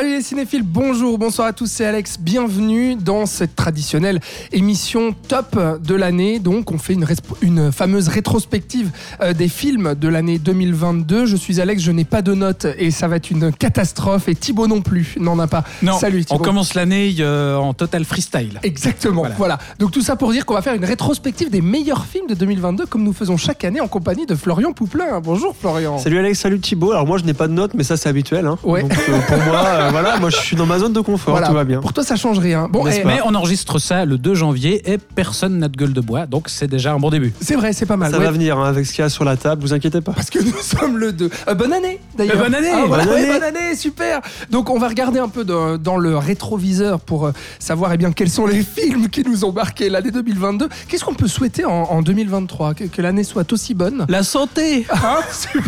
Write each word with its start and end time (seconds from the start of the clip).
Salut 0.00 0.12
les 0.14 0.22
cinéphiles, 0.22 0.62
bonjour, 0.62 1.18
bonsoir 1.18 1.48
à 1.48 1.52
tous, 1.52 1.66
c'est 1.66 1.84
Alex, 1.84 2.16
bienvenue 2.18 2.94
dans 2.96 3.26
cette 3.26 3.54
traditionnelle 3.54 4.20
émission 4.50 5.14
top 5.28 5.58
de 5.78 5.94
l'année. 5.94 6.38
Donc 6.38 6.70
on 6.70 6.78
fait 6.78 6.96
une, 7.42 7.70
fameuse 7.70 8.08
rétrospective 8.08 8.90
euh, 9.20 9.34
des 9.34 9.48
films 9.48 9.94
de 9.94 10.08
l'année 10.08 10.38
2022. 10.38 11.26
Je 11.26 11.36
suis 11.36 11.60
Alex, 11.60 11.82
je 11.82 11.90
n'ai 11.92 12.06
pas 12.06 12.22
de 12.22 12.32
notes 12.32 12.66
et 12.78 12.90
ça 12.90 13.08
va 13.08 13.16
être 13.16 13.30
une 13.30 13.52
catastrophe 13.52 14.26
et 14.30 14.34
Thibaut 14.34 14.66
non 14.68 14.80
plus 14.80 15.16
n'en 15.20 15.38
a 15.38 15.46
pas. 15.46 15.64
Non, 15.82 15.98
Salut 15.98 16.20
on 16.30 16.36
Thibaut. 16.36 16.44
commence 16.44 16.72
l'année 16.72 17.14
euh, 17.20 17.56
en 17.56 17.74
total 17.74 18.06
freestyle. 18.06 18.58
Exactement, 18.62 19.20
voilà. 19.20 19.34
Voilà. 19.36 19.58
Donc 19.78 19.90
tout 19.90 20.00
ça 20.00 20.16
pour 20.16 20.32
dire 20.32 20.46
qu'on 20.46 20.54
va 20.54 20.62
faire 20.62 20.72
une 20.74 20.86
rétrospective 20.86 21.50
des 21.50 21.60
meilleurs 21.60 22.06
films 22.06 22.26
de 22.26 22.34
2022 22.34 22.86
comme 22.86 23.04
nous 23.04 23.12
faisons 23.12 23.36
chaque 23.36 23.64
année 23.64 23.82
en 23.82 23.88
compagnie 23.88 24.24
de 24.24 24.34
Florian 24.34 24.72
Pouplin. 24.72 25.20
Bonjour 25.22 25.54
Florian. 25.54 25.98
Salut 25.98 26.20
Alex, 26.20 26.38
salut 26.40 26.58
Thibaut. 26.58 26.92
Alors 26.92 27.06
moi 27.06 27.18
je 27.18 27.24
n'ai 27.24 27.34
pas 27.34 27.48
de 27.48 27.52
notes, 27.52 27.74
mais 27.74 27.84
ça 27.84 27.98
c'est 27.98 28.08
habituel. 28.08 28.46
hein. 28.46 28.56
Ouais. 28.62 28.80
Donc 28.80 28.92
euh, 28.92 29.18
pour 29.28 29.36
moi, 29.44 29.66
euh, 29.66 29.89
voilà, 29.90 30.18
moi 30.18 30.30
je 30.30 30.36
suis 30.36 30.56
dans 30.56 30.66
ma 30.66 30.78
zone 30.78 30.92
de 30.92 31.00
confort, 31.00 31.32
Voilà. 31.34 31.48
tout 31.48 31.54
va 31.54 31.64
bien. 31.64 31.80
Pour 31.80 31.92
toi 31.92 32.02
ça 32.04 32.16
change 32.16 32.38
rien. 32.38 32.68
Bon, 32.70 32.86
eh, 32.86 33.04
Mais 33.04 33.20
on 33.24 33.34
enregistre 33.34 33.78
ça 33.78 34.04
le 34.04 34.18
2 34.18 34.34
janvier 34.34 34.90
et 34.90 34.98
personne 34.98 35.58
n'a 35.58 35.68
de 35.68 35.76
gueule 35.76 35.92
de 35.92 36.00
bois, 36.00 36.26
donc 36.26 36.48
c'est 36.48 36.66
déjà 36.68 36.92
un 36.92 36.98
bon 36.98 37.10
début. 37.10 37.32
c'est 37.40 37.56
vrai, 37.56 37.72
c'est 37.72 37.86
pas 37.86 37.96
mal. 37.96 38.10
Ça 38.12 38.18
ouais. 38.18 38.24
va 38.24 38.30
venir 38.30 38.58
hein, 38.58 38.68
avec 38.68 38.86
ce 38.86 38.92
qu'il 38.92 39.02
y 39.02 39.04
a 39.04 39.08
sur 39.08 39.24
la 39.24 39.36
table, 39.36 39.62
vous 39.62 39.72
inquiétez 39.72 40.00
pas. 40.00 40.12
Parce 40.12 40.30
que 40.30 40.38
nous 40.38 40.52
sommes 40.62 40.96
le 40.98 41.12
2. 41.12 41.30
Euh, 41.48 41.54
bonne 41.54 41.72
année 41.72 42.00
d'ailleurs. 42.16 42.36
Euh, 42.36 42.44
bonne 42.44 42.54
année. 42.54 42.70
Ah, 42.72 42.84
voilà, 42.86 43.04
Bonne 43.04 43.14
ouais, 43.14 43.20
année. 43.20 43.32
bonne 43.32 43.42
année, 43.56 43.74
super. 43.76 44.20
Donc 44.50 44.70
on 44.70 44.78
va 44.78 44.88
regarder 44.88 45.18
un 45.18 45.28
peu 45.28 45.44
dans, 45.44 45.76
dans 45.78 45.96
le 45.96 46.16
rétroviseur 46.16 47.00
pour 47.00 47.26
euh, 47.26 47.32
savoir 47.58 47.92
eh 47.92 47.96
bien, 47.96 48.12
quels 48.12 48.30
sont 48.30 48.46
les 48.46 48.62
films 48.76 49.08
qui 49.08 49.22
nous 49.24 49.44
ont 49.44 49.52
marqué 49.52 49.88
l'année 49.90 50.10
2022. 50.10 50.68
Qu'est-ce 50.88 51.04
qu'on 51.04 51.14
peut 51.14 51.28
souhaiter 51.28 51.64
en, 51.64 51.70
en 51.70 52.02
2023 52.02 52.74
Que, 52.74 52.84
que 52.84 53.02
l'année 53.02 53.24
soit 53.24 53.52
aussi 53.52 53.74
bonne? 53.74 54.06
La 54.08 54.22
santé 54.22 54.86
Hein 54.90 55.18
Super. 55.32 55.64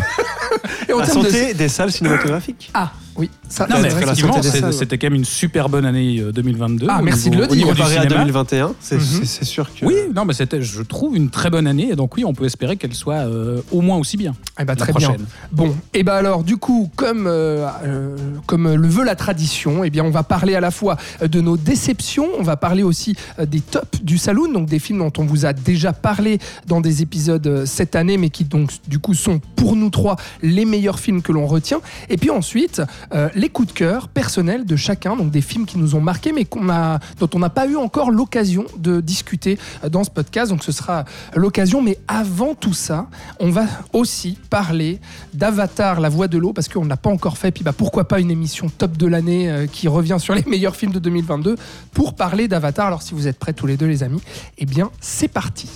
Et 0.87 0.93
en 0.93 0.99
La 0.99 1.05
de- 1.05 1.11
santé 1.11 1.53
des 1.53 1.67
salles 1.67 1.91
cinématographiques. 1.91 2.69
Ah, 2.73 2.91
oui. 3.17 3.29
Ça, 3.49 3.67
Non 3.69 3.77
mais 3.81 3.87
effectivement, 3.89 4.41
c'était 4.71 4.97
quand 4.97 5.07
même 5.07 5.15
une 5.15 5.25
super 5.25 5.69
bonne 5.69 5.85
année 5.85 6.19
euh, 6.19 6.31
2022. 6.31 6.87
Ah, 6.89 6.99
au 6.99 7.03
merci 7.03 7.29
niveau- 7.29 7.41
de 7.43 7.45
le 7.47 7.51
au 7.51 7.55
dire. 7.55 7.65
niveau 7.65 7.71
du 7.73 7.77
Comparé 7.77 7.97
à 7.97 8.01
cinéma. 8.03 8.21
2021, 8.21 8.73
c'est 8.79 8.95
Mhm. 8.95 9.01
c'est- 9.25 9.43
sûr 9.45 9.69
que. 9.73 9.85
Oui, 9.85 9.93
non, 10.15 10.25
mais 10.25 10.33
c'était, 10.33 10.61
je 10.61 10.81
trouve, 10.81 11.15
une 11.15 11.29
très 11.29 11.49
bonne 11.49 11.67
année, 11.67 11.89
et 11.91 11.95
donc 11.95 12.15
oui, 12.17 12.25
on 12.25 12.33
peut 12.33 12.45
espérer 12.45 12.77
qu'elle 12.77 12.93
soit 12.93 13.15
euh, 13.27 13.61
au 13.71 13.81
moins 13.81 13.97
aussi 13.97 14.17
bien. 14.17 14.33
Eh 14.59 14.63
ben, 14.65 14.73
la 14.73 14.75
très 14.75 14.93
bien. 14.93 15.09
prochaine. 15.09 15.25
Bon, 15.51 15.75
et 15.93 16.03
ben 16.03 16.13
alors 16.13 16.43
du 16.43 16.57
coup, 16.57 16.89
comme, 16.95 17.27
euh, 17.27 17.67
euh, 17.85 18.15
comme 18.45 18.73
le 18.73 18.87
veut 18.87 19.03
la 19.03 19.15
tradition, 19.15 19.83
eh 19.83 19.89
bien 19.89 20.03
on 20.03 20.09
va 20.11 20.23
parler 20.23 20.55
à 20.55 20.59
la 20.59 20.71
fois 20.71 20.97
euh, 21.21 21.27
de 21.27 21.41
nos 21.41 21.57
déceptions, 21.57 22.27
on 22.39 22.43
va 22.43 22.55
parler 22.57 22.83
aussi 22.83 23.15
euh, 23.39 23.45
des 23.45 23.59
tops 23.61 24.01
du 24.03 24.17
saloon, 24.17 24.51
donc 24.51 24.67
des 24.67 24.79
films 24.79 24.99
dont 24.99 25.13
on 25.17 25.25
vous 25.25 25.45
a 25.45 25.53
déjà 25.53 25.93
parlé 25.93 26.39
dans 26.67 26.81
des 26.81 27.01
épisodes 27.01 27.45
euh, 27.47 27.65
cette 27.65 27.95
année, 27.95 28.17
mais 28.17 28.29
qui 28.29 28.43
donc 28.45 28.71
du 28.87 28.99
coup 28.99 29.13
sont 29.13 29.39
pour 29.55 29.75
nous 29.75 29.89
trois 29.89 30.15
les 30.41 30.65
meilleurs 30.65 30.99
films 30.99 31.21
que 31.21 31.31
l'on 31.31 31.45
retient. 31.45 31.81
Et 32.09 32.17
puis 32.17 32.29
ensuite, 32.29 32.81
euh, 33.13 33.29
les 33.35 33.49
coups 33.49 33.69
de 33.69 33.73
cœur 33.73 34.07
personnels 34.07 34.65
de 34.65 34.75
chacun, 34.75 35.15
donc 35.15 35.31
des 35.31 35.41
films 35.41 35.65
qui 35.65 35.77
nous 35.77 35.95
ont 35.95 36.01
marqués, 36.01 36.31
mais 36.31 36.45
qu'on 36.45 36.69
a, 36.69 36.99
dont 37.19 37.29
on 37.33 37.39
n'a 37.39 37.49
pas 37.49 37.67
eu 37.67 37.75
encore 37.75 38.11
l'occasion 38.11 38.65
de 38.77 39.01
discuter 39.01 39.57
euh, 39.83 39.89
dans 39.89 40.03
ce 40.03 40.09
podcast. 40.09 40.51
Donc 40.51 40.63
ce 40.63 40.71
sera 40.71 41.05
l'occasion. 41.35 41.81
Mais 41.81 41.97
avant 42.07 42.55
tout 42.55 42.73
ça, 42.73 43.07
on 43.39 43.49
va 43.49 43.65
aussi 43.93 44.37
parler 44.49 44.99
d'Avatar, 45.33 45.99
la 45.99 46.09
voix 46.09 46.27
de 46.27 46.37
l'eau, 46.37 46.53
parce 46.53 46.67
qu'on 46.67 46.85
n'a 46.85 46.97
pas 46.97 47.09
encore 47.09 47.37
fait. 47.37 47.51
Puis 47.51 47.63
bah, 47.63 47.73
pourquoi 47.73 48.07
pas 48.07 48.19
une 48.19 48.31
émission 48.31 48.69
top 48.69 48.97
de 48.97 49.07
l'année 49.07 49.49
euh, 49.49 49.67
qui 49.67 49.87
revient 49.87 50.17
sur 50.19 50.35
les 50.35 50.43
meilleurs 50.47 50.75
films 50.75 50.91
de 50.91 50.99
2022 50.99 51.55
pour 51.93 52.15
parler 52.15 52.47
d'Avatar. 52.47 52.87
Alors 52.87 53.01
si 53.01 53.13
vous 53.13 53.27
êtes 53.27 53.39
prêts 53.39 53.53
tous 53.53 53.67
les 53.67 53.77
deux, 53.77 53.87
les 53.87 54.03
amis, 54.03 54.21
eh 54.57 54.65
bien 54.65 54.91
c'est 55.01 55.27
parti. 55.27 55.69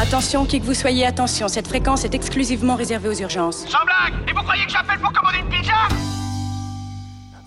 Attention, 0.00 0.46
qui 0.46 0.60
que 0.60 0.66
vous 0.66 0.74
soyez, 0.74 1.06
attention, 1.06 1.48
cette 1.48 1.68
fréquence 1.68 2.04
est 2.04 2.14
exclusivement 2.14 2.74
réservée 2.74 3.08
aux 3.08 3.20
urgences. 3.20 3.66
Sans 3.68 3.84
blague 3.84 4.14
Et 4.28 4.32
vous 4.32 4.42
croyez 4.42 4.64
que 4.64 4.72
j'appelle 4.72 4.98
pour 4.98 5.12
commander 5.12 5.38
une 5.38 5.48
pizza? 5.48 6.31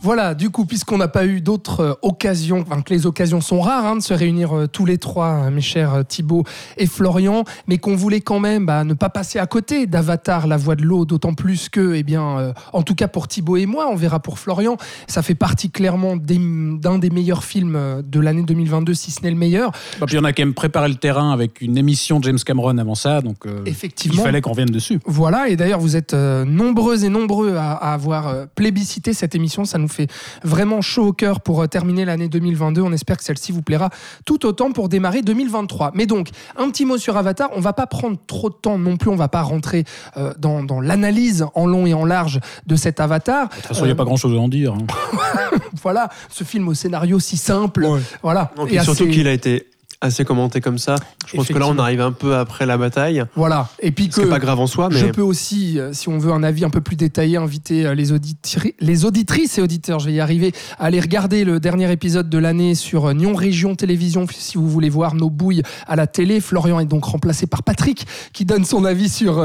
Voilà, 0.05 0.35
du 0.35 0.51
coup, 0.51 0.67
puisqu'on 0.67 0.99
n'a 0.99 1.07
pas 1.07 1.25
eu 1.25 1.41
d'autres 1.41 1.79
euh, 1.79 1.93
occasions, 2.03 2.63
enfin 2.67 2.83
que 2.83 2.93
les 2.93 3.07
occasions 3.07 3.41
sont 3.41 3.59
rares 3.59 3.87
hein, 3.87 3.95
de 3.95 4.03
se 4.03 4.13
réunir 4.13 4.55
euh, 4.55 4.67
tous 4.67 4.85
les 4.85 4.99
trois, 4.99 5.29
hein, 5.29 5.49
mes 5.49 5.61
chers 5.61 5.95
euh, 5.95 6.03
Thibaut 6.03 6.43
et 6.77 6.85
Florian, 6.85 7.43
mais 7.67 7.79
qu'on 7.79 7.95
voulait 7.95 8.21
quand 8.21 8.39
même 8.39 8.67
bah, 8.67 8.83
ne 8.83 8.93
pas 8.93 9.09
passer 9.09 9.39
à 9.39 9.47
côté 9.47 9.87
d'Avatar, 9.87 10.45
la 10.45 10.57
voix 10.57 10.75
de 10.75 10.83
l'eau, 10.83 11.05
d'autant 11.05 11.33
plus 11.33 11.69
que, 11.69 11.95
eh 11.95 12.03
bien, 12.03 12.37
euh, 12.37 12.53
en 12.71 12.83
tout 12.83 12.93
cas 12.93 13.07
pour 13.07 13.27
Thibaut 13.27 13.57
et 13.57 13.65
moi, 13.65 13.87
on 13.91 13.95
verra 13.95 14.19
pour 14.19 14.37
Florian, 14.37 14.77
ça 15.07 15.23
fait 15.23 15.33
partie 15.33 15.71
clairement 15.71 16.15
d'un 16.17 16.99
des 16.99 17.09
meilleurs 17.09 17.43
films 17.43 18.03
de 18.07 18.19
l'année 18.19 18.43
2022, 18.43 18.93
si 18.93 19.09
ce 19.09 19.23
n'est 19.23 19.31
le 19.31 19.35
meilleur. 19.35 19.71
Et 20.03 20.05
puis 20.05 20.19
on 20.19 20.23
a 20.23 20.33
quand 20.33 20.43
même 20.43 20.53
préparé 20.53 20.87
le 20.87 20.95
terrain 20.97 21.31
avec 21.31 21.61
une 21.61 21.79
émission 21.79 22.19
de 22.19 22.25
James 22.25 22.37
Cameron 22.45 22.77
avant 22.77 22.93
ça, 22.93 23.21
donc 23.21 23.47
euh, 23.47 23.63
il 23.65 23.71
Effectivement. 23.71 24.21
fallait 24.21 24.41
qu'on 24.41 24.51
revienne 24.51 24.69
dessus. 24.69 24.99
Voilà, 25.07 25.49
et 25.49 25.55
d'ailleurs, 25.55 25.79
vous 25.79 25.95
êtes 25.95 26.13
euh, 26.13 26.45
nombreux 26.45 27.05
et 27.05 27.09
nombreux 27.09 27.55
à, 27.55 27.71
à 27.71 27.93
avoir 27.95 28.45
plébiscité 28.53 29.13
cette 29.13 29.33
émission. 29.33 29.65
Ça 29.65 29.79
nous 29.79 29.87
fait 29.87 29.94
vraiment 30.43 30.81
chaud 30.81 31.07
au 31.07 31.13
cœur 31.13 31.41
pour 31.41 31.61
euh, 31.61 31.67
terminer 31.67 32.05
l'année 32.05 32.27
2022. 32.27 32.81
On 32.81 32.91
espère 32.91 33.17
que 33.17 33.23
celle-ci 33.23 33.51
vous 33.51 33.61
plaira 33.61 33.89
tout 34.25 34.45
autant 34.45 34.71
pour 34.71 34.89
démarrer 34.89 35.21
2023. 35.21 35.91
Mais 35.93 36.05
donc, 36.05 36.29
un 36.57 36.69
petit 36.69 36.85
mot 36.85 36.97
sur 36.97 37.17
Avatar. 37.17 37.49
On 37.55 37.61
va 37.61 37.73
pas 37.73 37.87
prendre 37.87 38.17
trop 38.27 38.49
de 38.49 38.55
temps 38.55 38.77
non 38.77 38.97
plus. 38.97 39.09
On 39.09 39.15
va 39.15 39.27
pas 39.27 39.41
rentrer 39.41 39.83
euh, 40.17 40.33
dans, 40.37 40.63
dans 40.63 40.81
l'analyse 40.81 41.45
en 41.55 41.65
long 41.67 41.85
et 41.85 41.93
en 41.93 42.05
large 42.05 42.39
de 42.65 42.75
cet 42.75 42.99
Avatar. 42.99 43.49
De 43.49 43.55
toute 43.55 43.65
façon, 43.65 43.83
il 43.83 43.87
n'y 43.87 43.91
a 43.91 43.95
pas 43.95 44.05
grand-chose 44.05 44.35
à 44.37 44.39
en 44.39 44.47
dire. 44.47 44.73
hein. 44.73 44.85
Voilà, 45.81 46.09
ce 46.29 46.43
film 46.43 46.67
au 46.67 46.73
scénario 46.73 47.19
si 47.19 47.37
simple. 47.37 47.85
Voilà. 48.23 48.51
Et 48.69 48.75
et 48.75 48.79
surtout 48.79 49.03
assez- 49.03 49.11
qu'il 49.11 49.27
a 49.27 49.33
été 49.33 49.67
assez 50.05 50.25
commenté 50.25 50.61
comme 50.61 50.77
ça. 50.77 50.95
Je 51.27 51.35
pense 51.35 51.47
que 51.47 51.57
là 51.57 51.67
on 51.67 51.77
arrive 51.77 52.01
un 52.01 52.11
peu 52.11 52.35
après 52.35 52.65
la 52.65 52.77
bataille. 52.77 53.23
Voilà. 53.35 53.67
Et 53.81 53.91
puis 53.91 54.09
que. 54.09 54.21
pas 54.21 54.39
grave 54.39 54.59
en 54.59 54.67
soi, 54.67 54.89
mais. 54.91 54.99
Je 54.99 55.07
peux 55.07 55.21
aussi, 55.21 55.79
euh, 55.79 55.93
si 55.93 56.09
on 56.09 56.17
veut 56.17 56.31
un 56.31 56.43
avis 56.43 56.65
un 56.65 56.69
peu 56.69 56.81
plus 56.81 56.95
détaillé, 56.95 57.37
inviter 57.37 57.85
euh, 57.85 57.95
les, 57.95 58.11
auditri- 58.11 58.75
les 58.79 59.05
auditrices 59.05 59.57
et 59.57 59.61
auditeurs, 59.61 59.99
je 59.99 60.07
vais 60.07 60.13
y 60.13 60.19
arriver, 60.19 60.53
à 60.79 60.85
aller 60.85 60.99
regarder 60.99 61.43
le 61.43 61.59
dernier 61.59 61.91
épisode 61.91 62.29
de 62.29 62.37
l'année 62.37 62.75
sur 62.75 63.05
euh, 63.05 63.13
Nyon 63.13 63.35
Région 63.35 63.75
Télévision, 63.75 64.25
si 64.31 64.57
vous 64.57 64.69
voulez 64.69 64.89
voir 64.89 65.15
nos 65.15 65.29
bouilles 65.29 65.63
à 65.87 65.95
la 65.95 66.07
télé. 66.07 66.39
Florian 66.39 66.79
est 66.79 66.85
donc 66.85 67.05
remplacé 67.05 67.47
par 67.47 67.63
Patrick, 67.63 68.05
qui 68.33 68.45
donne 68.45 68.65
son 68.65 68.85
avis 68.85 69.09
sur, 69.09 69.39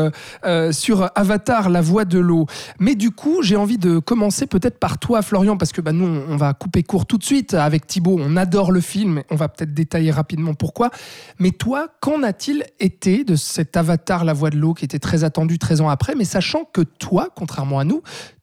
euh, 0.45 0.73
sur 0.73 1.11
Avatar, 1.15 1.71
la 1.71 1.81
voix 1.81 2.05
de 2.05 2.19
l'eau. 2.19 2.47
Mais 2.79 2.95
du 2.95 3.11
coup, 3.11 3.43
j'ai 3.43 3.57
envie 3.57 3.79
de 3.79 3.99
commencer 3.99 4.47
peut-être 4.47 4.79
par 4.79 4.99
toi, 4.99 5.23
Florian, 5.23 5.57
parce 5.57 5.73
que 5.73 5.81
bah, 5.81 5.93
nous, 5.93 6.07
on 6.29 6.37
va 6.37 6.53
couper 6.55 6.83
court 6.83 7.07
tout 7.07 7.19
de 7.19 7.25
suite 7.25 7.55
avec 7.55 7.87
Thibaut. 7.87 8.19
On 8.21 8.37
adore 8.37 8.73
le 8.73 8.81
film, 8.81 9.23
on 9.31 9.37
va 9.37 9.49
peut-être 9.49 9.75
détailler 9.75 10.11
rapidement 10.11 10.50
pourquoi. 10.55 10.91
Mais 11.39 11.51
toi, 11.51 11.89
qu'en 12.01 12.23
a-t-il 12.23 12.65
été 12.79 13.25
de 13.25 13.37
cet 13.37 13.77
Avatar, 13.77 14.25
la 14.25 14.33
voix 14.33 14.51
de 14.51 14.57
l'eau, 14.57 14.75
qui 14.75 14.85
était 14.85 14.99
très 14.99 15.25
attendu 15.25 15.59
13 15.59 15.81
ans 15.83 15.89
après, 15.89 16.15
mais 16.15 16.25
sachant 16.25 16.65
que 16.73 16.81
toi, 16.83 17.29
contrairement 17.35 17.79
à 17.79 17.85
nous, 17.85 18.03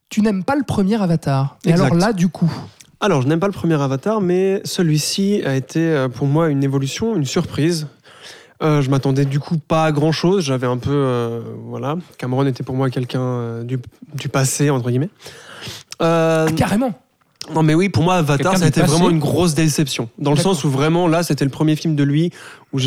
tu 0.10 0.22
n'aimes 0.22 0.44
pas 0.44 0.56
le 0.56 0.64
premier 0.64 1.02
Avatar? 1.02 1.58
Et 1.66 1.70
Exact. 1.72 1.86
alors 1.86 1.98
là, 1.98 2.14
du 2.14 2.30
coup, 2.30 2.52
Alors, 3.00 3.22
je 3.22 3.28
n'aime 3.28 3.40
pas 3.40 3.48
le 3.48 3.54
premier 3.54 3.80
Avatar, 3.82 4.22
mais 4.22 4.62
celui-ci 4.66 5.42
a 5.46 5.56
été 5.56 5.80
euh, 5.80 6.10
pour 6.10 6.26
moi 6.28 6.50
une 6.50 6.64
évolution, 6.64 7.16
une 7.16 7.26
surprise. 7.26 7.88
Euh, 8.64 8.82
je 8.82 8.90
m'attendais 8.90 9.26
du 9.26 9.40
coup 9.40 9.58
pas 9.60 9.86
à 9.86 9.92
grand 9.92 10.12
chose. 10.12 10.44
J'avais 10.44 10.66
un 10.66 10.78
peu. 10.78 10.90
euh, 10.92 11.42
voilà. 11.66 11.96
Cameron 12.18 12.44
était 12.48 12.64
pour 12.64 12.74
moi 12.74 12.90
quelqu'un 12.90 13.22
euh, 13.22 13.64
du, 13.64 13.78
du 14.16 14.30
passé, 14.30 14.72
entre 14.72 14.90
guillemets. 14.90 15.12
Euh, 16.02 16.50
carrément. 16.50 16.94
Non, 17.54 17.64
mais 17.64 17.74
oui, 17.74 17.90
pour 17.90 18.04
moi, 18.04 18.16
Avatar, 18.16 18.58
ça 18.58 18.66
a 18.66 18.68
été 18.68 18.82
vraiment 18.82 19.10
une 19.10 19.20
grosse 19.20 19.54
déception. 19.54 20.10
Dans 20.18 20.32
le 20.32 20.38
sens 20.38 20.64
où 20.64 20.70
vraiment, 20.70 21.08
là, 21.08 21.24
c'était 21.24 21.46
le 21.46 21.52
premier 21.52 21.76
film 21.76 21.96
de 21.96 22.04
lui 22.04 22.32
où 22.74 22.80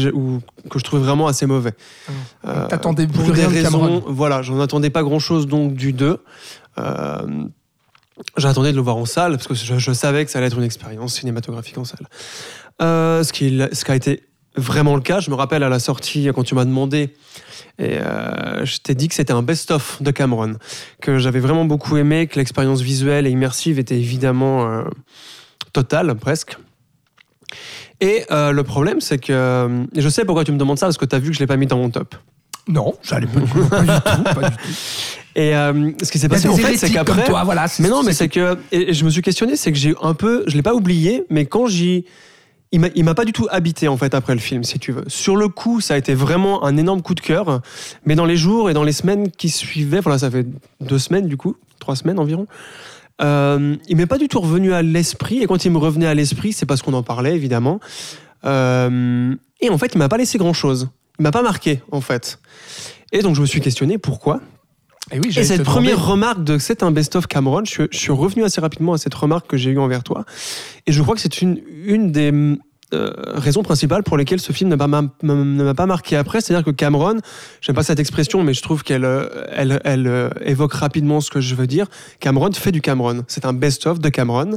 que 0.71 0.79
je 0.79 0.85
trouvais 0.85 1.03
vraiment 1.03 1.27
assez 1.27 1.47
mauvais. 1.47 1.73
Euh, 2.47 2.67
T'attendais 2.69 3.07
pour 3.07 3.25
des 3.25 3.33
rien 3.33 3.49
de 3.49 3.63
Cameron. 3.63 3.85
raisons, 3.87 4.05
voilà, 4.09 4.43
j'en 4.43 4.61
attendais 4.61 4.91
pas 4.91 5.03
grand 5.03 5.19
chose 5.19 5.47
donc 5.47 5.75
du 5.75 5.93
2. 5.93 6.23
Euh, 6.79 7.19
J'attendais 8.37 8.71
de 8.71 8.77
le 8.77 8.83
voir 8.83 8.99
en 8.99 9.07
salle 9.07 9.33
parce 9.33 9.47
que 9.47 9.55
je, 9.55 9.79
je 9.79 9.93
savais 9.93 10.27
que 10.27 10.31
ça 10.31 10.39
allait 10.39 10.49
être 10.49 10.59
une 10.59 10.65
expérience 10.65 11.15
cinématographique 11.15 11.79
en 11.79 11.85
salle. 11.85 12.07
Euh, 12.83 13.23
ce, 13.25 13.33
qui, 13.33 13.59
ce 13.73 13.85
qui 13.85 13.91
a 13.91 13.97
été 13.97 14.25
vraiment 14.61 14.95
le 14.95 15.03
cas, 15.03 15.21
je 15.21 15.31
me 15.31 15.35
rappelle 15.35 15.63
à 15.63 15.69
la 15.69 15.79
sortie 15.79 16.29
quand 16.35 16.45
tu 16.45 16.55
m'as 16.55 16.65
demandé, 16.65 17.15
et 17.79 17.99
euh, 17.99 18.65
je 18.65 18.79
t'ai 18.79 18.95
dit 18.95 19.09
que 19.09 19.15
c'était 19.15 19.33
un 19.33 19.43
best-of 19.43 20.03
de 20.03 20.11
Cameron, 20.11 20.55
que 21.01 21.19
j'avais 21.19 21.41
vraiment 21.41 21.65
beaucoup 21.65 21.97
aimé, 21.97 22.27
que 22.27 22.39
l'expérience 22.39 22.81
visuelle 22.81 23.27
et 23.27 23.31
immersive 23.31 23.79
était 23.79 23.99
évidemment 23.99 24.67
euh, 24.71 24.83
totale 25.73 26.15
presque. 26.15 26.57
Et 28.01 28.25
euh, 28.31 28.53
le 28.53 28.63
problème, 28.63 29.01
c'est 29.01 29.19
que. 29.19 29.85
et 29.95 30.01
je 30.01 30.09
sais 30.09 30.25
pourquoi 30.25 30.45
tu 30.45 30.53
me 30.53 30.59
demandes 30.59 30.79
ça, 30.79 30.87
parce 30.87 30.99
que 30.99 31.05
tu 31.05 31.17
as 31.17 31.19
vu 31.19 31.31
que 31.31 31.35
je 31.35 31.39
ne 31.39 31.43
l'ai 31.45 31.47
pas 31.47 31.57
mis 31.57 31.67
dans 31.67 31.79
mon 31.79 31.91
top. 31.91 32.15
Non, 32.69 32.95
j'allais 33.03 33.27
pas, 33.27 33.41
pas 33.41 33.81
du 33.81 33.87
tout. 33.87 34.23
Pas 34.23 34.49
du 34.49 34.57
tout. 34.57 34.63
Et 35.37 35.55
euh, 35.55 35.93
ce 36.03 36.11
qui 36.11 36.19
s'est 36.19 36.29
passé 36.29 36.49
en 36.49 36.57
fait, 36.57 36.77
c'est 36.77 36.91
qu'après. 36.91 37.29
voilà. 37.45 37.67
Mais 37.79 37.89
non, 37.89 38.03
mais 38.03 38.13
c'est 38.13 38.29
que. 38.29 38.59
Et 38.73 38.93
je 38.93 39.05
me 39.05 39.11
suis 39.11 39.23
questionné, 39.23 39.57
c'est 39.57 39.73
que 39.73 39.79
j'ai 39.79 39.95
un 40.03 40.15
peu. 40.15 40.45
Je 40.47 40.57
l'ai 40.57 40.63
pas 40.63 40.75
oublié, 40.75 41.25
mais 41.31 41.47
quand 41.47 41.67
j'y. 41.67 42.05
Il 42.73 43.05
m'a- 43.05 43.15
pas 43.15 43.25
du 43.25 43.33
tout 43.33 43.47
habité 43.51 43.89
en 43.89 43.97
fait 43.97 44.15
après 44.15 44.35
le 44.35 44.41
film, 44.41 44.63
si 44.65 44.79
tu 44.79 44.93
veux. 44.93 45.05
Sur 45.09 45.37
le 45.37 45.49
coup, 45.49 45.81
ça 45.81 45.95
a 45.95 45.97
été 45.97 46.15
vraiment 46.15 46.65
un 46.65 46.77
énorme 46.77 47.03
coup 47.03 47.15
de 47.15 47.21
cœur, 47.21 47.61
mais 48.05 48.15
dans 48.15 48.25
les 48.27 48.37
jours 48.37 48.71
et 48.71 48.75
dans 48.75 48.85
les 48.85 48.93
semaines 48.93 49.31
qui 49.31 49.49
suivaient, 49.49 50.01
voilà, 50.01 50.19
ça 50.19 50.31
fait 50.31 50.47
deux 50.81 50.99
semaines 50.99 51.27
du 51.27 51.37
coup, 51.37 51.57
trois 51.81 51.97
semaines 51.97 52.19
environ. 52.19 52.47
Euh, 53.23 53.77
il 53.89 53.97
m'est 53.97 54.07
pas 54.07 54.19
du 54.19 54.29
tout 54.29 54.41
revenu 54.41 54.73
à 54.73 54.83
l'esprit, 54.83 55.43
et 55.43 55.47
quand 55.47 55.65
il 55.65 55.71
me 55.73 55.79
revenait 55.79 56.07
à 56.07 56.15
l'esprit, 56.15 56.53
c'est 56.53 56.65
parce 56.67 56.81
qu'on 56.83 56.95
en 56.95 57.03
parlait 57.03 57.35
évidemment. 57.35 57.81
Euh, 58.45 59.35
et 59.61 59.69
en 59.69 59.77
fait, 59.79 59.93
il 59.95 59.99
m'a 59.99 60.09
pas 60.09 60.17
laissé 60.17 60.39
grand 60.39 60.55
chose. 60.55 60.89
Il 61.19 61.23
m'a 61.23 61.33
pas 61.33 61.43
marqué 61.43 61.83
en 61.91 62.01
fait. 62.01 62.39
Et 63.13 63.21
donc 63.21 63.35
je 63.35 63.41
me 63.43 63.47
suis 63.47 63.61
questionné 63.61 63.99
pourquoi? 63.99 64.41
Et 65.13 65.19
oui, 65.19 65.29
Et 65.37 65.43
cette 65.45 65.59
demander- 65.59 65.65
première 65.65 66.07
remarque 66.07 66.45
de 66.45 66.59
c'est 66.59 66.83
un 66.83 66.91
best-of 66.91 67.27
Cameron, 67.27 67.63
je, 67.65 67.71
suis- 67.71 67.89
je 67.91 67.97
suis 67.99 68.13
revenu 68.13 68.45
assez 68.45 68.61
rapidement 68.61 68.93
à 68.93 68.99
cette 68.99 69.15
remarque 69.15 69.47
que 69.49 69.57
j'ai 69.57 69.71
eue 69.71 69.79
envers 69.79 70.03
toi. 70.05 70.25
Et 70.87 70.93
je 70.93 71.03
crois 71.03 71.15
que 71.15 71.21
c'est 71.21 71.43
une, 71.43 71.61
une 71.85 72.13
des 72.13 72.33
euh, 72.93 73.13
raisons 73.35 73.63
principales 73.63 74.03
pour 74.03 74.17
lesquelles 74.17 74.41
ce 74.41 74.51
film 74.53 74.69
ne 74.69 74.75
m'a- 74.75 74.89
m'a- 74.89 75.03
ne 75.23 75.63
m'a 75.63 75.75
pas 75.75 75.87
marqué 75.87 76.17
après. 76.17 76.41
C'est-à-dire 76.41 76.65
que 76.65 76.73
Cameron, 76.73 77.19
j'aime 77.61 77.77
pas 77.77 77.85
cette 77.85 78.01
expression, 78.01 78.43
mais 78.43 78.53
je 78.53 78.63
trouve 78.63 78.83
qu'elle 78.83 79.05
euh, 79.05 79.29
elle, 79.53 79.81
elle, 79.85 80.07
euh, 80.09 80.29
évoque 80.45 80.73
rapidement 80.75 81.21
ce 81.21 81.31
que 81.31 81.41
je 81.41 81.55
veux 81.55 81.69
dire. 81.69 81.87
Cameron 82.19 82.51
fait 82.53 82.73
du 82.73 82.81
Cameron. 82.81 83.23
C'est 83.29 83.45
un 83.45 83.53
best-of 83.53 84.01
de 84.01 84.09
Cameron. 84.09 84.57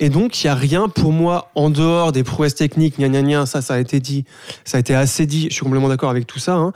Et 0.00 0.08
donc, 0.08 0.42
il 0.42 0.46
n'y 0.46 0.50
a 0.52 0.54
rien 0.54 0.88
pour 0.88 1.12
moi 1.12 1.50
en 1.56 1.68
dehors 1.70 2.12
des 2.12 2.22
prouesses 2.22 2.54
techniques, 2.54 2.98
gna 2.98 3.08
gna 3.08 3.22
gna, 3.22 3.46
ça, 3.46 3.60
ça 3.60 3.74
a 3.74 3.78
été 3.80 3.98
dit, 3.98 4.24
ça 4.64 4.76
a 4.76 4.80
été 4.80 4.94
assez 4.94 5.26
dit, 5.26 5.48
je 5.50 5.54
suis 5.54 5.62
complètement 5.64 5.88
d'accord 5.88 6.10
avec 6.10 6.26
tout 6.28 6.38
ça. 6.38 6.54
hein. 6.54 6.72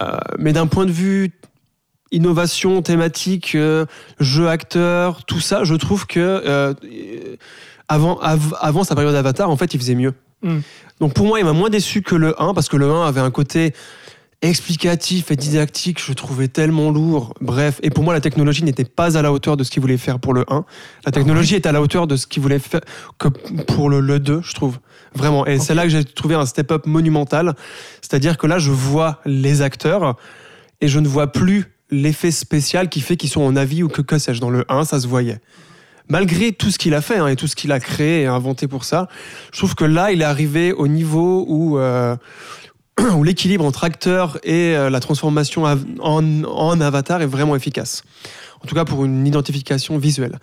Euh, 0.00 0.16
mais 0.38 0.54
d'un 0.54 0.66
point 0.66 0.86
de 0.86 0.90
vue 0.92 1.32
innovation 2.12 2.82
thématique, 2.82 3.54
euh, 3.54 3.86
jeu 4.18 4.48
acteur, 4.48 5.24
tout 5.24 5.40
ça, 5.40 5.64
je 5.64 5.74
trouve 5.74 6.06
que 6.06 6.18
euh, 6.20 6.74
avant, 7.88 8.18
av- 8.20 8.56
avant 8.60 8.84
sa 8.84 8.94
période 8.94 9.14
Avatar, 9.14 9.48
en 9.50 9.56
fait, 9.56 9.74
il 9.74 9.80
faisait 9.80 9.94
mieux. 9.94 10.14
Mm. 10.42 10.58
Donc 11.00 11.14
pour 11.14 11.26
moi, 11.26 11.38
il 11.38 11.44
m'a 11.44 11.52
moins 11.52 11.70
déçu 11.70 12.02
que 12.02 12.14
le 12.14 12.40
1, 12.40 12.54
parce 12.54 12.68
que 12.68 12.76
le 12.76 12.90
1 12.90 13.06
avait 13.06 13.20
un 13.20 13.30
côté 13.30 13.74
explicatif 14.42 15.30
et 15.30 15.36
didactique, 15.36 16.02
je 16.02 16.12
trouvais 16.14 16.48
tellement 16.48 16.90
lourd. 16.90 17.34
Bref, 17.42 17.78
et 17.82 17.90
pour 17.90 18.04
moi, 18.04 18.14
la 18.14 18.20
technologie 18.22 18.64
n'était 18.64 18.84
pas 18.86 19.18
à 19.18 19.22
la 19.22 19.32
hauteur 19.32 19.56
de 19.58 19.64
ce 19.64 19.70
qu'il 19.70 19.82
voulait 19.82 19.98
faire 19.98 20.18
pour 20.18 20.32
le 20.32 20.44
1. 20.48 20.64
La 21.04 21.12
technologie 21.12 21.56
est 21.56 21.66
à 21.66 21.72
la 21.72 21.82
hauteur 21.82 22.06
de 22.06 22.16
ce 22.16 22.26
qu'il 22.26 22.42
voulait 22.42 22.58
faire 22.58 22.80
que 23.18 23.28
pour 23.28 23.90
le, 23.90 24.00
le 24.00 24.18
2, 24.18 24.40
je 24.42 24.54
trouve. 24.54 24.78
Vraiment. 25.14 25.44
Et 25.46 25.58
c'est 25.58 25.74
là 25.74 25.82
que 25.82 25.90
j'ai 25.90 26.04
trouvé 26.04 26.36
un 26.36 26.46
step-up 26.46 26.86
monumental. 26.86 27.54
C'est-à-dire 28.00 28.38
que 28.38 28.46
là, 28.46 28.58
je 28.58 28.70
vois 28.70 29.20
les 29.26 29.60
acteurs 29.60 30.16
et 30.80 30.88
je 30.88 30.98
ne 31.00 31.08
vois 31.08 31.26
plus 31.32 31.66
l'effet 31.90 32.30
spécial 32.30 32.88
qui 32.88 33.00
fait 33.00 33.16
qu'ils 33.16 33.30
sont 33.30 33.42
en 33.42 33.56
avis 33.56 33.82
ou 33.82 33.88
que, 33.88 34.02
que 34.02 34.18
sais-je. 34.18 34.40
Dans 34.40 34.50
le 34.50 34.64
1, 34.68 34.84
ça 34.84 35.00
se 35.00 35.06
voyait. 35.06 35.40
Malgré 36.08 36.52
tout 36.52 36.70
ce 36.70 36.78
qu'il 36.78 36.94
a 36.94 37.00
fait 37.00 37.18
hein, 37.18 37.28
et 37.28 37.36
tout 37.36 37.46
ce 37.46 37.54
qu'il 37.54 37.70
a 37.72 37.78
créé 37.78 38.22
et 38.22 38.26
inventé 38.26 38.66
pour 38.66 38.84
ça, 38.84 39.08
je 39.52 39.58
trouve 39.58 39.74
que 39.74 39.84
là, 39.84 40.10
il 40.10 40.22
est 40.22 40.24
arrivé 40.24 40.72
au 40.72 40.88
niveau 40.88 41.44
où, 41.48 41.78
euh, 41.78 42.16
où 43.14 43.22
l'équilibre 43.22 43.64
entre 43.64 43.84
acteur 43.84 44.38
et 44.42 44.76
euh, 44.76 44.90
la 44.90 45.00
transformation 45.00 45.64
en, 45.64 46.44
en 46.44 46.80
avatar 46.80 47.22
est 47.22 47.26
vraiment 47.26 47.54
efficace. 47.54 48.02
En 48.62 48.66
tout 48.66 48.74
cas, 48.74 48.84
pour 48.84 49.04
une 49.04 49.26
identification 49.26 49.98
visuelle. 49.98 50.38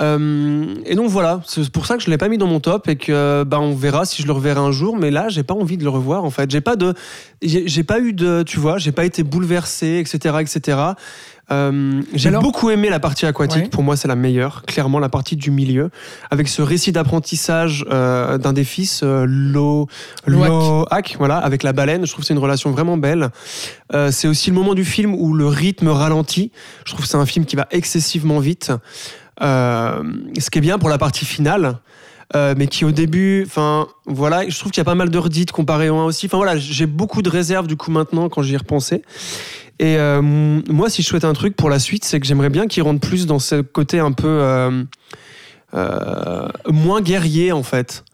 Euh, 0.00 0.74
et 0.86 0.94
donc 0.94 1.10
voilà, 1.10 1.42
c'est 1.46 1.70
pour 1.70 1.86
ça 1.86 1.96
que 1.96 2.02
je 2.02 2.10
l'ai 2.10 2.18
pas 2.18 2.28
mis 2.28 2.38
dans 2.38 2.46
mon 2.46 2.60
top 2.60 2.88
et 2.88 2.96
que 2.96 3.44
bah 3.44 3.60
on 3.60 3.74
verra 3.74 4.04
si 4.04 4.22
je 4.22 4.26
le 4.26 4.32
reverrai 4.32 4.60
un 4.60 4.72
jour. 4.72 4.96
Mais 4.96 5.10
là, 5.10 5.28
j'ai 5.28 5.42
pas 5.42 5.54
envie 5.54 5.76
de 5.76 5.84
le 5.84 5.90
revoir 5.90 6.24
en 6.24 6.30
fait. 6.30 6.50
J'ai 6.50 6.60
pas 6.62 6.76
de, 6.76 6.94
j'ai 7.42 7.84
pas 7.84 8.00
eu 8.00 8.12
de, 8.12 8.42
tu 8.42 8.58
vois, 8.58 8.78
j'ai 8.78 8.92
pas 8.92 9.04
été 9.04 9.22
bouleversé, 9.22 9.98
etc., 9.98 10.36
etc. 10.40 10.78
Euh, 11.50 12.00
j'ai 12.14 12.30
Alors- 12.30 12.42
beaucoup 12.42 12.70
aimé 12.70 12.88
la 12.88 13.00
partie 13.00 13.26
aquatique. 13.26 13.64
Ouais. 13.64 13.68
Pour 13.68 13.82
moi, 13.82 13.96
c'est 13.96 14.08
la 14.08 14.14
meilleure. 14.14 14.62
Clairement, 14.66 14.98
la 14.98 15.10
partie 15.10 15.36
du 15.36 15.50
milieu, 15.50 15.90
avec 16.30 16.48
ce 16.48 16.62
récit 16.62 16.92
d'apprentissage 16.92 17.84
euh, 17.90 18.38
d'un 18.38 18.54
des 18.54 18.64
fils, 18.64 19.02
euh, 19.02 19.26
Lo, 19.28 19.88
voilà, 21.18 21.36
avec 21.36 21.62
la 21.62 21.72
baleine. 21.72 22.06
Je 22.06 22.12
trouve 22.12 22.22
que 22.22 22.28
c'est 22.28 22.34
une 22.34 22.40
relation 22.40 22.70
vraiment 22.70 22.96
belle. 22.96 23.28
C'est 24.10 24.26
aussi 24.26 24.48
le 24.48 24.56
moment 24.56 24.72
du 24.74 24.86
film 24.86 25.14
où 25.14 25.34
le 25.34 25.46
rythme 25.46 25.88
ralentit. 25.88 26.50
Je 26.86 26.92
trouve 26.92 27.04
que 27.04 27.10
c'est 27.10 27.18
un 27.18 27.26
film 27.26 27.44
qui 27.44 27.56
va 27.56 27.66
excessivement 27.70 28.38
vite. 28.38 28.72
Euh, 29.42 30.02
ce 30.38 30.50
qui 30.50 30.58
est 30.58 30.62
bien 30.62 30.78
pour 30.78 30.88
la 30.88 30.98
partie 30.98 31.24
finale. 31.24 31.78
euh, 32.34 32.54
mais 32.56 32.66
qui 32.66 32.86
au 32.86 32.92
début, 32.92 33.44
enfin 33.46 33.88
voilà, 34.06 34.48
je 34.48 34.58
trouve 34.58 34.72
qu'il 34.72 34.80
y 34.80 34.86
a 34.86 34.86
pas 34.86 34.94
mal 34.94 35.10
de 35.10 35.18
redites 35.18 35.52
comparé 35.52 35.90
au 35.90 35.96
1 35.96 36.04
aussi. 36.06 36.26
Enfin 36.26 36.38
voilà, 36.38 36.56
j'ai 36.56 36.86
beaucoup 36.86 37.20
de 37.20 37.28
réserves 37.28 37.66
du 37.66 37.76
coup 37.76 37.90
maintenant 37.90 38.30
quand 38.30 38.40
j'y 38.42 38.54
ai 38.54 38.56
repensé. 38.56 39.02
Et 39.78 39.98
euh, 39.98 40.22
moi, 40.22 40.88
si 40.88 41.02
je 41.02 41.08
souhaite 41.08 41.26
un 41.26 41.34
truc 41.34 41.56
pour 41.56 41.68
la 41.68 41.78
suite, 41.78 42.04
c'est 42.04 42.20
que 42.20 42.26
j'aimerais 42.26 42.48
bien 42.48 42.68
qu'il 42.68 42.82
rentre 42.84 43.06
plus 43.06 43.26
dans 43.26 43.38
ce 43.38 43.60
côté 43.60 43.98
un 43.98 44.12
peu 44.12 44.70
moins 46.68 47.02
guerrier 47.02 47.52
en 47.52 47.62
fait. 47.62 48.04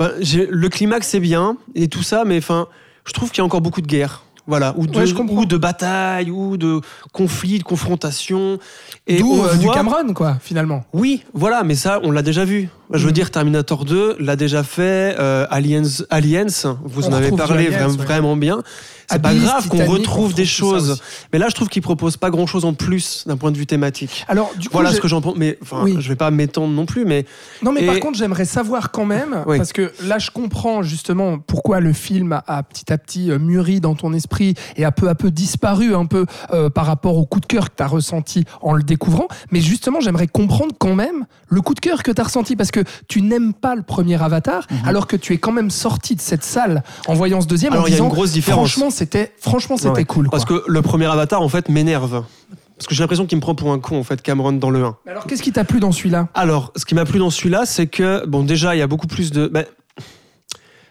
Ben, 0.00 0.10
le 0.18 0.68
climax 0.68 1.06
c'est 1.06 1.20
bien 1.20 1.56
et 1.76 1.86
tout 1.86 2.02
ça, 2.02 2.24
mais 2.24 2.38
enfin, 2.38 2.66
je 3.06 3.12
trouve 3.12 3.30
qu'il 3.30 3.38
y 3.38 3.42
a 3.42 3.44
encore 3.44 3.60
beaucoup 3.60 3.80
de 3.80 3.86
guerre. 3.86 4.23
Voilà, 4.46 4.74
ou 4.76 4.86
de, 4.86 4.98
Ouais, 4.98 5.10
ou 5.32 5.46
de 5.46 5.56
bataille, 5.56 6.30
ou 6.30 6.58
de 6.58 6.80
conflits, 7.12 7.58
de 7.58 7.64
confrontations. 7.64 8.58
Et 9.06 9.18
D'où 9.20 9.42
euh, 9.42 9.56
du 9.56 9.68
Cameron, 9.70 10.12
quoi, 10.12 10.36
finalement. 10.42 10.84
oui, 10.92 11.22
voilà, 11.32 11.62
mais 11.64 11.74
ça, 11.74 11.98
on 12.02 12.10
l'a 12.10 12.20
déjà 12.22 12.44
vu. 12.44 12.68
Je 12.92 12.98
veux 13.00 13.06
Mhm. 13.08 13.12
dire, 13.14 13.30
Terminator 13.30 13.86
2 13.86 14.16
l'a 14.20 14.36
déjà 14.36 14.62
fait. 14.62 15.16
euh, 15.18 15.46
Aliens, 15.50 15.82
Aliens, 16.10 16.46
vous 16.84 17.06
On 17.06 17.08
en 17.08 17.12
avez 17.14 17.30
parlé 17.30 17.68
Aliens, 17.68 17.88
vra- 17.88 17.98
ouais. 17.98 18.04
vraiment 18.04 18.36
bien. 18.36 18.62
C'est 19.10 19.20
pas 19.22 19.34
grave 19.34 19.68
qu'on 19.68 19.84
retrouve 19.86 20.34
des 20.34 20.44
choses. 20.46 21.00
Mais 21.32 21.38
là, 21.38 21.46
je 21.48 21.54
trouve 21.54 21.68
qu'il 21.68 21.82
propose 21.82 22.16
pas 22.16 22.30
grand 22.30 22.46
chose 22.46 22.64
en 22.64 22.74
plus 22.74 23.24
d'un 23.26 23.36
point 23.36 23.50
de 23.52 23.56
vue 23.58 23.66
thématique. 23.66 24.24
Alors, 24.28 24.50
du 24.56 24.68
coup, 24.68 24.72
Voilà 24.74 24.92
ce 24.92 25.00
que 25.00 25.08
j'en 25.08 25.20
pense. 25.20 25.34
Mais 25.36 25.58
enfin, 25.62 25.80
Oui. 25.82 25.96
je 26.00 26.08
vais 26.08 26.16
pas 26.16 26.30
m'étendre 26.30 26.72
non 26.72 26.86
plus, 26.86 27.04
mais 27.04 27.24
Non, 27.62 27.72
mais 27.72 27.82
Et- 27.82 27.86
par 27.86 28.00
contre, 28.00 28.18
j'aimerais 28.18 28.44
savoir 28.44 28.90
quand 28.90 29.04
même, 29.06 29.42
Oui. 29.46 29.56
parce 29.58 29.72
que 29.72 29.92
là, 30.04 30.18
je 30.18 30.30
comprends 30.30 30.82
justement 30.82 31.38
pourquoi 31.38 31.80
le 31.80 31.92
film 31.92 32.32
a, 32.32 32.42
a 32.46 32.62
petit 32.62 32.92
à 32.92 32.98
petit 32.98 33.30
euh, 33.30 33.38
mûri 33.38 33.80
dans 33.80 33.94
ton 33.94 34.12
esprit 34.12 34.54
et 34.76 34.84
a 34.84 34.92
peu 34.92 35.08
à 35.08 35.14
peu 35.14 35.30
disparu 35.30 35.94
un 35.94 36.06
peu 36.06 36.26
euh, 36.52 36.70
par 36.70 36.86
rapport 36.86 37.16
au 37.16 37.26
coup 37.26 37.40
de 37.40 37.46
cœur 37.46 37.70
que 37.70 37.76
tu 37.76 37.82
as 37.82 37.86
ressenti 37.86 38.44
en 38.62 38.72
le 38.74 38.82
découvrant. 38.82 39.28
Mais 39.50 39.60
justement, 39.60 40.00
j'aimerais 40.00 40.26
comprendre 40.26 40.72
quand 40.78 40.94
même 40.94 41.26
le 41.48 41.60
coup 41.60 41.74
de 41.74 41.80
cœur 41.80 42.02
que 42.02 42.10
tu 42.10 42.20
as 42.20 42.24
ressenti, 42.24 42.56
parce 42.56 42.70
que 42.70 42.80
tu 43.08 43.22
n'aimes 43.22 43.52
pas 43.54 43.74
le 43.74 43.82
premier 43.82 44.20
Avatar, 44.20 44.66
alors 44.86 45.06
que 45.06 45.16
tu 45.16 45.32
es 45.32 45.38
quand 45.38 45.52
même 45.52 45.70
sorti 45.70 46.14
de 46.16 46.20
cette 46.20 46.44
salle 46.44 46.82
en 47.06 47.14
voyant 47.14 47.40
ce 47.40 47.46
deuxième 47.46 47.72
Mhm. 47.72 47.74
Alors, 47.74 47.84
en 47.84 47.88
il 47.88 47.90
y 47.90 47.94
a 47.94 47.96
disant, 47.96 48.04
une 48.08 48.12
grosse 48.14 48.32
différence. 48.32 48.70
franchement, 48.70 48.90
c'était 48.94 49.32
franchement, 49.40 49.76
c'était 49.76 49.90
Ouais. 49.90 50.04
cool. 50.04 50.28
parce 50.30 50.44
que 50.44 50.62
le 50.66 50.82
premier 50.82 51.06
Avatar, 51.06 51.42
en 51.42 51.48
fait, 51.48 51.68
m'énerve. 51.68 52.24
Parce 52.76 52.86
que 52.88 52.94
j'ai 52.94 53.02
l'impression 53.02 53.26
qu'il 53.26 53.36
me 53.36 53.40
prend 53.40 53.54
pour 53.54 53.70
un 53.72 53.78
con, 53.78 53.98
en 53.98 54.02
fait, 54.02 54.20
Cameron, 54.22 54.52
dans 54.52 54.70
le 54.70 54.82
1. 54.84 54.96
Alors, 55.06 55.26
qu'est-ce 55.26 55.42
qui 55.42 55.52
t'a 55.52 55.64
plu 55.64 55.78
dans 55.78 55.92
celui-là? 55.92 56.28
Alors, 56.34 56.72
ce 56.74 56.84
qui 56.84 56.94
m'a 56.96 57.04
plu 57.04 57.18
dans 57.20 57.30
celui-là, 57.30 57.66
c'est 57.66 57.86
que, 57.86 58.26
bon, 58.26 58.42
déjà, 58.42 58.74
il 58.74 58.78
y 58.78 58.82
a 58.82 58.86
beaucoup 58.88 59.06
plus 59.06 59.30
de. 59.30 59.46
ben, 59.46 59.64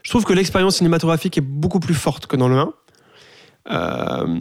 je 0.04 0.10
trouve 0.10 0.24
que 0.24 0.34
l'expérience 0.34 0.78
cinématographique 0.78 1.38
est 1.38 1.42
beaucoup 1.42 1.80
plus 1.80 1.94
forte 1.94 2.28
que 2.28 2.36
dans 2.38 2.48
le 2.48 2.58
1. 2.58 2.74
Euh, 3.72 4.40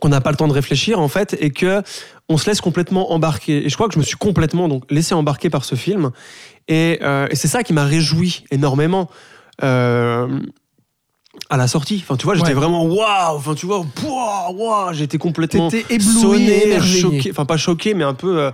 qu'on 0.00 0.08
n'a 0.08 0.20
pas 0.20 0.30
le 0.30 0.36
temps 0.36 0.48
de 0.48 0.52
réfléchir, 0.52 0.98
en 0.98 1.08
fait, 1.08 1.36
et 1.40 1.50
que 1.50 1.82
on 2.28 2.38
se 2.38 2.46
laisse 2.48 2.60
complètement 2.60 3.12
embarquer. 3.12 3.66
Et 3.66 3.68
je 3.68 3.74
crois 3.74 3.86
que 3.88 3.94
je 3.94 3.98
me 3.98 4.04
suis 4.04 4.16
complètement 4.16 4.66
donc, 4.68 4.84
laissé 4.90 5.14
embarquer 5.14 5.50
par 5.50 5.64
ce 5.64 5.74
film. 5.74 6.10
Et, 6.68 6.98
euh, 7.02 7.26
et 7.30 7.36
c'est 7.36 7.48
ça 7.48 7.62
qui 7.62 7.72
m'a 7.72 7.84
réjoui 7.84 8.44
énormément. 8.50 9.10
euh, 9.62 10.40
à 11.50 11.56
la 11.56 11.66
sortie, 11.68 12.02
enfin 12.02 12.16
tu 12.16 12.24
vois, 12.24 12.34
j'étais 12.34 12.48
Ouais. 12.48 12.54
vraiment 12.54 12.84
waouh, 12.84 13.36
enfin 13.36 13.54
tu 13.54 13.66
vois, 13.66 13.84
waouh, 14.02 14.92
j'étais 14.92 15.18
complètement 15.18 15.68
ébloui, 15.90 16.20
sonné, 16.20 16.80
choqué, 16.80 17.30
enfin 17.30 17.44
pas 17.44 17.56
choqué, 17.56 17.94
mais 17.94 18.04
un 18.04 18.14
peu, 18.14 18.38
euh, 18.40 18.50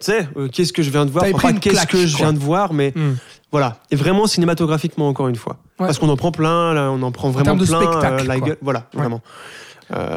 tu 0.00 0.06
sais, 0.06 0.28
euh, 0.36 0.48
qu'est-ce 0.48 0.72
que 0.72 0.82
je 0.82 0.90
viens 0.90 1.06
de 1.06 1.10
voir, 1.10 1.24
Enfin, 1.32 1.52
pas 1.52 1.58
qu'est-ce 1.58 1.86
que 1.86 2.06
je 2.06 2.16
viens 2.16 2.32
de 2.32 2.38
voir, 2.38 2.72
mais 2.72 2.92
Hmm. 2.94 3.14
voilà, 3.52 3.78
et 3.90 3.96
vraiment 3.96 4.26
cinématographiquement 4.26 5.08
encore 5.08 5.28
une 5.28 5.36
fois, 5.36 5.56
Ouais. 5.78 5.86
parce 5.86 5.98
qu'on 5.98 6.08
en 6.08 6.16
prend 6.16 6.32
plein, 6.32 6.74
là, 6.74 6.90
on 6.90 7.02
en 7.02 7.12
prend 7.12 7.30
vraiment 7.30 7.44
termes 7.44 7.58
de 7.58 7.64
plein 7.66 7.80
spectacle, 7.80 8.24
euh, 8.24 8.26
la 8.28 8.40
gueule, 8.40 8.58
voilà, 8.60 8.80
Ouais. 8.94 9.00
vraiment. 9.00 9.20
Euh, 9.94 10.16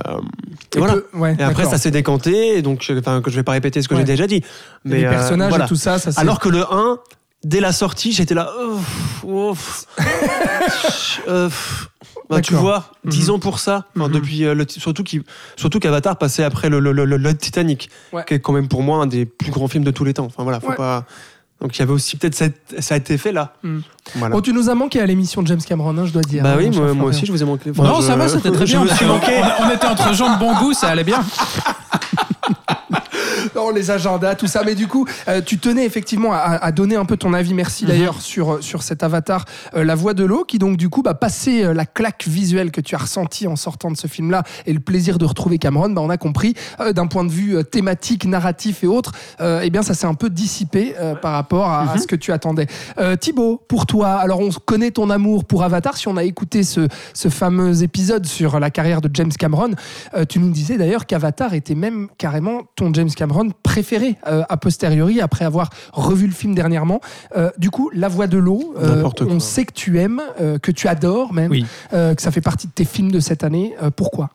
et 0.73 0.77
Et 0.77 0.79
voilà. 0.79 0.93
peu- 0.95 1.05
ouais, 1.13 1.35
Et 1.39 1.43
après, 1.43 1.65
ça 1.65 1.77
s'est 1.77 1.91
décanté, 1.91 2.57
et 2.57 2.61
donc, 2.63 2.87
euh, 2.89 2.99
enfin, 2.99 3.21
que 3.21 3.29
je 3.29 3.35
vais 3.35 3.43
pas 3.43 3.51
répéter 3.51 3.83
ce 3.83 3.87
que 3.87 3.93
Ouais. 3.93 3.99
j'ai 3.99 4.05
déjà 4.05 4.25
dit. 4.25 4.41
Mais 4.83 4.97
les 5.01 5.05
euh, 5.05 5.09
personnages 5.11 5.49
voilà. 5.49 5.65
et 5.65 5.67
tout 5.67 5.75
ça, 5.75 5.99
ça 5.99 6.09
Alors 6.19 6.39
que 6.39 6.49
le 6.49 6.63
1, 6.73 6.97
dès 7.43 7.59
la 7.59 7.71
sortie, 7.71 8.11
j'étais 8.11 8.33
là. 8.33 8.49
ouf, 8.67 9.23
ouf. 9.23 9.85
Euh, 11.27 11.49
pff. 11.49 11.88
Bah, 12.29 12.41
tu 12.41 12.53
vois, 12.53 12.91
10 13.05 13.31
ans 13.31 13.39
pour 13.39 13.57
ça. 13.59 13.85
Enfin, 13.97 14.07
Mhm. 14.07 14.13
depuis, 14.13 14.45
euh, 14.45 14.53
le, 14.53 14.65
surtout 14.67 15.03
qui, 15.03 15.21
surtout 15.55 15.79
qu'Avatar 15.79 16.17
passait 16.17 16.43
après 16.43 16.69
le, 16.69 16.79
le, 16.79 16.91
le- 16.93 17.37
Titanic, 17.37 17.89
Ouais. 18.13 18.23
qui 18.27 18.35
est 18.35 18.39
quand 18.39 18.53
même 18.53 18.67
pour 18.67 18.83
moi 18.83 19.01
un 19.01 19.07
des 19.07 19.25
plus 19.25 19.51
grands 19.51 19.67
films 19.67 19.83
de 19.83 19.91
tous 19.91 20.03
les 20.03 20.13
temps. 20.13 20.25
Enfin 20.25 20.43
voilà, 20.43 20.59
faut 20.59 20.69
Ouais. 20.69 20.75
pas. 20.75 21.05
Donc 21.59 21.75
il 21.75 21.79
y 21.79 21.81
avait 21.81 21.91
aussi 21.91 22.15
peut-être 22.17 22.35
cette- 22.35 22.75
ça 22.79 22.93
a 22.93 22.97
été 22.99 23.17
fait 23.17 23.31
là. 23.31 23.55
Mhm. 23.63 23.81
Voilà. 24.15 24.35
Bon, 24.35 24.41
tu 24.41 24.53
nous 24.53 24.69
as 24.69 24.75
manqué 24.75 25.01
à 25.01 25.05
l'émission 25.05 25.41
de 25.41 25.47
James 25.47 25.59
Cameron, 25.67 25.97
hein, 25.97 26.05
je 26.05 26.11
dois 26.13 26.21
dire. 26.21 26.43
bah 26.43 26.51
hein, 26.53 26.57
oui, 26.57 26.69
moi, 26.69 27.09
aussi 27.09 27.25
je 27.25 27.31
vous 27.31 27.41
ai 27.41 27.45
manqué. 27.45 27.71
non, 27.75 27.99
ça 28.01 28.15
va, 28.15 28.27
c'était 28.29 28.51
très 28.51 28.65
je 28.67 28.77
bien. 28.77 28.83
me 28.85 28.89
suis 28.89 29.05
manqué. 29.05 29.41
On, 29.59 29.65
on 29.65 29.69
était 29.75 29.87
entre 29.87 30.13
gens 30.13 30.35
de 30.35 30.39
bon 30.39 30.53
goût, 30.59 30.73
ça 30.73 30.87
allait 30.89 31.03
bien. 31.03 31.21
Les 33.71 33.91
agendas, 33.91 34.35
tout 34.35 34.47
ça. 34.47 34.63
Mais 34.65 34.75
du 34.75 34.87
coup, 34.87 35.05
euh, 35.27 35.41
tu 35.45 35.57
tenais 35.59 35.85
effectivement 35.85 36.33
à, 36.33 36.37
à 36.61 36.71
donner 36.71 36.95
un 36.95 37.05
peu 37.05 37.17
ton 37.17 37.33
avis, 37.33 37.53
merci 37.53 37.83
Mhm. 37.85 37.89
d'ailleurs, 37.91 38.21
sur, 38.21 38.63
sur 38.63 38.83
cet 38.83 39.03
avatar, 39.03 39.45
euh, 39.75 39.83
La 39.83 39.95
Voix 39.95 40.13
de 40.13 40.23
l'eau, 40.23 40.43
qui 40.43 40.57
donc 40.59 40.77
du 40.77 40.89
coup, 40.89 41.01
bah, 41.01 41.13
passé 41.13 41.63
euh, 41.63 41.73
la 41.73 41.85
claque 41.85 42.25
visuelle 42.27 42.71
que 42.71 42.81
tu 42.81 42.95
as 42.95 42.99
ressentie 42.99 43.47
en 43.47 43.55
sortant 43.55 43.91
de 43.91 43.97
ce 43.97 44.07
film-là 44.07 44.43
et 44.65 44.73
le 44.73 44.79
plaisir 44.79 45.17
de 45.17 45.25
retrouver 45.25 45.57
Cameron, 45.57 45.89
bah, 45.91 46.01
on 46.01 46.09
a 46.09 46.17
compris, 46.17 46.53
euh, 46.79 46.93
d'un 46.93 47.07
point 47.07 47.23
de 47.25 47.31
vue 47.31 47.57
euh, 47.57 47.63
thématique, 47.63 48.25
narratif 48.25 48.83
et 48.83 48.87
autres, 48.87 49.11
euh, 49.41 49.61
eh 49.63 49.69
bien 49.69 49.81
ça 49.83 49.93
s'est 49.93 50.07
un 50.07 50.13
peu 50.15 50.29
dissipé 50.29 50.95
euh, 50.99 51.15
par 51.15 51.33
rapport 51.33 51.67
à, 51.67 51.81
à 51.81 51.95
Mhm. 51.95 52.01
ce 52.01 52.07
que 52.07 52.15
tu 52.15 52.31
attendais. 52.31 52.67
Euh, 52.99 53.15
Thibaut, 53.15 53.61
pour 53.67 53.85
toi, 53.85 54.13
alors 54.15 54.39
on 54.39 54.49
connaît 54.65 54.91
ton 54.91 55.09
amour 55.09 55.45
pour 55.45 55.63
Avatar, 55.63 55.97
si 55.97 56.07
on 56.07 56.17
a 56.17 56.23
écouté 56.23 56.63
ce, 56.63 56.87
ce 57.13 57.29
fameux 57.29 57.83
épisode 57.83 58.25
sur 58.25 58.59
la 58.59 58.69
carrière 58.69 59.01
de 59.01 59.09
James 59.13 59.31
Cameron, 59.37 59.71
euh, 60.15 60.25
tu 60.27 60.39
nous 60.39 60.49
disais 60.51 60.77
d'ailleurs 60.77 61.05
qu'Avatar 61.05 61.53
était 61.53 61.75
même 61.75 62.07
carrément 62.17 62.61
ton 62.75 62.93
James 62.93 63.09
Cameron 63.15 63.49
préféré 63.63 64.17
euh, 64.27 64.43
a 64.49 64.57
posteriori 64.57 65.21
après 65.21 65.45
avoir 65.45 65.69
revu 65.93 66.27
le 66.27 66.33
film 66.33 66.55
dernièrement. 66.55 67.01
Euh, 67.35 67.51
du 67.57 67.69
coup, 67.69 67.89
La 67.93 68.07
Voix 68.07 68.27
de 68.27 68.37
l'eau, 68.37 68.73
euh, 68.77 69.07
on 69.21 69.39
sait 69.39 69.65
que 69.65 69.73
tu 69.73 69.99
aimes, 69.99 70.21
que 70.61 70.71
tu 70.71 70.87
adores 70.87 71.33
même, 71.33 71.51
Oui. 71.51 71.65
que 71.91 72.21
ça 72.21 72.31
fait 72.31 72.41
partie 72.41 72.67
de 72.67 72.71
tes 72.71 72.85
films 72.85 73.11
de 73.11 73.19
cette 73.19 73.43
année. 73.43 73.75
Pourquoi? 73.95 74.31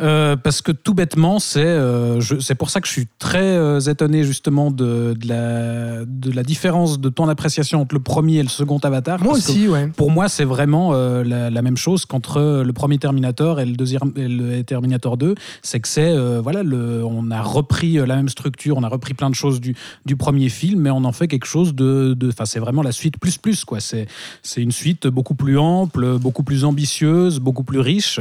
Euh, 0.00 0.36
parce 0.36 0.62
que 0.62 0.72
tout 0.72 0.94
bêtement, 0.94 1.38
c'est 1.38 1.60
euh, 1.64 2.20
c'est 2.40 2.54
pour 2.54 2.70
ça 2.70 2.80
que 2.80 2.86
je 2.86 2.92
suis 2.92 3.08
très 3.18 3.42
euh, 3.42 3.80
étonné 3.80 4.24
justement 4.24 4.70
de, 4.70 5.14
de 5.18 5.28
la, 5.28 6.04
de 6.06 6.30
la 6.30 6.42
différence 6.42 7.00
de 7.00 7.08
ton 7.10 7.28
appréciation 7.28 7.82
entre 7.82 7.94
le 7.94 8.00
premier 8.00 8.36
et 8.36 8.42
le 8.42 8.48
second 8.48 8.78
Avatar. 8.78 9.22
Moi 9.22 9.34
parce 9.34 9.46
que 9.46 9.50
aussi, 9.52 9.68
ouais. 9.68 9.88
Pour 9.88 10.10
moi, 10.10 10.28
c'est 10.28 10.44
vraiment 10.44 10.92
euh, 10.94 11.22
la, 11.22 11.50
la 11.50 11.62
même 11.62 11.76
chose 11.76 12.06
qu'entre 12.06 12.62
le 12.64 12.72
premier 12.72 12.98
Terminator 12.98 13.60
et 13.60 13.66
le 13.66 13.76
deuxième 13.76 14.12
et 14.16 14.28
le 14.28 14.62
Terminator 14.62 15.16
2. 15.16 15.34
C'est 15.62 15.80
que 15.80 15.88
c'est 15.88 16.16
voilà, 16.40 16.62
le, 16.62 17.04
on 17.04 17.30
a 17.30 17.42
repris 17.42 17.94
la 17.94 18.16
même 18.16 18.28
structure, 18.28 18.76
on 18.76 18.82
a 18.82 18.88
repris 18.88 19.14
plein 19.14 19.30
de 19.30 19.34
choses 19.34 19.60
du, 19.60 19.76
du 20.06 20.16
premier 20.16 20.48
film, 20.48 20.80
mais 20.80 20.90
on 20.90 21.04
en 21.04 21.12
fait 21.12 21.28
quelque 21.28 21.46
chose 21.46 21.74
de, 21.74 22.16
enfin, 22.28 22.44
c'est 22.46 22.58
vraiment 22.58 22.82
la 22.82 22.92
suite 22.92 23.18
plus 23.18 23.36
plus 23.36 23.64
quoi. 23.64 23.80
C'est 23.80 24.06
c'est 24.42 24.62
une 24.62 24.72
suite 24.72 25.06
beaucoup 25.06 25.34
plus 25.34 25.58
ample, 25.58 26.18
beaucoup 26.18 26.42
plus 26.42 26.64
ambitieuse, 26.64 27.38
beaucoup 27.38 27.64
plus 27.64 27.80
riche. 27.80 28.20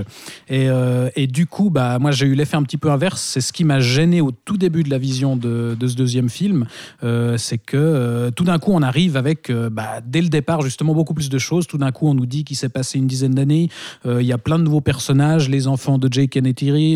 Et, 0.50 0.68
et 1.16 1.28
du 1.28 1.46
coup, 1.46 1.69
bah, 1.70 2.00
moi, 2.00 2.12
j'ai 2.12 2.26
eu 2.26 2.36
l'effet 2.36 2.58
un 2.58 2.64
petit 2.64 2.78
peu 2.78 2.90
inverse. 2.90 3.22
C'est 3.22 3.42
ce 3.42 3.54
qui 3.54 3.64
m'a 3.64 3.80
gêné 3.80 4.22
au 4.22 4.32
tout 4.32 4.58
début 4.58 4.84
de 4.84 4.90
la 4.90 4.98
vision 4.98 5.36
de, 5.36 5.76
ce 5.82 5.96
deuxième 5.96 6.30
film. 6.30 6.66
Euh, 7.04 7.38
c'est 7.38 7.58
que 7.58 7.78
euh, 7.78 8.32
tout 8.32 8.44
d'un 8.44 8.60
coup, 8.60 8.72
on 8.74 8.82
arrive 8.82 9.18
avec, 9.18 9.50
euh, 9.50 9.70
bah, 9.70 10.02
dès 10.06 10.22
le 10.22 10.30
départ, 10.30 10.62
justement, 10.62 10.94
beaucoup 10.94 11.14
plus 11.14 11.30
de 11.30 11.38
choses. 11.38 11.68
Tout 11.68 11.78
d'un 11.78 11.92
coup, 11.92 12.08
on 12.08 12.14
nous 12.14 12.26
dit 12.26 12.44
qu'il 12.44 12.58
s'est 12.58 12.70
passé 12.70 12.98
une 12.98 13.08
dizaine 13.08 13.34
d'années. 13.34 13.70
Il 14.06 14.26
y 14.26 14.34
a 14.34 14.38
plein 14.38 14.60
de 14.60 14.64
nouveaux 14.64 14.82
personnages 14.82 15.50
les 15.50 15.68
enfants 15.68 15.98
de 15.98 16.12
Jake 16.12 16.36
et 16.36 16.42
Neytiri, 16.42 16.96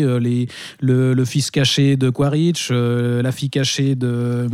le, 0.80 1.24
fils 1.24 1.50
caché 1.50 1.96
de 1.96 2.10
Quaritch, 2.10 2.70
la 2.70 3.32
fille 3.32 3.50
cachée 3.50 3.94
de, 3.94 4.48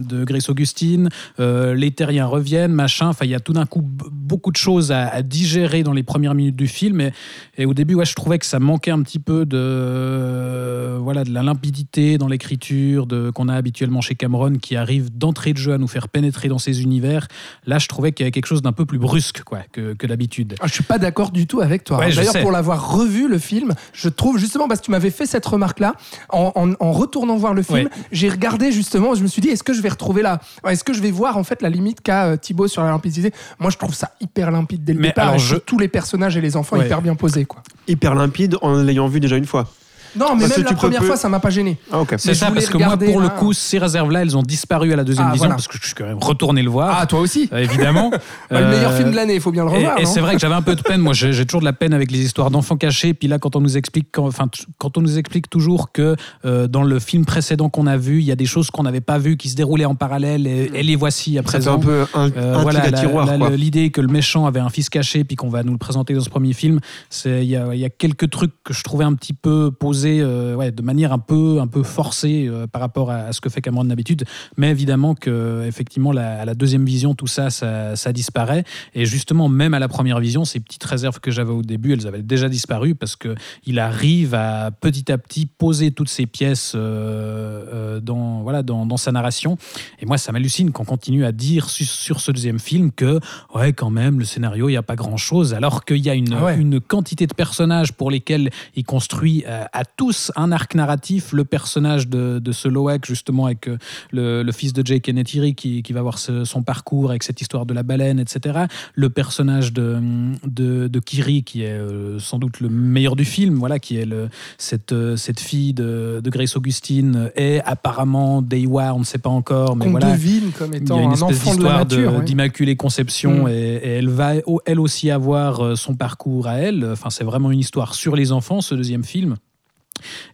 de 0.00 0.24
Grace 0.24 0.48
Augustine, 0.48 1.08
les 1.38 1.90
terriens 1.90 2.26
reviennent, 2.26 2.72
machin. 2.72 3.08
Enfin, 3.08 3.24
il 3.24 3.30
y 3.30 3.34
a 3.34 3.40
tout 3.40 3.52
d'un 3.52 3.66
coup 3.66 3.82
beaucoup 3.82 4.50
de 4.50 4.56
choses 4.56 4.92
à, 4.92 5.08
à 5.08 5.22
digérer 5.22 5.82
dans 5.82 5.92
les 5.92 6.02
premières 6.02 6.34
minutes 6.34 6.56
du 6.56 6.66
film. 6.66 7.00
Et, 7.00 7.12
et 7.56 7.66
au 7.66 7.74
début, 7.74 7.94
ouais, 7.94 8.04
je 8.04 8.14
trouvais 8.14 8.38
que 8.38 8.46
ça 8.46 8.58
manquait 8.58 8.90
un 8.90 9.02
petit 9.02 9.18
peu 9.18 9.46
de, 9.46 9.56
euh, 9.64 10.98
voilà, 11.00 11.24
de 11.24 11.30
la 11.32 11.42
limpidité 11.42 12.18
dans 12.18 12.28
l'écriture 12.28 13.06
de, 13.06 13.30
qu'on 13.30 13.48
a 13.48 13.54
habituellement 13.54 14.00
chez 14.00 14.14
Cameron, 14.14 14.54
qui 14.60 14.76
arrive 14.76 15.16
d'entrée 15.16 15.52
de 15.52 15.58
jeu 15.58 15.72
à 15.72 15.78
nous 15.78 15.88
faire 15.88 16.08
pénétrer 16.08 16.48
dans 16.48 16.58
ses 16.58 16.82
univers. 16.82 17.28
Là, 17.66 17.78
je 17.78 17.88
trouvais 17.88 18.12
qu'il 18.12 18.24
y 18.24 18.26
avait 18.26 18.30
quelque 18.32 18.46
chose 18.46 18.62
d'un 18.62 18.72
peu 18.72 18.84
plus 18.84 18.98
brusque 18.98 19.42
quoi, 19.44 19.60
que, 19.72 19.94
que 19.94 20.06
d'habitude. 20.06 20.54
Ah, 20.60 20.66
je 20.66 20.72
suis 20.72 20.82
pas 20.84 20.98
d'accord 20.98 21.30
du 21.30 21.46
tout 21.46 21.60
avec 21.60 21.84
toi. 21.84 21.98
Ouais, 21.98 22.12
D'ailleurs, 22.14 22.40
pour 22.40 22.50
l'avoir 22.52 22.92
revu 22.96 23.28
le 23.28 23.38
film, 23.38 23.72
je 23.92 24.08
trouve 24.08 24.38
justement 24.38 24.68
parce 24.68 24.80
que 24.80 24.86
tu 24.86 24.90
m'avais 24.90 25.10
fait 25.10 25.26
cette 25.26 25.46
remarque-là, 25.46 25.94
en, 26.30 26.52
en- 26.54 26.72
en 26.80 26.92
retournant 26.92 27.36
voir 27.36 27.54
le 27.54 27.62
film, 27.62 27.74
Ouais. 27.74 27.88
j'ai 28.12 28.28
regardé 28.28 28.72
justement, 28.72 29.14
je 29.14 29.22
me 29.22 29.26
suis 29.28 29.42
dit, 29.42 29.48
est-ce 29.48 29.62
que 29.62 29.72
je 29.72 29.82
vais 29.82 29.88
retrouver 29.88 30.22
la, 30.22 30.40
est-ce 30.68 30.84
que 30.84 30.92
je 30.92 31.00
vais 31.02 31.10
voir 31.10 31.36
en 31.36 31.44
fait 31.44 31.62
la 31.62 31.68
limite 31.70 32.00
qu'a 32.00 32.26
euh, 32.26 32.36
Thibaut 32.36 32.68
sur 32.68 32.82
la 32.82 32.90
limpidité? 32.90 33.32
Moi, 33.58 33.70
je 33.70 33.76
trouve 33.78 33.94
ça 33.94 34.12
hyper 34.20 34.50
limpide 34.50 34.84
dès 34.84 34.92
le 34.92 35.00
Mais 35.00 35.08
départ. 35.08 35.24
alors, 35.28 35.36
et 35.36 35.38
je- 35.40 35.56
tous 35.56 35.78
les 35.78 35.88
personnages 35.88 36.36
et 36.36 36.40
les 36.40 36.56
enfants 36.56 36.76
Ouais. 36.76 36.86
hyper 36.86 37.02
bien 37.02 37.14
posés, 37.14 37.44
quoi. 37.44 37.62
Hyper 37.86 38.14
limpide 38.14 38.56
en 38.62 38.82
l'ayant 38.82 39.06
vu 39.08 39.20
déjà 39.20 39.36
une 39.36 39.44
fois 39.44 39.53
fois. 39.54 39.83
Non, 40.16 40.34
mais 40.34 40.42
Parce 40.42 40.52
que 40.52 40.58
même 40.58 40.64
la 40.64 40.68
tu 40.70 40.74
peux 40.74 40.80
première 40.80 41.04
fois, 41.04 41.16
ça 41.16 41.28
m'a 41.28 41.40
pas 41.40 41.50
gêné. 41.50 41.76
Ah, 41.92 42.00
ok. 42.00 42.14
C'est 42.18 42.28
Mais 42.28 42.34
ça, 42.34 42.48
voulais 42.48 42.60
parce 42.60 42.70
que 42.72 42.78
moi, 42.78 42.86
regarder, 42.86 43.06
pour 43.06 43.20
le 43.20 43.26
là. 43.26 43.30
coup, 43.32 43.52
ces 43.52 43.78
réserves-là, 43.78 44.22
elles 44.22 44.36
ont 44.36 44.42
disparu 44.42 44.92
à 44.92 44.96
la 44.96 45.04
deuxième 45.04 45.26
Ah, 45.28 45.32
vision, 45.32 45.46
voilà. 45.46 45.54
parce 45.56 45.68
que 45.68 45.76
je 45.80 45.84
suis 45.86 45.94
quand 45.94 46.04
même 46.06 46.18
retourné 46.18 46.62
le 46.62 46.70
voir. 46.70 46.96
Ah, 47.00 47.06
toi 47.06 47.20
aussi 47.20 47.48
Euh, 47.52 47.58
évidemment. 47.58 48.10
Bah, 48.50 48.60
Le 48.60 48.68
meilleur 48.68 48.92
Euh, 48.92 48.96
film 48.96 49.10
de 49.10 49.16
l'année, 49.16 49.34
il 49.34 49.40
faut 49.40 49.50
bien 49.50 49.64
le 49.64 49.70
revoir. 49.70 49.98
et 49.98 50.04
non 50.04 50.10
c'est 50.12 50.20
vrai 50.20 50.34
que 50.34 50.40
j'avais 50.40 50.54
un 50.54 50.62
peu 50.62 50.74
de 50.76 50.82
peine. 50.82 51.00
Moi, 51.00 51.12
j'ai 51.14 51.32
j'ai 51.32 51.44
toujours 51.46 51.60
de 51.60 51.64
la 51.64 51.72
peine 51.72 51.92
avec 51.94 52.10
les 52.10 52.20
histoires 52.20 52.50
d'enfants 52.50 52.76
cachés. 52.76 53.14
Puis 53.14 53.26
là, 53.28 53.38
quand 53.38 53.56
on 53.56 53.60
nous 53.60 53.76
explique, 53.76 54.08
quand, 54.12 54.26
enfin, 54.26 54.48
t- 54.48 54.64
quand 54.78 54.96
on 54.98 55.00
nous 55.00 55.18
explique 55.18 55.50
toujours 55.50 55.90
que 55.92 56.16
euh, 56.44 56.68
dans 56.68 56.82
le 56.84 56.98
film 57.00 57.24
précédent 57.24 57.68
qu'on 57.68 57.86
a 57.86 57.96
vu, 57.96 58.18
il 58.20 58.24
y 58.24 58.32
a 58.32 58.36
des 58.36 58.46
choses 58.46 58.70
qu'on 58.70 58.82
n'avait 58.84 59.00
pas 59.00 59.18
vues 59.18 59.36
qui 59.36 59.48
se 59.48 59.56
déroulaient 59.56 59.84
en 59.84 59.94
parallèle, 59.94 60.46
et, 60.46 60.70
et 60.74 60.82
les 60.82 60.96
voici 60.96 61.38
à 61.38 61.42
Ça 61.42 61.44
fait 61.44 61.58
présent. 61.58 61.74
un 61.74 61.78
peu 61.78 62.04
un, 62.14 62.30
Euh, 62.30 62.54
un 62.56 62.62
voilà, 62.62 62.80
truc 62.80 62.92
à 62.92 62.96
la- 62.96 63.00
tiroir. 63.00 63.26
la- 63.26 63.38
quoi. 63.38 63.50
le- 63.50 63.56
l'idée 63.56 63.90
que 63.90 64.00
le 64.00 64.08
méchant 64.08 64.46
avait 64.46 64.60
un 64.60 64.68
fils 64.70 64.88
caché, 64.90 65.24
puis 65.24 65.36
qu'on 65.36 65.48
va 65.48 65.62
nous 65.62 65.72
le 65.72 65.78
présenter 65.78 66.14
dans 66.14 66.20
ce 66.22 66.30
premier 66.30 66.52
film, 66.52 66.80
c'est 67.10 67.42
il 67.44 67.50
y 67.50 67.56
a, 67.56 67.74
il 67.74 67.80
y 67.80 67.84
a 67.84 67.90
quelques 67.90 68.30
trucs 68.30 68.52
que 68.64 68.72
je 68.74 68.82
trouvais 68.84 69.04
un 69.04 69.14
petit 69.14 69.32
peu 69.32 69.70
posés, 69.70 70.03
euh, 70.20 70.54
ouais, 70.54 70.70
de 70.72 70.82
manière 70.82 71.12
un 71.12 71.18
peu, 71.18 71.58
un 71.60 71.66
peu 71.66 71.82
forcée 71.82 72.46
euh, 72.48 72.66
par 72.66 72.80
rapport 72.80 73.10
à, 73.10 73.16
à 73.26 73.32
ce 73.32 73.40
que 73.40 73.48
fait 73.48 73.60
Cameron 73.60 73.84
d'habitude. 73.84 74.24
Mais 74.56 74.70
évidemment 74.70 75.14
que 75.14 75.64
effectivement, 75.66 76.12
la, 76.12 76.40
à 76.40 76.44
la 76.44 76.54
deuxième 76.54 76.84
vision, 76.84 77.14
tout 77.14 77.26
ça, 77.26 77.50
ça, 77.50 77.96
ça 77.96 78.12
disparaît. 78.12 78.64
Et 78.94 79.06
justement, 79.06 79.48
même 79.48 79.74
à 79.74 79.78
la 79.78 79.88
première 79.88 80.20
vision, 80.20 80.44
ces 80.44 80.60
petites 80.60 80.84
réserves 80.84 81.20
que 81.20 81.30
j'avais 81.30 81.52
au 81.52 81.62
début, 81.62 81.92
elles 81.92 82.06
avaient 82.06 82.22
déjà 82.22 82.48
disparu 82.48 82.94
parce 82.94 83.16
que 83.16 83.34
il 83.66 83.78
arrive 83.78 84.34
à 84.34 84.70
petit 84.70 85.10
à 85.10 85.18
petit 85.18 85.46
poser 85.46 85.90
toutes 85.90 86.08
ces 86.08 86.26
pièces 86.26 86.72
euh, 86.74 87.64
euh, 87.72 88.00
dans, 88.00 88.42
voilà, 88.42 88.62
dans, 88.62 88.86
dans 88.86 88.96
sa 88.96 89.12
narration. 89.12 89.56
Et 90.00 90.06
moi, 90.06 90.18
ça 90.18 90.32
m'hallucine 90.32 90.70
qu'on 90.72 90.84
continue 90.84 91.24
à 91.24 91.32
dire 91.32 91.68
su- 91.68 91.84
sur 91.84 92.20
ce 92.20 92.30
deuxième 92.32 92.58
film 92.58 92.90
que, 92.92 93.20
ouais, 93.54 93.72
quand 93.72 93.90
même, 93.90 94.18
le 94.18 94.24
scénario, 94.24 94.68
il 94.68 94.72
n'y 94.72 94.76
a 94.78 94.82
pas 94.82 94.96
grand-chose, 94.96 95.54
alors 95.54 95.84
qu'il 95.84 95.98
y 95.98 96.10
a 96.10 96.14
une, 96.14 96.32
Ah 96.34 96.44
ouais. 96.44 96.56
une 96.56 96.80
quantité 96.80 97.26
de 97.26 97.34
personnages 97.34 97.92
pour 97.92 98.10
lesquels 98.10 98.50
il 98.76 98.84
construit 98.84 99.44
euh, 99.46 99.64
à 99.72 99.84
tous 99.96 100.32
un 100.36 100.52
arc 100.52 100.74
narratif. 100.74 101.32
Le 101.32 101.44
personnage 101.44 102.08
de, 102.08 102.38
de 102.38 102.52
ce 102.52 102.68
Loak, 102.68 103.06
justement, 103.06 103.46
avec 103.46 103.68
euh, 103.68 103.78
le, 104.12 104.42
le 104.42 104.52
fils 104.52 104.72
de 104.72 104.84
Jake 104.84 105.08
Neytiri 105.08 105.54
qui, 105.54 105.82
qui 105.82 105.92
va 105.92 106.02
voir 106.02 106.18
ce- 106.18 106.44
son 106.44 106.62
parcours 106.62 107.10
avec 107.10 107.22
cette 107.22 107.40
histoire 107.40 107.66
de 107.66 107.74
la 107.74 107.82
baleine, 107.82 108.18
etc. 108.18 108.64
Le 108.94 109.10
personnage 109.10 109.72
de, 109.72 109.98
de, 110.46 110.88
de 110.88 110.98
Kiri, 111.00 111.42
qui 111.44 111.62
est 111.62 111.70
euh, 111.72 112.18
sans 112.18 112.38
doute 112.38 112.60
le 112.60 112.68
meilleur 112.68 113.16
du 113.16 113.24
film, 113.24 113.54
voilà, 113.56 113.78
qui 113.78 113.96
est 113.96 114.06
le, 114.06 114.28
cette, 114.58 114.92
euh, 114.92 115.16
cette 115.16 115.40
fille 115.40 115.74
de, 115.74 116.20
de 116.22 116.30
Grace 116.30 116.56
Augustine, 116.56 117.30
est 117.36 117.60
apparemment 117.64 118.42
Deiwa, 118.42 118.94
on 118.94 119.00
ne 119.00 119.04
sait 119.04 119.18
pas 119.18 119.30
encore, 119.30 119.76
mais 119.76 119.84
Qu'on 119.84 119.90
voilà. 119.92 120.12
devine 120.12 120.50
comme 120.58 120.72
Il 120.74 120.80
y 120.80 120.82
étant 120.82 120.98
a 120.98 121.02
une 121.02 121.10
un 121.10 121.12
espèce 121.12 121.42
d'histoire 121.44 121.86
de- 121.86 122.06
ouais. 122.06 122.24
d'immaculée 122.24 122.76
conception 122.76 123.44
Mm. 123.44 123.48
et, 123.48 123.52
et 123.74 123.88
elle 123.90 124.08
va 124.08 124.32
elle 124.66 124.80
aussi 124.80 125.10
avoir 125.10 125.76
son 125.76 125.94
parcours 125.94 126.46
à 126.48 126.54
elle. 126.58 126.84
Enfin, 126.92 127.10
c'est 127.10 127.24
vraiment 127.24 127.50
une 127.50 127.58
histoire 127.60 127.94
sur 127.94 128.16
les 128.16 128.32
enfants, 128.32 128.60
ce 128.60 128.74
deuxième 128.74 129.04
film. 129.04 129.36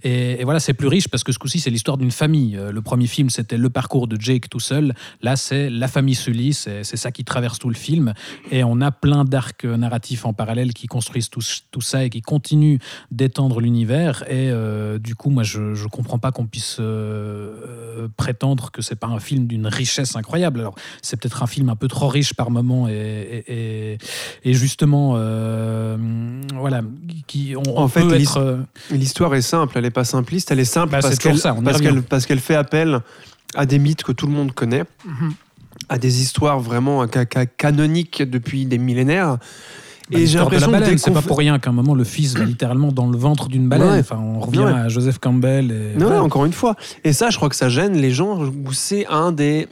Et, 0.02 0.40
et 0.40 0.44
voilà, 0.44 0.60
c'est 0.60 0.74
plus 0.74 0.88
riche 0.88 1.08
parce 1.08 1.22
que 1.24 1.32
ce 1.32 1.38
coup-ci, 1.38 1.60
c'est 1.60 1.70
l'histoire 1.70 1.96
d'une 1.96 2.10
famille. 2.10 2.56
Euh, 2.56 2.72
Le 2.72 2.82
premier 2.82 3.06
film, 3.06 3.30
c'était 3.30 3.56
le 3.56 3.70
parcours 3.70 4.08
de 4.08 4.20
Jake 4.20 4.48
tout 4.48 4.60
seul. 4.60 4.94
Là, 5.22 5.36
c'est 5.36 5.70
la 5.70 5.88
famille 5.88 6.14
Sully. 6.14 6.52
C'est 6.54 6.84
ça 6.84 7.12
qui 7.12 7.24
traverse 7.24 7.58
tout 7.58 7.68
le 7.68 7.74
film. 7.74 8.14
Et 8.50 8.64
on 8.64 8.80
a 8.80 8.90
plein 8.90 9.24
d'arcs 9.24 9.64
narratifs 9.64 10.24
en 10.26 10.32
parallèle 10.32 10.72
qui 10.74 10.86
construisent 10.86 11.30
tout, 11.30 11.42
tout 11.70 11.80
ça 11.80 12.04
et 12.04 12.10
qui 12.10 12.22
continuent 12.22 12.78
d'étendre 13.10 13.60
l'univers. 13.60 14.22
Et 14.28 14.50
euh, 14.50 14.98
du 14.98 15.14
coup, 15.14 15.30
moi, 15.30 15.42
je 15.42 15.60
ne 15.60 15.88
comprends 15.88 16.18
pas 16.18 16.32
qu'on 16.32 16.46
puisse 16.46 16.78
euh, 16.80 18.08
prétendre 18.16 18.70
que 18.70 18.82
c'est 18.82 18.96
pas 18.96 19.06
un 19.08 19.20
film 19.20 19.46
d'une 19.46 19.66
richesse 19.66 20.16
incroyable. 20.16 20.60
Alors, 20.60 20.74
c'est 21.02 21.18
peut-être 21.20 21.42
un 21.42 21.46
film 21.46 21.68
un 21.68 21.76
peu 21.76 21.88
trop 21.88 22.08
riche 22.08 22.34
par 22.34 22.50
moment 22.50 22.88
et, 22.88 23.44
et, 23.48 23.92
et- 23.94 23.98
et 24.44 24.54
justement, 24.54 25.14
euh, 25.16 25.96
voilà, 26.54 26.82
qui 27.26 27.54
on, 27.56 27.76
En 27.78 27.84
on 27.84 27.88
fait, 27.88 28.00
L'histoire 28.90 29.34
est 29.34 29.42
simple, 29.50 29.72
elle 29.76 29.84
n'est 29.84 29.90
pas 29.90 30.04
simpliste, 30.04 30.50
elle 30.50 30.60
est 30.60 30.64
simple 30.64 30.92
Bah, 30.92 31.00
parce 32.08 32.26
qu'elle 32.26 32.40
fait 32.40 32.54
appel 32.54 33.00
à 33.54 33.66
des 33.66 33.78
mythes 33.78 34.02
que 34.04 34.12
tout 34.12 34.26
le 34.26 34.32
monde 34.32 34.52
connaît, 34.52 34.84
Mhm. 35.04 35.32
à 35.88 35.98
des 35.98 36.22
histoires 36.22 36.60
vraiment 36.60 37.04
ca- 37.12 37.24
ca- 37.32 37.46
canoniques 37.46 38.22
depuis 38.22 38.64
des 38.66 38.78
millénaires. 38.78 39.38
Bah, 40.10 40.18
Et 40.18 40.26
j'ai 40.26 40.38
l'impression 40.38 40.70
dès 40.72 40.98
c'est 40.98 41.12
pas 41.12 41.22
pour 41.22 41.38
rien 41.38 41.58
qu'à 41.60 41.70
un 41.70 41.72
moment 41.72 41.94
le 41.94 42.02
fils 42.04 42.34
va 42.36 42.44
littéralement 42.54 42.90
dans 42.92 43.08
le 43.08 43.16
ventre 43.16 43.48
d'une 43.48 43.68
baleine. 43.68 43.90
Ouais. 43.90 43.98
Enfin, 44.00 44.18
on 44.18 44.40
revient 44.40 44.58
Ouais. 44.60 44.72
à 44.72 44.88
Joseph 44.88 45.18
Campbell. 45.18 45.70
Et 45.70 45.98
Non, 45.98 46.18
encore 46.18 46.44
une 46.44 46.52
fois. 46.52 46.74
Et 47.04 47.12
ça, 47.12 47.30
je 47.30 47.36
crois 47.36 47.48
que 47.48 47.56
ça 47.56 47.68
gêne 47.68 47.96
les 47.96 48.10
gens, 48.10 48.40
où 48.42 48.72
c'est 48.72 49.06
un 49.06 49.30
des, 49.32 49.68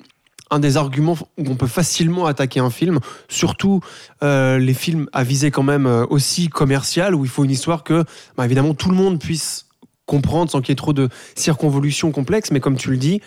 un 0.51 0.61
des 0.61 0.77
arguments 0.77 1.17
où 1.37 1.45
on 1.49 1.57
peut 1.57 1.67
facilement 1.67 2.27
attaquer 2.27 2.61
un 2.61 2.71
film, 2.71 3.01
surtout 3.29 3.81
euh, 4.23 4.59
les 4.59 4.75
films 4.75 5.07
à 5.13 5.23
visée 5.25 5.51
quand 5.51 5.65
même 5.65 5.87
euh, 5.87 6.07
aussi 6.09 6.49
commerciale, 6.49 7.15
où 7.17 7.25
il 7.25 7.31
faut 7.31 7.45
une 7.45 7.51
histoire 7.51 7.83
que, 7.85 8.05
bah, 8.37 8.45
évidemment, 8.45 8.75
tout 8.75 8.89
le 8.91 8.97
monde 8.97 9.19
puisse 9.21 9.67
comprendre 10.13 10.51
sans 10.51 10.61
qu'il 10.61 10.71
y 10.71 10.73
ait 10.73 10.77
trop 10.77 10.93
de 10.93 11.09
circonvolutions 11.37 12.11
complexes. 12.11 12.51
Mais 12.51 12.59
comme 12.59 12.77
tu 12.77 12.91
le 12.91 12.97
dis, 12.97 13.21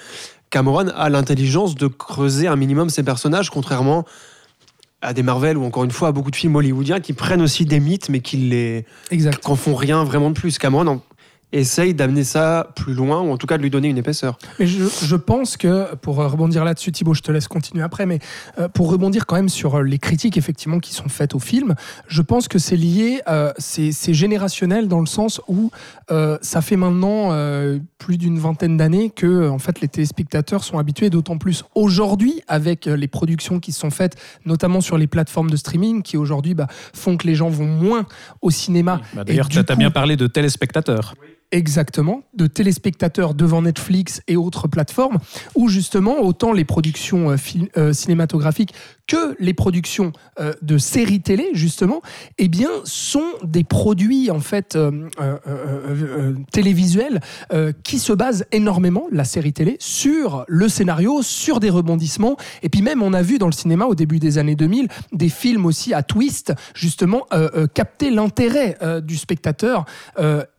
Cameron 0.50 0.90
a 0.90 1.08
l'intelligence 1.08 1.76
de 1.76 1.88
creuser 1.88 2.48
un 2.48 2.58
minimum 2.58 2.90
ses 2.90 3.04
personnages, 3.04 3.50
contrairement 3.50 4.04
à 5.04 5.14
des 5.14 5.24
Marvel 5.24 5.58
ou 5.58 5.64
encore 5.64 5.84
une 5.84 5.92
fois 5.92 6.10
à 6.10 6.12
beaucoup 6.12 6.30
de 6.30 6.36
films 6.36 6.56
hollywoodiens 6.56 7.00
qui 7.00 7.14
prennent 7.14 7.42
aussi 7.42 7.66
des 7.66 7.80
mythes 7.80 8.10
mais 8.10 8.20
qui 8.20 8.38
les 8.38 8.86
Exact. 9.10 9.42
qu'en 9.44 9.56
font 9.56 9.74
rien 9.76 10.04
vraiment 10.04 10.30
de 10.30 10.36
plus. 10.36 10.58
Cameron 10.60 10.86
en- 10.88 11.02
essaye 11.54 11.94
d'amener 11.94 12.24
ça 12.24 12.68
plus 12.76 12.94
loin, 12.94 13.22
ou 13.22 13.32
en 13.32 13.38
tout 13.38 13.48
cas 13.48 13.58
de 13.58 13.64
lui 13.64 13.70
donner 13.70 13.90
une 13.90 13.98
épaisseur. 13.98 14.38
Mais 14.60 14.68
je, 14.68 14.84
je 15.04 15.16
pense 15.16 15.58
que, 15.58 15.96
pour 15.96 16.16
rebondir 16.18 16.64
là-dessus, 16.64 16.92
Thibaut, 16.92 17.14
je 17.14 17.22
te 17.22 17.32
laisse 17.32 17.48
continuer 17.48 17.84
après, 17.84 18.06
mais 18.06 18.20
euh, 18.60 18.68
pour 18.70 18.90
rebondir 18.90 19.26
quand 19.26 19.36
même 19.36 19.50
sur 19.50 19.76
euh, 19.80 19.84
les 19.84 19.98
critiques 20.00 20.38
effectivement 20.38 20.80
qui 20.80 20.94
sont 20.94 21.10
faites 21.10 21.36
au 21.36 21.40
film, 21.40 21.76
je 22.08 22.22
pense 22.22 22.48
que 22.48 22.60
c'est 22.60 22.76
lié, 22.78 23.22
euh, 23.28 23.52
c'est 23.58 23.92
générationnel 24.14 24.88
dans 24.88 25.00
le 25.00 25.06
sens 25.06 25.42
où 25.48 25.72
euh, 26.12 26.38
ça 26.42 26.62
fait 26.62 26.76
maintenant 26.78 27.30
euh, 27.32 27.80
plus 27.98 28.18
d'une 28.18 28.40
vingtaine 28.40 28.78
d'années 28.78 29.10
que 29.10 29.26
euh, 29.28 29.52
en 29.52 29.60
fait 29.60 29.82
les 29.82 29.88
téléspectateurs 29.88 30.64
sont 30.64 30.78
habitués, 30.80 31.10
d'autant 31.10 31.38
plus 31.38 31.64
aujourd'hui 31.76 32.42
avec 32.48 32.88
euh, 32.88 32.96
les 32.96 33.08
productions 33.08 33.60
qui 33.60 33.72
sont 33.72 33.90
faites, 33.90 34.16
notamment 34.46 34.82
sur 34.82 34.98
les 34.98 35.08
plateformes 35.08 35.50
de 35.50 35.56
streaming, 35.58 36.02
qui 36.02 36.18
aujourd'hui 36.18 36.54
bah, 36.54 36.68
font 36.94 37.18
que 37.18 37.28
les 37.28 37.36
gens 37.36 37.50
vont 37.50 37.66
moins 37.68 38.06
au 38.42 38.50
cinéma. 38.52 39.02
Bah, 39.14 39.24
D'ailleurs, 39.24 39.50
tu 39.50 39.60
as 39.60 39.64
coup- 39.64 39.76
bien 39.76 39.92
parlé 39.92 40.16
de 40.16 40.28
téléspectateurs. 40.28 41.14
Exactement, 41.54 42.24
de 42.34 42.48
téléspectateurs 42.48 43.34
devant 43.34 43.62
Netflix 43.62 44.22
et 44.30 44.38
autres 44.38 44.70
plateformes, 44.70 45.18
où 45.54 45.68
justement 45.68 46.20
autant 46.22 46.54
les 46.54 46.64
productions 46.64 47.32
euh, 47.32 47.36
euh, 47.76 47.92
cinématographiques 47.92 48.74
que 49.12 49.36
les 49.40 49.54
productions 49.54 50.14
euh, 50.40 50.54
de 50.62 50.78
séries 50.78 51.20
télé, 51.20 51.50
justement, 51.52 52.02
eh 52.38 52.48
bien, 52.48 52.70
sont 52.86 53.28
des 53.44 53.66
produits 53.66 54.32
en 54.32 54.40
fait 54.40 54.78
euh, 54.78 55.10
euh, 55.20 56.34
télévisuels 56.54 57.20
qui 57.84 58.00
se 58.00 58.14
basent 58.14 58.46
énormément, 58.54 59.08
la 59.12 59.26
série 59.26 59.52
télé, 59.52 59.76
sur 59.80 60.46
le 60.48 60.70
scénario, 60.70 61.22
sur 61.22 61.60
des 61.60 61.70
rebondissements, 61.70 62.38
et 62.64 62.70
puis 62.70 62.82
même 62.82 63.04
on 63.04 63.12
a 63.12 63.22
vu 63.22 63.38
dans 63.38 63.48
le 63.48 63.52
cinéma 63.52 63.86
au 63.86 63.96
début 63.96 64.20
des 64.20 64.38
années 64.38 64.56
2000 64.56 64.88
des 65.12 65.28
films 65.28 65.66
aussi 65.66 65.94
à 65.94 66.04
twist, 66.04 66.54
justement 66.74 67.28
capter 67.74 68.10
l'intérêt 68.10 68.78
du 69.04 69.18
spectateur 69.18 69.86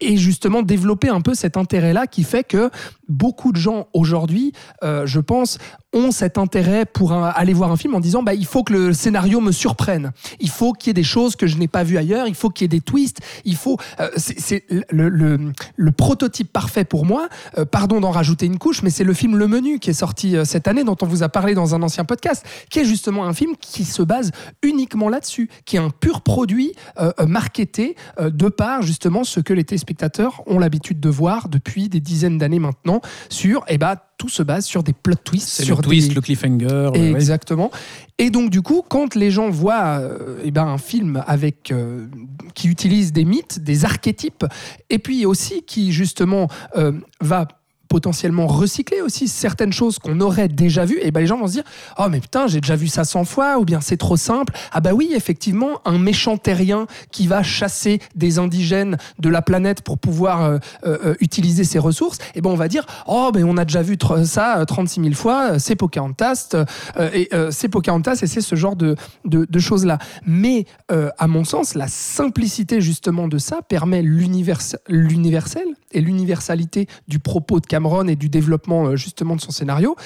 et 0.01 0.17
justement 0.17 0.63
développer 0.63 1.09
un 1.09 1.21
peu 1.21 1.35
cet 1.35 1.57
intérêt-là 1.57 2.07
qui 2.07 2.25
fait 2.25 2.45
que 2.45 2.71
beaucoup 3.09 3.53
de 3.53 3.59
gens 3.59 3.89
aujourd'hui, 3.93 4.53
je 4.83 5.21
pense, 5.21 5.59
ont 5.93 6.11
cet 6.11 6.39
intérêt 6.39 6.85
pour 6.87 7.13
aller 7.13 7.53
voir 7.53 7.71
un 7.71 7.77
film 7.77 7.95
en 7.95 8.01
disant 8.01 8.23
bah, 8.23 8.35
il 8.35 8.47
faut 8.47 8.63
que 8.65 8.73
le 8.73 8.93
scénario 8.93 9.41
me 9.41 9.53
surprenne, 9.53 10.13
il 10.41 10.49
faut 10.51 10.73
qu'il 10.73 10.89
y 10.89 10.91
ait 10.91 10.95
des 10.95 11.03
choses 11.03 11.37
que 11.37 11.47
je 11.47 11.57
n'ai 11.59 11.69
pas 11.69 11.83
vues 11.85 11.99
ailleurs, 11.99 12.27
il 12.27 12.35
faut 12.35 12.51
qu'il 12.51 12.65
y 12.65 12.67
ait 12.67 12.69
des 12.69 12.81
twists, 12.81 13.19
il 13.45 13.57
faut. 13.57 13.77
euh, 14.01 14.09
c'est 14.17 14.65
le, 14.91 15.09
le- 15.09 15.53
le 15.77 15.93
prototype 15.93 16.53
parfait 16.53 16.85
pour 16.85 17.05
moi. 17.05 17.29
Euh, 17.59 17.65
pardon 17.65 18.01
d'en 18.01 18.11
rajouter 18.11 18.47
une 18.47 18.59
couche, 18.59 18.83
mais 18.83 18.91
c'est 18.91 19.05
le 19.05 19.15
film 19.15 19.37
Le 19.37 19.47
Menu 19.49 19.79
qui 19.79 19.91
est 19.91 19.95
sorti 19.95 20.37
euh, 20.37 20.45
cette 20.45 20.69
année, 20.69 20.85
dont 20.85 20.97
on 21.03 21.07
vous 21.07 21.23
a 21.23 21.29
parlé 21.29 21.55
dans 21.55 21.75
un 21.75 21.83
ancien 21.83 22.05
podcast, 22.05 22.45
qui 22.71 22.79
est 22.81 22.85
justement 22.85 23.27
un 23.27 23.33
film 23.35 23.55
qui 23.61 23.85
se 23.85 24.03
base 24.03 24.31
uniquement 24.63 25.09
là-dessus, 25.09 25.49
qui 25.65 25.77
est 25.77 25.81
un 25.81 25.91
pur 25.91 26.23
produit 26.23 26.73
euh, 27.01 27.13
marketé 27.27 27.97
de 28.21 28.49
par 28.49 28.83
justement 28.83 29.25
ce 29.25 29.41
que 29.41 29.53
les 29.53 29.65
téléspectateurs 29.65 30.43
ont 30.47 30.59
l'habitude 30.59 31.01
de 31.01 31.09
voir 31.09 31.49
depuis 31.49 31.89
des 31.89 32.01
dizaines 32.01 32.39
d'années 32.39 32.59
maintenant 32.59 33.01
sur, 33.29 33.65
et 33.69 33.79
bah, 33.79 33.97
tout 34.23 34.29
se 34.29 34.45
base 34.45 34.65
sur 34.67 34.85
des 34.85 34.93
plot 34.93 35.17
twists, 35.25 35.65
sur 35.65 35.79
le 35.79 35.83
twist, 35.83 36.11
des- 36.11 36.15
le 36.15 36.21
cliffhanger. 36.21 36.91
ouais. 36.95 37.11
Exactement. 37.11 37.73
Et 38.19 38.31
donc 38.31 38.51
du 38.51 38.63
coup, 38.63 38.85
quand 38.89 39.17
les 39.17 39.33
gens 39.33 39.51
voient 39.51 39.99
euh, 39.99 40.39
eh 40.45 40.53
ben, 40.53 40.65
un 40.65 40.79
film 40.79 41.25
avec 41.27 41.73
euh, 41.73 42.07
qui 42.55 42.69
utilise 42.69 43.13
des 43.13 43.25
mythes, 43.25 43.59
des 43.59 43.85
archétypes, 43.85 44.47
et 44.91 45.01
puis 45.01 45.27
aussi 45.27 45.65
qui 45.65 45.91
justement 45.91 46.47
euh, 46.77 46.93
va 47.21 47.49
potentiellement 47.93 48.47
recycler 48.47 49.03
aussi 49.03 49.29
certaines 49.29 49.75
choses 49.75 49.99
qu'on 49.99 50.19
aurait 50.21 50.49
déjà 50.49 50.87
vues, 50.87 50.99
et 51.03 51.11
ben 51.11 51.21
les 51.21 51.27
gens 51.27 51.37
vont 51.37 51.47
se 51.47 51.53
dire 51.53 51.65
oh 51.99 52.07
mais 52.11 52.21
putain 52.21 52.47
j'ai 52.47 52.63
déjà 52.63 52.75
vu 52.75 52.89
ça 52.89 53.05
100 53.05 53.25
fois 53.27 53.59
ou 53.59 53.67
bien 53.67 53.83
c'est 53.83 53.99
trop 53.99 54.17
simple. 54.17 54.55
Ah 54.73 54.81
bah 54.81 54.95
oui 54.95 55.13
effectivement 55.15 55.83
un 55.85 55.99
méchant 55.99 56.39
terrien 56.39 56.87
qui 57.11 57.27
va 57.27 57.43
chasser 57.43 58.01
des 58.15 58.39
indigènes 58.39 58.97
de 59.19 59.29
la 59.29 59.43
planète 59.43 59.83
pour 59.83 59.99
pouvoir 59.99 60.43
euh, 60.43 60.59
euh, 60.87 60.99
euh, 61.05 61.15
utiliser 61.21 61.65
ses 61.65 61.79
ressources 61.79 62.17
et 62.35 62.41
ben 62.41 62.49
on 62.49 62.55
va 62.57 62.69
dire 62.69 62.87
oh 63.07 63.31
ben 63.35 63.45
on 63.45 63.59
a 63.59 63.67
déjà 63.67 63.83
vu 63.83 63.99
ça 64.25 64.61
euh, 64.61 64.65
36 64.65 65.03
000 65.03 65.15
fois 65.15 65.59
c'est 65.59 65.77
Pocahontas 65.77 66.49
euh, 66.55 66.65
et 67.13 67.29
c'est 67.51 67.69
Pocahontas 67.69 68.21
et 68.23 68.27
c'est 68.27 68.41
ce 68.41 68.57
genre 68.57 68.75
de, 68.77 68.97
de, 69.27 69.47
de 69.49 69.59
choses 69.59 69.85
là 69.85 69.99
mais 70.27 70.65
à 70.89 71.27
mon 71.27 71.45
sens 71.45 71.75
la 71.75 71.89
simplicité 71.89 72.81
justement 72.81 73.29
de 73.29 73.37
ça 73.37 73.61
permet 73.61 74.01
l'univers- 74.03 74.77
l'universel 74.89 75.67
et 75.93 76.01
l'universalité 76.01 76.87
du 77.09 77.19
propos 77.19 77.61
de 77.61 77.67
Et 78.09 78.17
du 78.17 78.29
développement 78.29 78.87
euh, 78.87 78.97
justement 78.97 79.37
de 79.37 79.41
son 79.41 79.51
scénario 79.51 79.97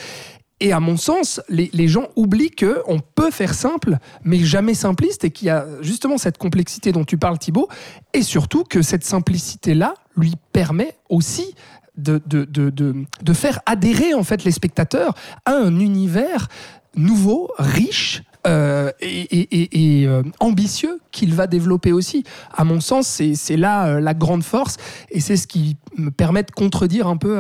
et 0.59 0.73
à 0.73 0.81
mon 0.81 0.97
sens, 0.97 1.41
les, 1.51 1.89
gens 1.89 2.09
oublient 2.17 2.51
que 2.51 2.83
on 2.87 2.99
peut 2.99 3.31
faire 3.31 3.53
simple, 3.53 3.99
mais 4.25 4.39
jamais 4.39 4.73
simpliste, 4.73 5.25
et 5.25 5.31
qu'il 5.31 5.49
y 5.49 5.51
a 5.51 5.67
justement 5.83 6.17
cette 6.17 6.39
complexité 6.39 6.93
dont 6.93 7.05
tu 7.05 7.19
parles, 7.19 7.39
Thibaut, 7.39 7.69
et 8.15 8.23
surtout 8.23 8.65
que 8.65 8.81
cette 8.81 9.05
simplicité-là 9.05 9.93
lui 10.17 10.33
permet 10.53 10.97
aussi 11.11 11.55
de, 11.99 12.23
de, 12.27 12.45
de, 12.45 12.71
de 12.71 13.33
faire 13.35 13.61
adhérer 13.67 14.15
en 14.15 14.23
fait 14.23 14.45
les 14.45 14.51
spectateurs 14.51 15.15
à 15.45 15.53
un 15.53 15.79
univers 15.79 16.49
nouveau, 16.97 17.51
riche. 17.59 18.23
Euh, 18.47 18.93
et, 19.01 20.05
euh, 20.07 20.23
ambitieux 20.41 21.01
qu'il 21.11 21.35
va 21.35 21.47
développer 21.47 21.93
aussi. 21.93 22.25
À 22.53 22.65
mon 22.65 22.81
sens, 22.81 23.07
c'est 23.35 23.57
là 23.57 23.87
euh, 23.87 24.01
la 24.01 24.15
grande 24.15 24.43
force 24.43 24.77
et 25.11 25.21
c'est 25.21 25.37
ce 25.37 25.47
qui 25.47 25.77
me 25.97 26.11
permet 26.11 26.43
de 26.43 26.51
contredire 26.51 27.07
un 27.09 27.17
peu 27.17 27.39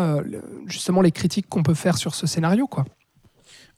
justement 0.67 1.03
les 1.03 1.13
critiques 1.13 1.49
qu'on 1.49 1.63
peut 1.63 1.75
faire 1.75 1.97
sur 1.97 2.15
ce 2.15 2.27
scénario. 2.27 2.67
Quoi. 2.67 2.85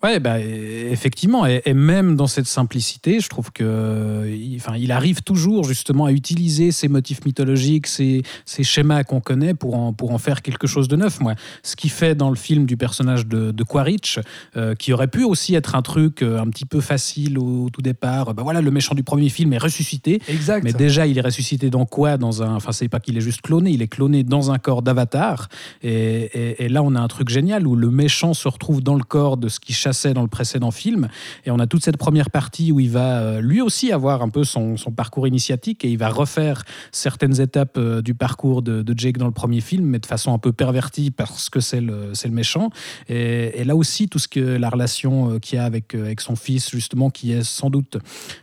Ouais, 0.00 0.20
bah, 0.20 0.38
e- 0.38 0.92
effectivement, 0.92 1.44
et, 1.44 1.60
et 1.66 1.74
même 1.74 2.14
dans 2.14 2.28
cette 2.28 2.46
simplicité, 2.46 3.18
je 3.18 3.28
trouve 3.28 3.50
que, 3.50 4.24
enfin, 4.56 4.76
il 4.76 4.92
arrive 4.92 5.22
toujours 5.22 5.64
justement 5.64 6.04
à 6.04 6.12
utiliser 6.12 6.70
ces 6.70 6.86
motifs 6.86 7.24
mythologiques, 7.24 7.88
ces, 7.88 8.22
ces 8.44 8.62
schémas 8.62 9.02
qu'on 9.02 9.20
connaît 9.20 9.54
pour 9.54 9.74
en, 9.74 9.92
pour 9.92 10.12
en 10.12 10.18
faire 10.18 10.42
quelque 10.42 10.68
chose 10.68 10.86
de 10.86 10.94
neuf. 10.94 11.18
Moi, 11.20 11.34
ce 11.64 11.74
qu'il 11.74 11.90
fait 11.90 12.14
dans 12.14 12.30
le 12.30 12.36
film 12.36 12.64
du 12.64 12.76
personnage 12.76 13.26
de, 13.26 13.50
de 13.50 13.62
Quaritch, 13.64 14.20
euh, 14.56 14.76
qui 14.76 14.92
aurait 14.92 15.08
pu 15.08 15.24
aussi 15.24 15.56
être 15.56 15.74
un 15.74 15.82
truc 15.82 16.22
euh, 16.22 16.38
un 16.40 16.46
petit 16.48 16.64
peu 16.64 16.80
facile 16.80 17.36
au 17.36 17.68
tout 17.72 17.82
départ. 17.82 18.34
Bah 18.34 18.44
voilà, 18.44 18.60
le 18.60 18.70
méchant 18.70 18.94
du 18.94 19.02
premier 19.02 19.30
film 19.30 19.52
est 19.52 19.58
ressuscité. 19.58 20.20
Exact. 20.28 20.62
Mais 20.62 20.72
déjà, 20.72 21.08
il 21.08 21.18
est 21.18 21.22
ressuscité 21.22 21.70
dans 21.70 21.86
quoi? 21.86 22.18
Dans 22.18 22.40
un, 22.44 22.54
enfin, 22.54 22.70
c'est 22.70 22.88
pas 22.88 23.00
qu'il 23.00 23.16
est 23.16 23.20
juste 23.20 23.40
cloné, 23.40 23.72
il 23.72 23.82
est 23.82 23.88
cloné 23.88 24.22
dans 24.22 24.52
un 24.52 24.58
corps 24.58 24.82
d'avatar. 24.82 25.48
Et, 25.82 25.90
et- 25.90 26.64
et 26.66 26.68
là, 26.68 26.84
on 26.84 26.94
a 26.94 27.00
un 27.00 27.08
truc 27.08 27.28
génial 27.30 27.66
où 27.66 27.74
le 27.74 27.90
méchant 27.90 28.32
se 28.32 28.46
retrouve 28.46 28.80
dans 28.80 28.94
le 28.94 29.02
corps 29.02 29.36
de 29.36 29.48
ce 29.48 29.58
qu'il 29.58 29.74
dans 29.92 30.22
le 30.22 30.28
précédent 30.28 30.70
film. 30.70 31.08
Et 31.44 31.50
on 31.50 31.58
a 31.58 31.66
toute 31.66 31.82
cette 31.82 31.96
première 31.96 32.30
partie 32.30 32.72
où 32.72 32.80
il 32.80 32.90
va 32.90 33.20
euh, 33.20 33.40
lui 33.40 33.60
aussi 33.60 33.90
avoir 33.92 34.22
un 34.22 34.28
peu 34.28 34.44
son, 34.44 34.76
son 34.76 34.90
parcours 34.92 35.26
initiatique 35.26 35.84
et 35.84 35.88
il 35.90 35.96
va 35.98 36.08
refaire 36.08 36.62
certaines 36.92 37.40
étapes 37.40 37.78
euh, 37.78 38.02
du 38.02 38.14
parcours 38.14 38.62
de, 38.62 38.82
de 38.82 38.94
Jake 38.98 39.16
dans 39.18 39.26
le 39.26 39.32
premier 39.32 39.60
film, 39.60 39.86
mais 39.86 39.98
de 39.98 40.06
façon 40.06 40.32
un 40.34 40.38
peu 40.38 40.52
pervertie 40.52 41.10
parce 41.10 41.48
que 41.48 41.60
c'est 41.60 41.80
le, 41.80 42.12
le 42.22 42.30
méchant. 42.30 42.70
Et, 43.08 43.60
et 43.60 43.64
là 43.64 43.74
aussi, 43.76 44.08
tout 44.08 44.18
ce 44.18 44.28
que 44.28 44.40
la 44.40 44.68
relation 44.68 45.32
euh, 45.32 45.38
qu'il 45.38 45.58
a 45.58 45.64
avec, 45.64 45.94
avec 45.94 46.20
son 46.20 46.36
fils, 46.36 46.70
justement, 46.70 47.10
qui 47.10 47.32
est 47.32 47.42
sans 47.44 47.70
doute 47.70 47.96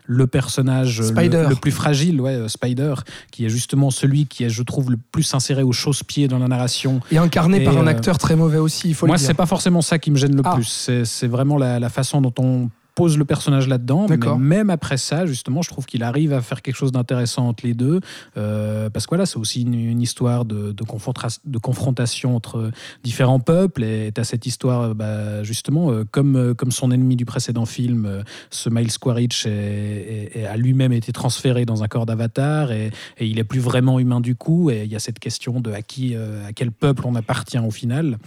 le 0.06 0.28
personnage 0.28 1.02
le, 1.02 1.50
le 1.50 1.56
plus 1.56 1.72
fragile, 1.72 2.20
ouais, 2.22 2.48
Spider, 2.50 2.96
qui 3.32 3.46
est 3.46 3.50
justement 3.50 3.92
celui 3.92 4.26
qui 4.26 4.44
est, 4.44 4.50
je 4.50 4.64
trouve, 4.64 4.90
le 4.92 4.98
plus 4.98 5.34
inséré 5.34 5.64
au 5.64 5.72
chausse-pied 5.72 6.28
dans 6.28 6.40
la 6.40 6.48
narration. 6.48 7.00
Et 7.12 7.18
incarné 7.18 7.62
Et, 7.62 7.64
par 7.64 7.78
un 7.78 7.88
acteur 7.88 8.18
très 8.18 8.36
mauvais 8.36 8.58
aussi, 8.58 8.90
il 8.90 8.96
faut 8.96 9.06
Moi, 9.06 9.16
le 9.16 9.20
dire. 9.20 9.28
c'est 9.28 9.34
pas 9.34 9.46
forcément 9.46 9.82
ça 9.82 10.00
qui 10.00 10.12
me 10.12 10.16
gêne 10.18 10.36
le 10.36 10.42
Ah. 10.44 10.56
plus. 10.56 10.66
C'est 10.66 11.06
c'est 11.06 11.28
vraiment 11.36 11.58
la, 11.58 11.90
façon 11.90 12.22
dont 12.22 12.34
on 12.40 12.70
pose 12.96 13.18
le 13.18 13.26
personnage 13.26 13.68
là-dedans. 13.68 14.08
Mais 14.10 14.18
même 14.38 14.70
après 14.70 14.96
ça, 14.98 15.26
justement, 15.26 15.62
je 15.62 15.70
trouve 15.70 15.86
qu'il 15.86 16.02
arrive 16.02 16.32
à 16.34 16.42
faire 16.42 16.62
quelque 16.62 16.76
chose 16.78 16.94
d'intéressant 16.94 17.48
entre 17.50 17.66
les 17.68 17.74
deux. 17.74 18.00
Euh, 18.38 18.90
parce 18.90 19.06
que 19.06 19.10
voilà, 19.10 19.26
c'est 19.26 19.38
aussi 19.38 19.64
une, 19.64 19.74
une 19.74 20.02
histoire 20.02 20.46
de, 20.46 20.72
de, 20.72 20.84
confrontra- 20.86 21.38
de 21.46 21.58
confrontation 21.58 22.36
entre 22.38 22.72
différents 23.04 23.42
peuples. 23.42 23.84
Et 23.84 24.12
tu 24.16 24.22
as 24.22 24.24
cette 24.24 24.46
histoire, 24.46 24.82
euh, 24.82 24.94
bah, 24.94 25.44
justement, 25.44 25.92
euh, 25.92 26.06
comme, 26.10 26.56
comme 26.56 26.72
son 26.72 26.90
ennemi 26.90 27.18
du 27.18 27.26
précédent 27.26 27.66
film, 27.66 28.06
euh, 28.06 28.24
ce 28.50 28.70
Miles 28.70 28.98
Quaritch 28.98 29.46
est- 29.46 29.50
est- 29.52 30.38
est- 30.38 30.46
a 30.46 30.56
lui-même 30.56 30.94
été 30.94 31.12
transféré 31.12 31.66
dans 31.66 31.84
un 31.84 31.88
corps 31.90 32.06
d'avatar 32.06 32.72
et, 32.72 32.92
et 33.18 33.26
il 33.28 33.40
est 33.40 33.44
plus 33.44 33.60
vraiment 33.60 34.00
humain 34.00 34.22
du 34.22 34.36
coup. 34.36 34.70
Et 34.70 34.84
il 34.86 34.92
y 34.92 34.96
a 34.96 35.00
cette 35.00 35.20
question 35.20 35.60
de 35.60 35.72
à, 35.74 35.82
qui, 35.82 36.16
à 36.16 36.54
quel 36.54 36.72
peuple 36.72 37.04
on 37.06 37.16
appartient 37.16 37.60
au 37.60 37.72
final. 37.72 38.18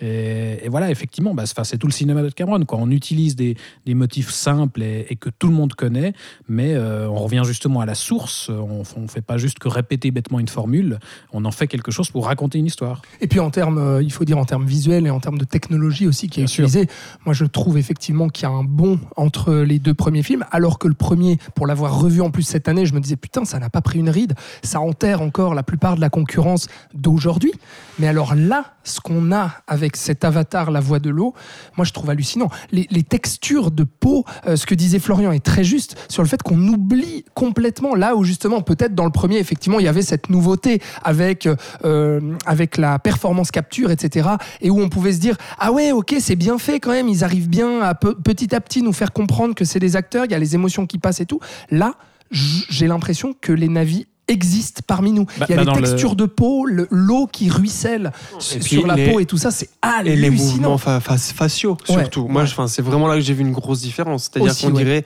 Et, 0.00 0.64
et 0.64 0.68
voilà, 0.68 0.92
effectivement, 0.92 1.34
bah, 1.34 1.42
c'est 1.46 1.78
tout 1.78 1.88
le 1.88 1.92
cinéma 1.92 2.22
de 2.22 2.28
Cameron. 2.30 2.64
Quoi. 2.64 2.78
On 2.80 2.90
utilise 2.92 3.34
des, 3.34 3.56
des 3.84 3.94
motifs 3.94 4.11
simples 4.20 4.82
et, 4.82 5.06
et 5.08 5.16
que 5.16 5.30
tout 5.30 5.48
le 5.48 5.54
monde 5.54 5.72
connaît, 5.74 6.12
mais 6.48 6.74
euh, 6.74 7.08
on 7.08 7.16
revient 7.16 7.42
justement 7.46 7.80
à 7.80 7.86
la 7.86 7.94
source. 7.94 8.50
On 8.50 9.00
ne 9.00 9.08
fait 9.08 9.22
pas 9.22 9.38
juste 9.38 9.58
que 9.58 9.68
répéter 9.68 10.10
bêtement 10.10 10.38
une 10.40 10.48
formule, 10.48 10.98
on 11.32 11.44
en 11.44 11.50
fait 11.50 11.66
quelque 11.66 11.90
chose 11.90 12.10
pour 12.10 12.26
raconter 12.26 12.58
une 12.58 12.66
histoire. 12.66 13.02
Et 13.20 13.26
puis 13.26 13.40
en 13.40 13.50
termes, 13.50 13.78
euh, 13.78 14.02
il 14.02 14.12
faut 14.12 14.24
dire 14.24 14.38
en 14.38 14.44
termes 14.44 14.66
visuels 14.66 15.06
et 15.06 15.10
en 15.10 15.20
termes 15.20 15.38
de 15.38 15.44
technologie 15.44 16.06
aussi 16.06 16.28
qui 16.28 16.40
est 16.40 16.44
Bien 16.44 16.48
sûr. 16.48 16.64
utilisé. 16.64 16.88
Moi, 17.24 17.34
je 17.34 17.44
trouve 17.44 17.78
effectivement 17.78 18.28
qu'il 18.28 18.42
y 18.42 18.46
a 18.46 18.54
un 18.54 18.64
bond 18.64 18.98
entre 19.16 19.54
les 19.54 19.78
deux 19.78 19.94
premiers 19.94 20.22
films, 20.22 20.44
alors 20.50 20.78
que 20.78 20.88
le 20.88 20.94
premier, 20.94 21.38
pour 21.54 21.66
l'avoir 21.66 21.98
revu 21.98 22.20
en 22.20 22.30
plus 22.30 22.42
cette 22.42 22.68
année, 22.68 22.86
je 22.86 22.94
me 22.94 23.00
disais 23.00 23.16
putain, 23.16 23.44
ça 23.44 23.58
n'a 23.58 23.70
pas 23.70 23.80
pris 23.80 23.98
une 24.00 24.10
ride, 24.10 24.34
ça 24.62 24.80
enterre 24.80 25.22
encore 25.22 25.54
la 25.54 25.62
plupart 25.62 25.96
de 25.96 26.00
la 26.00 26.10
concurrence 26.10 26.68
d'aujourd'hui. 26.94 27.52
Mais 27.98 28.08
alors 28.08 28.34
là, 28.34 28.74
ce 28.84 29.00
qu'on 29.00 29.32
a 29.32 29.52
avec 29.66 29.96
cet 29.96 30.24
avatar, 30.24 30.70
la 30.70 30.80
voix 30.80 30.98
de 30.98 31.10
l'eau, 31.10 31.34
moi 31.76 31.84
je 31.84 31.92
trouve 31.92 32.10
hallucinant. 32.10 32.48
Les, 32.70 32.86
textures 33.02 33.70
de 33.70 33.84
peau. 33.84 34.24
Euh, 34.46 34.56
ce 34.56 34.64
que 34.64 34.74
disait 34.74 34.98
Florian 34.98 35.32
est 35.32 35.44
très 35.44 35.64
juste 35.64 35.96
sur 36.08 36.22
le 36.22 36.28
fait 36.28 36.42
qu'on 36.42 36.58
oublie 36.68 37.24
complètement 37.34 37.94
là 37.94 38.14
où 38.16 38.24
justement 38.24 38.62
peut-être 38.62 38.94
dans 38.94 39.04
le 39.04 39.10
premier 39.10 39.38
effectivement 39.38 39.78
il 39.80 39.84
y 39.84 39.88
avait 39.88 40.02
cette 40.02 40.30
nouveauté 40.30 40.80
avec 41.02 41.48
euh, 41.84 42.20
avec 42.46 42.76
la 42.76 42.98
performance 42.98 43.50
capture 43.50 43.90
etc 43.90 44.30
et 44.60 44.70
où 44.70 44.80
on 44.80 44.88
pouvait 44.88 45.12
se 45.12 45.18
dire 45.18 45.36
ah 45.58 45.72
ouais 45.72 45.92
ok 45.92 46.14
c'est 46.20 46.36
bien 46.36 46.58
fait 46.58 46.80
quand 46.80 46.92
même 46.92 47.08
ils 47.08 47.24
arrivent 47.24 47.48
bien 47.48 47.80
à 47.80 47.94
pe- 47.94 48.14
petit 48.14 48.54
à 48.54 48.60
petit 48.60 48.82
nous 48.82 48.92
faire 48.92 49.12
comprendre 49.12 49.54
que 49.54 49.64
c'est 49.64 49.80
des 49.80 49.96
acteurs 49.96 50.24
il 50.24 50.30
y 50.30 50.34
a 50.34 50.38
les 50.38 50.54
émotions 50.54 50.86
qui 50.86 50.98
passent 50.98 51.20
et 51.20 51.26
tout 51.26 51.40
là 51.70 51.94
j'ai 52.30 52.86
l'impression 52.86 53.34
que 53.38 53.52
les 53.52 53.68
navis 53.68 54.06
existent 54.32 54.80
parmi 54.86 55.12
nous. 55.12 55.24
Bah- 55.38 55.46
il 55.48 55.54
y 55.54 55.58
a 55.58 55.64
bah 55.64 55.72
les 55.74 55.80
le- 55.80 55.86
textures 55.86 56.16
de 56.16 56.24
peau, 56.26 56.64
le- 56.66 56.88
l'eau 56.90 57.28
qui 57.30 57.48
ruisselle 57.48 58.10
Et 58.56 58.60
sur 58.60 58.86
la 58.86 58.96
les- 58.96 59.10
peau 59.10 59.20
et 59.20 59.26
tout 59.26 59.36
ça, 59.38 59.50
c'est 59.52 59.66
Et 60.04 60.16
les 60.16 60.26
hallucinant. 60.26 60.52
mouvements 60.52 60.78
fa- 60.78 60.98
fa- 61.00 61.16
faciaux, 61.16 61.76
Ouais, 61.88 62.00
surtout. 62.00 62.26
Moi, 62.28 62.42
ouais. 62.42 62.66
c'est 62.68 62.82
vraiment 62.82 63.06
là 63.06 63.14
que 63.14 63.20
j'ai 63.20 63.34
vu 63.34 63.42
une 63.42 63.52
grosse 63.52 63.80
différence. 63.82 64.30
C'est-à-dire 64.32 64.56
qu'on 64.58 64.74
ouais. 64.74 64.84
dirait, 64.84 65.04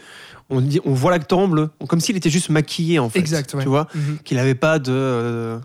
on, 0.49 0.61
dit, 0.61 0.81
on 0.85 0.95
voit 0.95 1.11
l'acteur 1.11 1.39
en 1.41 1.49
bleu, 1.49 1.69
comme 1.89 2.01
s'il 2.01 2.17
était 2.17 2.31
juste 2.31 2.49
maquillé, 2.51 2.99
en 2.99 3.11
fait. 3.11 3.19
Exact, 3.19 3.53
ouais. 3.55 3.63
Tu 3.63 3.69
vois? 3.69 3.89
Mhm. 3.95 4.19
Qu'il 4.25 4.37
n'avait 4.39 4.55
pas 4.55 4.79
de. 4.79 5.59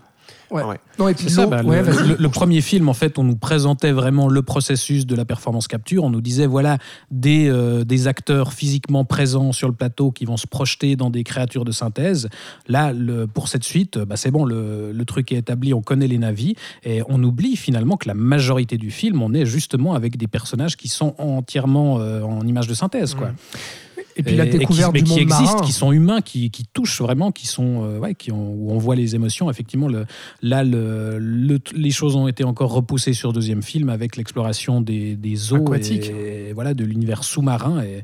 Ouais. 0.52 0.62
ouais. 0.64 0.78
Non, 0.98 1.08
et 1.08 1.14
puis 1.14 1.24
C'est 1.28 1.36
ça, 1.36 1.42
l'eau- 1.44 1.50
bah, 1.50 1.62
ouais, 1.62 1.82
le, 1.82 1.90
vas-y. 1.90 2.08
le- 2.08 2.16
le 2.18 2.28
premier 2.28 2.60
film, 2.60 2.88
en 2.88 2.92
fait, 2.94 3.18
on 3.18 3.24
nous 3.24 3.36
présentait 3.36 3.92
vraiment 3.92 4.28
le 4.28 4.42
processus 4.42 5.06
de 5.06 5.14
la 5.16 5.24
performance 5.24 5.66
capture. 5.66 6.04
On 6.04 6.10
nous 6.10 6.20
disait, 6.20 6.46
voilà, 6.46 6.78
des, 7.10 7.48
euh, 7.48 7.84
des 7.84 8.06
acteurs 8.06 8.52
physiquement 8.52 9.04
présents 9.04 9.52
sur 9.52 9.68
le 9.68 9.74
plateau 9.74 10.10
qui 10.10 10.24
vont 10.26 10.36
se 10.36 10.46
projeter 10.46 10.94
dans 10.96 11.10
des 11.10 11.24
créatures 11.24 11.64
de 11.64 11.72
synthèse. 11.72 12.28
Là, 12.68 12.92
le, 12.92 13.26
pour 13.26 13.48
cette 13.48 13.64
suite, 13.64 13.98
bah, 13.98 14.16
c'est 14.16 14.30
bon, 14.30 14.44
le, 14.44 14.92
le 14.92 15.04
truc 15.04 15.32
est 15.32 15.36
établi, 15.38 15.72
on 15.74 15.82
connaît 15.82 16.08
les 16.08 16.18
navis, 16.18 16.54
et 16.84 17.00
on 17.08 17.22
oublie 17.22 17.56
finalement 17.56 17.96
que 17.96 18.06
la 18.08 18.14
majorité 18.14 18.76
du 18.76 18.90
film, 18.90 19.22
on 19.22 19.32
est 19.32 19.46
justement 19.46 19.94
avec 19.94 20.16
des 20.16 20.26
personnages 20.28 20.76
qui 20.76 20.88
sont 20.88 21.14
entièrement 21.18 21.98
euh, 22.00 22.22
en 22.22 22.46
image 22.46 22.66
de 22.66 22.74
synthèse, 22.74 23.14
quoi. 23.14 23.30
Et 24.16 24.22
puis 24.22 24.36
la 24.36 24.44
et 24.46 24.50
qui- 24.50 24.58
découverte 24.58 24.92
mais 24.92 24.98
du 25.00 25.04
qui 25.04 25.10
monde 25.10 25.18
existent, 25.20 25.44
marin. 25.54 25.66
qui 25.66 25.72
sont 25.72 25.92
humains, 25.92 26.20
qui, 26.20 26.50
qui 26.50 26.64
touchent 26.72 27.00
vraiment, 27.00 27.32
qui 27.32 27.46
sont 27.46 27.84
euh, 27.84 27.98
ouais, 27.98 28.14
qui 28.14 28.30
ont, 28.32 28.52
où 28.52 28.70
on 28.70 28.78
voit 28.78 28.94
les 28.96 29.14
émotions. 29.14 29.50
Effectivement, 29.50 29.88
le, 29.88 30.04
là, 30.42 30.64
le, 30.64 31.18
le- 31.18 31.60
les 31.74 31.90
choses 31.90 32.14
ont 32.16 32.28
été 32.28 32.44
encore 32.44 32.72
repoussées 32.72 33.14
sur 33.14 33.32
deuxième 33.32 33.62
film 33.62 33.88
avec 33.88 34.16
l'exploration 34.16 34.80
des, 34.80 35.16
des 35.16 35.52
eaux 35.52 35.66
Aquatiques. 35.66 36.10
et 36.10 36.52
voilà 36.52 36.74
de 36.74 36.84
l'univers 36.84 37.24
sous-marin 37.24 37.82
et, 37.82 38.02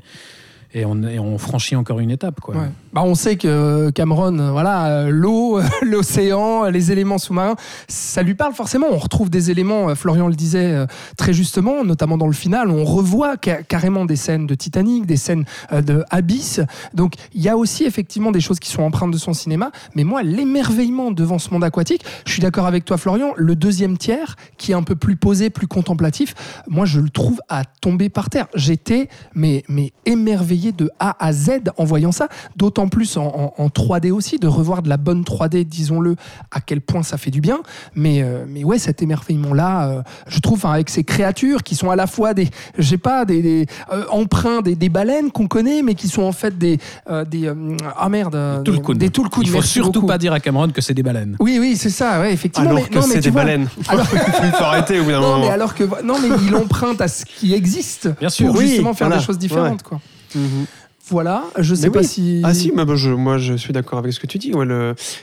et, 0.73 0.85
on, 0.85 1.37
franchit 1.37 1.75
encore 1.75 1.99
une 1.99 2.11
étape 2.11 2.39
quoi. 2.41 2.55
Bah, 2.93 3.01
on 3.03 3.15
sait 3.15 3.37
que 3.37 3.91
Cameron, 3.91 4.37
euh, 4.39 4.51
voilà, 4.51 4.87
euh, 4.87 5.09
l'eau, 5.09 5.59
l'océan, 5.83 6.65
les 6.69 6.91
éléments 6.91 7.17
sous-marins, 7.17 7.55
ça 7.87 8.23
lui 8.23 8.33
parle 8.35 8.53
forcément. 8.53 8.87
On 8.91 8.97
retrouve 8.97 9.29
des 9.29 9.51
éléments, 9.51 9.89
euh, 9.89 9.95
Florian 9.95 10.27
le 10.27 10.35
disait 10.35 10.73
euh, 10.73 10.85
très 11.15 11.33
justement, 11.33 11.83
notamment 11.83 12.17
dans 12.17 12.27
le 12.27 12.33
final, 12.33 12.69
on 12.69 12.83
revoit 12.83 13.35
ca- 13.43 13.61
carrément 13.63 14.05
des 14.05 14.15
scènes 14.15 14.47
de 14.47 14.55
Titanic, 14.55 15.05
des 15.05 15.17
scènes 15.17 15.45
euh, 15.71 15.81
de 15.81 16.03
Abyss. 16.09 16.61
Donc 16.93 17.13
il 17.33 17.41
y 17.41 17.49
a 17.49 17.57
aussi 17.57 17.85
effectivement 17.85 18.31
des 18.31 18.41
choses 18.41 18.59
qui 18.59 18.69
sont 18.69 18.81
empreintes 18.81 19.11
de 19.11 19.17
son 19.17 19.33
cinéma. 19.33 19.71
Mais 19.95 20.03
moi, 20.03 20.23
l'émerveillement 20.23 21.11
devant 21.11 21.37
ce 21.39 21.51
monde 21.51 21.63
aquatique, 21.63 22.03
je 22.25 22.33
suis 22.33 22.41
d'accord 22.41 22.65
avec 22.65 22.85
toi, 22.85 22.97
Florian, 22.97 23.33
le 23.37 23.55
deuxième 23.55 23.97
tiers, 23.97 24.35
qui 24.57 24.71
est 24.71 24.75
un 24.75 24.83
peu 24.83 24.95
plus 24.95 25.15
posé, 25.15 25.49
plus 25.49 25.67
contemplatif, 25.67 26.33
moi 26.67 26.85
je 26.85 26.99
le 26.99 27.09
trouve 27.09 27.39
à 27.49 27.63
tomber 27.65 28.09
par 28.09 28.29
terre. 28.29 28.47
J'étais 28.55 29.09
mais, 29.35 29.63
mais 29.67 29.93
émerveillé 30.05 30.58
de 30.75 30.89
A 30.99 31.15
à 31.25 31.31
Z 31.33 31.49
en 31.77 31.83
voyant 31.85 32.11
ça, 32.11 32.27
d'autant 32.55 32.87
plus 32.89 33.17
en, 33.17 33.25
en- 33.25 33.53
en 33.57 33.67
3D 33.69 34.11
aussi, 34.11 34.37
de 34.37 34.47
revoir 34.47 34.81
de 34.81 34.89
la 34.89 34.97
bonne 34.97 35.23
3D, 35.23 35.63
disons-le, 35.65 36.15
à 36.51 36.61
quel 36.61 36.81
point 36.81 37.01
ça 37.03 37.17
fait 37.17 37.31
du 37.31 37.41
bien. 37.41 37.59
Mais, 37.95 38.21
euh, 38.21 38.45
mais 38.47 38.63
ouais, 38.63 38.77
cet 38.79 39.01
émerveillement-là, 39.01 39.89
euh, 39.89 40.01
je 40.27 40.39
trouve, 40.39 40.65
hein, 40.65 40.71
avec 40.73 40.89
ces 40.89 41.03
créatures 41.03 41.63
qui 41.63 41.75
sont 41.75 41.89
à 41.89 41.95
la 41.95 42.07
fois 42.07 42.33
des, 42.33 42.49
je 42.77 42.83
sais 42.89 42.97
pas, 42.97 43.25
des, 43.25 43.41
des 43.41 43.65
euh, 43.93 44.03
emprunts 44.11 44.61
des, 44.61 44.75
des 44.75 44.89
baleines 44.89 45.31
qu'on 45.31 45.47
connaît, 45.47 45.81
mais 45.81 45.95
qui 45.95 46.07
sont 46.07 46.23
en 46.23 46.31
fait 46.31 46.57
des, 46.57 46.77
euh, 47.09 47.25
des 47.25 47.47
euh, 47.47 47.77
ah 47.97 48.09
merde, 48.09 48.61
Tout 48.65 48.71
le 48.73 48.79
coup. 48.79 48.93
des 48.93 49.09
Tulkun, 49.09 49.41
Il 49.41 49.49
faut 49.49 49.61
surtout 49.61 49.91
beaucoup. 50.01 50.07
pas 50.07 50.17
dire 50.17 50.33
à 50.33 50.39
Cameron 50.39 50.69
que 50.69 50.81
c'est 50.81 50.93
des 50.93 51.03
baleines. 51.03 51.35
Oui, 51.39 51.57
oui, 51.59 51.75
c'est 51.77 51.89
ça, 51.89 52.19
ouais, 52.19 52.33
effectivement. 52.33 52.69
Alors 52.71 52.83
mais, 52.83 52.89
que 52.89 53.01
c'est 53.01 53.19
des 53.21 53.29
vois, 53.29 53.43
baleines. 53.43 53.67
alors- 53.87 54.05
Il 54.43 54.51
faut 54.51 54.63
arrêter 54.63 54.99
au 54.99 55.03
bout 55.03 55.11
d'un 55.11 55.21
non, 55.21 55.27
moment. 55.29 55.45
mais 55.45 55.49
alors 55.51 55.73
que 55.75 55.83
non, 56.03 56.15
mais 56.21 56.29
il 56.47 56.55
emprunte 56.55 57.01
à 57.01 57.07
ce 57.07 57.25
qui 57.25 57.53
existe 57.53 58.09
Bien 58.19 58.29
sûr. 58.29 58.47
pour 58.47 58.57
Oui, 58.57 58.67
justement 58.67 58.93
faire 58.93 59.07
voilà. 59.07 59.19
des 59.21 59.25
choses 59.25 59.37
différentes, 59.37 59.83
quoi. 59.83 59.99
Mhm. 60.35 60.65
Voilà, 61.11 61.45
je 61.57 61.73
sais 61.73 61.87
Mais 61.87 61.91
pas 61.93 61.99
oui. 62.01 62.05
si. 62.07 62.41
Ah 62.43 62.53
si, 62.53 62.71
mais 62.71 62.85
moi, 62.85 62.95
je, 62.95 63.09
moi 63.09 63.37
je 63.39 63.55
suis 63.55 63.73
d'accord 63.73 63.97
avec 63.97 64.13
ce 64.13 64.19
que 64.19 64.27
tu 64.27 64.37
dis. 64.37 64.53
Ouais, 64.53 64.65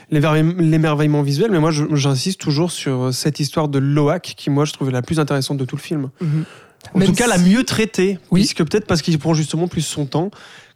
L'émerveillement 0.09 1.21
visuel, 1.21 1.49
mais 1.51 1.59
moi 1.59 1.71
j'insiste 1.71 2.39
toujours 2.41 2.71
sur 2.71 3.13
cette 3.13 3.39
histoire 3.39 3.67
de 3.69 3.79
Loak 3.79 4.33
qui, 4.35 4.49
moi, 4.49 4.65
je 4.65 4.73
trouvais 4.73 4.91
la 4.91 5.01
plus 5.01 5.19
intéressante 5.19 5.57
de 5.57 5.65
tout 5.65 5.75
le 5.77 5.81
film. 5.81 6.09
Mhm. 6.19 6.45
En 6.93 6.99
Même 6.99 7.07
tout 7.09 7.13
cas, 7.15 7.23
si- 7.25 7.29
la 7.29 7.37
mieux 7.37 7.63
traitée, 7.63 8.19
Oui. 8.31 8.41
puisque 8.41 8.57
peut-être 8.69 8.85
parce 8.85 9.01
qu'il 9.01 9.17
prend 9.17 9.33
justement 9.33 9.67
plus 9.67 9.81
son 9.81 10.05
temps, 10.05 10.29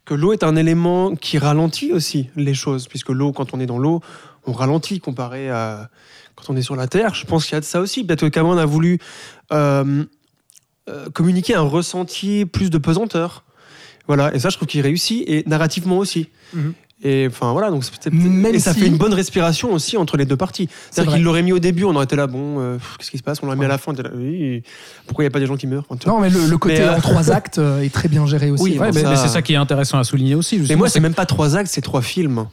que 0.04 0.14
l'eau 0.14 0.32
est 0.32 0.42
un 0.44 0.56
élément 0.56 1.14
qui 1.14 1.38
ralentit 1.38 1.92
aussi 1.92 2.28
les 2.36 2.54
choses, 2.54 2.88
puisque 2.88 3.10
l'eau, 3.10 3.32
quand 3.32 3.54
on 3.54 3.60
est 3.60 3.66
dans 3.66 3.78
l'eau, 3.78 4.00
on 4.46 4.52
ralentit 4.52 4.98
comparé 4.98 5.48
à 5.50 5.88
quand 6.36 6.52
on 6.52 6.56
est 6.56 6.62
sur 6.62 6.74
la 6.76 6.88
Terre. 6.88 7.14
Je 7.14 7.24
pense 7.26 7.44
qu'il 7.44 7.52
y 7.52 7.56
a 7.56 7.60
de 7.60 7.64
ça 7.64 7.80
aussi. 7.80 8.02
Peut-être 8.04 8.20
que 8.22 8.26
Cameron 8.26 8.56
a 8.58 8.64
voulu 8.66 8.98
euh, 9.52 10.04
euh, 10.88 11.08
communiquer 11.10 11.54
un 11.54 11.60
ressenti 11.62 12.46
plus 12.46 12.70
de 12.70 12.78
pesanteur. 12.78 13.44
Voilà, 14.06 14.34
et 14.34 14.38
ça, 14.38 14.48
je 14.50 14.56
trouve 14.56 14.68
qu'il 14.68 14.80
réussit, 14.80 15.22
et 15.28 15.44
narrativement 15.46 15.98
aussi. 15.98 16.28
Mhm. 16.54 16.72
Et 17.04 17.26
enfin 17.28 17.50
voilà, 17.50 17.70
donc 17.70 17.82
Même 18.12 18.54
et 18.54 18.60
ça 18.60 18.72
si- 18.72 18.78
fait 18.78 18.86
une 18.86 18.96
bonne 18.96 19.12
respiration 19.12 19.72
aussi 19.72 19.96
entre 19.96 20.16
les 20.16 20.24
deux 20.24 20.36
parties. 20.36 20.68
C'est 20.70 20.94
C'est-à-dire 20.94 21.14
qu'il 21.14 21.24
l'aurait 21.24 21.42
mis 21.42 21.52
au 21.52 21.58
début, 21.58 21.82
on 21.82 21.94
aurait 21.96 22.04
été 22.04 22.14
là, 22.14 22.28
bon, 22.28 22.60
euh, 22.60 22.78
qu'est-ce 22.96 23.10
qui 23.10 23.18
se 23.18 23.24
passe? 23.24 23.38
On 23.42 23.46
l'aurait 23.46 23.58
mis 23.58 23.64
à 23.64 23.68
la 23.68 23.76
fin, 23.78 23.90
on 23.90 23.94
était 23.94 24.04
là, 24.04 24.10
oui, 24.14 24.62
pourquoi 25.08 25.24
il 25.24 25.26
n'y 25.26 25.32
a 25.32 25.32
pas 25.32 25.40
des 25.40 25.46
gens 25.46 25.56
qui 25.56 25.66
meurent? 25.66 25.84
Enfin. 25.88 26.08
Non, 26.08 26.20
mais 26.20 26.30
le, 26.30 26.46
le 26.46 26.58
côté 26.58 26.76
Mais, 26.76 26.80
euh, 26.82 26.94
en 26.94 27.00
trois 27.00 27.30
actes 27.32 27.58
euh, 27.58 27.80
est 27.82 27.92
très 27.92 28.06
bien 28.08 28.24
géré 28.26 28.52
aussi. 28.52 28.62
Oui, 28.62 28.78
Ouais, 28.78 28.90
bon, 28.90 28.94
mais, 28.94 29.02
ça- 29.02 29.10
mais 29.10 29.16
c'est 29.16 29.26
ça 29.28 29.42
qui 29.42 29.52
est 29.54 29.56
intéressant 29.56 29.98
à 29.98 30.04
souligner 30.04 30.36
aussi. 30.36 30.60
Mais 30.68 30.76
moi, 30.76 30.88
c'est 30.88 31.00
même 31.00 31.14
pas 31.14 31.26
trois 31.26 31.56
actes, 31.56 31.70
c'est 31.72 31.80
trois 31.80 32.02
films. 32.02 32.46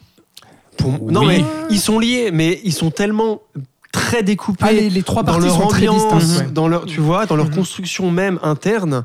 Pour- 0.77 1.11
Non, 1.11 1.25
mais 1.25 1.43
ils 1.69 1.79
sont 1.79 1.99
liés, 1.99 2.31
mais 2.33 2.59
ils 2.63 2.73
sont 2.73 2.89
tellement 2.89 3.41
très 3.91 4.23
découpés 4.23 4.65
Ah, 4.67 4.71
les, 4.71 4.89
les 4.89 5.03
trois 5.03 5.21
dans 5.21 5.33
parties 5.33 5.47
leur 5.47 5.57
sont 5.57 5.67
très 5.67 5.87
distinctes. 5.87 6.39
ouais. 6.47 6.51
dans 6.51 6.67
leur, 6.67 6.85
tu 6.87 7.01
vois, 7.01 7.27
dans 7.27 7.35
leur 7.35 7.47
Mhm. 7.49 7.55
construction 7.55 8.09
même 8.09 8.39
interne. 8.41 9.03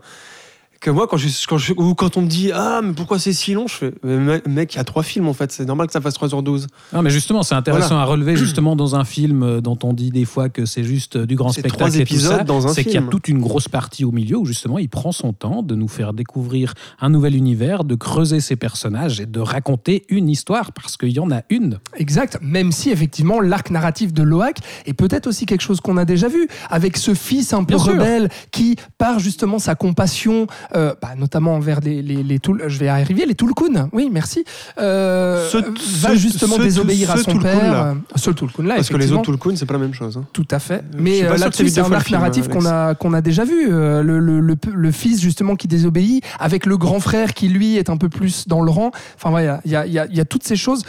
Que 0.84 0.90
moi, 0.90 1.06
quand, 1.06 1.16
je, 1.16 1.28
quand, 1.48 1.56
je- 1.56 1.72
ou 1.72 1.94
quand 1.94 2.18
on 2.18 2.20
me 2.20 2.26
dit 2.26 2.50
Ah, 2.52 2.80
mais 2.84 2.92
pourquoi 2.92 3.18
c'est 3.18 3.32
si 3.32 3.54
long? 3.54 3.66
Je 3.66 3.72
fais 3.74 3.94
Mais 4.04 4.42
Mec, 4.46 4.74
il 4.74 4.76
y 4.76 4.80
a 4.80 4.84
trois 4.84 5.02
films 5.02 5.26
en 5.28 5.32
fait, 5.32 5.50
c'est 5.50 5.64
normal 5.64 5.86
que 5.86 5.94
ça 5.94 6.02
fasse 6.02 6.12
3h12. 6.18 6.66
Non, 6.92 7.00
mais 7.00 7.08
justement, 7.08 7.42
c'est 7.42 7.54
intéressant 7.54 7.96
à 7.96 8.04
relever 8.04 8.36
justement 8.36 8.76
dans 8.76 8.94
un 8.94 9.04
film 9.04 9.42
euh, 9.42 9.60
dont 9.62 9.78
on 9.82 9.94
dit 9.94 10.10
des 10.10 10.26
fois 10.26 10.50
que 10.50 10.66
c'est 10.66 10.84
juste 10.84 11.16
euh, 11.16 11.24
du 11.24 11.36
grand 11.36 11.48
C'est 11.48 11.60
spectacle 11.62 11.78
trois 11.84 11.88
et 11.94 12.04
tout 12.04 12.12
épisodes 12.12 12.36
ça. 12.36 12.44
dans 12.44 12.66
un 12.66 12.74
C'est 12.74 12.82
qu'il 12.84 12.92
y 12.92 12.96
a 12.98 13.00
film. 13.00 13.08
toute 13.10 13.28
une 13.28 13.38
grosse 13.40 13.66
partie 13.66 14.04
au 14.04 14.12
milieu 14.12 14.36
où 14.36 14.44
justement 14.44 14.78
il 14.78 14.90
prend 14.90 15.10
son 15.10 15.32
temps 15.32 15.62
de 15.62 15.74
nous 15.74 15.88
faire 15.88 16.12
découvrir 16.12 16.74
un 17.00 17.08
nouvel 17.08 17.34
univers, 17.34 17.84
de 17.84 17.94
creuser 17.94 18.40
ses 18.40 18.56
personnages 18.56 19.20
et 19.22 19.26
de 19.26 19.40
raconter 19.40 20.04
une 20.10 20.28
histoire 20.28 20.70
parce 20.72 20.98
qu'il 20.98 21.12
y 21.12 21.18
en 21.18 21.30
a 21.30 21.40
une. 21.48 21.78
Exact, 21.96 22.38
même 22.42 22.72
si 22.72 22.90
effectivement 22.90 23.40
l'arc 23.40 23.70
narratif 23.70 24.12
de 24.12 24.22
Loak 24.22 24.56
est 24.84 24.92
peut-être 24.92 25.28
aussi 25.28 25.46
quelque 25.46 25.62
chose 25.62 25.80
qu'on 25.80 25.96
a 25.96 26.04
déjà 26.04 26.28
vu, 26.28 26.46
avec 26.68 26.98
ce 26.98 27.14
fils 27.14 27.54
un 27.54 27.64
peu 27.64 27.76
Bien 27.76 27.82
sûr. 27.84 27.92
rebelle 27.94 28.28
qui, 28.52 28.76
par 28.98 29.18
justement 29.18 29.58
sa 29.58 29.74
compassion, 29.74 30.46
euh, 30.76 30.94
bah, 31.00 31.10
notamment 31.18 31.54
envers 31.54 31.80
les, 31.80 32.02
les, 32.02 32.22
les 32.22 32.38
Toul- 32.38 32.62
je 32.66 32.78
vais 32.78 32.88
arriver, 32.88 33.26
les 33.26 33.34
Tulkun, 33.34 33.88
oui, 33.92 34.08
merci, 34.12 34.44
euh, 34.78 35.48
Ce- 35.48 36.00
va 36.00 36.14
justement 36.14 36.56
ce- 36.56 36.62
désobéir 36.62 37.10
à 37.10 37.16
son 37.18 37.36
père. 37.38 37.72
là. 37.72 37.84
euh, 37.88 37.94
Ce 38.16 38.30
Tulkun 38.30 38.62
là, 38.64 38.74
Parce 38.76 38.88
que 38.88 38.96
les 38.96 39.12
autres 39.12 39.22
Tulkun, 39.22 39.56
c'est 39.56 39.66
pas 39.66 39.74
la 39.74 39.80
même 39.80 39.94
chose. 39.94 40.16
hein. 40.16 40.24
Tout 40.32 40.46
à 40.50 40.58
fait. 40.58 40.82
Mais 40.98 41.22
euh, 41.24 41.28
t'as 41.30 41.36
là-dessus, 41.38 41.68
c'est 41.68 41.80
un 41.80 41.92
arc 41.92 42.10
narratif 42.10 42.44
Alex. 42.44 42.56
qu'on 42.64 42.66
a, 42.70 42.94
qu'on 42.94 43.12
a 43.12 43.20
déjà 43.20 43.44
vu. 43.44 43.68
Le, 43.70 44.02
le, 44.02 44.40
le, 44.40 44.56
le 44.72 44.90
fils, 44.90 45.20
justement, 45.20 45.56
qui 45.56 45.68
désobéit, 45.68 46.24
avec 46.38 46.66
le 46.66 46.76
grand 46.76 47.00
frère 47.00 47.34
qui, 47.34 47.48
lui, 47.48 47.76
est 47.76 47.90
un 47.90 47.96
peu 47.96 48.08
plus 48.08 48.46
dans 48.48 48.62
le 48.62 48.70
rang. 48.70 48.90
Enfin, 49.16 49.30
voilà, 49.30 49.60
il 49.64 49.70
y 49.70 49.76
a, 49.76 49.86
il 49.86 49.92
y, 49.92 49.98
a, 49.98 50.06
il 50.06 50.16
y 50.16 50.20
a 50.20 50.24
toutes 50.24 50.44
ces 50.44 50.56
choses. 50.56 50.82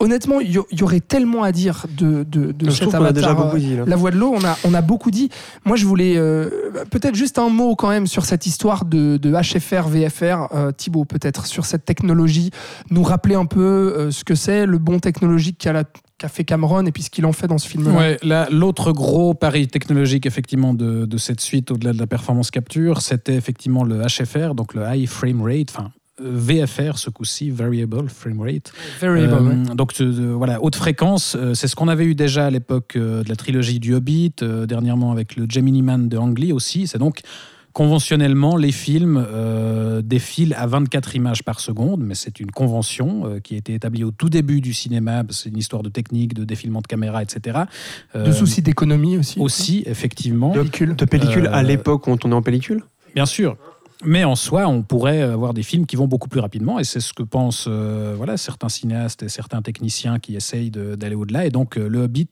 Honnêtement, 0.00 0.40
il 0.40 0.52
y, 0.72 0.82
aurait 0.82 1.00
tellement 1.00 1.42
à 1.42 1.52
dire 1.52 1.86
de, 1.96 2.24
de, 2.24 2.52
de 2.52 2.70
cet 2.70 2.82
trouve 2.82 2.94
qu'on 2.94 3.04
a 3.04 3.12
déjà 3.12 3.28
avatar. 3.30 3.46
beaucoup 3.46 3.58
dit. 3.58 3.76
là. 3.76 3.84
La 3.86 3.96
voix 3.96 4.10
de 4.10 4.16
l'eau, 4.16 4.32
on 4.36 4.44
a, 4.44 4.56
on 4.64 4.74
a 4.74 4.80
beaucoup 4.82 5.10
dit. 5.10 5.30
Moi, 5.64 5.76
je 5.76 5.86
voulais 5.86 6.14
peut-être 6.90 7.14
juste 7.14 7.38
un 7.38 7.48
mot 7.48 7.74
quand 7.76 7.88
même 7.88 8.06
sur 8.06 8.24
cette 8.24 8.46
histoire 8.46 8.81
de, 8.84 9.16
de 9.16 9.30
HFR, 9.32 9.88
VFR. 9.88 10.48
Euh, 10.54 10.72
Thibaut, 10.72 11.04
peut-être, 11.04 11.46
sur 11.46 11.64
cette 11.66 11.84
technologie, 11.84 12.50
nous 12.90 13.02
rappeler 13.02 13.34
un 13.34 13.46
peu 13.46 13.60
euh, 13.96 14.10
ce 14.10 14.24
que 14.24 14.34
c'est, 14.34 14.66
le 14.66 14.78
bon 14.78 14.98
technologique 14.98 15.58
qu'a 15.58 15.72
la- 15.72 15.84
qu'a 16.18 16.28
fait 16.28 16.44
Cameron 16.44 16.86
et 16.86 16.92
puis 16.92 17.02
ce 17.02 17.10
qu'il 17.10 17.26
en 17.26 17.32
fait 17.32 17.48
dans 17.48 17.58
ce 17.58 17.66
film-là. 17.68 17.92
Ouais, 17.92 18.18
là, 18.22 18.46
l'autre 18.50 18.92
gros 18.92 19.34
pari 19.34 19.66
technologique 19.66 20.24
effectivement 20.24 20.72
de, 20.72 21.04
de 21.04 21.16
cette 21.18 21.40
suite 21.40 21.72
au-delà 21.72 21.92
de 21.92 21.98
la 21.98 22.06
performance 22.06 22.52
capture, 22.52 23.02
c'était 23.02 23.34
effectivement 23.34 23.82
le 23.82 24.02
HFR, 24.02 24.54
donc 24.54 24.74
le 24.74 24.82
High 24.86 25.08
Frame 25.08 25.42
Rate, 25.42 25.70
enfin 25.70 25.90
euh, 26.20 26.30
VFR 26.32 26.96
ce 26.98 27.10
coup-ci, 27.10 27.50
Variable 27.50 28.08
Frame 28.08 28.40
Rate. 28.40 28.72
Variable, 29.00 29.32
Euh, 29.34 29.64
ouais. 29.70 29.74
Donc 29.74 29.94
euh, 30.00 30.32
voilà, 30.36 30.62
haute 30.62 30.76
fréquence, 30.76 31.34
euh, 31.36 31.54
c'est 31.54 31.66
ce 31.66 31.74
qu'on 31.74 31.88
avait 31.88 32.04
eu 32.04 32.14
déjà 32.14 32.46
à 32.46 32.50
l'époque 32.50 32.96
de 32.96 33.24
la 33.28 33.34
trilogie 33.34 33.80
du 33.80 33.92
Hobbit, 33.94 34.34
dernièrement 34.68 35.10
avec 35.10 35.34
le 35.34 35.46
Gemini 35.48 35.82
Man 35.82 36.08
de 36.08 36.18
Ang 36.18 36.38
Lee 36.38 36.52
aussi. 36.52 36.86
C'est 36.86 36.98
donc 36.98 37.22
conventionnellement 37.72 38.56
les 38.56 38.72
films 38.72 39.24
euh, 39.30 40.02
défilent 40.02 40.54
à 40.58 40.66
24 40.66 41.16
images 41.16 41.42
par 41.42 41.60
seconde, 41.60 42.02
mais 42.02 42.14
c'est 42.14 42.40
une 42.40 42.50
convention 42.50 43.26
euh, 43.26 43.40
qui 43.40 43.54
a 43.54 43.58
été 43.58 43.74
établie 43.74 44.04
au 44.04 44.10
tout 44.10 44.28
début 44.28 44.60
du 44.60 44.72
cinéma. 44.72 45.22
C'est 45.30 45.48
une 45.48 45.58
histoire 45.58 45.82
de 45.82 45.88
technique, 45.88 46.34
de 46.34 46.44
défilement 46.44 46.80
de 46.80 46.86
caméra, 46.86 47.22
etc. 47.22 47.60
De 48.14 48.20
Euh, 48.20 48.32
soucis 48.32 48.62
d'économie 48.62 49.16
aussi. 49.18 49.38
aussi, 49.40 49.82
effectivement. 49.86 50.50
Pellicule. 50.50 50.96
De 50.96 51.04
pellicule 51.04 51.46
à 51.48 51.62
l'époque 51.62 52.06
où 52.06 52.10
on 52.10 52.16
tournait 52.16 52.36
en 52.36 52.42
pellicule? 52.42 52.82
Bien 53.14 53.26
sûr. 53.26 53.56
Mais 54.04 54.24
en 54.24 54.34
soi, 54.34 54.66
on 54.66 54.82
pourrait 54.82 55.22
avoir 55.22 55.54
des 55.54 55.62
films 55.62 55.86
qui 55.86 55.94
vont 55.94 56.08
beaucoup 56.08 56.28
plus 56.28 56.40
rapidement, 56.40 56.80
et 56.80 56.84
c'est 56.84 56.98
ce 56.98 57.12
que 57.12 57.22
pensent 57.22 57.66
euh, 57.68 58.14
voilà, 58.16 58.36
certains 58.36 58.68
cinéastes 58.68 59.22
et 59.22 59.28
certains 59.28 59.62
techniciens 59.62 60.18
qui 60.18 60.34
essayent 60.34 60.70
d'aller 60.70 61.14
au-delà. 61.14 61.46
Et 61.46 61.50
donc, 61.50 61.76
euh, 61.76 61.88
le 61.88 62.02
Hobbit 62.02 62.28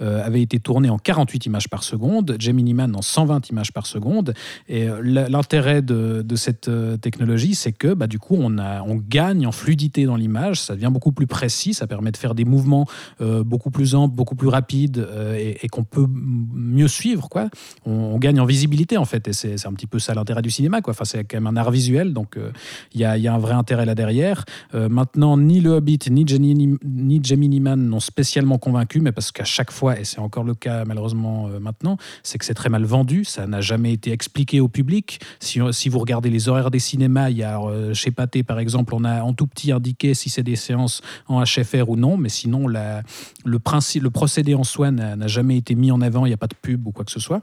euh, 0.00 0.24
avait 0.24 0.42
été 0.42 0.58
tourné 0.58 0.90
en 0.90 0.98
48 0.98 1.46
images 1.46 1.68
par 1.68 1.84
seconde, 1.84 2.36
Gemini 2.40 2.74
Man 2.74 2.96
en 2.96 3.02
120 3.02 3.50
images 3.50 3.72
par 3.72 3.86
seconde. 3.86 4.34
Et 4.68 4.88
l'intérêt 5.02 5.82
de, 5.82 6.24
cette 6.34 6.70
technologie, 7.00 7.54
c'est 7.54 7.72
que 7.72 7.94
bah, 7.94 8.06
du 8.06 8.18
coup, 8.18 8.36
on, 8.38 8.58
a, 8.58 8.82
on 8.82 8.96
gagne 8.96 9.46
en 9.46 9.52
fluidité 9.52 10.06
dans 10.06 10.16
l'image, 10.16 10.60
ça 10.60 10.74
devient 10.74 10.90
beaucoup 10.90 11.12
plus 11.12 11.26
précis, 11.26 11.74
ça 11.74 11.86
permet 11.86 12.10
de 12.10 12.16
faire 12.16 12.34
des 12.34 12.44
mouvements 12.44 12.86
beaucoup 13.20 13.70
plus 13.70 13.94
amples, 13.94 14.14
beaucoup 14.14 14.34
plus 14.34 14.48
rapides, 14.48 15.06
et, 15.36 15.68
qu'on 15.68 15.84
peut 15.84 16.06
mieux 16.08 16.88
suivre. 16.88 17.28
Quoi. 17.28 17.48
On, 17.86 18.18
gagne 18.18 18.40
en 18.40 18.44
visibilité, 18.44 18.96
en 18.96 19.04
fait, 19.04 19.28
et 19.28 19.32
c'est 19.32 19.66
un 19.66 19.72
petit 19.72 19.86
peu 19.86 19.98
ça 19.98 20.14
l'intérêt 20.14 20.42
du 20.42 20.50
cinéma. 20.50 20.80
Quoi. 20.80 20.94
C'est 21.12 21.24
quand 21.24 21.36
même 21.36 21.46
un 21.46 21.56
art 21.56 21.70
visuel, 21.70 22.12
donc 22.12 22.36
euh, 22.36 22.50
il 22.94 23.00
y, 23.00 23.04
a, 23.04 23.34
un 23.34 23.38
vrai 23.38 23.54
intérêt 23.54 23.84
là 23.84 23.94
derrière. 23.94 24.44
Euh, 24.74 24.88
maintenant, 24.88 25.36
ni 25.36 25.60
le 25.60 25.70
Hobbit, 25.70 25.98
ni 26.10 26.26
Gemini, 26.26 26.78
ni 26.84 27.20
Gemini 27.22 27.60
Man 27.60 27.86
n'ont 27.86 28.00
spécialement 28.00 28.58
convaincu, 28.58 29.00
mais 29.00 29.12
parce 29.12 29.30
qu'à 29.30 29.44
chaque 29.44 29.70
fois, 29.70 30.00
et 30.00 30.04
c'est 30.04 30.20
encore 30.20 30.44
le 30.44 30.54
cas 30.54 30.84
malheureusement 30.84 31.48
euh, 31.48 31.60
maintenant, 31.60 31.96
c'est 32.22 32.38
que 32.38 32.44
c'est 32.44 32.54
très 32.54 32.70
mal 32.70 32.84
vendu, 32.84 33.24
ça 33.24 33.46
n'a 33.46 33.60
jamais 33.60 33.92
été 33.92 34.10
expliqué 34.10 34.60
au 34.60 34.68
public. 34.68 35.20
Si, 35.40 35.88
vous 35.88 35.98
regardez 35.98 36.30
les 36.30 36.48
horaires 36.48 36.70
des 36.70 36.78
cinémas, 36.78 37.28
il 37.30 37.36
y 37.36 37.42
a 37.42 37.60
chez 37.92 38.10
Pathé 38.10 38.42
par 38.42 38.58
exemple, 38.58 38.94
on 38.94 39.04
a 39.04 39.22
en 39.22 39.34
tout 39.34 39.46
petit 39.46 39.72
indiqué 39.72 40.14
si 40.14 40.30
c'est 40.30 40.42
des 40.42 40.56
séances 40.56 41.02
en 41.28 41.42
HFR 41.42 41.88
ou 41.88 41.96
non, 41.96 42.16
mais 42.16 42.28
sinon 42.28 42.66
le, 42.66 43.58
principe, 43.58 44.02
le 44.02 44.10
procédé 44.10 44.54
en 44.54 44.64
soi 44.64 44.90
n'a 44.90 45.26
jamais 45.26 45.58
été 45.58 45.74
mis 45.74 45.90
en 45.90 46.00
avant, 46.00 46.24
il 46.24 46.30
n'y 46.30 46.34
a 46.34 46.38
pas 46.38 46.46
de 46.46 46.54
pub 46.54 46.86
ou 46.86 46.92
quoi 46.92 47.04
que 47.04 47.12
ce 47.12 47.20
soit. 47.20 47.42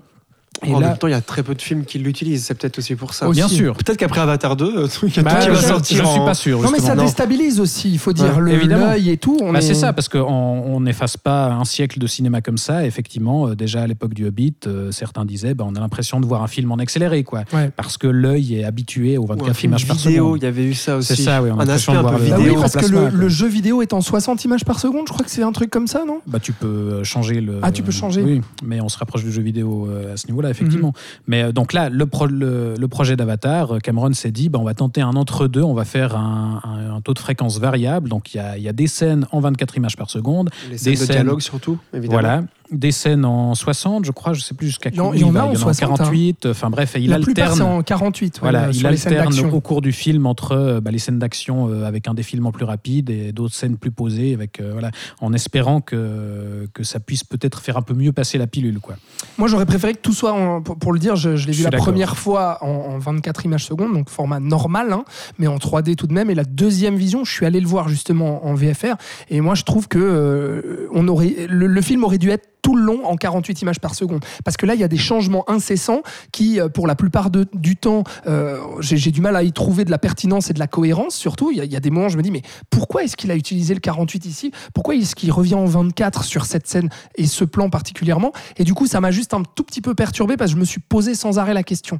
Et 0.65 0.74
en 0.74 0.80
là, 0.80 0.89
même 0.89 0.98
temps, 0.98 1.08
il 1.08 1.12
y 1.12 1.13
a 1.13 1.22
très 1.22 1.41
peu 1.43 1.56
de 1.56 1.62
films 1.62 1.86
qui 1.86 2.00
l'utilisent. 2.00 2.45
C'est 2.45 2.54
peut-être 2.54 2.80
aussi 2.80 2.95
pour 2.95 3.13
ça. 3.13 3.28
Aussi. 3.30 3.39
bien 3.39 3.48
sûr. 3.48 3.76
Peut-être 3.78 3.98
qu'après 3.98 4.19
Avatar 4.22 4.56
2, 4.56 4.65
euh, 4.65 4.88
il 5.04 5.15
y 5.15 5.19
a 5.19 5.24
Bah, 5.24 5.32
tout 5.36 5.39
qui 5.39 5.45
je, 5.45 5.52
va 5.52 5.56
je 5.62 5.65
sortir. 5.65 6.08
suis 6.08 6.19
pas 6.19 6.34
sûr. 6.34 6.62
Non 6.62 6.69
mais 6.72 6.80
ça 6.80 6.95
déstabilise 6.95 7.60
aussi, 7.60 7.91
il 7.91 7.98
faut 8.00 8.12
dire, 8.13 8.36
Ouais, 8.36 8.41
le- 8.41 8.52
évidemment. 8.54 8.88
l'œil 8.88 9.10
et 9.12 9.17
tout. 9.17 9.38
Bah, 9.41 9.60
est- 9.60 9.62
c'est 9.62 9.74
ça, 9.74 9.93
parce 9.93 10.10
qu'on 10.10 10.19
on 10.19 10.82
n'efface 10.82 11.15
pas 11.17 11.48
un 11.48 11.63
siècle 11.65 12.00
de 12.00 12.08
cinéma 12.08 12.41
comme 12.41 12.58
ça. 12.58 12.86
Effectivement, 12.86 13.48
euh, 13.48 13.56
déjà 13.56 13.82
à 13.84 13.88
l'époque 13.88 14.13
du 14.13 14.26
Hobbit, 14.28 14.56
euh, 14.67 14.91
certains 14.91 15.24
disaient 15.26 15.54
bah, 15.54 15.65
on 15.67 15.76
a 15.76 15.80
l'impression 15.80 16.19
de 16.19 16.26
voir 16.26 16.43
un 16.43 16.48
film 16.48 16.72
en 16.72 16.78
accéléré, 16.78 17.24
quoi. 17.24 17.43
Ouais. 17.54 17.72
Parce 17.76 17.98
que 17.98 18.08
l'œil 18.08 18.56
est 18.56 18.63
habitué 18.65 19.17
aux 19.17 19.22
Ou 19.28 19.32
un 19.32 19.36
24 19.36 19.56
film 19.58 19.72
images 19.72 19.88
par 19.88 19.95
vidéo, 19.95 20.26
seconde. 20.26 20.38
il 20.41 20.43
y 20.43 20.48
avait 20.48 20.63
eu 20.65 20.74
ça 20.74 20.98
aussi. 20.98 21.15
C'est 21.15 21.22
ça, 21.24 21.41
oui, 21.41 21.50
on 21.54 21.60
a 21.60 21.63
un 21.63 21.69
aspect 21.69 21.91
peu 21.93 21.98
le- 22.00 22.04
Bah 22.04 22.36
oui, 22.39 22.56
parce 22.60 22.76
que 22.76 23.15
le, 23.15 23.30
jeu 23.30 23.48
vidéo 23.48 23.82
est 23.82 23.93
en 23.93 24.02
60 24.02 24.43
images 24.45 24.65
par 24.65 24.80
seconde, 24.80 25.06
je 25.08 25.13
crois 25.13 25.24
que 25.26 25.32
c'est 25.32 25.43
un 25.43 25.52
truc 25.52 25.69
comme 25.69 25.88
ça, 25.88 26.04
non? 26.06 26.19
Bah, 26.28 26.39
tu 26.41 26.52
peux 26.52 26.67
euh, 26.67 27.04
changer 27.04 27.39
le. 27.41 27.60
Ah, 27.62 27.72
tu 27.72 27.82
peux 27.84 27.91
changer. 27.91 28.22
Oui, 28.22 28.41
mais 28.63 28.82
on 28.82 28.89
se 28.89 28.98
rapproche 28.98 29.24
du 29.24 29.32
jeu 29.32 29.41
vidéo 29.41 29.88
à 30.13 30.17
ce 30.17 30.28
niveau-là, 30.28 30.49
effectivement. 30.50 30.94
Mais 31.28 31.44
euh, 31.44 31.52
donc 31.52 31.74
là, 31.74 31.90
le, 31.90 32.06
pro- 32.06 32.28
le, 32.28 32.74
le 32.78 32.88
projet 32.88 33.16
d'Avatar, 33.16 33.76
euh, 33.76 33.80
Cameron 33.80 34.14
s'est 34.14 34.32
dit, 34.32 34.50
bah, 34.50 34.60
on 34.60 34.64
va 34.64 34.74
tenter 34.74 35.02
un 35.02 35.16
entre-deux, 35.16 35.62
on 35.64 35.74
va 35.74 35.86
faire 35.86 36.16
un, 36.16 36.62
un- 36.64 36.96
un 36.96 37.02
taux 37.02 37.14
de 37.14 37.20
fréquence 37.20 37.60
variable. 37.60 38.10
Donc 38.10 38.34
il 38.34 38.38
y 38.38 38.40
a, 38.40 38.58
il 38.58 38.64
y 38.64 38.70
a 38.70 38.74
des 38.74 38.88
scènes 38.88 39.26
en 39.32 39.40
24 39.40 39.78
images 39.78 39.98
par 39.98 40.10
seconde, 40.10 40.50
Les 40.70 40.78
scènes 40.78 40.94
des 40.94 41.00
de 41.00 41.06
scènes- 41.06 41.16
dialogue 41.18 41.42
surtout, 41.42 41.78
évidemment. 41.94 42.22
voilà. 42.22 42.44
Des 42.72 42.92
scènes 42.92 43.26
en 43.26 43.56
60, 43.56 44.06
je 44.06 44.12
crois, 44.12 44.34
je 44.34 44.42
sais 44.42 44.54
plus 44.54 44.68
jusqu'à 44.68 44.90
oui, 44.90 44.96
il 45.16 45.22
y 45.22 45.24
en 45.24 45.36
a 45.36 45.44
en 45.44 45.56
60, 45.56 45.98
48. 45.98 46.46
Enfin 46.48 46.70
bref, 46.70 46.96
il 47.00 47.10
plupart 47.22 47.48
c'est 47.56 47.62
alterne. 47.62 47.62
en 47.80 47.82
48, 47.82 48.36
ouais, 48.36 48.40
Voilà, 48.42 48.66
euh, 48.68 48.72
il 48.74 48.86
alterne 48.86 49.34
au 49.52 49.60
cours 49.60 49.82
du 49.82 49.92
film 49.92 50.26
entre 50.28 50.52
euh, 50.52 50.80
bah, 50.80 50.92
les 50.92 51.00
scènes 51.00 51.18
d'action 51.20 51.68
euh, 51.68 51.86
avec 51.86 52.08
un 52.08 52.14
défilement 52.14 52.52
plus 52.52 52.66
rapide 52.66 53.10
et 53.10 53.32
d'autres 53.32 53.56
scènes 53.56 53.78
plus 53.78 53.90
posées, 53.92 54.34
avec, 54.36 54.60
euh, 54.60 54.70
voilà, 54.74 54.92
en 55.22 55.34
espérant 55.34 55.82
que, 55.82 56.68
que 56.74 56.84
ça 56.84 57.00
puisse 57.00 57.24
peut-être 57.24 57.62
faire 57.62 57.76
un 57.78 57.82
peu 57.82 57.94
mieux 57.94 58.12
passer 58.12 58.38
la 58.38 58.46
pilule. 58.48 58.80
Quoi. 58.80 58.96
Moi, 59.38 59.48
j'aurais 59.48 59.66
préféré 59.66 59.94
que 59.96 60.02
tout 60.02 60.14
soit, 60.14 60.34
en- 60.34 60.62
pour, 60.62 60.78
pour 60.78 60.94
le 60.94 61.00
dire, 61.00 61.16
je, 61.16 61.36
je 61.38 61.48
l'ai 61.48 61.54
vu 61.54 61.64
la 61.64 61.72
première 61.72 62.18
fois 62.18 62.60
en, 62.62 62.68
en 62.96 63.00
24 63.00 63.46
images 63.46 63.66
secondes, 63.66 63.94
donc 63.94 64.10
format 64.10 64.40
normal, 64.40 64.94
hein, 64.94 65.04
mais 65.40 65.48
en 65.48 65.58
3D 65.58 65.96
tout 65.96 66.08
de 66.08 66.14
même. 66.14 66.30
Et 66.30 66.36
la 66.36 66.44
deuxième 66.44 66.96
vision, 66.98 67.24
je 67.26 67.32
suis 67.32 67.46
allé 67.46 67.60
le 67.60 67.68
voir 67.68 67.90
justement 67.90 68.46
en 68.46 68.54
VFR. 68.54 68.96
Et 69.30 69.42
moi, 69.42 69.56
je 69.56 69.64
trouve 69.64 69.88
que 69.88 69.98
euh, 70.00 70.88
on 70.94 71.08
aurait, 71.08 71.48
le, 71.50 71.68
le 71.68 71.82
film 71.82 72.04
aurait 72.04 72.18
dû 72.18 72.30
être 72.30 72.48
tout 72.70 72.76
le 72.76 72.84
long 72.84 73.04
en 73.08 73.16
48 73.16 73.64
images 73.64 73.80
par 73.80 73.96
seconde. 73.96 74.24
Parce 74.46 74.56
que 74.56 74.68
là, 74.68 74.76
il 74.76 74.80
y 74.80 74.84
a 74.84 74.88
des 74.88 74.96
changements 74.98 75.44
incessants 75.50 76.02
qui, 76.32 76.60
euh, 76.60 76.70
pour 76.70 76.86
la 76.86 76.94
plupart 76.94 77.32
de- 77.32 77.48
du 77.56 77.76
temps, 77.76 78.04
euh, 78.28 78.60
j'ai 78.80 79.10
du 79.10 79.22
mal 79.22 79.36
à 79.36 79.42
y 79.42 79.52
trouver 79.52 79.86
de 79.86 79.90
la 79.92 79.98
pertinence 79.98 80.52
et 80.52 80.54
de 80.54 80.60
la 80.60 80.68
cohérence. 80.68 81.16
Surtout, 81.16 81.50
il 81.50 81.58
y, 81.58 81.62
a- 81.62 81.64
il 81.66 81.72
y 81.72 81.76
a 81.76 81.80
des 81.80 81.90
moments, 81.90 82.10
je 82.10 82.18
me 82.18 82.22
dis, 82.22 82.30
mais 82.30 82.44
pourquoi 82.70 83.04
est-ce 83.04 83.18
qu'il 83.18 83.32
a 83.32 83.36
utilisé 83.36 83.74
le 83.74 83.80
48 83.80 84.26
ici? 84.28 84.52
Pourquoi 84.76 84.94
est-ce 84.94 85.16
qu'il 85.16 85.32
revient 85.32 85.56
en 85.56 85.66
24 85.66 86.24
sur 86.24 86.46
cette 86.46 86.68
scène 86.68 86.90
et 87.16 87.26
ce 87.26 87.44
plan 87.44 87.72
particulièrement? 87.72 88.34
Et 88.58 88.64
du 88.66 88.76
coup, 88.76 88.86
ça 88.86 89.02
m'a 89.02 89.10
juste 89.10 89.34
un 89.34 89.42
tout 89.56 89.64
petit 89.64 89.82
peu 89.82 89.96
perturbé 89.96 90.38
parce 90.38 90.52
que 90.52 90.56
je 90.58 90.60
me 90.60 90.66
suis 90.66 90.80
posé 90.82 91.16
sans 91.16 91.40
arrêt 91.40 91.56
la 91.56 91.64
question. 91.64 91.98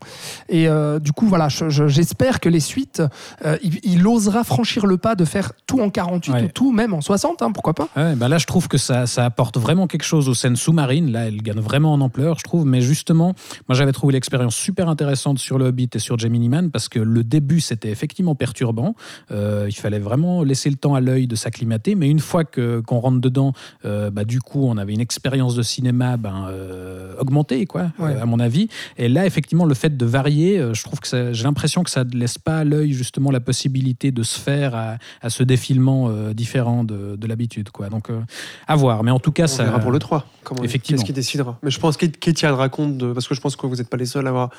Et 0.50 0.68
euh, 0.68 1.00
du 1.00 1.14
coup, 1.14 1.26
voilà, 1.26 1.50
je- 1.50 1.70
je- 1.70 1.88
j'espère 1.88 2.40
que 2.42 2.50
les 2.50 2.60
suites, 2.60 3.02
euh, 3.44 3.58
il, 3.64 3.80
il 3.82 4.06
osera 4.06 4.44
franchir 4.44 4.86
le 4.86 4.98
pas 4.98 5.16
de 5.16 5.26
faire 5.26 5.54
tout 5.66 5.80
en 5.82 5.90
48 5.90 6.32
Ouais. 6.34 6.44
ou 6.44 6.48
tout 6.50 6.72
même 6.72 6.94
en 6.94 7.02
60, 7.02 7.42
hein, 7.42 7.52
pourquoi 7.52 7.74
pas 7.74 7.88
Ouais, 7.98 8.14
bah 8.16 8.28
là, 8.28 8.38
je 8.38 8.46
trouve 8.46 8.68
que 8.68 8.78
ça, 8.78 9.08
ça 9.08 9.26
apporte 9.26 9.58
vraiment 9.58 9.88
quelque 9.88 10.04
chose 10.04 10.30
aux 10.30 10.34
scènes 10.36 10.58
sous-marines. 10.60 11.12
Là, 11.12 11.28
elles 11.28 11.42
gagnent 11.42 11.60
vraiment 11.60 11.94
en 11.94 12.02
ampleur, 12.02 12.38
je 12.40 12.44
trouve. 12.44 12.66
Mais 12.66 12.82
justement, 12.82 13.34
moi, 13.68 13.76
j'avais 13.76 13.92
trouvé 13.92 14.14
l'expérience 14.14 14.56
super 14.56 14.90
intéressante 14.90 15.40
sur 15.40 15.58
le 15.58 15.66
Hobbit 15.66 15.90
et 15.96 16.00
sur 16.00 16.18
Gemini 16.20 16.50
Man 16.50 16.70
parce 16.72 16.90
que 16.90 17.00
le 17.00 17.24
début, 17.24 17.60
c'était 17.62 17.90
effectivement 17.90 18.36
perturbant. 18.36 18.96
Euh, 19.32 19.66
il 19.68 19.74
fallait 19.76 20.00
vraiment 20.00 20.44
laisser 20.44 20.70
le 20.70 20.76
temps 20.76 20.94
à 20.96 21.02
l'œil 21.02 21.28
de 21.28 21.36
s'acclimater. 21.36 21.96
Mais 21.96 22.10
une 22.10 22.20
fois 22.20 22.44
que 22.44 22.82
qu'on 22.82 23.00
rentre 23.00 23.20
dedans, 23.22 23.54
euh, 23.86 24.10
bah, 24.12 24.24
du 24.26 24.40
coup, 24.42 24.66
on 24.66 24.78
avait 24.78 24.94
une 24.94 25.00
expérience 25.02 25.56
de 25.56 25.62
cinéma 25.64 26.18
ben, 26.18 26.48
euh, 26.50 27.14
augmentée, 27.20 27.66
quoi, 27.66 27.92
Ouais. 28.00 28.16
euh, 28.16 28.22
à 28.22 28.26
mon 28.26 28.40
avis. 28.40 28.68
Et 28.98 29.08
là, 29.10 29.26
effectivement, 29.26 29.66
le 29.66 29.74
fait 29.74 29.96
de 29.98 30.06
varier, 30.06 30.60
euh, 30.60 30.74
je 30.74 30.84
trouve 30.84 31.00
que 31.00 31.34
j'ai 31.34 31.44
l'impression 31.44 31.84
que 31.84 31.90
ça 31.90 32.04
ne 32.04 32.12
laisse 32.18 32.38
pas 32.38 32.60
à 32.60 32.64
l'œil 32.64 32.94
justement 32.94 33.32
la 33.32 33.40
possibilité 33.40 34.12
de 34.12 34.24
se 34.24 34.40
faire 34.40 34.76
à, 34.76 34.98
à 35.22 35.30
ce 35.30 35.44
défilement 35.44 36.10
euh, 36.10 36.34
différent 36.34 36.84
de, 36.84 37.16
de 37.16 37.28
l'habitude. 37.28 37.70
quoi. 37.70 37.90
Donc, 37.90 38.10
euh, 38.10 38.20
à 38.68 38.76
voir. 38.76 39.04
Mais 39.04 39.12
en 39.12 39.20
tout 39.20 39.32
cas, 39.32 39.44
On 39.46 39.48
ça. 39.48 39.64
verra 39.64 39.80
pour 39.80 39.92
le 39.92 40.00
3. 40.00 40.26
Comment, 40.50 40.64
Effectivement. 40.64 40.98
Qu'est-ce 40.98 41.06
qui 41.06 41.14
décidera 41.14 41.60
Mais 41.64 41.70
je 41.70 41.80
pense 41.80 41.96
tiendra 42.34 42.70
compte 42.70 42.98
de. 42.98 43.14
Parce 43.14 43.28
que 43.28 43.36
je 43.36 43.40
pense 43.42 43.56
que 43.56 43.68
vous 43.68 43.76
n'êtes 43.76 43.88
pas 43.88 43.98
les 43.98 44.06
seuls 44.08 44.26
à 44.26 44.30
avoir, 44.30 44.50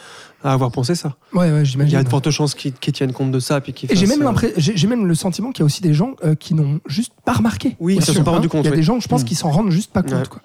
à 0.44 0.52
avoir 0.52 0.70
pensé 0.70 0.94
ça. 0.94 1.16
Ouais, 1.32 1.40
ouais, 1.40 1.46
Il 1.48 1.52
y 1.52 1.56
a 1.58 1.64
j'imagine. 1.64 2.02
de 2.02 2.08
fortes 2.08 2.30
chances 2.30 2.54
tiennent 2.92 3.12
compte 3.12 3.32
de 3.32 3.40
ça. 3.40 3.60
Puis 3.60 3.74
Et 3.90 3.96
j'ai 3.96 4.06
même, 4.06 4.22
euh, 4.24 4.48
j'ai 4.56 4.76
j'ai 4.76 4.86
même 4.86 5.06
le 5.06 5.14
sentiment 5.16 5.50
qu'il 5.50 5.62
y 5.62 5.64
a 5.64 5.66
aussi 5.66 5.82
des 5.82 5.92
gens 5.94 6.14
euh, 6.24 6.34
qui 6.36 6.54
n'ont 6.54 6.78
juste 6.86 7.12
pas 7.24 7.32
remarqué. 7.32 7.76
Oui, 7.80 7.96
ils 7.96 8.04
se 8.04 8.12
sont 8.12 8.22
pas 8.22 8.30
hein. 8.30 8.34
rendus 8.34 8.48
compte, 8.48 8.62
Il 8.64 8.66
y 8.66 8.68
a 8.68 8.70
oui. 8.70 8.76
des 8.76 8.82
gens, 8.84 9.00
je 9.00 9.08
pense, 9.08 9.22
Mm. 9.22 9.24
qui 9.24 9.34
s'en 9.34 9.50
rendent 9.50 9.70
juste 9.72 9.92
pas 9.92 10.02
compte. 10.02 10.12
Ouais. 10.12 10.22
quoi. 10.30 10.40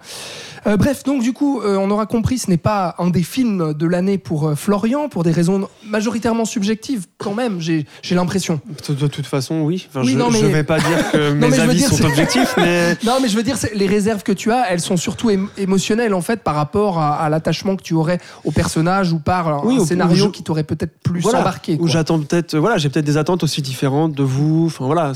Euh, 0.67 0.77
bref, 0.77 1.03
donc 1.03 1.21
du 1.21 1.31
coup, 1.31 1.62
euh, 1.62 1.77
on 1.77 1.91
aura 1.91 2.08
compris, 2.08 2.39
ce 2.39 2.49
n'est 2.49 2.58
pas 2.58 2.95
un 2.97 3.12
des 3.12 3.21
films 3.21 3.75
de 3.75 3.86
l'année 3.86 4.17
pour 4.17 4.47
euh, 4.47 4.55
Florian, 4.55 5.10
pour 5.10 5.23
des 5.23 5.31
raisons 5.31 5.69
majoritairement 5.86 6.45
subjectives, 6.45 7.05
quand 7.19 7.36
même, 7.36 7.62
j'ai 7.62 7.86
j'ai 8.01 8.15
l'impression. 8.15 8.60
De, 8.89 8.93
de 8.95 9.08
toute 9.08 9.27
façon, 9.27 9.62
oui. 9.62 9.86
Enfin, 9.89 10.01
Oui, 10.01 10.13
je 10.13 10.17
non, 10.17 10.31
mais- 10.31 10.41
ne 10.41 10.47
vais 10.47 10.63
pas 10.63 10.79
dire 10.79 11.12
que 11.12 11.34
Non, 11.34 11.47
mes 11.49 11.55
veux 11.55 11.60
avis 11.62 11.77
dire, 11.77 11.89
sont 11.89 11.97
c'est- 11.97 12.05
objectifs, 12.05 12.53
mais. 12.58 12.93
Non, 13.05 13.19
mais 13.21 13.27
je 13.29 13.36
veux 13.38 13.43
dire, 13.43 13.58
c'est- 13.58 13.75
les 13.75 13.86
réserves 13.86 14.23
que 14.23 14.31
tu 14.31 14.51
as, 14.51 14.71
elles 14.71 14.81
sont 14.81 14.97
surtout 14.97 15.29
ém- 15.37 15.47
émotionnelles, 15.57 16.13
en 16.13 16.21
fait, 16.21 16.41
par 16.43 16.55
rapport 16.55 16.99
à, 16.99 17.15
à 17.15 17.29
l'attachement 17.29 17.75
que 17.75 17.83
tu 17.83 17.93
aurais 17.93 18.19
au 18.43 18.51
personnage 18.51 19.11
ou 19.13 19.19
par 19.19 19.47
un, 19.47 19.61
Oui, 19.63 19.75
un 19.77 19.79
ou- 19.79 19.85
scénario 19.85 20.25
ou 20.25 20.27
je- 20.27 20.31
qui 20.31 20.43
t'aurait 20.43 20.63
peut-être 20.63 20.97
plus 21.03 21.21
Voilà, 21.21 21.41
embarqué. 21.41 21.77
Quoi. 21.77 21.87
j'attends 21.87 22.19
peut-être, 22.19 22.57
voilà, 22.57 22.77
j'ai 22.77 22.89
peut-être 22.89 23.05
des 23.05 23.17
attentes 23.17 23.43
aussi 23.43 23.61
différentes 23.61 24.13
de 24.13 24.23
vous. 24.23 24.65
Enfin 24.67 24.85
voilà, 24.85 25.13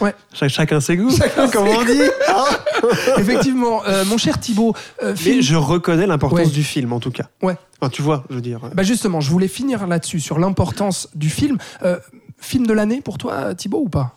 Ouais. 0.00 0.14
cha- 0.32 0.48
chacun 0.48 0.80
ses 0.80 0.96
goûts, 0.96 1.10
Chacun 1.10 1.48
comme 1.50 1.68
on 1.68 1.84
dit. 1.84 1.98
Effectivement, 3.18 3.82
euh, 3.86 4.04
mon 4.04 4.18
cher 4.18 4.38
Thibaut, 4.40 4.74
euh, 5.02 5.14
film- 5.14 5.42
je 5.42 5.56
reconnais 5.56 6.06
l'importance 6.06 6.38
Ouais. 6.38 6.46
du 6.46 6.62
film 6.62 6.92
en 6.92 7.00
tout 7.00 7.10
cas. 7.10 7.24
Ouais. 7.42 7.56
Enfin, 7.80 7.90
tu 7.90 8.02
vois, 8.02 8.24
je 8.30 8.34
veux 8.36 8.40
dire. 8.40 8.60
Bah 8.74 8.82
justement, 8.82 9.20
je 9.20 9.30
voulais 9.30 9.48
finir 9.48 9.86
là-dessus, 9.86 10.20
sur 10.20 10.38
l'importance 10.38 11.08
du 11.14 11.30
film. 11.30 11.58
Euh, 11.84 11.98
film 12.40 12.66
de 12.66 12.72
l'année 12.72 13.00
pour 13.00 13.18
toi, 13.18 13.54
Thibaut, 13.54 13.82
ou 13.84 13.88
pas? 13.88 14.14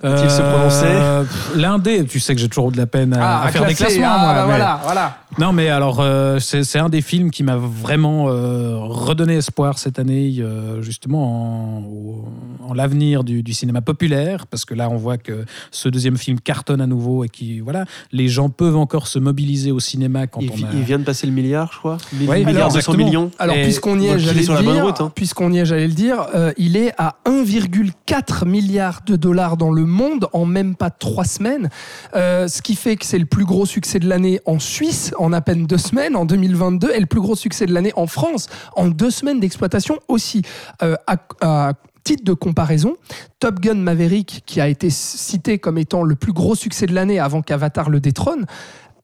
Faut-il 0.00 0.30
se 0.30 0.42
prononcer 0.42 0.86
pff, 1.26 1.52
L'un 1.56 1.78
des, 1.78 2.04
tu 2.04 2.20
sais 2.20 2.34
que 2.34 2.40
j'ai 2.40 2.48
toujours 2.48 2.70
de 2.72 2.76
la 2.76 2.86
peine 2.86 3.14
à, 3.14 3.42
à 3.42 3.48
faire 3.48 3.64
des 3.66 3.74
classer, 3.74 3.98
classements. 3.98 4.14
ah, 4.18 4.24
moi, 4.24 4.34
bah 4.34 4.40
mais- 4.42 4.46
voilà, 4.46 4.80
voilà. 4.84 5.16
Non, 5.38 5.52
mais 5.52 5.68
alors, 5.68 5.98
euh, 6.00 6.38
c'est 6.38 6.78
un 6.78 6.88
des 6.88 7.00
films 7.00 7.30
qui 7.32 7.42
m'a 7.42 7.56
vraiment 7.56 8.26
euh, 8.28 8.76
redonné 8.78 9.34
espoir 9.34 9.78
cette 9.78 9.98
année, 9.98 10.36
euh, 10.38 10.80
justement, 10.80 11.78
en, 11.78 12.68
en 12.68 12.72
l'avenir 12.74 13.24
du, 13.24 13.42
du 13.42 13.52
cinéma 13.52 13.80
populaire, 13.80 14.46
parce 14.46 14.64
que 14.64 14.74
là, 14.74 14.88
on 14.90 14.96
voit 14.96 15.16
que 15.18 15.44
ce 15.72 15.88
deuxième 15.88 16.16
film 16.18 16.38
cartonne 16.38 16.80
à 16.80 16.86
nouveau 16.86 17.24
et 17.24 17.28
qui, 17.28 17.58
voilà, 17.58 17.84
les 18.12 18.28
gens 18.28 18.48
peuvent 18.48 18.76
encore 18.76 19.08
se 19.08 19.18
mobiliser 19.18 19.72
au 19.72 19.80
cinéma 19.80 20.28
quand 20.28 20.40
Il, 20.40 20.50
on 20.52 20.54
a. 20.54 20.70
il 20.72 20.82
vient 20.82 21.00
de 21.00 21.04
passer 21.04 21.26
le 21.26 21.32
milliard, 21.32 21.70
je 21.72 21.78
crois. 21.78 21.96
Mille- 22.12 22.28
Ouais, 22.28 22.38
milliard 22.44 22.54
alors, 22.56 22.68
200 22.74 22.78
exactement. 22.92 23.04
millions. 23.04 23.30
Alors, 23.40 23.56
puisqu'on 23.56 23.98
y 23.98 24.06
est, 24.06 24.10
il 24.10 24.14
est 24.14 24.18
j'allais 24.20 24.42
sur 24.44 24.52
le 24.52 24.58
la 24.60 24.64
bonne 24.64 24.74
dire, 24.74 24.84
route, 24.84 25.00
hein. 25.00 25.12
puisqu'on 25.14 25.52
y 25.52 25.58
est, 25.58 25.66
j'allais 25.66 25.88
le 25.88 25.94
dire, 25.94 26.26
euh, 26.36 26.52
il 26.58 26.76
est 26.76 26.92
à 26.96 27.16
1,4 27.26 28.44
milliard 28.46 29.00
de 29.06 29.16
dollars 29.16 29.56
dans 29.56 29.70
le 29.72 29.83
monde 29.86 30.28
en 30.32 30.44
même 30.46 30.74
pas 30.74 30.90
trois 30.90 31.24
semaines, 31.24 31.68
Euh, 32.14 32.48
ce 32.48 32.62
qui 32.62 32.76
fait 32.76 32.96
que 32.96 33.04
c'est 33.04 33.18
le 33.18 33.26
plus 33.26 33.44
gros 33.44 33.66
succès 33.66 33.98
de 33.98 34.08
l'année 34.08 34.40
en 34.46 34.58
Suisse 34.58 35.12
en 35.18 35.32
à 35.32 35.40
peine 35.40 35.66
deux 35.66 35.78
semaines, 35.78 36.16
en 36.16 36.24
2022, 36.24 36.92
et 36.92 37.00
le 37.00 37.06
plus 37.06 37.20
gros 37.20 37.34
succès 37.34 37.66
de 37.66 37.72
l'année 37.72 37.92
en 37.96 38.06
France 38.06 38.48
en 38.76 38.88
deux 38.88 39.10
semaines 39.10 39.40
d'exploitation 39.40 39.98
aussi. 40.08 40.42
Euh, 40.82 40.96
à 41.06 41.72
titre 42.04 42.24
de 42.24 42.34
comparaison, 42.34 42.96
Top 43.40 43.60
Gun 43.60 43.74
Maverick, 43.74 44.42
qui 44.46 44.60
a 44.60 44.68
été 44.68 44.90
cité 44.90 45.58
comme 45.58 45.78
étant 45.78 46.02
le 46.02 46.14
plus 46.14 46.32
gros 46.32 46.54
succès 46.54 46.86
de 46.86 46.94
l'année 46.94 47.18
avant 47.18 47.40
qu'Avatar 47.42 47.90
le 47.90 47.98
détrône, 47.98 48.44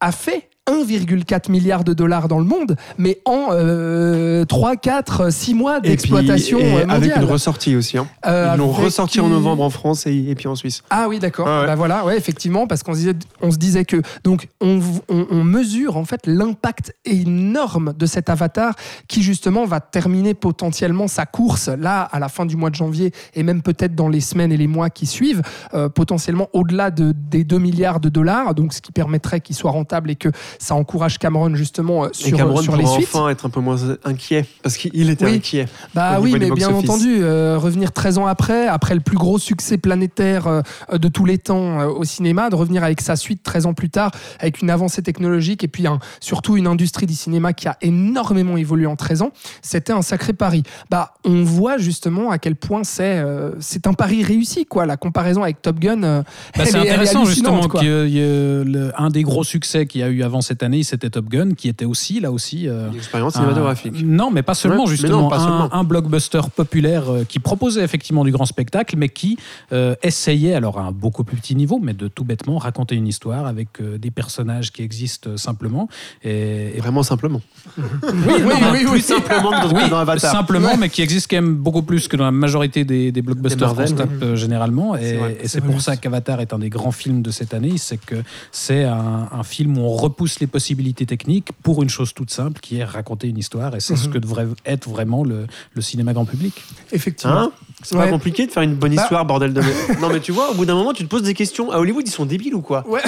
a 0.00 0.12
fait 0.12 0.49
1,4 0.70 1.50
milliard 1.50 1.84
de 1.84 1.92
dollars 1.92 2.28
dans 2.28 2.38
le 2.38 2.44
monde, 2.44 2.76
mais 2.98 3.18
en 3.24 3.48
euh, 3.52 4.44
3, 4.44 4.76
4, 4.76 5.32
6 5.32 5.54
mois 5.54 5.80
d'exploitation 5.80 6.58
avec 6.88 7.16
une 7.16 7.24
ressortie 7.24 7.76
aussi. 7.76 7.98
hein. 7.98 8.06
Euh, 8.26 8.50
Ils 8.54 8.58
l'ont 8.58 8.70
ressorti 8.70 9.20
en 9.20 9.28
novembre 9.28 9.62
en 9.62 9.70
France 9.70 10.06
et, 10.06 10.14
et 10.30 10.34
puis 10.34 10.48
en 10.48 10.54
Suisse. 10.54 10.82
Ah 10.90 11.06
oui, 11.08 11.18
d'accord. 11.18 11.46
Ah 11.48 11.60
ouais. 11.62 11.66
Bah 11.66 11.74
voilà, 11.76 12.04
ouais, 12.04 12.16
effectivement, 12.16 12.66
parce 12.66 12.82
qu'on 12.82 12.92
se 12.92 12.98
disait, 12.98 13.14
on 13.42 13.50
se 13.50 13.56
disait 13.56 13.84
que 13.84 14.00
donc 14.24 14.48
on, 14.60 14.80
on- 15.08 15.26
on 15.30 15.44
mesure 15.44 15.96
en 15.96 16.04
fait 16.04 16.20
l'impact 16.26 16.94
énorme 17.04 17.92
de 17.98 18.06
cet 18.06 18.28
avatar 18.30 18.74
qui 19.08 19.22
justement 19.22 19.64
va 19.64 19.80
terminer 19.80 20.34
potentiellement 20.34 21.08
sa 21.08 21.26
course 21.26 21.68
là 21.68 22.02
à 22.02 22.18
la 22.18 22.28
fin 22.28 22.46
du 22.46 22.56
mois 22.56 22.70
de 22.70 22.74
janvier 22.74 23.12
et 23.34 23.42
même 23.42 23.62
peut-être 23.62 23.94
dans 23.94 24.08
les 24.08 24.20
semaines 24.20 24.52
et 24.52 24.56
les 24.56 24.66
mois 24.66 24.90
qui 24.90 25.06
suivent, 25.06 25.42
euh, 25.74 25.88
potentiellement 25.88 26.48
au-delà 26.52 26.90
de, 26.90 27.12
des 27.12 27.44
2 27.44 27.58
milliards 27.58 28.00
de 28.00 28.08
dollars, 28.08 28.54
donc 28.54 28.72
ce 28.72 28.80
qui 28.80 28.92
permettrait 28.92 29.40
qu'il 29.40 29.56
soit 29.56 29.70
rentable 29.70 30.10
et 30.10 30.16
que 30.16 30.28
ça 30.62 30.74
encourage 30.74 31.18
Cameron 31.18 31.54
justement 31.54 32.04
euh, 32.04 32.08
et 32.10 32.28
sur, 32.28 32.36
Cameron 32.36 32.60
sur 32.60 32.76
les 32.76 32.84
suites. 32.84 33.08
enfin 33.12 33.30
être 33.30 33.46
un 33.46 33.50
peu 33.50 33.60
moins 33.60 33.78
inquiet 34.04 34.44
parce 34.62 34.76
qu'il 34.76 35.08
était 35.08 35.24
Oui. 35.24 35.36
inquiet. 35.36 35.66
Bah 35.94 36.18
oui, 36.20 36.36
mais 36.38 36.50
bien 36.50 36.68
entendu, 36.68 37.22
euh, 37.22 37.56
revenir 37.58 37.92
13 37.92 38.18
ans 38.18 38.26
après, 38.26 38.68
après 38.68 38.94
le 38.94 39.00
plus 39.00 39.16
gros 39.16 39.38
succès 39.38 39.78
planétaire 39.78 40.46
euh, 40.46 40.60
de 40.98 41.08
tous 41.08 41.24
les 41.24 41.38
temps 41.38 41.80
euh, 41.80 41.86
au 41.86 42.04
cinéma, 42.04 42.50
de 42.50 42.56
revenir 42.56 42.84
avec 42.84 43.00
sa 43.00 43.16
suite 43.16 43.42
13 43.42 43.64
ans 43.66 43.72
plus 43.74 43.88
tard, 43.88 44.10
avec 44.38 44.60
une 44.60 44.68
avancée 44.68 45.02
technologique 45.02 45.64
et 45.64 45.68
puis 45.68 45.86
un- 45.86 45.98
surtout 46.20 46.58
une 46.58 46.66
industrie 46.66 47.06
du 47.06 47.14
cinéma 47.14 47.54
qui 47.54 47.66
a 47.66 47.78
énormément 47.80 48.58
évolué 48.58 48.86
en 48.86 48.96
13 48.96 49.22
ans, 49.22 49.30
c'était 49.62 49.92
un 49.94 50.02
sacré 50.02 50.34
pari. 50.34 50.62
Bah, 50.90 51.14
on 51.24 51.42
voit 51.42 51.78
justement 51.78 52.30
à 52.30 52.38
quel 52.38 52.54
point 52.54 52.84
c'est 52.84 53.18
euh, 53.18 53.52
c'est 53.60 53.86
un 53.86 53.94
pari 53.94 54.22
réussi, 54.22 54.66
quoi. 54.66 54.84
La 54.84 54.98
comparaison 54.98 55.42
avec 55.42 55.62
Top 55.62 55.78
Gun, 55.80 56.00
Bah, 56.00 56.64
c'est 56.66 56.76
intéressant 56.76 57.24
justement 57.24 57.66
quoi. 57.66 57.80
que 57.80 57.86
euh, 57.86 58.64
le- 58.64 58.92
un 59.00 59.08
des 59.08 59.22
gros 59.22 59.42
succès 59.44 59.86
qu'il 59.86 60.02
y 60.02 60.04
a 60.04 60.08
eu 60.08 60.22
avant 60.22 60.42
cette 60.50 60.64
année, 60.64 60.82
c'était 60.82 61.10
Top 61.10 61.26
Gun, 61.28 61.54
qui 61.54 61.68
était 61.68 61.84
aussi 61.84 62.18
là 62.18 62.32
aussi 62.32 62.66
euh, 62.68 62.88
Une 62.90 62.96
expérience 62.96 63.36
un- 63.36 63.38
cinématographique. 63.40 64.04
non, 64.04 64.32
mais 64.32 64.42
pas 64.42 64.54
seulement 64.54 64.82
Ouais, 64.84 64.90
justement 64.90 65.22
non, 65.22 65.28
pas 65.28 65.36
un, 65.36 65.44
seulement. 65.44 65.72
un 65.74 65.84
blockbuster 65.84 66.40
populaire 66.56 67.08
euh, 67.08 67.22
qui 67.24 67.38
proposait 67.38 67.84
effectivement 67.84 68.24
du 68.24 68.32
grand 68.32 68.46
spectacle, 68.46 68.96
mais 68.96 69.08
qui 69.08 69.38
euh, 69.72 69.94
essayait 70.02 70.54
alors 70.54 70.80
à 70.80 70.82
un 70.82 70.90
beaucoup 70.90 71.22
plus 71.22 71.36
petit 71.36 71.54
niveau, 71.54 71.78
mais 71.80 71.94
de 71.94 72.08
tout 72.08 72.24
bêtement 72.24 72.58
raconter 72.58 72.96
une 72.96 73.06
histoire 73.06 73.46
avec 73.46 73.80
euh, 73.80 73.96
des 73.96 74.10
personnages 74.10 74.72
qui 74.72 74.82
existent 74.82 75.30
euh, 75.30 75.36
simplement 75.36 75.88
et, 76.24 76.76
et 76.76 76.80
Vraiment 76.80 77.04
simplement. 77.04 77.40
oui, 77.78 77.84
oui, 78.02 78.40
non, 78.42 78.72
oui, 78.72 78.78
plus 78.80 78.88
oui. 78.90 79.00
simplement 79.02 79.50
que 79.52 79.68
dans, 79.68 79.76
oui, 79.76 79.88
dans 79.88 79.98
Avatar. 79.98 80.32
simplement, 80.32 80.76
mais 80.76 80.88
qui 80.88 81.02
existe 81.02 81.30
quand 81.30 81.36
même 81.36 81.54
beaucoup 81.54 81.82
plus 81.82 82.08
que 82.08 82.16
dans 82.16 82.24
la 82.24 82.32
majorité 82.32 82.84
des, 82.84 83.12
des 83.12 83.22
blockbusters 83.22 83.72
qu'on 83.76 83.84
tape 83.94 84.10
oui. 84.10 84.18
euh, 84.26 84.34
généralement. 84.36 84.96
Et, 84.96 85.18
c'est 85.44 85.60
pour 85.60 85.80
ça 85.80 85.96
qu'Avatar 85.96 86.40
est 86.40 86.52
un 86.52 86.58
des 86.58 86.70
grands 86.70 86.90
films 86.90 87.22
de 87.22 87.30
cette 87.30 87.54
année. 87.54 87.74
C'est 87.76 87.98
que 88.04 88.16
c'est 88.50 88.82
un, 88.84 89.28
un 89.30 89.42
film 89.44 89.78
où 89.78 89.82
on 89.82 89.90
repousse 89.96 90.39
les 90.40 90.46
possibilités 90.46 91.06
techniques 91.06 91.48
pour 91.62 91.82
une 91.82 91.88
chose 91.90 92.12
toute 92.14 92.30
simple 92.30 92.60
qui 92.60 92.78
est 92.78 92.84
raconter 92.84 93.28
une 93.28 93.38
histoire. 93.38 93.74
Et 93.76 93.80
c'est 93.80 93.96
ce 93.96 94.06
Mhm. 94.06 94.12
que 94.14 94.18
devrait 94.18 94.46
être 94.66 94.88
vraiment 94.88 95.22
le, 95.24 95.46
le 95.74 95.82
cinéma 95.82 96.12
grand 96.12 96.24
public. 96.24 96.62
Effectivement. 96.92 97.36
Hein? 97.38 97.52
C'est 97.82 97.94
Ouais. 97.96 98.04
pas 98.04 98.10
compliqué 98.10 98.46
de 98.46 98.50
faire 98.52 98.62
une 98.62 98.74
bonne 98.74 98.94
Bah- 98.94 99.02
histoire, 99.02 99.24
bordel 99.24 99.52
de 99.54 99.60
merde. 99.60 99.72
Non, 100.00 100.08
mais 100.10 100.20
tu 100.20 100.32
vois, 100.32 100.50
au 100.50 100.54
bout 100.54 100.66
d'un 100.66 100.74
moment, 100.74 100.92
tu 100.92 101.04
te 101.04 101.08
poses 101.08 101.22
des 101.22 101.34
questions. 101.34 101.70
À 101.70 101.78
Hollywood, 101.78 102.04
ils 102.06 102.10
sont 102.10 102.26
débiles 102.26 102.54
ou 102.54 102.60
quoi? 102.62 102.84
Ouais. 102.88 103.00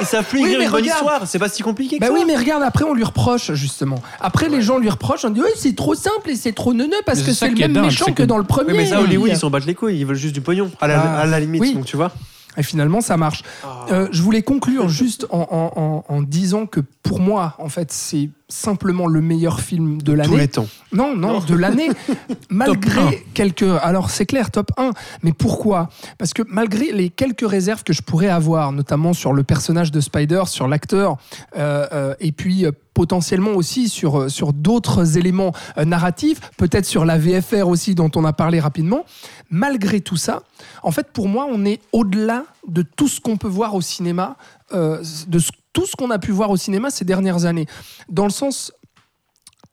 Ils 0.00 0.06
savent 0.06 0.24
plus 0.26 0.40
Oui, 0.42 0.50
écrire 0.50 0.60
une 0.62 0.70
bonne 0.70 0.84
histoire. 0.84 1.26
C'est 1.26 1.38
pas 1.38 1.48
si 1.48 1.62
compliqué 1.62 1.96
que 1.96 2.00
Bah 2.02 2.08
ça. 2.08 2.12
oui, 2.12 2.24
mais 2.26 2.36
regarde, 2.36 2.62
après 2.62 2.84
on 2.84 2.92
lui 2.92 3.02
reproche 3.04 3.52
justement. 3.52 4.02
Après 4.20 4.48
les 4.50 4.60
gens 4.60 4.78
lui 4.78 4.90
reprochent, 4.90 5.24
on 5.24 5.30
dit 5.30 5.40
oui, 5.40 5.48
c'est 5.56 5.74
trop 5.74 5.94
simple 5.94 6.28
et 6.30 6.36
c'est 6.36 6.52
trop 6.52 6.74
neuneux 6.74 6.90
parce 7.06 7.20
Mais 7.20 7.24
que 7.26 7.32
c'est 7.32 7.48
le 7.48 7.54
même 7.56 7.72
dingue, 7.72 7.84
méchant 7.86 8.04
que, 8.06 8.12
que- 8.12 8.22
dans 8.24 8.36
le 8.36 8.44
premier. 8.44 8.72
Oui, 8.72 8.78
mais 8.78 8.86
ça, 8.86 9.00
Hollywood, 9.00 9.28
Il- 9.30 9.34
ils 9.34 9.38
s'en 9.38 9.48
battent 9.48 9.64
les 9.64 9.74
couilles. 9.74 9.98
Ils 9.98 10.04
veulent 10.04 10.16
juste 10.16 10.34
du 10.34 10.42
pognon, 10.42 10.70
à 10.82 10.86
la, 10.86 11.00
Ah, 11.00 11.20
à 11.20 11.26
la 11.26 11.40
limite. 11.40 11.62
oui. 11.62 11.72
Donc, 11.74 11.86
tu 11.86 11.96
vois. 11.96 12.12
Et 12.56 12.62
finalement, 12.62 13.00
ça 13.00 13.16
marche. 13.16 13.42
Euh, 13.90 14.08
je 14.12 14.22
voulais 14.22 14.42
conclure 14.42 14.88
juste 14.88 15.26
en, 15.30 15.46
en- 15.50 15.80
en- 15.80 16.04
en 16.08 16.22
disant 16.22 16.66
que 16.66 16.80
pour 17.02 17.20
moi, 17.20 17.54
en 17.58 17.68
fait, 17.68 17.92
c'est 17.92 18.30
simplement 18.48 19.06
le 19.06 19.20
meilleur 19.20 19.60
film 19.60 20.00
de 20.00 20.12
Tous 20.12 20.16
l'année. 20.16 20.36
les 20.36 20.48
temps. 20.48 20.66
Non, 20.92 21.16
non, 21.16 21.40
de 21.40 21.54
l'année. 21.56 21.88
malgré 22.50 23.24
quelques. 23.34 23.64
Alors, 23.82 24.10
c'est 24.10 24.26
clair, 24.26 24.50
top 24.50 24.70
1. 24.76 24.90
Mais 25.22 25.32
pourquoi? 25.32 25.88
Parce 26.18 26.32
que 26.32 26.42
malgré 26.48 26.92
les 26.92 27.10
quelques 27.10 27.48
réserves 27.48 27.82
que 27.82 27.92
je 27.92 28.02
pourrais 28.02 28.28
avoir, 28.28 28.72
notamment 28.72 29.12
sur 29.12 29.32
le 29.32 29.42
personnage 29.42 29.90
de 29.90 30.00
Spider, 30.00 30.42
sur 30.46 30.68
l'acteur, 30.68 31.16
euh, 31.56 31.86
euh, 31.92 32.14
et 32.20 32.30
puis 32.32 32.64
euh, 32.64 32.70
potentiellement 32.94 33.50
aussi 33.52 33.88
sur, 33.88 34.30
sur 34.30 34.52
d'autres 34.52 35.18
éléments 35.18 35.52
narratifs, 35.84 36.40
peut-être 36.56 36.86
sur 36.86 37.04
la 37.04 37.18
VFR 37.18 37.66
aussi, 37.68 37.94
dont 37.94 38.10
on 38.16 38.24
a 38.24 38.32
parlé 38.32 38.58
rapidement, 38.60 39.04
malgré 39.50 40.00
tout 40.00 40.16
ça, 40.16 40.42
en 40.82 40.90
fait, 40.92 41.08
pour 41.12 41.28
moi, 41.28 41.46
on 41.50 41.64
est 41.66 41.80
au-delà 41.92 42.44
de 42.68 42.82
tout 42.82 43.08
ce 43.08 43.20
qu'on 43.20 43.36
peut 43.36 43.48
voir 43.48 43.74
au 43.74 43.80
cinéma, 43.82 44.36
de 44.72 45.02
ce- 45.38 45.50
tout 45.76 45.84
ce 45.84 45.94
qu'on 45.94 46.10
a 46.10 46.18
pu 46.18 46.32
voir 46.32 46.48
au 46.50 46.56
cinéma 46.56 46.88
ces 46.88 47.04
dernières 47.04 47.44
années. 47.44 47.66
Dans 48.08 48.24
le 48.24 48.30
sens 48.30 48.72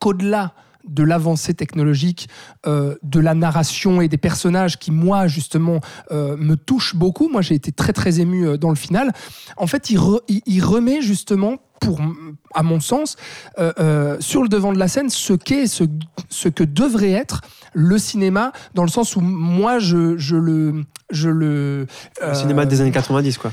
qu'au-delà 0.00 0.52
de 0.86 1.02
l'avancée 1.02 1.54
technologique, 1.54 2.28
euh, 2.66 2.94
de 3.02 3.18
la 3.20 3.32
narration 3.32 4.02
et 4.02 4.08
des 4.08 4.18
personnages 4.18 4.78
qui, 4.78 4.90
moi, 4.90 5.26
justement, 5.28 5.80
euh, 6.12 6.36
me 6.36 6.56
touchent 6.56 6.94
beaucoup. 6.94 7.30
Moi, 7.30 7.40
j'ai 7.40 7.54
été 7.54 7.72
très, 7.72 7.94
très 7.94 8.20
ému 8.20 8.46
euh, 8.46 8.58
dans 8.58 8.68
le 8.68 8.74
final. 8.74 9.12
En 9.56 9.66
fait, 9.66 9.88
il, 9.88 9.98
re- 9.98 10.20
il- 10.28 10.42
il 10.44 10.62
remet 10.62 11.00
justement, 11.00 11.56
pour, 11.80 12.00
à 12.54 12.62
mon 12.62 12.80
sens, 12.80 13.16
sur 14.20 14.42
le 14.42 14.48
devant 14.48 14.72
de 14.74 14.78
la 14.78 14.88
scène 14.88 15.08
ce 15.08 15.32
qu'est, 15.32 15.66
ce, 15.66 15.84
ce 16.28 16.48
que 16.50 16.64
devrait 16.64 17.12
être 17.12 17.40
le 17.72 17.96
cinéma, 17.98 18.52
dans 18.74 18.84
le 18.84 18.88
sens 18.90 19.16
où 19.16 19.20
moi, 19.22 19.78
je, 19.78 20.18
je 20.18 20.36
le... 20.36 20.84
Je 21.10 21.28
le 21.30 21.86
Le 22.22 22.34
cinéma 22.34 22.66
des 22.66 22.80
années 22.82 22.90
90, 22.92 23.38
quoi. 23.38 23.52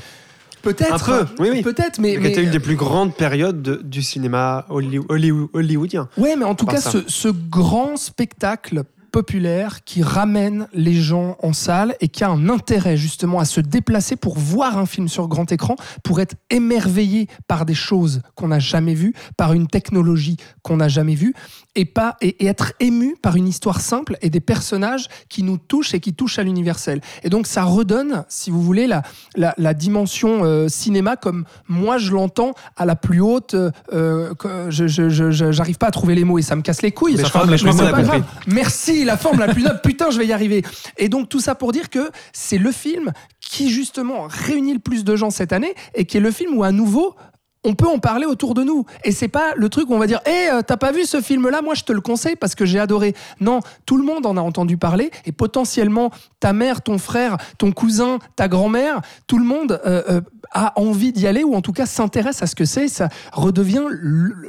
Peut-être, 0.62 1.10
Un 1.10 1.24
peu, 1.24 1.42
oui, 1.42 1.48
oui. 1.52 1.62
peut-être, 1.62 1.98
mais, 2.00 2.12
Qui 2.14 2.18
mais 2.20 2.30
était 2.30 2.44
une 2.44 2.50
des 2.50 2.60
plus 2.60 2.76
grandes 2.76 3.14
périodes 3.14 3.62
de- 3.62 3.80
du 3.82 4.02
cinéma 4.02 4.64
holly- 4.70 5.00
holly- 5.08 5.32
hollywoodien. 5.52 6.08
Ouais, 6.16 6.36
mais 6.36 6.44
en 6.44 6.54
tout 6.54 6.66
cas, 6.66 6.80
ce, 6.80 6.98
ce 7.08 7.28
grand 7.28 7.96
spectacle 7.96 8.84
populaire 9.10 9.84
qui 9.84 10.02
ramène 10.02 10.68
les 10.72 10.94
gens 10.94 11.36
en 11.42 11.52
salle 11.52 11.94
et 12.00 12.08
qui 12.08 12.24
a 12.24 12.30
un 12.30 12.48
intérêt 12.48 12.96
justement 12.96 13.40
à 13.40 13.44
se 13.44 13.60
déplacer 13.60 14.16
pour 14.16 14.38
voir 14.38 14.78
un 14.78 14.86
film 14.86 15.06
sur 15.06 15.28
grand 15.28 15.52
écran, 15.52 15.76
pour 16.02 16.18
être 16.20 16.34
émerveillé 16.48 17.28
par 17.46 17.66
des 17.66 17.74
choses 17.74 18.22
qu'on 18.36 18.48
n'a 18.48 18.58
jamais 18.58 18.94
vues, 18.94 19.12
par 19.36 19.52
une 19.52 19.66
technologie 19.66 20.38
qu'on 20.62 20.78
n'a 20.78 20.88
jamais 20.88 21.14
vue, 21.14 21.34
et, 21.74 21.84
pas, 21.84 22.16
et, 22.20 22.44
et 22.44 22.46
être 22.46 22.72
ému 22.80 23.16
par 23.22 23.36
une 23.36 23.48
histoire 23.48 23.80
simple 23.80 24.16
et 24.22 24.30
des 24.30 24.40
personnages 24.40 25.08
qui 25.28 25.42
nous 25.42 25.56
touchent 25.58 25.94
et 25.94 26.00
qui 26.00 26.12
touchent 26.14 26.38
à 26.38 26.42
l'universel. 26.42 27.00
Et 27.22 27.30
donc 27.30 27.46
ça 27.46 27.64
redonne, 27.64 28.24
si 28.28 28.50
vous 28.50 28.62
voulez, 28.62 28.86
la, 28.86 29.02
la, 29.36 29.54
la 29.58 29.74
dimension 29.74 30.44
euh, 30.44 30.68
cinéma 30.68 31.16
comme 31.16 31.44
moi 31.68 31.98
je 31.98 32.12
l'entends 32.12 32.52
à 32.76 32.84
la 32.86 32.96
plus 32.96 33.20
haute. 33.20 33.54
euh, 33.54 33.70
euh, 33.92 34.34
que 34.34 34.70
je 34.70 34.86
je- 34.86 35.30
j'arrive 35.52 35.78
pas 35.78 35.86
à 35.86 35.90
trouver 35.90 36.14
les 36.14 36.24
mots 36.24 36.38
et 36.38 36.42
ça 36.42 36.56
me 36.56 36.62
casse 36.62 36.82
les 36.82 36.92
couilles. 36.92 37.16
Mais 37.16 37.24
je 37.24 37.28
crois- 37.28 37.42
qu'on 37.46 37.52
a 37.52 37.56
pas 37.90 38.02
compris. 38.02 38.04
grave. 38.20 38.22
Merci, 38.46 39.04
la 39.04 39.16
forme 39.16 39.38
la 39.40 39.48
plus 39.48 39.62
noble. 39.62 39.80
Putain, 39.84 40.10
je 40.10 40.18
vais 40.18 40.26
y 40.26 40.32
arriver. 40.32 40.62
Et 40.98 41.08
donc 41.08 41.28
tout 41.28 41.40
ça 41.40 41.54
pour 41.54 41.72
dire 41.72 41.90
que 41.90 42.10
c'est 42.32 42.58
le 42.58 42.72
film 42.72 43.12
qui 43.40 43.70
justement 43.70 44.26
réunit 44.28 44.74
le 44.74 44.78
plus 44.78 45.04
de 45.04 45.16
gens 45.16 45.30
cette 45.30 45.52
année 45.52 45.74
et 45.94 46.04
qui 46.04 46.16
est 46.16 46.20
le 46.20 46.30
film 46.30 46.56
où 46.56 46.62
à 46.64 46.72
nouveau 46.72 47.14
on 47.64 47.74
peut 47.74 47.86
en 47.86 47.98
parler 47.98 48.26
autour 48.26 48.54
de 48.54 48.62
nous. 48.62 48.84
Et 49.04 49.12
c'est 49.12 49.28
pas 49.28 49.52
le 49.56 49.68
truc 49.68 49.88
où 49.90 49.94
on 49.94 49.98
va 49.98 50.06
dire 50.06 50.20
Hé, 50.26 50.50
t'as 50.66 50.76
pas 50.76 50.92
vu 50.92 51.04
ce 51.04 51.20
film-là? 51.20 51.62
Moi, 51.62 51.74
je 51.74 51.84
te 51.84 51.92
le 51.92 52.00
conseille 52.00 52.36
parce 52.36 52.54
que 52.54 52.64
j'ai 52.64 52.78
adoré. 52.78 53.14
Non, 53.40 53.60
tout 53.86 53.96
le 53.96 54.04
monde 54.04 54.26
en 54.26 54.36
a 54.36 54.40
entendu 54.40 54.76
parler 54.76 55.10
et 55.26 55.32
potentiellement 55.32 56.10
ta 56.40 56.52
mère, 56.52 56.82
ton 56.82 56.98
frère, 56.98 57.36
ton 57.58 57.72
cousin, 57.72 58.18
ta 58.36 58.48
grand-mère, 58.48 59.00
tout 59.26 59.38
le 59.38 59.44
monde 59.44 59.80
euh, 59.86 60.02
euh, 60.08 60.20
a 60.50 60.78
envie 60.78 61.12
d'y 61.12 61.26
aller 61.26 61.44
ou 61.44 61.54
en 61.54 61.62
tout 61.62 61.72
cas 61.72 61.86
s'intéresse 61.86 62.42
à 62.42 62.46
ce 62.46 62.54
que 62.54 62.64
c'est. 62.64 62.88
Ça 62.88 63.08
redevient 63.32 63.84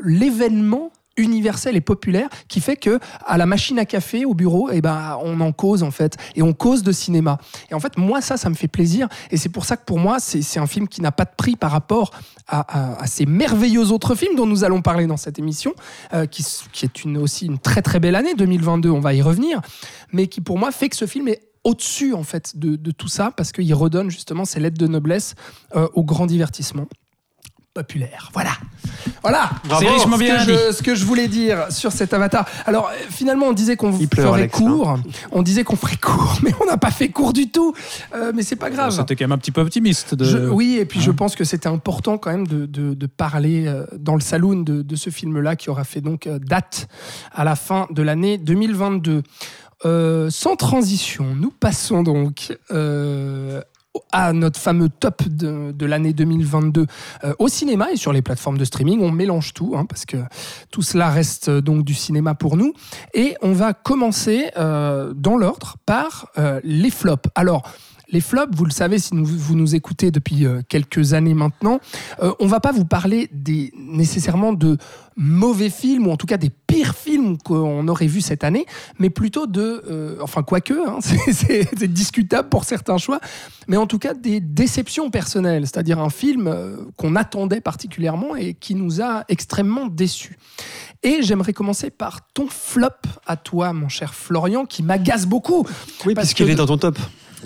l'événement 0.04 0.92
universel 1.18 1.76
et 1.76 1.82
populaire 1.82 2.30
qui 2.48 2.60
fait 2.60 2.76
que 2.76 3.00
à 3.26 3.38
la 3.38 3.46
machine 3.46 3.80
à 3.80 3.86
café 3.86 4.26
au 4.26 4.34
bureau 4.34 4.72
et 4.72 4.82
ben 4.82 5.18
on 5.24 5.40
en 5.42 5.52
cause 5.52 5.84
en 5.84 5.92
fait 5.92 6.18
et 6.36 6.42
on 6.42 6.54
cause 6.54 6.84
de 6.84 6.92
cinéma. 6.92 7.38
Et 7.70 7.74
en 7.74 7.80
fait 7.80 7.98
moi 7.98 8.22
ça 8.22 8.38
ça 8.38 8.50
me 8.50 8.56
fait 8.56 8.68
plaisir 8.68 9.08
et 9.32 9.38
c'est 9.38 9.50
pour 9.50 9.66
ça 9.66 9.78
que 9.78 9.86
pour 9.86 10.00
moi 10.00 10.20
c'est 10.20 10.60
un 10.60 10.68
film 10.68 10.88
qui 10.88 11.02
n'a 11.02 11.12
pas 11.12 11.26
de 11.26 11.36
prix 11.36 11.56
par 11.56 11.72
rapport 11.72 12.12
à, 12.48 13.06
ces 13.06 13.26
merveilleux 13.26 13.92
autres 13.92 14.16
films 14.16 14.36
dont 14.36 14.46
nous 14.46 14.64
allons 14.64 14.82
parler 14.82 15.08
dans 15.08 15.18
cette 15.18 15.40
émission 15.40 15.74
euh, 16.14 16.26
qui, 16.26 16.46
qui 16.72 16.86
est 16.86 17.18
aussi 17.18 17.46
une 17.46 17.58
très 17.58 17.82
très 17.82 18.00
belle 18.00 18.16
année 18.16 18.34
2022 18.36 18.90
on 18.90 19.00
va 19.00 19.14
y 19.14 19.22
revenir 19.22 19.62
mais 20.12 20.28
qui 20.28 20.42
pour 20.42 20.58
moi 20.58 20.72
fait 20.72 20.90
que 20.90 20.96
ce 20.96 21.06
film 21.06 21.28
est 21.28 21.42
au-dessus 21.64 22.14
en 22.14 22.24
fait 22.24 22.58
de, 22.58 22.92
tout 22.92 23.08
ça 23.08 23.32
parce 23.36 23.52
qu'il 23.52 23.74
redonne 23.74 24.10
justement 24.10 24.46
ses 24.46 24.60
lettres 24.60 24.78
de 24.78 24.88
noblesse 24.88 25.36
euh, 25.76 25.88
au 25.94 26.04
grand 26.04 26.26
divertissement 26.26 26.88
populaire. 27.74 28.30
Voilà. 28.34 28.52
Voilà. 29.24 29.50
C'est 29.80 29.90
richement 29.90 30.18
ce 30.18 30.22
bien 30.24 30.38
que, 30.38 30.52
dit. 30.52 30.58
je, 30.70 30.74
ce 30.74 30.84
que 30.84 30.94
je 30.96 31.06
voulais 31.06 31.28
dire 31.28 31.72
sur 31.72 31.92
cet 31.92 32.14
avatar. 32.14 32.46
Alors, 32.66 32.92
finalement, 33.10 33.48
on 33.48 33.54
disait 33.54 33.76
qu'on 33.76 33.98
Il 33.98 34.08
pleure, 34.08 34.28
ferait 34.30 34.42
Alex, 34.42 34.58
court. 34.58 35.00
On 35.32 35.42
disait 35.42 35.64
qu'on 35.64 35.76
ferait 35.76 35.98
court, 35.98 36.38
mais 36.44 36.52
on 36.62 36.66
n'a 36.66 36.78
pas 36.78 36.92
fait 36.92 37.10
court 37.10 37.34
du 37.34 37.50
tout. 37.50 37.74
Euh, 38.14 38.32
mais 38.36 38.44
c'est 38.44 38.56
pas 38.56 38.70
grave. 38.70 38.92
C'était 38.92 39.16
quand 39.16 39.24
même 39.24 39.32
un 39.32 39.38
petit 39.38 39.52
peu 39.52 39.62
optimiste. 39.62 40.14
De... 40.14 40.24
Je- 40.24 40.38
oui, 40.50 40.78
et 40.80 40.86
puis 40.86 41.02
je 41.02 41.10
Hein. 41.12 41.16
pense 41.16 41.36
que 41.36 41.44
c'était 41.44 41.68
important 41.68 42.18
quand 42.18 42.32
même 42.32 42.48
de, 42.48 42.66
de- 42.66 42.94
de 42.94 43.06
parler 43.08 43.66
euh, 43.68 43.86
dans 43.98 44.16
le 44.16 44.22
saloon 44.22 44.62
de, 44.62 44.82
de 44.84 44.96
ce 44.96 45.10
film-là 45.10 45.56
qui 45.56 45.70
aura 45.70 45.84
fait 45.84 46.02
donc 46.02 46.28
euh, 46.28 46.38
date 46.40 46.88
à 47.34 47.44
la 47.44 47.56
fin 47.56 47.88
de 47.90 48.02
l'année 48.04 48.38
2022. 48.38 49.24
Euh, 49.86 50.30
sans 50.30 50.56
transition, 50.56 51.36
nous 51.36 51.52
passons 51.52 52.04
donc 52.04 52.58
euh, 52.72 53.62
à 54.12 54.34
notre 54.34 54.60
fameux 54.60 54.90
top 54.90 55.24
de, 55.28 55.86
l'année 55.86 56.14
2022 56.14 56.86
euh, 57.24 57.34
au 57.40 57.48
cinéma 57.48 57.92
et 57.92 57.96
sur 57.96 58.14
les 58.14 58.22
plateformes 58.22 58.58
de 58.58 58.66
streaming. 58.66 59.02
On 59.02 59.12
mélange 59.12 59.54
tout, 59.54 59.74
hein, 59.76 59.86
parce 59.86 60.06
que 60.06 60.18
tout 60.72 60.82
cela 60.82 61.10
reste 61.10 61.50
euh, 61.50 61.62
donc 61.62 61.84
du 61.84 61.94
cinéma 61.94 62.36
pour 62.36 62.58
nous. 62.58 62.74
Et 63.14 63.36
on 63.42 63.54
va 63.54 63.74
commencer 63.74 64.50
euh, 64.58 65.14
dans 65.16 65.38
l'ordre 65.38 65.78
par 65.86 66.32
les 66.64 66.90
flops. 66.90 67.30
Alors, 67.36 67.64
les 68.14 68.22
flops, 68.22 68.56
vous 68.56 68.64
le 68.66 68.72
savez 68.72 69.00
si 69.00 69.14
nous- 69.16 69.26
vous 69.26 69.56
nous 69.56 69.76
écoutez 69.76 70.12
depuis 70.12 70.46
euh, 70.46 70.62
quelques 70.70 71.14
années 71.14 71.34
maintenant, 71.34 71.80
euh, 72.22 72.32
on 72.40 72.48
va 72.48 72.60
pas 72.60 72.72
vous 72.72 72.86
parler 72.86 73.28
des, 73.34 73.74
nécessairement 73.76 74.54
de 74.54 74.78
mauvais 75.18 75.70
films 75.70 76.08
ou 76.08 76.12
en 76.12 76.18
tout 76.18 76.26
cas 76.28 76.38
des 76.38 76.50
pires 76.50 76.96
films 76.96 77.38
qu'on 77.38 77.88
aurait 77.88 78.08
vus 78.08 78.22
cette 78.22 78.44
année, 78.44 78.66
mais 79.00 79.10
plutôt 79.10 79.46
de, 79.48 79.84
euh, 79.90 80.18
enfin 80.22 80.44
quoique, 80.44 80.74
hein, 80.74 81.00
c'est- 81.02 81.84
discutable 81.88 82.50
pour 82.50 82.64
certains 82.64 82.98
choix, 82.98 83.20
mais 83.68 83.78
en 83.78 83.88
tout 83.88 84.00
cas 84.00 84.14
des 84.14 84.40
déceptions 84.40 85.10
personnelles, 85.10 85.64
c'est-à-dire 85.68 86.00
un 86.00 86.10
film 86.10 86.48
euh, 86.48 86.78
qu'on 86.98 87.16
attendait 87.16 87.62
particulièrement 87.62 88.36
et 88.36 88.54
qui 88.54 88.76
nous 88.76 89.02
a 89.02 89.24
extrêmement 89.28 89.88
déçus. 89.88 90.38
Et 91.04 91.22
j'aimerais 91.22 91.54
commencer 91.54 91.90
par 91.90 92.22
ton 92.34 92.48
flop 92.48 92.88
à 93.28 93.36
toi, 93.38 93.74
mon 93.74 93.90
cher 93.90 94.14
Florian, 94.14 94.66
qui 94.66 94.84
m'agace 94.84 95.26
beaucoup. 95.26 95.66
Oui, 96.06 96.14
Parce 96.14 96.28
puisqu'il 96.28 96.50
est 96.52 96.56
dans 96.56 96.66
ton 96.68 96.78
top. 96.78 96.98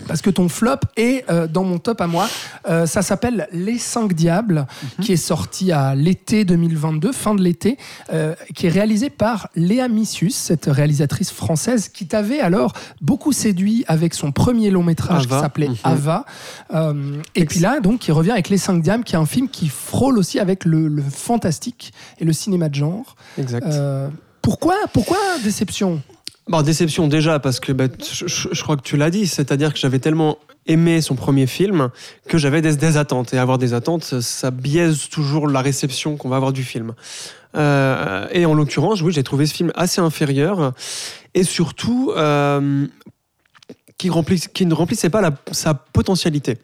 Parce 0.07 0.21
que 0.21 0.29
ton 0.29 0.49
flop 0.49 0.79
est 0.95 1.23
euh, 1.29 1.47
dans 1.47 1.63
mon 1.63 1.79
top 1.79 2.01
à 2.01 2.07
moi. 2.07 2.27
Euh, 2.69 2.85
ça 2.85 3.01
s'appelle 3.01 3.47
Les 3.51 3.77
Cinq 3.77 4.13
Diables, 4.13 4.67
qui 5.01 5.13
est 5.13 5.17
sorti 5.17 5.71
à 5.71 5.95
l'été 5.95 6.45
2022, 6.45 7.11
fin 7.11 7.35
de 7.35 7.41
l'été, 7.41 7.77
euh, 8.13 8.35
qui 8.55 8.67
est 8.67 8.69
réalisé 8.69 9.09
par 9.09 9.49
Léa 9.55 9.87
Missius, 9.87 10.35
cette 10.35 10.65
réalisatrice 10.65 11.31
française 11.31 11.89
qui 11.89 12.07
t'avait 12.07 12.39
alors 12.39 12.73
beaucoup 13.01 13.31
séduit 13.31 13.83
avec 13.87 14.13
son 14.13 14.31
premier 14.31 14.69
long 14.69 14.83
métrage 14.83 15.23
qui 15.23 15.29
s'appelait 15.29 15.67
Mhm. 15.69 15.75
Ava. 15.83 16.25
Euh, 16.73 17.21
et 17.35 17.45
puis 17.45 17.59
là, 17.59 17.79
donc, 17.79 17.99
qui 17.99 18.11
revient 18.11 18.31
avec 18.31 18.49
Les 18.49 18.57
Cinq 18.57 18.81
Diables, 18.81 19.03
qui 19.03 19.15
est 19.15 19.19
un 19.19 19.25
film 19.25 19.49
qui 19.49 19.67
frôle 19.69 20.17
aussi 20.17 20.39
avec 20.39 20.65
le, 20.65 20.87
le 20.87 21.01
fantastique 21.03 21.93
et 22.19 22.25
le 22.25 22.33
cinéma 22.33 22.69
de 22.69 22.75
genre. 22.75 23.15
Exact. 23.37 23.65
Euh, 23.67 24.09
pourquoi, 24.41 24.75
pourquoi 24.93 25.17
déception? 25.43 26.01
Bon, 26.49 26.61
déception 26.61 27.07
déjà, 27.07 27.39
parce 27.39 27.59
que 27.59 27.73
bah, 27.73 27.85
je, 27.99 28.61
crois 28.61 28.77
que 28.77 28.81
tu 28.81 28.95
l'as 28.95 29.09
dit, 29.09 29.27
c'est-à-dire 29.27 29.73
que 29.73 29.79
j'avais 29.79 29.99
tellement 29.99 30.37
aimé 30.65 31.01
son 31.01 31.15
premier 31.15 31.45
film 31.45 31.89
que 32.27 32.37
j'avais 32.37 32.61
des, 32.61 32.77
des 32.77 32.97
attentes. 32.97 33.33
Et 33.33 33.37
avoir 33.37 33.57
des 33.57 33.73
attentes, 33.73 34.21
ça 34.21 34.51
biaise 34.51 35.09
toujours 35.09 35.47
la 35.47 35.61
réception 35.61 36.15
qu'on 36.15 36.29
va 36.29 36.37
avoir 36.37 36.53
du 36.53 36.63
film. 36.63 36.93
Euh, 37.55 38.27
et 38.31 38.45
en 38.45 38.53
l'occurrence, 38.53 39.01
oui, 39.01 39.11
j'ai 39.11 39.23
trouvé 39.23 39.45
ce 39.45 39.53
film 39.53 39.71
assez 39.75 39.99
inférieur 39.99 40.73
et 41.33 41.43
surtout 41.43 42.11
euh, 42.15 42.87
qui, 43.97 44.09
ne 44.09 44.73
remplissait 44.73 45.09
pas 45.09 45.31
sa 45.51 45.73
potentialité. 45.73 46.57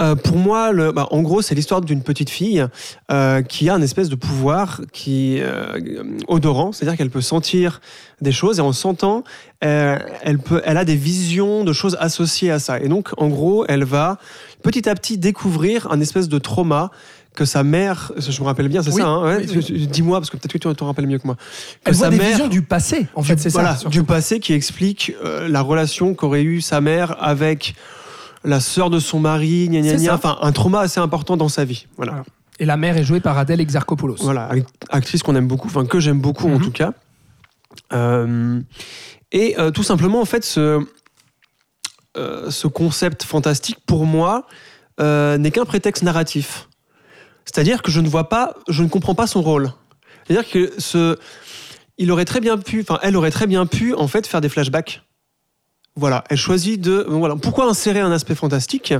Euh, 0.00 0.14
pour 0.14 0.36
moi, 0.36 0.70
le, 0.70 0.92
bah, 0.92 1.08
en 1.10 1.22
gros, 1.22 1.42
c'est 1.42 1.56
l'histoire 1.56 1.80
d'une 1.80 2.02
petite 2.02 2.30
fille 2.30 2.64
euh, 3.10 3.42
qui 3.42 3.68
a 3.68 3.74
un 3.74 3.82
espèce 3.82 4.08
de 4.08 4.14
pouvoir 4.14 4.80
qui 4.92 5.38
euh, 5.40 5.76
odorant, 6.28 6.70
c'est-à-dire 6.70 6.96
qu'elle 6.96 7.10
peut 7.10 7.20
sentir 7.20 7.80
des 8.20 8.30
choses 8.30 8.58
et 8.60 8.62
en 8.62 8.72
sentant, 8.72 9.24
euh, 9.64 9.98
elle 10.22 10.38
peut, 10.38 10.62
elle 10.64 10.76
a 10.76 10.84
des 10.84 10.94
visions 10.94 11.64
de 11.64 11.72
choses 11.72 11.96
associées 12.00 12.50
à 12.52 12.60
ça. 12.60 12.78
Et 12.78 12.86
donc, 12.88 13.08
en 13.16 13.26
gros, 13.28 13.64
elle 13.68 13.82
va 13.84 14.18
petit 14.62 14.88
à 14.88 14.94
petit 14.94 15.18
découvrir 15.18 15.90
un 15.90 16.00
espèce 16.00 16.28
de 16.28 16.38
trauma 16.38 16.90
que 17.34 17.44
sa 17.44 17.62
mère, 17.62 18.12
je 18.16 18.40
me 18.40 18.46
rappelle 18.46 18.68
bien, 18.68 18.82
c'est 18.82 18.92
Oui, 18.92 19.00
ça. 19.02 19.06
Hein, 19.08 19.24
ouais, 19.38 19.46
oui, 19.48 19.64
oui. 19.70 19.86
Dis-moi 19.86 20.18
parce 20.18 20.30
que 20.30 20.36
peut-être 20.36 20.52
que 20.52 20.58
tu 20.58 20.74
t'en 20.76 20.86
rappelles 20.86 21.06
mieux 21.06 21.18
que 21.18 21.26
moi. 21.26 21.36
Que 21.36 21.90
Elle 21.90 21.94
voit 21.94 22.06
sa 22.06 22.10
des 22.10 22.18
mère- 22.18 22.30
visions 22.30 22.48
du 22.48 22.62
passé, 22.62 23.06
en 23.14 23.22
fait, 23.22 23.38
c'est 23.38 23.48
voilà, 23.50 23.72
ça. 23.74 23.78
surtout. 23.80 23.98
du 23.98 24.02
passé 24.04 24.40
qui 24.40 24.52
explique 24.54 25.12
euh, 25.24 25.46
la 25.48 25.60
relation 25.60 26.14
qu'aurait 26.14 26.42
eu 26.42 26.60
sa 26.60 26.80
mère 26.80 27.16
avec 27.20 27.74
la 28.44 28.60
sœur 28.60 28.90
de 28.90 28.98
son 29.00 29.20
mari, 29.20 29.68
gna 29.68 29.80
gna 29.80 29.96
gna. 29.96 30.14
enfin 30.14 30.38
un 30.42 30.52
trauma 30.52 30.80
assez 30.80 31.00
important 31.00 31.36
dans 31.36 31.48
sa 31.48 31.64
vie. 31.64 31.86
Voilà. 31.96 32.12
Voilà. 32.12 32.24
Et 32.60 32.64
la 32.64 32.76
mère 32.76 32.96
est 32.96 33.04
jouée 33.04 33.20
par 33.20 33.38
Adèle 33.38 33.60
Exarchopoulos. 33.60 34.16
Voilà, 34.20 34.46
act- 34.48 34.68
actrice 34.90 35.22
qu'on 35.22 35.36
aime 35.36 35.46
beaucoup, 35.46 35.68
enfin 35.68 35.86
que 35.86 36.00
j'aime 36.00 36.20
beaucoup 36.20 36.46
en 36.48 36.58
Mhm. 36.58 36.60
tout 36.62 36.72
cas. 36.72 36.92
Euh, 37.92 38.60
et 39.32 39.54
euh, 39.60 39.70
tout 39.70 39.82
simplement, 39.84 40.20
en 40.20 40.24
fait, 40.24 40.44
ce, 40.44 40.84
euh, 42.16 42.50
ce 42.50 42.66
concept 42.66 43.22
fantastique, 43.22 43.78
pour 43.86 44.06
moi, 44.06 44.46
n'est 45.00 45.52
qu'un 45.52 45.64
prétexte 45.64 46.02
narratif. 46.02 46.68
C'est-à-dire 47.44 47.82
que 47.82 47.90
je 47.92 48.00
ne 48.00 48.08
vois 48.08 48.28
pas, 48.28 48.54
je 48.68 48.82
ne 48.82 48.88
comprends 48.88 49.14
pas 49.14 49.28
son 49.28 49.40
rôle. 49.42 49.72
C'est-à-dire 50.26 50.50
que 50.50 50.72
ce, 50.78 51.16
il 51.98 52.10
aurait 52.10 52.24
très 52.24 52.40
bien 52.40 52.58
pu, 52.58 52.80
enfin, 52.80 52.98
elle 53.02 53.16
aurait 53.16 53.30
très 53.30 53.46
bien 53.46 53.64
pu, 53.66 53.94
en 53.94 54.08
fait, 54.08 54.26
faire 54.26 54.40
des 54.40 54.48
flashbacks. 54.48 55.02
Voilà, 55.98 56.22
elle 56.30 56.36
choisit 56.36 56.80
de, 56.80 57.04
voilà, 57.08 57.34
pourquoi 57.34 57.68
insérer 57.68 57.98
un 57.98 58.12
aspect 58.12 58.36
fantastique 58.36 58.94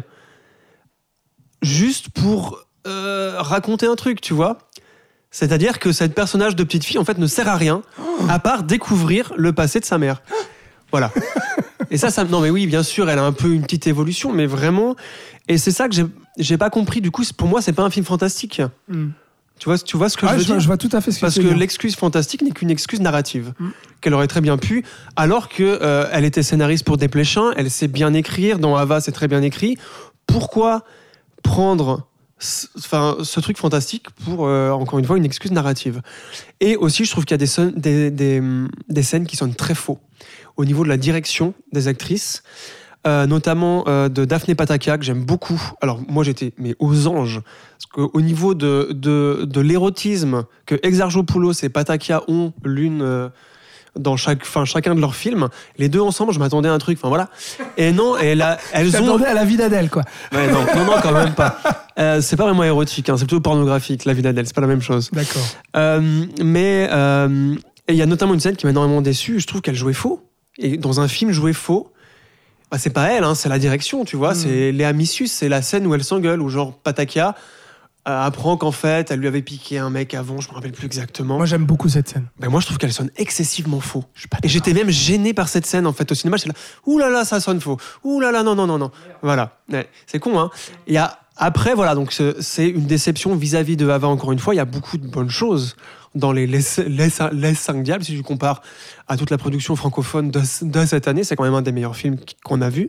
juste 1.62 2.08
pour 2.10 2.58
euh, 2.88 3.36
raconter 3.38 3.86
un 3.86 3.94
truc, 3.94 4.20
tu 4.20 4.34
vois? 4.34 4.58
C'est-à-dire 5.30 5.78
que 5.78 5.92
cette 5.92 6.12
personnage 6.12 6.56
de 6.56 6.64
petite 6.64 6.84
fille, 6.84 6.98
en 6.98 7.04
fait, 7.04 7.16
ne 7.18 7.26
sert 7.28 7.48
à 7.48 7.54
rien, 7.54 7.82
à 8.28 8.40
part 8.40 8.64
découvrir 8.64 9.32
le 9.36 9.52
passé 9.52 9.78
de 9.78 9.84
sa 9.84 9.96
mère. 9.96 10.22
Voilà. 10.90 11.12
Et 11.92 11.98
ça, 11.98 12.10
ça, 12.10 12.24
non, 12.24 12.40
mais 12.40 12.50
oui, 12.50 12.66
bien 12.66 12.82
sûr, 12.82 13.08
elle 13.08 13.20
a 13.20 13.24
un 13.24 13.32
peu 13.32 13.52
une 13.52 13.62
petite 13.62 13.86
évolution, 13.86 14.32
mais 14.32 14.46
vraiment. 14.46 14.96
Et 15.46 15.56
c'est 15.56 15.70
ça 15.70 15.88
que 15.88 15.94
j'ai, 16.36 16.56
pas 16.58 16.70
compris. 16.70 17.00
Du 17.00 17.12
coup, 17.12 17.22
pour 17.36 17.46
moi, 17.46 17.62
c'est 17.62 17.72
pas 17.72 17.84
un 17.84 17.90
film 17.90 18.04
fantastique. 18.04 18.60
Hmm. 18.88 19.10
Tu 19.58 19.64
vois, 19.68 19.78
tu 19.78 19.96
vois 19.96 20.08
ce 20.08 20.16
que 20.16 20.24
Ah, 20.26 20.30
je 20.30 20.34
veux 20.36 20.40
je, 20.42 20.46
dire 20.46 20.60
je 20.60 20.66
vois 20.66 20.76
tout 20.76 20.88
à 20.92 21.00
fait 21.00 21.10
ce 21.10 21.16
que 21.16 21.20
Parce 21.22 21.34
tu 21.34 21.40
que 21.40 21.44
veux 21.44 21.50
dire. 21.50 21.58
l'excuse 21.58 21.96
fantastique 21.96 22.42
n'est 22.42 22.50
qu'une 22.52 22.70
excuse 22.70 23.00
narrative 23.00 23.52
Mm. 23.58 23.68
qu'elle 24.00 24.14
aurait 24.14 24.28
très 24.28 24.40
bien 24.40 24.56
pu, 24.56 24.84
alors 25.16 25.48
que 25.48 25.62
euh, 25.82 26.06
elle 26.12 26.24
était 26.24 26.42
scénariste 26.44 26.84
pour 26.84 26.96
Desplechin, 26.96 27.52
elle 27.56 27.70
sait 27.70 27.88
bien 27.88 28.14
écrire. 28.14 28.58
Dans 28.58 28.76
Ava, 28.76 29.00
c'est 29.00 29.12
très 29.12 29.26
bien 29.28 29.42
écrit. 29.42 29.76
Pourquoi 30.26 30.84
prendre 31.42 32.06
ce, 32.38 32.66
enfin, 32.78 33.16
ce 33.22 33.40
truc 33.40 33.56
fantastique 33.58 34.06
pour 34.24 34.46
euh, 34.46 34.70
encore 34.70 34.98
une 35.00 35.04
fois 35.04 35.16
une 35.16 35.24
excuse 35.24 35.50
narrative? 35.50 36.02
Et 36.60 36.76
aussi, 36.76 37.04
je 37.04 37.10
trouve 37.10 37.24
qu'il 37.24 37.34
y 37.34 37.34
a 37.34 37.38
des, 37.38 37.46
son- 37.46 37.72
des, 37.74 38.10
des, 38.10 38.40
des 38.88 39.02
scènes 39.02 39.26
qui 39.26 39.36
sonnent 39.36 39.54
très 39.54 39.74
faux 39.74 39.98
au 40.56 40.64
niveau 40.64 40.84
de 40.84 40.88
la 40.88 40.96
direction 40.96 41.54
des 41.72 41.88
actrices. 41.88 42.42
Euh, 43.06 43.26
notamment 43.26 43.84
euh, 43.86 44.08
de 44.08 44.24
Daphné 44.24 44.54
Pataka 44.54 44.98
que 44.98 45.04
j'aime 45.04 45.24
beaucoup. 45.24 45.60
Alors 45.80 46.00
moi 46.08 46.24
j'étais 46.24 46.52
mais 46.58 46.74
aux 46.78 47.06
anges 47.06 47.40
parce 47.42 47.86
qu'au 48.10 48.20
niveau 48.20 48.54
de, 48.54 48.88
de, 48.92 49.44
de 49.44 49.60
l'érotisme 49.60 50.44
que 50.66 50.74
Exarchopoulos 50.82 51.52
et 51.62 51.68
Patakia 51.68 52.22
ont 52.28 52.52
l'une 52.64 53.02
euh, 53.02 53.28
dans 53.98 54.16
chaque, 54.16 54.44
chacun 54.64 54.94
de 54.94 55.00
leurs 55.00 55.14
films, 55.14 55.48
les 55.76 55.88
deux 55.88 56.00
ensemble, 56.00 56.32
je 56.32 56.38
m'attendais 56.38 56.68
à 56.68 56.72
un 56.72 56.78
truc. 56.78 56.98
Enfin 56.98 57.08
voilà. 57.08 57.28
Et 57.76 57.92
non, 57.92 58.16
elle 58.16 58.42
a, 58.42 58.58
elles 58.72 58.96
ont. 58.96 59.00
T'attendais 59.00 59.26
à 59.26 59.34
la 59.34 59.44
vie 59.44 59.56
d'Adèle, 59.56 59.90
quoi. 59.90 60.02
Ouais, 60.32 60.50
non, 60.50 60.60
non, 60.74 60.84
non, 60.84 60.92
quand 61.02 61.12
même 61.12 61.34
pas. 61.34 61.58
Euh, 61.98 62.20
c'est 62.20 62.36
pas 62.36 62.44
vraiment 62.44 62.64
érotique, 62.64 63.08
hein, 63.08 63.16
c'est 63.16 63.24
plutôt 63.24 63.40
pornographique. 63.40 64.04
La 64.04 64.12
vie 64.12 64.22
d'Adèle, 64.22 64.46
c'est 64.46 64.54
pas 64.54 64.60
la 64.60 64.68
même 64.68 64.82
chose. 64.82 65.10
D'accord. 65.12 65.42
Euh, 65.76 66.24
mais 66.42 66.88
euh, 66.92 67.54
et 67.88 67.92
il 67.92 67.96
y 67.96 68.02
a 68.02 68.06
notamment 68.06 68.34
une 68.34 68.40
scène 68.40 68.56
qui 68.56 68.66
m'a 68.66 68.70
énormément 68.70 69.00
déçu. 69.00 69.40
Je 69.40 69.46
trouve 69.46 69.62
qu'elle 69.62 69.74
jouait 69.74 69.94
faux. 69.94 70.22
Et 70.58 70.76
dans 70.76 71.00
un 71.00 71.08
film, 71.08 71.32
jouer 71.32 71.52
faux, 71.52 71.92
bah, 72.70 72.78
c'est 72.78 72.90
pas 72.90 73.10
elle, 73.10 73.24
hein, 73.24 73.34
c'est 73.34 73.48
la 73.48 73.58
direction, 73.58 74.04
tu 74.04 74.16
vois. 74.16 74.32
Mm. 74.32 74.36
C'est 74.36 74.72
Léa 74.72 74.92
Missius, 74.92 75.32
c'est 75.32 75.48
la 75.48 75.62
scène 75.62 75.86
où 75.86 75.94
elle 75.94 76.04
s'engueule, 76.04 76.40
où 76.40 76.48
genre 76.48 76.76
Patakia 76.76 77.34
euh, 78.08 78.22
apprend 78.22 78.56
qu'en 78.56 78.72
fait, 78.72 79.10
elle 79.10 79.20
lui 79.20 79.26
avait 79.26 79.42
piqué 79.42 79.78
un 79.78 79.90
mec 79.90 80.14
avant, 80.14 80.40
je 80.40 80.48
me 80.48 80.54
rappelle 80.54 80.72
plus 80.72 80.86
exactement. 80.86 81.36
Moi, 81.36 81.46
j'aime 81.46 81.66
beaucoup 81.66 81.88
cette 81.88 82.08
scène. 82.08 82.26
Ben, 82.38 82.48
moi, 82.48 82.60
je 82.60 82.66
trouve 82.66 82.78
qu'elle 82.78 82.92
sonne 82.92 83.10
excessivement 83.16 83.80
faux. 83.80 84.04
Je 84.14 84.20
suis 84.20 84.28
pas 84.28 84.38
Et 84.42 84.48
j'étais 84.48 84.72
même 84.72 84.88
gêné 84.88 85.34
par 85.34 85.48
cette 85.48 85.66
scène 85.66 85.86
en 85.86 85.92
fait 85.92 86.10
au 86.10 86.14
cinéma. 86.14 86.36
J'étais 86.38 86.48
là, 86.48 86.54
ouh 86.86 86.98
là 86.98 87.10
là, 87.10 87.24
ça 87.24 87.40
sonne 87.40 87.60
faux. 87.60 87.76
Ouh 88.04 88.20
là 88.20 88.32
là, 88.32 88.42
non 88.42 88.54
non 88.54 88.66
non 88.66 88.78
non. 88.78 88.90
Voilà, 89.22 89.58
Ouais, 89.70 89.88
c'est 90.06 90.18
con 90.18 90.38
hein. 90.38 90.50
Il 90.86 90.94
y 90.94 90.98
a 90.98 91.18
après 91.38 91.74
voilà 91.74 91.94
donc 91.94 92.12
ce- 92.12 92.36
c'est 92.40 92.68
une 92.68 92.86
déception 92.86 93.34
vis-à-vis 93.36 93.76
de 93.76 93.88
Ava 93.88 94.08
encore 94.08 94.32
une 94.32 94.38
fois. 94.38 94.54
Il 94.54 94.58
y 94.58 94.60
a 94.60 94.64
beaucoup 94.64 94.98
de 94.98 95.06
bonnes 95.06 95.30
choses 95.30 95.76
dans 96.14 96.32
les 96.32 96.46
les, 96.46 96.60
les, 96.86 97.08
les 97.32 97.54
cinq 97.54 97.82
diables 97.82 98.04
si 98.04 98.16
tu 98.16 98.22
compares 98.22 98.62
à 99.08 99.16
toute 99.16 99.30
la 99.30 99.38
production 99.38 99.76
francophone 99.76 100.30
de, 100.30 100.40
de 100.62 100.86
cette 100.86 101.06
année. 101.08 101.24
C'est 101.24 101.36
quand 101.36 101.44
même 101.44 101.54
un 101.54 101.62
des 101.62 101.72
meilleurs 101.72 101.96
films 101.96 102.16
qu'on 102.44 102.60
a 102.60 102.70
vu. 102.70 102.88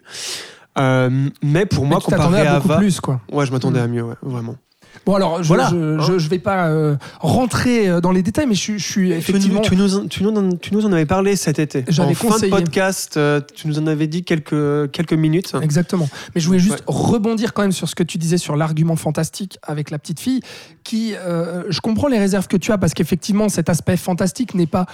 Euh, 0.78 1.30
mais 1.44 1.66
pour 1.66 1.86
moi, 1.86 1.98
Mais 2.00 2.04
comparé 2.16 2.42
à 2.48 2.54
à 2.54 2.56
Ava, 2.58 2.78
plus, 2.78 3.02
quoi. 3.02 3.20
ouais, 3.32 3.46
je 3.46 3.52
m'attendais 3.52 3.80
Mm. 3.80 3.84
à 3.84 3.88
mieux, 3.88 4.04
ouais, 4.04 4.16
vraiment. 4.22 4.56
Bon, 5.06 5.16
alors, 5.16 5.42
je, 5.42 5.48
Voilà, 5.48 5.70
je, 5.72 5.76
hein. 5.76 5.98
je, 6.06 6.20
je 6.20 6.30
vais 6.30 6.40
pas 6.40 6.68
euh, 6.68 6.96
rentrer 7.20 7.90
euh, 7.90 8.02
dans 8.02 8.12
les 8.12 8.22
détails, 8.22 8.46
mais 8.48 8.54
je, 8.54 8.60
suis- 8.60 8.80
je 8.80 8.86
suis 8.92 9.10
Tu, 9.10 9.14
effectivement. 9.16 9.62
tu 9.62 9.76
nous, 9.76 9.96
en- 9.96 10.08
tu, 10.08 10.24
nous, 10.24 10.58
tu 10.58 10.74
nous 10.74 10.86
en 10.86 10.92
avais 10.92 11.06
parlé 11.06 11.36
cet 11.36 11.58
été. 11.58 11.86
J'avais 11.88 12.12
en 12.12 12.14
fin 12.16 12.28
conseillé. 12.30 12.52
de 12.52 12.56
podcast, 12.56 13.16
euh, 13.18 13.40
tu 13.56 13.68
nous 13.68 13.80
en 13.80 13.88
avais 13.88 14.08
dit 14.08 14.24
quelques, 14.24 14.92
quelques 14.92 15.14
minutes. 15.14 15.54
Exactement. 15.62 16.08
Mais 16.36 16.42
je 16.42 16.48
voulais 16.48 16.60
juste 16.60 16.80
Ouais. 16.80 16.84
rebondir 16.88 17.54
quand 17.54 17.62
même 17.64 17.72
sur 17.72 17.88
ce 17.90 17.96
que 17.96 18.04
tu 18.04 18.18
disais 18.18 18.38
sur 18.38 18.56
l'argument 18.56 18.96
fantastique 18.98 19.58
avec 19.64 19.90
la 19.90 20.00
petite 20.00 20.20
fille, 20.20 20.42
qui, 20.84 21.14
euh, 21.16 21.64
je 21.70 21.80
comprends 21.82 22.08
les 22.08 22.20
réserves 22.20 22.48
que 22.48 22.58
tu 22.58 22.72
as 22.72 22.78
parce 22.78 22.94
qu'effectivement, 22.94 23.50
cet 23.50 23.70
aspect 23.70 23.98
fantastique 23.98 24.54
n'est 24.54 24.68
pas 24.68 24.86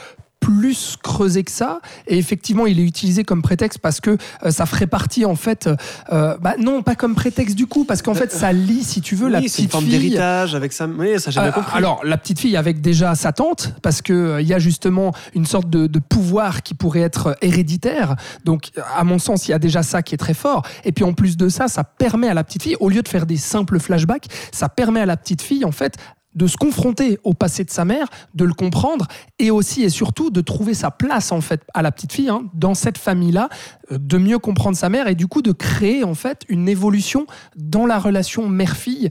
plus 0.45 0.95
creusé 1.01 1.43
que 1.43 1.51
ça. 1.51 1.79
Et 2.07 2.19
effectivement, 2.19 2.67
il 2.67 2.79
est 2.79 2.83
utilisé 2.83 3.23
comme 3.23 3.41
prétexte 3.41 3.79
parce 3.79 3.99
que 3.99 4.11
euh, 4.43 4.51
ça 4.51 4.67
ferait 4.67 4.85
partie, 4.85 5.25
en 5.25 5.35
fait, 5.35 5.67
euh, 6.11 6.37
bah, 6.39 6.53
non, 6.59 6.83
pas 6.83 6.93
comme 6.95 7.15
prétexte 7.15 7.55
du 7.55 7.65
coup, 7.65 7.83
parce 7.83 8.03
qu'en 8.03 8.13
fait, 8.13 8.31
ça 8.31 8.53
lie, 8.53 8.83
si 8.83 9.01
tu 9.01 9.15
veux, 9.15 9.27
la 9.27 9.39
c'est 9.39 9.45
une 9.45 9.51
petite 9.51 9.71
forme 9.71 9.85
fille. 9.85 9.99
d'héritage 9.99 10.53
avec 10.53 10.71
ça. 10.71 10.87
Oui, 10.87 11.19
ça 11.19 11.31
Euh, 11.41 11.51
compris. 11.51 11.75
alors, 11.75 12.01
la 12.03 12.17
petite 12.17 12.39
fille 12.39 12.55
avec 12.57 12.79
déjà 12.79 13.15
sa 13.15 13.31
tante, 13.33 13.73
parce 13.81 14.03
que 14.03 14.13
euh, 14.13 14.41
il 14.41 14.47
y 14.47 14.53
a 14.53 14.59
justement 14.59 15.13
une 15.33 15.45
sorte 15.47 15.67
de, 15.69 15.87
de 15.87 15.99
pouvoir 15.99 16.61
qui 16.61 16.75
pourrait 16.75 17.01
être 17.01 17.35
héréditaire. 17.41 18.15
Donc, 18.43 18.69
à 18.95 19.03
mon 19.03 19.17
sens, 19.17 19.47
il 19.47 19.51
y 19.51 19.53
a 19.55 19.59
déjà 19.59 19.81
ça 19.81 20.03
qui 20.03 20.13
est 20.13 20.19
très 20.19 20.35
fort. 20.35 20.61
Et 20.83 20.91
puis, 20.91 21.03
en 21.03 21.13
plus 21.13 21.37
de 21.37 21.49
ça, 21.49 21.67
ça 21.67 21.83
permet 21.83 22.27
à 22.27 22.35
la 22.35 22.43
petite 22.43 22.61
fille, 22.61 22.77
au 22.79 22.89
lieu 22.89 23.01
de 23.01 23.07
faire 23.07 23.25
des 23.25 23.37
simples 23.37 23.79
flashbacks, 23.79 24.27
ça 24.51 24.69
permet 24.69 25.01
à 25.01 25.05
la 25.07 25.17
petite 25.17 25.41
fille, 25.41 25.65
en 25.65 25.71
fait, 25.71 25.95
de 26.35 26.47
se 26.47 26.57
confronter 26.57 27.19
au 27.23 27.33
passé 27.33 27.63
de 27.63 27.71
sa 27.71 27.85
mère, 27.85 28.07
de 28.33 28.45
le 28.45 28.53
comprendre 28.53 29.07
et 29.39 29.51
aussi 29.51 29.83
et 29.83 29.89
surtout 29.89 30.29
de 30.29 30.41
trouver 30.41 30.73
sa 30.73 30.91
place 30.91 31.31
en 31.31 31.41
fait 31.41 31.61
à 31.73 31.81
la 31.81 31.91
petite 31.91 32.13
fille 32.13 32.29
hein, 32.29 32.43
dans 32.53 32.73
cette 32.73 32.97
famille-là, 32.97 33.49
euh, 33.91 33.97
de 33.97 34.17
mieux 34.17 34.39
comprendre 34.39 34.77
sa 34.77 34.89
mère 34.89 35.07
et 35.07 35.15
du 35.15 35.27
coup 35.27 35.41
de 35.41 35.51
créer 35.51 36.03
en 36.03 36.15
fait 36.15 36.41
une 36.49 36.67
évolution 36.69 37.25
dans 37.55 37.85
la 37.85 37.99
relation 37.99 38.47
mère-fille 38.47 39.09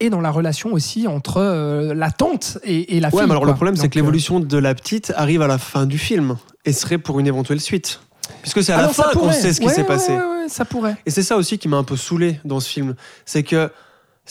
et 0.00 0.10
dans 0.10 0.20
la 0.20 0.30
relation 0.30 0.72
aussi 0.72 1.06
entre 1.06 1.36
euh, 1.38 1.94
la 1.94 2.10
tante 2.10 2.58
et, 2.64 2.96
et 2.96 3.00
la 3.00 3.10
fille. 3.10 3.20
Ouais, 3.20 3.26
mais 3.26 3.32
alors 3.32 3.42
quoi. 3.42 3.50
le 3.50 3.56
problème, 3.56 3.76
c'est 3.76 3.88
que 3.88 3.96
l'évolution 3.96 4.40
de 4.40 4.58
la 4.58 4.74
petite 4.74 5.12
arrive 5.14 5.42
à 5.42 5.46
la 5.46 5.58
fin 5.58 5.86
du 5.86 5.98
film 5.98 6.36
et 6.64 6.72
serait 6.72 6.98
pour 6.98 7.20
une 7.20 7.26
éventuelle 7.26 7.60
suite. 7.60 8.00
Puisque 8.42 8.62
c'est 8.62 8.72
euh, 8.72 8.76
à 8.76 8.78
la 8.78 8.84
alors, 8.84 8.94
fin 8.94 9.10
qu'on 9.12 9.32
sait 9.32 9.52
ce 9.52 9.60
qui 9.60 9.68
s'est 9.68 9.82
ouais, 9.82 9.86
passé. 9.86 10.12
ouais, 10.12 10.48
ça 10.48 10.64
pourrait. 10.64 10.96
Et 11.04 11.10
c'est 11.10 11.22
ça 11.22 11.36
aussi 11.36 11.58
qui 11.58 11.68
m'a 11.68 11.76
un 11.76 11.84
peu 11.84 11.96
saoulé 11.96 12.40
dans 12.44 12.60
ce 12.60 12.68
film. 12.68 12.94
C'est 13.26 13.42
que 13.42 13.70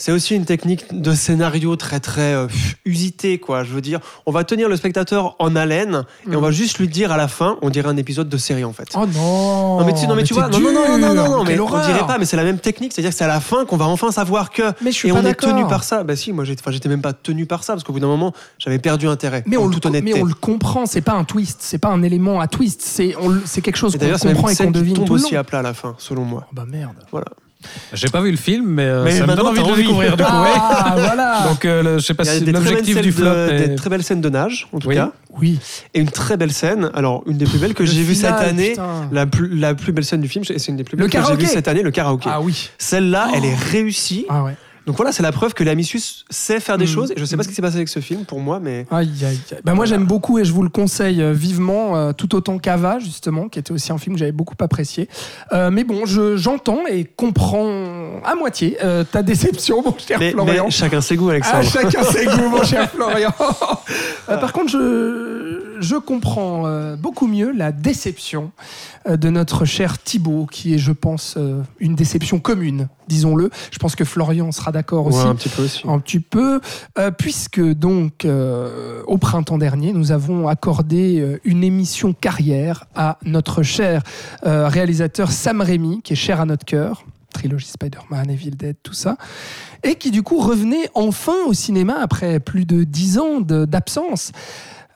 c'est 0.00 0.12
aussi 0.12 0.34
une 0.34 0.46
technique 0.46 0.98
de 0.98 1.12
scénario 1.12 1.76
très 1.76 2.00
très 2.00 2.32
euh, 2.32 2.46
usitée 2.86 3.38
quoi. 3.38 3.64
Je 3.64 3.72
veux 3.72 3.82
dire, 3.82 4.00
on 4.24 4.32
va 4.32 4.44
tenir 4.44 4.66
le 4.66 4.76
spectateur 4.76 5.36
en 5.38 5.54
haleine 5.54 6.04
et 6.30 6.34
on 6.34 6.40
va 6.40 6.50
juste 6.50 6.78
lui 6.78 6.88
dire 6.88 7.12
à 7.12 7.18
la 7.18 7.28
fin, 7.28 7.58
on 7.60 7.68
dirait 7.68 7.90
un 7.90 7.98
épisode 7.98 8.30
de 8.30 8.36
série 8.38 8.64
en 8.64 8.72
fait. 8.72 8.88
Oh 8.94 9.04
non 9.06 9.78
non 9.80 9.84
mais 9.84 9.92
tu, 9.92 10.06
non, 10.06 10.14
mais 10.14 10.22
tu 10.22 10.28
t'es 10.28 10.40
vois, 10.40 10.48
non, 10.48 10.58
non, 10.58 10.72
non, 10.72 10.98
non, 10.98 11.14
non, 11.14 11.28
non, 11.28 11.44
mais 11.44 11.58
on 11.60 11.66
dirait 11.84 12.06
pas, 12.06 12.16
mais 12.16 12.24
c'est 12.24 12.38
la 12.38 12.44
même 12.44 12.58
technique, 12.58 12.94
c'est-à-dire 12.94 13.10
que 13.10 13.16
c'est 13.16 13.24
à 13.24 13.28
la 13.28 13.40
fin 13.40 13.66
qu'on 13.66 13.76
va 13.76 13.84
enfin 13.84 14.10
savoir 14.10 14.50
que. 14.50 14.62
Mais 14.82 14.90
je 14.90 14.96
suis 14.96 15.10
et 15.10 15.12
pas 15.12 15.18
on 15.18 15.24
est 15.26 15.34
tenu 15.34 15.66
par 15.66 15.84
ça. 15.84 16.02
Bah 16.02 16.16
si, 16.16 16.32
moi 16.32 16.44
j'étais, 16.44 16.88
même 16.88 17.02
pas 17.02 17.12
tenu 17.12 17.44
par 17.44 17.62
ça 17.62 17.74
parce 17.74 17.84
qu'au 17.84 17.92
bout 17.92 18.00
d'un 18.00 18.06
moment, 18.06 18.32
j'avais 18.58 18.78
perdu 18.78 19.06
intérêt. 19.06 19.44
Mais 19.46 19.58
on, 19.58 19.66
le, 19.66 20.00
mais 20.00 20.18
on 20.18 20.24
le 20.24 20.32
comprend, 20.32 20.86
c'est 20.86 21.02
pas 21.02 21.12
un 21.12 21.24
twist, 21.24 21.58
c'est 21.60 21.78
pas 21.78 21.88
un 21.88 22.02
élément 22.02 22.40
à 22.40 22.48
twist, 22.48 22.80
c'est 22.80 23.12
quelque 23.60 23.76
chose 23.76 23.98
qu'on 23.98 24.28
comprend 24.28 24.48
et 24.48 24.56
qu'on 24.56 24.70
devine 24.70 24.94
tombe 24.94 25.10
aussi 25.10 25.36
à 25.36 25.44
plat 25.44 25.58
à 25.58 25.62
la 25.62 25.74
fin, 25.74 25.94
selon 25.98 26.24
moi. 26.24 26.46
Oh 26.46 26.54
bah 26.54 26.64
merde. 26.66 26.96
Voilà. 27.12 27.26
J'ai 27.92 28.08
pas 28.08 28.20
vu 28.20 28.30
le 28.30 28.36
film, 28.36 28.64
mais, 28.66 28.84
euh, 28.84 29.04
Mais 29.04 29.18
ça 29.18 29.26
me 29.26 29.34
donne 29.34 29.46
envie 29.48 29.62
de 29.62 29.68
le 29.68 29.76
découvrir 29.76 30.16
du 30.16 30.22
coup. 30.22 30.28
Ah, 30.32 30.94
voilà. 30.96 31.44
Donc, 31.48 31.64
euh, 31.64 31.82
le- 31.82 31.98
je 31.98 32.04
sais 32.06 32.14
pas 32.14 32.24
Il 32.24 32.26
y 32.26 32.30
a 32.30 32.32
si 32.34 32.40
des 32.44 32.52
très, 32.52 32.60
belles 32.62 32.68
l'objectif 32.70 32.94
scènes 32.94 33.02
du 33.04 33.12
flop 33.12 33.24
de, 33.26 33.52
est... 33.52 33.68
des 33.68 33.74
très 33.74 33.90
belles 33.90 34.02
scènes 34.02 34.20
de 34.20 34.28
nage, 34.30 34.66
en 34.72 34.78
tout 34.78 34.88
Oui. 34.88 34.94
cas. 34.94 35.12
Oui. 35.38 35.58
Et 35.94 36.00
une 36.00 36.10
très 36.10 36.36
belle 36.36 36.52
scène, 36.52 36.90
alors 36.94 37.22
une 37.26 37.36
des 37.36 37.44
plus 37.46 37.58
belles 37.58 37.74
que 37.74 37.82
Le 37.82 37.88
j'ai 37.90 38.02
vues 38.02 38.14
cette 38.14 38.30
année, 38.32 38.70
putain. 38.70 39.08
la 39.12 39.26
plus, 39.26 39.54
la 39.56 39.74
plus 39.74 39.92
belle 39.92 40.04
scène 40.04 40.20
du 40.20 40.28
film, 40.28 40.44
et 40.48 40.58
c'est 40.58 40.70
une 40.72 40.76
des 40.76 40.84
plus 40.84 40.96
Le 40.96 41.06
belles 41.06 41.10
que 41.22 41.26
j'ai 41.28 41.36
vues 41.36 41.46
cette 41.46 41.68
année, 41.68 41.82
le 41.82 41.90
karaoké. 41.90 42.28
Ah 42.32 42.40
oui. 42.40 42.70
Celle-là, 42.78 43.28
elle 43.34 43.44
est 43.44 43.54
réussie. 43.54 44.26
Ah 44.28 44.42
ouais. 44.44 44.56
Donc 44.90 44.96
voilà, 44.96 45.12
c'est 45.12 45.22
la 45.22 45.30
preuve 45.30 45.54
que 45.54 45.62
l'Amicius 45.62 46.24
sait 46.30 46.58
faire 46.58 46.76
des 46.76 46.82
Mm. 46.86 46.88
choses. 46.88 47.12
Et 47.12 47.14
je 47.16 47.24
sais 47.24 47.36
pas 47.36 47.44
ce 47.44 47.48
qui 47.48 47.54
s'est 47.54 47.62
passé 47.62 47.76
avec 47.76 47.88
ce 47.88 48.00
film 48.00 48.24
pour 48.24 48.40
moi, 48.40 48.58
mais 48.58 48.86
Aïe, 48.90 49.08
aïe, 49.22 49.38
aïe. 49.52 49.58
Bah, 49.62 49.72
moi, 49.74 49.84
j'aime 49.86 50.04
beaucoup 50.04 50.40
et 50.40 50.44
je 50.44 50.52
vous 50.52 50.64
le 50.64 50.68
conseille 50.68 51.22
euh, 51.22 51.32
vivement, 51.32 51.96
euh, 51.96 52.12
tout 52.12 52.34
autant 52.34 52.58
qu'Ava, 52.58 52.98
justement, 52.98 53.48
qui 53.48 53.60
était 53.60 53.70
aussi 53.70 53.92
un 53.92 53.98
film 53.98 54.16
que 54.16 54.18
j'avais 54.18 54.32
beaucoup 54.32 54.56
apprécié. 54.58 55.08
Euh, 55.52 55.70
mais 55.70 55.84
bon, 55.84 56.06
je- 56.06 56.36
j'entends 56.36 56.88
et 56.88 57.04
comprends 57.04 57.68
à 58.24 58.34
moitié 58.34 58.76
euh, 58.82 59.04
ta 59.04 59.22
déception, 59.22 59.82
mon 59.82 59.96
cher 59.98 60.18
mais, 60.18 60.30
Florian. 60.32 60.64
mais 60.64 60.70
chacun 60.70 61.00
ses 61.00 61.16
goûts, 61.16 61.28
Ah, 61.28 61.32
Alexandre. 61.32 61.64
chacun 61.64 62.02
ses 62.04 62.24
goûts, 62.26 62.48
mon 62.48 62.62
cher 62.64 62.90
Florian. 62.90 63.32
Euh, 64.28 64.36
par 64.38 64.52
contre, 64.52 64.70
je, 64.70 65.76
je 65.80 65.96
comprends 65.96 66.66
euh, 66.66 66.96
beaucoup 66.96 67.26
mieux 67.26 67.52
la 67.52 67.72
déception 67.72 68.52
de 69.08 69.30
notre 69.30 69.64
cher 69.64 69.98
Thibaut, 70.02 70.46
qui 70.50 70.74
est, 70.74 70.78
je 70.78 70.92
pense, 70.92 71.38
une 71.78 71.94
déception 71.94 72.38
commune, 72.38 72.88
disons-le. 73.08 73.48
Je 73.70 73.78
pense 73.78 73.96
que 73.96 74.04
Florian 74.04 74.52
sera 74.52 74.72
d'accord 74.72 75.06
aussi. 75.06 75.26
Un 75.26 75.34
petit 75.34 75.48
peu 75.48 75.62
aussi. 75.62 75.82
Un 75.88 75.98
petit 76.00 76.20
peu, 76.20 76.60
puisque 77.16 77.62
donc 77.62 78.26
au 79.06 79.16
printemps 79.16 79.56
dernier, 79.56 79.94
nous 79.94 80.12
avons 80.12 80.48
accordé 80.48 81.38
une 81.44 81.64
émission 81.64 82.12
carrière 82.12 82.84
à 82.94 83.16
notre 83.24 83.62
cher 83.62 84.02
réalisateur 84.42 85.30
Sam 85.32 85.62
Raimi, 85.62 86.02
qui 86.02 86.12
est 86.12 86.16
cher 86.16 86.38
à 86.42 86.44
notre 86.44 86.66
cœur, 86.66 87.04
trilogie 87.40 87.68
Spider-Man, 87.68 88.30
Evil 88.30 88.50
Dead, 88.50 88.76
tout 88.82 88.92
ça, 88.92 89.16
et 89.82 89.94
qui 89.94 90.10
du 90.10 90.22
coup 90.22 90.40
revenait 90.40 90.90
enfin 90.94 91.36
au 91.46 91.54
cinéma 91.54 91.96
après 92.00 92.38
plus 92.38 92.66
de 92.66 92.84
dix 92.84 93.18
ans 93.18 93.40
d'absence. 93.40 94.32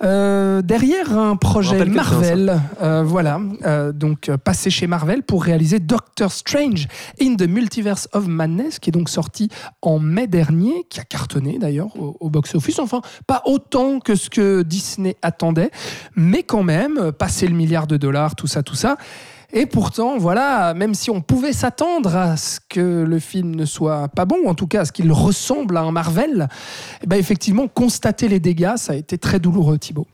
Euh, 0.02 0.60
derrière 0.60 1.16
un 1.16 1.36
projet 1.36 1.84
Marvel, 1.86 2.60
euh, 2.82 3.02
voilà, 3.04 3.40
euh, 3.64 3.92
donc 3.92 4.30
passé 4.44 4.68
chez 4.68 4.86
Marvel 4.86 5.22
pour 5.22 5.44
réaliser 5.44 5.78
Doctor 5.78 6.30
Strange 6.32 6.88
in 7.22 7.36
the 7.36 7.48
Multiverse 7.48 8.08
of 8.12 8.26
Madness, 8.26 8.80
qui 8.80 8.90
est 8.90 8.92
donc 8.92 9.08
sorti 9.08 9.48
en 9.80 9.98
mai 9.98 10.26
dernier, 10.26 10.84
qui 10.90 11.00
a 11.00 11.04
cartonné 11.04 11.58
d'ailleurs 11.58 11.96
au, 11.96 12.16
au 12.20 12.28
box-office. 12.28 12.80
Enfin, 12.80 13.00
pas 13.26 13.42
autant 13.46 14.00
que 14.00 14.16
ce 14.16 14.28
que 14.28 14.62
Disney 14.62 15.16
attendait, 15.22 15.70
mais 16.16 16.42
quand 16.42 16.64
même, 16.64 17.12
passer 17.12 17.46
le 17.46 17.54
milliard 17.54 17.86
de 17.86 17.96
dollars, 17.96 18.34
tout 18.34 18.48
ça, 18.48 18.62
tout 18.62 18.74
ça. 18.74 18.98
Et 19.56 19.66
pourtant, 19.66 20.18
voilà, 20.18 20.74
même 20.74 20.94
si 20.94 21.10
on 21.10 21.20
pouvait 21.20 21.52
s'attendre 21.52 22.16
à 22.16 22.36
ce 22.36 22.58
que 22.68 23.04
le 23.04 23.18
film 23.20 23.54
ne 23.54 23.64
soit 23.64 24.08
pas 24.08 24.24
bon, 24.24 24.36
ou 24.44 24.48
en 24.48 24.54
tout 24.54 24.66
cas 24.66 24.80
à 24.80 24.84
ce 24.84 24.90
qu'il 24.90 25.12
ressemble 25.12 25.76
à 25.76 25.82
un 25.82 25.92
Marvel, 25.92 26.48
eh 27.02 27.06
ben 27.06 27.16
effectivement, 27.16 27.68
constater 27.68 28.26
les 28.26 28.40
dégâts, 28.40 28.74
ça 28.76 28.94
a 28.94 28.96
été 28.96 29.16
très 29.16 29.38
douloureux, 29.38 29.78
Thibaut. 29.78 30.08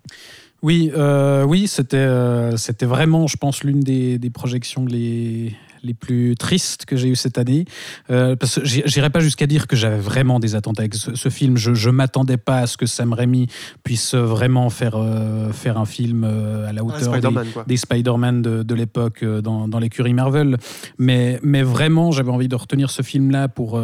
Oui, 0.63 0.93
euh, 0.95 1.43
oui, 1.45 1.69
c'était 1.69 1.97
euh, 1.97 2.59
c'était 2.59 2.85
vraiment, 2.85 3.27
je 3.27 3.39
pense, 3.39 3.65
l'une 3.65 3.81
des, 3.81 4.19
des 4.19 4.29
projections 4.29 4.85
les 4.85 5.57
les 5.83 5.95
plus 5.95 6.35
tristes 6.37 6.85
que 6.85 6.97
j'ai 6.97 7.09
eues 7.09 7.17
cette 7.17 7.39
année. 7.39 7.65
Euh, 8.11 8.37
parce 8.37 8.57
que 8.61 8.67
j'i- 8.67 8.83
j'irai 8.87 9.11
pas 9.11 9.21
jusqu'à 9.21 9.47
dire 9.47 9.67
que 9.67 9.77
j'avais 9.77 9.99
vraiment 9.99 10.41
des 10.41 10.55
attentes 10.55 10.79
avec 10.81 10.95
ce, 10.95 11.15
ce 11.15 11.29
film. 11.29 11.57
Je, 11.57 11.75
je 11.75 11.91
m'attendais 11.91 12.37
pas 12.37 12.59
à 12.61 12.67
ce 12.67 12.77
que 12.77 12.87
Sam 12.87 13.13
Raimi 13.13 13.47
puisse 13.85 14.15
vraiment 14.15 14.71
faire 14.71 14.95
euh, 14.97 15.53
faire 15.53 15.79
un 15.79 15.85
film 15.87 16.25
euh, 16.25 16.69
à 16.69 16.73
la 16.73 16.85
hauteur 16.85 16.99
des, 16.99 17.05
Spider-Man, 17.05 17.47
quoi. 17.53 17.65
des 17.67 17.77
Spider-Man 17.77 18.43
de, 18.43 18.63
de 18.63 18.75
l'époque 18.75 19.23
euh, 19.23 19.41
dans, 19.41 19.69
dans 19.69 19.79
l'écurie 19.79 20.15
Marvel. 20.15 20.57
Mais, 20.99 21.39
mais 21.43 21.63
vraiment, 21.63 22.11
j'avais 22.13 22.31
envie 22.31 22.49
de 22.49 22.57
retenir 22.57 22.91
ce 22.91 23.03
film-là 23.03 23.49
pour, 23.49 23.81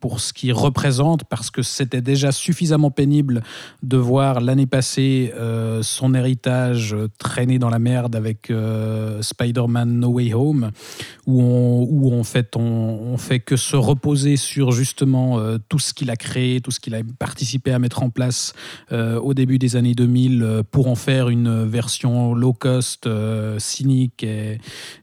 pour 0.00 0.20
ce 0.20 0.32
qu'il 0.32 0.52
représente, 0.52 1.24
parce 1.24 1.50
que 1.50 1.62
c'était 1.62 2.00
déjà 2.00 2.32
suffisamment 2.32 2.90
pénible 2.90 3.42
de 3.82 3.96
voir 3.96 4.40
l'année 4.40 4.66
passée 4.66 5.32
son 5.82 6.14
héritage 6.14 6.96
traîner 7.18 7.58
dans 7.58 7.70
la 7.70 7.78
merde 7.78 8.16
avec 8.16 8.52
Spider-Man 9.20 10.00
No 10.00 10.08
Way 10.08 10.34
Home, 10.34 10.70
où 11.26 11.33
on, 11.40 11.86
où 11.90 12.12
en 12.18 12.24
fait 12.24 12.56
on, 12.56 12.60
on 12.60 13.16
fait 13.18 13.40
que 13.40 13.56
se 13.56 13.76
reposer 13.76 14.36
sur 14.36 14.72
justement 14.72 15.38
euh, 15.38 15.58
tout 15.68 15.78
ce 15.78 15.94
qu'il 15.94 16.10
a 16.10 16.16
créé, 16.16 16.60
tout 16.60 16.70
ce 16.70 16.80
qu'il 16.80 16.94
a 16.94 17.00
participé 17.18 17.72
à 17.72 17.78
mettre 17.78 18.02
en 18.02 18.10
place 18.10 18.52
euh, 18.92 19.18
au 19.20 19.34
début 19.34 19.58
des 19.58 19.76
années 19.76 19.94
2000 19.94 20.42
euh, 20.42 20.62
pour 20.70 20.88
en 20.88 20.94
faire 20.94 21.28
une 21.28 21.64
version 21.64 22.34
low 22.34 22.52
cost, 22.52 23.06
euh, 23.06 23.58
cynique 23.58 24.22
et, 24.24 24.58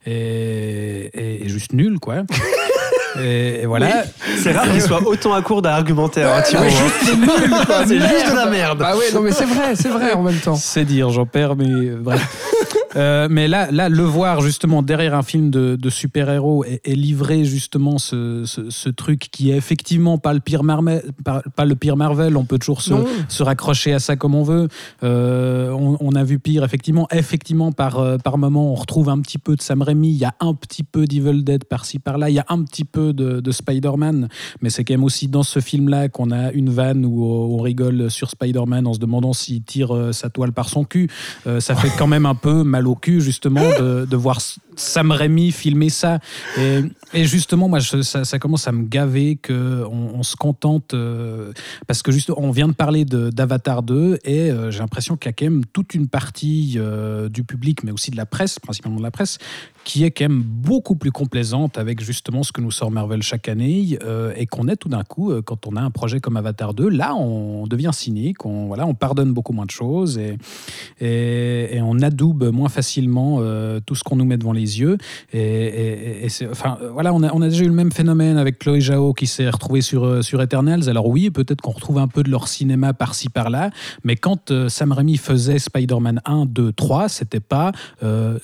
et, 0.06 1.10
et- 1.14 1.46
et 1.46 1.50
juste 1.50 1.74
nulle, 1.74 2.00
quoi. 2.00 2.24
et, 3.22 3.62
et 3.62 3.66
voilà. 3.66 4.04
C'est 4.38 4.52
rare 4.52 4.70
qu'il 4.72 4.82
soit 4.82 5.06
autant 5.08 5.34
à 5.34 5.42
court 5.42 5.62
d'un 5.62 5.72
argumentaire. 5.72 6.34
hein, 6.34 6.42
Thibaut, 6.42 6.64
hein. 6.66 7.84
C'est 7.88 8.00
juste 8.00 8.32
de 8.32 8.36
la 8.36 8.46
merde. 8.50 8.82
Ah 8.86 8.96
ouais, 8.98 9.12
non 9.14 9.22
mais 9.22 9.32
c'est 9.32 9.46
vrai, 9.46 9.76
c'est 9.76 9.90
vrai 9.90 10.14
en 10.14 10.24
même 10.24 10.40
temps. 10.40 10.56
C'est 10.56 10.86
dire, 10.86 11.10
j'en 11.10 11.26
perds, 11.26 11.56
mais 11.56 11.92
bref. 11.96 12.48
Euh, 12.96 13.28
mais 13.30 13.48
là, 13.48 13.72
là, 13.72 13.90
le 13.90 14.04
voir 14.04 14.42
justement 14.42 14.82
derrière 14.82 15.16
un 15.16 15.24
film 15.24 15.50
de, 15.50 15.76
de 15.76 15.90
super-héros 15.90 16.66
et, 16.66 16.82
et 16.84 16.96
livrer 16.96 17.46
justement 17.46 17.98
ce, 17.98 18.44
ce- 18.46 18.70
ce 18.70 18.90
truc 18.90 19.28
qui 19.32 19.52
est 19.52 19.56
effectivement 19.56 20.18
pas 20.18 20.34
le 20.34 20.40
pire 20.42 20.64
Marvel, 20.64 21.02
pas, 21.24 21.42
pas 21.56 21.66
le 21.66 21.76
pire 21.76 21.96
Marvel, 21.98 22.36
on 22.36 22.44
peut 22.46 22.58
toujours 22.60 22.82
se, 22.82 23.44
raccrocher 23.44 23.94
à 23.94 24.00
ça 24.00 24.16
comme 24.16 24.36
on 24.36 24.44
veut. 24.44 24.68
Euh, 25.04 25.72
on, 25.72 25.98
on 26.00 26.16
a 26.16 26.24
vu 26.24 26.40
pire, 26.40 26.64
effectivement. 26.64 27.08
Effectivement, 27.12 27.72
par, 27.72 28.00
euh, 28.00 28.18
par 28.18 28.38
moment, 28.38 28.72
on 28.72 28.76
retrouve 28.76 29.10
un 29.10 29.20
petit 29.22 29.38
peu 29.38 29.56
de 29.56 29.62
Sam 29.62 29.82
Raimi. 29.82 30.10
Il 30.10 30.18
y 30.18 30.26
a 30.26 30.34
un 30.40 30.54
petit 30.54 30.84
peu 30.84 31.06
d'Evil 31.06 31.44
Dead 31.44 31.64
par-ci 31.66 32.00
par-là. 32.00 32.30
Il 32.30 32.34
y 32.36 32.40
a 32.40 32.46
un 32.50 32.62
petit 32.64 32.84
peu 32.86 33.14
de, 33.14 33.40
de 33.40 33.52
Spider-Man. 33.52 34.28
Mais 34.62 34.70
c'est 34.70 34.84
quand 34.84 34.94
même 34.94 35.04
aussi 35.04 35.28
dans 35.28 35.44
ce 35.44 35.60
film-là 35.60 36.10
qu'on 36.10 36.32
a 36.32 36.52
une 36.52 36.70
vanne 36.70 37.06
où 37.06 37.24
on 37.26 37.62
rigole 37.62 38.12
sur 38.12 38.30
Spider-Man 38.30 38.86
en 38.88 38.94
se 38.94 39.00
demandant 39.00 39.34
s'il 39.34 39.64
tire 39.64 40.10
sa 40.12 40.30
toile 40.30 40.52
par 40.52 40.70
son 40.70 40.84
cul. 40.84 41.10
Euh, 41.48 41.60
ça 41.60 41.76
fait 41.76 41.92
quand 41.98 42.08
même 42.08 42.26
un 42.26 42.36
peu 42.36 42.64
mal 42.64 42.81
au 42.88 42.96
cul, 42.96 43.22
justement, 43.22 43.72
de, 43.72 44.06
de 44.10 44.16
voir 44.16 44.40
Sam 44.76 45.12
Raimi 45.12 45.52
filmer 45.52 45.90
ça. 45.90 46.20
Et, 46.58 46.82
et 47.14 47.26
justement, 47.26 47.68
moi, 47.68 47.80
je- 47.80 48.02
ça, 48.02 48.24
ça 48.24 48.40
commence 48.40 48.68
à 48.68 48.72
me 48.72 48.84
gaver 48.88 49.38
qu'on 49.46 50.12
on 50.14 50.24
se 50.24 50.36
contente. 50.36 50.94
euh, 50.94 51.52
parce 51.88 52.02
que 52.02 52.12
juste, 52.12 52.32
on 52.36 52.52
vient 52.52 52.68
de 52.68 52.74
parler 52.74 53.06
de- 53.06 53.30
d'Avatar 53.30 53.84
2 53.84 54.20
et 54.24 54.50
euh, 54.52 54.72
j'ai 54.72 54.80
l'impression 54.80 55.18
qu'il 55.18 55.30
y 55.30 55.32
a 55.32 55.34
quand 55.34 55.46
même 55.46 55.66
toute 55.74 55.94
une 55.94 56.08
partie 56.08 56.76
euh, 56.78 57.30
du 57.30 57.44
public, 57.44 57.84
mais 57.84 57.92
aussi 57.92 58.12
de 58.12 58.18
la 58.18 58.26
presse, 58.26 58.60
principalement 58.60 58.98
de 58.98 59.04
la 59.04 59.12
presse, 59.12 59.38
qui 59.84 60.04
est 60.04 60.12
quand 60.12 60.26
même 60.26 60.44
beaucoup 60.44 60.96
plus 60.96 61.12
complaisante 61.12 61.78
avec 61.78 62.02
justement 62.02 62.44
ce 62.44 62.52
que 62.52 62.62
nous 62.62 62.72
sort 62.72 62.92
Marvel 62.92 63.24
chaque 63.24 63.50
année 63.50 63.98
euh, 64.04 64.34
et 64.36 64.46
qu'on 64.46 64.68
est 64.68 64.76
tout 64.76 64.90
d'un 64.90 65.04
coup, 65.04 65.32
euh, 65.32 65.42
quand 65.42 65.68
on 65.68 65.76
a 65.76 65.82
un 65.82 65.90
projet 65.90 66.20
comme 66.20 66.38
Avatar 66.38 66.74
2, 66.74 66.90
là 66.90 67.16
on 67.16 67.66
devient 67.68 67.92
cynique, 67.94 68.46
on, 68.46 68.68
voilà, 68.68 68.86
on 68.86 68.94
pardonne 68.94 69.34
beaucoup 69.34 69.54
moins 69.54 69.66
de 69.66 69.72
choses 69.72 70.20
et, 70.20 71.80
on 71.84 72.00
adoube 72.00 72.52
moins 72.54 72.70
facilement 72.70 73.38
euh, 73.40 73.80
tout 73.86 73.96
ce 73.96 74.04
qu'on 74.04 74.16
nous 74.16 74.26
met 74.26 74.38
devant 74.38 74.54
les 74.54 74.80
yeux. 74.80 74.98
Et, 75.34 76.28
enfin, 76.50 76.78
voilà, 76.94 77.14
on 77.14 77.22
a, 77.24 77.50
déjà 77.50 77.64
eu 77.64 77.68
le 77.68 77.74
même 77.74 77.92
phénomène 77.92 78.38
avec 78.38 78.60
Chloé 78.60 78.80
Zhao 78.80 79.14
qui 79.14 79.28
s'est 79.28 79.50
retrouvée 79.50 79.82
sur, 79.82 80.24
sur 80.24 80.42
Eternals. 80.42 80.88
Alors 80.88 81.08
oui, 81.08 81.32
peut-être 81.32 81.62
qu'on 81.62 81.72
retrouve 81.72 81.98
un 81.98 82.08
peu 82.08 82.24
de 82.24 82.30
leur 82.30 82.48
cinéma 82.48 82.94
par-ci 82.94 83.30
par-là, 83.30 83.72
mais 84.04 84.16
quand 84.16 84.68
Sam 84.70 84.92
Raimi 84.92 85.18
faisait 85.18 85.60
Spider-Man 85.60 86.22
1, 86.26 86.46
2, 86.46 86.72
3, 86.72 87.10
c'était 87.10 87.40
pas 87.40 87.72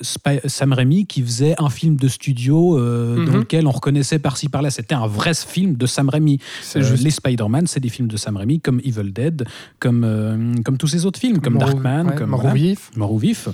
Sam 0.02 0.74
Raimi 0.74 1.06
qui 1.06 1.22
faisait 1.28 1.56
un 1.60 1.70
film 1.70 1.96
de 1.98 2.08
studio 2.08 2.78
euh, 2.80 3.26
dans 3.26 3.34
Mhm. 3.34 3.40
lequel 3.40 3.68
on 3.68 3.72
reconnaissait 3.72 4.20
par-ci 4.20 4.50
par-là. 4.50 4.72
C'était 4.72 4.96
un 4.96 5.08
vrai 5.08 5.34
film 5.36 5.76
de 5.76 5.86
Sam 5.86 6.10
Raimi. 6.10 6.40
Euh, 6.76 6.96
les 7.02 7.12
Spider-Man, 7.12 7.68
c'est 7.68 7.80
des 7.80 7.90
films 7.90 8.08
de 8.08 8.18
Sam 8.18 8.38
Raimi, 8.38 8.60
comme 8.60 8.80
Evil 8.84 9.12
Dead, 9.14 9.46
comme, 9.80 10.04
euh, 10.04 10.54
comme 10.66 10.78
tous 10.78 10.88
ces 10.88 11.06
autres 11.06 11.20
films, 11.20 11.40
comme 11.40 11.58
Darkman, 11.58 12.08
ouais, 12.08 12.16
comme 12.16 12.30
Mort 12.32 12.52
vif. 12.54 12.90
Mort 12.96 13.12
ou 13.14 13.18
vif. 13.20 13.50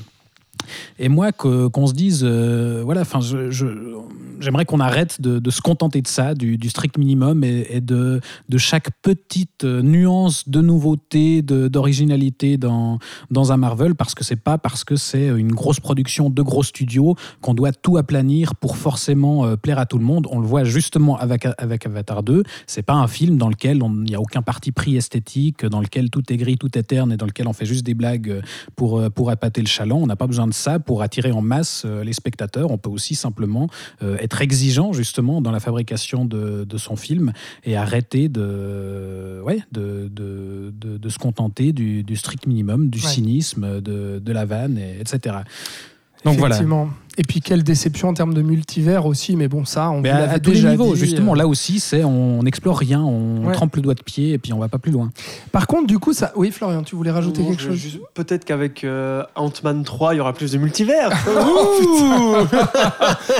Et 0.99 1.09
moi, 1.09 1.31
qu'on 1.31 1.87
se 1.87 1.93
dise, 1.93 2.21
euh, 2.23 2.81
voilà, 2.83 3.01
enfin, 3.01 3.19
j'aimerais 4.39 4.65
qu'on 4.65 4.79
arrête 4.79 5.21
de, 5.21 5.49
se 5.49 5.61
contenter 5.61 6.01
de 6.01 6.07
ça, 6.07 6.33
du, 6.33 6.69
strict 6.69 6.97
minimum, 6.97 7.43
et, 7.43 7.81
de, 7.81 8.21
chaque 8.57 8.89
petite 9.01 9.63
euh, 9.63 9.81
nuance 9.81 10.47
de 10.47 10.61
nouveauté, 10.61 11.41
d'originalité 11.41 12.57
dans, 12.57 12.99
dans 13.31 13.51
un 13.51 13.57
Marvel, 13.57 13.95
parce 13.95 14.15
que 14.15 14.23
c'est 14.23 14.37
pas 14.37 14.57
parce 14.57 14.83
que 14.83 14.95
c'est 14.95 15.27
une 15.27 15.51
grosse 15.51 15.79
production 15.79 16.29
de 16.29 16.41
gros 16.41 16.63
studios 16.63 17.15
qu'on 17.41 17.53
doit 17.53 17.71
tout 17.71 17.97
aplanir 17.97 18.55
pour 18.55 18.77
forcément 18.77 19.45
euh, 19.45 19.55
plaire 19.55 19.79
à 19.79 19.85
tout 19.85 19.97
le 19.97 20.05
monde. 20.05 20.27
On 20.31 20.39
le 20.39 20.47
voit 20.47 20.63
justement 20.63 21.17
avec, 21.17 21.47
avec 21.57 21.85
Avatar 21.85 22.23
2. 22.23 22.43
C'est 22.67 22.83
pas 22.83 22.93
un 22.93 23.07
film 23.07 23.37
dans 23.37 23.49
lequel 23.49 23.81
il 23.83 24.03
n'y 24.03 24.15
a 24.15 24.21
aucun 24.21 24.41
parti 24.41 24.71
pris 24.71 24.95
esthétique, 24.95 25.65
dans 25.65 25.81
lequel 25.81 26.09
tout 26.09 26.23
est 26.31 26.37
gris, 26.37 26.57
tout 26.57 26.77
est 26.77 26.83
terne, 26.83 27.11
et 27.11 27.17
dans 27.17 27.25
lequel 27.25 27.47
on 27.47 27.53
fait 27.53 27.65
juste 27.65 27.85
des 27.85 27.93
blagues 27.93 28.41
pour, 28.75 29.11
pour 29.11 29.29
appâter 29.29 29.61
le 29.61 29.67
chaland. 29.67 29.99
On 30.01 30.07
n'a 30.07 30.15
pas 30.15 30.27
besoin 30.27 30.47
de 30.47 30.52
ça 30.53 30.79
pour 30.79 31.01
attirer 31.01 31.31
en 31.31 31.41
masse 31.41 31.83
euh, 31.85 32.03
les 32.03 32.13
spectateurs. 32.13 32.71
On 32.71 32.77
peut 32.77 32.89
aussi 32.89 33.15
simplement 33.15 33.67
euh, 34.01 34.17
être 34.19 34.41
exigeant 34.41 34.93
justement 34.93 35.41
dans 35.41 35.51
la 35.51 35.59
fabrication 35.59 36.25
de, 36.25 36.63
de 36.63 36.77
son 36.77 36.95
film 36.95 37.33
et 37.63 37.75
arrêter 37.75 38.29
de, 38.29 39.41
ouais, 39.45 39.59
de, 39.71 40.09
de, 40.09 41.09
se 41.09 41.19
contenter 41.19 41.73
du, 41.73 42.03
du 42.03 42.15
strict 42.15 42.47
minimum, 42.47 42.89
du 42.89 42.99
Ouais. 42.99 43.07
cynisme, 43.09 43.81
de, 43.81 44.19
de 44.19 44.31
la 44.31 44.45
vanne, 44.45 44.77
et, 44.77 44.99
etc. 45.01 45.37
Donc 46.23 46.37
voilà. 46.37 46.55
Et 47.17 47.21
puis 47.23 47.41
quelle 47.41 47.63
déception 47.63 48.09
en 48.09 48.13
termes 48.15 48.33
de 48.33 48.41
multivers 48.41 49.05
aussi, 49.05 49.35
mais 49.35 49.47
bon, 49.47 49.65
ça, 49.65 49.91
on 49.91 50.01
Mais 50.01 50.09
vous 50.09 50.15
à, 50.15 50.19
l'avait 50.21 50.33
à 50.35 50.39
tous 50.39 50.49
les 50.49 50.55
déjà 50.55 50.71
niveaux, 50.71 50.93
dit, 50.95 50.99
justement, 50.99 51.33
euh. 51.33 51.37
là 51.37 51.47
aussi, 51.47 51.79
c'est 51.79 52.03
on 52.03 52.41
n'explore 52.41 52.77
rien, 52.77 53.01
on 53.01 53.45
Ouais. 53.45 53.53
trempe 53.53 53.75
le 53.75 53.81
doigt 53.83 53.93
de 53.93 54.01
pied 54.01 54.31
et 54.33 54.37
puis 54.39 54.51
on 54.53 54.57
va 54.59 54.67
pas 54.67 54.79
plus 54.79 54.91
loin. 54.91 55.11
Par 55.51 55.67
contre, 55.67 55.85
du 55.87 55.99
coup, 55.99 56.13
ça. 56.13 56.31
Oui, 56.35 56.49
Florian, 56.49 56.81
tu 56.81 56.95
voulais 56.95 57.11
rajouter 57.11 57.41
Non, 57.43 57.49
quelque 57.49 57.61
je- 57.61 57.67
chose 57.69 57.77
juste- 57.77 57.99
Peut-être 58.15 58.45
qu'avec 58.45 58.83
euh, 58.83 59.23
Ant-Man 59.35 59.83
3, 59.83 60.13
il 60.15 60.17
y 60.17 60.19
aura 60.21 60.33
plus 60.33 60.51
de 60.51 60.57
multivers. 60.57 61.09
Oh, 61.35 62.45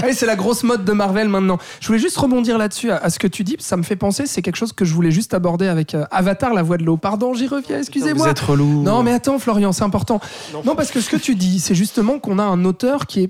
Allez, 0.02 0.14
c'est 0.14 0.26
la 0.26 0.36
grosse 0.36 0.64
mode 0.64 0.86
de 0.86 0.92
Marvel 0.92 1.28
maintenant. 1.30 1.58
Je 1.80 1.88
voulais 1.88 2.00
juste 2.00 2.18
rebondir 2.18 2.58
là-dessus 2.58 2.92
à, 2.92 2.98
à 2.98 3.10
ce 3.10 3.18
que 3.20 3.28
tu 3.28 3.44
dis. 3.44 3.56
Ça 3.60 3.78
me 3.78 3.84
fait 3.84 3.96
penser, 3.96 4.26
c'est 4.26 4.42
quelque 4.42 4.56
chose 4.56 4.74
que 4.74 4.86
je 4.86 4.94
voulais 4.94 5.12
juste 5.12 5.34
aborder 5.34 5.68
avec 5.68 5.96
euh, 5.96 6.06
Avatar, 6.12 6.54
la 6.54 6.62
voix 6.64 6.78
de 6.78 6.84
l'eau. 6.84 6.98
Pardon, 6.98 7.34
j'y 7.34 7.48
reviens, 7.48 7.78
Vous 7.78 7.82
excusez-moi. 7.82 8.30
êtes 8.30 8.40
relou. 8.40 8.84
Non, 8.84 9.04
mais 9.04 9.14
attends, 9.14 9.40
Florian, 9.40 9.72
c'est 9.72 9.84
important. 9.84 10.20
Non. 10.54 10.62
Non, 10.66 10.76
parce 10.76 10.92
que 10.92 11.02
ce 11.02 11.10
que 11.10 11.18
tu 11.18 11.36
dis, 11.36 11.60
c'est 11.60 11.76
justement 11.76 12.20
qu'on 12.20 12.40
a 12.40 12.44
un 12.44 12.66
auteur 12.66 13.06
qui 13.08 13.22
est 13.24 13.28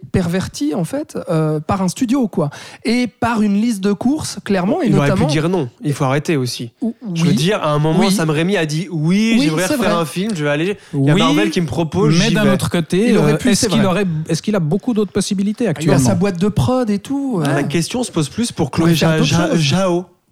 en 0.76 0.84
fait, 0.84 1.18
euh, 1.30 1.60
par 1.60 1.82
un 1.82 1.88
studio, 1.88 2.28
quoi. 2.28 2.50
Et 2.86 3.08
par 3.08 3.42
une 3.42 3.60
liste 3.62 3.82
de 3.82 3.94
courses, 3.94 4.38
clairement, 4.44 4.82
et 4.82 4.88
il 4.88 4.98
aurait 4.98 5.14
pu 5.14 5.26
dire 5.26 5.50
non. 5.50 5.70
Il 5.82 5.94
faut 5.94 6.04
arrêter 6.06 6.38
aussi. 6.38 6.72
Je 7.14 7.26
veux 7.26 7.34
dire, 7.34 7.62
à 7.62 7.72
un 7.72 7.80
moment, 7.80 8.00
Oui. 8.00 8.12
Sam 8.12 8.30
Raimi 8.30 8.58
a 8.58 8.66
dit 8.66 8.88
oui, 8.92 9.36
Oui, 9.38 9.42
j'aimerais 9.46 9.66
refaire 9.68 9.98
un 9.98 10.06
film, 10.06 10.32
je 10.36 10.44
vais 10.44 10.50
aller. 10.50 10.78
Il 10.94 11.06
y 11.06 11.10
a 11.12 11.16
Marvel 11.16 11.50
qui 11.50 11.62
me 11.62 11.68
propose. 11.68 12.18
mais 12.20 12.32
d'un 12.32 12.52
autre 12.54 12.70
côté, 12.70 13.10
Il 13.10 13.18
euh, 13.18 13.38
est-ce 13.38 13.68
qu'il 13.68 13.86
aurait, 13.86 14.06
est-ce 14.28 14.42
qu'il 14.42 14.56
a 14.56 14.60
beaucoup 14.60 14.94
d'autres 14.94 15.12
possibilités 15.12 15.66
Il 15.66 15.68
a 15.68 15.72
actuellement 15.72 16.00
sa 16.00 16.16
boîte 16.16 16.40
de 16.40 16.48
prod 16.48 16.90
et 16.90 17.00
tout. 17.00 17.42
La 17.46 17.56
ouais. 17.56 17.68
question 17.68 18.04
se 18.04 18.12
pose 18.12 18.30
plus 18.30 18.52
pour 18.52 18.72
Chloé 18.72 18.96
faire 18.96 19.24
Ja- 19.24 19.50
Ja-. 19.56 19.88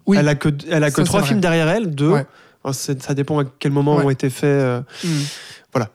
Oui. 0.06 0.16
Elle 0.18 0.28
a 0.28 0.34
que, 0.34 0.48
elle 0.68 0.82
a 0.84 0.90
que 0.90 0.96
Ça, 0.96 1.04
trois 1.04 1.22
films 1.22 1.40
derrière 1.40 1.68
elle, 1.68 1.94
deux. 1.94 2.10
Ouais. 2.10 2.26
C'est- 2.72 3.02
Ça 3.02 3.14
dépend 3.14 3.38
à 3.40 3.44
quel 3.58 3.72
moment 3.72 3.96
Ouais. 3.96 4.04
ont 4.04 4.10
été 4.10 4.30
faits. 4.30 4.44
euh, 4.44 4.80
Hmm. 5.04 5.08
Voilà. 5.72 5.88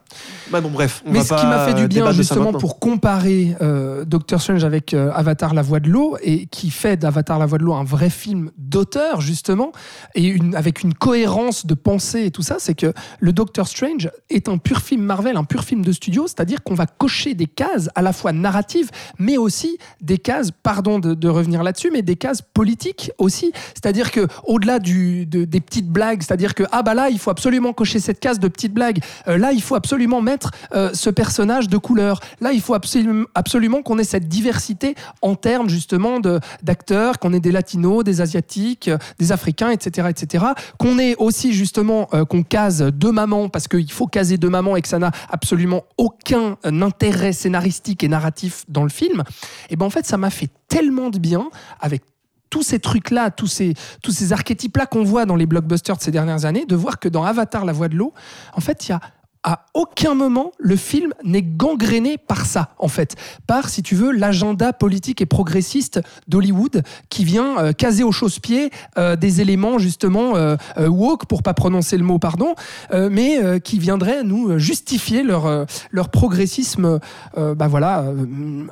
Bah 0.50 0.60
bon, 0.60 0.70
bref. 0.70 1.02
On 1.06 1.12
Mais 1.12 1.18
va 1.20 1.24
ce 1.24 1.34
qui 1.40 1.46
m'a 1.46 1.66
fait 1.66 1.74
du 1.74 1.88
bien 1.88 2.10
justement 2.12 2.52
pour 2.52 2.78
comparer 2.78 3.54
euh, 3.60 4.04
Doctor 4.04 4.40
Strange 4.40 4.64
avec 4.64 4.94
euh, 4.94 5.10
Avatar 5.14 5.52
la 5.54 5.62
voix 5.62 5.80
de 5.80 5.88
l'eau 5.90 6.16
et 6.22 6.46
qui 6.46 6.70
fait 6.70 6.96
d'Avatar 6.96 7.38
la 7.38 7.46
voix 7.46 7.58
de 7.58 7.64
l'eau 7.64 7.74
un 7.74 7.84
vrai 7.84 8.08
film 8.10 8.50
d'auteur 8.56 9.20
justement 9.20 9.72
et 10.14 10.24
une, 10.26 10.54
avec 10.54 10.82
une 10.82 10.94
cohérence 10.94 11.66
de 11.66 11.74
pensée 11.74 12.24
et 12.26 12.30
tout 12.30 12.42
ça, 12.42 12.56
c'est 12.58 12.74
que 12.74 12.92
le 13.20 13.32
Doctor 13.32 13.68
Strange 13.68 14.10
est 14.30 14.48
un 14.48 14.58
pur 14.58 14.80
film 14.80 15.02
Marvel, 15.02 15.36
un 15.36 15.44
pur 15.44 15.64
film 15.64 15.84
de 15.84 15.92
studio, 15.92 16.26
c'est-à-dire 16.26 16.62
qu'on 16.62 16.74
va 16.74 16.86
cocher 16.86 17.34
des 17.34 17.46
cases 17.46 17.90
à 17.94 18.02
la 18.02 18.12
fois 18.12 18.32
narratives 18.32 18.90
mais 19.18 19.36
aussi 19.36 19.76
des 20.00 20.18
cases, 20.18 20.50
pardon 20.62 20.98
de, 20.98 21.14
de 21.14 21.28
revenir 21.28 21.62
là-dessus, 21.62 21.90
mais 21.92 22.02
des 22.02 22.16
cases 22.16 22.40
politiques 22.42 23.10
aussi, 23.18 23.52
c'est-à-dire 23.74 24.10
que 24.10 24.26
au-delà 24.46 24.78
du, 24.78 25.26
de- 25.26 25.44
des 25.44 25.60
petites 25.60 25.88
blagues, 25.90 26.22
c'est-à-dire 26.22 26.54
que 26.54 26.62
ah 26.72 26.82
bah 26.82 26.94
là 26.94 27.08
il 27.10 27.18
faut 27.18 27.30
absolument 27.30 27.72
cocher 27.72 27.98
cette 28.00 28.20
case 28.20 28.38
de 28.38 28.48
petites 28.48 28.72
blagues, 28.72 29.00
Euh, 29.26 29.36
là 29.36 29.52
il 29.52 29.60
faut 29.62 29.74
absolument 29.74 30.20
mettre 30.22 30.37
euh, 30.74 30.90
ce 30.92 31.10
personnage 31.10 31.68
de 31.68 31.76
couleur. 31.76 32.20
Là, 32.40 32.52
il 32.52 32.60
faut 32.60 32.74
absolument, 32.74 33.82
qu'on 33.82 33.98
ait 33.98 34.04
cette 34.04 34.28
diversité 34.28 34.94
en 35.22 35.34
termes 35.34 35.68
justement 35.68 36.20
d'acteurs, 36.62 37.18
qu'on 37.18 37.32
ait 37.32 37.40
des 37.40 37.52
latinos, 37.52 38.04
des 38.04 38.20
asiatiques, 38.20 38.88
euh, 38.88 38.98
des 39.18 39.32
africains, 39.32 39.70
etc., 39.70 40.08
etc. 40.10 40.44
Qu'on 40.78 40.98
ait 40.98 41.16
aussi 41.16 41.52
justement 41.52 42.08
euh, 42.14 42.24
qu'on 42.24 42.42
case 42.42 42.82
deux 42.82 43.12
mamans 43.12 43.48
parce 43.48 43.68
qu'il 43.68 43.90
faut 43.90 44.06
caser 44.06 44.38
deux 44.38 44.50
mamans 44.50 44.76
et 44.76 44.82
que 44.82 44.88
ça 44.88 44.98
n'a 44.98 45.10
absolument 45.30 45.84
aucun 45.96 46.56
intérêt 46.64 47.32
scénaristique 47.32 48.04
et 48.04 48.08
narratif 48.08 48.64
dans 48.68 48.82
le 48.82 48.90
film. 48.90 49.24
Et 49.70 49.76
ben 49.76 49.86
en 49.86 49.90
fait, 49.90 50.06
ça 50.06 50.16
m'a 50.16 50.30
fait 50.30 50.50
tellement 50.68 51.10
de 51.10 51.18
bien 51.18 51.48
avec 51.80 52.02
tous 52.50 52.62
ces 52.62 52.78
trucs-là, 52.78 53.30
tous 53.30 53.46
ces, 53.46 53.74
tous 54.02 54.12
ces 54.12 54.32
archétypes-là 54.32 54.86
qu'on 54.86 55.04
voit 55.04 55.26
dans 55.26 55.36
les 55.36 55.46
blockbusters 55.46 55.96
de 55.96 56.02
ces 56.02 56.10
dernières 56.10 56.44
années, 56.44 56.64
de 56.66 56.76
voir 56.76 56.98
que 56.98 57.08
dans 57.08 57.24
Avatar, 57.24 57.64
la 57.64 57.72
voix 57.72 57.88
de 57.88 57.96
l'eau, 57.96 58.12
en 58.54 58.60
fait, 58.60 58.88
il 58.88 58.92
y 58.92 58.94
a 58.94 59.00
à 59.42 59.66
aucun 59.74 60.14
moment 60.14 60.52
le 60.58 60.76
film 60.76 61.12
n'est 61.24 61.42
gangréné 61.42 62.18
par 62.18 62.46
ça, 62.46 62.70
en 62.78 62.88
fait, 62.88 63.16
par, 63.46 63.68
si 63.68 63.82
tu 63.82 63.94
veux, 63.94 64.10
l'agenda 64.12 64.72
politique 64.72 65.20
et 65.20 65.26
progressiste 65.26 66.00
d'Hollywood 66.26 66.82
qui 67.08 67.24
vient 67.24 67.58
euh, 67.58 67.72
caser 67.72 68.04
au 68.04 68.12
chausse-pied 68.12 68.70
euh, 68.96 69.16
des 69.16 69.40
éléments 69.40 69.78
justement 69.78 70.36
euh, 70.36 70.56
woke, 70.78 71.26
pour 71.26 71.42
pas 71.42 71.54
prononcer 71.54 71.96
le 71.96 72.04
mot, 72.04 72.18
pardon, 72.18 72.54
mais 72.92 73.60
qui 73.60 73.78
viendraient 73.78 74.22
nous 74.22 74.58
justifier 74.58 75.22
leur, 75.22 75.66
leur 75.90 76.08
progressisme, 76.08 76.98
bah 77.36 77.68
voilà, 77.68 78.04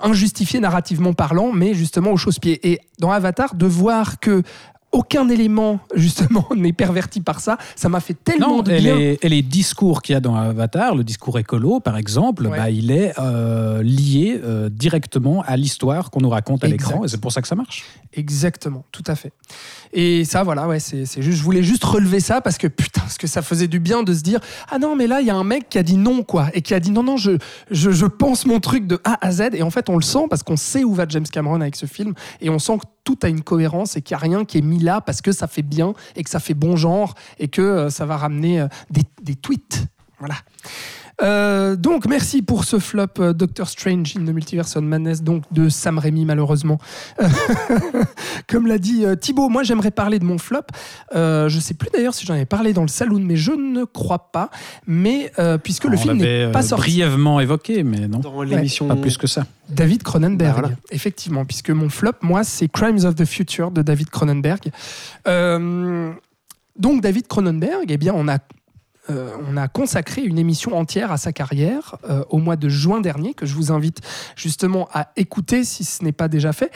injustifié 0.03 0.61
narrativement 0.61 1.13
parlant, 1.13 1.53
mais 1.53 1.75
justement 1.75 2.13
au 2.13 2.17
chausse-pied. 2.17 2.71
Et 2.71 2.81
dans 2.99 3.11
Avatar, 3.11 3.55
de 3.55 3.67
voir 3.67 4.21
que 4.21 4.43
aucun 4.93 5.29
élément 5.29 5.81
justement 5.95 6.47
n'est 6.57 6.73
perverti 6.73 7.21
par 7.21 7.41
ça, 7.41 7.59
ça 7.75 7.89
m'a 7.89 8.01
fait 8.01 8.15
tellement 8.15 8.57
Non, 8.59 8.63
de 8.63 8.77
bien. 8.77 8.97
et 8.99 9.19
les 9.29 9.43
discours 9.43 10.01
qu'il 10.03 10.15
y 10.15 10.17
a 10.17 10.21
dans 10.21 10.35
Avatar, 10.35 10.95
le 10.95 11.05
discours 11.05 11.39
écolo 11.39 11.81
par 11.81 11.97
exemple, 11.97 12.47
Ouais. 12.47 12.57
bah, 12.57 12.71
il 12.71 12.91
est 12.91 13.13
euh, 13.19 13.83
lié 13.83 14.41
euh, 14.43 14.69
directement 14.71 15.43
à 15.47 15.57
l'histoire 15.57 16.11
qu'on 16.11 16.21
nous 16.21 16.29
raconte 16.31 16.65
à 16.65 16.69
l'écran 16.69 17.05
et 17.05 17.09
c'est 17.09 17.21
pour 17.21 17.33
ça 17.33 17.43
que 17.43 17.49
ça 17.49 17.55
marche. 17.57 17.85
Exactement, 18.15 18.85
tout 18.93 19.05
à 19.07 19.15
fait. 19.17 19.33
Et 19.93 20.25
ça, 20.25 20.43
voilà, 20.43 20.67
ouais, 20.67 20.81
c'est 20.81 21.05
juste, 21.05 21.39
je 21.39 21.43
voulais 21.43 21.63
juste 21.63 21.85
relever 21.85 22.21
ça 22.21 22.41
parce 22.41 22.59
que 22.59 22.67
putain, 22.67 23.01
parce 23.01 23.19
que 23.19 23.27
ça 23.27 23.43
faisait 23.43 23.69
du 23.69 23.81
bien 23.81 24.03
de 24.03 24.13
se 24.15 24.23
dire 24.23 24.41
ah 24.71 24.79
non, 24.79 24.97
mais 24.97 25.07
là, 25.07 25.21
il 25.21 25.27
y 25.27 25.31
a 25.31 25.37
un 25.37 25.45
mec 25.45 25.69
qui 25.69 25.79
a 25.79 25.83
dit 25.83 25.97
non, 25.97 26.23
quoi, 26.23 26.49
et 26.55 26.63
qui 26.63 26.75
a 26.75 26.81
dit 26.81 26.91
non, 26.91 27.03
non, 27.03 27.17
je, 27.17 27.33
je, 27.71 27.91
je 27.91 28.07
pense 28.07 28.47
mon 28.47 28.61
truc 28.61 28.87
de 28.87 29.01
A 29.05 29.19
à 29.27 29.33
Z, 29.33 29.51
et 29.53 29.63
en 29.63 29.71
fait, 29.71 29.89
on 29.89 29.97
le 29.97 30.03
sent 30.03 30.27
parce 30.29 30.43
qu'on 30.43 30.57
sait 30.57 30.85
où 30.85 30.95
va 30.95 31.07
James 31.09 31.27
Cameron 31.31 31.61
avec 31.61 31.77
ce 31.77 31.87
film, 31.87 32.15
et 32.41 32.51
on 32.51 32.59
sent 32.59 32.79
que 32.79 32.87
tout 33.05 33.19
a 33.23 33.29
une 33.29 33.43
cohérence 33.43 33.97
et 33.97 34.03
qu'il 34.03 34.17
n'y 34.17 34.23
a 34.23 34.25
rien 34.25 34.45
qui 34.45 34.59
est 34.59 34.63
mis 34.63 34.81
là 34.81 35.01
parce 35.01 35.23
que 35.23 35.33
ça 35.33 35.47
fait 35.47 35.63
bien 35.63 35.95
et 36.17 36.25
que 36.25 36.31
ça 36.31 36.41
fait 36.41 36.55
bon 36.55 36.77
genre 36.77 37.15
et 37.39 37.49
que 37.49 37.63
euh, 37.63 37.89
ça 37.89 38.05
va 38.05 38.17
ramener 38.17 38.61
euh, 38.61 38.67
des, 38.91 39.03
des 39.23 39.37
tweets. 39.37 39.87
Voilà. 40.19 40.35
Euh, 41.23 41.77
donc 41.77 42.07
merci 42.07 42.43
pour 42.43 42.65
ce 42.65 42.79
flop 42.79 43.07
euh, 43.21 43.33
Doctor 43.33 43.69
Strange 43.71 44.15
in 44.19 44.25
the 44.27 44.35
Multiverse 44.35 44.77
of 44.77 44.85
Madness 44.85 45.23
donc 45.23 45.45
de 45.51 45.71
Sam 45.71 45.99
Raimi 45.99 46.27
malheureusement. 46.27 46.79
Comme 48.49 48.67
l'a 48.67 48.79
dit 48.79 49.05
euh, 49.05 49.17
Thibaut, 49.17 49.49
moi 49.49 49.63
j'aimerais 49.63 49.91
parler 49.91 50.19
de 50.19 50.25
mon 50.25 50.39
flop. 50.39 50.61
Euh, 51.15 51.49
je 51.49 51.59
sais 51.59 51.75
plus 51.75 51.89
d'ailleurs 51.93 52.15
si 52.15 52.27
j'en 52.27 52.35
avais 52.35 52.45
parlé 52.45 52.73
dans 52.73 52.83
le 52.83 52.89
saloon, 52.89 53.21
mais 53.21 53.37
je 53.37 53.53
ne 53.53 53.85
crois 53.85 54.31
pas. 54.31 54.51
Mais 54.87 55.33
euh, 55.39 55.59
puisque 55.59 55.85
le 55.85 55.97
On 55.97 56.01
film 56.01 56.17
n'est 56.19 56.51
pas 56.53 56.61
euh, 56.61 56.63
sorti. 56.63 56.83
brièvement 56.91 57.41
évoqué, 57.41 57.83
mais 57.83 58.09
non, 58.09 58.19
Dans 58.19 58.43
l'émission. 58.43 58.87
pas 58.87 58.97
plus 58.97 59.17
que 59.17 59.27
ça. 59.27 59.47
David 59.69 60.03
Cronenberg, 60.03 60.55
Bah, 60.55 60.61
voilà. 60.61 60.77
effectivement, 60.91 61.45
puisque 61.45 61.71
mon 61.71 61.89
flop, 61.89 62.13
moi, 62.23 62.45
c'est 62.45 62.69
Crimes 62.69 63.05
of 63.05 63.15
the 63.17 63.25
Future 63.25 63.71
de 63.71 63.83
David 63.83 64.11
Cronenberg. 64.11 64.71
Euh, 65.27 66.13
donc, 66.79 67.03
David 67.03 67.27
Cronenberg, 67.27 67.87
eh 67.89 67.97
bien, 67.97 68.13
on 68.15 68.29
a 68.29 68.39
euh, 69.11 69.31
on 69.49 69.57
a 69.57 69.69
consacré 69.69 70.23
une 70.23 70.39
émission 70.39 70.77
entière 70.77 71.13
à 71.13 71.17
sa 71.17 71.33
carrière 71.33 71.97
euh, 72.09 72.25
au 72.31 72.39
mois 72.39 72.57
de 72.57 72.69
juin 72.69 73.01
dernier, 73.01 73.35
que 73.35 73.47
je 73.47 73.55
vous 73.55 73.73
invite 73.73 74.01
justement 74.37 74.89
à 74.93 75.09
écouter 75.17 75.65
si 75.65 75.85
ce 75.85 76.05
n'est 76.05 76.13
pas 76.13 76.29
déjà 76.29 76.53
fait, 76.53 76.71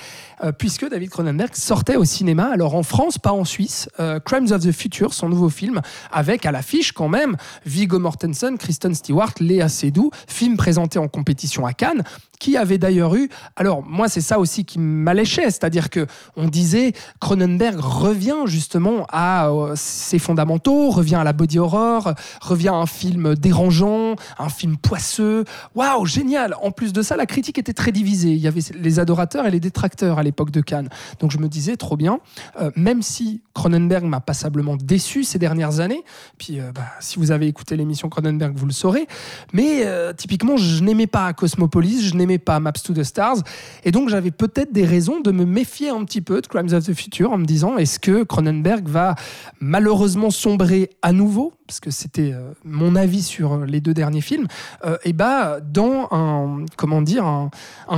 euh, 0.44 0.52
puisque 0.52 0.88
David 0.88 1.10
Cronenberg 1.10 1.54
sortait 1.54 1.96
au 1.96 2.04
cinéma, 2.04 2.50
alors 2.52 2.74
en 2.74 2.82
France, 2.82 3.18
pas 3.18 3.32
en 3.32 3.44
Suisse, 3.44 3.88
euh, 4.00 4.20
Crimes 4.20 4.52
of 4.52 4.62
the 4.62 4.72
Future, 4.72 5.14
son 5.14 5.28
nouveau 5.28 5.48
film, 5.48 5.80
avec 6.12 6.46
à 6.46 6.52
l'affiche 6.52 6.92
quand 6.92 7.08
même 7.08 7.36
Viggo 7.66 7.98
Mortensen, 7.98 8.58
Kristen 8.58 8.94
Stewart, 8.94 9.32
Léa 9.40 9.68
Seydoux, 9.68 10.10
film 10.26 10.56
présenté 10.56 10.98
en 10.98 11.08
compétition 11.08 11.66
à 11.66 11.72
Cannes, 11.72 12.04
qui 12.40 12.56
avait 12.56 12.78
d'ailleurs 12.78 13.14
eu. 13.14 13.28
Alors 13.54 13.84
moi, 13.84 14.08
c'est 14.08 14.22
ça 14.22 14.40
aussi 14.40 14.64
qui 14.64 14.80
m'alléchait, 14.80 15.44
c'est-à-dire 15.44 15.90
que 15.90 16.06
on 16.36 16.48
disait 16.48 16.94
Cronenberg 17.20 17.78
revient 17.78 18.46
justement 18.46 19.06
à 19.10 19.48
euh, 19.50 19.74
ses 19.76 20.18
fondamentaux, 20.18 20.90
revient 20.90 21.16
à 21.16 21.24
la 21.24 21.32
body 21.32 21.58
horror, 21.58 22.14
revient 22.40 22.68
à 22.68 22.74
un 22.74 22.86
film 22.86 23.36
dérangeant, 23.36 24.16
un 24.38 24.48
film 24.48 24.76
poisseux. 24.78 25.44
Waouh, 25.74 26.06
génial 26.06 26.56
En 26.62 26.72
plus 26.72 26.92
de 26.92 27.02
ça, 27.02 27.16
la 27.16 27.26
critique 27.26 27.58
était 27.58 27.74
très 27.74 27.92
divisée. 27.92 28.30
Il 28.30 28.40
y 28.40 28.48
avait 28.48 28.62
les 28.74 28.98
adorateurs 28.98 29.46
et 29.46 29.50
les 29.50 29.60
détracteurs 29.60 30.18
à 30.18 30.22
l'époque 30.22 30.50
de 30.50 30.62
Cannes. 30.62 30.88
Donc 31.20 31.30
je 31.30 31.38
me 31.38 31.48
disais 31.48 31.76
trop 31.76 31.96
bien, 31.96 32.20
euh, 32.60 32.70
même 32.74 33.02
si 33.02 33.42
Cronenberg 33.52 34.04
m'a 34.04 34.20
passablement 34.20 34.76
déçu 34.76 35.24
ces 35.24 35.38
dernières 35.38 35.80
années. 35.80 36.02
Puis 36.38 36.58
euh, 36.58 36.72
bah, 36.72 36.86
si 37.00 37.18
vous 37.18 37.32
avez 37.32 37.46
écouté 37.46 37.76
l'émission 37.76 38.08
Cronenberg, 38.08 38.56
vous 38.56 38.66
le 38.66 38.72
saurez. 38.72 39.06
Mais 39.52 39.84
typiquement, 40.16 40.56
je 40.56 40.82
n'aimais 40.82 41.06
pas 41.06 41.32
Cosmopolis, 41.34 42.08
je 42.08 42.14
n'aimais 42.14 42.29
pas 42.38 42.60
Maps 42.60 42.72
to 42.84 42.92
the 42.92 43.02
Stars. 43.02 43.38
Et 43.84 43.92
donc 43.92 44.08
j'avais 44.08 44.30
peut-être 44.30 44.72
des 44.72 44.84
raisons 44.84 45.20
de 45.20 45.30
me 45.30 45.44
méfier 45.44 45.90
un 45.90 46.04
petit 46.04 46.20
peu 46.20 46.40
de 46.40 46.46
Crimes 46.46 46.72
of 46.72 46.84
the 46.84 46.94
Future 46.94 47.32
en 47.32 47.38
me 47.38 47.44
disant 47.44 47.76
est-ce 47.76 47.98
que 47.98 48.22
Cronenberg 48.22 48.88
va 48.88 49.14
malheureusement 49.60 50.30
sombrer 50.30 50.90
à 51.02 51.12
nouveau? 51.12 51.52
Parce 51.66 51.80
que 51.80 51.90
c'était 51.92 52.32
euh, 52.32 52.50
mon 52.64 52.96
avis 52.96 53.22
sur 53.22 53.64
les 53.64 53.80
deux 53.80 53.94
derniers 53.94 54.20
films, 54.20 54.48
euh, 54.84 54.96
et 55.04 55.12
bah 55.12 55.60
dans 55.60 56.08
un 56.10 56.64
comment 56.76 57.02
dire 57.02 57.24
un, 57.24 57.50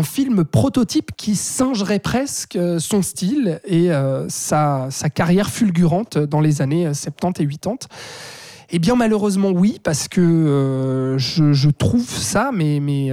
film 0.03 0.45
prototype 0.45 1.13
qui 1.17 1.37
singerait 1.37 1.99
presque 1.99 2.57
euh, 2.57 2.79
son 2.79 3.03
style 3.03 3.61
et 3.65 3.91
sa, 4.29 4.89
sa 4.91 5.11
carrière 5.11 5.51
fulgurante 5.51 6.19
dans 6.19 6.41
les 6.41 6.61
années 6.61 6.87
euh, 6.87 6.95
70 6.95 7.43
et 7.43 7.47
80. 7.47 7.77
Eh 8.75 8.79
bien 8.79 8.97
malheureusement 8.97 9.51
oui, 9.51 9.79
parce 9.83 10.09
que 10.09 11.17
je, 11.19 11.71
trouve 11.71 12.09
ça, 12.09 12.51
mais, 12.55 13.11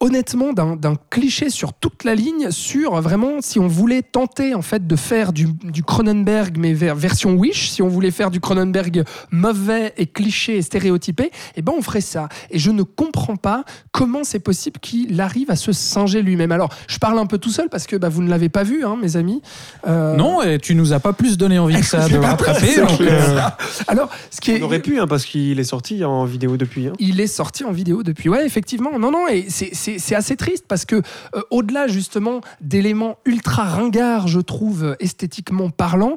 honnêtement 0.00 0.52
d'un 0.52 0.94
cliché 1.10 1.48
sur 1.48 1.72
toute 1.72 2.04
la 2.04 2.14
ligne, 2.14 2.50
sur 2.50 3.00
vraiment 3.00 3.40
si 3.40 3.58
on 3.58 3.66
voulait 3.66 4.02
tenter 4.02 4.54
en 4.54 4.60
fait 4.60 4.86
de 4.86 4.94
faire 4.94 5.32
du, 5.32 5.46
du 5.64 5.82
Cronenberg 5.82 6.58
mais 6.58 6.74
vers 6.74 6.94
version 6.94 7.32
Wish, 7.34 7.70
si 7.70 7.80
on 7.80 7.88
voulait 7.88 8.10
faire 8.10 8.30
du 8.30 8.38
Cronenberg 8.38 9.04
mauvais 9.30 9.94
et 9.96 10.06
cliché 10.06 10.58
et 10.58 10.62
stéréotypé, 10.62 11.30
eh 11.56 11.62
ben 11.62 11.72
on 11.76 11.80
ferait 11.80 12.02
ça. 12.02 12.28
Et 12.50 12.58
je 12.58 12.70
ne 12.70 12.82
comprends 12.82 13.36
pas 13.36 13.64
comment 13.90 14.22
c'est 14.22 14.38
possible 14.38 14.78
qu'il 14.80 15.18
arrive 15.20 15.50
à 15.50 15.56
se 15.56 15.72
singer 15.72 16.20
lui-même. 16.20 16.52
Alors 16.52 16.68
je 16.88 16.98
parle 16.98 17.18
un 17.18 17.26
peu 17.26 17.38
tout 17.38 17.50
seul 17.50 17.68
parce 17.70 17.86
que 17.86 17.96
bah, 17.96 18.10
vous 18.10 18.22
ne 18.22 18.28
l'avez 18.28 18.50
pas 18.50 18.64
vu, 18.64 18.84
hein, 18.84 18.98
mes 19.00 19.16
amis. 19.16 19.40
Euh, 19.86 20.14
Non, 20.14 20.42
et 20.42 20.58
tu 20.58 20.74
nous 20.74 20.92
as 20.92 21.00
pas 21.00 21.14
plus 21.14 21.38
donné 21.38 21.58
envie 21.58 21.80
que 21.80 21.86
ça 21.86 22.06
de 22.06 22.16
rattraper. 22.18 22.76
donc, 22.76 23.00
euh, 23.00 23.40
Alors 23.88 24.10
ce 24.30 24.42
qui 24.42 24.50
est 24.52 24.60
On 24.62 24.66
aurait 24.66 24.82
pu, 24.82 25.00
hein, 25.00 25.06
parce 25.06 25.24
qu'il 25.24 25.58
est 25.58 25.64
sorti 25.64 26.04
en 26.04 26.26
vidéo 26.26 26.58
depuis. 26.58 26.88
hein. 26.88 26.92
Il 26.98 27.18
est 27.20 27.26
sorti 27.26 27.64
en 27.64 27.72
vidéo 27.72 28.02
depuis. 28.02 28.28
Ouais, 28.28 28.44
effectivement. 28.44 28.98
Non, 28.98 29.10
non, 29.10 29.26
et 29.28 29.46
c'est- 29.48 29.70
c'est 29.98 30.14
assez 30.14 30.36
triste 30.36 30.64
parce 30.68 30.84
que, 30.84 30.96
euh, 30.96 31.42
au-delà 31.50 31.86
justement 31.86 32.40
d'éléments 32.60 33.16
ultra 33.24 33.64
ringards, 33.64 34.28
je 34.28 34.40
trouve, 34.40 34.96
esthétiquement 35.00 35.70
parlant, 35.70 36.16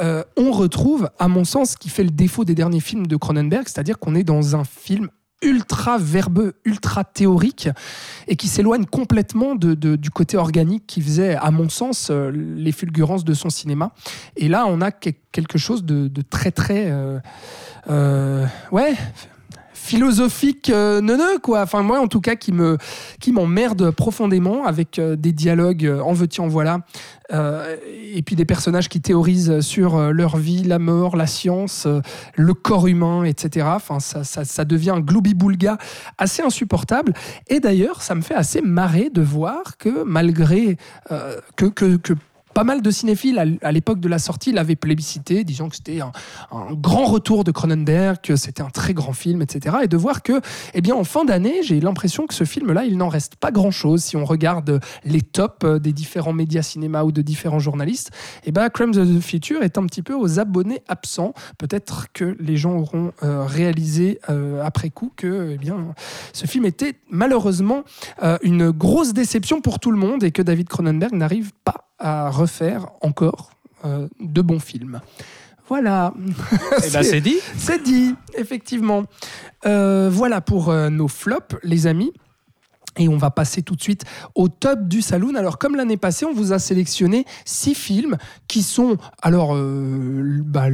euh, 0.00 0.22
on 0.36 0.50
retrouve, 0.52 1.10
à 1.18 1.28
mon 1.28 1.44
sens, 1.44 1.72
ce 1.72 1.76
qui 1.76 1.88
fait 1.88 2.04
le 2.04 2.10
défaut 2.10 2.44
des 2.44 2.54
derniers 2.54 2.80
films 2.80 3.06
de 3.06 3.16
Cronenberg, 3.16 3.64
c'est-à-dire 3.68 3.98
qu'on 3.98 4.14
est 4.14 4.24
dans 4.24 4.56
un 4.56 4.64
film 4.64 5.08
ultra 5.42 5.96
verbeux, 5.96 6.54
ultra 6.66 7.02
théorique, 7.02 7.70
et 8.28 8.36
qui 8.36 8.46
s'éloigne 8.46 8.84
complètement 8.84 9.54
du 9.54 10.10
côté 10.10 10.36
organique 10.36 10.86
qui 10.86 11.00
faisait, 11.00 11.34
à 11.34 11.50
mon 11.50 11.70
sens, 11.70 12.08
euh, 12.10 12.30
les 12.30 12.72
fulgurances 12.72 13.24
de 13.24 13.32
son 13.32 13.48
cinéma. 13.48 13.92
Et 14.36 14.48
là, 14.48 14.66
on 14.66 14.82
a 14.82 14.90
que- 14.90 15.10
quelque 15.32 15.56
chose 15.56 15.84
de, 15.84 16.10
très, 16.22 16.50
très... 16.50 16.92
ouais 17.88 18.94
philosophique 19.80 20.68
euh, 20.70 21.00
neuneux 21.00 21.38
quoi. 21.42 21.62
Enfin 21.62 21.82
moi 21.82 22.00
en 22.00 22.06
tout 22.06 22.20
cas 22.20 22.36
qui 22.36 22.52
me 22.52 22.76
qui 23.18 23.32
m'emmerde 23.32 23.90
profondément 23.90 24.66
avec 24.66 24.98
euh, 24.98 25.16
des 25.16 25.32
dialogues 25.32 25.86
euh, 25.86 26.00
en 26.00 26.12
veux-tu 26.12 26.42
en 26.42 26.48
voilà 26.48 26.80
euh, 27.32 27.76
et 28.14 28.20
puis 28.22 28.36
des 28.36 28.44
personnages 28.44 28.88
qui 28.88 29.00
théorisent 29.00 29.60
sur 29.60 30.12
leur 30.12 30.36
vie 30.36 30.64
la 30.64 30.78
mort 30.78 31.16
la 31.16 31.26
science 31.26 31.86
le 32.36 32.54
corps 32.54 32.88
humain 32.88 33.24
etc 33.24 33.66
enfin 33.70 34.00
ça, 34.00 34.22
ça, 34.22 34.44
ça 34.44 34.64
devient 34.64 34.90
un 34.90 35.00
globi-boulga 35.00 35.78
assez 36.18 36.42
insupportable. 36.42 37.14
Et 37.48 37.60
d'ailleurs 37.60 38.02
ça 38.02 38.14
me 38.14 38.20
fait 38.20 38.34
assez 38.34 38.60
marrer 38.60 39.08
de 39.08 39.22
voir 39.22 39.78
que 39.78 40.02
malgré 40.04 40.76
que 41.56 42.14
pas 42.54 42.64
mal 42.64 42.82
de 42.82 42.90
cinéphiles 42.90 43.58
à 43.62 43.72
l'époque 43.72 44.00
de 44.00 44.08
la 44.08 44.18
sortie 44.18 44.52
l'avaient 44.52 44.76
plébiscité, 44.76 45.44
disant 45.44 45.68
que 45.68 45.76
c'était 45.76 46.00
un, 46.00 46.12
grand 46.72 47.04
retour 47.04 47.44
de 47.44 47.50
Cronenberg, 47.52 48.18
que 48.22 48.36
c'était 48.36 48.62
un 48.62 48.70
très 48.70 48.94
grand 48.94 49.12
film, 49.12 49.42
etc. 49.42 49.76
Et 49.84 49.88
de 49.88 49.96
voir 49.96 50.22
que, 50.22 50.40
eh 50.74 50.80
bien, 50.80 50.94
en 50.94 51.04
fin 51.04 51.24
d'année, 51.24 51.62
j'ai 51.62 51.80
l'impression 51.80 52.26
que 52.26 52.34
ce 52.34 52.44
film-là, 52.44 52.84
il 52.84 52.96
n'en 52.96 53.08
reste 53.08 53.36
pas 53.36 53.50
grand-chose. 53.50 54.02
Si 54.02 54.16
on 54.16 54.24
regarde 54.24 54.80
les 55.04 55.22
tops 55.22 55.64
euh, 55.64 55.78
des 55.78 55.92
différents 55.92 56.32
médias 56.32 56.62
cinéma 56.62 57.04
ou 57.04 57.12
de 57.12 57.22
différents 57.22 57.58
journalistes, 57.58 58.10
eh 58.44 58.52
ben, 58.52 58.68
Crimes 58.68 58.96
of 58.96 59.08
the 59.08 59.20
Future 59.20 59.62
est 59.62 59.78
un 59.78 59.86
petit 59.86 60.02
peu 60.02 60.14
aux 60.14 60.38
abonnés 60.38 60.82
absents. 60.88 61.34
Peut-être 61.58 62.06
que 62.12 62.36
les 62.40 62.56
gens 62.56 62.72
auront 62.72 63.12
euh, 63.22 63.44
réalisé 63.44 64.20
euh, 64.28 64.62
après 64.64 64.90
coup 64.90 65.12
que, 65.16 65.52
eh 65.54 65.58
bien, 65.58 65.94
ce 66.32 66.46
film 66.46 66.64
était 66.64 66.94
malheureusement 67.10 67.84
une 68.42 68.70
grosse 68.70 69.12
déception 69.12 69.60
pour 69.60 69.78
tout 69.78 69.90
le 69.90 69.96
monde 69.96 70.24
et 70.24 70.30
que 70.30 70.42
David 70.42 70.68
Cronenberg 70.68 71.14
n'arrive 71.14 71.52
pas 71.64 71.89
à 72.00 72.30
refaire 72.30 72.86
encore 73.02 73.50
euh, 73.84 74.08
de 74.18 74.42
bons 74.42 74.58
films. 74.58 75.00
Voilà. 75.68 76.12
eh 76.84 76.90
ben, 76.90 77.02
c'est 77.02 77.20
dit. 77.20 77.38
C'est 77.56 77.82
dit, 77.82 78.14
effectivement. 78.36 79.04
Euh, 79.66 80.10
voilà 80.12 80.40
pour 80.40 80.70
euh, 80.70 80.88
nos 80.88 81.06
flops, 81.06 81.56
les 81.62 81.86
amis. 81.86 82.12
Et 83.00 83.08
on 83.08 83.16
va 83.16 83.30
passer 83.30 83.62
tout 83.62 83.74
de 83.76 83.82
suite 83.82 84.04
au 84.34 84.48
top 84.48 84.86
du 84.86 85.00
saloon. 85.02 85.34
Alors, 85.34 85.58
comme 85.58 85.74
l'année 85.74 85.96
passée, 85.96 86.26
on 86.26 86.32
vous 86.34 86.52
a 86.52 86.58
sélectionné 86.58 87.24
six 87.44 87.74
films 87.74 88.16
qui 88.46 88.62
sont, 88.62 88.96
alors, 89.22 89.54
euh, 89.56 90.40
bah, 90.44 90.66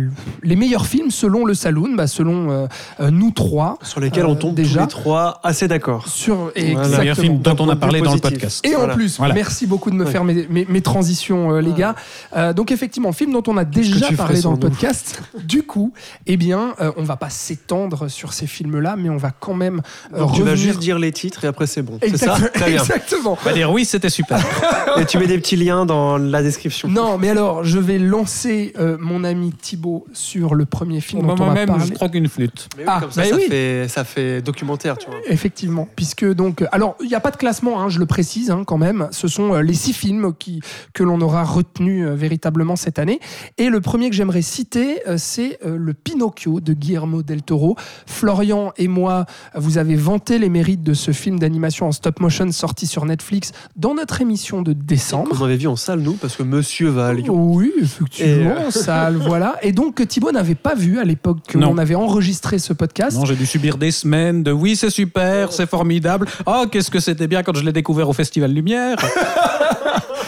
les 0.42 0.56
meilleurs 0.56 0.86
films 0.86 1.10
selon 1.10 1.44
le 1.44 1.54
saloon, 1.54 1.94
bah, 1.94 2.06
selon 2.08 2.50
euh, 2.50 2.66
euh, 3.00 3.10
nous 3.10 3.30
trois. 3.30 3.78
Sur 3.82 4.00
lesquels 4.00 4.24
Euh, 4.24 4.28
on 4.30 4.34
tombe 4.34 4.54
déjà. 4.54 4.80
tous 4.86 4.96
les 4.98 5.02
trois 5.02 5.40
assez 5.44 5.68
d'accord. 5.68 6.08
Sur, 6.08 6.36
Voilà. 6.36 6.52
Le 6.56 6.64
meilleur 6.64 6.84
exactement. 7.00 7.14
film 7.14 7.38
dont 7.38 7.56
on 7.64 7.68
a 7.68 7.76
parlé 7.76 8.00
dans 8.00 8.14
le 8.14 8.20
podcast. 8.20 8.66
Et 8.66 8.74
Voilà. 8.74 8.92
en 8.92 8.96
plus, 8.96 9.18
Voilà. 9.18 9.34
merci 9.34 9.66
beaucoup 9.66 9.90
de 9.90 9.94
me 9.96 10.04
Ouais. 10.04 10.10
faire 10.10 10.24
mes, 10.24 10.46
mes- 10.50 10.66
mes 10.68 10.80
transitions, 10.82 11.52
euh, 11.54 11.60
les 11.60 11.70
Ouais. 11.70 11.78
gars. 11.78 11.94
Euh, 12.36 12.52
donc 12.52 12.72
effectivement, 12.72 13.12
film 13.12 13.32
dont 13.32 13.42
on 13.46 13.56
a 13.56 13.64
déjà 13.64 14.10
parlé 14.12 14.40
dans 14.40 14.52
le 14.52 14.58
podcast. 14.58 15.22
du 15.44 15.62
coup, 15.62 15.92
eh 16.26 16.36
bien, 16.36 16.74
euh, 16.80 16.90
on 16.96 17.04
va 17.04 17.16
pas 17.16 17.30
s'étendre 17.30 18.08
sur 18.08 18.32
ces 18.32 18.46
films-là, 18.48 18.96
mais 18.98 19.10
on 19.10 19.16
va 19.16 19.30
quand 19.30 19.54
même 19.54 19.80
euh, 20.12 20.18
Donc, 20.18 20.32
tu 20.32 20.42
vas 20.42 20.50
revenir- 20.50 20.56
juste 20.56 20.78
dire 20.80 20.98
les 20.98 21.12
titres 21.12 21.44
et 21.44 21.46
après 21.46 21.66
c'est 21.68 21.82
bon. 21.82 21.98
C'est 22.16 22.26
ça 22.26 22.36
Très 22.54 22.70
bien. 22.70 22.80
Exactement. 22.80 23.38
On 23.40 23.44
va 23.44 23.52
dire 23.52 23.70
oui, 23.72 23.84
c'était 23.84 24.08
super. 24.08 24.38
Et 25.00 25.04
tu 25.06 25.18
mets 25.18 25.26
des 25.26 25.38
petits 25.38 25.56
liens 25.56 25.84
dans 25.86 26.16
la 26.18 26.42
description. 26.42 26.88
Non, 26.88 27.18
mais 27.18 27.28
alors, 27.30 27.64
je 27.64 27.78
vais 27.78 27.98
lancer 27.98 28.72
euh, 28.78 28.96
mon 29.00 29.24
ami 29.24 29.52
Thibaut 29.52 30.06
sur 30.12 30.54
le 30.54 30.64
premier 30.66 31.00
film 31.00 31.22
dont 31.22 31.32
on 31.32 31.36
va 31.36 31.44
Moi-même, 31.46 31.66
parler. 31.68 31.84
je 31.86 31.92
croque 31.92 32.14
une 32.14 32.28
flûte. 32.28 32.68
Mais 32.76 32.84
oui, 32.84 32.88
Ah, 32.92 33.00
comme 33.00 33.10
ça, 33.10 33.22
bah 33.22 33.28
ça, 33.28 33.36
oui. 33.36 33.42
fait, 33.48 33.86
ça 33.88 34.04
fait 34.04 34.40
documentaire, 34.42 34.96
tu 34.98 35.06
vois. 35.10 35.18
Effectivement, 35.26 35.88
puisque 35.96 36.24
donc, 36.32 36.62
euh, 36.62 36.66
alors 36.72 36.96
il 37.00 37.08
n'y 37.08 37.14
a 37.14 37.20
pas 37.20 37.30
de 37.30 37.36
classement, 37.36 37.80
hein, 37.82 37.88
je 37.88 37.98
le 37.98 38.06
précise 38.06 38.50
hein, 38.50 38.64
quand 38.66 38.78
même. 38.78 39.08
Ce 39.10 39.28
sont 39.28 39.54
euh, 39.54 39.60
les 39.62 39.74
six 39.74 39.92
films 39.92 40.32
qui 40.38 40.60
que 40.94 41.02
l'on 41.02 41.20
aura 41.20 41.44
retenus 41.44 42.06
euh, 42.06 42.14
véritablement 42.14 42.76
cette 42.76 42.98
année. 42.98 43.20
Et 43.58 43.68
le 43.68 43.80
premier 43.80 44.08
que 44.10 44.16
j'aimerais 44.16 44.42
citer, 44.42 45.02
euh, 45.06 45.16
c'est 45.18 45.58
euh, 45.64 45.76
le 45.76 45.94
Pinocchio 45.94 46.60
de 46.60 46.72
Guillermo 46.72 47.22
del 47.22 47.42
Toro. 47.42 47.76
Florian 48.06 48.72
et 48.76 48.88
moi, 48.88 49.26
vous 49.54 49.78
avez 49.78 49.94
vanté 49.96 50.38
les 50.38 50.48
mérites 50.48 50.82
de 50.82 50.94
ce 50.94 51.10
film 51.12 51.38
d'animation 51.38 51.86
en 51.88 51.92
stop 51.96 52.20
motion 52.20 52.50
sorti 52.52 52.86
sur 52.86 53.04
Netflix 53.04 53.52
dans 53.76 53.94
notre 53.94 54.20
émission 54.20 54.62
de 54.62 54.72
décembre. 54.72 55.36
On 55.40 55.44
avait 55.44 55.56
vu 55.56 55.66
en 55.66 55.76
salle, 55.76 56.00
nous, 56.00 56.12
parce 56.14 56.36
que 56.36 56.42
monsieur 56.42 56.88
va 56.90 57.08
à 57.08 57.12
Lyon. 57.12 57.34
Oui, 57.34 57.72
effectivement, 57.82 58.54
Et, 58.56 58.66
euh, 58.66 58.70
ça, 58.70 59.10
voilà. 59.14 59.56
Et 59.62 59.72
donc 59.72 59.94
que 59.96 60.02
Thibaut 60.02 60.32
n'avait 60.32 60.54
pas 60.54 60.74
vu 60.74 60.98
à 60.98 61.04
l'époque 61.04 61.38
que 61.48 61.58
l'on 61.58 61.78
avait 61.78 61.94
enregistré 61.94 62.58
ce 62.58 62.72
podcast. 62.72 63.16
Non, 63.16 63.24
j'ai 63.24 63.34
dû 63.36 63.46
subir 63.46 63.76
des 63.78 63.90
semaines 63.90 64.42
de 64.42 64.52
oui, 64.52 64.76
c'est 64.76 64.90
super, 64.90 65.52
c'est 65.52 65.68
formidable. 65.68 66.28
Oh, 66.46 66.64
qu'est-ce 66.70 66.90
que 66.90 67.00
c'était 67.00 67.26
bien 67.26 67.42
quand 67.42 67.54
je 67.56 67.64
l'ai 67.64 67.72
découvert 67.72 68.08
au 68.08 68.12
Festival 68.12 68.52
Lumière. 68.52 68.96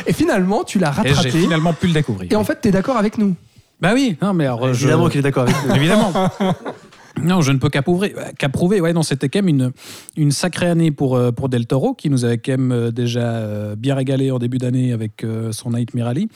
Et 0.07 0.13
finalement, 0.13 0.65
tu 0.65 0.79
l'as 0.79 0.91
Et 1.05 1.09
j'ai 1.09 1.15
rattrapé. 1.15 1.31
finalement 1.31 1.73
pu 1.73 1.87
le 1.87 1.93
découvrir. 1.93 2.33
Et 2.33 2.37
en 2.37 2.45
fait, 2.45 2.59
tu 2.63 2.69
es 2.69 2.71
d'accord 2.71 2.97
avec 2.97 3.19
nous 3.19 3.35
bah 3.81 3.91
oui, 3.95 4.17
non, 4.21 4.33
mais 4.35 4.45
alors, 4.47 4.75
je- 4.75 4.81
Évidemment 4.87 5.09
qu'il 5.09 5.21
est 5.21 5.23
d'accord 5.23 5.45
avec 5.45 5.55
nous. 5.69 5.73
Évidemment. 5.77 6.13
Non, 7.23 7.41
je 7.41 7.53
ne 7.53 7.59
peux 7.59 7.69
qu'approuver. 7.69 8.15
Qu'approuver. 8.39 8.81
Ouais, 8.81 8.93
non, 8.93 9.03
c'était 9.03 9.29
quand 9.29 9.41
même 9.41 9.49
une, 9.49 9.73
une 10.17 10.31
sacrée 10.31 10.67
année 10.67 10.91
pour, 10.91 11.17
euh, 11.17 11.33
pour 11.33 11.49
Del 11.49 11.67
Toro, 11.67 11.95
qui 11.95 12.11
nous 12.11 12.25
avait 12.25 12.39
quand 12.39 12.53
même 12.53 12.73
euh, 12.73 12.91
déjà 12.91 13.21
euh, 13.33 13.77
bien 13.77 13.95
régalé 13.95 14.31
en 14.31 14.39
début 14.39 14.59
d'année 14.59 14.93
avec 14.93 15.25
son 15.53 15.71
Nightmare 15.71 16.09
Alley. 16.09 16.29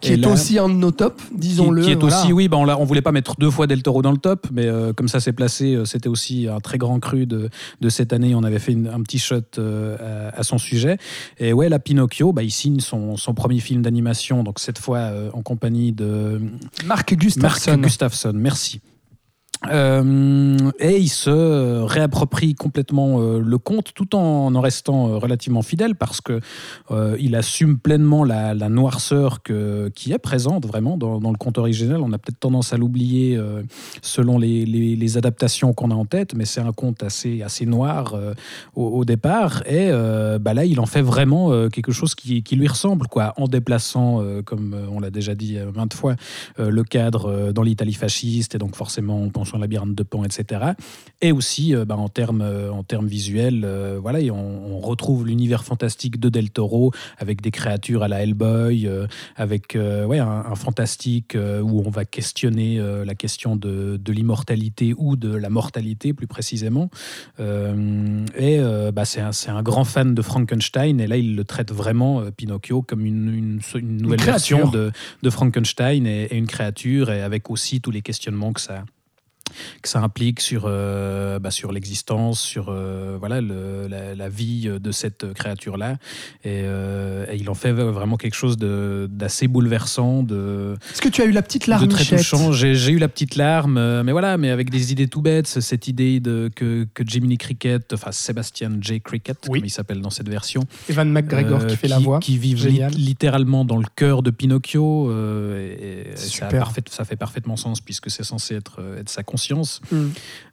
Qui 0.00 0.10
Et 0.10 0.14
est 0.14 0.16
là- 0.16 0.28
aussi 0.30 0.58
un 0.58 0.68
de 0.68 0.74
nos 0.74 0.90
tops, 0.90 1.22
disons-le. 1.34 1.80
qui, 1.82 1.86
qui 1.88 1.92
est 1.92 1.96
voilà. 2.00 2.22
aussi, 2.22 2.32
oui, 2.32 2.48
bah 2.48 2.56
on, 2.56 2.68
on 2.68 2.84
voulait 2.84 3.02
pas 3.02 3.12
mettre 3.12 3.34
deux 3.38 3.50
fois 3.50 3.66
Del 3.66 3.82
Toro 3.82 4.02
dans 4.02 4.12
le 4.12 4.18
top, 4.18 4.46
mais 4.52 4.66
euh, 4.66 4.92
comme 4.92 5.08
ça 5.08 5.20
s'est 5.20 5.32
placé, 5.32 5.74
euh, 5.74 5.84
c'était 5.84 6.08
aussi 6.08 6.48
un 6.48 6.60
très 6.60 6.78
grand 6.78 6.98
cru 7.00 7.26
de, 7.26 7.50
de 7.80 7.88
cette 7.88 8.12
année. 8.12 8.34
On 8.34 8.42
avait 8.44 8.58
fait 8.58 8.72
une- 8.72 8.88
un 8.88 9.00
petit 9.02 9.18
shot 9.18 9.36
euh, 9.58 10.30
à, 10.32 10.40
à 10.40 10.42
son 10.42 10.58
sujet. 10.58 10.96
Et 11.38 11.52
ouais, 11.52 11.68
la 11.68 11.78
Pinocchio, 11.78 12.32
bah, 12.32 12.42
il 12.42 12.50
signe 12.50 12.80
son, 12.80 13.16
son 13.16 13.34
premier 13.34 13.60
film 13.60 13.82
d'animation, 13.82 14.42
donc 14.42 14.58
cette 14.60 14.78
fois 14.78 14.98
euh, 14.98 15.30
en 15.32 15.42
compagnie 15.42 15.92
de 15.92 16.40
Marc 16.86 17.14
Gustafsson. 17.14 17.70
Mark 17.72 17.82
Gustafsson. 17.82 18.32
Merci. 18.34 18.80
Euh, 19.68 20.56
et 20.78 20.98
il 20.98 21.08
se 21.08 21.82
réapproprie 21.82 22.54
complètement 22.54 23.20
euh, 23.20 23.40
le 23.40 23.58
conte 23.58 23.92
tout 23.94 24.16
en 24.16 24.54
en 24.54 24.60
restant 24.60 25.08
euh, 25.08 25.18
relativement 25.18 25.60
fidèle 25.60 25.96
parce 25.96 26.22
que 26.22 26.40
il 27.18 27.36
assume 27.36 27.78
pleinement 27.78 28.24
la, 28.24 28.54
la 28.54 28.68
noirceur 28.68 29.42
qui 29.42 30.12
est 30.12 30.18
présente 30.18 30.66
vraiment 30.66 30.96
dans, 30.96 31.18
le 31.18 31.36
conte 31.36 31.58
original. 31.58 32.00
On 32.00 32.12
a 32.12 32.18
peut-être 32.18 32.40
tendance 32.40 32.72
à 32.72 32.76
l'oublier 32.76 33.38
selon 34.02 34.38
les, 34.38 35.16
adaptations 35.16 35.72
qu'on 35.72 35.90
a 35.90 35.94
en 35.94 36.04
tête, 36.04 36.34
mais 36.34 36.44
c'est 36.44 36.60
un 36.60 36.72
conte 36.72 37.02
assez, 37.02 37.42
assez 37.42 37.66
noir 37.66 38.16
au, 38.74 39.04
départ. 39.04 39.62
Et 39.66 39.90
bah 40.40 40.54
là, 40.54 40.64
il 40.64 40.80
en 40.80 40.86
fait 40.86 41.02
vraiment 41.02 41.68
quelque 41.68 41.92
chose 41.92 42.14
qui, 42.14 42.42
lui 42.52 42.68
ressemble, 42.68 43.06
quoi, 43.06 43.34
en 43.36 43.46
déplaçant, 43.46 44.24
comme 44.44 44.76
on 44.90 45.00
l'a 45.00 45.10
déjà 45.10 45.34
dit 45.34 45.58
maintes 45.74 45.94
fois, 45.94 46.16
le 46.58 46.82
cadre 46.82 47.52
dans 47.52 47.62
l'Italie 47.62 47.94
fasciste, 47.94 48.54
et 48.54 48.58
donc 48.58 48.76
forcément 48.76 49.22
en 49.22 49.28
pensant 49.28 49.49
au 49.56 49.60
labyrinthe 49.60 49.94
de 49.94 50.02
Pan, 50.02 50.24
etc. 50.24 50.72
Et 51.22 51.32
aussi 51.32 51.74
euh, 51.74 51.84
bah, 51.84 51.96
en 51.96 52.08
termes 52.08 52.42
euh, 52.42 52.70
en 52.70 52.82
termes 52.82 53.06
visuels, 53.06 53.62
euh, 53.64 53.98
voilà, 54.00 54.20
et 54.20 54.30
on, 54.30 54.76
on 54.76 54.80
retrouve 54.80 55.26
l'univers 55.26 55.64
fantastique 55.64 56.18
de 56.18 56.28
Del 56.28 56.50
Toro 56.50 56.92
avec 57.18 57.40
des 57.40 57.50
créatures 57.50 58.02
à 58.02 58.08
la 58.08 58.22
Hellboy, 58.22 58.88
avec 59.36 59.76
ouais, 59.76 60.18
un, 60.18 60.28
un 60.28 60.54
fantastique 60.54 61.36
où 61.36 61.82
on 61.84 61.90
va 61.90 62.04
questionner 62.04 62.80
la 63.04 63.14
question 63.14 63.56
de, 63.56 63.98
de 64.02 64.12
l'immortalité 64.12 64.94
ou 64.96 65.16
de 65.16 65.34
la 65.34 65.50
mortalité 65.50 66.12
plus 66.12 66.26
précisément. 66.26 66.90
Et 67.38 68.60
bah, 68.92 69.04
c'est 69.04 69.20
un, 69.20 69.32
c'est 69.32 69.50
un 69.50 69.62
grand 69.62 69.84
fan 69.84 70.14
de 70.14 70.22
Frankenstein, 70.22 71.00
et 71.00 71.06
là 71.06 71.16
il 71.16 71.36
le 71.36 71.44
traite 71.44 71.72
vraiment, 71.72 72.22
Pinocchio, 72.36 72.82
comme 72.82 73.04
une, 73.04 73.28
une, 73.34 73.60
une 73.74 73.96
nouvelle 73.98 74.20
créature. 74.20 74.58
version 74.58 74.70
de, 74.70 74.92
de 75.22 75.30
Frankenstein 75.30 76.06
et, 76.06 76.24
et 76.24 76.36
une 76.36 76.46
créature, 76.46 77.10
et 77.10 77.22
avec 77.22 77.50
aussi 77.50 77.80
tous 77.80 77.90
les 77.90 78.02
questionnements 78.02 78.52
que 78.52 78.60
ça, 78.60 78.84
que 79.82 79.88
ça 79.88 80.00
implique 80.00 80.40
sur, 80.40 80.64
euh, 80.66 81.38
bah, 81.38 81.50
sur 81.50 81.72
l'existence, 81.72 82.40
sur 82.40 82.66
euh, 82.68 83.16
voilà, 83.18 83.40
le- 83.40 83.86
la, 83.88 84.14
la 84.14 84.28
vie 84.28 84.68
de 84.80 84.92
cette 84.92 85.32
créature-là. 85.34 85.92
Et, 86.44 86.62
euh, 86.64 87.26
et 87.30 87.36
il 87.36 87.48
en 87.50 87.54
fait 87.54 87.72
vraiment 87.72 88.16
quelque 88.16 88.34
chose 88.34 88.56
d'assez 88.58 89.48
bouleversant, 89.48 90.22
Est-ce 90.92 91.00
que 91.00 91.08
tu 91.08 91.22
as 91.22 91.24
eu 91.24 91.32
la 91.32 91.42
petite 91.42 91.68
de 91.68 91.86
très 91.86 92.04
touchant. 92.16 92.52
J'ai 92.52 92.90
eu 92.90 92.98
la 92.98 93.08
petite 93.08 93.36
larme, 93.36 94.02
mais 94.02 94.12
voilà, 94.12 94.36
mais 94.38 94.50
avec 94.50 94.70
des 94.70 94.92
idées 94.92 95.08
tout 95.08 95.22
bêtes. 95.22 95.46
Cette 95.46 95.88
idée 95.88 96.20
de, 96.20 96.50
que, 96.54 96.86
que 96.94 97.02
Jiminy 97.06 97.38
Cricket, 97.38 97.92
enfin 97.92 98.12
Sébastien 98.12 98.72
J. 98.80 99.00
Cricket, 99.00 99.36
Oui. 99.48 99.58
comme 99.60 99.66
il 99.66 99.70
s'appelle 99.70 100.00
dans 100.00 100.10
cette 100.10 100.28
version, 100.28 100.62
Evan 100.88 101.10
McGregor 101.10 101.66
qui 101.66 101.76
fait 101.76 101.88
la 101.88 101.98
voix. 101.98 102.18
qui 102.20 102.38
vivent 102.38 102.66
li- 102.66 102.82
littéralement 102.96 103.64
dans 103.64 103.76
le 103.78 103.86
cœur 103.96 104.22
de 104.22 104.30
Pinocchio. 104.30 105.10
et, 105.56 106.10
ça, 106.16 106.46
parfait- 106.46 106.82
fait 107.04 107.16
parfaitement 107.16 107.56
sens 107.56 107.80
puisque 107.80 108.10
c'est 108.10 108.24
censé 108.24 108.54
être, 108.54 108.80
être 108.98 109.08
sa 109.08 109.22
conscience. 109.22 109.39
Mm. 109.90 110.08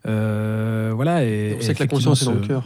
Euh, 0.08 0.92
voilà. 0.96 1.24
Et, 1.24 1.56
On 1.58 1.62
sait 1.62 1.74
que 1.74 1.80
la 1.80 1.88
conscience 1.88 2.22
est 2.22 2.26
dans 2.26 2.34
le 2.34 2.48
cœur. 2.48 2.64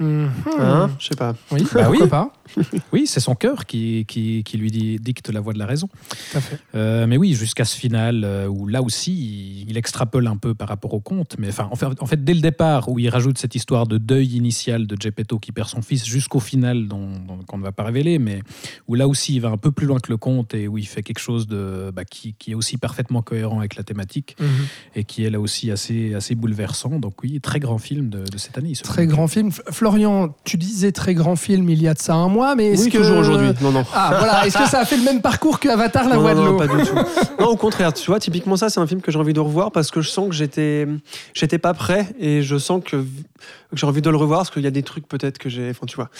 Mhm. 0.00 0.30
Hein 0.58 0.90
Je 0.98 1.06
sais 1.08 1.16
pas. 1.16 1.34
Oui, 1.50 1.66
Bah 1.74 1.90
oui. 1.90 1.98
pas 2.08 2.32
Oui, 2.92 3.06
c'est 3.06 3.20
son 3.20 3.34
cœur 3.34 3.66
qui, 3.66 4.04
qui, 4.06 4.42
qui 4.44 4.56
lui 4.56 4.70
dit- 4.70 4.98
dicte 4.98 5.28
la 5.30 5.40
voie 5.40 5.52
de 5.52 5.58
la 5.58 5.66
raison. 5.66 5.88
Tout 6.32 6.38
à 6.38 6.40
fait. 6.40 6.58
Euh, 6.74 7.06
mais 7.06 7.16
oui, 7.16 7.34
jusqu'à 7.34 7.64
ce 7.64 7.76
final 7.76 8.22
euh, 8.24 8.46
où 8.46 8.66
là 8.66 8.80
aussi 8.82 9.12
il, 9.12 9.70
il 9.70 9.76
extrapole 9.76 10.26
un 10.26 10.36
peu 10.36 10.54
par 10.54 10.68
rapport 10.68 10.94
au 10.94 11.00
conte. 11.00 11.36
Mais 11.38 11.48
enfin, 11.48 11.68
en 11.70 11.76
fait, 11.76 11.86
en 12.00 12.06
fait, 12.06 12.24
dès 12.24 12.34
le 12.34 12.40
départ, 12.40 12.88
où 12.88 12.98
il 12.98 13.08
rajoute 13.08 13.38
cette 13.38 13.54
histoire 13.54 13.86
de 13.86 13.98
deuil 13.98 14.36
initial 14.36 14.86
de 14.86 14.96
Geppetto 14.98 15.38
qui 15.38 15.52
perd 15.52 15.68
son 15.68 15.82
fils 15.82 16.06
jusqu'au 16.06 16.40
final, 16.40 16.88
dont, 16.88 17.10
dont- 17.26 17.38
qu'on 17.46 17.58
ne 17.58 17.62
va 17.64 17.72
pas 17.72 17.84
révéler, 17.84 18.18
mais 18.18 18.40
où 18.86 18.94
là 18.94 19.06
aussi 19.08 19.34
il 19.34 19.40
va 19.40 19.48
un 19.50 19.56
peu 19.58 19.70
plus 19.72 19.86
loin 19.86 19.98
que 20.00 20.10
le 20.10 20.16
conte 20.16 20.54
et 20.54 20.68
où 20.68 20.78
il 20.78 20.86
fait 20.86 21.02
quelque 21.02 21.18
chose 21.20 21.46
de, 21.48 21.90
bah, 21.94 22.04
qui, 22.04 22.34
qui 22.38 22.52
est 22.52 22.54
aussi 22.54 22.78
parfaitement 22.78 23.20
cohérent 23.22 23.58
avec 23.58 23.76
la 23.76 23.82
thématique 23.82 24.36
Mhm. 24.40 24.48
et 24.94 25.04
qui 25.04 25.24
est 25.24 25.30
là 25.30 25.40
aussi 25.40 25.70
assez, 25.70 26.14
assez 26.14 26.34
bouleversant. 26.34 26.98
Donc 26.98 27.22
oui, 27.22 27.40
très 27.40 27.60
grand 27.60 27.78
film 27.78 28.08
de, 28.08 28.24
de 28.24 28.38
cette 28.38 28.56
année. 28.58 28.74
ce 28.74 28.82
Très 28.84 29.02
film. 29.02 29.10
grand 29.12 29.28
film. 29.28 29.48
F- 29.50 29.60
Florian, 29.88 30.34
tu 30.44 30.58
disais 30.58 30.92
très 30.92 31.14
grand 31.14 31.34
film 31.34 31.70
il 31.70 31.80
y 31.80 31.88
a 31.88 31.94
de 31.94 31.98
ça 31.98 32.12
un 32.12 32.28
mois, 32.28 32.54
mais 32.54 32.72
est-ce 32.72 32.84
Oui, 32.84 32.90
que 32.90 32.98
toujours 32.98 33.16
aujourd'hui. 33.16 33.52
Non, 33.62 33.72
non. 33.72 33.84
Ah 33.94 34.16
voilà, 34.18 34.46
est-ce 34.46 34.58
que 34.58 34.68
ça 34.68 34.80
a 34.80 34.84
fait 34.84 34.98
le 34.98 35.02
même 35.02 35.22
parcours 35.22 35.58
que 35.60 35.68
Avatar, 35.70 36.08
la 36.10 36.16
non, 36.16 36.20
voix 36.20 36.34
non, 36.34 36.42
de 36.42 36.46
non, 36.46 36.52
l'eau 36.52 36.58
pas 36.58 36.66
du 36.66 36.82
tout. 36.82 36.94
Non, 37.40 37.46
au 37.46 37.56
contraire, 37.56 37.94
tu 37.94 38.04
vois, 38.06 38.20
typiquement 38.20 38.56
ça, 38.56 38.68
c'est 38.68 38.80
un 38.80 38.86
film 38.86 39.00
que 39.00 39.10
j'ai 39.10 39.18
envie 39.18 39.32
de 39.32 39.40
revoir 39.40 39.72
parce 39.72 39.90
que 39.90 40.02
je 40.02 40.10
sens 40.10 40.28
que 40.28 40.34
j'étais, 40.34 40.86
j'étais 41.32 41.56
pas 41.56 41.72
prêt 41.72 42.14
et 42.18 42.42
je 42.42 42.58
sens 42.58 42.82
que, 42.84 42.96
que 42.96 43.76
j'ai 43.76 43.86
envie 43.86 44.02
de 44.02 44.10
le 44.10 44.16
revoir 44.18 44.40
parce 44.40 44.50
qu'il 44.50 44.62
y 44.62 44.66
a 44.66 44.70
des 44.70 44.82
trucs 44.82 45.08
peut-être 45.08 45.38
que 45.38 45.48
j'ai, 45.48 45.70
enfin, 45.70 45.86
tu 45.86 45.96
vois. 45.96 46.10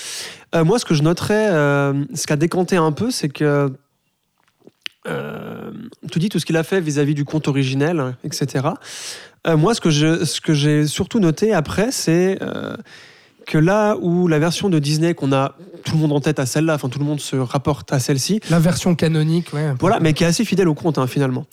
Euh, 0.54 0.64
moi, 0.64 0.78
ce 0.78 0.86
que 0.86 0.94
je 0.94 1.02
noterais, 1.02 1.48
euh, 1.50 1.92
ce 2.14 2.26
qui 2.26 2.32
a 2.32 2.36
décanté 2.36 2.76
un 2.76 2.92
peu, 2.92 3.10
c'est 3.10 3.28
que 3.28 3.70
euh, 5.06 5.70
tu 6.10 6.18
dis 6.18 6.28
tout 6.28 6.38
ce 6.38 6.46
qu'il 6.46 6.56
a 6.56 6.62
fait 6.62 6.80
vis-à-vis 6.80 7.14
du 7.14 7.24
conte 7.24 7.48
originel, 7.48 8.16
etc. 8.24 8.68
Euh, 9.46 9.56
moi, 9.56 9.74
ce 9.74 9.80
que 9.80 9.90
je, 9.90 10.24
ce 10.24 10.40
que 10.40 10.52
j'ai 10.52 10.86
surtout 10.86 11.20
noté 11.20 11.52
après, 11.54 11.90
c'est 11.92 12.38
euh, 12.42 12.76
que 13.48 13.56
là 13.58 13.96
où 14.00 14.28
la 14.28 14.38
version 14.38 14.68
de 14.68 14.78
Disney 14.78 15.14
qu'on 15.14 15.32
a 15.32 15.54
tout 15.84 15.94
le 15.94 16.00
monde 16.02 16.12
en 16.12 16.20
tête 16.20 16.38
à 16.38 16.44
celle-là, 16.46 16.74
enfin 16.74 16.88
tout 16.90 16.98
le 16.98 17.04
monde 17.06 17.18
se 17.20 17.34
rapporte 17.34 17.92
à 17.94 17.98
celle-ci, 17.98 18.40
La 18.50 18.58
version 18.58 18.94
canonique, 18.94 19.52
ouais. 19.54 19.72
voilà, 19.80 20.00
mais 20.00 20.12
qui 20.12 20.22
est 20.22 20.26
assez 20.26 20.44
fidèle 20.44 20.68
au 20.68 20.74
conte 20.74 20.98
hein, 20.98 21.06
finalement. 21.06 21.46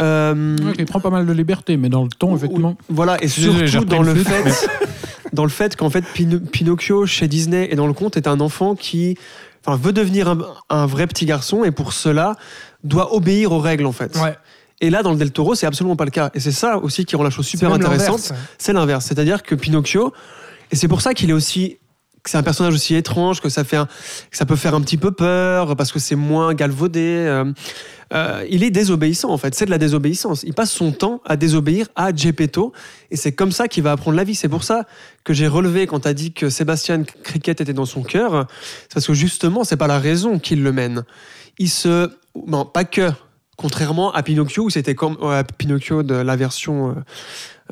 Euh, 0.00 0.56
Ouais, 0.58 0.72
il 0.78 0.84
prend 0.84 1.00
pas 1.00 1.10
mal 1.10 1.26
de 1.26 1.32
liberté, 1.32 1.76
mais 1.76 1.88
dans 1.88 2.02
le 2.02 2.08
ton, 2.10 2.36
effectivement. 2.36 2.76
voilà, 2.88 3.16
et 3.22 3.28
surtout 3.28 3.84
dans 3.86 4.02
le 4.02 4.14
fait, 4.14 4.68
dans 5.32 5.44
le 5.44 5.48
fait 5.50 5.74
qu'en 5.76 5.90
fait 5.90 6.04
Pin- 6.14 6.38
Pinocchio 6.52 7.06
chez 7.06 7.28
Disney 7.28 7.68
et 7.70 7.76
dans 7.76 7.86
le 7.86 7.92
conte 7.94 8.16
est 8.16 8.26
un 8.28 8.40
enfant 8.40 8.74
qui, 8.74 9.16
enfin, 9.64 9.78
veut 9.82 9.92
devenir 9.92 10.28
un, 10.28 10.38
un 10.68 10.86
vrai 10.86 11.06
petit 11.06 11.24
garçon 11.26 11.64
et 11.64 11.70
pour 11.70 11.92
cela 11.92 12.36
doit 12.84 13.14
obéir 13.14 13.52
aux 13.52 13.58
règles 13.60 13.86
en 13.86 13.92
fait. 13.92 14.16
Ouais. 14.22 14.36
Et 14.80 14.90
là, 14.90 15.02
dans 15.02 15.10
le 15.10 15.16
Del 15.16 15.32
Toro, 15.32 15.54
c'est 15.56 15.66
absolument 15.66 15.96
pas 15.96 16.04
le 16.04 16.12
cas. 16.12 16.30
Et 16.34 16.40
c'est 16.40 16.52
ça 16.52 16.78
aussi 16.78 17.04
qui 17.04 17.16
rend 17.16 17.24
la 17.24 17.30
chose 17.30 17.46
super 17.46 17.72
intéressante. 17.72 18.32
C'est 18.58 18.72
l'inverse. 18.72 19.06
C'est-à-dire 19.06 19.42
que 19.42 19.56
Pinocchio, 19.56 20.12
et 20.70 20.76
c'est 20.76 20.88
pour 20.88 21.00
ça 21.00 21.14
qu'il 21.14 21.30
est 21.30 21.34
aussi, 21.34 21.78
que 22.22 22.30
c'est 22.30 22.36
un 22.38 22.42
personnage 22.42 22.74
aussi 22.74 22.94
étrange, 22.94 23.40
que 23.40 23.48
ça 23.48 23.64
fait, 23.64 23.78
ça 24.30 24.46
peut 24.46 24.56
faire 24.56 24.74
un 24.74 24.80
petit 24.80 24.96
peu 24.96 25.12
peur 25.12 25.76
parce 25.76 25.92
que 25.92 25.98
c'est 25.98 26.16
moins 26.16 26.54
galvaudé. 26.54 27.00
euh, 27.00 27.52
euh, 28.14 28.44
il 28.48 28.62
est 28.62 28.70
désobéissant 28.70 29.30
en 29.30 29.38
fait. 29.38 29.54
C'est 29.54 29.66
de 29.66 29.70
la 29.70 29.78
désobéissance. 29.78 30.42
Il 30.42 30.54
passe 30.54 30.70
son 30.70 30.92
temps 30.92 31.20
à 31.24 31.36
désobéir 31.36 31.88
à 31.94 32.14
Geppetto, 32.14 32.72
et 33.10 33.16
c'est 33.16 33.32
comme 33.32 33.52
ça 33.52 33.68
qu'il 33.68 33.82
va 33.82 33.92
apprendre 33.92 34.16
la 34.16 34.24
vie. 34.24 34.34
C'est 34.34 34.48
pour 34.48 34.64
ça 34.64 34.84
que 35.24 35.34
j'ai 35.34 35.46
relevé 35.46 35.86
quand 35.86 36.00
tu 36.00 36.08
as 36.08 36.14
dit 36.14 36.32
que 36.32 36.48
Sébastien 36.48 37.02
Cricket 37.02 37.60
était 37.60 37.72
dans 37.72 37.84
son 37.84 38.02
cœur, 38.02 38.46
c'est 38.82 38.94
parce 38.94 39.06
que 39.06 39.14
justement, 39.14 39.64
c'est 39.64 39.76
pas 39.76 39.86
la 39.86 39.98
raison 39.98 40.38
qui 40.38 40.56
le 40.56 40.72
mène. 40.72 41.04
Il 41.58 41.68
se, 41.68 42.10
non, 42.46 42.64
pas 42.64 42.84
que. 42.84 43.10
Contrairement 43.56 44.12
à 44.12 44.22
Pinocchio, 44.22 44.66
où 44.66 44.70
c'était 44.70 44.94
comme 44.94 45.16
ouais, 45.20 45.42
Pinocchio 45.58 46.04
de 46.04 46.14
la 46.14 46.36
version 46.36 46.94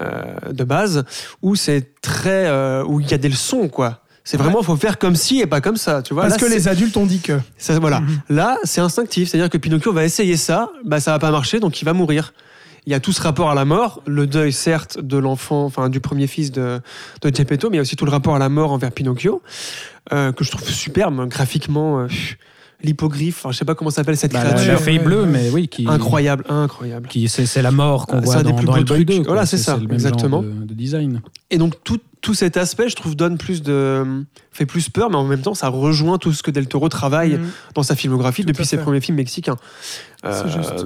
euh, 0.00 0.52
de 0.52 0.64
base, 0.64 1.04
où 1.42 1.54
c'est 1.56 2.00
très, 2.00 2.46
euh, 2.46 2.84
où 2.84 3.00
il 3.00 3.10
y 3.10 3.14
a 3.14 3.18
des 3.18 3.28
leçons 3.28 3.68
quoi. 3.68 4.02
C'est 4.24 4.36
vraiment, 4.38 4.60
faut 4.64 4.74
faire 4.74 4.98
comme 4.98 5.14
si 5.14 5.40
et 5.40 5.46
pas 5.46 5.60
comme 5.60 5.76
ça, 5.76 6.02
tu 6.02 6.12
vois. 6.12 6.24
Parce 6.24 6.40
Là, 6.40 6.48
que 6.48 6.52
les 6.52 6.66
adultes 6.66 6.96
ont 6.96 7.06
dit 7.06 7.20
que. 7.20 7.38
ça, 7.58 7.78
voilà. 7.78 8.00
Mhm. 8.00 8.20
Là, 8.30 8.58
c'est 8.64 8.80
instinctif, 8.80 9.28
c'est-à-dire 9.28 9.48
que 9.48 9.56
Pinocchio 9.56 9.92
va 9.92 10.04
essayer 10.04 10.36
ça, 10.36 10.68
bah 10.84 10.98
ça 10.98 11.12
va 11.12 11.20
pas 11.20 11.30
marcher, 11.30 11.60
donc 11.60 11.80
il 11.80 11.84
va 11.84 11.92
mourir. 11.92 12.32
Il 12.86 12.92
y 12.92 12.94
a 12.94 13.00
tout 13.00 13.12
ce 13.12 13.22
rapport 13.22 13.50
à 13.50 13.54
la 13.54 13.64
mort, 13.64 14.02
le 14.06 14.26
deuil 14.26 14.52
certes 14.52 14.98
de 15.00 15.16
l'enfant, 15.16 15.64
enfin 15.64 15.88
du 15.88 16.00
premier 16.00 16.26
fils 16.26 16.50
de, 16.52 16.80
de 17.22 17.34
Geppetto, 17.34 17.70
mais 17.70 17.76
il 17.76 17.78
y 17.78 17.80
a 17.80 17.82
aussi 17.82 17.94
tout 17.96 18.04
le 18.04 18.10
rapport 18.10 18.34
à 18.34 18.38
la 18.40 18.48
mort 18.48 18.72
envers 18.72 18.90
Pinocchio, 18.92 19.42
euh, 20.12 20.32
que 20.32 20.42
je 20.44 20.50
trouve 20.50 20.68
superbe 20.68 21.28
graphiquement. 21.28 22.00
euh, 22.00 22.06
L'hippogriffe, 22.82 23.38
enfin, 23.38 23.52
je 23.52 23.56
sais 23.56 23.64
pas 23.64 23.74
comment 23.74 23.90
s'appelle 23.90 24.16
cette 24.18 24.32
Bah, 24.32 24.40
créature. 24.44 24.78
la 24.86 24.98
bleue, 25.02 25.24
mais 25.24 25.48
oui, 25.50 25.66
qui, 25.66 25.86
Incroyable, 25.88 26.44
incroyable. 26.48 27.08
qui 27.08 27.26
c'est 27.28 27.62
la 27.62 27.70
mort 27.70 28.06
qu'on 28.06 28.20
voit 28.20 28.34
c'est 28.34 28.40
un 28.40 28.42
des 28.42 28.50
dans, 28.50 28.56
plus 28.56 28.66
dans 28.66 28.72
beaux 28.72 28.78
Hellboy 28.78 29.04
trucs. 29.06 29.08
2. 29.08 29.16
quoi. 29.24 29.26
Voilà, 29.28 29.46
c'est 29.46 29.56
ça, 29.56 29.76
le 29.76 29.82
même 29.86 29.92
exactement. 29.94 30.42
genre 30.42 30.52
de, 30.52 30.64
de 30.66 30.74
design. 30.74 31.22
Et 31.50 31.56
donc 31.58 31.82
tout, 31.84 31.98
tout 32.20 32.34
cet 32.34 32.56
aspect, 32.58 32.88
je 32.90 32.96
trouve, 32.96 33.16
donne 33.16 33.38
plus 33.38 33.62
de, 33.62 34.04
fait 34.52 34.66
plus 34.66 34.90
peur, 34.90 35.08
mais 35.08 35.16
en 35.16 35.24
même 35.24 35.40
temps, 35.40 35.54
ça 35.54 35.68
rejoint 35.68 36.18
tout 36.18 36.32
ce 36.32 36.42
que 36.42 36.50
Del 36.50 36.66
Toro 36.68 36.88
travaille 36.90 37.34
Mhm. 37.38 37.46
dans 37.74 37.82
sa 37.82 37.96
filmographie 37.96 38.42
Tout 38.42 38.48
depuis 38.48 38.66
ses 38.66 38.76
premiers 38.76 39.00
films 39.00 39.16
mexicains. 39.16 39.56
C'est 40.22 40.48
juste. 40.50 40.84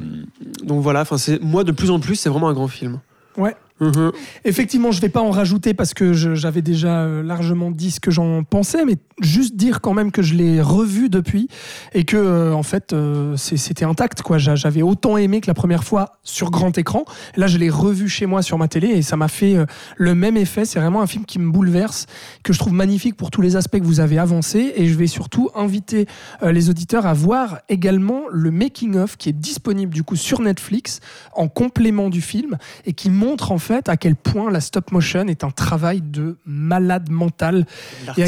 Donc 0.63 0.83
voilà, 0.83 1.01
enfin 1.01 1.19
c'est 1.19 1.43
moi 1.43 1.65
de 1.65 1.73
plus 1.73 1.91
en 1.91 1.99
plus, 1.99 2.15
c'est 2.15 2.29
vraiment 2.29 2.49
un 2.49 2.55
grand 2.55 2.69
film. 2.69 3.01
Ouais. 3.37 3.57
Mhm. 3.81 4.13
Effectivement, 4.45 4.93
je 4.93 5.01
vais 5.01 5.09
pas 5.09 5.23
en 5.23 5.31
rajouter 5.31 5.73
parce 5.73 5.95
que 5.95 6.13
j'avais 6.13 6.61
déjà 6.61 7.01
euh, 7.01 7.23
largement 7.23 7.71
dit 7.71 7.91
ce 7.91 8.01
que 8.01 8.11
j'en 8.11 8.45
pensais, 8.45 8.85
mais 8.85 8.97
juste 9.23 9.57
dire 9.57 9.81
quand 9.81 9.95
même 9.95 10.13
que 10.13 10.21
je 10.21 10.35
l'ai 10.35 10.61
revu 10.61 11.09
depuis 11.09 11.49
et 11.95 12.05
que 12.05 12.17
euh, 12.17 12.53
en 12.53 12.63
fait 12.63 12.93
euh, 12.93 13.37
c'était 13.37 13.85
intact 13.85 14.23
J'avais 14.37 14.83
autant 14.83 15.17
aimé 15.17 15.41
que 15.41 15.47
la 15.47 15.55
première 15.55 15.83
fois 15.83 16.19
sur 16.23 16.51
grand 16.51 16.77
écran. 16.77 17.05
Là, 17.37 17.47
je 17.47 17.57
l'ai 17.57 17.71
revu 17.71 18.09
chez 18.09 18.27
moi 18.27 18.43
sur 18.43 18.59
ma 18.59 18.69
télé 18.69 18.89
et 18.89 19.03
ça 19.03 19.17
m'a 19.17 19.29
fait 19.29 19.57
le 19.97 20.15
même 20.15 20.37
effet. 20.37 20.65
C'est 20.65 20.79
vraiment 20.79 21.01
un 21.01 21.07
film 21.07 21.25
qui 21.25 21.39
me 21.39 21.51
bouleverse, 21.51 22.07
que 22.43 22.53
je 22.53 22.59
trouve 22.59 22.75
magnifique 22.75 23.17
pour 23.17 23.31
tous 23.31 23.41
les 23.41 23.57
aspects 23.57 23.79
que 23.79 23.85
vous 23.85 24.01
avez 24.01 24.19
avancés 24.19 24.75
et 24.77 24.87
je 24.87 24.95
vais 24.95 25.07
surtout 25.07 25.51
inviter 25.55 26.07
les 26.43 26.71
auditeurs 26.71 27.07
à 27.07 27.15
voir 27.15 27.61
également 27.69 28.23
le 28.31 28.51
making 28.51 28.97
of 28.97 29.17
qui 29.17 29.31
est 29.31 29.33
disponible 29.33 29.93
du 29.93 30.03
coup 30.03 30.17
sur 30.17 30.41
Netflix 30.41 31.01
en 31.35 31.49
complément 31.49 32.11
du 32.11 32.21
film 32.21 32.59
et 32.85 32.93
qui 32.93 33.11
montre 33.11 33.53
en 33.53 33.59
fait 33.59 33.70
à 33.87 33.97
quel 33.97 34.17
point 34.17 34.51
la 34.51 34.61
stop 34.61 34.93
motion 34.93 35.27
est 35.29 35.45
un 35.45 35.51
travail 35.51 36.01
de 36.01 36.37
malade 36.45 37.11
mental 37.11 37.67
et 38.17 38.25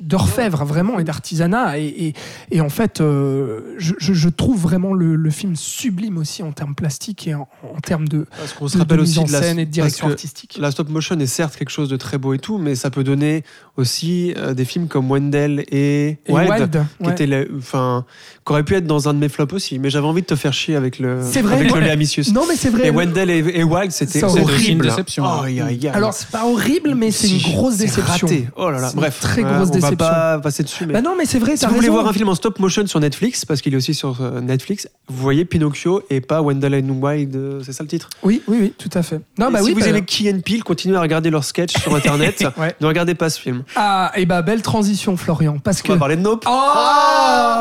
d'orfèvre 0.00 0.64
vraiment 0.64 0.98
et 0.98 1.04
d'artisanat. 1.04 1.78
Et, 1.78 1.86
et- 1.86 2.14
et 2.50 2.60
en 2.60 2.68
fait 2.68 3.00
euh, 3.00 3.74
je, 3.78 4.28
trouve 4.28 4.60
vraiment 4.60 4.94
le, 4.94 5.16
le 5.16 5.30
film 5.30 5.56
sublime 5.56 6.18
aussi 6.18 6.42
en 6.42 6.52
termes 6.52 6.74
plastiques 6.74 7.26
et 7.26 7.34
en, 7.34 7.48
en 7.74 7.80
termes 7.80 8.08
de, 8.08 8.26
Parce 8.38 8.52
qu'on 8.52 8.68
se 8.68 8.74
de 8.74 8.82
rappelle 8.82 9.00
mise 9.00 9.10
aussi 9.10 9.18
en 9.20 9.24
de 9.24 9.32
la, 9.32 9.42
scène 9.42 9.58
et 9.58 9.66
de 9.66 9.70
direction 9.70 10.08
artistique. 10.08 10.58
La 10.60 10.70
stop 10.70 10.88
motion 10.88 11.18
est 11.18 11.26
certes 11.26 11.56
quelque 11.56 11.70
chose 11.70 11.88
de 11.88 11.96
très 11.96 12.18
beau 12.18 12.34
et 12.34 12.38
tout, 12.38 12.58
mais 12.58 12.74
ça 12.74 12.90
peut 12.90 13.04
donner 13.04 13.44
aussi 13.76 14.34
euh, 14.36 14.54
des 14.54 14.64
films 14.64 14.88
comme 14.88 15.08
Wendell 15.10 15.64
et, 15.70 16.18
et 16.26 16.32
Wild, 16.32 16.50
Wild, 16.50 16.84
qui 16.98 17.06
ouais. 17.06 17.12
étaient 17.12 17.48
enfin, 17.56 18.04
qui 18.50 18.52
auraient 18.52 18.64
pu 18.64 18.74
être 18.74 18.86
dans 18.86 19.08
un 19.08 19.14
de 19.14 19.18
mes 19.20 19.28
flops 19.28 19.52
aussi. 19.54 19.78
Mais 19.78 19.90
j'avais 19.90 20.06
envie 20.08 20.22
de 20.22 20.26
te 20.26 20.34
faire 20.34 20.52
chier 20.52 20.74
avec 20.74 20.98
le, 20.98 21.20
C'est 21.22 21.40
vrai, 21.40 21.54
avec 21.54 21.72
le 21.72 21.80
Léa 21.80 21.94
Missius. 21.94 22.32
non 22.32 22.42
mais 22.48 22.56
c'est 22.56 22.68
vrai 22.70 22.88
Et 22.88 22.90
Wendell 22.90 23.30
et, 23.30 23.38
et 23.54 23.62
Wild, 23.62 23.92
c'était 23.92 24.24
horrible. 24.24 24.70
une 24.70 24.78
déception. 24.78 25.24
Oh, 25.24 25.44
aïe, 25.44 25.60
aïe, 25.60 25.68
aïe. 25.86 25.88
alors 25.94 26.12
c'est 26.12 26.28
pas 26.28 26.44
horrible 26.46 26.94
mais 26.96 27.12
c'est 27.12 27.28
une 27.28 27.38
grosse 27.52 27.74
c'est 27.74 27.84
déception 27.84 28.26
raté. 28.26 28.48
Oh 28.56 28.68
là 28.70 28.80
là, 28.80 28.90
bref. 28.94 29.20
très 29.20 29.42
grosse 29.42 29.68
on 29.68 29.72
déception. 29.72 29.90
va 29.90 29.96
pas 29.96 30.38
passer 30.40 30.64
dessus, 30.64 30.84
mais. 30.86 30.94
Bah 30.94 31.00
non 31.02 31.14
mais 31.16 31.26
c'est 31.26 31.38
vrai 31.38 31.56
Si 31.56 31.64
vous 31.66 31.74
voulez 31.74 31.88
voir 31.88 32.08
un 32.08 32.12
film 32.12 32.28
en 32.28 32.34
stop 32.34 32.58
motion 32.58 32.84
sur 32.86 32.98
Netflix, 32.98 33.44
parce 33.44 33.60
qu'il 33.60 33.72
est 33.72 33.76
aussi 33.76 33.94
sur 33.94 34.20
euh, 34.20 34.40
Netflix, 34.40 34.88
vous 35.08 35.22
voyez 35.22 35.44
Pinocchio 35.44 36.02
et 36.10 36.20
pas 36.20 36.42
Wendell 36.42 36.74
and 36.74 36.90
Wild, 37.00 37.36
euh, 37.36 37.60
c'est 37.64 37.72
ça 37.72 37.84
le 37.84 37.88
titre? 37.88 38.08
Oui 38.24 38.42
oui 38.48 38.58
oui 38.60 38.74
tout 38.76 38.90
à 38.98 39.02
fait 39.02 39.20
non 39.38 39.50
Et 39.50 39.52
bah 39.52 39.58
Si 39.60 39.66
oui 39.66 39.72
vous 39.74 39.80
bah- 39.80 39.86
aimez 39.88 40.02
Key 40.02 40.32
and 40.32 40.40
Peele, 40.44 40.64
continuez 40.64 40.96
à 40.96 41.00
regarder 41.00 41.30
leurs 41.30 41.44
sketchs 41.44 41.78
sur 41.80 41.94
internet. 42.00 42.44
Ouais. 42.56 42.74
Ne 42.80 42.86
regardez 42.86 43.14
pas 43.14 43.30
ce 43.30 43.40
film. 43.40 43.62
ah 43.76 44.10
et 44.16 44.26
bah 44.26 44.42
belle 44.42 44.62
transition 44.62 45.16
Florian 45.16 45.58
parce 45.62 45.80
On 45.80 45.86
que 45.86 45.92
va 45.92 45.98
parler 45.98 46.16
de 46.16 46.22
Nope. 46.22 46.44
Oh, 46.48 46.50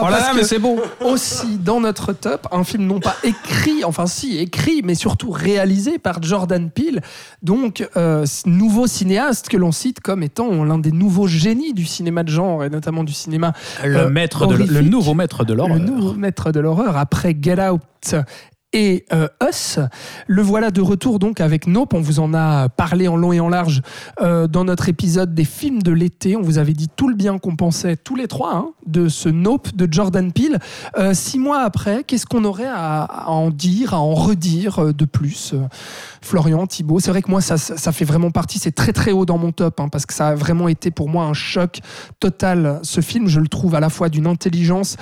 Oh 0.01 0.05
là 0.05 0.11
parce 0.11 0.21
là, 0.23 0.29
que 0.31 0.35
mais 0.37 0.43
c'est 0.43 0.59
beau. 0.59 0.78
Aussi 1.01 1.57
dans 1.57 1.79
notre 1.79 2.13
top 2.13 2.47
un 2.51 2.63
film 2.63 2.85
non 2.85 2.99
pas 2.99 3.15
écrit, 3.23 3.83
enfin 3.83 4.07
si 4.07 4.37
écrit, 4.37 4.81
mais 4.83 4.95
surtout 4.95 5.31
réalisé 5.31 5.99
par 5.99 6.21
Jordan 6.21 6.69
Peele, 6.69 7.01
donc 7.41 7.87
euh, 7.97 8.25
nouveau 8.45 8.87
cinéaste 8.87 9.49
que 9.49 9.57
l'on 9.57 9.71
cite 9.71 9.99
comme 9.99 10.23
étant 10.23 10.63
l'un 10.63 10.77
des 10.79 10.91
nouveaux 10.91 11.27
génies 11.27 11.73
du 11.73 11.85
cinéma 11.85 12.23
de 12.23 12.29
genre 12.29 12.63
et 12.63 12.69
notamment 12.69 13.03
du 13.03 13.13
cinéma 13.13 13.53
Le, 13.83 13.97
Euh, 13.97 14.09
maître 14.09 14.47
de, 14.47 14.55
le 14.55 14.81
nouveau 14.81 15.13
maître 15.13 15.43
de 15.45 15.53
l'horreur. 15.53 15.77
le 15.77 15.83
nouveau 15.83 16.13
maître 16.13 16.51
de 16.51 16.59
l'horreur 16.59 16.97
après 16.97 17.35
Get 17.39 17.59
Out 17.61 17.81
et 18.73 19.05
euh, 19.13 19.27
Us. 19.47 19.79
Le 20.27 20.41
voilà 20.41 20.69
de 20.71 20.81
retour 20.81 21.19
donc 21.19 21.41
avec 21.41 21.65
Nope. 21.65 21.93
On 21.93 22.01
vous 22.01 22.19
en 22.19 22.33
a 22.33 22.69
parlé 22.69 23.07
en 23.07 23.15
long 23.15 23.33
et 23.33 23.39
en 23.39 23.49
large 23.49 23.81
euh, 24.21 24.47
dans 24.47 24.63
notre 24.63 24.89
épisode 24.89 25.33
des 25.33 25.45
films 25.45 25.81
de 25.81 25.91
l'été. 25.91 26.35
On 26.35 26.41
vous 26.41 26.57
avait 26.57 26.73
dit 26.73 26.87
tout 26.95 27.07
le 27.07 27.15
bien 27.15 27.39
qu'on 27.39 27.55
pensait 27.55 27.95
tous 27.95 28.15
les 28.15 28.27
trois 28.27 28.53
hein, 28.55 28.69
de 28.85 29.07
ce 29.07 29.29
Nope 29.29 29.75
de 29.75 29.91
Jordan 29.91 30.31
Peele. 30.31 30.59
Euh, 30.97 31.13
six 31.13 31.39
mois 31.39 31.61
après, 31.61 32.03
qu'est-ce 32.03 32.25
qu'on 32.25 32.43
aurait 32.45 32.69
à, 32.69 33.27
en 33.27 33.49
dire, 33.49 33.93
à 33.93 33.99
en 33.99 34.13
redire 34.13 34.79
euh, 34.79 34.93
de 34.93 35.05
plus 35.05 35.55
Florian, 36.21 36.67
Thibault, 36.67 36.99
c'est 36.99 37.11
vrai 37.11 37.21
que 37.21 37.31
moi 37.31 37.41
ça, 37.41 37.57
fait 37.57 38.05
vraiment 38.05 38.29
partie, 38.29 38.59
c'est 38.59 38.71
très 38.71 38.91
très 38.91 39.11
haut 39.11 39.25
dans 39.25 39.37
mon 39.37 39.51
top, 39.51 39.79
hein, 39.79 39.87
parce 39.87 40.05
que 40.05 40.13
ça 40.13 40.27
a 40.29 40.35
vraiment 40.35 40.67
été 40.67 40.91
pour 40.91 41.09
moi 41.09 41.25
un 41.25 41.33
choc 41.33 41.79
total. 42.19 42.79
Ce 42.83 43.01
film, 43.01 43.27
je 43.27 43.39
le 43.39 43.47
trouve 43.47 43.73
à 43.73 43.79
la 43.79 43.89
fois 43.89 44.09
d'une 44.09 44.27
intelligence, 44.27 44.97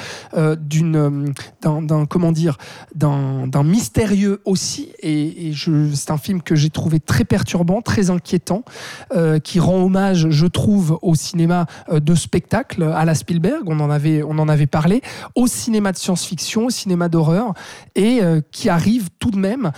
d'une, 0.59 1.34
d'un, 1.61 1.82
d'un- 1.82 2.05
comment 2.05 2.32
dire, 2.32 2.57
d'un, 2.95 3.47
mystérieux 3.64 4.41
aussi, 4.45 4.89
et, 5.01 5.53
c'est 5.93 6.12
un 6.12 6.18
film 6.18 6.41
que 6.41 6.55
j'ai 6.55 6.70
trouvé 6.70 6.99
très 6.99 7.24
perturbant, 7.24 7.82
très 7.82 8.10
inquiétant, 8.10 8.64
euh, 9.16 9.39
qui 9.39 9.60
rend 9.60 9.82
hommage, 9.82 10.30
je 10.30 10.45
trouve, 10.45 10.99
au 11.01 11.16
cinéma 11.16 11.66
euh, 11.89 11.99
de 11.99 12.16
spectacle 12.16 12.84
à 12.84 13.05
la 13.05 13.16
Spielberg. 13.16 13.64
On 13.68 13.80
en 13.80 13.89
avait, 13.89 14.24
on 14.24 14.38
en 14.39 14.49
avait 14.49 14.68
parlé, 14.68 15.01
au 15.36 15.47
cinéma 15.47 15.91
de 15.91 15.97
science-fiction, 15.97 16.66
au 16.66 16.70
cinéma 16.70 17.10
d'horreur, 17.10 17.53
et 17.95 18.22
euh, 18.22 18.41
qui 18.51 18.70
arrive 18.70 19.10
tout 19.20 19.32
de 19.32 19.38
même, 19.38 19.72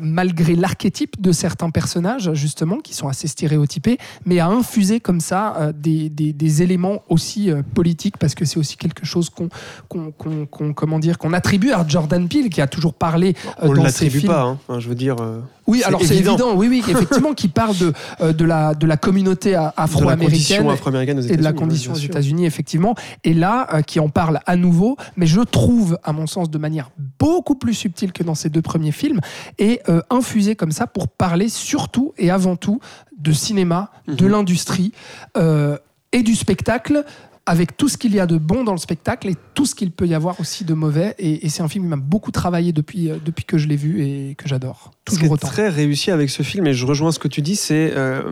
malgré 0.00 0.54
l'archétype 0.54 1.20
de 1.20 1.32
certains 1.32 1.70
personnages, 1.70 2.32
justement, 2.32 2.78
qui 2.78 2.94
sont 2.94 3.08
assez 3.08 3.28
stéréotypés, 3.28 3.98
mais 4.26 4.38
à 4.38 4.48
infuser 4.48 5.00
comme 5.00 5.20
ça 5.20 5.72
des, 5.74 6.62
éléments 6.62 7.02
aussi 7.08 7.50
politiques, 7.74 8.16
parce 8.18 8.34
que 8.34 8.44
c'est 8.44 8.58
aussi 8.58 8.76
quelque 8.76 9.06
chose 9.06 9.30
qu'on, 9.30 9.48
qu'on 9.88 11.32
attribue 11.32 11.70
à 11.72 11.84
Jordan 11.86 12.28
Peele, 12.28 12.50
qui 12.50 12.60
a 12.60 12.66
toujours 12.66 12.94
parlé 12.94 13.17
euh, 13.26 13.50
On 13.60 13.70
ne 13.70 13.76
dans 13.76 13.82
ses 13.82 14.04
l'attribue 14.06 14.18
films. 14.20 14.32
pas, 14.32 14.42
hein. 14.42 14.58
Enfin, 14.68 14.80
je 14.80 14.88
veux 14.88 14.94
dire. 14.94 15.16
euh, 15.20 15.40
Oui, 15.66 15.82
alors 15.84 16.00
c'est 16.02 16.14
évident. 16.14 16.34
évident, 16.34 16.54
oui, 16.56 16.68
oui, 16.68 16.82
effectivement, 16.88 17.34
qui 17.34 17.48
parle 17.48 17.76
de, 17.76 17.92
euh, 18.20 18.32
de, 18.32 18.44
la, 18.44 18.74
de 18.74 18.86
la 18.86 18.96
communauté 18.96 19.54
afro-américaine 19.76 20.66
aux 20.66 21.22
et 21.22 21.36
de 21.36 21.42
la 21.42 21.52
condition 21.52 21.92
aux. 21.92 21.96
États-Unis, 21.96 22.46
effectivement. 22.46 22.94
Et 23.24 23.34
là, 23.34 23.66
euh, 23.74 23.82
qui 23.82 24.00
en 24.00 24.08
parle 24.08 24.40
à 24.46 24.56
nouveau, 24.56 24.96
mais 25.16 25.26
je 25.26 25.40
trouve, 25.40 25.98
à 26.04 26.12
mon 26.12 26.26
sens, 26.26 26.50
de 26.50 26.58
manière 26.58 26.90
beaucoup 27.18 27.54
plus 27.54 27.74
subtile 27.74 28.12
que 28.12 28.22
dans 28.22 28.34
ces 28.34 28.48
deux 28.50 28.62
premiers 28.62 28.92
films, 28.92 29.20
et 29.58 29.80
euh, 29.88 30.00
infusé 30.10 30.56
comme 30.56 30.72
ça 30.72 30.86
pour 30.86 31.08
parler 31.08 31.48
surtout 31.48 32.12
et 32.18 32.30
avant 32.30 32.56
tout 32.56 32.80
de 33.18 33.32
cinéma, 33.32 33.90
de 34.06 34.24
Mhm. 34.26 34.30
l'industrie 34.30 34.92
euh, 35.36 35.76
et 36.12 36.22
du 36.22 36.34
spectacle. 36.34 37.04
Avec 37.48 37.76
tout 37.78 37.88
ce 37.88 37.96
qu'il 37.96 38.14
y 38.14 38.20
a 38.20 38.26
de 38.26 38.36
bon 38.36 38.62
dans 38.62 38.72
le 38.72 38.78
spectacle 38.78 39.28
et 39.28 39.34
tout 39.54 39.64
ce 39.64 39.74
qu'il 39.74 39.90
peut 39.90 40.06
y 40.06 40.14
avoir 40.14 40.38
aussi 40.38 40.64
de 40.64 40.74
mauvais. 40.74 41.14
Et, 41.18 41.46
et 41.46 41.48
c'est 41.48 41.62
un 41.62 41.68
film 41.68 41.84
qui 41.84 41.88
m'a 41.88 41.96
beaucoup 41.96 42.30
travaillé 42.30 42.72
depuis, 42.72 43.10
euh, 43.10 43.16
depuis 43.24 43.44
que 43.44 43.56
je 43.56 43.66
l'ai 43.68 43.76
vu 43.76 44.02
et 44.02 44.34
que 44.34 44.46
j'adore. 44.48 44.90
Ce 45.08 45.14
qui 45.14 45.20
Toujours 45.20 45.36
est 45.36 45.44
autant. 45.44 45.48
très 45.48 45.68
réussi 45.70 46.10
avec 46.10 46.28
ce 46.28 46.42
film, 46.42 46.66
et 46.66 46.74
je 46.74 46.84
rejoins 46.84 47.10
ce 47.10 47.18
que 47.18 47.28
tu 47.28 47.40
dis, 47.40 47.56
c'est 47.56 47.92
euh, 47.96 48.22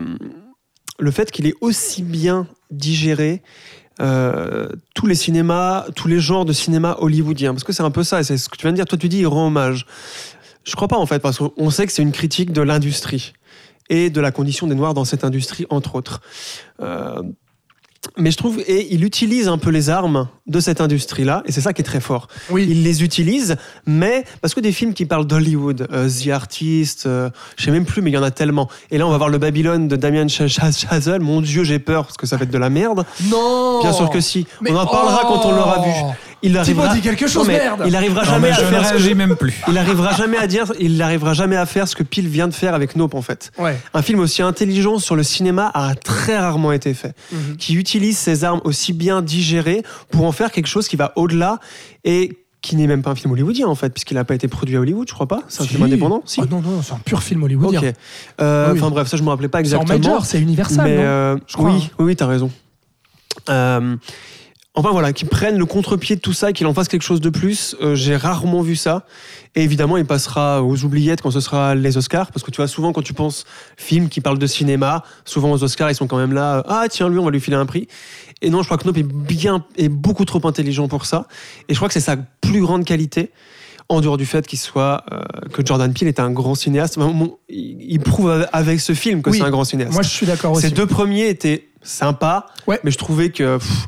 le 0.99 1.11
fait 1.11 1.31
qu'il 1.31 1.47
est 1.47 1.55
aussi 1.61 2.03
bien 2.03 2.47
digéré 2.69 3.41
euh, 3.99 4.69
tous 4.93 5.07
les 5.07 5.15
cinémas, 5.15 5.87
tous 5.95 6.07
les 6.07 6.19
genres 6.19 6.45
de 6.45 6.53
cinéma 6.53 6.97
hollywoodien. 6.99 7.53
Parce 7.53 7.63
que 7.63 7.73
c'est 7.73 7.83
un 7.83 7.91
peu 7.91 8.03
ça, 8.03 8.19
et 8.19 8.23
c'est 8.23 8.37
ce 8.37 8.49
que 8.49 8.55
tu 8.55 8.63
viens 8.63 8.71
de 8.71 8.75
dire. 8.75 8.85
Toi, 8.85 8.99
tu 8.99 9.09
dis 9.09 9.19
il 9.19 9.27
rend 9.27 9.47
hommage. 9.47 9.87
Je 10.63 10.75
crois 10.75 10.87
pas, 10.87 10.97
en 10.97 11.05
fait, 11.07 11.19
parce 11.19 11.39
qu'on 11.39 11.69
sait 11.71 11.87
que 11.87 11.91
c'est 11.91 12.03
une 12.03 12.11
critique 12.11 12.51
de 12.53 12.61
l'industrie 12.61 13.33
et 13.89 14.09
de 14.09 14.21
la 14.21 14.31
condition 14.31 14.67
des 14.67 14.75
Noirs 14.75 14.93
dans 14.93 15.05
cette 15.05 15.23
industrie, 15.23 15.65
entre 15.69 15.95
autres. 15.95 16.21
Euh, 16.81 17.23
mais 18.17 18.31
je 18.31 18.37
trouve, 18.37 18.59
et 18.67 18.87
il 18.93 19.03
utilise 19.03 19.47
un 19.47 19.57
peu 19.57 19.69
les 19.69 19.89
armes 19.89 20.27
de 20.47 20.59
cette 20.59 20.79
industrie-là, 20.81 21.43
et 21.45 21.51
c'est 21.51 21.61
ça 21.61 21.73
qui 21.73 21.81
est 21.81 21.85
très 21.85 21.99
fort. 21.99 22.27
Oui. 22.49 22.65
Il 22.69 22.83
les 22.83 23.03
utilise, 23.03 23.57
mais 23.85 24.23
parce 24.41 24.53
que 24.53 24.59
des 24.61 24.71
films 24.71 24.93
qui 24.93 25.05
parlent 25.05 25.27
d'Hollywood, 25.27 25.87
euh, 25.91 26.09
The 26.09 26.29
Artist, 26.29 27.05
euh, 27.05 27.29
je 27.57 27.65
sais 27.65 27.71
même 27.71 27.85
plus, 27.85 28.01
mais 28.01 28.11
il 28.11 28.13
y 28.13 28.17
en 28.17 28.23
a 28.23 28.31
tellement. 28.31 28.69
Et 28.91 28.97
là, 28.97 29.05
on 29.07 29.11
va 29.11 29.17
voir 29.17 29.29
le 29.29 29.37
Babylone 29.37 29.87
de 29.87 29.95
Damien 29.95 30.27
Ch- 30.27 30.51
Ch- 30.59 30.77
Chazelle. 30.89 31.21
Mon 31.21 31.41
Dieu, 31.41 31.63
j'ai 31.63 31.79
peur 31.79 32.05
parce 32.05 32.17
que 32.17 32.25
ça 32.27 32.37
va 32.37 32.43
être 32.43 32.51
de 32.51 32.57
la 32.57 32.69
merde. 32.69 33.05
Non 33.29 33.81
Bien 33.81 33.91
sûr 33.93 34.09
que 34.09 34.21
si. 34.21 34.47
Mais- 34.61 34.71
on 34.71 34.77
en 34.77 34.85
parlera 34.87 35.21
Oh 35.25 35.27
quand 35.27 35.45
on 35.49 35.51
l'aura 35.55 35.81
vu. 35.83 35.91
Il 36.43 36.57
arrivera. 36.57 36.93
dit 36.93 37.01
quelque 37.01 37.27
chose, 37.27 37.47
Non, 37.47 37.53
mais 37.53 37.59
merde 37.59 37.83
Il 37.87 37.95
arrivera 37.95 38.21
Non, 38.23 38.31
jamais 38.31 38.49
mais 38.49 38.53
à 38.53 38.57
je 38.59 38.61
ne 38.61 38.67
faire. 38.67 38.85
ce 38.85 38.89
que- 38.91 38.97
réagis 38.97 39.15
même 39.15 39.35
plus. 39.35 39.53
Il 39.67 39.77
arrivera 39.77 40.13
jamais 40.15 40.37
à 40.37 40.47
dire. 40.47 40.65
Il 40.79 40.97
n'arrivera 40.97 41.33
jamais 41.33 41.55
à 41.55 41.65
faire 41.65 41.87
ce 41.87 41.95
que 41.95 42.03
Peel 42.03 42.27
vient 42.27 42.47
de 42.47 42.53
faire 42.53 42.73
avec 42.75 42.95
Nope 42.95 43.15
en 43.15 43.21
fait. 43.21 43.51
Ouais. 43.57 43.77
Un 43.93 44.01
film 44.01 44.19
aussi 44.19 44.41
intelligent 44.41 44.99
sur 44.99 45.15
le 45.15 45.23
cinéma 45.23 45.71
a 45.73 45.95
très 45.95 46.37
rarement 46.37 46.71
été 46.71 46.93
fait 46.93 47.13
Mhm. 47.31 47.57
qui 47.57 47.73
utilise 47.75 48.17
ses 48.17 48.43
armes 48.43 48.61
aussi 48.65 48.93
bien 48.93 49.21
digérées 49.21 49.81
pour 50.11 50.25
en 50.25 50.31
faire 50.31 50.51
quelque 50.51 50.67
chose 50.67 50.87
qui 50.87 50.95
va 50.95 51.11
au-delà 51.15 51.59
et 52.03 52.37
qui 52.61 52.75
n'est 52.75 52.87
même 52.87 53.01
pas 53.03 53.11
un 53.11 53.15
film 53.15 53.31
hollywoodien 53.31 53.67
en 53.67 53.75
fait, 53.75 53.91
puisqu'il 53.91 54.15
n'a 54.15 54.25
pas 54.25 54.35
été 54.35 54.47
produit 54.47 54.75
à 54.75 54.79
Hollywood, 54.81 55.07
je 55.07 55.13
crois 55.13 55.27
pas. 55.27 55.41
C'est 55.47 55.61
un 55.61 55.63
Si. 55.63 55.69
film 55.69 55.83
indépendant 55.83 56.21
Si. 56.25 56.41
Ah 56.41 56.45
non, 56.49 56.59
non, 56.61 56.81
c'est 56.81 56.93
un 56.93 56.99
pur 57.05 57.23
film 57.23 57.43
hollywoodien. 57.43 57.79
Ok. 57.79 57.85
Euh, 58.41 58.65
Ah 58.67 58.73
oui. 58.73 58.79
Enfin 58.79 58.89
bref, 58.91 59.07
ça 59.07 59.15
je 59.17 59.23
me 59.23 59.29
rappelais 59.29 59.47
pas 59.47 59.59
C'est 59.63 59.75
en 59.75 59.81
exactement. 59.81 60.09
major, 60.13 60.25
c'est 60.25 60.39
Universal, 60.39 60.83
mais 60.85 60.97
non 60.97 61.01
euh, 61.03 61.37
Je 61.47 61.53
crois, 61.55 61.69
oui, 61.71 61.75
hein. 61.85 61.89
oui, 61.99 62.05
oui, 62.05 62.15
t'as 62.15 62.25
raison. 62.27 62.51
Euh, 63.49 63.95
enfin 64.77 64.91
voilà, 64.91 65.11
qu'ils 65.11 65.27
prennent 65.27 65.57
le 65.57 65.65
contre-pied 65.65 66.15
de 66.15 66.21
tout 66.21 66.33
ça, 66.33 66.53
qu'ils 66.53 66.67
en 66.67 66.73
fassent 66.73 66.87
quelque 66.87 67.01
chose 67.03 67.19
de 67.19 67.29
plus. 67.29 67.75
euh, 67.81 67.95
J'ai 67.95 68.15
rarement 68.15 68.61
vu 68.61 68.75
ça. 68.75 69.05
Et 69.55 69.63
évidemment, 69.63 69.97
il 69.97 70.05
passera 70.05 70.63
aux 70.63 70.83
oubliettes 70.85 71.21
quand 71.21 71.31
ce 71.31 71.39
sera 71.39 71.75
les 71.75 71.97
Oscars, 71.97 72.31
parce 72.31 72.43
que 72.43 72.51
tu 72.51 72.57
vois 72.57 72.67
souvent 72.67 72.93
quand 72.93 73.01
tu 73.01 73.13
penses 73.13 73.43
film 73.75 74.07
qui 74.07 74.21
parle 74.21 74.37
de 74.37 74.47
cinéma, 74.47 75.03
souvent 75.25 75.51
aux 75.51 75.63
Oscars 75.63 75.89
ils 75.91 75.95
sont 75.95 76.07
quand 76.07 76.17
même 76.17 76.33
là. 76.33 76.57
euh, 76.59 76.63
Ah 76.67 76.85
tiens 76.89 77.09
lui, 77.09 77.17
on 77.19 77.25
va 77.25 77.31
lui 77.31 77.41
filer 77.41 77.57
un 77.57 77.65
prix. 77.65 77.87
Et 78.41 78.49
non, 78.51 78.61
je 78.61 78.67
crois 78.67 78.77
que 78.77 78.85
Nope 78.85 78.97
est 78.99 79.03
bien, 79.03 79.65
est 79.77 79.89
beaucoup 79.89 80.23
trop 80.25 80.45
intelligent 80.47 80.87
pour 80.87 81.05
ça. 81.05 81.27
Et 81.69 81.73
je 81.73 81.79
crois 81.79 81.87
que 81.89 81.93
c'est 81.93 81.99
sa 81.99 82.15
plus 82.41 82.61
grande 82.61 82.85
qualité. 82.85 83.31
En 83.89 84.01
dehors 84.01 84.17
du 84.17 84.25
fait 84.25 84.45
qu'il 84.45 84.59
soit 84.59 85.05
euh, 85.13 85.23
que 85.53 85.65
Jordan 85.65 85.93
Peele 85.93 86.09
est 86.09 86.19
un 86.19 86.29
grand 86.29 86.55
cinéaste, 86.55 86.99
il 87.49 87.77
il 87.89 87.99
prouve 88.01 88.45
avec 88.51 88.81
ce 88.81 88.93
film 88.93 89.21
que 89.21 89.29
Oui. 89.29 89.37
c'est 89.37 89.45
un 89.45 89.49
grand 89.49 89.63
cinéaste. 89.63 89.93
Moi, 89.93 90.01
je 90.03 90.09
suis 90.09 90.25
d'accord 90.25 90.51
aussi. 90.51 90.63
Ces 90.67 90.71
deux 90.73 90.85
premiers 90.85 91.29
étaient 91.29 91.69
sympas, 91.83 92.47
Ouais. 92.67 92.81
mais 92.83 92.91
je 92.91 92.97
trouvais 92.97 93.29
que 93.29 93.57
pff, 93.57 93.87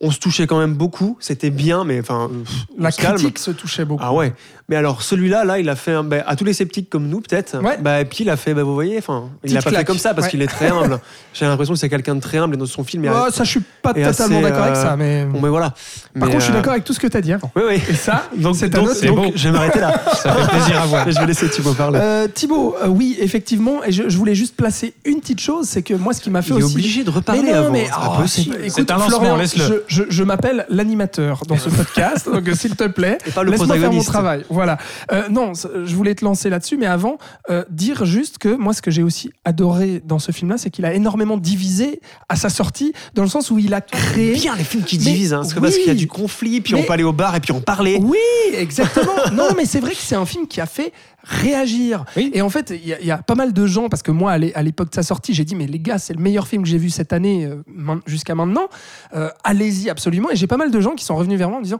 on 0.00 0.10
se 0.10 0.18
touchait 0.18 0.46
quand 0.46 0.58
même 0.58 0.74
beaucoup. 0.74 1.16
C'était 1.20 1.50
bien, 1.50 1.84
mais 1.84 2.00
enfin, 2.00 2.30
La 2.78 2.90
se 2.90 3.00
calme. 3.00 3.16
critique 3.16 3.38
se 3.38 3.50
touchait 3.50 3.84
beaucoup. 3.84 4.02
Ah 4.04 4.12
ouais, 4.14 4.32
Mais 4.70 4.76
alors 4.76 5.02
celui-là, 5.02 5.44
là, 5.44 5.58
il 5.58 5.68
a 5.68 5.74
fait 5.76 5.92
un, 5.92 6.04
bah, 6.04 6.18
à 6.26 6.36
tous 6.36 6.44
les 6.44 6.52
sceptiques 6.54 6.88
comme 6.88 7.08
nous 7.08 7.20
peut-être. 7.20 7.58
Ouais. 7.60 7.76
Bah, 7.80 8.00
et 8.00 8.04
puis 8.04 8.18
il 8.24 8.30
a 8.30 8.36
fait, 8.36 8.54
bah, 8.54 8.62
vous 8.62 8.72
voyez, 8.72 8.96
enfin, 8.98 9.24
il 9.44 9.48
Petite 9.48 9.56
a 9.58 9.62
pas 9.62 9.70
claque. 9.70 9.80
fait 9.80 9.84
comme 9.86 9.98
ça 9.98 10.14
parce 10.14 10.26
Ouais. 10.26 10.30
qu'il 10.30 10.42
est 10.42 10.46
très 10.46 10.68
humble. 10.68 11.00
J'ai 11.34 11.44
l'impression 11.44 11.74
que 11.74 11.80
c'est 11.80 11.88
quelqu'un 11.88 12.14
de 12.14 12.20
très 12.20 12.38
humble 12.38 12.54
et 12.54 12.56
dans 12.56 12.66
son 12.66 12.84
film. 12.84 13.08
Oh, 13.12 13.30
ça, 13.30 13.44
je 13.44 13.50
suis 13.50 13.62
pas 13.82 13.92
totalement 13.92 14.40
d'accord 14.40 14.62
avec 14.64 14.76
euh, 14.76 14.82
ça, 14.82 14.96
mais. 14.96 15.24
Bon, 15.24 15.40
mais 15.40 15.48
voilà. 15.48 15.70
Par 15.70 15.76
Mais, 16.14 16.20
contre, 16.26 16.38
je 16.38 16.44
suis 16.44 16.52
euh, 16.52 16.56
d'accord 16.56 16.72
avec 16.72 16.84
tout 16.84 16.92
ce 16.92 17.00
que 17.00 17.06
tu 17.08 17.16
as 17.16 17.20
dit 17.20 17.32
avant. 17.32 17.50
Oui, 17.56 17.62
oui. 17.68 17.82
Et 17.88 17.94
ça, 17.94 18.24
Donc, 18.36 18.56
c'est 18.56 18.74
un 18.76 18.82
autre. 18.82 19.04
donc, 19.04 19.16
beau. 19.16 19.32
je 19.34 19.48
vais 19.48 19.52
m'arrêter 19.52 19.80
là. 19.80 20.00
Ça 20.14 20.32
fait 20.34 20.48
plaisir 20.48 20.80
à 20.82 20.86
voir. 20.86 21.08
Et 21.08 21.12
je 21.12 21.18
vais 21.20 21.26
laisser 21.26 21.48
Thibaut 21.48 21.74
parler. 21.74 21.98
Euh, 22.00 22.28
Thibaut, 22.28 22.76
euh, 22.82 22.86
oui, 22.88 23.16
effectivement, 23.20 23.82
et 23.84 23.90
je, 23.92 24.08
je 24.08 24.16
voulais 24.16 24.34
juste 24.36 24.54
placer 24.56 24.94
une 25.04 25.20
petite 25.20 25.40
chose, 25.40 25.66
c'est 25.68 25.82
que 25.82 25.94
moi, 25.94 26.12
ce 26.12 26.20
qui 26.20 26.30
m'a 26.30 26.42
fait 26.42 26.54
il 26.54 26.60
est 26.60 26.62
aussi. 26.62 26.74
obligé 26.74 27.04
de 27.04 27.10
reparler 27.10 27.42
mais 27.42 27.52
non, 27.52 27.58
avant. 27.58 27.72
mais 27.72 27.86
c'est 28.26 28.42
oh, 28.48 28.54
c'est- 28.68 28.90
un 28.90 28.96
lancement, 28.98 29.36
laisse-le. 29.36 29.84
Je, 29.88 30.02
je- 30.02 30.10
je 30.10 30.22
m'appelle 30.22 30.66
l'animateur 30.68 31.42
dans 31.48 31.58
ce 31.58 31.68
podcast, 31.70 32.28
donc 32.32 32.48
euh, 32.48 32.54
s'il 32.54 32.76
te 32.76 32.84
plaît, 32.84 33.18
laisse-moi 33.44 33.76
faire 33.78 33.92
mon 33.92 34.02
travail. 34.02 34.44
Voilà. 34.60 34.76
Euh, 35.12 35.28
non, 35.30 35.52
je 35.54 35.94
voulais 35.96 36.14
te 36.14 36.22
lancer 36.24 36.50
là-dessus, 36.50 36.76
mais 36.76 36.84
avant, 36.86 37.16
euh, 37.48 37.64
dire 37.70 38.04
juste 38.04 38.36
que 38.36 38.48
moi, 38.54 38.74
ce 38.74 38.82
que 38.82 38.90
j'ai 38.90 39.02
aussi 39.02 39.30
adoré 39.46 40.02
dans 40.04 40.18
ce 40.18 40.32
film-là, 40.32 40.58
c'est 40.58 40.68
qu'il 40.68 40.84
a 40.84 40.92
énormément 40.92 41.38
divisé 41.38 42.00
à 42.28 42.36
sa 42.36 42.50
sortie, 42.50 42.92
dans 43.14 43.22
le 43.22 43.28
sens 43.30 43.50
où 43.50 43.58
il 43.58 43.72
a 43.72 43.80
créé. 43.80 44.34
Bien 44.34 44.54
les 44.56 44.64
films 44.64 44.82
qui 44.84 44.98
Mais 44.98 45.04
divisent, 45.04 45.32
hein, 45.32 45.42
parce, 45.42 45.54
oui. 45.74 45.78
qu'il 45.80 45.86
y 45.88 45.90
a 45.90 45.94
du 45.94 46.06
conflit, 46.08 46.60
puis 46.60 46.74
Mais- 46.74 46.80
on 46.80 46.82
peut 46.84 46.92
aller 46.92 47.04
au 47.04 47.12
bar 47.14 47.34
et 47.36 47.40
puis 47.40 47.52
on 47.52 47.60
parlait. 47.62 47.98
Oui, 48.02 48.18
exactement. 48.54 49.12
non, 49.32 49.48
mais 49.56 49.64
c'est 49.64 49.80
vrai 49.80 49.92
que 49.92 49.96
c'est 49.98 50.14
un 50.16 50.26
film 50.26 50.46
qui 50.46 50.60
a 50.60 50.66
fait 50.66 50.92
réagir. 51.22 52.04
Oui. 52.16 52.30
Et 52.34 52.42
en 52.42 52.48
fait, 52.50 52.70
il 52.70 52.86
y, 52.88 52.92
a- 52.94 53.00
il 53.00 53.06
y 53.06 53.10
a 53.10 53.18
pas 53.18 53.34
mal 53.34 53.52
de 53.52 53.66
gens, 53.66 53.88
parce 53.88 54.02
que 54.02 54.10
moi, 54.10 54.32
à 54.32 54.38
l'é- 54.38 54.54
à 54.54 54.62
l'époque 54.62 54.90
de 54.90 54.94
sa 54.94 55.02
sortie, 55.02 55.34
j'ai 55.34 55.44
dit, 55.44 55.54
mais 55.54 55.66
les 55.66 55.78
gars, 55.78 55.98
c'est 55.98 56.14
le 56.14 56.20
meilleur 56.22 56.46
film 56.48 56.62
que 56.62 56.68
j'ai 56.68 56.78
vu 56.78 56.90
cette 56.90 57.12
année 57.12 57.46
euh, 57.46 57.62
jusqu'à 58.06 58.34
maintenant. 58.34 58.68
Euh, 59.14 59.28
Allez-y, 59.44 59.90
absolument. 59.90 60.30
Et 60.30 60.36
j'ai 60.36 60.46
pas 60.46 60.56
mal 60.56 60.70
de 60.70 60.80
gens 60.80 60.94
qui 60.94 61.04
sont 61.04 61.16
revenus 61.16 61.38
vers 61.38 61.48
moi 61.50 61.58
en 61.58 61.62
disant, 61.62 61.78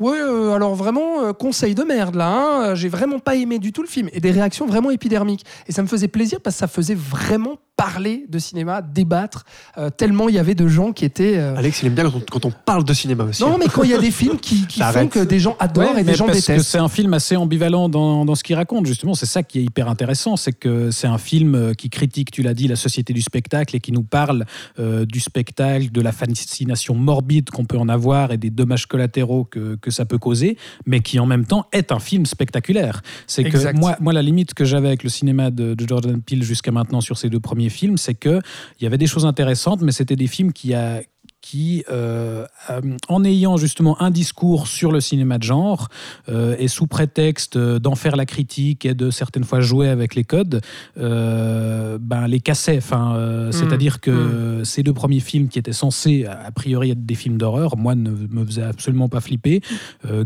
ouais, 0.00 0.18
euh, 0.20 0.52
alors 0.54 0.74
vraiment, 0.74 1.32
conseil 1.34 1.74
de 1.74 1.82
merde, 1.84 2.16
hein, 2.26 2.62
euh, 2.62 2.74
j'ai 2.74 2.88
vraiment 2.88 3.18
pas 3.18 3.36
aimé 3.36 3.58
du 3.58 3.72
tout 3.72 3.82
le 3.82 3.88
film. 3.88 4.08
Et 4.12 4.20
des 4.20 4.30
réactions 4.30 4.66
vraiment 4.66 4.90
épidermiques. 4.90 5.44
Et 5.66 5.72
ça 5.72 5.82
me 5.82 5.88
faisait 5.88 6.08
plaisir 6.08 6.40
parce 6.40 6.56
que 6.56 6.60
ça 6.60 6.68
faisait 6.68 6.94
vraiment 6.94 7.58
parler 7.80 8.26
de 8.28 8.38
cinéma, 8.38 8.82
débattre, 8.82 9.46
euh, 9.78 9.88
tellement 9.88 10.28
il 10.28 10.34
y 10.34 10.38
avait 10.38 10.54
de 10.54 10.68
gens 10.68 10.92
qui 10.92 11.06
étaient... 11.06 11.38
euh, 11.38 11.56
Alex, 11.56 11.82
il 11.82 11.86
aime 11.86 11.94
bien 11.94 12.12
quand 12.30 12.44
on, 12.44 12.50
parle 12.50 12.84
de 12.84 12.92
cinéma 12.92 13.24
aussi. 13.24 13.42
Non, 13.42 13.56
mais 13.56 13.68
quand 13.68 13.84
il 13.84 13.90
y 13.90 13.94
a 13.94 13.98
des 13.98 14.10
films 14.10 14.38
qui, 14.38 14.66
qui 14.68 14.82
font 14.82 15.08
que 15.08 15.20
des 15.20 15.38
gens 15.38 15.56
adorent 15.58 15.94
Ouais, 15.94 16.02
et 16.02 16.04
des 16.04 16.14
gens 16.14 16.26
parce 16.26 16.40
que 16.40 16.52
détestent. 16.52 16.68
c'est 16.68 16.78
un 16.78 16.90
film 16.90 17.14
assez 17.14 17.36
ambivalent 17.36 17.88
dans, 17.88 18.26
dans 18.26 18.34
ce 18.34 18.44
qu'il 18.44 18.54
raconte, 18.56 18.84
justement. 18.84 19.14
C'est 19.14 19.24
ça 19.24 19.42
qui 19.42 19.60
est 19.60 19.62
hyper 19.62 19.88
intéressant. 19.88 20.36
C'est 20.36 20.52
que 20.52 20.90
c'est 20.90 21.06
un 21.06 21.16
film 21.16 21.54
euh, 21.54 21.72
qui 21.72 21.88
critique, 21.88 22.30
tu 22.30 22.42
l'as 22.42 22.52
dit, 22.52 22.68
la 22.68 22.76
société 22.76 23.14
du 23.14 23.22
spectacle 23.22 23.74
et 23.74 23.80
qui 23.80 23.92
nous 23.92 24.02
parle 24.02 24.44
euh, 24.78 25.06
du 25.06 25.20
spectacle, 25.20 25.90
de 25.90 26.00
la 26.02 26.12
fascination 26.12 26.94
morbide 26.94 27.48
qu'on 27.48 27.64
peut 27.64 27.78
en 27.78 27.88
avoir 27.88 28.30
et 28.30 28.36
des 28.36 28.50
dommages 28.50 28.84
collatéraux 28.86 29.44
que, 29.44 29.76
que 29.76 29.90
ça 29.90 30.04
peut 30.04 30.18
causer, 30.18 30.58
mais 30.84 31.00
qui 31.00 31.18
en 31.18 31.26
même 31.26 31.46
temps 31.46 31.64
est 31.72 31.92
un 31.92 31.98
film 31.98 32.26
spectaculaire. 32.26 33.00
C'est 33.26 33.44
que 33.44 33.72
moi, 33.72 33.96
moi, 34.00 34.12
la 34.12 34.22
limite 34.22 34.52
que 34.52 34.66
j'avais 34.66 34.88
avec 34.88 35.02
le 35.02 35.08
cinéma 35.08 35.50
de, 35.50 35.72
de 35.72 35.88
Jordan 35.88 36.20
Peele 36.20 36.42
jusqu'à 36.42 36.72
maintenant 36.72 37.00
sur 37.00 37.16
ces 37.16 37.30
deux 37.30 37.40
premiers 37.40 37.69
films, 37.70 37.96
c'est 37.96 38.14
que 38.14 38.40
il 38.78 38.84
y 38.84 38.86
avait 38.86 38.98
des 38.98 39.06
choses 39.06 39.24
intéressantes, 39.24 39.80
mais 39.80 39.92
c'était 39.92 40.16
des 40.16 40.26
films 40.26 40.52
qui 40.52 40.74
a 40.74 41.00
qui, 41.40 41.84
euh, 41.90 42.46
euh, 42.70 42.80
en 43.08 43.24
ayant 43.24 43.56
justement 43.56 44.00
un 44.02 44.10
discours 44.10 44.66
sur 44.66 44.92
le 44.92 45.00
cinéma 45.00 45.38
de 45.38 45.42
genre, 45.44 45.88
euh, 46.28 46.54
et 46.58 46.68
sous 46.68 46.86
prétexte 46.86 47.56
d'en 47.58 47.94
faire 47.94 48.16
la 48.16 48.26
critique 48.26 48.84
et 48.86 48.94
de 48.94 49.10
certaines 49.10 49.44
fois 49.44 49.60
jouer 49.60 49.88
avec 49.88 50.14
les 50.14 50.24
codes, 50.24 50.60
euh, 50.98 51.98
ben, 52.00 52.26
les 52.26 52.40
cassaient. 52.40 52.78
Enfin, 52.78 53.14
euh, 53.16 53.52
C'est-à-dire 53.52 54.00
que 54.00 54.62
ces 54.64 54.82
deux 54.82 54.92
premiers 54.92 55.20
films 55.20 55.48
qui 55.48 55.58
étaient 55.58 55.72
censés, 55.72 56.26
a 56.26 56.50
priori, 56.52 56.90
être 56.90 57.04
des 57.04 57.14
films 57.14 57.38
d'horreur, 57.38 57.76
moi, 57.76 57.94
ne 57.94 58.10
me 58.10 58.44
faisaient 58.44 58.62
absolument 58.62 59.08
pas 59.08 59.20
flipper. 59.20 59.60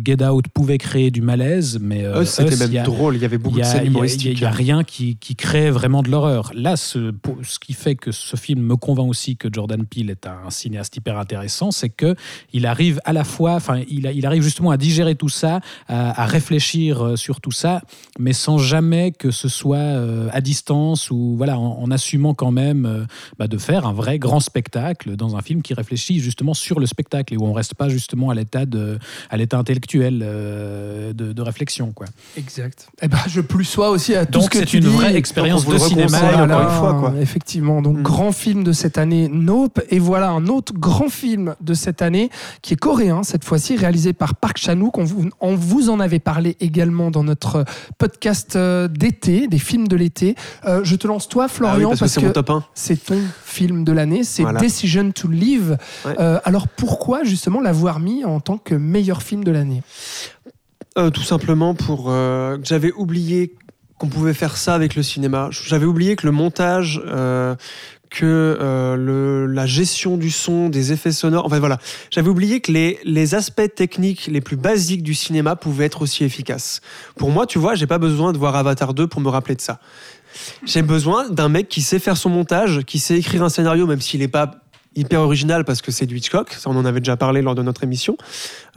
Get 0.05 0.25
Out 0.25 0.47
pouvait 0.49 0.79
créer 0.79 1.11
du 1.11 1.21
malaise, 1.23 1.79
mais 1.81 2.05
C'était 2.25 2.57
même 2.57 2.69
il 2.71 2.75
y 2.75 2.79
a- 2.79 2.83
drôle, 2.83 3.17
il 3.17 3.23
y 3.23 3.25
avait 3.25 3.39
beaucoup 3.39 3.57
y 3.57 3.61
de 3.61 3.67
a- 3.67 3.71
scènes 3.71 3.83
il 3.85 3.89
humoristiques. 3.91 4.41
N'y 4.41 4.47
a, 4.47 4.51
rien 4.51 4.85
qui, 4.85 5.17
qui 5.17 5.37
crée 5.37 5.71
vraiment 5.71 6.03
de 6.03 6.11
l'horreur. 6.11 6.51
Là, 6.55 6.77
ce, 6.77 7.13
ce 7.43 7.59
qui 7.59 7.73
fait 7.73 7.95
que 7.95 8.13
ce 8.13 8.37
film 8.37 8.61
me 8.63 8.77
convainc 8.77 9.09
aussi 9.09 9.37
que 9.37 9.49
Jordan 9.53 9.85
Peele 9.87 10.11
est 10.11 10.27
un 10.27 10.51
cinéaste 10.51 10.97
hyper 11.05 11.19
intéressant, 11.19 11.71
c'est 11.71 11.91
que 11.91 12.17
il 12.55 12.65
arrive 12.65 12.99
à 13.05 13.13
la 13.13 13.25
fois, 13.25 13.53
enfin, 13.57 13.81
il, 13.89 14.25
arrive 14.27 14.43
justement 14.43 14.71
à 14.71 14.79
digérer 14.79 15.15
tout 15.17 15.29
ça, 15.29 15.61
à, 15.87 16.23
à 16.23 16.25
réfléchir 16.27 17.05
euh, 17.05 17.17
sur 17.17 17.41
tout 17.43 17.51
ça, 17.51 17.83
mais 18.19 18.33
sans 18.33 18.57
jamais 18.57 19.13
que 19.13 19.31
ce 19.31 19.49
soit 19.49 19.77
euh, 19.77 20.29
à 20.33 20.41
distance 20.41 21.11
ou 21.11 21.35
voilà, 21.37 21.59
en, 21.59 21.79
en 21.83 21.91
assumant 21.91 22.33
quand 22.33 22.51
même 22.53 22.87
euh, 22.87 23.05
bah, 23.39 23.49
de 23.49 23.59
faire 23.59 23.87
un 23.87 23.93
vrai 23.93 24.19
grand 24.19 24.41
spectacle 24.41 25.15
dans 25.17 25.37
un 25.37 25.43
film 25.43 25.61
qui 25.61 25.75
réfléchit 25.75 26.21
justement 26.21 26.55
sur 26.55 26.81
le 26.81 26.87
spectacle 26.87 27.35
et 27.35 27.37
où 27.37 27.45
on 27.45 27.53
reste 27.53 27.75
pas 27.75 27.91
justement 27.91 28.31
à 28.31 28.35
l'état 28.35 28.65
de, 28.65 28.99
à 29.29 29.37
l'état 29.37 29.59
intellectuel 29.59 30.21
de, 30.21 31.33
de 31.33 31.43
réflexion, 31.43 31.93
quoi. 31.93 32.07
Exact. 32.39 32.89
Eh 33.03 33.09
ben, 33.09 33.19
je 33.29 33.43
plus 33.43 33.65
sois 33.67 33.91
aussi 33.91 34.15
à 34.15 34.25
tout 34.25 34.33
Donc 34.39 34.45
ce 34.45 34.49
que 34.51 34.59
c'est 34.61 34.65
tu 34.67 34.79
une 34.79 34.85
dis. 34.85 34.89
vraie 34.89 35.17
expérience 35.17 35.67
de 35.67 35.77
cinéma. 35.77 36.19
encore 36.45 36.63
une 36.63 36.69
fois, 36.79 36.95
quoi. 36.95 37.15
Effectivement. 37.21 37.83
Donc, 37.83 37.99
Mm. 37.99 38.03
grand 38.03 38.33
film 38.33 38.65
de 38.65 38.73
cette 38.73 38.97
année, 38.99 39.29
Nope. 39.29 39.81
Et 39.91 39.99
voilà 39.99 40.31
un 40.31 40.47
autre 40.47 40.73
grand 40.75 40.94
film 41.09 41.55
de 41.61 41.75
cette 41.75 42.03
année 42.03 42.31
qui 42.63 42.75
est 42.75 42.77
coréen, 42.77 43.23
cette 43.23 43.45
fois-ci, 43.45 43.77
réalisé 43.77 44.13
par 44.13 44.35
Park 44.35 44.59
Chan-wook. 44.59 44.99
On 44.99 45.05
vous, 45.05 45.29
on 45.41 45.55
vous 45.55 45.91
en 45.91 46.01
avait 46.01 46.19
parlé 46.19 46.57
également 46.61 47.11
dans 47.11 47.25
notre 47.25 47.65
podcast 47.99 48.57
euh, 48.57 48.89
d'été, 48.89 49.49
des 49.49 49.59
films 49.59 49.89
de 49.89 49.97
l'été. 49.97 50.35
Euh, 50.67 50.83
je 50.85 50.97
te 50.97 51.07
lance 51.07 51.29
toi, 51.29 51.45
Ah 51.45 51.47
oui, 51.51 51.57
Florian, 51.57 51.89
parce 51.91 52.01
que 52.01 52.05
parce 52.05 52.13
c'est 52.13 52.21
que 52.21 52.27
mon 52.27 52.33
top 52.33 52.51
1. 52.51 52.65
c'est 52.75 53.05
ton 53.05 53.19
film 53.45 53.85
de 53.85 53.93
l'année, 53.93 54.25
c'est 54.25 54.43
Voilà. 54.43 54.61
Decision 54.61 55.11
to 55.11 55.29
Live. 55.29 55.77
Ouais. 56.05 56.15
Euh, 56.19 56.39
alors 56.45 56.69
pourquoi 56.69 57.25
justement 57.25 57.61
l'avoir 57.61 58.01
mis 58.01 58.25
en 58.25 58.41
tant 58.41 58.59
que 58.59 58.75
meilleur 58.75 59.23
film 59.23 59.45
de 59.45 59.51
l'année? 59.51 59.83
Euh, 60.97 61.11
tout 61.11 61.23
simplement 61.23 61.75
pour 61.75 62.07
euh, 62.09 62.57
que 62.57 62.65
j'avais 62.67 62.93
oublié 62.93 63.55
qu'on 63.99 64.09
pouvait 64.09 64.35
faire 64.35 64.57
ça 64.57 64.75
avec 64.75 64.95
le 64.95 65.03
cinéma. 65.03 65.49
J'avais 65.51 65.87
oublié 65.87 66.15
que 66.17 66.27
le 66.27 66.33
montage, 66.33 67.01
euh, 67.07 67.55
que 68.15 68.57
euh, 68.61 69.49
la 69.49 69.67
gestion 69.67 70.17
du 70.17 70.31
son, 70.31 70.69
des 70.69 70.93
effets 70.93 71.11
sonores, 71.11 71.45
enfin 71.45 71.59
voilà, 71.59 71.79
j'avais 72.11 72.29
oublié 72.29 72.61
que 72.61 72.71
les, 72.71 73.01
les 73.03 73.35
aspects 73.35 73.75
techniques 73.75 74.29
les 74.29 74.41
plus 74.41 74.57
basiques 74.57 75.03
du 75.03 75.15
cinéma 75.15 75.57
pouvaient 75.57 75.87
être 75.87 76.03
aussi 76.03 76.23
efficaces. 76.23 76.81
Pour 77.17 77.31
moi, 77.31 77.45
tu 77.47 77.59
vois, 77.59 77.75
j'ai 77.75 77.89
pas 77.89 77.99
besoin 77.99 78.33
de 78.33 78.39
voir 78.39 78.55
Avatar 78.55 78.95
2 78.95 79.09
pour 79.09 79.21
me 79.21 79.29
rappeler 79.29 79.57
de 79.57 79.61
ça. 79.61 79.81
J'ai 80.65 80.83
besoin 80.83 81.29
d'un 81.29 81.49
mec 81.49 81.69
qui 81.69 81.83
sait 81.83 81.99
faire 81.99 82.17
son 82.17 82.31
montage, 82.31 82.83
qui 82.87 83.01
sait 83.01 83.19
écrire 83.19 83.43
un 83.43 83.49
scénario, 83.49 83.87
même 83.87 84.01
s'il 84.01 84.21
n'est 84.21 84.29
pas 84.29 84.64
hyper 84.97 85.21
original 85.21 85.65
parce 85.65 85.83
que 85.83 85.91
c'est 85.91 86.07
du 86.07 86.17
Hitchcock. 86.17 86.53
Ça, 86.53 86.71
on 86.71 86.77
en 86.77 86.85
avait 86.85 87.01
déjà 87.01 87.17
parlé 87.17 87.43
lors 87.43 87.55
de 87.55 87.63
notre 87.63 87.83
émission 87.85 88.17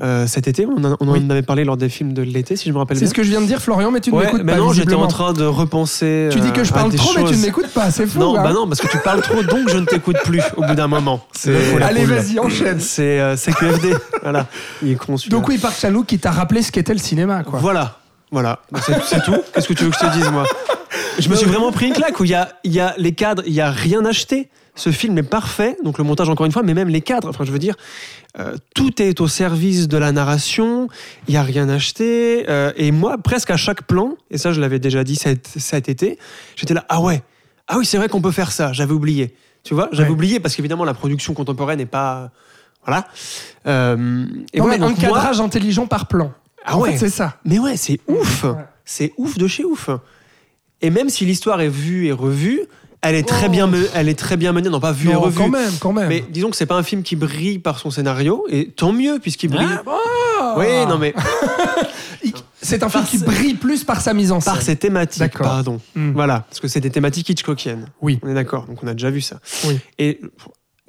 euh, 0.01 0.27
cet 0.27 0.47
été. 0.47 0.65
On 0.65 0.83
en, 0.83 0.95
on 0.99 1.07
en 1.07 1.11
Oui. 1.13 1.25
avait 1.29 1.41
parlé 1.41 1.63
lors 1.63 1.77
des 1.77 1.89
films 1.89 2.13
de 2.13 2.21
l'été, 2.21 2.55
si 2.55 2.69
je 2.69 2.73
me 2.73 2.77
rappelle 2.79 2.97
C'est 2.97 3.05
bien. 3.05 3.09
ce 3.09 3.13
que 3.15 3.23
je 3.23 3.29
viens 3.29 3.41
de 3.41 3.45
dire, 3.45 3.61
Florian, 3.61 3.91
mais 3.91 3.99
tu 4.01 4.11
ne 4.11 4.15
Ouais, 4.17 4.25
m'écoutes 4.25 4.41
mais 4.43 4.53
pas. 4.53 4.57
non, 4.59 4.73
j'étais 4.73 4.93
en 4.93 5.07
train 5.07 5.33
de 5.33 5.45
repenser. 5.45 6.29
Tu 6.31 6.39
dis 6.39 6.51
que 6.51 6.61
euh, 6.61 6.63
je 6.63 6.73
parle 6.73 6.93
trop, 6.93 7.11
mais 7.17 7.23
tu 7.25 7.35
ne 7.37 7.41
m'écoutes 7.41 7.69
pas. 7.69 7.91
C'est 7.91 8.07
fou. 8.07 8.19
Non, 8.19 8.37
hein. 8.37 8.43
bah 8.43 8.53
non, 8.53 8.67
parce 8.67 8.79
que 8.81 8.87
tu 8.87 8.97
parles 8.99 9.21
trop, 9.21 9.41
donc 9.43 9.69
je 9.69 9.77
ne 9.77 9.85
t'écoute 9.85 10.17
plus 10.23 10.41
au 10.55 10.63
bout 10.63 10.75
d'un 10.75 10.87
moment. 10.87 11.25
C'est 11.33 11.81
Allez, 11.81 12.05
vas-y, 12.05 12.39
enchaîne. 12.39 12.79
C'est 12.79 13.19
euh, 13.19 13.35
c'est 13.37 13.51
QFD. 13.53 13.93
voilà. 14.23 14.47
Il 14.83 14.91
est 14.91 14.95
con. 14.95 15.15
Donc 15.29 15.47
oui, 15.47 15.57
Park 15.57 15.75
Chan-wook 15.79 16.05
qui 16.05 16.19
t'a 16.19 16.31
rappelé 16.31 16.61
ce 16.61 16.71
qu'était 16.71 16.93
le 16.93 16.99
cinéma, 16.99 17.43
quoi. 17.43 17.59
Voilà. 17.59 17.97
Voilà. 18.31 18.59
Bah, 18.71 18.79
C'est 18.85 19.01
c'est 19.03 19.23
tout. 19.23 19.37
Qu'est-ce 19.53 19.67
que 19.67 19.73
tu 19.73 19.85
veux 19.85 19.89
que 19.89 19.95
je 20.01 20.05
te 20.05 20.13
dise, 20.13 20.29
moi? 20.31 20.43
Je 21.19 21.29
me 21.29 21.35
suis 21.35 21.47
vraiment 21.47 21.71
pris 21.71 21.87
une 21.87 21.93
claque 21.93 22.19
où 22.19 22.23
il 22.25 22.31
y 22.31 22.35
a, 22.35 22.49
y 22.63 22.79
a 22.79 22.93
les 22.97 23.13
cadres, 23.13 23.41
il 23.47 23.53
y 23.53 23.61
a 23.61 23.71
rien 23.71 24.03
acheté. 24.05 24.49
Ce 24.77 24.91
film 24.91 25.17
est 25.17 25.23
parfait, 25.23 25.75
donc 25.83 25.97
le 25.97 26.03
montage 26.05 26.29
encore 26.29 26.45
une 26.45 26.51
fois, 26.53 26.63
mais 26.63 26.73
même 26.73 26.87
les 26.87 27.01
cadres. 27.01 27.27
Enfin, 27.29 27.43
je 27.43 27.51
veux 27.51 27.59
dire, 27.59 27.75
euh, 28.39 28.55
tout 28.75 29.01
est 29.01 29.19
au 29.19 29.27
service 29.27 29.87
de 29.87 29.97
la 29.97 30.11
narration. 30.11 30.87
Il 31.27 31.33
y 31.33 31.37
a 31.37 31.41
rien 31.43 31.67
acheté. 31.67 32.45
euh, 32.47 32.71
et 32.77 32.91
moi, 32.91 33.17
presque 33.17 33.49
à 33.51 33.57
chaque 33.57 33.83
plan, 33.83 34.15
et 34.31 34.37
ça, 34.37 34.53
je 34.53 34.61
l'avais 34.61 34.79
déjà 34.79 35.03
dit 35.03 35.15
cet, 35.15 35.47
cet 35.47 35.89
été, 35.89 36.17
j'étais 36.55 36.73
là. 36.75 36.85
Ah 36.89 37.01
ouais. 37.01 37.23
Ah 37.67 37.77
oui, 37.77 37.85
c'est 37.85 37.97
vrai 37.97 38.07
qu'on 38.07 38.21
peut 38.21 38.31
faire 38.31 38.51
ça. 38.53 38.71
J'avais 38.71 38.93
oublié. 38.93 39.35
Tu 39.63 39.73
vois, 39.73 39.89
j'avais 39.91 40.07
Ouais. 40.09 40.13
oublié 40.13 40.39
parce 40.39 40.55
qu'évidemment 40.55 40.85
la 40.85 40.93
production 40.93 41.33
contemporaine 41.33 41.79
n'est 41.79 41.85
pas. 41.85 42.29
Voilà. 42.85 43.07
Euh, 43.65 44.25
et 44.53 44.59
non, 44.59 44.65
voilà, 44.65 44.77
mais 44.77 44.85
un 44.85 44.89
moi- 44.89 44.97
cadrage 44.97 45.41
intelligent 45.41 45.87
par 45.87 46.07
plan. 46.07 46.31
Ah 46.65 46.77
en 46.77 46.81
ouais. 46.81 46.97
c'est 46.97 47.09
ça. 47.09 47.37
mais 47.43 47.59
ouais, 47.59 47.75
c'est 47.77 47.99
ouf. 48.07 48.43
Ouais. 48.43 48.51
C'est 48.85 49.13
ouf 49.17 49.37
de 49.37 49.47
chez 49.47 49.65
ouf. 49.65 49.89
Et 50.81 50.89
même 50.91 51.09
si 51.09 51.25
l'histoire 51.25 51.59
est 51.61 51.67
vue 51.67 52.05
et 52.07 52.11
revue, 52.11 52.61
elle 53.09 53.15
est 53.15 53.27
très 53.27 53.47
Oh. 53.47 53.51
bien, 53.51 53.67
me- 53.67 53.89
elle 53.93 54.09
est 54.09 54.17
très 54.17 54.37
bien 54.37 54.51
menée. 54.53 54.69
Non, 54.69 54.79
pas 54.79 54.91
vue 54.91 55.09
et 55.09 55.13
quand 55.35 55.47
même, 55.49 55.71
quand 55.79 55.93
même. 55.93 56.07
Mais 56.09 56.23
disons 56.29 56.49
que 56.49 56.55
c'est 56.55 56.65
pas 56.65 56.75
un 56.75 56.83
film 56.83 57.03
qui 57.03 57.15
brille 57.15 57.59
par 57.59 57.79
son 57.79 57.91
scénario, 57.91 58.45
et 58.49 58.69
tant 58.69 58.91
mieux 58.93 59.19
puisqu'il 59.19 59.49
brille. 59.49 59.67
Ah, 59.69 59.81
bon. 59.85 60.59
oui, 60.59 60.85
non 60.87 60.97
mais 60.97 61.13
C'est 62.61 62.83
un 62.83 62.89
film 62.89 63.03
Par 63.03 63.09
qui 63.09 63.17
brille 63.19 63.53
plus 63.53 63.83
par 63.83 64.01
sa 64.01 64.13
mise 64.13 64.31
en 64.31 64.41
scène. 64.41 64.53
par 64.53 64.61
ses 64.61 64.75
thématiques, 64.75 65.37
pardon. 65.37 65.79
Hmm. 65.95 66.11
Voilà, 66.11 66.41
parce 66.49 66.59
que 66.59 66.67
c'est 66.67 66.81
des 66.81 66.89
thématiques 66.89 67.29
Hitchcockiennes. 67.29 67.87
Oui. 68.01 68.19
On 68.23 68.29
est 68.29 68.33
d'accord, 68.33 68.65
donc 68.65 68.83
on 68.83 68.87
a 68.87 68.93
déjà 68.93 69.09
vu 69.09 69.21
ça. 69.21 69.39
Oui. 69.65 69.79
Et 69.99 70.19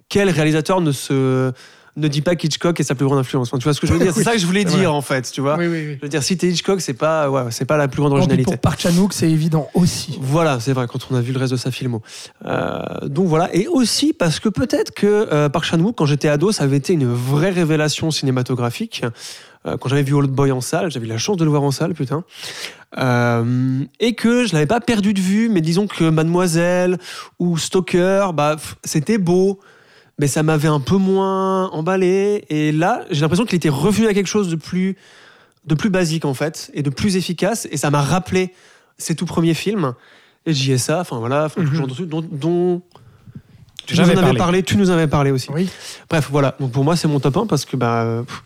quel 0.09 0.29
réalisateur 0.31 0.81
ne 0.81 0.91
se 0.91 1.53
ne 1.99 2.09
dit 2.09 2.23
pas 2.23 2.37
qu'Hitchcock 2.37 2.79
est 2.81 2.85
sa 2.85 2.95
plus 2.95 3.07
grande 3.07 3.19
influence 3.19 3.51
Tu 3.51 3.59
vois 3.63 3.75
ce 3.75 3.81
que 3.81 3.87
je 3.87 3.93
veux 3.93 3.99
dire? 3.99 4.13
C'est 4.13 4.19
Oui, 4.19 4.25
ça 4.25 4.33
que 4.33 4.39
je 4.39 4.47
voulais 4.47 4.65
dire 4.65 4.95
en 4.95 5.03
fait, 5.03 5.31
tu 5.31 5.41
vois? 5.41 5.57
Oui, 5.59 5.67
oui, 5.67 5.85
oui. 5.87 5.97
Je 5.97 6.03
veux 6.03 6.09
dire, 6.09 6.23
si 6.23 6.37
t'es 6.37 6.49
Hitchcock, 6.49 6.81
c'est 6.81 6.95
pas, 6.95 7.31
ouais, 7.31 7.43
c'est 7.51 7.65
pas 7.65 7.77
la 7.77 7.89
plus 7.89 8.01
grande 8.01 8.13
originalité. 8.13 8.45
pour 8.45 8.59
Park 8.59 8.87
c'est 9.11 9.31
évident 9.31 9.69
aussi. 9.75 10.19
Voilà, 10.21 10.61
c'est 10.61 10.73
vrai, 10.73 10.87
quand 10.89 10.99
on 11.11 11.15
a 11.17 11.21
vu 11.21 11.33
le 11.33 11.39
reste 11.39 11.53
de 11.53 11.59
sa 11.59 11.71
filmo. 11.71 12.03
Euh, 12.47 12.81
donc 13.05 13.27
voilà, 13.27 13.55
et 13.55 13.67
aussi 13.69 14.13
parce 14.13 14.41
que 14.41 14.49
peut-être 14.49 14.93
que 14.93 15.29
euh, 15.33 15.49
Park 15.49 15.67
quand 15.97 16.07
j'étais 16.07 16.29
ado, 16.29 16.53
ça 16.53 16.65
avait 16.65 16.77
été 16.77 16.93
une 16.93 17.13
vraie 17.13 17.51
révélation 17.51 18.11
cinématographique. 18.11 19.03
euh, 19.67 19.77
quand 19.77 19.89
j'avais 19.89 20.03
vu 20.03 20.15
Old 20.15 20.31
Boy 20.31 20.53
en 20.53 20.61
salle, 20.61 20.91
j'avais 20.91 21.07
eu 21.07 21.09
la 21.11 21.19
chance 21.19 21.37
de 21.37 21.45
le 21.45 21.51
voir 21.51 21.63
en 21.63 21.71
salle, 21.71 21.95
putain, 21.95 22.25
euh, 22.99 23.85
et 24.01 24.15
que 24.15 24.47
je 24.47 24.55
l'avais 24.55 24.67
pas 24.67 24.81
perdu 24.81 25.13
de 25.13 25.21
vue, 25.21 25.49
mais 25.49 25.61
disons 25.61 25.87
que 25.87 26.09
Mademoiselle 26.09 26.99
ou 27.39 27.59
Stalker, 27.59 28.29
bah, 28.35 28.57
c'était 28.85 29.19
beau, 29.19 29.61
mais 30.19 30.27
ça 30.27 30.43
m'avait 30.43 30.69
un 30.69 30.81
peu 30.81 30.97
moins 30.97 31.69
emballé. 31.71 32.45
Et 32.51 32.73
là, 32.73 33.05
j'ai 33.11 33.21
l'impression 33.21 33.45
qu'il 33.45 33.57
était 33.57 33.69
revenu 33.69 34.07
à 34.09 34.15
quelque 34.15 34.27
chose 34.27 34.49
de 34.49 34.57
plus, 34.57 34.97
de 35.65 35.75
plus 35.75 35.91
basique 35.91 36.25
en 36.25 36.35
fait, 36.35 36.71
et 36.75 36.83
de 36.83 36.91
plus 36.91 37.17
efficace, 37.17 37.69
et 37.71 37.77
ça 37.77 37.91
m'a 37.91 38.03
rappelé 38.03 38.53
ses 38.99 39.15
tout 39.15 39.27
premiers 39.27 39.55
films, 39.55 39.95
et 40.47 40.53
JSA, 40.53 41.01
enfin 41.01 41.19
voilà, 41.19 41.45
enfin, 41.47 41.63
Mhm. 41.63 41.69
ce 41.71 41.75
genre 41.75 41.87
de 41.87 41.95
trucs 41.95 42.09
dont, 42.09 42.23
dont 42.31 42.83
tu 43.87 43.95
nous 43.97 44.01
en 44.01 44.05
avais 44.05 44.15
parlé. 44.17 44.39
parlé, 44.39 44.63
tu 44.63 44.77
nous 44.77 44.91
en 44.91 44.95
avais 44.95 45.07
parlé 45.07 45.31
aussi. 45.31 45.49
Oui. 45.53 45.69
Bref, 46.11 46.29
voilà. 46.31 46.55
Donc 46.61 46.73
pour 46.73 46.85
moi, 46.85 46.97
c'est 46.97 47.09
mon 47.09 47.21
top 47.21 47.37
1 47.39 47.47
parce 47.47 47.65
que 47.65 47.77
bah, 47.77 48.23
pff, 48.27 48.43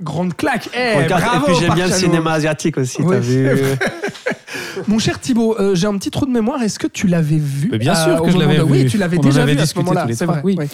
Grande 0.00 0.36
claque. 0.36 0.68
Eh, 0.76 0.94
regarde, 1.02 1.22
bravo, 1.24 1.46
et 1.46 1.50
puis 1.50 1.60
j'aime 1.60 1.74
bien 1.74 1.88
le 1.88 1.92
cinéma 1.92 2.32
asiatique 2.34 2.78
aussi. 2.78 3.02
Oui, 3.02 3.16
t'as 3.16 3.18
vu 3.18 3.48
Mon 4.88 4.98
cher 4.98 5.20
Thibaut, 5.20 5.56
euh, 5.58 5.74
j'ai 5.74 5.86
un 5.86 5.96
petit 5.98 6.10
trou 6.10 6.26
de 6.26 6.30
mémoire. 6.30 6.62
Est-ce 6.62 6.78
que 6.78 6.86
tu 6.86 7.06
l'avais 7.06 7.36
vu 7.38 7.68
Mais 7.72 7.78
bien 7.78 7.92
euh, 7.94 8.04
sûr 8.04 8.22
au 8.22 8.24
que 8.26 8.30
je 8.30 8.38
l'avais 8.38 8.58
de- 8.58 8.62
vu. 8.64 8.70
Oui, 8.70 8.86
tu 8.86 8.98
l'avais 8.98 9.18
déjà 9.18 9.42
avait 9.42 9.54
vu 9.54 9.60
à 9.60 9.66
ce 9.66 9.76
moment-là. 9.78 10.02
tous 10.02 10.08
les 10.08 10.14
C'est 10.14 10.24
trois. 10.24 10.34
vrai. 10.40 10.42
Oui. 10.44 10.56
oui. 10.58 10.66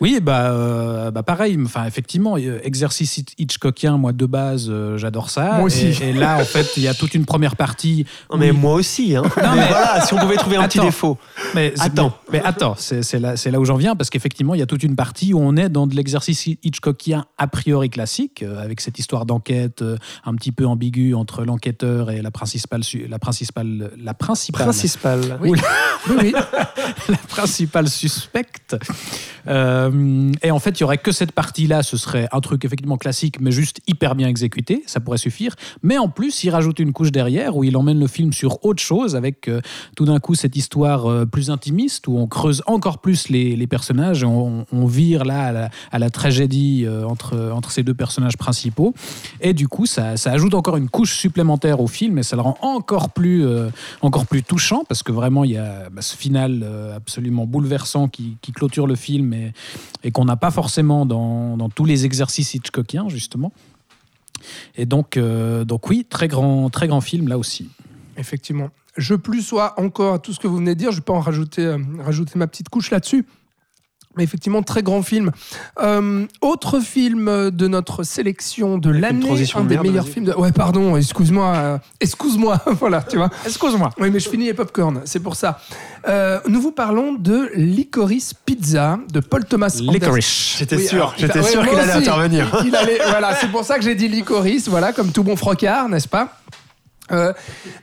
Oui, 0.00 0.20
bah, 0.22 0.52
euh, 0.52 1.10
bah 1.10 1.22
pareil. 1.24 1.58
Enfin, 1.64 1.84
effectivement, 1.86 2.36
euh, 2.38 2.60
exercice 2.62 3.18
Hitch- 3.18 3.34
Hitchcockien, 3.38 3.96
moi 3.96 4.12
de 4.12 4.26
base, 4.26 4.66
euh, 4.70 4.96
j'adore 4.96 5.28
ça. 5.30 5.54
Moi 5.56 5.64
aussi. 5.64 5.86
Et, 6.00 6.10
et 6.10 6.12
là, 6.12 6.36
en 6.40 6.44
fait, 6.44 6.76
il 6.76 6.82
y 6.84 6.88
a 6.88 6.94
toute 6.94 7.14
une 7.14 7.24
première 7.24 7.56
partie. 7.56 8.04
Non, 8.30 8.38
mais 8.38 8.50
où 8.50 8.54
il- 8.54 8.60
moi 8.60 8.74
aussi. 8.74 9.16
Hein. 9.16 9.22
mais, 9.36 9.42
mais- 9.42 9.66
voilà, 9.68 10.00
si 10.06 10.14
on 10.14 10.18
pouvait 10.18 10.36
trouver 10.36 10.56
un 10.56 10.68
petit 10.68 10.78
défaut. 10.80 11.18
Mais 11.54 11.72
c'est- 11.74 11.82
Attends. 11.82 12.14
Mais, 12.30 12.38
mais 12.40 12.44
attends, 12.46 12.74
c'est 12.78 13.02
c'est 13.02 13.18
là, 13.18 13.36
c'est 13.36 13.50
là 13.50 13.58
où 13.58 13.64
j'en 13.64 13.76
viens, 13.76 13.96
parce 13.96 14.10
qu'effectivement, 14.10 14.54
il 14.54 14.60
y 14.60 14.62
a 14.62 14.66
toute 14.66 14.82
une 14.82 14.94
partie 14.96 15.34
où 15.34 15.40
on 15.40 15.56
est 15.56 15.68
dans 15.68 15.86
de 15.86 15.94
l'exercice 15.96 16.46
Hitchcockien 16.46 17.24
a 17.38 17.46
priori 17.48 17.90
classique, 17.90 18.42
euh, 18.42 18.62
avec 18.62 18.80
cette 18.80 18.98
histoire 18.98 19.26
d'enquête 19.26 19.82
euh, 19.82 19.96
un 20.24 20.34
petit 20.34 20.52
peu 20.52 20.66
ambiguë 20.66 21.14
entre 21.14 21.44
l'enquêteur 21.44 22.10
et 22.10 22.22
la 22.22 22.30
principale, 22.30 22.82
la 23.08 23.18
principale, 23.18 23.47
la 23.56 24.14
principale, 24.14 24.64
Principal. 24.64 25.38
Oui. 25.42 25.52
Oui, 26.08 26.16
oui. 26.20 26.32
la 27.08 27.16
principale 27.16 27.88
suspecte. 27.88 28.76
Euh, 29.46 30.32
et 30.42 30.50
en 30.50 30.58
fait, 30.58 30.78
il 30.78 30.80
y 30.82 30.84
aurait 30.84 30.98
que 30.98 31.12
cette 31.12 31.32
partie-là, 31.32 31.82
ce 31.82 31.96
serait 31.96 32.28
un 32.32 32.40
truc 32.40 32.64
effectivement 32.64 32.96
classique, 32.96 33.40
mais 33.40 33.50
juste 33.50 33.80
hyper 33.86 34.14
bien 34.14 34.28
exécuté, 34.28 34.82
ça 34.86 35.00
pourrait 35.00 35.18
suffire. 35.18 35.54
Mais 35.82 35.98
en 35.98 36.08
plus, 36.08 36.44
il 36.44 36.50
rajoute 36.50 36.78
une 36.78 36.92
couche 36.92 37.12
derrière 37.12 37.56
où 37.56 37.64
il 37.64 37.76
emmène 37.76 37.98
le 37.98 38.06
film 38.06 38.32
sur 38.32 38.64
autre 38.64 38.82
chose, 38.82 39.16
avec 39.16 39.48
euh, 39.48 39.60
tout 39.96 40.04
d'un 40.04 40.18
coup 40.18 40.34
cette 40.34 40.56
histoire 40.56 41.06
euh, 41.06 41.26
plus 41.26 41.50
intimiste, 41.50 42.08
où 42.08 42.18
on 42.18 42.26
creuse 42.26 42.62
encore 42.66 42.98
plus 42.98 43.28
les, 43.28 43.56
les 43.56 43.66
personnages, 43.66 44.22
et 44.22 44.26
on, 44.26 44.66
on 44.72 44.86
vire 44.86 45.24
là 45.24 45.44
à 45.44 45.52
la, 45.52 45.70
à 45.90 45.98
la 45.98 46.10
tragédie 46.10 46.86
entre, 47.06 47.50
entre 47.52 47.70
ces 47.70 47.82
deux 47.82 47.94
personnages 47.94 48.36
principaux. 48.36 48.94
Et 49.40 49.52
du 49.52 49.68
coup, 49.68 49.86
ça, 49.86 50.16
ça 50.16 50.32
ajoute 50.32 50.54
encore 50.54 50.76
une 50.76 50.88
couche 50.88 51.16
supplémentaire 51.16 51.80
au 51.80 51.86
film, 51.86 52.18
et 52.18 52.22
ça 52.22 52.36
le 52.36 52.42
rend 52.42 52.56
encore 52.62 53.10
plus, 53.10 53.37
euh, 53.42 53.70
encore 54.00 54.26
plus 54.26 54.42
touchant, 54.42 54.84
parce 54.88 55.02
que 55.02 55.12
vraiment, 55.12 55.44
il 55.44 55.52
y 55.52 55.56
a 55.56 55.88
bah, 55.90 56.02
ce 56.02 56.16
final 56.16 56.62
euh, 56.62 56.96
absolument 56.96 57.46
bouleversant 57.46 58.08
qui, 58.08 58.36
clôture 58.54 58.86
le 58.86 58.96
film 58.96 59.34
et, 60.02 60.10
qu'on 60.10 60.24
n'a 60.24 60.36
pas 60.36 60.50
forcément 60.50 61.06
dans, 61.06 61.68
tous 61.68 61.84
les 61.84 62.04
exercices 62.04 62.54
Hitchcockiens, 62.54 63.08
justement. 63.08 63.52
Et 64.76 64.86
donc, 64.86 65.16
euh, 65.16 65.64
donc 65.64 65.88
oui, 65.88 66.06
très 66.08 66.28
grand, 66.28 66.70
très 66.70 66.88
grand 66.88 67.00
film 67.00 67.28
là 67.28 67.38
aussi. 67.38 67.68
Effectivement. 68.16 68.70
Je 68.96 69.14
plus 69.14 69.42
sois 69.42 69.78
encore 69.78 70.14
à 70.14 70.18
tout 70.18 70.32
ce 70.32 70.40
que 70.40 70.48
vous 70.48 70.56
venez 70.56 70.74
de 70.74 70.78
dire. 70.78 70.92
Je 70.92 71.00
pas 71.00 71.12
en 71.12 71.20
rajouter, 71.20 71.76
rajouter 72.00 72.38
ma 72.38 72.46
petite 72.46 72.68
couche 72.68 72.90
là-dessus. 72.90 73.26
Mais 74.18 74.24
effectivement, 74.24 74.62
très 74.62 74.82
grand 74.82 75.02
film. 75.02 75.30
Euh, 75.80 76.26
autre 76.40 76.80
film 76.80 77.50
de 77.50 77.68
notre 77.68 78.02
sélection 78.02 78.76
de 78.76 78.90
l'année, 78.90 79.30
un 79.54 79.60
de 79.62 79.68
des 79.68 79.74
merde, 79.76 79.86
meilleurs 79.86 80.08
films. 80.08 80.24
De... 80.26 80.34
Ouais, 80.34 80.50
pardon, 80.50 80.96
excuse-moi. 80.96 81.54
euh, 81.54 81.78
excuse-moi, 82.00 82.60
voilà, 82.80 83.02
tu 83.02 83.16
vois. 83.16 83.30
Excuse-moi. 83.46 83.90
Oui, 83.98 84.10
mais 84.10 84.18
je 84.18 84.28
finis 84.28 84.46
les 84.46 84.54
popcorn, 84.54 85.02
c'est 85.04 85.20
pour 85.20 85.36
ça. 85.36 85.60
Euh, 86.08 86.40
nous 86.48 86.60
vous 86.60 86.72
parlons 86.72 87.12
de 87.14 87.48
Licorice 87.54 88.34
Pizza 88.34 88.98
de 89.12 89.20
Paul 89.20 89.44
Thomas 89.44 89.68
Anderson. 89.78 89.92
Licorice. 89.92 90.56
J'étais 90.58 90.76
Oui, 90.76 90.86
sûr, 90.86 90.96
alors, 90.96 91.14
j'étais 91.16 91.38
il- 91.38 91.42
ouais, 91.44 91.50
sûr 91.50 91.68
qu'il 91.68 91.78
allait 91.78 91.88
aussi. 91.90 91.98
intervenir. 91.98 92.62
Il 92.66 92.74
allait- 92.74 92.98
voilà, 93.08 93.36
c'est 93.40 93.50
pour 93.52 93.62
ça 93.64 93.78
que 93.78 93.84
j'ai 93.84 93.94
dit 93.94 94.08
licorice, 94.08 94.68
voilà, 94.68 94.92
comme 94.92 95.12
tout 95.12 95.22
bon 95.22 95.36
frocard, 95.36 95.88
n'est-ce 95.88 96.08
pas? 96.08 96.37
Euh, 97.10 97.32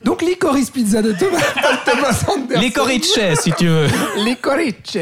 donc 0.04 0.22
licorice 0.22 0.70
pizza 0.70 1.02
de 1.02 1.12
Thomas, 1.12 1.40
Thomas 1.84 2.24
Anderson. 2.28 2.60
Licorice, 2.60 3.18
si 3.40 3.52
tu 3.52 3.66
veux. 3.66 3.86
Licorice, 4.24 4.98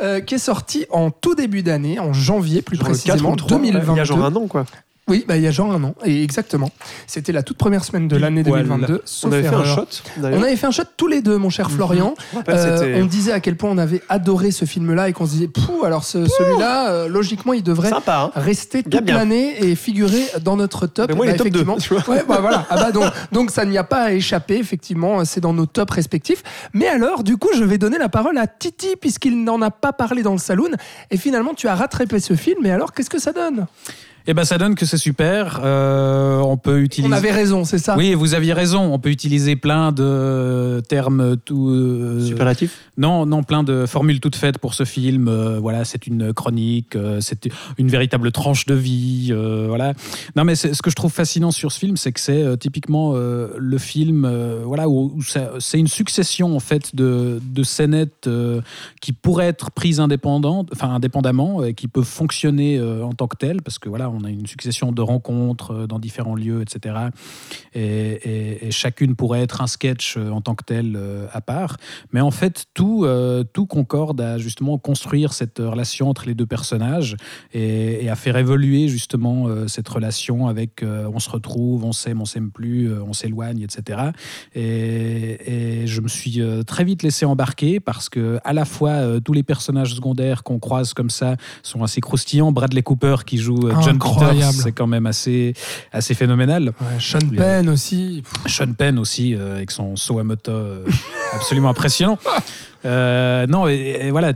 euh, 0.00 0.20
qui 0.20 0.34
est 0.34 0.38
sorti 0.38 0.86
en 0.90 1.10
tout 1.10 1.34
début 1.34 1.62
d'année, 1.62 1.98
en 1.98 2.12
janvier 2.12 2.62
plus 2.62 2.76
Genre 2.76 2.88
le 2.88 2.94
4 2.94 3.02
précisément, 3.04 3.30
ou 3.30 3.32
le 3.32 3.38
3, 3.38 3.58
2022. 3.58 3.92
Il 3.92 3.96
y 3.96 4.00
a 4.00 4.04
genre 4.04 4.24
un 4.24 4.34
an, 4.34 4.46
quoi. 4.46 4.64
Oui, 5.08 5.24
bah, 5.26 5.36
il 5.36 5.42
y 5.42 5.46
a 5.46 5.50
genre 5.50 5.72
un 5.72 5.82
an, 5.84 5.94
et 6.04 6.22
exactement. 6.22 6.70
C'était 7.06 7.32
la 7.32 7.42
toute 7.42 7.56
première 7.58 7.84
semaine 7.84 8.08
de 8.08 8.16
l'année 8.16 8.42
Pile 8.42 8.52
poil. 8.52 8.62
2022. 8.64 9.02
On 9.24 9.32
avait 9.32 9.42
fait 9.42 9.54
un 9.54 9.64
shot. 9.64 9.86
On 10.22 10.42
avait 10.42 10.56
fait 10.56 10.66
un 10.66 10.70
shot 10.70 10.82
tous 10.96 11.06
les 11.06 11.22
deux, 11.22 11.36
mon 11.38 11.50
cher 11.50 11.70
Florian. 11.70 12.14
Me 12.32 12.36
rappelle, 12.38 12.56
Euh, 12.58 13.00
on 13.02 13.06
disait 13.06 13.32
à 13.32 13.40
quel 13.40 13.56
point 13.56 13.70
on 13.70 13.78
avait 13.78 14.02
adoré 14.08 14.50
ce 14.50 14.64
film-là 14.64 15.08
et 15.08 15.12
qu'on 15.12 15.26
se 15.26 15.32
disait, 15.32 15.48
Pouh, 15.48 15.84
alors 15.84 16.04
ce- 16.04 16.26
celui-là, 16.26 16.90
euh, 16.90 17.08
logiquement, 17.08 17.52
il 17.52 17.62
devrait 17.62 17.88
sympa. 17.90 18.30
Hein 18.34 18.40
rester 18.40 18.82
Bien, 18.82 19.00
toute 19.00 19.10
l'année 19.10 19.62
et 19.64 19.74
figurer 19.74 20.22
dans 20.42 20.56
notre 20.56 20.86
top. 20.86 21.08
Ben 21.08 21.16
moi, 21.16 21.26
il 21.26 21.30
Bah, 21.30 21.34
est 21.34 21.38
top 21.38 21.48
deux, 21.48 21.60
effectivement. 21.60 21.76
tu 21.78 21.94
vois. 21.94 22.14
Ouais, 22.16 22.24
bah 22.28 22.38
voilà. 22.40 22.66
Ah 22.70 22.76
bah 22.76 22.92
donc, 22.92 23.04
donc 23.32 23.50
ça 23.50 23.64
n'y 23.64 23.78
a 23.78 23.84
pas 23.84 24.02
à 24.04 24.12
échapper, 24.12 24.56
effectivement, 24.58 25.24
c'est 25.24 25.40
dans 25.40 25.52
nos 25.52 25.66
tops 25.66 25.92
respectifs. 25.92 26.42
Mais 26.74 26.86
alors, 26.88 27.22
du 27.24 27.36
coup, 27.36 27.48
je 27.56 27.64
vais 27.64 27.78
donner 27.78 27.98
la 27.98 28.08
parole 28.08 28.36
à 28.38 28.46
Titi, 28.46 28.96
puisqu'il 29.00 29.42
n'en 29.44 29.60
a 29.62 29.70
pas 29.70 29.92
parlé 29.92 30.22
dans 30.22 30.32
le 30.32 30.38
saloon. 30.38 30.70
Et 31.10 31.16
finalement, 31.16 31.54
tu 31.54 31.68
as 31.68 31.74
rattrapé 31.74 32.18
ce 32.20 32.34
film, 32.34 32.64
et 32.66 32.70
alors, 32.70 32.92
qu'est-ce 32.92 33.10
que 33.10 33.18
ça 33.20 33.32
donne? 33.32 33.66
Eh 34.30 34.34
ben, 34.34 34.44
ça 34.44 34.58
donne 34.58 34.74
que 34.74 34.84
c'est 34.84 34.98
super. 34.98 35.60
Euh, 35.64 36.38
on 36.40 36.58
peut 36.58 36.80
utiliser. 36.82 37.10
On 37.10 37.16
avait 37.16 37.30
raison, 37.32 37.64
c'est 37.64 37.78
ça 37.78 37.96
Oui, 37.96 38.12
vous 38.12 38.34
aviez 38.34 38.52
raison. 38.52 38.92
On 38.92 38.98
peut 38.98 39.08
utiliser 39.08 39.56
plein 39.56 39.90
de 39.90 40.82
termes 40.86 41.38
tout. 41.38 41.70
euh, 41.70 42.20
Superlatif. 42.20 42.78
Non, 42.98 43.24
non, 43.24 43.42
plein 43.42 43.62
de 43.62 43.86
formules 43.86 44.20
toutes 44.20 44.36
faites 44.36 44.58
pour 44.58 44.74
ce 44.74 44.84
film. 44.84 45.28
Euh, 45.28 45.58
voilà, 45.58 45.86
c'est 45.86 46.06
une 46.06 46.34
chronique, 46.34 46.94
euh, 46.94 47.20
c'est 47.22 47.48
une 47.78 47.88
véritable 47.88 48.30
tranche 48.30 48.66
de 48.66 48.74
vie. 48.74 49.28
euh, 49.30 49.64
voilà. 49.66 49.94
Non, 50.36 50.44
mais 50.44 50.56
ce 50.56 50.82
que 50.82 50.90
je 50.90 50.94
trouve 50.94 51.10
fascinant 51.12 51.50
sur 51.50 51.72
ce 51.72 51.78
film, 51.78 51.96
c'est 51.96 52.12
que 52.12 52.20
c'est 52.20 52.42
euh, 52.42 52.56
typiquement 52.56 53.12
euh, 53.14 53.48
le 53.56 53.78
film, 53.78 54.26
euh, 54.26 54.60
voilà, 54.66 54.90
où, 54.90 55.16
c'est 55.58 55.78
une 55.78 55.88
succession 55.88 56.54
en 56.54 56.60
fait 56.60 56.94
de, 56.94 57.40
de 57.42 57.62
scénettes 57.62 58.26
euh, 58.26 58.60
qui 59.00 59.14
pourraient 59.14 59.46
être 59.48 59.70
prises 59.70 60.00
indépendantes, 60.00 60.68
enfin 60.74 60.90
indépendamment, 60.90 61.64
et 61.64 61.72
qui 61.72 61.88
peuvent 61.88 62.04
fonctionner 62.04 62.76
euh, 62.76 63.02
en 63.04 63.14
tant 63.14 63.26
que 63.26 63.36
telles, 63.38 63.62
parce 63.62 63.78
que 63.78 63.88
voilà, 63.88 64.10
on 64.10 64.17
a 64.24 64.30
une 64.30 64.46
succession 64.46 64.92
de 64.92 65.02
rencontres 65.02 65.72
euh, 65.74 65.86
dans 65.86 65.98
différents 65.98 66.34
lieux, 66.34 66.62
etc. 66.62 66.94
Et, 67.74 67.80
et- 67.82 68.66
et 68.66 68.70
chacune 68.70 69.14
pourrait 69.14 69.40
être 69.42 69.60
un 69.62 69.66
sketch 69.66 70.16
euh, 70.16 70.30
en 70.30 70.40
tant 70.40 70.54
que 70.54 70.64
tel 70.64 70.94
euh, 70.96 71.26
à 71.32 71.40
part. 71.40 71.76
Mais 72.12 72.20
en 72.20 72.30
fait, 72.30 72.64
tout, 72.74 73.06
tout 73.52 73.66
concorde 73.66 74.20
à 74.20 74.38
justement 74.38 74.78
construire 74.78 75.32
cette 75.32 75.58
relation 75.58 76.08
entre 76.08 76.26
les 76.26 76.34
deux 76.34 76.46
personnages 76.46 77.16
et, 77.52 78.04
et 78.04 78.08
à 78.10 78.16
faire 78.16 78.36
évoluer 78.36 78.88
justement 78.88 79.46
cette 79.68 79.88
relation 79.88 80.46
avec 80.48 80.82
on 80.82 81.18
se 81.18 81.30
retrouve, 81.30 81.84
on 81.84 81.92
s'aime, 81.92 82.20
on 82.20 82.24
s'aime 82.24 82.50
plus, 82.50 82.92
on 83.02 83.12
s'éloigne, 83.12 83.60
etc. 83.62 84.00
Et, 84.54 85.86
je 85.86 86.00
me 86.00 86.08
suis 86.08 86.40
très 86.66 86.84
vite 86.84 87.02
laissé 87.02 87.24
embarquer 87.24 87.80
parce 87.80 88.08
que 88.08 88.38
à 88.44 88.52
la 88.52 88.64
fois 88.64 89.20
tous 89.20 89.32
les 89.32 89.42
personnages 89.42 89.94
secondaires 89.94 90.42
qu'on 90.42 90.58
croise 90.58 90.92
comme 90.94 91.10
ça 91.10 91.36
sont 91.62 91.82
assez 91.82 92.00
croustillants. 92.00 92.52
Bradley 92.52 92.82
Cooper 92.82 93.16
qui 93.26 93.38
joue 93.38 93.68
euh, 93.68 93.74
John 93.82 93.98
C'est 94.52 94.72
quand 94.72 94.86
même 94.86 95.06
assez, 95.06 95.54
assez 95.92 96.14
phénoménal. 96.14 96.72
Ouais, 96.80 97.00
Sean 97.00 97.18
Penn 97.36 97.68
aussi. 97.68 98.22
Sean 98.46 98.72
Penn 98.72 98.98
aussi, 98.98 99.34
euh, 99.34 99.56
avec 99.56 99.70
son 99.70 99.96
saut 99.96 100.18
à 100.18 100.24
moto 100.24 100.50
euh, 100.50 100.84
absolument 101.34 101.70
impressionnant. 101.70 102.18
Euh, 102.84 103.46
non, 103.48 103.68
et, 103.68 103.98
et 104.02 104.10
voilà, 104.10 104.32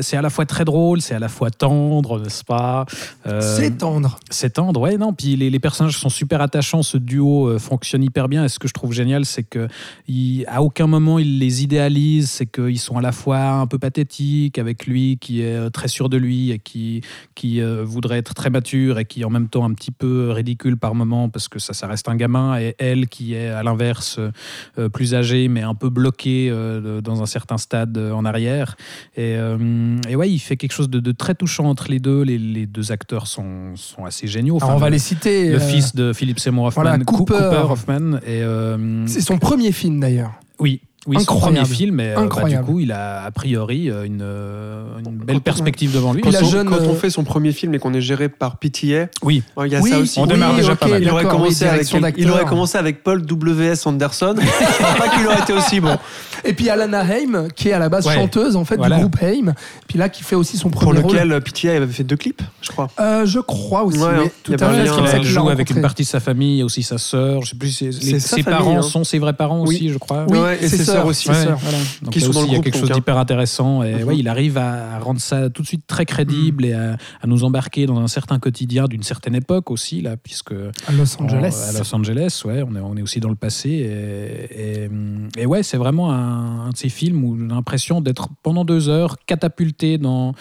c'est 0.00 0.16
à 0.16 0.22
la 0.22 0.30
fois 0.30 0.46
très 0.46 0.64
drôle, 0.64 1.00
c'est 1.00 1.14
à 1.14 1.18
la 1.18 1.28
fois 1.28 1.50
tendre, 1.50 2.20
n'est-ce 2.20 2.44
pas 2.44 2.86
Euh, 3.26 3.40
C'est 3.40 3.78
tendre. 3.78 4.18
c'est 4.30 4.50
tendre, 4.50 4.80
ouais, 4.80 4.96
non. 4.96 5.12
Puis 5.12 5.36
les, 5.36 5.50
les 5.50 5.58
personnages 5.58 5.98
sont 5.98 6.08
super 6.08 6.40
attachants, 6.40 6.82
ce 6.82 6.96
duo 6.96 7.48
euh, 7.48 7.58
fonctionne 7.58 8.02
hyper 8.04 8.28
bien. 8.28 8.44
Et 8.44 8.48
ce 8.48 8.58
que 8.58 8.68
je 8.68 8.72
trouve 8.72 8.92
génial, 8.92 9.24
c'est 9.24 9.42
que 9.42 9.66
il- 10.06 10.44
à 10.46 10.62
aucun 10.62 10.86
moment 10.86 11.18
il 11.18 11.38
les 11.38 11.62
idéalise, 11.64 12.30
c'est 12.30 12.46
qu'ils 12.46 12.78
sont 12.78 12.96
à 12.98 13.02
la 13.02 13.12
fois 13.12 13.40
un 13.40 13.66
peu 13.66 13.78
pathétiques 13.78 14.58
avec 14.58 14.86
lui 14.86 15.18
qui 15.20 15.42
est 15.42 15.70
très 15.70 15.88
sûr 15.88 16.08
de 16.08 16.16
lui 16.16 16.50
et 16.52 16.58
qui, 16.58 17.00
qui 17.34 17.60
euh, 17.60 17.82
voudrait 17.84 18.18
être 18.18 18.34
très 18.34 18.50
mature 18.50 18.98
et 18.98 19.04
qui 19.04 19.24
en 19.24 19.30
même 19.30 19.48
temps 19.48 19.64
un 19.64 19.72
petit 19.74 19.90
peu 19.90 20.30
ridicule 20.30 20.76
par 20.76 20.94
moment 20.94 21.28
parce 21.28 21.48
que 21.48 21.58
ça, 21.58 21.72
ça 21.72 21.86
reste 21.86 22.08
un 22.08 22.16
gamin. 22.16 22.58
Et 22.60 22.74
elle 22.78 23.08
qui 23.08 23.34
est 23.34 23.48
à 23.48 23.62
l'inverse 23.62 24.18
plus 24.92 25.14
âgée 25.14 25.48
mais 25.48 25.62
un 25.62 25.74
peu 25.74 25.88
bloquée 25.90 26.50
dans 27.02 27.22
un 27.22 27.26
certain 27.26 27.58
stade 27.72 27.96
euh, 27.96 28.12
en 28.12 28.24
arrière. 28.26 28.76
Et, 29.16 29.34
euh, 29.36 29.96
et 30.08 30.14
ouais, 30.14 30.28
il 30.30 30.38
fait 30.38 30.56
quelque 30.58 30.72
chose 30.72 30.90
de, 30.90 31.00
de 31.00 31.12
très 31.12 31.34
touchant 31.34 31.64
entre 31.64 31.86
les 31.88 31.98
deux. 32.00 32.22
Les, 32.22 32.36
les 32.38 32.66
deux 32.66 32.92
acteurs 32.92 33.26
sont, 33.26 33.74
sont 33.76 34.04
assez 34.04 34.26
géniaux. 34.26 34.58
Alors, 34.60 34.76
on 34.76 34.78
va 34.78 34.88
le- 34.90 34.92
les 34.94 34.98
citer. 34.98 35.48
le 35.48 35.56
euh, 35.56 35.60
fils 35.60 35.94
de 35.94 36.12
Philip 36.12 36.38
Seymour 36.38 36.66
Hoffman, 36.66 36.82
voilà, 36.82 36.98
Cooper. 37.04 37.62
Hoffman. 37.70 38.18
Et, 38.26 38.42
euh, 38.42 39.06
C'est 39.06 39.22
son 39.22 39.38
premier 39.38 39.72
film 39.72 40.00
d'ailleurs. 40.00 40.32
oui, 40.58 40.82
Oui, 41.06 41.16
son 41.16 41.22
Incroyable. 41.22 41.56
premier 41.62 41.74
film, 41.74 41.98
et 42.00 42.10
euh, 42.10 42.14
bah, 42.14 42.20
Incroyable. 42.20 42.64
du 42.66 42.72
coup, 42.72 42.80
il 42.80 42.92
a 42.92 43.24
a 43.24 43.30
priori 43.30 43.86
une, 43.88 44.22
une 45.04 45.16
belle 45.24 45.40
perspective 45.40 45.92
devant 45.94 46.12
lui. 46.12 46.20
Quand, 46.22 46.30
la 46.30 46.42
on, 46.44 46.48
jeune, 46.48 46.68
quand 46.68 46.76
on 46.86 46.94
fait 46.94 47.10
son 47.10 47.24
premier 47.24 47.52
film 47.52 47.74
et 47.74 47.78
qu'on 47.78 47.92
est 47.94 48.00
géré 48.02 48.28
par 48.28 48.58
PTA, 48.58 49.08
Oui, 49.24 49.42
il 49.64 49.72
y 49.72 49.76
a 49.76 49.80
Oui, 49.80 49.90
ça 49.90 49.98
aussi. 49.98 50.18
On 50.20 50.26
démarre 50.26 50.54
déjà 50.54 50.76
pas 50.76 50.86
mal. 50.88 51.02
Il 51.02 51.10
aurait, 51.10 51.24
d'accord, 51.24 51.40
oui, 51.40 51.46
commencé 51.56 51.64
avec, 51.64 52.18
il 52.18 52.30
aurait 52.30 52.44
commencé 52.44 52.76
avec 52.78 53.02
Paul 53.02 53.22
W.S. 53.24 53.86
Anderson. 53.86 54.34
Je 54.40 54.82
crois 54.84 54.94
pas 54.94 55.08
qu'il 55.16 55.26
aurait 55.26 55.40
été 55.40 55.52
aussi 55.54 55.80
bon. 55.80 55.96
Et 56.44 56.52
puis 56.54 56.68
Alana 56.70 57.00
Haim, 57.04 57.48
qui 57.54 57.68
est 57.68 57.72
à 57.72 57.78
la 57.78 57.88
base 57.88 58.06
Ouais. 58.06 58.14
chanteuse 58.14 58.56
en 58.56 58.64
fait 58.64 58.76
Voilà. 58.76 58.96
du 58.96 59.02
groupe 59.02 59.16
Haim, 59.22 59.54
puis 59.88 59.98
là 59.98 60.08
qui 60.08 60.22
fait 60.22 60.34
aussi 60.36 60.56
son 60.56 60.70
Pour 60.70 60.82
premier 60.82 61.00
rôle. 61.00 61.12
lequel 61.16 61.40
PTA 61.40 61.72
avait 61.76 61.86
fait 61.86 62.04
deux 62.04 62.16
clips, 62.16 62.42
je 62.60 62.68
crois. 62.70 62.88
Euh, 63.00 63.24
je 63.26 63.38
crois 63.38 63.84
aussi. 63.84 63.98
Ouais, 63.98 64.06
oui, 64.18 64.24
hein, 64.26 64.30
tout 64.42 64.52
à 64.54 64.58
fait. 64.58 64.84
il 64.84 64.84
l'a 64.84 65.22
joue 65.22 65.48
avec 65.48 65.70
une 65.70 65.80
partie 65.80 66.02
de 66.02 66.08
sa 66.08 66.20
famille, 66.20 66.60
et 66.60 66.62
aussi 66.62 66.82
sa 66.82 66.98
sœur. 66.98 67.42
Je 67.42 67.50
sais 67.50 67.56
plus 67.56 67.70
si 67.70 67.92
c'est- 67.92 68.04
les- 68.12 68.20
sa 68.20 68.36
ses 68.36 68.42
famille, 68.42 68.58
parents 68.58 68.78
hein. 68.78 68.82
sont 68.82 69.04
ses 69.04 69.18
vrais 69.18 69.32
parents 69.34 69.62
Oui. 69.66 69.76
aussi, 69.76 69.88
je 69.90 69.98
crois. 69.98 70.26
Oui, 70.28 70.38
Ouais, 70.38 70.58
et 70.62 70.68
ses 70.68 70.78
ses 70.78 70.84
sœurs 70.84 71.06
aussi. 71.06 71.24
ses 71.24 71.30
Ouais, 71.30 71.44
sœurs. 71.44 71.58
voilà. 71.58 71.78
Donc 72.02 72.12
Qui 72.12 72.20
là 72.20 72.26
sont 72.26 72.32
dans 72.32 72.40
aussi, 72.40 72.48
le 72.48 72.52
il 72.54 72.56
y 72.56 72.60
a 72.60 72.62
quelque 72.62 72.78
chose 72.78 72.90
hein. 72.90 72.94
d'hyper 72.94 73.18
intéressant. 73.18 73.82
Et 73.82 73.94
Mhm. 73.96 74.04
ouais, 74.04 74.16
il 74.18 74.28
arrive 74.28 74.58
à 74.58 74.98
rendre 74.98 75.20
ça 75.20 75.48
tout 75.50 75.62
de 75.62 75.66
suite 75.66 75.86
très 75.86 76.04
crédible 76.06 76.64
et 76.64 76.72
à, 76.72 76.96
à 77.22 77.26
nous 77.26 77.44
embarquer 77.44 77.86
dans 77.86 77.98
un 78.00 78.08
certain 78.08 78.38
quotidien 78.38 78.86
d'une 78.86 79.02
certaine 79.02 79.34
époque 79.34 79.70
aussi, 79.70 80.00
là, 80.02 80.16
puisque 80.16 80.52
À 80.52 80.92
Los 80.92 81.20
Angeles. 81.20 81.54
on- 81.72 81.76
à 81.76 81.78
Los 81.78 81.94
Angeles, 81.94 82.42
ouais, 82.44 82.62
on 82.68 82.74
est, 82.76 82.80
on 82.80 82.96
est 82.96 83.02
aussi 83.02 83.20
dans 83.20 83.28
le 83.30 83.36
passé. 83.36 83.68
Et, 83.70 84.84
et, 84.84 84.90
et 85.42 85.46
ouais, 85.46 85.62
c'est 85.62 85.76
vraiment 85.76 86.12
un, 86.12 86.31
un 86.32 86.70
de 86.70 86.76
ces 86.76 86.88
films 86.88 87.24
où 87.24 87.38
j'ai 87.38 87.46
l'impression 87.46 88.00
d'être 88.00 88.28
pendant 88.42 88.64
deux 88.64 88.88
heures 88.88 89.16
catapulté 89.26 89.98
dans, 89.98 90.34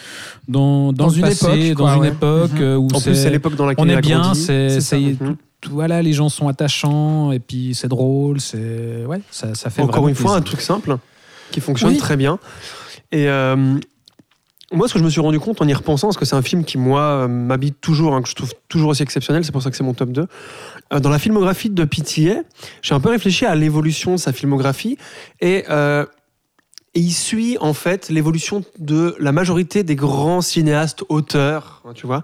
dans, 0.48 0.94
dans, 0.94 1.10
une 1.10 1.22
passé, 1.22 1.46
époque, 1.70 1.78
dans 1.78 1.84
quoi, 1.86 1.94
une 1.96 2.02
ouais. 2.02 2.08
époque 2.10 2.52
Mhm. 2.54 2.62
euh, 2.62 2.76
où 2.78 2.88
En 2.94 3.02
plus, 3.02 3.16
c'est 3.16 3.30
l'époque 3.30 3.56
dans 3.56 3.66
laquelle 3.66 3.86
on 3.86 3.90
est 3.90 4.02
bien, 4.02 4.34
c'est, 4.34 4.80
Mhm. 4.92 5.36
voilà, 5.70 6.02
les 6.02 6.14
gens 6.14 6.30
sont 6.30 6.48
attachants 6.48 7.32
et 7.32 7.40
puis 7.40 7.74
c'est 7.76 7.88
drôle, 7.88 8.40
c'est 8.40 9.06
ouais, 9.06 9.22
ça, 9.30 9.54
ça 9.56 9.70
fait 9.70 9.82
Encore 9.82 10.08
une 10.08 10.16
fois, 10.16 10.36
un 10.36 10.42
truc 10.42 10.62
simple 10.62 10.98
qui 11.52 11.60
fonctionne 11.62 11.92
Oui. 11.92 11.98
très 11.98 12.18
bien. 12.18 12.40
Et 13.12 13.28
euh, 13.28 13.76
moi, 14.72 14.88
ce 14.88 14.94
que 14.94 15.00
je 15.00 15.04
me 15.04 15.10
suis 15.10 15.22
rendu 15.22 15.40
compte 15.40 15.62
en 15.62 15.68
y 15.68 15.74
repensant, 15.74 16.08
parce 16.08 16.18
que 16.18 16.26
c'est 16.26 16.36
un 16.36 16.42
film 16.42 16.64
qui, 16.64 16.78
moi, 16.78 17.02
euh, 17.02 17.28
m'habite 17.28 17.82
toujours, 17.82 18.16
hein, 18.16 18.22
que 18.22 18.30
je 18.30 18.36
trouve 18.36 18.54
toujours 18.70 18.90
aussi 18.92 19.04
exceptionnel, 19.04 19.44
c'est 19.44 19.52
pour 19.52 19.62
ça 19.62 19.70
que 19.70 19.76
c'est 19.76 19.84
mon 19.84 19.94
top 19.94 20.12
2. 20.12 20.28
Euh, 20.94 21.00
dans 21.00 21.10
la 21.10 21.20
filmographie 21.20 21.70
de 21.70 21.84
PTA, 21.84 22.42
j'ai 22.82 22.96
un 22.96 23.00
peu 23.00 23.10
réfléchi 23.10 23.46
à 23.46 23.56
l'évolution 23.56 24.14
de 24.14 24.18
sa 24.18 24.32
filmographie 24.32 24.98
et, 25.42 25.66
euh, 25.70 26.06
et 26.94 27.00
il 27.00 27.12
suit 27.12 27.58
en 27.60 27.74
fait 27.74 28.10
l'évolution 28.10 28.64
de 28.80 29.16
la 29.20 29.32
majorité 29.32 29.84
des 29.84 29.96
grands 29.96 30.42
cinéastes 30.42 31.04
auteurs, 31.10 31.82
hein, 31.86 31.92
tu 31.94 32.06
vois. 32.06 32.24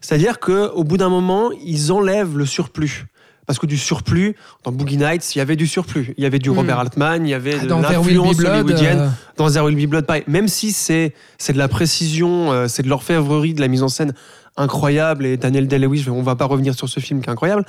C'est-à-dire 0.00 0.38
que 0.38 0.70
au 0.70 0.84
bout 0.84 0.96
d'un 0.96 1.08
moment, 1.08 1.50
ils 1.64 1.92
enlèvent 1.92 2.36
le 2.36 2.46
surplus. 2.46 3.06
Parce 3.46 3.58
que 3.58 3.66
du 3.66 3.76
surplus, 3.76 4.36
dans 4.64 4.72
Boogie 4.72 4.96
Nights, 4.96 5.34
il 5.34 5.38
y 5.38 5.40
avait 5.40 5.56
du 5.56 5.66
surplus. 5.66 6.14
Il 6.16 6.24
y 6.24 6.26
avait 6.26 6.38
du 6.38 6.50
Mm. 6.50 6.56
Robert 6.58 6.78
Altman, 6.78 7.26
il 7.26 7.30
y 7.30 7.34
avait 7.34 7.58
de 7.58 7.66
Dans 7.66 7.78
Will 7.78 7.86
Be 7.86 7.92
l'influence 7.92 8.38
hollywoodienne 8.40 8.98
euh, 9.00 9.08
dans 9.36 9.50
There 9.50 9.64
Will 9.64 9.76
Be 9.76 9.88
Blood, 9.88 10.06
pareil. 10.06 10.24
Même 10.26 10.48
si 10.48 10.72
c'est 10.72 11.12
c'est 11.38 11.52
de 11.52 11.58
la 11.58 11.68
précision, 11.68 12.52
euh, 12.52 12.68
c'est 12.68 12.82
de 12.82 12.88
l'orfèvrerie, 12.88 13.54
de 13.54 13.60
la 13.60 13.68
mise 13.68 13.82
en 13.82 13.88
scène 13.88 14.14
incroyable, 14.56 15.26
et 15.26 15.36
Daniel 15.36 15.66
Day-Lewis, 15.66 16.06
on 16.08 16.22
va 16.22 16.36
pas 16.36 16.44
revenir 16.44 16.74
sur 16.74 16.88
ce 16.88 17.00
film 17.00 17.20
qui 17.20 17.28
est 17.28 17.32
incroyable, 17.32 17.64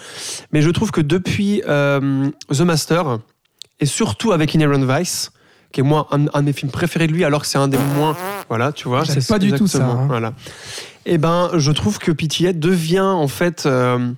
mais 0.52 0.62
je 0.62 0.70
trouve 0.70 0.92
que 0.92 1.02
depuis 1.02 1.64
euh, 1.68 2.30
The 2.54 2.62
Master, 2.62 3.20
et 3.80 3.86
surtout 3.88 4.32
avec 4.32 4.54
Inherent 4.54 4.86
Vice, 4.86 5.32
qui 5.72 5.82
est 5.82 5.84
moi 5.84 6.08
un, 6.12 6.28
un 6.34 6.42
de 6.42 6.46
mes 6.46 6.54
films 6.54 6.72
préférés 6.72 7.08
de 7.08 7.12
lui, 7.12 7.26
alors 7.26 7.42
que 7.42 7.48
c'est 7.48 7.58
un 7.58 7.68
des 7.68 7.80
moins, 7.98 8.16
voilà, 8.50 8.72
tu 8.72 8.88
vois, 8.88 9.04
c'est 9.04 9.28
pas 9.28 9.40
du 9.40 9.52
tout 9.52 9.68
ça, 9.68 9.84
hein. 9.84 10.06
Voilà. 10.08 10.34
Et 11.08 11.18
ben, 11.18 11.50
je 11.56 11.72
trouve 11.72 11.98
que 11.98 12.12
PTA 12.12 12.54
devient 12.54 13.00
en 13.00 13.28
fait 13.28 13.66
euh, 13.66 14.12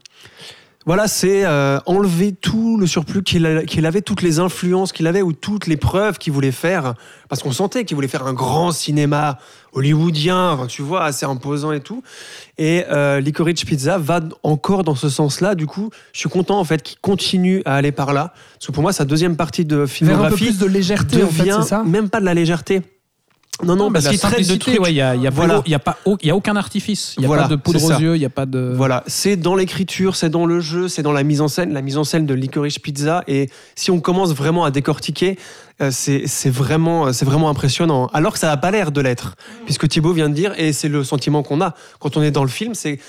voilà, 0.87 1.09
c'est 1.09 1.45
euh, 1.45 1.79
enlever 1.85 2.31
tout 2.31 2.77
le 2.77 2.87
surplus 2.87 3.21
qu'il 3.21 3.45
avait, 3.45 4.01
toutes 4.01 4.21
les 4.21 4.39
influences 4.39 4.93
qu'il 4.93 5.05
avait 5.05 5.21
ou 5.21 5.33
toutes 5.33 5.67
les 5.67 5.75
preuves 5.75 6.17
qu'il 6.17 6.31
voulait 6.31 6.53
faire. 6.53 6.93
Parce 7.27 7.43
qu'on 7.43 7.51
sentait 7.51 7.83
qu'il 7.83 7.95
voulait 7.95 8.07
faire 8.07 8.25
un 8.25 8.31
grand 8.31 8.71
cinéma 8.71 9.37
hollywoodien, 9.73 10.51
enfin, 10.51 10.65
tu 10.67 10.81
vois, 10.81 11.03
assez 11.03 11.25
imposant 11.25 11.73
et 11.73 11.81
tout. 11.81 12.03
Et 12.57 12.85
euh, 12.89 13.19
Licorice 13.19 13.65
Pizza 13.65 13.97
va 13.97 14.21
encore 14.43 14.85
dans 14.85 14.95
ce 14.95 15.09
sens-là. 15.09 15.55
Du 15.55 15.67
coup, 15.67 15.89
je 16.13 16.19
suis 16.19 16.29
content 16.29 16.57
en 16.57 16.63
fait 16.63 16.81
qu'il 16.81 16.97
continue 16.99 17.61
à 17.65 17.75
aller 17.75 17.91
par 17.91 18.13
là. 18.13 18.33
Parce 18.53 18.67
que 18.67 18.71
pour 18.71 18.81
moi, 18.81 18.93
sa 18.93 19.03
deuxième 19.03 19.35
partie 19.35 19.65
de 19.65 19.75
vers 19.75 19.83
un 19.83 19.87
peu 19.87 19.91
filmographie 19.91 20.45
plus 20.45 20.57
de 20.57 20.67
légèreté 20.67 21.21
en 21.21 21.27
fait, 21.27 21.39
devient 21.39 21.63
ça? 21.67 21.83
même 21.83 22.09
pas 22.09 22.21
de 22.21 22.25
la 22.25 22.33
légèreté. 22.33 22.81
Non, 23.63 23.75
non, 23.75 23.85
Non, 23.85 23.91
parce 23.91 24.07
qu'il 24.07 24.19
traite 24.19 24.47
de 24.47 24.55
trucs. 24.55 24.79
ouais, 24.79 24.91
il 24.91 24.95
y 24.97 25.01
a, 25.01 25.15
y 25.15 25.25
a 25.25 25.29
Voilà. 25.29 25.63
y 25.65 25.73
a 25.73 25.79
pas, 25.79 25.97
il 26.21 26.27
y 26.27 26.31
a 26.31 26.35
aucun 26.35 26.55
artifice, 26.55 27.15
il 27.17 27.23
y 27.23 27.25
a 27.25 27.27
Voilà, 27.27 27.43
pas 27.43 27.49
de 27.49 27.55
poudre 27.55 27.83
aux 27.83 27.99
yeux, 27.99 28.15
il 28.15 28.21
y 28.21 28.25
a 28.25 28.29
pas 28.29 28.45
de. 28.45 28.73
Voilà, 28.75 29.03
c'est 29.07 29.35
dans 29.35 29.55
l'écriture, 29.55 30.15
c'est 30.15 30.29
dans 30.29 30.45
le 30.45 30.59
jeu, 30.59 30.87
c'est 30.87 31.01
dans 31.01 31.11
la 31.11 31.23
mise 31.23 31.41
en 31.41 31.47
scène, 31.47 31.73
la 31.73 31.81
mise 31.81 31.97
en 31.97 32.03
scène 32.03 32.25
de 32.25 32.33
Licorice 32.33 32.79
Pizza. 32.79 33.23
Et 33.27 33.49
si 33.75 33.89
on 33.91 33.99
commence 33.99 34.33
vraiment 34.33 34.63
à 34.63 34.71
décortiquer, 34.71 35.39
euh, 35.81 35.89
c'est 35.91 36.49
vraiment, 36.49 37.11
c'est 37.13 37.25
vraiment 37.25 37.49
impressionnant. 37.49 38.07
Alors 38.13 38.33
que 38.33 38.39
ça 38.39 38.47
n'a 38.47 38.57
pas 38.57 38.71
l'air 38.71 38.91
de 38.91 39.01
l'être, 39.01 39.35
puisque 39.65 39.87
Thibaut 39.87 40.13
vient 40.13 40.29
de 40.29 40.35
dire, 40.35 40.53
et 40.57 40.71
c'est 40.73 40.89
le 40.89 41.03
sentiment 41.03 41.41
qu'on 41.43 41.61
a 41.61 41.73
quand 41.99 42.15
on 42.17 42.21
est 42.21 42.31
dans 42.31 42.43
le 42.43 42.49
film, 42.49 42.75
c'est 42.75 42.99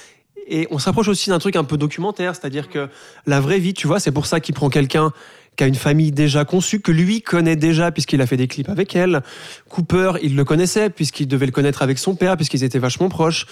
et 0.51 0.67
on 0.71 0.79
s'approche 0.79 1.09
aussi 1.09 1.29
d'un 1.29 1.39
truc 1.39 1.57
un 1.57 1.65
peu 1.65 1.77
documentaire, 1.77 2.35
c'est-à-dire 2.35 2.71
que 2.71 2.89
la 3.27 3.39
vraie 3.39 3.59
vie, 3.59 3.75
tu 3.75 3.87
vois, 3.87 4.01
c'est 4.01 4.13
pour 4.13 4.25
ça 4.25 4.41
qu'il 4.41 4.55
prend 4.55 4.71
quelqu'un 4.71 5.13
qui 5.59 5.65
a 5.65 5.67
une 5.67 5.75
famille 5.75 6.13
déjà 6.13 6.45
conçue, 6.45 6.81
que 6.81 6.93
lui 6.93 7.21
connaît 7.21 7.57
déjà 7.57 7.91
puisqu'il 7.91 8.23
a 8.23 8.27
fait 8.27 8.37
des 8.37 8.47
clips 8.47 8.69
avec 8.69 8.95
elle. 8.97 9.23
Cooper, 9.69 10.13
il 10.23 10.37
le 10.37 10.45
connaissait 10.45 10.89
puisqu'il 10.89 11.27
devait 11.27 11.47
le 11.47 11.53
connaître 11.53 11.83
avec 11.83 11.99
son 11.99 12.15
père, 12.15 12.37
puisqu'ils 12.37 12.65
étaient 12.65 12.79
vachement 12.79 13.09
proches. 13.09 13.47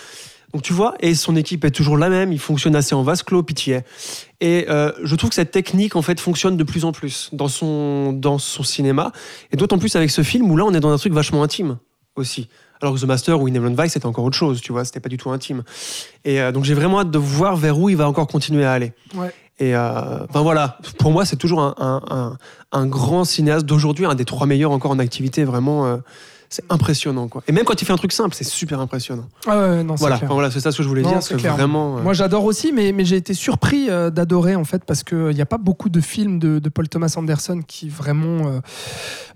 Donc 0.54 0.62
tu 0.62 0.72
vois, 0.72 0.94
et 1.00 1.16
son 1.16 1.34
équipe 1.34 1.64
est 1.64 1.72
toujours 1.72 1.98
la 1.98 2.08
même, 2.08 2.32
il 2.32 2.38
fonctionne 2.38 2.76
assez 2.76 2.94
en 2.94 3.02
vase 3.02 3.24
clos, 3.24 3.42
Pitié. 3.42 3.80
Et 4.40 4.66
euh, 4.68 4.92
je 5.02 5.16
trouve 5.16 5.30
que 5.30 5.34
cette 5.34 5.50
technique 5.50 5.96
en 5.96 6.02
fait 6.02 6.20
fonctionne 6.20 6.56
de 6.56 6.62
plus 6.62 6.84
en 6.84 6.92
plus 6.92 7.30
dans 7.32 7.48
son, 7.48 8.12
dans 8.12 8.38
son 8.38 8.62
cinéma, 8.62 9.10
et 9.50 9.56
d'autant 9.56 9.78
plus 9.78 9.96
avec 9.96 10.10
ce 10.10 10.22
film 10.22 10.48
où 10.48 10.56
là 10.56 10.64
on 10.64 10.72
est 10.72 10.80
dans 10.80 10.92
un 10.92 10.98
truc 10.98 11.12
vachement 11.12 11.42
intime 11.42 11.78
aussi. 12.14 12.48
Alors 12.80 12.94
que 12.94 13.00
The 13.00 13.04
Master 13.04 13.40
ou 13.40 13.48
Inherent 13.48 13.74
Vice 13.74 13.94
c'était 13.94 14.06
encore 14.06 14.24
autre 14.24 14.36
chose, 14.36 14.60
tu 14.60 14.70
vois, 14.70 14.84
c'était 14.84 15.00
pas 15.00 15.08
du 15.08 15.16
tout 15.16 15.30
intime. 15.30 15.64
Et 16.24 16.40
euh, 16.40 16.52
donc 16.52 16.62
j'ai 16.62 16.74
vraiment 16.74 17.00
hâte 17.00 17.10
de 17.10 17.18
voir 17.18 17.56
vers 17.56 17.76
où 17.76 17.88
il 17.88 17.96
va 17.96 18.08
encore 18.08 18.28
continuer 18.28 18.64
à 18.64 18.72
aller. 18.72 18.92
Ouais. 19.14 19.32
Et 19.58 19.74
euh, 19.74 20.24
enfin 20.28 20.42
voilà, 20.42 20.78
pour 20.98 21.10
moi 21.12 21.24
c'est 21.24 21.36
toujours 21.36 21.60
un, 21.60 22.36
un, 22.72 22.86
grand 22.86 23.24
cinéaste 23.24 23.64
d'aujourd'hui, 23.64 24.04
un 24.04 24.14
des 24.14 24.26
trois 24.26 24.46
meilleurs 24.46 24.70
encore 24.70 24.90
en 24.90 24.98
activité, 24.98 25.44
vraiment. 25.44 26.00
Euh, 26.46 26.50
c'est 26.50 26.64
impressionnant 26.70 27.28
quoi. 27.28 27.42
Et 27.48 27.52
même 27.52 27.64
quand 27.64 27.80
il 27.80 27.84
fait 27.84 27.92
un 27.92 27.96
truc 27.96 28.12
simple, 28.12 28.34
c'est 28.34 28.44
super 28.44 28.80
impressionnant. 28.80 29.26
Ah 29.46 29.58
ouais, 29.58 29.82
non, 29.84 29.94
Voilà, 29.96 30.16
enfin, 30.16 30.26
voilà, 30.30 30.50
c'est 30.50 30.60
ça 30.60 30.72
ce 30.72 30.78
que 30.78 30.82
je 30.82 30.88
voulais 30.88 31.02
Non, 31.02 31.10
dire, 31.10 31.22
c'est 31.22 31.36
vraiment. 31.36 31.98
euh, 31.98 32.02
Moi 32.02 32.12
j'adore 32.12 32.44
aussi, 32.44 32.72
mais, 32.72 32.92
mais 32.92 33.04
j'ai 33.04 33.16
été 33.16 33.34
surpris 33.34 33.90
euh, 33.90 34.10
d'adorer 34.10 34.54
en 34.56 34.64
fait 34.64 34.84
parce 34.84 35.02
qu'il 35.02 35.28
n'y 35.34 35.40
a 35.40 35.46
pas 35.46 35.58
beaucoup 35.58 35.88
de 35.88 36.00
films 36.00 36.38
de, 36.38 36.58
de 36.58 36.68
Paul 36.68 36.88
Thomas 36.88 37.12
Anderson 37.16 37.60
qui 37.66 37.88
vraiment 37.88 38.46
euh, 38.48 38.60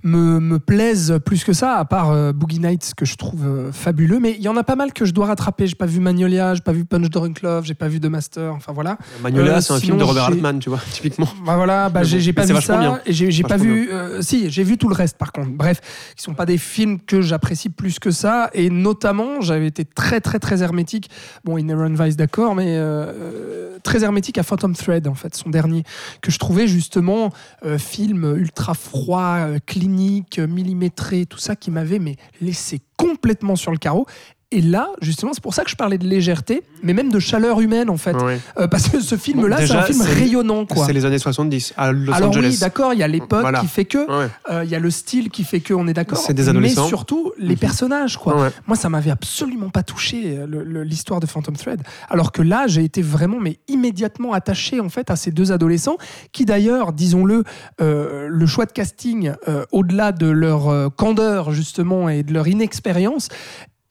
me, 0.02 0.40
me 0.40 0.58
plaisent 0.58 1.18
plus 1.24 1.44
que 1.44 1.52
ça, 1.52 1.76
à 1.76 1.84
part 1.84 2.10
euh, 2.10 2.32
Boogie 2.32 2.60
Nights 2.60 2.92
que 2.96 3.04
je 3.04 3.16
trouve 3.16 3.46
euh, 3.46 3.72
fabuleux. 3.72 4.18
Mais 4.20 4.32
il 4.38 4.42
y 4.42 4.48
en 4.48 4.56
a 4.56 4.64
pas 4.64 4.76
mal 4.76 4.92
que 4.92 5.04
je 5.04 5.12
dois 5.12 5.26
rattraper. 5.26 5.66
J'ai 5.66 5.74
pas 5.74 5.86
vu 5.86 6.00
Magnolia, 6.00 6.54
j'ai 6.54 6.60
pas 6.62 6.72
vu 6.72 6.84
Punch 6.84 7.10
Drunk 7.10 7.42
Love, 7.42 7.64
j'ai 7.64 7.74
pas 7.74 7.88
vu 7.88 8.00
The 8.00 8.06
Master, 8.06 8.54
enfin 8.54 8.72
voilà. 8.72 8.96
Magnolia, 9.22 9.56
Euh, 9.56 9.60
c'est 9.60 9.72
un 9.72 9.80
film 9.80 9.98
de 9.98 10.04
Robert 10.04 10.24
Altman, 10.24 10.58
tu 10.58 10.68
vois, 10.70 10.80
typiquement. 10.92 11.28
Bah 11.44 11.56
voilà, 11.56 11.88
bah 11.88 12.02
j'ai 12.02 12.16
bon, 12.18 12.22
j'ai 12.22 12.30
mais 12.30 12.34
pas 12.34 12.46
vu 12.46 12.60
ça 12.62 12.76
bien. 12.78 13.00
et 13.06 13.12
j'ai 13.12 13.30
j'ai 13.30 13.42
pas 13.42 13.56
vu. 13.56 13.90
euh, 13.90 14.22
si, 14.22 14.50
j'ai 14.50 14.62
vu 14.62 14.78
tout 14.78 14.88
le 14.88 14.94
reste 14.94 15.16
par 15.18 15.32
contre. 15.32 15.50
Bref, 15.50 15.80
qui 16.16 16.22
sont 16.22 16.34
pas 16.34 16.46
des 16.46 16.58
films 16.58 16.98
que 17.00 17.20
j'apprécie 17.20 17.68
plus 17.68 17.98
que 17.98 18.10
ça 18.10 18.50
et 18.54 18.70
notamment 18.70 19.40
j'avais 19.40 19.66
été 19.66 19.84
très 19.84 20.20
très 20.20 20.38
très 20.38 20.62
hermétique. 20.62 21.10
Bon, 21.44 21.58
Inherent 21.58 21.94
Vice 21.94 22.16
d'accord, 22.16 22.54
mais 22.54 22.76
euh, 22.76 23.06
euh, 23.06 23.78
très 23.82 24.04
hermétique 24.04 24.38
à 24.38 24.42
Phantom 24.42 24.74
Thread 24.74 25.08
en 25.08 25.14
fait, 25.14 25.34
son 25.34 25.50
dernier 25.50 25.84
que 26.20 26.30
je 26.30 26.38
trouvais 26.38 26.66
justement 26.66 27.30
euh, 27.64 27.78
film 27.78 28.36
ultra 28.36 28.74
froid, 28.74 29.46
clinique, 29.66 30.38
millimétré, 30.38 31.26
tout 31.26 31.38
ça 31.38 31.56
qui 31.56 31.70
m'avait 31.70 32.00
laissé 32.40 32.80
complètement 32.96 33.56
sur 33.56 33.72
le 33.72 33.78
carreau. 33.78 34.06
Et 34.52 34.60
là, 34.60 34.88
justement, 35.00 35.32
c'est 35.32 35.42
pour 35.42 35.54
ça 35.54 35.62
que 35.62 35.70
je 35.70 35.76
parlais 35.76 35.96
de 35.96 36.04
légèreté, 36.08 36.64
mais 36.82 36.92
même 36.92 37.10
de 37.12 37.20
chaleur 37.20 37.60
humaine 37.60 37.88
en 37.88 37.96
fait. 37.96 38.16
Euh, 38.58 38.66
parce 38.66 38.88
que 38.88 38.98
ce 39.00 39.14
film-là, 39.16 39.58
Bon, 39.60 39.66
c'est 39.66 39.72
un 39.76 39.82
film 39.82 40.02
rayonnant 40.02 40.66
quoi. 40.66 40.86
C'est 40.86 40.92
les 40.92 41.04
années 41.04 41.18
70 41.20 41.72
à 41.76 41.92
Los 41.92 42.12
Alors 42.12 42.30
Angeles. 42.30 42.48
oui, 42.54 42.58
d'accord, 42.58 42.92
il 42.92 42.98
y 42.98 43.04
a 43.04 43.08
l'époque 43.08 43.42
Voilà. 43.42 43.60
qui 43.60 43.68
fait 43.68 43.84
que, 43.84 43.98
Ouais. 43.98 44.28
euh, 44.50 44.64
il 44.64 44.70
y 44.70 44.74
a 44.74 44.80
le 44.80 44.90
style 44.90 45.30
qui 45.30 45.44
fait 45.44 45.60
que, 45.60 45.72
on 45.72 45.86
est 45.86 45.92
d'accord. 45.92 46.18
C'est 46.18 46.34
des 46.34 46.48
adolescents. 46.48 46.82
Mais 46.82 46.88
surtout 46.88 47.30
les 47.38 47.50
Mhm. 47.54 47.58
personnages, 47.58 48.16
quoi. 48.16 48.42
Ouais. 48.42 48.48
Moi, 48.66 48.76
ça 48.76 48.88
m'avait 48.88 49.12
absolument 49.12 49.70
pas 49.70 49.84
touché 49.84 50.40
l'histoire 50.84 51.20
de 51.20 51.26
Phantom 51.26 51.54
Thread. 51.56 51.82
Alors 52.08 52.32
que 52.32 52.42
là, 52.42 52.64
j'ai 52.66 52.82
été 52.82 53.02
vraiment, 53.02 53.38
mais 53.38 53.58
immédiatement 53.68 54.32
attaché 54.32 54.80
en 54.80 54.88
fait 54.88 55.10
à 55.12 55.16
ces 55.16 55.30
deux 55.30 55.52
adolescents, 55.52 55.96
qui 56.32 56.44
d'ailleurs, 56.44 56.92
disons-le, 56.92 57.44
euh, 57.80 58.26
le 58.28 58.46
choix 58.46 58.66
de 58.66 58.72
casting, 58.72 59.32
euh, 59.46 59.64
au-delà 59.70 60.10
de 60.10 60.26
leur 60.26 60.68
euh, 60.70 60.88
candeur 60.88 61.52
justement 61.52 62.08
et 62.08 62.24
de 62.24 62.32
leur 62.32 62.48
inexpérience, 62.48 63.28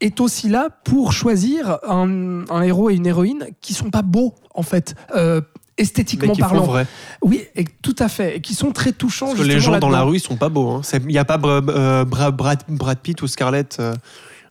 est 0.02 0.20
aussi 0.22 0.50
là 0.50 0.70
pour 0.84 1.12
choisir 1.14 1.78
un, 1.88 2.44
un 2.50 2.62
héros 2.62 2.90
et 2.90 2.96
une 2.96 3.06
héroïne 3.08 3.46
qui 3.62 3.74
sont 3.74 3.90
pas 3.90 4.02
beaux 4.02 4.34
en 4.54 4.64
fait. 4.64 4.96
euh, 5.16 5.42
Mais 5.78 5.84
esthétiquement 5.84 6.34
qui 6.34 6.42
font 6.42 6.48
parlant. 6.50 6.64
vrai. 6.66 6.86
Oui, 7.22 7.44
et 7.56 7.64
tout 7.82 7.96
à 8.00 8.10
fait, 8.10 8.38
et 8.38 8.42
qui 8.42 8.54
sont 8.54 8.72
très 8.72 8.92
touchants. 8.92 9.28
Parce 9.28 9.40
que 9.40 9.44
les 9.46 9.60
gens 9.60 9.78
dans 9.80 9.90
la 9.90 10.02
rue, 10.04 10.18
ils 10.18 10.20
sont 10.20 10.36
pas 10.36 10.50
beaux. 10.50 10.70
hein. 10.70 10.82
Il 10.94 11.06
n'y 11.08 11.18
a 11.18 11.24
pas 11.26 11.40
euh, 11.44 12.04
Bra- 12.06 12.32
Brad, 12.32 12.64
Brad 12.68 13.00
Pitt 13.00 13.22
ou 13.22 13.28
Scarlett 13.28 13.78
euh, 13.80 13.94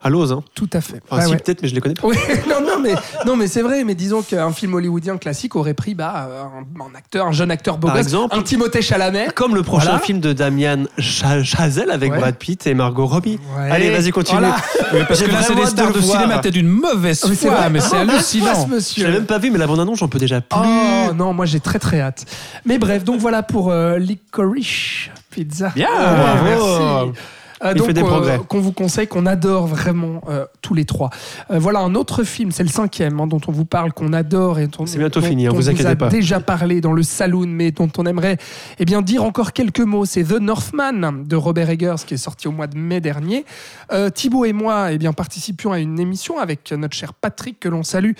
À 0.00 0.10
l'ose, 0.10 0.30
hein. 0.32 0.44
Tout 0.54 0.70
à 0.72 0.80
fait. 0.80 1.00
Enfin, 1.10 1.16
Ouais, 1.22 1.26
si, 1.26 1.30
ouais. 1.32 1.38
peut-être, 1.38 1.60
mais 1.62 1.68
je 1.68 1.74
les 1.74 1.80
connais 1.80 1.94
pas. 1.94 2.06
Oui, 2.06 2.16
non, 2.48 2.60
non, 2.60 2.78
mais, 2.80 2.94
non, 3.26 3.36
mais 3.36 3.48
c'est 3.48 3.62
vrai. 3.62 3.82
Mais 3.84 3.94
disons 3.96 4.22
qu'un 4.22 4.52
film 4.52 4.74
hollywoodien 4.74 5.16
classique 5.18 5.56
aurait 5.56 5.74
pris 5.74 5.94
bah, 5.94 6.28
un, 6.44 6.82
un 6.82 6.94
acteur, 6.96 7.26
un 7.26 7.32
jeune 7.32 7.50
acteur 7.50 7.78
beau 7.78 7.88
Par 7.88 7.96
gosse, 7.96 8.06
exemple. 8.06 8.36
un 8.36 8.42
Timothée 8.42 8.80
Chalamet. 8.82 9.28
Comme 9.34 9.54
le 9.56 9.62
prochain 9.64 9.86
Voilà. 9.86 9.98
film 10.00 10.20
de 10.20 10.32
Damien 10.32 10.84
Cha- 10.98 11.42
Chazelle 11.42 11.90
avec 11.90 12.12
Ouais. 12.12 12.18
Brad 12.18 12.36
Pitt 12.36 12.66
et 12.68 12.74
Margot 12.74 13.06
Robbie. 13.06 13.40
Ouais. 13.58 13.70
Allez, 13.70 13.90
vas-y, 13.90 14.10
continue. 14.12 14.38
Voilà. 14.40 14.56
Parce 15.08 15.18
J'ai 15.20 15.26
que 15.26 15.32
là, 15.32 15.42
c'est 15.42 15.54
des 15.56 15.62
de 15.62 15.66
stars 15.66 15.92
de 15.92 16.00
cinéma, 16.00 16.38
t'es 16.38 16.50
d'une 16.52 16.68
mauvaise 16.68 17.20
foi, 17.20 17.50
vrai. 17.50 17.70
mais 17.70 17.80
c'est 17.80 17.96
Oh, 17.96 18.08
hallucinant. 18.08 18.68
Je 18.96 19.04
l'ai 19.04 19.12
même 19.12 19.26
pas 19.26 19.38
vu, 19.38 19.50
mais 19.50 19.58
la 19.58 19.66
bande-annonce, 19.66 19.98
j'en 19.98 20.08
peux 20.08 20.18
déjà 20.20 20.40
plus. 20.40 20.58
Oh 20.60 21.12
non, 21.14 21.32
moi 21.34 21.44
j'ai 21.46 21.60
très 21.60 21.78
très 21.80 22.00
hâte. 22.00 22.24
Mais 22.64 22.78
bref, 22.78 23.02
donc 23.04 23.18
voilà 23.20 23.42
pour 23.42 23.70
euh, 23.72 23.98
Licorice 23.98 25.08
Pizza. 25.30 25.70
Bien, 25.74 25.88
bravo. 25.88 26.44
merci. 26.44 27.20
Euh, 27.64 27.72
Il 27.74 27.78
donc, 27.78 27.86
fait 27.88 27.92
des 27.94 28.02
euh, 28.02 28.06
progrès. 28.06 28.40
qu'on 28.48 28.60
vous 28.60 28.72
conseille, 28.72 29.06
qu'on 29.08 29.26
adore 29.26 29.66
vraiment 29.66 30.20
euh, 30.28 30.46
tous 30.62 30.74
les 30.74 30.84
trois. 30.84 31.10
Euh, 31.50 31.58
voilà 31.58 31.80
un 31.80 31.94
autre 31.94 32.22
film, 32.24 32.52
c'est 32.52 32.62
le 32.62 32.68
cinquième, 32.68 33.18
hein, 33.20 33.26
dont 33.26 33.40
on 33.48 33.52
vous 33.52 33.64
parle, 33.64 33.92
qu'on 33.92 34.12
adore 34.12 34.58
et 34.58 34.68
dont, 34.68 34.86
C'est 34.86 34.98
bientôt 34.98 35.20
dont 35.20 35.26
fini, 35.26 35.46
hein, 35.46 35.50
on 35.52 35.54
vous 35.56 35.62
vous 35.62 35.68
inquiétez 35.68 35.88
a 35.90 35.96
pas. 35.96 36.08
déjà 36.08 36.40
parlé 36.40 36.80
dans 36.80 36.92
le 36.92 37.02
saloon, 37.02 37.46
mais 37.48 37.70
dont 37.70 37.90
on 37.98 38.06
aimerait 38.06 38.36
eh 38.78 38.84
bien 38.84 39.02
dire 39.02 39.24
encore 39.24 39.52
quelques 39.52 39.80
mots. 39.80 40.04
C'est 40.04 40.24
The 40.24 40.40
Northman 40.40 41.24
de 41.26 41.36
Robert 41.36 41.70
Eggers 41.70 41.96
qui 42.06 42.14
est 42.14 42.18
sorti 42.18 42.48
au 42.48 42.52
mois 42.52 42.66
de 42.68 42.76
mai 42.78 43.00
dernier. 43.00 43.44
Euh, 43.92 44.10
Thibaut 44.10 44.44
et 44.44 44.52
moi, 44.52 44.92
eh 44.92 44.98
bien 44.98 45.12
participions 45.12 45.72
à 45.72 45.78
une 45.78 45.98
émission 45.98 46.38
avec 46.38 46.70
notre 46.72 46.94
cher 46.94 47.12
Patrick 47.14 47.58
que 47.60 47.68
l'on 47.68 47.82
salue 47.82 48.12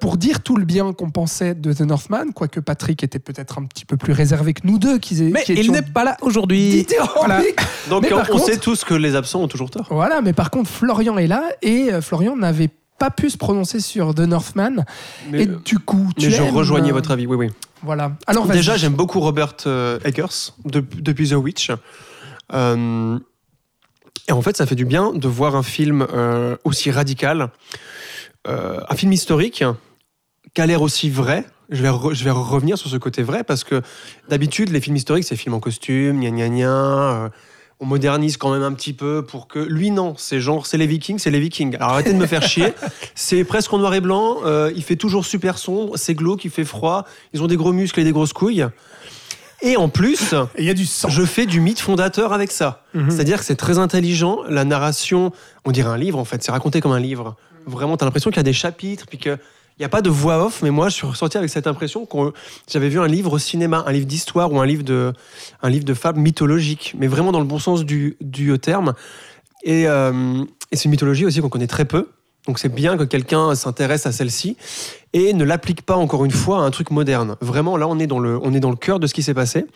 pour 0.00 0.16
dire 0.16 0.40
tout 0.42 0.56
le 0.56 0.64
bien 0.64 0.92
qu'on 0.92 1.10
pensait 1.10 1.54
de 1.54 1.72
The 1.72 1.80
Northman, 1.82 2.32
quoique 2.34 2.60
Patrick 2.60 3.02
était 3.02 3.18
peut-être 3.18 3.58
un 3.58 3.64
petit 3.64 3.84
peu 3.84 3.96
plus 3.96 4.12
réservé 4.12 4.52
que 4.54 4.60
nous 4.64 4.78
deux, 4.78 4.98
qui, 4.98 5.20
Mais 5.32 5.42
qui 5.42 5.54
il 5.54 5.72
n'est 5.72 5.82
pas 5.82 6.04
là 6.04 6.16
aujourd'hui. 6.22 6.86
Voilà. 7.16 7.40
Donc, 7.90 8.02
Mais 8.02 8.12
on, 8.12 8.16
par 8.18 8.26
on 8.30 8.32
contre- 8.34 8.44
sait 8.46 8.56
tous 8.58 8.75
que 8.84 8.94
les 8.94 9.14
absents 9.16 9.42
ont 9.42 9.48
toujours 9.48 9.70
tort. 9.70 9.86
Voilà, 9.90 10.20
mais 10.20 10.32
par 10.32 10.50
contre, 10.50 10.68
Florian 10.70 11.16
est 11.18 11.26
là 11.26 11.44
et 11.62 11.92
euh, 11.92 12.00
Florian 12.00 12.36
n'avait 12.36 12.70
pas 12.98 13.10
pu 13.10 13.28
se 13.30 13.36
prononcer 13.36 13.80
sur 13.80 14.14
The 14.14 14.20
Northman. 14.20 14.84
Mais, 15.30 15.42
et 15.42 15.46
du 15.46 15.78
coup, 15.78 16.10
tu 16.18 16.26
mais 16.26 16.32
je 16.32 16.42
rejoignais 16.42 16.90
euh, 16.90 16.94
votre 16.94 17.10
avis, 17.10 17.26
oui, 17.26 17.36
oui. 17.36 17.50
Voilà. 17.82 18.12
Alors. 18.26 18.46
Déjà, 18.46 18.76
j'aime 18.76 18.94
beaucoup 18.94 19.20
Robert 19.20 19.54
euh, 19.66 19.98
Eggers 20.04 20.52
de- 20.64 20.84
depuis 21.00 21.28
The 21.28 21.34
Witch. 21.34 21.70
Euh, 22.54 23.18
et 24.28 24.32
en 24.32 24.42
fait, 24.42 24.56
ça 24.56 24.66
fait 24.66 24.74
du 24.74 24.84
bien 24.84 25.12
de 25.12 25.28
voir 25.28 25.56
un 25.56 25.62
film 25.62 26.06
euh, 26.12 26.56
aussi 26.64 26.90
radical, 26.90 27.50
euh, 28.48 28.80
un 28.88 28.94
film 28.96 29.12
historique 29.12 29.62
qui 30.54 30.60
a 30.60 30.66
l'air 30.66 30.82
aussi 30.82 31.10
vrai. 31.10 31.44
Je 31.68 31.82
vais, 31.82 31.88
re- 31.88 32.14
je 32.14 32.24
vais 32.24 32.30
revenir 32.30 32.78
sur 32.78 32.88
ce 32.88 32.96
côté 32.96 33.22
vrai 33.22 33.44
parce 33.44 33.62
que 33.64 33.82
d'habitude, 34.28 34.70
les 34.70 34.80
films 34.80 34.96
historiques, 34.96 35.24
c'est 35.24 35.36
films 35.36 35.54
en 35.54 35.60
costume, 35.60 36.20
gna 36.20 36.30
gna 36.30 36.48
gna. 36.48 37.30
On 37.78 37.86
modernise 37.86 38.36
quand 38.38 38.50
même 38.52 38.62
un 38.62 38.72
petit 38.72 38.92
peu 38.94 39.22
pour 39.24 39.48
que. 39.48 39.58
Lui, 39.58 39.90
non, 39.90 40.14
c'est 40.16 40.40
genre, 40.40 40.66
c'est 40.66 40.78
les 40.78 40.86
Vikings, 40.86 41.18
c'est 41.18 41.30
les 41.30 41.40
Vikings. 41.40 41.76
Alors 41.76 41.90
arrêtez 41.90 42.12
de 42.12 42.18
me 42.18 42.26
faire 42.26 42.42
chier. 42.42 42.72
C'est 43.14 43.44
presque 43.44 43.72
en 43.72 43.78
noir 43.78 43.92
et 43.94 44.00
blanc. 44.00 44.38
euh, 44.44 44.72
il 44.76 44.82
fait 44.82 44.96
toujours 44.96 45.24
super 45.26 45.58
sombre. 45.58 45.96
C'est 45.96 46.14
glauque, 46.14 46.44
il 46.44 46.50
fait 46.50 46.64
froid. 46.64 47.04
Ils 47.34 47.42
ont 47.42 47.46
des 47.46 47.56
gros 47.56 47.72
muscles 47.72 48.00
et 48.00 48.04
des 48.04 48.12
grosses 48.12 48.32
couilles. 48.32 48.66
Et 49.62 49.76
en 49.76 49.88
plus, 49.88 50.34
Et 50.56 50.60
il 50.62 50.64
y 50.64 50.70
a 50.70 50.74
du 50.74 50.84
sang. 50.86 51.08
je 51.08 51.22
fais 51.24 51.46
du 51.46 51.60
mythe 51.60 51.80
fondateur 51.80 52.32
avec 52.34 52.50
ça. 52.50 52.82
Mhm. 52.94 53.10
C'est-à-dire 53.10 53.38
que 53.38 53.44
c'est 53.44 53.56
très 53.56 53.78
intelligent. 53.78 54.40
La 54.48 54.64
narration, 54.64 55.32
on 55.64 55.70
dirait 55.72 55.88
un 55.90 55.96
livre 55.96 56.18
en 56.18 56.24
fait. 56.26 56.42
C'est 56.42 56.52
raconté 56.52 56.80
comme 56.80 56.92
un 56.92 57.00
livre. 57.00 57.36
Vraiment, 57.66 57.96
tu 57.96 58.04
as 58.04 58.06
l'impression 58.06 58.30
qu'il 58.30 58.36
y 58.36 58.40
a 58.40 58.44
des 58.44 58.52
chapitres, 58.52 59.06
puis 59.08 59.18
qu'il 59.76 59.82
n'y 59.82 59.86
a 59.86 59.90
pas 59.90 60.00
de 60.00 60.08
voix 60.08 60.44
off. 60.46 60.62
Mais 60.62 60.70
moi, 60.70 60.88
je 60.88 60.94
suis 60.94 61.06
ressorti 61.06 61.36
avec 61.36 61.50
cette 61.50 61.66
impression 61.66 62.06
que 62.06 62.32
j'avais 62.70 62.88
vu 62.88 62.98
un 62.98 63.06
livre 63.06 63.34
au 63.34 63.38
cinéma, 63.38 63.84
un 63.86 63.92
livre 63.92 64.06
d'histoire 64.06 64.50
ou 64.52 64.58
un 64.58 64.66
livre 64.66 64.82
de, 64.82 65.12
un 65.62 65.68
livre 65.68 65.84
de 65.84 65.94
fable 65.94 66.18
mythologique. 66.18 66.94
Mais 66.98 67.06
vraiment 67.06 67.30
dans 67.30 67.40
le 67.40 67.46
bon 67.46 67.58
sens 67.58 67.84
du, 67.84 68.16
du 68.22 68.58
terme. 68.58 68.94
Et, 69.64 69.86
euh, 69.86 70.44
et 70.72 70.76
c'est 70.76 70.86
une 70.86 70.92
mythologie 70.92 71.26
aussi 71.26 71.40
qu'on 71.40 71.50
connaît 71.50 71.66
très 71.66 71.84
peu. 71.84 72.08
Donc 72.46 72.58
c'est 72.58 72.72
bien 72.72 72.96
que 72.96 73.04
quelqu'un 73.04 73.54
s'intéresse 73.54 74.06
à 74.06 74.12
celle-ci 74.12 74.56
et 75.12 75.32
ne 75.32 75.44
l'applique 75.44 75.82
pas 75.82 75.96
encore 75.96 76.24
une 76.24 76.30
fois 76.30 76.58
à 76.58 76.62
un 76.62 76.70
truc 76.70 76.90
moderne. 76.90 77.36
Vraiment, 77.40 77.76
là, 77.76 77.88
on 77.88 77.98
est 77.98 78.06
dans 78.06 78.20
le, 78.20 78.38
on 78.42 78.54
est 78.54 78.60
dans 78.60 78.70
le 78.70 78.76
cœur 78.76 79.00
de 79.00 79.06
ce 79.06 79.14
qui 79.14 79.22
s'est 79.22 79.34
passé. 79.34 79.66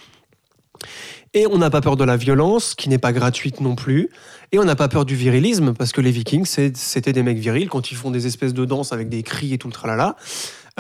Et 1.33 1.47
on 1.47 1.59
n'a 1.59 1.71
pas 1.71 1.81
peur 1.81 1.97
de 1.97 2.03
la 2.05 2.17
violence, 2.17 2.75
qui 2.75 2.89
n'est 2.89 2.99
pas 2.99 3.13
gratuite 3.13 3.61
non 3.61 3.77
plus. 3.77 4.09
Et 4.53 4.59
on 4.59 4.65
n'a 4.65 4.75
pas 4.75 4.89
peur 4.89 5.05
du 5.05 5.15
virilisme, 5.15 5.75
parce 5.75 5.93
que 5.93 6.01
les 6.01 6.11
Vikings, 6.11 6.45
c'était 6.75 7.13
des 7.13 7.23
mecs 7.23 7.39
virils 7.39 7.69
quand 7.69 7.93
ils 7.93 7.97
font 7.97 8.11
des 8.11 8.27
espèces 8.27 8.53
de 8.55 8.65
danses 8.65 8.93
avec 8.93 9.09
des 9.09 9.23
cris 9.23 9.53
et 9.55 9.59
tout 9.59 9.69
le 9.69 9.73
tralala. 9.73 10.17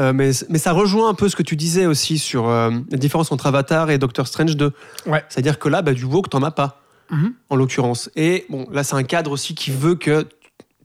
Euh, 0.00 0.12
mais, 0.12 0.30
mais 0.48 0.58
ça 0.58 0.72
rejoint 0.72 1.08
un 1.08 1.14
peu 1.14 1.28
ce 1.28 1.36
que 1.36 1.42
tu 1.42 1.54
disais 1.56 1.86
aussi 1.86 2.18
sur 2.18 2.48
euh, 2.48 2.70
la 2.90 2.98
différence 2.98 3.30
entre 3.30 3.46
Avatar 3.46 3.90
et 3.90 3.98
Doctor 3.98 4.26
Strange 4.26 4.56
2. 4.56 4.72
Ouais. 5.06 5.22
C'est-à-dire 5.28 5.58
que 5.58 5.68
là, 5.68 5.82
bah, 5.82 5.92
du 5.92 6.04
woke, 6.04 6.28
t'en 6.30 6.42
as 6.42 6.50
pas, 6.50 6.80
Mhm. 7.10 7.32
en 7.48 7.56
l'occurrence. 7.56 8.08
Et 8.16 8.46
bon, 8.48 8.66
là, 8.70 8.82
c'est 8.84 8.94
un 8.94 9.02
cadre 9.02 9.32
aussi 9.32 9.54
qui 9.56 9.70
veut 9.72 9.96
que 9.96 10.26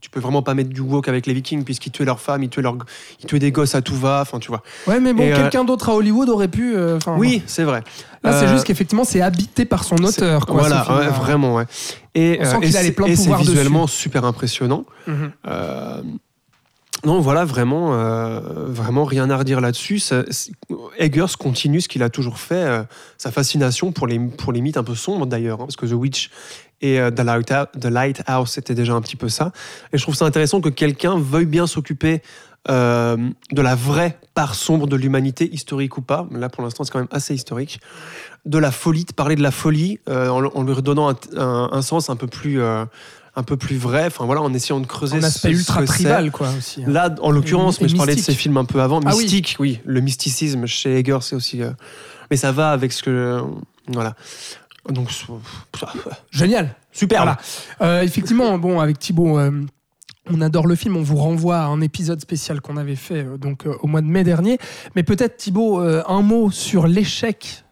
tu 0.00 0.10
peux 0.10 0.20
vraiment 0.20 0.42
pas 0.42 0.54
mettre 0.54 0.70
du 0.70 0.80
woke 0.80 1.08
avec 1.08 1.26
les 1.26 1.32
Vikings, 1.34 1.64
puisqu'ils 1.64 1.90
tuaient 1.90 2.04
leurs 2.04 2.20
femmes, 2.20 2.42
ils 2.42 2.48
tuaient, 2.50 2.62
leurs, 2.62 2.76
ils 3.20 3.26
tuaient 3.26 3.38
des 3.38 3.50
gosses 3.50 3.74
à 3.74 3.82
tout 3.82 3.96
va, 3.96 4.20
enfin, 4.22 4.38
tu 4.38 4.48
vois. 4.48 4.62
Ouais, 4.86 5.00
mais 5.00 5.12
bon, 5.12 5.22
euh, 5.24 5.34
quelqu'un 5.36 5.64
d'autre 5.64 5.88
à 5.88 5.94
Hollywood 5.94 6.28
aurait 6.28 6.48
pu. 6.48 6.76
euh, 6.76 6.98
Oui, 7.16 7.42
c'est 7.46 7.64
vrai. 7.64 7.82
Là, 8.22 8.32
c'est 8.38 8.46
Euh, 8.46 8.52
juste 8.52 8.64
qu'effectivement, 8.66 9.04
c'est 9.04 9.20
habité 9.22 9.64
par 9.64 9.84
son 9.84 9.96
auteur. 10.04 10.46
Quoi, 10.46 10.60
voilà, 10.60 10.86
ouais, 10.98 11.08
vraiment, 11.08 11.54
ouais. 11.54 11.64
Et, 12.14 12.38
c'est- 12.70 12.94
visuellement 13.38 13.86
super 13.86 14.24
impressionnant. 14.24 14.84
Mhm. 15.06 15.32
Non, 17.04 17.20
voilà, 17.20 17.44
vraiment, 17.44 17.90
vraiment 18.66 19.04
rien 19.04 19.28
à 19.30 19.36
redire 19.36 19.60
là-dessus. 19.60 20.02
Eggers 20.98 21.36
continue 21.38 21.80
ce 21.80 21.88
qu'il 21.88 22.02
a 22.02 22.08
toujours 22.08 22.38
fait, 22.38 22.84
sa 23.18 23.30
fascination 23.30 23.92
pour 23.92 24.06
les, 24.06 24.18
pour 24.18 24.52
les 24.52 24.60
mythes 24.60 24.76
un 24.78 24.82
peu 24.82 24.94
sombres 24.94 25.26
d'ailleurs, 25.26 25.60
hein, 25.60 25.64
parce 25.66 25.76
que 25.76 25.86
The 25.86 25.92
Witch 25.92 26.30
et 26.80 27.00
euh, 27.00 27.10
The, 27.10 27.86
Lighthouse, 27.86 28.50
c'était 28.50 28.74
déjà 28.74 28.92
un 28.94 29.00
petit 29.00 29.16
peu 29.16 29.28
ça. 29.28 29.52
Et 29.92 29.98
je 29.98 30.02
trouve 30.02 30.14
ça 30.14 30.24
intéressant 30.26 30.60
que 30.60 30.68
quelqu'un 30.68 31.18
veuille 31.18 31.46
bien 31.46 31.66
s'occuper 31.66 32.22
euh, 32.68 33.16
de 33.52 33.62
la 33.62 33.74
vraie 33.74 34.18
part 34.34 34.54
sombre 34.54 34.86
de 34.86 34.96
l'humanité, 34.96 35.48
historique 35.54 35.96
ou 35.98 36.02
pas. 36.02 36.26
Là, 36.32 36.48
pour 36.48 36.62
l'instant, 36.64 36.84
c'est 36.84 36.90
quand 36.92 36.98
même 36.98 37.08
assez 37.12 37.32
historique. 37.34 37.80
De 38.44 38.58
la 38.58 38.70
folie, 38.72 39.04
de 39.04 39.12
parler 39.12 39.36
de 39.36 39.42
la 39.42 39.50
folie 39.52 40.00
euh, 40.08 40.28
en, 40.28 40.44
en 40.44 40.62
lui 40.64 40.72
redonnant 40.72 41.08
un, 41.10 41.16
un- 41.36 41.68
un 41.72 41.82
sens 41.82 42.10
un 42.10 42.16
peu 42.16 42.26
plus, 42.26 42.60
euh, 42.60 42.84
un 43.36 43.42
peu 43.44 43.56
plus 43.56 43.76
vrai. 43.76 44.06
Enfin 44.06 44.24
voilà, 44.26 44.42
en 44.42 44.52
essayant 44.52 44.80
de 44.80 44.86
creuser 44.86 45.16
Un 45.18 45.22
aspect 45.22 45.48
ce- 45.50 45.54
ce 45.54 45.58
ultra 45.60 45.80
c'est. 45.80 45.86
tribal, 45.86 46.30
quoi, 46.32 46.48
aussi. 46.58 46.82
hein. 46.82 46.88
Là, 46.90 47.14
en 47.22 47.30
l'occurrence, 47.30 47.80
mais 47.80 47.88
je 47.88 47.96
parlais 47.96 48.16
de 48.16 48.20
ces 48.20 48.34
films 48.34 48.56
un 48.56 48.64
peu 48.64 48.80
avant. 48.82 49.00
Ah 49.06 49.12
oui. 49.14 49.22
Mystique, 49.22 49.56
oui. 49.60 49.80
Le 49.84 50.00
mysticisme 50.00 50.66
chez 50.66 50.96
Eggers, 50.98 51.18
c'est 51.22 51.36
aussi. 51.36 51.62
euh, 51.62 51.70
Mais 52.30 52.36
ça 52.36 52.50
va 52.52 52.70
avec 52.72 52.92
ce 52.92 53.02
que. 53.02 53.40
Voilà. 53.88 54.14
Donc, 54.90 55.08
Génial. 56.30 56.74
super. 56.92 57.18
Voilà. 57.22 57.38
Euh, 57.80 58.02
effectivement, 58.02 58.58
bon, 58.58 58.80
avec 58.80 58.98
Thibaut, 58.98 59.38
euh, 59.38 59.50
on 60.30 60.40
adore 60.40 60.66
le 60.66 60.74
film. 60.74 60.96
On 60.96 61.02
vous 61.02 61.16
renvoie 61.16 61.58
à 61.58 61.64
un 61.66 61.80
épisode 61.80 62.20
spécial 62.20 62.60
qu'on 62.60 62.76
avait 62.76 62.96
fait 62.96 63.24
euh, 63.24 63.36
donc 63.36 63.66
euh, 63.66 63.74
au 63.82 63.86
mois 63.86 64.00
de 64.00 64.06
mai 64.06 64.24
dernier. 64.24 64.58
Mais 64.94 65.02
peut-être 65.02 65.36
Thibaut, 65.36 65.80
euh, 65.80 66.02
un 66.08 66.22
mot 66.22 66.50
sur 66.50 66.86
l'échec 66.86 67.64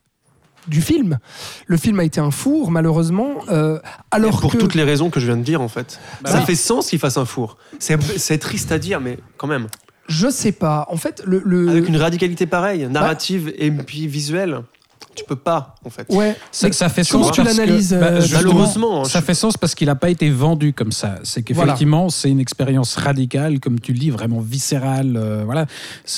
du 0.67 0.81
film. 0.81 1.19
Le 1.67 1.77
film 1.77 2.01
a 2.01 2.05
été 2.05 2.21
un 2.21 2.31
four, 2.31 2.71
malheureusement. 2.71 3.35
euh, 3.51 3.79
alors 4.11 4.41
pour 4.41 4.53
que 4.53 4.57
toutes 4.59 4.75
les 4.75 4.83
raisons 4.85 5.11
que 5.11 5.21
je 5.21 5.27
viens 5.27 5.37
de 5.37 5.43
dire, 5.43 5.61
en 5.61 5.69
fait. 5.69 6.01
Bah 6.23 6.31
ça 6.31 6.39
oui. 6.39 6.45
fait 6.47 6.55
sens 6.55 6.89
qu'il 6.89 6.99
fasse 6.99 7.17
un 7.19 7.27
four. 7.27 7.59
C'est 7.79 8.39
triste 8.39 8.73
à 8.73 8.79
dire, 8.79 9.01
mais 9.01 9.19
quand 9.37 9.47
même. 9.47 9.67
je 10.09 10.29
sais 10.31 10.53
pas. 10.53 10.87
En 10.91 10.97
fait, 10.97 11.23
le, 11.27 11.43
le- 11.45 11.69
Avec 11.69 11.89
une 11.89 11.97
radicalité 11.99 12.47
pareille, 12.47 12.87
narrative 12.89 13.53
et 13.59 13.71
puis 13.71 14.07
visuelle, 14.07 14.61
tu 15.15 15.25
peux 15.25 15.37
pas, 15.37 15.75
en 15.85 15.91
fait. 15.91 16.07
ouais. 16.11 16.37
Ça, 16.53 16.71
ça 16.73 16.89
fait 16.89 17.07
Comment 17.09 17.25
sens. 17.25 17.33
tu 17.37 17.43
l'analyses, 17.43 17.93
bah, 17.99 18.07
euh, 18.07 18.23
Malheureusement, 18.33 19.05
ça 19.05 19.21
je- 19.21 19.25
fait 19.25 19.35
sens 19.35 19.57
parce 19.57 19.75
qu'il 19.75 19.87
n'a 19.87 19.95
pas 19.95 20.11
été 20.11 20.31
vendu 20.31 20.73
comme 20.73 20.93
ça. 20.93 21.17
C'est 21.23 21.43
qu'effectivement, 21.43 22.09
c'est 22.11 22.31
une 22.31 22.41
expérience 22.41 22.97
radicale, 22.97 23.61
comme 23.61 23.81
tu 23.81 23.93
le 23.93 23.99
dis, 23.99 24.11
vraiment 24.11 24.41
viscérale. 24.41 25.17
euh, 25.17 25.43
voilà. 25.45 25.67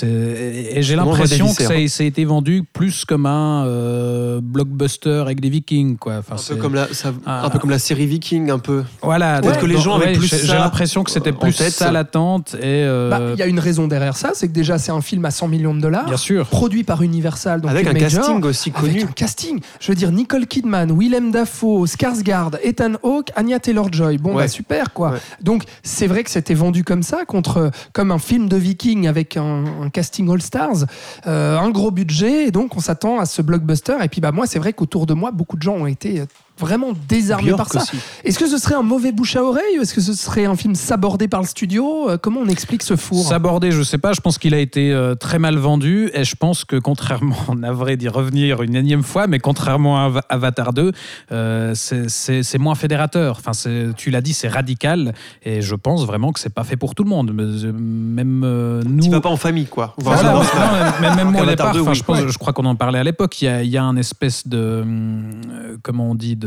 Et 0.03 0.79
et 0.79 0.83
j'ai 0.83 0.97
l'impression 0.97 1.47
que 1.47 1.51
viscères. 1.51 1.69
ça, 1.69 1.75
a- 1.75 1.89
ça 1.89 2.03
a 2.03 2.07
été 2.07 2.25
vendu 2.25 2.63
plus 2.73 3.05
comme 3.05 3.27
un 3.27 3.65
euh, 3.67 4.41
blockbuster 4.43 5.21
avec 5.23 5.41
des 5.41 5.49
Vikings, 5.51 5.97
quoi. 5.97 6.19
Enfin, 6.19 6.37
Un 6.37 6.55
peu, 6.55 6.61
comme 6.61 6.75
la, 6.75 6.89
ça- 6.93 7.13
un 7.27 7.51
peu 7.51 7.59
comme 7.59 7.71
la 7.71 7.79
série 7.79 8.07
Viking, 8.07 8.51
un 8.51 8.59
peu. 8.59 8.85
Voilà. 9.03 9.41
Peut-être 9.41 9.61
que 9.61 9.67
les 9.67 9.79
gens 9.79 9.95
avaient 9.97 10.13
plus 10.13 10.27
j'ai- 10.29 10.47
l'impression 10.55 11.05
que 11.05 11.11
c'était 11.11 11.33
plus 11.33 11.55
tête. 11.57 11.73
ça 11.73 11.91
l'attente 11.93 12.55
et. 12.55 12.61
euh, 12.65 13.11
Bah, 13.11 13.21
Il 13.35 13.39
y 13.39 13.43
a 13.43 13.47
une 13.47 13.61
raison 13.61 13.87
derrière 13.87 14.17
ça, 14.17 14.31
c'est 14.35 14.49
que 14.49 14.53
déjà 14.53 14.79
c'est 14.79 14.93
un 14.93 15.01
film 15.01 15.25
à 15.25 15.31
100 15.31 15.49
millions 15.49 15.75
de 15.75 15.81
dollars, 15.81 16.07
Bien 16.07 16.17
sûr. 16.17 16.47
produit 16.47 16.85
par 16.85 17.03
Universal, 17.03 17.61
donc 17.61 17.71
Avec 17.71 17.87
un 17.87 17.93
major, 17.93 18.09
casting 18.27 18.43
aussi 18.45 18.71
avec 18.71 18.83
connu. 18.87 19.03
un 19.05 19.07
casting. 19.09 19.61
Je 19.81 19.93
veux 19.93 19.97
dire 19.97 20.13
Nicole 20.13 20.47
Kidman, 20.47 20.91
Willem 20.99 21.31
Dafoe, 21.31 21.87
Skarsgård, 21.87 22.59
Ethan 22.63 22.95
Hawke, 23.03 23.31
Anya 23.37 23.59
Taylor-Joy. 23.59 24.19
Bon 24.19 24.31
Ouais. 24.35 24.45
bah 24.45 24.49
super 24.49 24.93
quoi. 24.93 25.13
Ouais. 25.13 25.19
Donc 25.43 25.65
c'est 25.83 26.07
vrai 26.07 26.25
que 26.25 26.31
c'était 26.31 26.55
vendu 26.55 26.85
comme 26.85 27.03
ça 27.03 27.25
contre 27.27 27.71
comme 27.93 28.11
un 28.11 28.19
film 28.19 28.49
de 28.49 28.57
Viking 28.57 29.07
avec 29.07 29.37
un, 29.37 29.65
un 29.83 29.91
casting 29.91 30.31
All 30.31 30.43
Stars, 30.43 30.85
euh, 31.27 31.59
un 31.59 31.71
gros 31.71 31.91
budget 31.91 32.47
et 32.47 32.51
donc 32.51 32.77
on 32.77 32.81
s'attend 32.81 33.19
à 33.19 33.27
ce 33.27 33.43
blockbuster. 33.43 33.97
Et 34.03 34.09
puis 34.09 34.21
bah 34.21 34.33
moi 34.33 34.47
c'est 34.47 34.59
vrai 34.59 34.73
qu'autour 34.73 35.07
de 35.07 35.15
moi 35.15 35.31
beaucoup 35.31 35.57
de 35.57 35.63
gens 35.63 35.75
ont 35.75 35.87
été 35.87 36.23
vraiment 36.59 36.93
désarmé 37.09 37.53
par 37.53 37.69
ça. 37.69 37.83
Est-ce 38.25 38.39
que 38.39 38.47
ce 38.47 38.59
serait 38.59 38.75
un 38.75 38.83
mauvais 38.83 39.13
bouche 39.13 39.37
à 39.37 39.43
oreille 39.45 39.79
ou 39.79 39.83
est-ce 39.83 39.95
que 39.95 40.01
ce 40.01 40.15
serait 40.15 40.47
un 40.47 40.57
film 40.57 40.75
sabordé 40.75 41.29
par 41.29 41.41
le 41.43 41.47
studio? 41.47 42.09
Euh, 42.11 42.17
Comment 42.21 42.41
on 42.41 42.49
explique 42.49 42.83
ce 42.83 42.97
four? 42.97 43.25
S'aborder, 43.27 43.71
je 43.71 43.83
sais 43.83 43.99
pas, 43.99 44.13
je 44.13 44.21
pense 44.21 44.39
qu'il 44.39 44.55
a 44.55 44.59
été 44.59 44.93
euh, 44.93 45.15
très 45.15 45.39
mal 45.39 45.57
vendu 45.57 46.11
et 46.15 46.25
je 46.25 46.35
pense 46.37 46.65
que 46.65 46.77
contrairement, 46.77 47.37
on 47.49 47.55
devrait 47.57 47.97
d'y 47.97 48.09
revenir 48.09 48.63
une 48.63 48.75
énième 48.75 49.03
fois, 49.03 49.27
mais 49.27 49.39
contrairement 49.39 49.99
à 49.99 50.07
Ava- 50.07 50.23
Avatar 50.29 50.73
2, 50.73 50.93
euh, 51.33 51.73
c'est- 51.75 52.59
moins 52.59 52.75
fédérateur. 52.75 53.37
Enfin, 53.39 53.53
tu 53.97 54.11
l'as 54.11 54.21
dit, 54.23 54.33
c'est 54.33 54.49
radical 54.49 55.13
et 55.45 55.61
je 55.61 55.75
pense 55.75 56.07
vraiment 56.07 56.33
que 56.33 56.41
c'est 56.41 56.53
pas 56.55 56.65
fait 56.65 56.77
pour 56.77 56.95
tout 56.95 57.05
le 57.05 57.11
monde. 57.11 57.33
Mais, 57.35 57.45
Même 57.45 58.43
euh, 58.45 58.83
nous. 58.87 59.05
Tu 59.05 59.11
vas 59.11 59.21
pas 59.21 59.29
en 59.29 59.37
famille, 59.37 59.67
quoi. 59.67 59.95
Voilà, 59.99 60.23
mais- 60.23 60.39
non, 60.39 60.93
mais 61.01 61.17
même 61.17 61.31
moi 61.33 61.43
au 61.43 61.47
départ, 61.47 61.73
2, 61.73 61.81
enfin, 61.83 61.91
oui. 61.91 61.97
je, 61.97 62.03
pense, 62.03 62.21
Ouais. 62.21 62.29
je 62.29 62.39
crois 62.39 62.53
qu'on 62.53 62.65
en 62.65 62.77
parlait 62.77 62.99
à 62.99 63.05
l'époque, 63.05 63.41
il 63.43 63.45
y 63.45 63.49
a, 63.49 63.63
y 63.63 63.77
a 63.77 63.85
un 63.85 63.97
espèce 63.97 64.49
de, 64.49 64.57
euh, 64.59 65.77
comment 65.83 66.11
on 66.11 66.15
dit, 66.15 66.35
de 66.37 66.46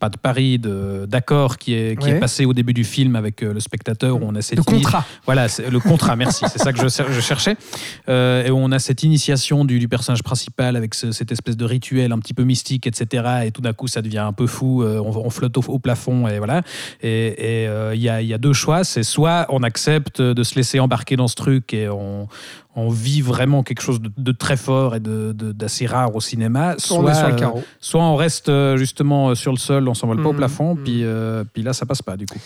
pas 0.00 0.10
de 0.10 0.16
pari, 0.16 0.60
de 0.60 1.06
d'accord 1.08 1.58
qui 1.58 1.74
est 1.74 1.98
qui 2.00 2.06
Ouais. 2.06 2.12
est 2.16 2.20
passé 2.20 2.44
au 2.44 2.52
début 2.54 2.72
du 2.72 2.84
film 2.84 3.16
avec 3.16 3.42
euh, 3.42 3.52
le 3.52 3.58
spectateur 3.58 4.14
où 4.14 4.20
on 4.22 4.36
a 4.36 4.42
cette 4.42 4.58
De 4.58 4.62
ini- 4.62 4.74
contrat. 4.76 5.04
Voilà, 5.26 5.48
c'est 5.48 5.68
le 5.70 5.80
contrat. 5.80 6.14
merci, 6.14 6.44
c'est 6.52 6.60
ça 6.60 6.72
que 6.72 6.78
je, 6.78 6.86
je 7.12 7.20
cherchais. 7.20 7.56
Euh, 8.08 8.44
et 8.46 8.50
où 8.52 8.56
on 8.58 8.70
a 8.70 8.78
cette 8.78 9.02
initiation 9.02 9.64
du, 9.64 9.80
du 9.80 9.88
personnage 9.88 10.22
principal 10.22 10.76
avec 10.76 10.94
ce- 10.94 11.10
cette 11.10 11.32
espèce 11.32 11.56
de 11.56 11.64
rituel 11.64 12.12
un 12.12 12.20
petit 12.20 12.32
peu 12.32 12.44
mystique, 12.44 12.86
etc. 12.86 13.24
Et 13.46 13.50
tout 13.50 13.60
d'un 13.60 13.72
coup, 13.72 13.88
ça 13.88 14.00
devient 14.00 14.18
un 14.18 14.32
peu 14.32 14.46
fou. 14.46 14.84
euh, 14.84 15.00
on, 15.00 15.16
on 15.16 15.30
flotte 15.30 15.56
au, 15.58 15.62
au 15.66 15.80
plafond 15.80 16.28
et 16.28 16.38
voilà. 16.38 16.62
Et 17.02 17.66
euh, 17.66 17.92
il 17.92 18.00
y, 18.00 18.08
a, 18.08 18.22
il 18.22 18.28
y 18.28 18.34
a 18.34 18.38
deux 18.38 18.52
choix. 18.52 18.84
C'est 18.84 19.02
soit 19.02 19.46
on 19.48 19.64
accepte 19.64 20.22
de 20.22 20.42
se 20.44 20.54
laisser 20.54 20.78
embarquer 20.78 21.16
dans 21.16 21.26
ce 21.26 21.34
truc 21.34 21.74
et 21.74 21.88
on, 21.88 22.28
on 22.78 22.88
vit 22.90 23.20
vraiment 23.22 23.62
quelque 23.62 23.82
chose 23.82 24.00
de, 24.00 24.10
de 24.16 24.32
très 24.32 24.56
fort 24.56 24.94
et 24.96 25.00
de- 25.00 25.32
de- 25.32 25.52
d'assez 25.52 25.86
rare 25.86 26.14
au 26.14 26.20
cinéma. 26.20 26.74
Soit 26.78 26.98
on 26.98 27.08
est 27.08 27.14
sur 27.14 27.28
le 27.28 27.34
euh, 27.34 27.36
carreau. 27.36 27.62
soit 27.80 28.02
on 28.02 28.16
reste 28.16 28.48
euh, 28.48 28.76
justement 28.76 29.30
euh, 29.30 29.34
sur 29.34 29.52
le 29.52 29.58
sol, 29.58 29.88
on 29.88 29.94
s'envole 29.94 30.22
pas 30.22 30.28
au 30.28 30.32
Mhm. 30.32 30.38
plafond, 30.38 30.76
puis, 30.76 31.04
euh, 31.04 31.44
puis 31.52 31.62
là 31.62 31.72
ça 31.72 31.86
passe 31.86 32.02
pas 32.02 32.16
du 32.16 32.26
coup. 32.26 32.38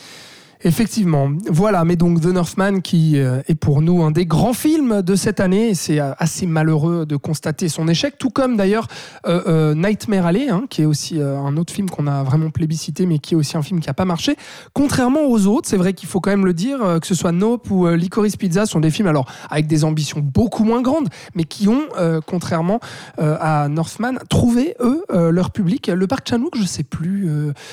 Effectivement. 0.64 1.32
Voilà, 1.50 1.84
mais 1.84 1.96
donc 1.96 2.20
The 2.20 2.26
Northman 2.26 2.82
qui 2.82 3.18
euh, 3.18 3.42
est 3.48 3.56
pour 3.56 3.82
nous 3.82 4.02
un 4.02 4.12
des 4.12 4.26
grands 4.26 4.52
films 4.52 5.02
de 5.02 5.16
cette 5.16 5.40
année. 5.40 5.74
C'est 5.74 5.98
euh, 5.98 6.12
assez 6.18 6.46
malheureux 6.46 7.04
de 7.04 7.16
constater 7.16 7.68
son 7.68 7.88
échec, 7.88 8.16
tout 8.16 8.30
comme 8.30 8.56
d'ailleurs 8.56 8.86
euh, 9.26 9.74
Nightmare 9.74 10.26
Alley, 10.26 10.48
hein, 10.48 10.64
qui 10.70 10.82
est 10.82 10.84
aussi 10.84 11.20
un 11.20 11.56
autre 11.56 11.72
film 11.72 11.90
qu'on 11.90 12.06
a 12.06 12.22
vraiment 12.22 12.50
plébiscité, 12.50 13.06
mais 13.06 13.18
qui 13.18 13.34
est 13.34 13.36
aussi 13.36 13.56
un 13.56 13.62
film 13.62 13.80
qui 13.80 13.88
n'a 13.88 13.94
pas 13.94 14.04
marché. 14.04 14.36
Contrairement 14.72 15.22
aux 15.26 15.46
autres, 15.46 15.68
c'est 15.68 15.76
vrai 15.76 15.94
qu'il 15.94 16.08
faut 16.08 16.20
quand 16.20 16.30
même 16.30 16.46
le 16.46 16.54
dire, 16.54 16.78
que 17.00 17.06
ce 17.06 17.14
soit 17.14 17.32
Nope 17.32 17.70
ou 17.70 17.88
Licorice 17.88 18.36
Pizza 18.36 18.66
sont 18.66 18.80
des 18.80 18.90
films 18.90 19.08
alors 19.08 19.26
avec 19.50 19.66
des 19.66 19.84
ambitions 19.84 20.20
beaucoup 20.20 20.64
moins 20.64 20.80
grandes, 20.80 21.08
mais 21.34 21.44
qui 21.44 21.68
ont, 21.68 21.82
contrairement 22.26 22.80
à 23.18 23.68
Northman, 23.68 24.18
trouvé 24.28 24.74
eux 24.80 25.04
leur 25.10 25.50
public. 25.50 25.88
Le 25.88 26.06
Parc 26.06 26.28
Chan-wook, 26.28 26.56
je 26.56 26.64
sais 26.64 26.84
plus 26.84 27.28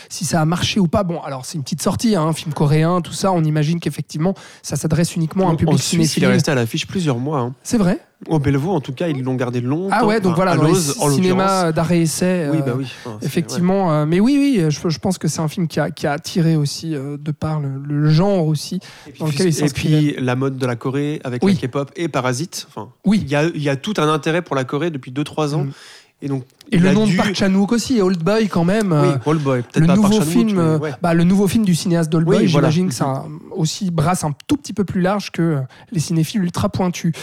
si 0.09 0.25
ça 0.25 0.41
a 0.41 0.45
marché 0.45 0.79
ou 0.79 0.87
pas. 0.87 1.03
Bon, 1.03 1.19
alors 1.21 1.45
c'est 1.45 1.57
une 1.57 1.63
petite 1.63 1.81
sortie, 1.81 2.15
hein, 2.15 2.23
un 2.23 2.33
film 2.33 2.53
coréen, 2.53 2.78
tout 3.03 3.13
ça. 3.13 3.31
On 3.31 3.43
imagine 3.43 3.79
qu'effectivement, 3.79 4.33
ça 4.61 4.75
s'adresse 4.75 5.15
uniquement 5.15 5.47
à 5.47 5.51
un 5.51 5.53
En 5.53 5.55
public 5.55 5.79
Suisse, 5.79 6.17
il 6.17 6.23
est 6.23 6.27
resté 6.27 6.51
à 6.51 6.55
l'affiche 6.55 6.87
plusieurs 6.87 7.17
mois. 7.19 7.39
hein. 7.39 7.53
C'est 7.63 7.77
vrai. 7.77 7.99
Au 8.27 8.37
Bellevaux, 8.37 8.71
en 8.73 8.81
tout 8.81 8.91
cas, 8.91 9.07
ils 9.07 9.23
l'ont 9.23 9.35
gardé 9.35 9.61
longtemps. 9.61 9.95
Ah 9.97 10.05
ouais, 10.05 10.19
donc 10.19 10.35
voilà, 10.35 10.57
dans 10.57 10.63
Lose, 10.63 10.89
en 10.99 11.07
l'occurrence. 11.07 11.15
cinémas 11.15 11.71
d'arrêt-essai. 11.71 12.49
Oui, 12.51 12.57
euh, 12.57 12.61
bah 12.65 12.73
oui. 12.77 12.85
Enfin, 13.05 13.17
c'est- 13.21 13.25
Effectivement, 13.27 13.93
euh, 13.93 14.05
mais 14.05 14.19
oui, 14.19 14.35
oui, 14.37 14.65
je, 14.69 14.89
je 14.89 14.99
pense 14.99 15.17
que 15.17 15.29
c'est 15.29 15.39
un 15.39 15.47
film 15.47 15.69
qui 15.69 15.79
a, 15.79 15.89
qui 15.89 16.05
a 16.05 16.11
attiré 16.11 16.57
aussi, 16.57 16.95
euh, 16.95 17.15
de 17.17 17.31
par 17.31 17.61
le, 17.61 17.69
le 17.87 18.09
genre 18.09 18.45
aussi. 18.45 18.81
Et 19.07 19.11
puis, 19.11 19.19
dans 19.21 19.27
lequel 19.27 19.47
il 19.47 19.63
et 19.65 19.69
puis 19.69 20.15
la 20.19 20.35
mode 20.35 20.57
de 20.57 20.65
la 20.65 20.75
Corée 20.75 21.21
avec 21.23 21.41
Oui. 21.45 21.57
la 21.61 21.67
K-pop 21.69 21.91
et 21.95 22.09
Parasite. 22.09 22.67
Enfin, 22.67 22.89
Oui. 23.05 23.21
il 23.23 23.29
y 23.29 23.35
a, 23.37 23.45
y 23.55 23.69
a 23.69 23.77
tout 23.77 23.93
un 23.97 24.09
intérêt 24.09 24.41
pour 24.41 24.57
la 24.57 24.65
Corée 24.65 24.89
depuis 24.91 25.11
2-3 25.13 25.53
ans. 25.55 25.63
Mm. 25.63 25.71
Et 26.21 26.27
donc, 26.27 26.43
Et 26.69 26.77
le 26.77 26.91
nom 26.91 27.05
dû- 27.05 27.13
de 27.13 27.17
Park 27.17 27.33
Chan-wook 27.33 27.71
aussi, 27.71 28.01
Old 28.01 28.21
Boy 28.21 28.49
quand 28.49 28.65
même. 28.65 28.91
Oui, 28.91 29.07
euh, 29.07 29.17
Old 29.25 29.41
Boy. 29.41 29.61
Peut-être 29.61 29.79
le 29.79 29.87
pas 29.87 29.95
nouveau 29.95 30.17
Park 30.17 30.23
film, 30.29 30.51
mais 30.61 30.75
ouais. 30.75 30.91
bah, 31.01 31.13
le 31.13 31.23
nouveau 31.23 31.47
film 31.47 31.63
du 31.63 31.73
cinéaste 31.75 32.13
Old 32.13 32.27
Oui, 32.27 32.35
Boy, 32.39 32.47
voilà. 32.47 32.69
j'imagine 32.69 32.89
que 32.89 32.93
ça 32.95 33.23
aussi 33.51 33.89
brasse 33.89 34.25
un 34.25 34.33
tout 34.47 34.57
petit 34.57 34.73
peu 34.73 34.83
plus 34.83 34.99
large 34.99 35.31
que 35.31 35.41
euh, 35.41 35.59
les 35.93 36.01
cinéphiles 36.01 36.43
ultra 36.43 36.67
pointus. 36.67 37.13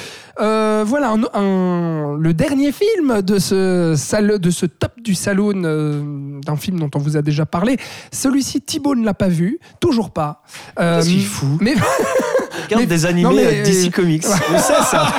Euh, 0.41 0.83
voilà 0.87 1.11
un- 1.11 1.39
un- 1.39 2.17
le 2.19 2.33
dernier 2.33 2.73
film 2.73 3.21
de 3.21 3.39
ce 3.39 3.93
de 4.39 4.51
ce 4.51 4.65
top 4.67 4.93
du 5.03 5.15
saloon 5.15 5.63
euh, 5.65 6.41
d'un 6.41 6.57
film 6.57 6.79
dont 6.81 6.91
on 6.95 6.99
vous 6.99 7.19
a 7.19 7.23
déjà 7.23 7.45
parlé. 7.45 7.77
Celui-ci, 8.13 8.63
Thibaut 8.63 8.95
ne 8.95 9.05
l'a 9.05 9.15
pas 9.15 9.29
vu, 9.29 9.59
toujours 9.79 10.11
pas. 10.11 10.43
Euh, 10.81 11.03
qu'il 11.03 11.25
fout? 11.27 11.59
Mais 11.61 11.75
Regarde 12.65 12.83
mais- 12.83 12.87
des 12.87 12.99
non, 13.03 13.09
animés 13.09 13.35
mais- 13.35 13.61
euh, 13.61 13.65
DC 13.65 13.91
Comics. 13.93 14.25
On 14.55 14.59
sait 14.59 14.83
ça. 14.91 15.07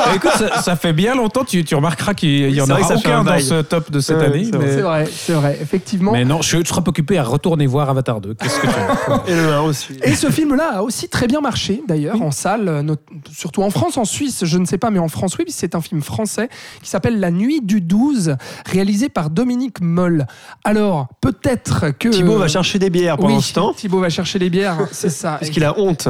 Euh, 0.00 0.14
écoute, 0.14 0.30
ça, 0.36 0.62
ça 0.62 0.76
fait 0.76 0.92
bien 0.92 1.14
longtemps, 1.14 1.44
tu, 1.44 1.64
tu 1.64 1.74
remarqueras 1.74 2.14
qu'il 2.14 2.46
Oui, 2.46 2.52
y 2.54 2.60
en 2.60 2.68
aura 2.68 2.80
ça 2.82 2.88
fait 2.96 3.08
aucun 3.08 3.20
un 3.20 3.24
dans 3.24 3.38
ce 3.38 3.62
top 3.62 3.90
de 3.90 4.00
cette 4.00 4.20
année. 4.20 4.44
c'est 4.44 4.56
vrai. 4.56 4.64
Mais, 4.66 4.72
c'est 4.74 4.80
vrai, 4.82 5.08
c'est 5.12 5.32
vrai, 5.32 5.58
effectivement. 5.60 6.12
mais 6.12 6.24
non, 6.24 6.42
je, 6.42 6.58
je 6.58 6.64
serai 6.66 6.80
occupé 6.86 7.18
à 7.18 7.22
retourner 7.22 7.66
voir 7.66 7.90
Avatar 7.90 8.20
2. 8.20 8.34
Qu'est-ce 8.34 8.60
que 8.60 8.66
tu 8.66 8.72
veux 8.72 9.16
Et 9.28 9.34
le 9.34 9.52
1 9.52 9.60
aussi. 9.62 9.88
Et 10.02 10.14
ce 10.14 10.30
film-là 10.30 10.76
a 10.78 10.82
aussi 10.82 11.08
très 11.08 11.26
bien 11.26 11.40
marché, 11.40 11.82
d'ailleurs, 11.86 12.20
en 12.22 12.30
salle, 12.30 12.68
euh, 12.68 12.94
surtout 13.32 13.62
en 13.62 13.70
France, 13.70 13.96
en 13.96 14.04
Suisse, 14.04 14.44
je 14.44 14.58
ne 14.58 14.64
sais 14.64 14.78
pas, 14.78 14.90
mais 14.90 14.98
en 14.98 15.08
France, 15.08 15.36
oui, 15.38 15.44
c'est 15.48 15.74
un 15.74 15.80
film 15.80 16.02
français 16.02 16.48
qui 16.82 16.88
s'appelle 16.88 17.20
La 17.20 17.30
Nuit 17.30 17.60
du 17.62 17.80
12, 17.80 18.36
réalisé 18.66 19.08
par 19.08 19.30
Dominique 19.30 19.80
Moll. 19.80 20.26
Alors, 20.64 21.08
peut-être 21.20 21.90
que... 21.98 22.08
Thibaut 22.08 22.38
va 22.38 22.48
chercher 22.48 22.78
des 22.78 22.90
bières 22.90 23.16
pendant 23.18 23.36
oui, 23.36 23.42
ce 23.42 23.52
temps. 23.54 23.72
Thibaut 23.74 24.00
va 24.00 24.08
chercher 24.10 24.38
les 24.38 24.50
bières, 24.50 24.78
c'est 24.92 25.10
ça. 25.10 25.32
Parce 25.40 25.50
qu'il 25.50 25.64
a 25.64 25.78
honte. 25.78 26.08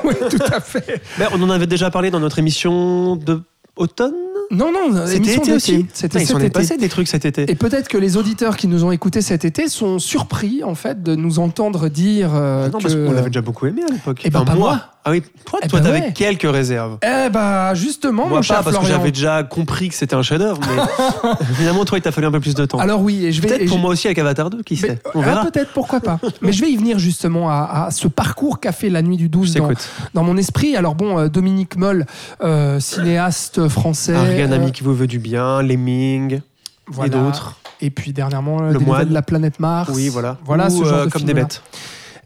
oui, 0.04 0.14
tout 0.30 0.38
à 0.52 0.60
fait. 0.60 1.02
Mais 1.18 1.26
on 1.32 1.42
en 1.42 1.50
avait 1.50 1.66
déjà 1.66 1.90
parlé 1.90 2.10
dans 2.10 2.20
notre 2.20 2.38
émission 2.38 3.16
de 3.16 3.42
automne. 3.76 4.14
Non, 4.50 4.70
non, 4.70 5.06
C'était 5.06 5.34
été 5.34 5.52
aussi. 5.52 5.86
C'était 5.92 6.18
Putain, 6.18 6.20
Il 6.20 6.26
cet 6.26 6.38
été. 6.38 6.50
passé 6.50 6.76
des 6.76 6.88
trucs 6.88 7.08
cet 7.08 7.24
été. 7.24 7.50
Et 7.50 7.54
peut-être 7.54 7.88
que 7.88 7.98
les 7.98 8.16
auditeurs 8.16 8.56
qui 8.56 8.68
nous 8.68 8.84
ont 8.84 8.92
écoutés 8.92 9.22
cet 9.22 9.44
été 9.44 9.68
sont 9.68 9.98
surpris, 9.98 10.62
en 10.62 10.74
fait, 10.74 11.02
de 11.02 11.14
nous 11.14 11.38
entendre 11.38 11.88
dire 11.88 12.34
euh, 12.34 12.66
Ah 12.66 12.68
non, 12.68 12.78
que... 12.78 12.82
parce 12.82 12.94
qu'on 12.94 13.12
l'avait 13.12 13.30
déjà 13.30 13.40
beaucoup 13.40 13.66
aimé 13.66 13.82
à 13.88 13.92
l'époque. 13.92 14.20
Eh 14.24 14.30
ben, 14.30 14.44
pas 14.44 14.54
moi. 14.54 14.93
Ah 15.06 15.10
oui, 15.10 15.22
toi, 15.44 15.58
Eh 15.62 15.68
toi, 15.68 15.80
ben 15.80 15.84
t'avais 15.86 16.00
ouais. 16.06 16.12
quelques 16.14 16.50
réserves. 16.50 16.96
Eh 17.02 17.28
bah, 17.28 17.74
justement, 17.74 18.26
Moi 18.26 18.38
mon 18.38 18.42
cher 18.42 18.58
pas, 18.58 18.62
parce 18.72 18.78
que 18.78 18.86
j'avais 18.86 19.10
déjà 19.12 19.42
compris 19.42 19.90
que 19.90 19.94
c'était 19.94 20.14
un 20.14 20.22
chef-d'œuvre, 20.22 20.60
mais 20.74 21.44
finalement, 21.56 21.84
toi, 21.84 21.98
il 21.98 22.00
t'a 22.00 22.10
fallu 22.10 22.26
un 22.26 22.30
peu 22.30 22.40
plus 22.40 22.54
de 22.54 22.64
temps. 22.64 22.78
Alors 22.78 23.02
oui, 23.02 23.26
et 23.26 23.30
je 23.32 23.42
vais... 23.42 23.48
Peut-être 23.48 23.66
pour 23.68 23.76
je- 23.76 23.82
moi 23.82 23.90
aussi 23.90 24.06
avec 24.06 24.18
Avatar 24.18 24.48
2, 24.48 24.62
qui 24.62 24.78
Mais- 24.82 24.88
sait 24.88 25.02
On 25.14 25.22
ah, 25.22 25.44
peut-être, 25.50 25.72
pourquoi 25.74 26.00
pas. 26.00 26.18
Mais 26.40 26.52
je 26.52 26.62
vais 26.62 26.70
y 26.70 26.76
venir 26.78 26.98
justement 26.98 27.50
à, 27.50 27.84
à 27.86 27.90
ce 27.90 28.08
parcours 28.08 28.60
qu'a 28.60 28.72
fait 28.72 28.88
la 28.88 29.02
nuit 29.02 29.18
du 29.18 29.28
12 29.28 29.52
Je 29.54 29.58
dans, 29.58 29.68
dans 30.14 30.24
mon 30.24 30.38
esprit. 30.38 30.74
Alors 30.74 30.94
bon, 30.94 31.18
euh, 31.18 31.28
Dominique 31.28 31.76
Moll, 31.76 32.06
euh, 32.42 32.80
cinéaste 32.80 33.68
français. 33.68 34.14
Ariane, 34.14 34.52
euh, 34.52 34.56
ami 34.56 34.72
qui 34.72 34.82
vous 34.84 34.94
veut 34.94 35.06
du 35.06 35.18
bien, 35.18 35.60
Lemming 35.62 36.40
voilà. 36.86 37.08
et 37.08 37.10
d'autres. 37.10 37.56
Et 37.82 37.90
puis 37.90 38.14
dernièrement, 38.14 38.62
euh, 38.62 38.72
Le 38.72 38.78
moine. 38.78 39.08
de 39.08 39.12
la 39.12 39.20
planète 39.20 39.60
Mars. 39.60 39.90
Oui, 39.92 40.08
voilà. 40.08 40.38
Voilà 40.46 40.68
Ou, 40.68 40.82
ce 40.82 40.88
genre 40.88 40.98
euh, 41.00 41.04
de 41.06 41.10
comme 41.10 41.24
des 41.24 41.34
bêtes. 41.34 41.62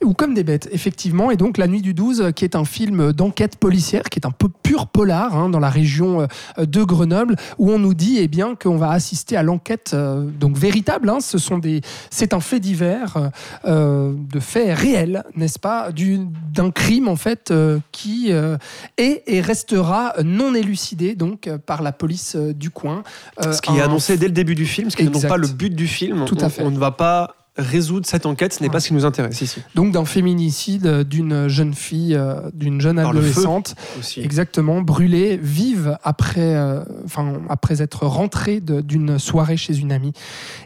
Ou 0.04 0.14
comme 0.14 0.34
des 0.34 0.44
bêtes, 0.44 0.68
effectivement. 0.72 1.30
Et 1.30 1.36
donc 1.36 1.58
La 1.58 1.66
Nuit 1.66 1.82
du 1.82 1.92
12, 1.94 2.20
euh, 2.20 2.30
qui 2.30 2.44
est 2.44 2.54
un 2.56 2.64
film 2.64 3.12
d'enquête 3.12 3.56
policière, 3.56 4.02
qui 4.04 4.18
est 4.20 4.26
un 4.26 4.30
peu 4.30 4.48
pur 4.62 4.86
polar 4.86 5.34
hein, 5.36 5.48
dans 5.48 5.58
la 5.58 5.70
région 5.70 6.26
euh, 6.58 6.64
de 6.66 6.82
Grenoble, 6.84 7.36
où 7.58 7.70
on 7.70 7.78
nous 7.78 7.94
dit 7.94 8.18
eh 8.20 8.28
bien 8.28 8.54
qu'on 8.54 8.76
va 8.76 8.90
assister 8.90 9.36
à 9.36 9.42
l'enquête 9.42 9.90
euh, 9.94 10.24
donc 10.24 10.56
véritable. 10.56 11.10
hein. 11.10 11.18
Ce 11.20 11.38
sont 11.38 11.58
des, 11.58 11.80
c'est 12.10 12.32
un 12.32 12.40
fait 12.40 12.60
divers 12.60 13.16
euh, 13.16 13.28
euh, 13.64 14.12
de 14.32 14.40
faits 14.40 14.78
réels, 14.78 15.24
n'est-ce 15.34 15.58
pas, 15.58 15.90
du- 15.92 16.20
d'un 16.52 16.70
crime 16.70 17.08
en 17.08 17.16
fait 17.16 17.50
euh, 17.50 17.78
qui 17.92 18.26
euh, 18.30 18.56
est 18.98 19.22
et 19.26 19.40
restera 19.40 20.14
non 20.24 20.54
élucidé 20.54 21.14
donc 21.16 21.50
par 21.66 21.82
la 21.82 21.92
police 21.92 22.36
du 22.36 22.70
coin. 22.70 23.02
Ce 23.40 23.60
qui 23.60 23.76
est 23.76 23.80
annoncé 23.80 24.16
dès 24.16 24.26
le 24.26 24.32
début 24.32 24.54
du 24.54 24.66
film, 24.66 24.90
ce 24.90 24.96
qui 24.96 25.02
n'est 25.02 25.08
Exact. 25.08 25.28
pas 25.28 25.36
le 25.36 25.48
but 25.48 25.74
du 25.74 25.86
film. 25.88 26.24
Tout 26.24 26.36
à 26.40 26.46
On- 26.46 26.48
fait. 26.50 26.62
On 26.62 26.70
ne 26.70 26.78
va 26.78 26.90
pas 26.92 27.34
résoudre 27.58 28.06
cette 28.06 28.24
enquête, 28.24 28.52
ce 28.54 28.60
n'est 28.62 28.68
Ouais. 28.68 28.72
pas 28.72 28.80
ce 28.80 28.88
qui 28.88 28.94
nous 28.94 29.04
intéresse 29.04 29.40
ici. 29.40 29.60
donc 29.74 29.92
d'un 29.92 30.04
féminicide 30.04 30.86
euh, 30.86 31.04
d'une 31.04 31.48
jeune 31.48 31.74
fille, 31.74 32.14
euh, 32.14 32.50
d'une 32.54 32.80
jeune 32.80 32.96
Par 32.96 33.10
adolescente. 33.10 33.74
Aussi. 33.98 34.20
Exactement, 34.20 34.80
brûlée, 34.80 35.36
vive 35.42 35.98
après, 36.04 36.54
euh, 36.54 36.82
enfin, 37.04 37.34
après 37.48 37.82
être 37.82 38.06
rentrée 38.06 38.60
d'une 38.60 39.18
soirée 39.18 39.56
chez 39.56 39.76
une 39.78 39.90
amie. 39.92 40.12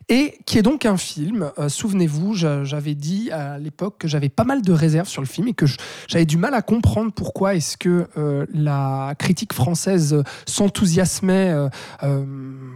Et 0.08 0.34
qui 0.46 0.58
est 0.58 0.62
donc 0.62 0.84
un 0.86 0.96
film, 0.98 1.50
euh, 1.58 1.68
souvenez-vous, 1.68 2.34
j'a- 2.34 2.64
j'avais 2.64 2.94
dit 2.94 3.30
à 3.30 3.58
l'époque 3.58 3.96
que 3.98 4.06
j'avais 4.08 4.28
pas 4.28 4.44
mal 4.44 4.60
de 4.62 4.72
réserves 4.72 5.08
sur 5.08 5.22
le 5.22 5.28
film 5.28 5.48
et 5.48 5.54
que 5.54 5.66
j'avais 6.08 6.26
du 6.26 6.36
mal 6.36 6.52
à 6.54 6.62
comprendre 6.62 7.10
pourquoi 7.12 7.54
est-ce 7.54 7.76
que 7.78 8.06
euh, 8.18 8.44
la 8.52 9.14
critique 9.18 9.52
française 9.54 10.22
s'enthousiasmait 10.46 11.50
euh, 11.52 11.68
euh, 12.02 12.24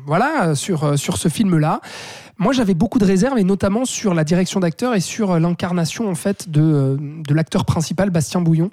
voilà, 0.06 0.54
sur, 0.54 0.98
sur 0.98 1.16
ce 1.18 1.28
film-là. 1.28 1.80
Moi, 2.38 2.52
j'avais 2.52 2.74
beaucoup 2.74 2.98
de 2.98 3.04
réserves, 3.04 3.38
et 3.38 3.44
notamment 3.44 3.86
sur 3.86 4.12
la 4.12 4.22
direction 4.22 4.60
d'acteur 4.60 4.94
et 4.94 5.00
sur 5.00 5.32
euh, 5.32 5.38
l'incarnation 5.38 6.08
en 6.08 6.14
fait 6.14 6.50
de, 6.50 6.60
euh, 6.60 6.96
de 6.98 7.34
l'acteur 7.34 7.64
principal, 7.64 8.10
Bastien 8.10 8.42
Bouillon, 8.42 8.68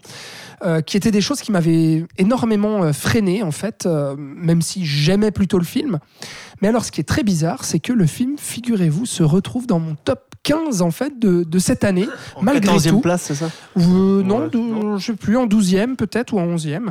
euh, 0.65 0.81
qui 0.81 0.97
étaient 0.97 1.11
des 1.11 1.21
choses 1.21 1.39
qui 1.39 1.51
m'avaient 1.51 2.05
énormément 2.17 2.91
freiné 2.91 3.41
en 3.41 3.51
fait, 3.51 3.87
même 4.17 4.61
si 4.61 4.85
j'aimais 4.85 5.31
plutôt 5.31 5.57
le 5.57 5.65
film. 5.65 5.99
Mais 6.61 6.67
alors, 6.67 6.83
ce 6.83 6.91
qui 6.91 6.99
est 6.99 7.05
très 7.05 7.23
bizarre, 7.23 7.63
c'est 7.63 7.79
que 7.79 7.93
le 7.93 8.05
film, 8.05 8.37
figurez-vous, 8.37 9.05
se 9.05 9.23
retrouve 9.23 9.65
dans 9.65 9.79
mon 9.79 9.95
top 9.95 10.32
15 10.43 10.81
en 10.81 10.91
fait 10.91 11.17
de, 11.19 11.43
de 11.43 11.59
cette 11.59 11.83
année, 11.83 12.07
En 12.35 12.43
malgré 12.43 12.75
14e 12.77 12.89
tout. 12.89 12.99
place, 13.01 13.21
c'est 13.23 13.35
ça 13.35 13.49
Euh, 13.77 14.21
non, 14.23 14.97
je 14.97 15.05
sais 15.05 15.13
plus, 15.13 15.37
en 15.37 15.47
12e 15.47 15.95
peut-être 15.95 16.33
ou 16.33 16.39
en 16.39 16.47
11e. 16.47 16.89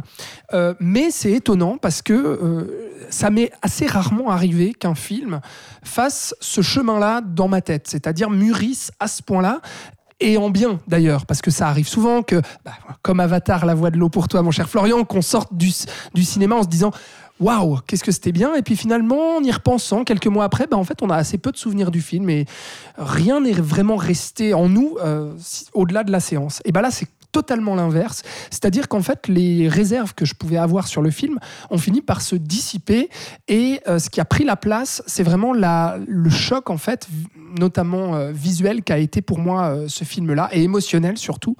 Euh, 0.54 0.74
mais 0.80 1.10
c'est 1.10 1.32
étonnant 1.32 1.76
parce 1.76 2.02
que 2.02 2.12
euh, 2.14 2.90
ça 3.10 3.30
m'est 3.30 3.52
assez 3.62 3.86
rarement 3.86 4.30
arrivé 4.30 4.72
qu'un 4.72 4.94
film 4.94 5.40
fasse 5.84 6.34
ce 6.40 6.62
chemin-là 6.62 7.20
dans 7.20 7.48
ma 7.48 7.60
tête, 7.60 7.86
c'est-à-dire 7.88 8.30
mûrisse 8.30 8.90
à 9.00 9.06
ce 9.08 9.22
point-là. 9.22 9.60
Et 10.24 10.36
en 10.38 10.50
bien 10.50 10.78
d'ailleurs, 10.86 11.26
parce 11.26 11.42
que 11.42 11.50
ça 11.50 11.66
arrive 11.68 11.88
souvent 11.88 12.22
que, 12.22 12.40
bah, 12.64 12.72
comme 13.02 13.18
Avatar, 13.18 13.66
la 13.66 13.74
voix 13.74 13.90
de 13.90 13.96
l'eau 13.98 14.08
pour 14.08 14.28
toi, 14.28 14.40
mon 14.42 14.52
cher 14.52 14.68
Florian, 14.68 15.02
qu'on 15.04 15.20
sorte 15.20 15.52
du, 15.54 15.70
du 16.14 16.22
cinéma 16.22 16.54
en 16.54 16.62
se 16.62 16.68
disant 16.68 16.92
Waouh, 17.42 17.80
qu'est-ce 17.86 18.04
que 18.04 18.12
c'était 18.12 18.30
bien 18.30 18.54
Et 18.54 18.62
puis 18.62 18.76
finalement, 18.76 19.36
en 19.36 19.42
y 19.42 19.50
repensant, 19.50 20.04
quelques 20.04 20.28
mois 20.28 20.44
après, 20.44 20.68
bah, 20.68 20.76
en 20.76 20.84
fait, 20.84 21.02
on 21.02 21.10
a 21.10 21.16
assez 21.16 21.38
peu 21.38 21.50
de 21.50 21.56
souvenirs 21.56 21.90
du 21.90 22.00
film 22.00 22.30
et 22.30 22.46
rien 22.96 23.40
n'est 23.40 23.52
vraiment 23.52 23.96
resté 23.96 24.54
en 24.54 24.68
nous 24.68 24.96
euh, 25.02 25.32
au-delà 25.74 26.04
de 26.04 26.12
la 26.12 26.20
séance. 26.20 26.62
Et 26.64 26.72
bah 26.72 26.82
là, 26.82 26.92
c'est 26.92 27.08
totalement 27.32 27.74
l'inverse. 27.74 28.22
C'est-à-dire 28.50 28.88
qu'en 28.88 29.02
fait, 29.02 29.26
les 29.26 29.68
réserves 29.68 30.14
que 30.14 30.24
je 30.24 30.34
pouvais 30.34 30.58
avoir 30.58 30.86
sur 30.86 31.02
le 31.02 31.10
film 31.10 31.38
ont 31.70 31.78
fini 31.78 32.02
par 32.02 32.20
se 32.20 32.36
dissiper. 32.36 33.08
Et 33.48 33.80
euh, 33.88 33.98
ce 33.98 34.10
qui 34.10 34.20
a 34.20 34.24
pris 34.24 34.44
la 34.44 34.56
place, 34.56 35.02
c'est 35.06 35.22
vraiment 35.22 35.52
la, 35.52 35.98
le 36.06 36.30
choc, 36.30 36.70
en 36.70 36.76
fait, 36.76 37.08
notamment 37.58 38.14
euh, 38.14 38.30
visuel, 38.30 38.82
qu'a 38.84 38.98
été 38.98 39.22
pour 39.22 39.38
moi 39.38 39.64
euh, 39.64 39.88
ce 39.88 40.04
film-là, 40.04 40.50
et 40.52 40.62
émotionnel 40.62 41.18
surtout. 41.18 41.56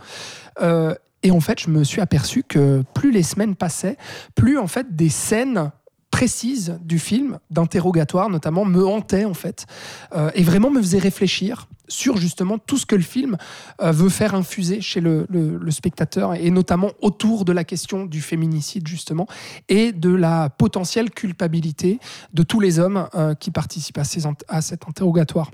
Et 1.23 1.31
en 1.31 1.41
fait, 1.41 1.61
je 1.61 1.71
me 1.71 1.85
suis 1.85 2.01
aperçu 2.01 2.43
que 2.43 2.83
plus 2.95 3.13
les 3.13 3.23
semaines 3.23 3.55
passaient, 3.55 3.97
plus 4.35 4.59
en 4.59 4.67
fait 4.67 4.97
des 4.97 5.09
scènes 5.09 5.71
précises 6.13 6.79
du 6.85 7.01
film, 7.01 7.39
d'interrogatoire 7.51 8.29
notamment, 8.29 8.65
me 8.65 8.87
hantaient 8.87 9.25
en 9.25 9.35
fait, 9.35 9.67
euh, 10.15 10.31
et 10.35 10.45
vraiment 10.45 10.71
me 10.71 10.81
faisaient 10.81 10.99
réfléchir 10.99 11.69
sur 11.89 12.17
justement 12.19 12.59
tout 12.59 12.77
ce 12.77 12.87
que 12.87 12.95
le 12.95 13.03
film 13.03 13.37
euh, 13.81 13.91
veut 13.91 14.11
faire 14.11 14.35
infuser 14.35 14.81
chez 14.81 15.01
le, 15.01 15.27
spectateur, 15.71 16.35
et 16.35 16.51
notamment 16.51 16.91
autour 17.01 17.45
de 17.45 17.53
la 17.53 17.65
question 17.65 18.05
du 18.05 18.21
féminicide 18.21 18.87
justement, 18.87 19.27
et 19.69 19.91
de 19.93 20.11
la 20.11 20.51
potentielle 20.51 21.11
culpabilité 21.11 21.99
de 22.35 22.43
tous 22.43 22.61
les 22.61 22.79
hommes 22.79 23.09
euh, 23.15 23.35
qui 23.35 23.51
participent 23.51 23.99
à, 23.99 24.05
ces 24.05 24.23
à 24.49 24.61
cet 24.61 24.87
interrogatoire. 24.87 25.51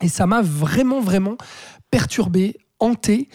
Et 0.00 0.08
ça 0.08 0.26
m'a 0.26 0.42
vraiment, 0.42 1.00
vraiment 1.00 1.36
perturbé, 1.90 2.56
hanté. 2.80 3.28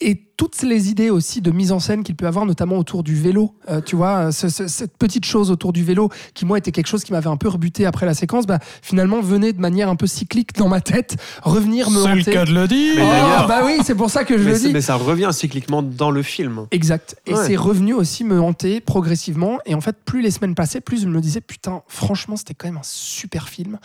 et 0.00 0.31
toutes 0.42 0.62
les 0.62 0.90
idées 0.90 1.08
aussi 1.08 1.40
de 1.40 1.52
mise 1.52 1.70
en 1.70 1.78
scène 1.78 2.02
qu'il 2.02 2.16
peut 2.16 2.26
avoir, 2.26 2.46
notamment 2.46 2.76
autour 2.76 3.04
du 3.04 3.14
vélo, 3.14 3.54
euh, 3.70 3.80
tu 3.80 3.94
vois, 3.94 4.32
ce- 4.32 4.48
ce- 4.48 4.66
cette 4.66 4.96
petite 4.96 5.24
chose 5.24 5.52
autour 5.52 5.72
du 5.72 5.84
vélo, 5.84 6.10
qui 6.34 6.44
moi 6.44 6.58
était 6.58 6.72
quelque 6.72 6.88
chose 6.88 7.04
qui 7.04 7.12
m'avait 7.12 7.28
un 7.28 7.36
peu 7.36 7.48
rebuté 7.48 7.86
après 7.86 8.06
la 8.06 8.14
séquence, 8.14 8.44
bah, 8.44 8.58
finalement 8.82 9.20
venait 9.20 9.52
de 9.52 9.60
manière 9.60 9.88
un 9.88 9.94
peu 9.94 10.08
cyclique 10.08 10.54
dans 10.56 10.66
ma 10.68 10.80
tête, 10.80 11.14
revenir 11.44 11.90
me 11.90 12.02
C'est 12.02 12.14
le 12.16 12.24
cas 12.24 12.44
de 12.44 12.52
le 12.52 12.66
dire. 12.66 12.94
Mais 12.96 13.22
Oh, 13.44 13.46
bah 13.46 13.60
oui, 13.64 13.78
c'est 13.84 13.94
pour 13.94 14.10
ça 14.10 14.24
que 14.24 14.36
je 14.36 14.42
mais, 14.42 14.52
le 14.54 14.58
dis. 14.58 14.72
mais 14.72 14.80
ça 14.80 14.96
revient 14.96 15.30
cycliquement 15.32 15.80
dans 15.80 16.10
le 16.10 16.22
film. 16.24 16.66
Exact. 16.72 17.14
Et 17.26 17.34
Ouais. 17.34 17.46
c'est 17.46 17.54
revenu 17.56 17.94
aussi 17.94 18.24
me 18.24 18.40
hanter 18.40 18.80
progressivement. 18.80 19.58
Et 19.64 19.76
en 19.76 19.80
fait, 19.80 19.94
plus 20.04 20.22
les 20.22 20.32
semaines 20.32 20.56
passaient, 20.56 20.80
plus 20.80 21.02
je 21.02 21.06
me 21.06 21.20
disais, 21.20 21.40
putain, 21.40 21.82
franchement, 21.86 22.34
c'était 22.34 22.54
quand 22.54 22.66
même 22.66 22.78
un 22.78 22.82
super 22.82 23.48
film. 23.48 23.78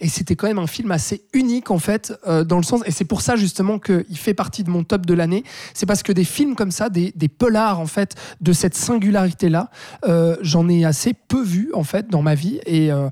Et 0.00 0.08
c'était 0.08 0.36
quand 0.36 0.46
même 0.46 0.58
un 0.58 0.66
film 0.66 0.90
assez 0.90 1.22
unique, 1.34 1.70
en 1.70 1.78
fait, 1.78 2.14
euh, 2.26 2.44
dans 2.44 2.56
le 2.56 2.62
sens. 2.62 2.80
Et 2.86 2.92
c'est 2.92 3.04
pour 3.04 3.20
ça, 3.20 3.36
justement, 3.36 3.78
qu'il 3.78 4.16
fait 4.16 4.32
partie 4.34 4.64
de 4.64 4.70
mon 4.70 4.84
top 4.84 5.04
de 5.04 5.12
l'année. 5.12 5.44
C'est 5.74 5.84
parce 5.86 5.97
que 6.02 6.12
des 6.12 6.24
films 6.24 6.54
comme 6.54 6.70
ça, 6.70 6.88
des, 6.88 7.12
des 7.14 7.28
polars, 7.28 7.80
en 7.80 7.86
fait, 7.86 8.14
de 8.40 8.52
cette 8.52 8.74
singularité-là, 8.74 9.70
euh, 10.06 10.36
j'en 10.40 10.68
ai 10.68 10.84
assez 10.84 11.14
peu 11.14 11.42
vu, 11.42 11.70
en 11.74 11.84
fait, 11.84 12.08
dans 12.08 12.22
ma 12.22 12.34
vie. 12.34 12.60
Et 12.66 12.92
euh, 12.92 13.08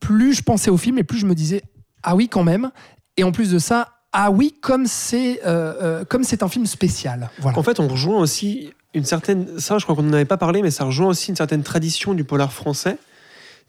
plus 0.00 0.34
je 0.34 0.42
pensais 0.42 0.70
au 0.70 0.76
film, 0.76 0.98
et 0.98 1.04
plus 1.04 1.18
je 1.18 1.26
me 1.26 1.34
disais, 1.34 1.62
ah 2.02 2.14
oui, 2.14 2.28
quand 2.28 2.44
même. 2.44 2.70
Et 3.16 3.24
en 3.24 3.32
plus 3.32 3.50
de 3.50 3.58
ça, 3.58 3.88
ah 4.12 4.30
oui, 4.30 4.54
comme 4.60 4.86
c'est 4.86 5.40
euh, 5.44 6.04
comme 6.04 6.24
c'est 6.24 6.42
un 6.42 6.48
film 6.48 6.66
spécial. 6.66 7.30
Voilà. 7.38 7.58
En 7.58 7.62
fait, 7.62 7.80
on 7.80 7.88
rejoint 7.88 8.18
aussi 8.18 8.72
une 8.94 9.04
certaine. 9.04 9.58
Ça, 9.58 9.78
je 9.78 9.84
crois 9.84 9.94
qu'on 9.94 10.02
n'en 10.02 10.12
avait 10.12 10.24
pas 10.24 10.38
parlé, 10.38 10.62
mais 10.62 10.70
ça 10.70 10.84
rejoint 10.84 11.08
aussi 11.08 11.30
une 11.30 11.36
certaine 11.36 11.62
tradition 11.62 12.14
du 12.14 12.24
polar 12.24 12.52
français, 12.52 12.96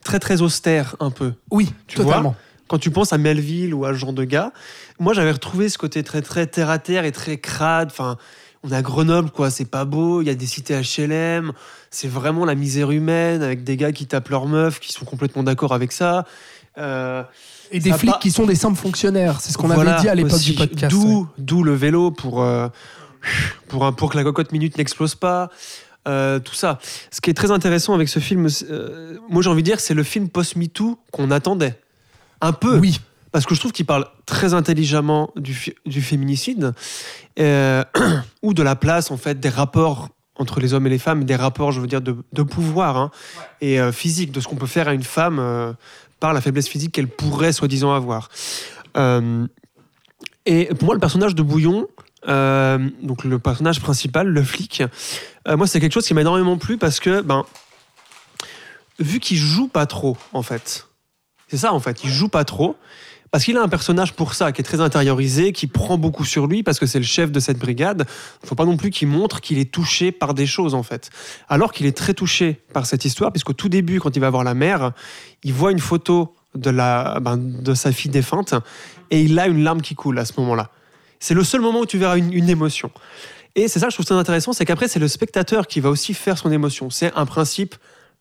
très 0.04 0.20
très 0.20 0.42
austère 0.42 0.96
un 1.00 1.12
peu. 1.12 1.34
Oui, 1.52 1.74
Tu 1.88 1.98
totalement. 1.98 2.36
Quand 2.68 2.78
tu 2.78 2.92
penses 2.92 3.14
à 3.14 3.18
Melville 3.18 3.74
ou 3.74 3.86
à 3.86 3.94
ce 3.94 3.98
genre 3.98 4.14
de 4.14 4.26
gars, 4.26 4.52
moi 5.00 5.14
j'avais 5.14 5.32
retrouvé 5.32 5.70
ce 5.70 5.78
côté 5.78 6.04
très 6.04 6.22
très 6.22 6.48
terre 6.48 6.70
à 6.70 6.80
terre 6.80 7.06
et 7.06 7.12
très 7.12 7.38
crade. 7.38 7.90
Enfin, 7.92 8.18
on 8.64 8.72
est 8.72 8.76
à 8.76 8.82
Grenoble, 8.82 9.30
quoi. 9.32 9.50
C'est 9.50 9.66
pas 9.70 9.86
beau. 9.86 10.22
Il 10.22 10.28
y 10.28 10.30
a 10.30 10.36
des 10.36 10.46
cités 10.48 10.74
HLM. 10.80 11.52
C'est 11.92 12.08
vraiment 12.08 12.44
la 12.46 12.56
misère 12.56 12.92
humaine 12.92 13.42
avec 13.44 13.64
des 13.64 13.78
gars 13.78 13.92
qui 13.92 14.08
tapent 14.08 14.30
leurs 14.30 14.48
meufs, 14.48 14.80
qui 14.80 14.92
sont 14.92 15.06
complètement 15.06 15.44
d'accord 15.44 15.74
avec 15.74 15.92
ça. 15.92 16.26
Euh, 16.78 17.24
Et 17.72 17.80
des 17.80 17.92
flics 17.94 18.12
pas- 18.12 18.20
qui 18.20 18.32
sont 18.32 18.46
des 18.46 18.56
simples 18.56 18.78
fonctionnaires. 18.78 19.42
C'est 19.42 19.52
ce 19.52 19.58
qu'on 19.58 19.68
Voilà, 19.68 19.94
avait 19.94 20.02
dit 20.02 20.10
à 20.10 20.16
l'époque 20.16 20.40
du 20.42 20.54
podcast. 20.54 20.96
ouais. 20.96 21.24
D'où, 21.38 21.64
le 21.64 21.74
vélo 21.74 22.12
pour, 22.12 22.42
euh, 22.44 22.68
pour, 23.68 23.86
un- 23.86 23.94
pour 23.94 24.12
que 24.12 24.18
la 24.18 24.24
cocotte 24.24 24.52
minute 24.52 24.78
n'explose 24.78 25.16
pas. 25.16 25.50
euh, 26.08 26.40
tout 26.40 26.54
ça. 26.56 26.80
Ce 27.12 27.20
qui 27.20 27.30
est 27.30 27.34
très 27.34 27.52
intéressant 27.52 27.94
avec 27.94 28.08
ce 28.08 28.20
film, 28.20 28.48
moi 29.30 29.42
j'ai 29.42 29.50
envie 29.50 29.62
de 29.62 29.66
dire, 29.68 29.82
c'est 29.82 29.94
le 29.94 30.04
film 30.04 30.30
post-MeToo 30.30 30.98
qu'on 31.12 31.32
attendait. 31.32 31.78
Un 32.40 32.54
peu. 32.54 32.78
Oui, 32.78 33.02
Parce 33.32 33.46
que 33.46 33.56
je 33.56 33.60
trouve 33.60 33.72
qu'il 33.72 33.86
parle 33.86 34.08
très 34.26 34.54
intelligemment 34.54 35.32
du, 35.36 35.76
du 35.86 36.02
féminicide 36.02 36.74
euh, 37.40 37.84
ou 38.42 38.54
de 38.54 38.64
la 38.64 38.76
place, 38.76 39.12
en 39.12 39.18
fait, 39.18 39.40
des 39.40 39.50
rapports 39.50 40.10
entre 40.36 40.60
les 40.60 40.74
hommes 40.74 40.86
et 40.86 40.90
les 40.90 41.00
femmes, 41.00 41.24
des 41.24 41.36
rapports, 41.36 41.72
je 41.72 41.82
veux 41.82 41.88
dire, 41.88 42.02
de, 42.02 42.16
de 42.32 42.44
pouvoir 42.44 42.98
hein, 42.98 43.12
et 43.60 43.80
euh, 43.80 43.92
physique, 43.92 44.32
de 44.32 44.40
ce 44.40 44.48
qu'on 44.48 44.56
peut 44.56 44.68
faire 44.68 44.88
à 44.88 44.94
une 44.94 45.04
femme 45.04 45.40
euh, 45.40 45.74
par 46.20 46.34
la 46.34 46.42
faiblesse 46.42 46.68
physique 46.68 46.92
qu'elle 46.92 47.08
pourrait 47.08 47.52
soi-disant 47.52 47.94
avoir. 47.94 48.30
Et 50.46 50.66
pour 50.74 50.86
moi, 50.86 50.96
le 50.96 51.00
personnage 51.00 51.36
de 51.36 51.44
Bouillon, 51.44 51.88
donc 52.26 53.24
le 53.24 53.38
personnage 53.38 53.80
principal, 53.80 54.28
le 54.28 54.44
flic, 54.44 54.82
moi, 55.48 55.68
c'est 55.68 55.80
quelque 55.80 55.94
chose 55.94 56.08
qui 56.08 56.16
m'a 56.16 56.22
énormément 56.22 56.58
plu 56.58 56.78
parce 56.78 57.00
que, 57.00 57.22
ben, 57.22 57.46
vu 58.98 59.20
qu'il 59.20 59.38
joue 59.38 59.68
pas 59.68 59.86
trop, 59.86 60.18
en 60.34 60.42
fait, 60.42 60.88
c'est 61.48 61.58
ça, 61.58 61.74
en 61.74 61.80
fait, 61.80 62.04
il 62.04 62.10
joue 62.10 62.30
pas 62.30 62.44
trop. 62.44 62.76
Parce 63.32 63.44
qu'il 63.44 63.58
a 63.58 63.62
un 63.62 63.68
personnage 63.68 64.14
pour 64.14 64.34
ça, 64.34 64.52
qui 64.52 64.62
est 64.62 64.64
très 64.64 64.82
intériorisé, 64.82 65.52
qui 65.52 65.68
prend 65.68 65.98
beaucoup 65.98 66.26
sur 66.26 66.48
lui, 66.48 66.64
parce 66.64 66.80
que 66.80 66.86
c'est 66.86 67.00
le 67.00 67.06
chef 67.06 67.32
de 67.32 67.40
cette 67.40 67.58
brigade. 67.58 68.06
Il 68.44 68.48
faut 68.48 68.56
pas 68.56 68.66
non 68.66 68.78
plus 68.78 68.90
qu'il 68.90 69.08
montre 69.08 69.42
qu'il 69.42 69.58
est 69.60 69.72
touché 69.72 70.12
par 70.12 70.34
des 70.34 70.46
choses, 70.46 70.74
en 70.74 70.84
fait. 70.84 71.10
Alors 71.50 71.74
qu'il 71.74 71.86
est 71.86 71.98
très 71.98 72.14
touché 72.14 72.62
par 72.74 72.86
cette 72.86 73.06
histoire, 73.06 73.32
puisqu'au 73.32 73.54
tout 73.54 73.70
début, 73.70 74.00
quand 74.00 74.16
il 74.16 74.20
va 74.20 74.30
voir 74.30 74.44
la 74.44 74.54
mère, 74.54 74.92
il 75.44 75.54
voit 75.54 75.72
une 75.72 75.80
photo 75.80 76.36
de, 76.56 76.70
la, 76.70 77.20
ben, 77.20 77.38
de 77.38 77.74
sa 77.74 77.92
fille 77.92 78.12
défunte, 78.12 78.54
et 79.12 79.22
il 79.22 79.38
a 79.40 79.48
une 79.48 79.64
larme 79.64 79.82
qui 79.82 79.96
coule 79.96 80.18
à 80.20 80.26
ce 80.26 80.34
moment-là. 80.38 80.70
C'est 81.20 81.34
le 81.34 81.44
seul 81.44 81.62
moment 81.62 81.82
où 81.82 81.86
tu 81.86 81.98
verras 81.98 82.18
une, 82.18 82.32
une 82.32 82.50
émotion. 82.50 82.92
Et 83.56 83.68
c'est 83.68 83.80
ça 83.80 83.88
que 83.88 83.92
je 83.92 83.96
trouve 83.96 84.06
très 84.06 84.16
intéressant, 84.16 84.54
c'est 84.54 84.66
qu'après, 84.66 84.88
c'est 84.88 85.00
le 85.00 85.08
spectateur 85.08 85.68
qui 85.68 85.80
va 85.80 85.90
aussi 85.90 86.14
faire 86.14 86.38
son 86.38 86.52
émotion. 86.52 86.90
C'est 86.90 87.12
un 87.16 87.26
principe. 87.26 87.76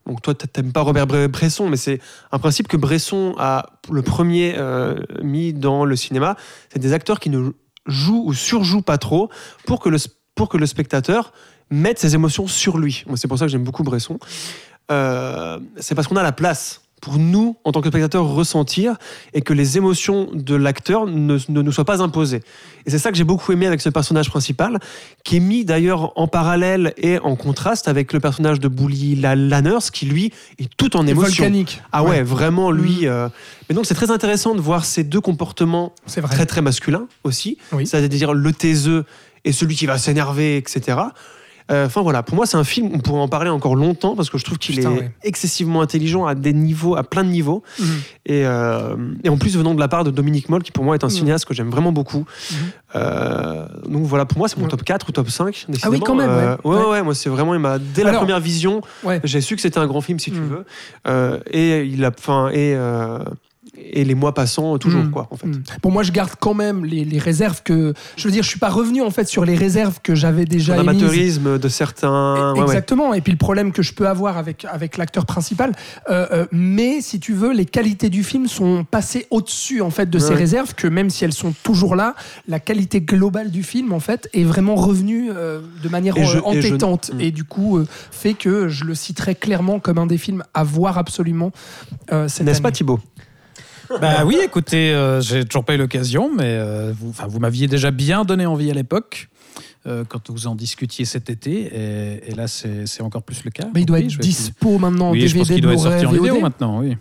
Donc 0.06 0.22
toi, 0.22 0.34
t'aimes 0.34 0.72
pas 0.72 0.82
Robert 0.82 1.06
Bre- 1.06 1.26
Bresson, 1.28 1.68
mais 1.68 1.76
c'est 1.76 2.00
un 2.32 2.38
principe 2.38 2.68
que 2.68 2.76
Bresson 2.76 3.34
a 3.38 3.66
le 3.90 4.02
premier 4.02 4.54
euh, 4.56 4.94
mis 5.22 5.52
dans 5.52 5.84
le 5.84 5.96
cinéma. 5.96 6.36
C'est 6.72 6.78
des 6.78 6.92
acteurs 6.92 7.18
qui 7.18 7.28
ne 7.30 7.50
jouent 7.86 8.22
ou 8.24 8.32
surjouent 8.32 8.82
pas 8.82 8.98
trop 8.98 9.30
pour 9.66 9.80
que 9.80 9.88
le, 9.88 9.98
pour 10.34 10.48
que 10.48 10.56
le 10.58 10.66
spectateur 10.66 11.32
mette 11.70 11.98
ses 11.98 12.14
émotions 12.14 12.46
sur 12.46 12.78
lui. 12.78 13.04
C'est 13.16 13.26
pour 13.26 13.38
ça 13.38 13.46
que 13.46 13.50
j'aime 13.50 13.64
beaucoup 13.64 13.82
Bresson. 13.82 14.18
Euh, 14.92 15.58
c'est 15.78 15.96
parce 15.96 16.06
qu'on 16.06 16.16
a 16.16 16.22
la 16.22 16.32
place 16.32 16.82
pour 17.02 17.18
nous, 17.18 17.56
en 17.64 17.72
tant 17.72 17.82
que 17.82 17.88
spectateurs, 17.88 18.26
ressentir 18.26 18.96
et 19.34 19.42
que 19.42 19.52
les 19.52 19.76
émotions 19.76 20.28
de 20.32 20.54
l'acteur 20.54 21.06
ne, 21.06 21.38
ne 21.48 21.62
nous 21.62 21.70
soient 21.70 21.84
pas 21.84 22.02
imposées. 22.02 22.42
Et 22.86 22.90
c'est 22.90 22.98
ça 22.98 23.10
que 23.12 23.16
j'ai 23.18 23.24
beaucoup 23.24 23.52
aimé 23.52 23.66
avec 23.66 23.80
ce 23.80 23.90
personnage 23.90 24.30
principal, 24.30 24.78
qui 25.22 25.36
est 25.36 25.40
mis 25.40 25.64
d'ailleurs 25.64 26.12
en 26.18 26.26
parallèle 26.26 26.94
et 26.96 27.18
en 27.18 27.36
contraste 27.36 27.86
avec 27.88 28.12
le 28.12 28.20
personnage 28.20 28.60
de 28.60 28.68
Bully 28.68 29.14
La- 29.16 29.36
Lanners, 29.36 29.90
qui 29.92 30.06
lui 30.06 30.32
est 30.58 30.68
tout 30.76 30.96
en 30.96 31.06
émotion. 31.06 31.44
volcanique. 31.44 31.82
Ah 31.92 32.02
ouais, 32.02 32.10
Ouais. 32.10 32.22
vraiment 32.22 32.70
lui. 32.70 33.02
Mm. 33.02 33.08
euh, 33.08 33.28
Mais 33.68 33.74
donc 33.74 33.84
c'est 33.86 33.94
très 33.94 34.10
intéressant 34.10 34.54
de 34.54 34.60
voir 34.60 34.84
ces 34.84 35.04
deux 35.04 35.20
comportements 35.20 35.92
très 36.06 36.46
très 36.46 36.62
masculins 36.62 37.06
aussi, 37.24 37.58
Oui. 37.72 37.86
c'est-à-dire 37.86 38.32
le 38.32 38.52
taiseux 38.52 39.04
et 39.44 39.52
celui 39.52 39.76
qui 39.76 39.86
va 39.86 39.98
s'énerver, 39.98 40.56
etc. 40.56 40.98
Euh, 41.70 41.86
Enfin 41.86 42.00
voilà, 42.02 42.22
pour 42.22 42.36
moi 42.36 42.46
c'est 42.46 42.56
un 42.56 42.62
film, 42.64 42.90
on 42.94 42.98
pourrait 42.98 43.20
en 43.20 43.26
parler 43.28 43.50
encore 43.50 43.74
longtemps 43.74 44.14
parce 44.14 44.30
que 44.30 44.38
je 44.38 44.44
trouve 44.44 44.56
qu'il 44.58 44.78
est 44.78 44.86
ouais. 44.86 45.10
excessivement 45.24 45.80
intelligent 45.82 46.24
à 46.24 46.34
des 46.36 46.52
niveaux, 46.52 46.94
à 46.96 47.02
plein 47.02 47.24
de 47.24 47.28
niveaux. 47.30 47.62
Mhm. 47.80 47.86
Et, 48.26 48.46
euh, 48.46 48.94
et 49.24 49.28
en 49.28 49.36
plus 49.36 49.56
venant 49.56 49.74
de 49.74 49.80
la 49.80 49.88
part 49.88 50.04
de 50.04 50.10
Dominique 50.12 50.48
Moll, 50.48 50.62
qui 50.62 50.70
pour 50.70 50.84
moi 50.84 50.94
est 50.94 51.02
un 51.02 51.08
Mhm. 51.08 51.12
cinéaste 51.12 51.44
que 51.44 51.54
j'aime 51.54 51.70
vraiment 51.70 51.90
beaucoup. 51.92 52.24
Mhm. 52.52 52.56
Euh, 52.94 53.66
donc 53.88 54.04
voilà, 54.04 54.26
pour 54.26 54.38
moi 54.38 54.48
c'est 54.48 54.58
mon 54.58 54.68
top 54.68 54.84
4 54.84 55.08
ou 55.08 55.12
top 55.12 55.28
5. 55.28 55.66
Ah 55.82 55.90
oui, 55.90 55.98
quand 56.00 56.14
même, 56.14 56.56
ouais. 56.64 56.76
ouais, 56.86 57.02
moi 57.02 57.14
c'est 57.14 57.28
vraiment, 57.30 57.52
il 57.54 57.60
m'a- 57.60 57.78
dès 57.78 58.04
la 58.04 58.12
première 58.12 58.40
vision, 58.40 58.80
j'ai 59.24 59.40
su 59.40 59.56
que 59.56 59.60
c'était 59.62 59.78
un 59.78 59.86
grand 59.86 60.00
film 60.00 60.18
si 60.20 60.30
tu 60.30 60.40
veux. 60.40 60.64
Et 61.52 61.82
il 61.84 62.04
a, 62.04 62.10
enfin, 62.16 62.50
et, 62.52 62.76
et 63.78 64.04
les 64.04 64.14
mois 64.14 64.34
passant 64.34 64.78
toujours 64.78 65.04
Mm. 65.04 65.10
quoi 65.10 65.28
en 65.30 65.36
fait. 65.36 65.46
Mm. 65.46 65.62
Bon, 65.82 65.90
moi, 65.90 66.02
je 66.02 66.12
garde 66.12 66.32
quand 66.40 66.54
même 66.54 66.84
les, 66.84 67.04
les 67.04 67.18
réserves 67.18 67.62
que. 67.62 67.94
Je 68.16 68.24
veux 68.28 68.32
dire, 68.32 68.42
je 68.42 68.48
suis 68.48 68.58
pas 68.58 68.68
revenu 68.70 69.02
en 69.02 69.10
fait 69.10 69.26
sur 69.28 69.44
les 69.44 69.54
réserves 69.54 70.00
que 70.02 70.14
j'avais 70.14 70.44
déjà. 70.44 70.76
L'amateurisme 70.76 71.58
de 71.58 71.68
certains. 71.68 72.54
ouais. 72.54 72.62
Exactement. 72.62 73.14
Et 73.14 73.20
puis 73.20 73.32
le 73.32 73.38
problème 73.38 73.72
que 73.72 73.82
je 73.82 73.92
peux 73.94 74.08
avoir 74.08 74.38
avec, 74.38 74.64
avec 74.64 74.96
l'acteur 74.96 75.26
principal. 75.26 75.72
Euh, 76.10 76.26
euh, 76.32 76.46
mais 76.52 77.00
si 77.00 77.20
tu 77.20 77.32
veux, 77.34 77.52
les 77.52 77.66
qualités 77.66 78.08
du 78.10 78.24
film 78.24 78.46
sont 78.48 78.84
passées 78.84 79.26
au-dessus 79.30 79.80
en 79.80 79.90
fait 79.90 80.08
de 80.10 80.18
ces 80.18 80.34
réserves 80.34 80.74
que 80.74 80.86
même 80.86 81.10
si 81.10 81.24
elles 81.24 81.32
sont 81.32 81.52
toujours 81.62 81.96
là, 81.96 82.14
la 82.48 82.60
qualité 82.60 83.00
globale 83.00 83.50
du 83.50 83.62
film 83.62 83.92
en 83.92 84.00
fait 84.00 84.28
est 84.32 84.44
vraiment 84.44 84.74
revenue 84.74 85.30
euh, 85.34 85.60
de 85.82 85.88
manière 85.88 86.16
Et 86.16 86.24
je- 86.24 86.38
et 86.38 86.60
je- 86.60 86.68
entêtante 86.68 87.10
et, 87.18 87.30
du 87.30 87.44
coup 87.44 87.80
fait 88.10 88.34
que 88.34 88.68
je 88.68 88.84
le 88.84 88.94
citerai 88.94 89.34
clairement 89.34 89.78
comme 89.80 89.98
un 89.98 90.06
des 90.06 90.18
films 90.18 90.42
à 90.54 90.64
voir 90.64 90.98
absolument 90.98 91.52
cette 92.28 92.46
N'est-ce 92.46 92.60
pas. 92.62 92.70
Thibaut? 92.72 93.00
Bah 94.00 94.24
oui, 94.24 94.38
écoutez, 94.42 94.90
euh, 94.92 95.20
j'ai 95.20 95.44
toujours 95.44 95.64
pas 95.64 95.74
eu 95.74 95.78
l'occasion, 95.78 96.30
mais 96.34 96.44
euh, 96.44 96.92
vous, 96.98 97.12
vous 97.28 97.38
m'aviez 97.40 97.66
déjà 97.68 97.90
bien 97.90 98.24
donné 98.24 98.46
envie 98.46 98.70
à 98.70 98.74
l'époque. 98.74 99.28
euh, 99.86 100.04
quand 100.08 100.30
vous 100.30 100.48
en 100.48 100.56
discutiez 100.56 101.04
cet 101.04 101.30
été, 101.30 101.52
et, 101.72 102.30
et 102.30 102.34
là 102.34 102.46
c'est 102.48 103.00
encore 103.02 103.22
plus 103.22 103.44
le 103.44 103.50
cas. 103.52 103.68
Mais 103.72 103.82
il 103.82 103.86
doit 103.86 104.00
être 104.00 104.18
dispo 104.18 104.78
maintenant 104.78 105.08
en 105.08 105.12
Oui, 105.12 105.28
je 105.28 105.36
pense 105.36 105.46
DVD, 105.48 105.54
qu'il 105.54 105.62
doit 105.62 105.74
être 105.74 105.80
sorti 105.82 106.06
en 106.06 106.12
vidéo 106.12 106.40
maintenant, 106.40 106.80
oui. 106.80 106.96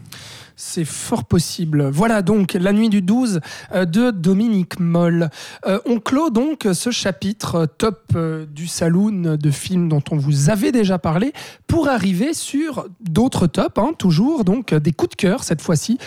C'est 0.58 0.86
fort 0.86 1.26
possible. 1.26 1.90
Voilà 1.90 2.22
donc 2.22 2.54
la 2.54 2.72
nuit 2.72 2.88
du 2.88 3.02
12 3.02 3.42
euh, 3.74 3.84
de 3.84 4.12
Dominique 4.12 4.80
Moll. 4.80 5.30
Euh, 5.66 5.80
on 5.86 6.00
clôt 6.00 6.30
donc 6.30 6.66
ce 6.72 6.92
chapitre 6.92 7.56
euh, 7.56 7.66
top 7.66 8.04
du 8.50 8.68
saloon 8.68 9.36
de 9.36 9.52
films 9.52 9.90
dont 9.90 10.04
on 10.12 10.16
vous 10.16 10.50
avait 10.50 10.72
déjà 10.72 10.98
parlé 10.98 11.34
pour 11.68 11.90
arriver 11.90 12.34
sur 12.34 12.88
d'autres 13.02 13.48
tops, 13.48 13.78
hein, 13.78 13.92
toujours 13.98 14.46
donc 14.46 14.74
des 14.74 14.94
coups 14.94 15.12
de 15.12 15.16
cœur 15.16 15.44
cette 15.44 15.62
fois-ci 15.62 15.98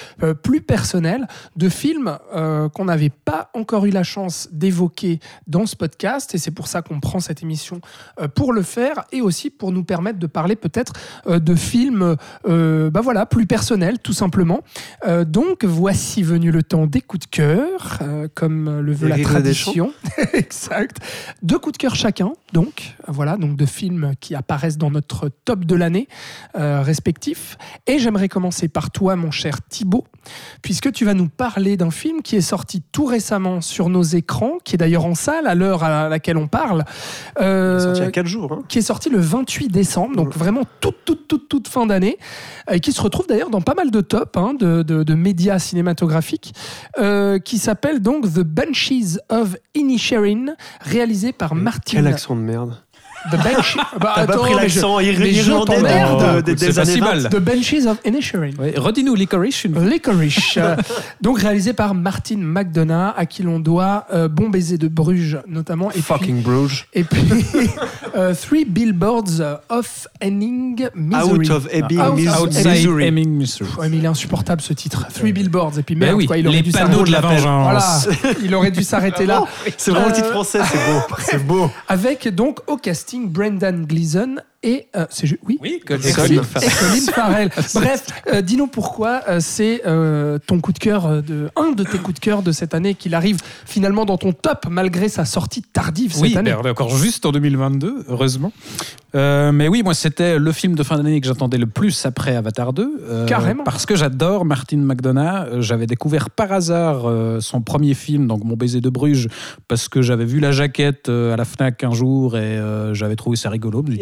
plus 0.43 0.61
personnels 0.61 1.27
de 1.57 1.69
films 1.69 2.19
qu'on 2.33 2.85
n'avait 2.87 3.11
pas 3.11 3.51
encore 3.55 3.85
eu 3.85 3.91
la 3.91 4.03
chance 4.03 4.49
d'évoquer 4.53 5.21
dans 5.47 5.67
ce 5.67 5.77
podcast 5.77 6.35
et 6.35 6.39
c'est 6.39 6.51
pour 6.51 6.69
ça 6.69 6.81
qu'on 6.81 7.01
prend 7.01 7.21
cette 7.21 7.43
émission 7.43 7.81
pour 8.35 8.53
le 8.53 8.63
faire 8.63 9.05
et 9.13 9.21
aussi 9.21 9.51
pour 9.51 9.73
nous 9.73 9.85
permettre 9.85 10.19
de 10.19 10.27
parler 10.27 10.57
peut-être 10.57 10.93
de 11.27 11.55
films 11.55 12.17
bah 12.45 13.01
voilà, 13.03 13.27
plus 13.27 13.47
personnels 13.47 13.99
tout 13.99 14.13
simplement. 14.13 14.38
Euh, 15.07 15.25
donc 15.25 15.65
voici 15.65 16.23
venu 16.23 16.51
le 16.51 16.63
temps 16.63 16.87
des 16.87 17.01
coups 17.01 17.27
de 17.27 17.31
cœur, 17.31 17.99
euh, 18.03 18.29
comme 18.35 18.81
le 18.81 18.93
veut 18.93 19.09
la 19.09 19.19
tradition. 19.19 19.93
exact. 20.33 20.99
Deux 21.43 21.59
coups 21.59 21.73
de 21.75 21.79
cœur 21.79 21.95
chacun, 21.95 22.33
donc 22.53 22.95
voilà, 23.07 23.37
donc 23.37 23.57
de 23.57 23.67
films 23.67 24.13
qui 24.21 24.35
apparaissent 24.35 24.79
dans 24.79 24.91
notre 24.91 25.31
top 25.45 25.65
de 25.65 25.75
l'année 25.75 26.09
euh, 26.57 26.83
respectif. 26.83 27.57
Et 27.87 27.99
j'aimerais 27.99 28.29
commencer 28.29 28.69
par 28.69 28.91
toi, 28.91 29.17
mon 29.17 29.31
cher 29.31 29.59
Thibaut, 29.69 30.05
puisque 30.63 30.93
tu 30.93 31.05
vas 31.05 31.15
nous 31.15 31.29
parler 31.29 31.77
d'un 31.77 31.91
film 31.91 32.23
qui 32.23 32.37
est 32.37 32.41
sorti 32.41 32.83
tout 32.93 33.05
récemment 33.07 33.61
sur 33.61 33.89
nos 33.89 34.03
écrans, 34.03 34.59
qui 34.65 34.75
est 34.75 34.79
d'ailleurs 34.79 35.05
en 35.05 35.15
salle 35.15 35.47
à 35.47 35.55
l'heure 35.55 35.85
à 35.85 36.09
laquelle 36.09 36.37
on 36.37 36.49
parle. 36.49 36.85
Il 37.41 37.45
est 37.45 37.81
sorti 37.81 38.01
il 38.01 38.05
y 38.05 38.07
a 38.07 38.11
4 38.11 38.27
jours. 38.27 38.53
hein. 38.53 38.63
qui 38.69 38.79
est 38.79 38.83
sorti 38.83 39.11
le 39.11 39.19
28 39.19 39.69
décembre, 39.69 40.17
donc 40.17 40.37
vraiment 40.37 40.63
toute, 40.81 41.05
toute, 41.05 41.29
toute, 41.29 41.49
toute 41.49 41.69
fin 41.69 41.87
d'année, 41.87 42.19
et 42.71 42.81
qui 42.81 42.93
se 42.93 43.01
retrouve 43.01 43.27
d'ailleurs 43.27 43.51
dans 43.51 43.61
pas 43.61 43.75
mal 43.75 43.91
de 43.91 44.01
tops 44.01 44.28
hein, 44.37 44.55
de, 44.55 44.83
de- 44.83 45.03
de 45.03 45.15
médias 45.15 45.59
cinématographiques, 45.59 46.55
euh, 46.99 47.39
qui 47.39 47.59
s'appelle 47.59 48.01
donc 48.01 48.25
The 48.33 48.41
Banshees 48.41 49.19
of 49.31 49.57
Inisherin, 49.75 50.55
réalisé 50.81 51.33
par 51.33 51.55
Martin. 51.55 51.93
Quel 51.97 52.07
accent 52.07 52.37
de 52.37 52.41
merde. 52.41 52.77
The 53.31 53.37
Banshee- 53.37 53.79
Bah, 54.01 54.13
T'as 54.15 54.27
pas 54.27 54.33
attends, 54.35 54.43
pris 54.45 54.55
l'accent 54.55 55.01
je 55.01 55.05
irlandais 55.11 55.77
de- 55.77 56.41
de- 56.43 56.53
des 56.55 56.79
années 56.79 56.93
si 56.93 57.01
20. 57.01 57.07
mal. 57.07 57.29
The 57.31 57.37
Banshees 57.39 57.87
of 57.87 57.99
Inisherin. 58.05 58.51
Ouais, 58.59 58.75
Redis-nous 58.77 59.15
Licorice 59.15 59.65
une. 59.65 59.89
Licorice. 59.89 60.39
Euh, 60.59 60.77
donc 61.21 61.41
réalisé 61.41 61.73
par 61.73 61.95
Martin 61.95 62.37
McDonough, 62.39 63.13
à 63.17 63.27
qui 63.27 63.43
l'on 63.43 63.61
doit 63.61 64.07
euh, 64.13 64.29
Bon 64.29 64.49
baiser 64.49 64.77
de 64.79 64.89
Bruges 64.89 65.39
notamment. 65.47 65.91
Et 65.91 65.95
puis, 65.95 66.03
Fucking 66.03 66.43
Bruges. 66.43 66.87
et 66.95 67.05
puis 67.05 67.21
euh, 68.17 68.35
Three 68.35 68.65
Billboards 68.65 69.41
of 69.69 70.07
Ending 70.23 70.89
Misery. 70.95 71.25
Out 71.47 71.51
of 71.51 71.69
Ebbing, 71.73 72.01
Out- 72.01 72.15
Mis- 72.17 72.29
Outside 72.29 72.67
Missouri. 72.67 73.05
Hemming, 73.07 73.31
Missouri. 73.31 73.71
Ouais, 73.79 73.89
mais 73.89 73.99
il 73.99 74.05
est 74.05 74.09
insupportable 74.09 74.61
ce 74.63 74.73
titre. 74.73 75.07
Three 75.13 75.33
Billboards. 75.33 75.79
Et 75.79 75.83
puis 75.83 75.95
Ben 75.95 76.07
merde, 76.07 76.19
oui, 76.19 76.27
quoi, 76.27 76.39
il 76.39 76.47
aurait 76.49 76.57
les 76.57 76.63
dû 76.63 76.71
panneaux 76.73 77.05
de 77.05 77.11
la 77.13 77.21
vengeance. 77.21 78.09
Voilà, 78.13 78.35
il 78.43 78.55
aurait 78.55 78.71
dû 78.71 78.83
s'arrêter 78.83 79.27
là. 79.27 79.45
C'est 79.77 79.91
vraiment 79.91 80.09
le 80.09 80.15
titre 80.15 80.29
Euh, 80.29 80.33
français, 80.33 80.61
c'est 80.71 80.79
beau. 80.93 81.17
C'est 81.25 81.47
beau. 81.47 81.71
Avec 81.89 82.29
donc 82.35 82.59
au 82.67 82.77
casting 82.77 83.08
Brendan 83.17 83.89
Gleeson 83.89 84.41
et 84.63 84.87
euh, 84.97 85.07
c'est 85.11 85.29
oui. 85.47 85.59
Oui. 85.63 85.81
Colin. 85.87 86.01
Colin 86.15 86.43
Farrell. 87.13 87.51
Bref, 87.75 88.07
euh, 88.33 88.43
dis-nous 88.43 88.67
pourquoi 88.67 89.23
euh, 89.29 89.39
c'est 89.41 89.83
euh, 89.87 90.39
ton 90.47 90.61
coup 90.61 90.73
de 90.73 90.79
cœur 90.79 91.23
de 91.23 91.49
un 91.57 91.71
de 91.73 91.85
tes 91.85 91.99
coups 91.99 92.15
de 92.15 92.25
cœur 92.25 92.43
de 92.43 92.51
cette 92.51 92.75
année 92.75 92.95
qu'il 92.95 93.15
arrive 93.15 93.39
finalement 93.67 94.05
dans 94.05 94.17
ton 94.19 94.33
top 94.33 94.67
malgré 94.69 95.09
sa 95.09 95.25
sortie 95.25 95.63
tardive 95.63 96.13
cette 96.13 96.23
Oui, 96.23 96.37
année. 96.37 96.51
ben, 96.51 96.59
on 96.63 96.67
est 96.67 96.71
encore 96.71 96.91
juste 96.97 97.25
en 97.25 97.31
2022, 97.33 98.05
heureusement. 98.09 98.53
Euh, 99.15 99.53
mais 99.53 99.69
oui, 99.69 99.83
moi, 99.83 99.95
c'était 99.95 100.39
le 100.39 100.53
film 100.53 100.75
de 100.75 100.83
fin 100.83 100.97
d'année 100.97 101.19
que 101.21 101.27
j'attendais 101.27 101.57
le 101.57 101.67
plus 101.67 102.05
après 102.05 102.37
Avatar 102.37 102.73
2. 102.75 103.01
euh, 103.09 103.27
Carrément. 103.27 103.65
Parce 103.65 103.87
que 103.87 103.97
j'adore 103.97 104.45
Martin 104.45 104.77
McDonough. 104.79 105.61
J'avais 105.61 105.87
découvert 105.87 106.29
par 106.29 106.53
hasard 106.53 107.09
euh, 107.09 107.41
son 107.41 107.63
premier 107.63 107.95
film, 107.95 108.27
donc 108.27 108.45
Mon 108.45 108.55
baiser 108.55 108.81
de 108.83 108.91
Bruges, 108.91 109.29
parce 109.67 109.89
que 109.89 110.03
j'avais 110.03 110.27
vu 110.27 110.41
la 110.41 110.53
jaquette 110.53 111.09
euh, 111.09 111.33
à 111.33 111.37
la 111.37 111.45
Fnac 111.47 111.85
un 111.85 111.93
jour 111.95 112.37
et 112.37 112.41
euh, 112.41 112.93
j'avais 112.93 113.17
trouvé 113.17 113.37
ça 113.37 113.49
rigolo. 113.49 113.83
Me 113.83 113.97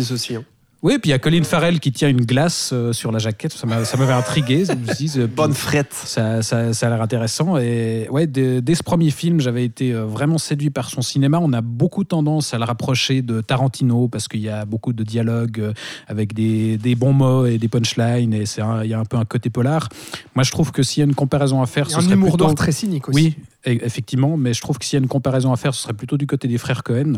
Aussi. 0.00 0.36
hein. 0.36 0.44
Oui, 0.82 0.98
puis 0.98 1.08
il 1.08 1.12
y 1.12 1.14
a 1.14 1.18
Colin 1.18 1.42
Farrell 1.44 1.80
qui 1.80 1.92
tient 1.92 2.10
une 2.10 2.26
glace 2.26 2.68
euh, 2.74 2.92
sur 2.92 3.10
la 3.10 3.18
jaquette. 3.18 3.54
Ça 3.54 3.66
m'a- 3.66 3.86
ça 3.86 3.96
m'avait 3.96 4.12
intrigué. 4.12 4.66
Je 4.66 4.72
me 4.74 4.94
suis 4.94 5.06
dit, 5.06 5.18
euh, 5.18 5.26
Bonne 5.26 5.54
frette. 5.54 5.94
ça, 5.94 6.42
ça, 6.42 6.74
ça 6.74 6.86
a 6.86 6.90
l'air 6.90 7.00
intéressant. 7.00 7.56
Et 7.56 8.06
ouais, 8.10 8.26
dès, 8.26 8.60
dès 8.60 8.74
ce 8.74 8.82
premier 8.82 9.10
film, 9.10 9.40
j'avais 9.40 9.64
été 9.64 9.94
euh, 9.94 10.04
vraiment 10.04 10.36
séduit 10.36 10.68
par 10.68 10.90
son 10.90 11.00
cinéma. 11.00 11.38
On 11.40 11.54
a 11.54 11.62
beaucoup 11.62 12.04
tendance 12.04 12.52
à 12.52 12.58
le 12.58 12.64
rapprocher 12.64 13.22
de 13.22 13.40
Tarantino 13.40 14.08
parce 14.08 14.28
qu'il 14.28 14.40
y 14.42 14.50
a 14.50 14.66
beaucoup 14.66 14.92
de 14.92 15.02
dialogues 15.04 15.72
avec 16.06 16.34
des, 16.34 16.76
des 16.76 16.94
bons 16.96 17.14
mots 17.14 17.46
et 17.46 17.56
des 17.56 17.68
punchlines. 17.68 18.34
Et 18.34 18.44
un- 18.60 18.84
il 18.84 18.90
y 18.90 18.92
a 18.92 18.98
un 19.00 19.06
peu 19.06 19.16
un 19.16 19.24
côté 19.24 19.48
polar. 19.48 19.88
Moi, 20.34 20.42
je 20.44 20.50
trouve 20.50 20.70
que 20.70 20.82
s'il 20.82 21.00
y 21.00 21.02
a 21.02 21.06
une 21.06 21.14
comparaison 21.14 21.62
à 21.62 21.66
faire, 21.66 21.86
Il 21.86 21.92
y 21.92 21.92
ce 21.92 21.96
a 21.96 22.00
un 22.00 22.02
serait 22.02 22.12
humour 22.12 22.32
plutôt... 22.32 22.44
noir 22.44 22.54
très 22.56 22.72
cynique 22.72 23.08
aussi. 23.08 23.34
Oui, 23.64 23.72
e- 23.72 23.78
effectivement, 23.86 24.36
mais 24.36 24.52
je 24.52 24.60
trouve 24.60 24.78
que 24.78 24.84
s'il 24.84 24.98
y 24.98 25.00
a 25.00 25.02
une 25.02 25.08
comparaison 25.08 25.50
à 25.50 25.56
faire, 25.56 25.74
ce 25.74 25.80
serait 25.80 25.94
plutôt 25.94 26.18
du 26.18 26.26
côté 26.26 26.46
des 26.46 26.58
frères 26.58 26.82
Cohen. 26.82 27.14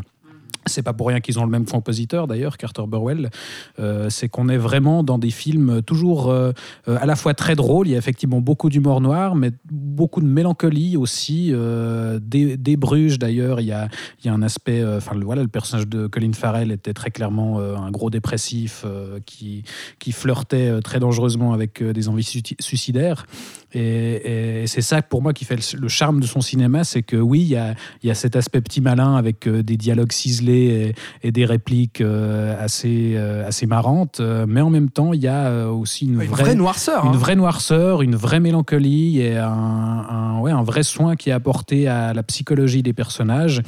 C'est 0.66 0.82
pas 0.82 0.92
pour 0.92 1.08
rien 1.08 1.20
qu'ils 1.20 1.38
ont 1.38 1.44
le 1.44 1.50
même 1.50 1.66
compositeur 1.66 2.26
d'ailleurs, 2.26 2.56
Carter 2.56 2.82
Burwell. 2.86 3.30
Euh, 3.78 4.10
c'est 4.10 4.28
qu'on 4.28 4.48
est 4.48 4.56
vraiment 4.56 5.02
dans 5.02 5.18
des 5.18 5.30
films 5.30 5.82
toujours 5.82 6.30
euh, 6.30 6.52
euh, 6.88 6.98
à 7.00 7.06
la 7.06 7.16
fois 7.16 7.34
très 7.34 7.54
drôles. 7.54 7.88
Il 7.88 7.92
y 7.92 7.94
a 7.94 7.98
effectivement 7.98 8.40
beaucoup 8.40 8.68
d'humour 8.68 9.00
noir, 9.00 9.34
mais 9.34 9.50
beaucoup 9.70 10.20
de 10.20 10.26
mélancolie 10.26 10.96
aussi. 10.96 11.50
Euh, 11.52 12.18
des, 12.20 12.76
Bruges 12.76 13.18
d'ailleurs, 13.18 13.60
il 13.60 13.66
y 13.66 13.72
a, 13.72 13.88
un 14.26 14.42
aspect. 14.42 14.84
Enfin, 14.84 15.16
voilà, 15.22 15.42
le 15.42 15.48
personnage 15.48 15.88
de 15.88 16.06
Colin 16.06 16.32
Farrell 16.32 16.70
était 16.70 16.92
très 16.92 17.10
clairement 17.10 17.58
un 17.58 17.90
gros 17.90 18.10
dépressif 18.10 18.84
qui, 19.24 19.64
flirtait 20.12 20.80
très 20.82 21.00
dangereusement 21.00 21.52
avec 21.52 21.82
des 21.82 22.08
envies 22.08 22.42
suicidaires. 22.60 23.26
Et, 23.72 24.62
et 24.62 24.66
c'est 24.68 24.80
ça 24.80 25.02
pour 25.02 25.22
moi 25.22 25.32
qui 25.32 25.44
fait 25.44 25.56
le, 25.56 25.80
le 25.80 25.88
charme 25.88 26.20
de 26.20 26.26
son 26.26 26.40
cinéma, 26.40 26.84
c'est 26.84 27.02
que 27.02 27.16
oui, 27.16 27.40
il 27.40 27.48
y 27.48 27.56
a, 27.56 27.74
il 28.02 28.08
y 28.08 28.10
a 28.10 28.14
cet 28.14 28.36
aspect 28.36 28.60
petit 28.60 28.80
malin 28.80 29.16
avec 29.16 29.46
euh, 29.46 29.62
des 29.62 29.76
dialogues 29.76 30.12
ciselés 30.12 30.94
et, 31.22 31.28
et 31.28 31.32
des 31.32 31.44
répliques 31.44 32.00
euh, 32.00 32.54
assez, 32.62 33.14
euh, 33.16 33.46
assez 33.46 33.66
marrantes, 33.66 34.20
euh, 34.20 34.46
mais 34.48 34.60
en 34.60 34.70
même 34.70 34.88
temps, 34.88 35.12
il 35.12 35.20
y 35.20 35.28
a 35.28 35.46
euh, 35.48 35.68
aussi 35.68 36.06
une, 36.06 36.22
Une 36.22 36.28
vraie, 36.28 36.54
noirceur. 36.54 37.04
une 37.04 37.14
hein. 37.14 37.18
vraie 37.18 37.36
noirceur, 37.36 38.02
une 38.02 38.16
vraie 38.16 38.40
mélancolie 38.40 39.20
et 39.20 39.36
un, 39.36 39.48
un- 39.50 40.38
ouais, 40.40 40.52
un 40.52 40.62
vrai 40.62 40.82
soin 40.82 41.16
qui 41.16 41.30
est 41.30 41.32
apporté 41.34 41.88
à 41.88 42.14
la 42.14 42.22
psychologie 42.22 42.82
des 42.82 42.92
personnages. 42.92 43.62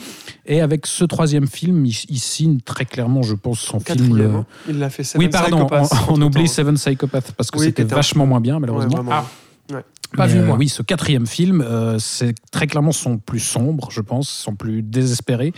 Et 0.47 0.61
avec 0.61 0.87
ce 0.87 1.05
troisième 1.05 1.47
film, 1.49 1.85
il, 1.85 1.97
il 2.09 2.19
signe 2.20 2.61
très 2.61 2.85
clairement, 2.87 3.23
je 3.23 3.35
pense, 3.35 3.59
son 3.61 3.81
film. 3.81 4.16
Le-. 4.16 4.31
Il 4.69 4.79
l'a 4.79 4.91
fait 4.91 5.03
Seven 5.05 5.27
Oui, 5.27 5.31
pardon, 5.31 5.66
on, 6.09 6.23
oublie 6.23 6.49
Seven 6.49 6.77
Psychopaths 6.77 7.33
parce 7.33 7.51
que 7.51 7.59
Oui, 7.59 7.66
c'était 7.66 7.85
vachement 7.85 8.27
moins 8.27 8.41
bien, 8.41 8.59
malheureusement. 8.59 9.01
Ouais, 9.03 9.16
vraiment. 9.69 9.98
Pas 10.16 10.26
vu, 10.26 10.39
euh, 10.39 10.44
moi. 10.47 10.56
Oui, 10.59 10.68
ce 10.68 10.82
quatrième 10.82 11.26
film, 11.26 11.60
euh, 11.60 11.98
c'est 11.98 12.35
très 12.51 12.66
clairement 12.66 12.93
son 12.93 13.18
plus 13.18 13.40
sombre, 13.40 13.90
je 13.90 14.01
pense, 14.01 14.28
son 14.28 14.55
plus 14.55 14.82
désespéré. 14.82 15.52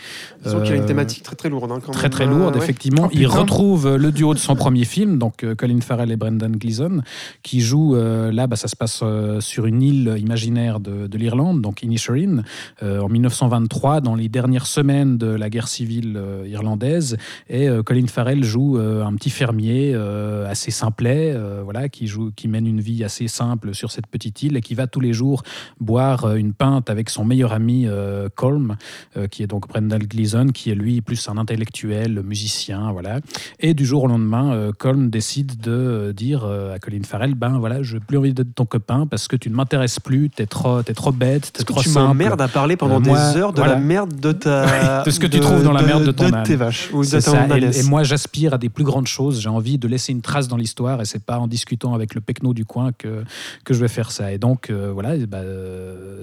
Disons 0.44 0.60
qu'il 0.60 0.70
y 0.70 0.72
a 0.72 0.77
une 0.77 0.82
Euh, 0.82 0.86
thématique 0.86 1.22
très 1.22 1.36
très 1.36 1.48
lourde. 1.48 1.70
hein, 1.70 1.78
quand 1.85 1.93
Très 1.93 2.05
même. 2.05 2.10
très 2.10 2.24
Euh, 2.24 2.31
lourde, 2.31 2.56
ouais. 2.56 2.62
effectivement. 2.62 3.05
Oh, 3.06 3.10
il 3.12 3.27
retrouve 3.28 3.86
euh, 3.86 3.97
le 3.97 4.10
duo 4.10 4.35
de 4.35 4.39
son 4.40 4.56
premier 4.56 4.85
film, 4.85 5.18
donc 5.18 5.44
euh, 5.44 5.55
Colin 5.55 5.81
Farrell 5.81 6.10
et 6.10 6.16
Brendan 6.16 6.56
Gleeson, 6.56 7.02
qui 7.43 7.60
jouent, 7.60 7.94
euh, 7.94 8.32
là 8.32 8.47
bah, 8.48 8.56
ça 8.56 8.66
se 8.68 8.74
passe 8.77 9.01
euh, 9.02 9.40
sur 9.40 9.66
une 9.66 9.82
île 9.82 10.14
imaginaire 10.18 10.81
de, 10.81 11.06
de 11.06 11.18
l'Irlande, 11.18 11.60
donc 11.62 11.82
Inisherin, 11.82 12.43
euh, 12.82 13.01
en 13.01 13.09
1923, 13.09 14.01
dans 14.01 14.14
les 14.16 14.28
dernières 14.28 14.66
semaines 14.66 15.16
de 15.16 15.27
la 15.28 15.48
guerre 15.48 15.68
civile 15.68 16.16
euh, 16.16 16.44
irlandaise. 16.48 17.16
Et 17.48 17.68
euh, 17.68 17.82
Colin 17.85 18.06
Farrell 18.09 18.43
joue 18.43 18.78
euh, 18.78 19.05
un 19.05 19.14
petit 19.14 19.31
fermier 19.31 19.93
euh, 19.94 20.51
assez 20.51 20.70
simplet, 20.72 21.32
euh, 21.35 21.60
voilà, 21.62 21.89
qui, 21.89 22.09
joue, 22.09 22.31
qui 22.35 22.48
mène 22.48 22.66
une 22.66 22.81
vie 22.81 23.05
assez 23.05 23.28
simple 23.28 23.74
sur 23.74 23.90
cette 23.93 24.06
petite 24.09 24.40
île 24.43 24.57
et 24.57 24.61
qui 24.61 24.75
va 24.75 24.87
tous 24.87 25.01
les 25.01 25.12
jours 25.12 25.43
boire 25.81 26.25
euh, 26.25 26.35
une 26.37 26.53
pinte 26.53 26.91
avec 26.91 27.11
son 27.11 27.25
meilleur 27.25 27.53
ami 27.53 27.87
euh, 27.87 28.29
Colm, 28.35 28.77
euh, 29.17 29.27
qui 29.29 29.43
est 29.43 29.47
donc 29.47 29.69
Brendan 29.69 29.99
Gleeson, 30.03 30.49
qui 30.53 30.71
est 30.71 30.75
lui 30.75 31.01
plus 31.01 31.29
un 31.29 31.37
intellectuel, 31.39 32.23
musicien, 32.25 32.93
voilà. 32.93 33.21
Et 33.59 33.75
du 33.75 33.85
jour 33.85 34.05
au 34.05 34.07
lendemain, 34.07 34.71
Colm 34.79 35.11
décide 35.11 35.61
de 35.61 36.12
dire 36.17 36.45
à 36.45 36.79
Colin 36.79 37.03
Farrell, 37.05 37.35
ben 37.35 37.59
voilà, 37.59 37.83
je 37.83 37.95
n'ai 37.95 38.01
plus 38.01 38.19
envie 38.19 38.33
d'être 38.35 38.55
ton 38.55 38.65
copain 38.67 39.07
parce 39.07 39.29
que 39.29 39.37
tu 39.37 39.51
ne 39.51 39.55
m'intéresses 39.55 40.01
plus, 40.01 40.31
t'es 40.31 40.47
trop, 40.47 40.83
t'es 40.83 40.95
trop 40.95 41.12
bête, 41.12 41.53
t'es 41.53 41.65
trop 41.65 41.83
tu 41.83 41.89
simple. 41.91 42.07
m'emmerdes 42.09 42.41
à 42.41 42.49
parler 42.49 42.77
pendant 42.77 42.97
Euh, 42.97 43.01
des 43.01 43.11
moi, 43.11 43.19
heures 43.37 43.53
de 43.53 43.59
voilà. 43.59 43.75
la 43.75 43.81
merde 43.81 44.19
de 44.21 44.33
ta. 44.33 45.03
De 45.05 45.11
ce 45.11 45.19
que 45.21 45.27
tu 45.27 45.41
trouves 45.41 45.62
dans 45.62 45.73
la 45.73 45.83
merde 45.83 46.05
de 46.05 46.11
ton 46.12 46.33
âne. 46.33 46.43
tes 46.45 46.57
vaches. 46.57 46.91
Ou 46.93 47.01
de 47.05 47.21
ça. 47.21 47.47
Et, 47.59 47.79
et 47.81 47.83
moi, 47.85 48.03
j'aspire 48.03 48.55
à 48.55 48.59
des 48.59 48.69
plus 48.69 48.85
grandes 48.85 49.07
choses. 49.07 49.41
J'ai 49.41 49.49
envie 49.49 49.79
de 49.79 49.89
laisser 49.89 50.12
une 50.12 50.21
trace 50.23 50.49
dans 50.49 50.57
l'histoire, 50.57 51.01
et 51.01 51.05
c'est 51.05 51.23
pas 51.25 51.39
en 51.39 51.47
discutant 51.47 51.95
avec 51.95 52.15
le 52.15 52.21
pecno 52.21 52.53
du 52.55 52.65
coin 52.65 52.93
que, 52.97 53.25
que 53.65 53.75
je 53.75 53.81
vais 53.81 53.89
faire 53.89 54.11
ça. 54.11 54.30
Et 54.32 54.39
donc, 54.39 54.70
euh, 54.70 54.90
voilà, 54.93 55.16
bah, 55.27 55.43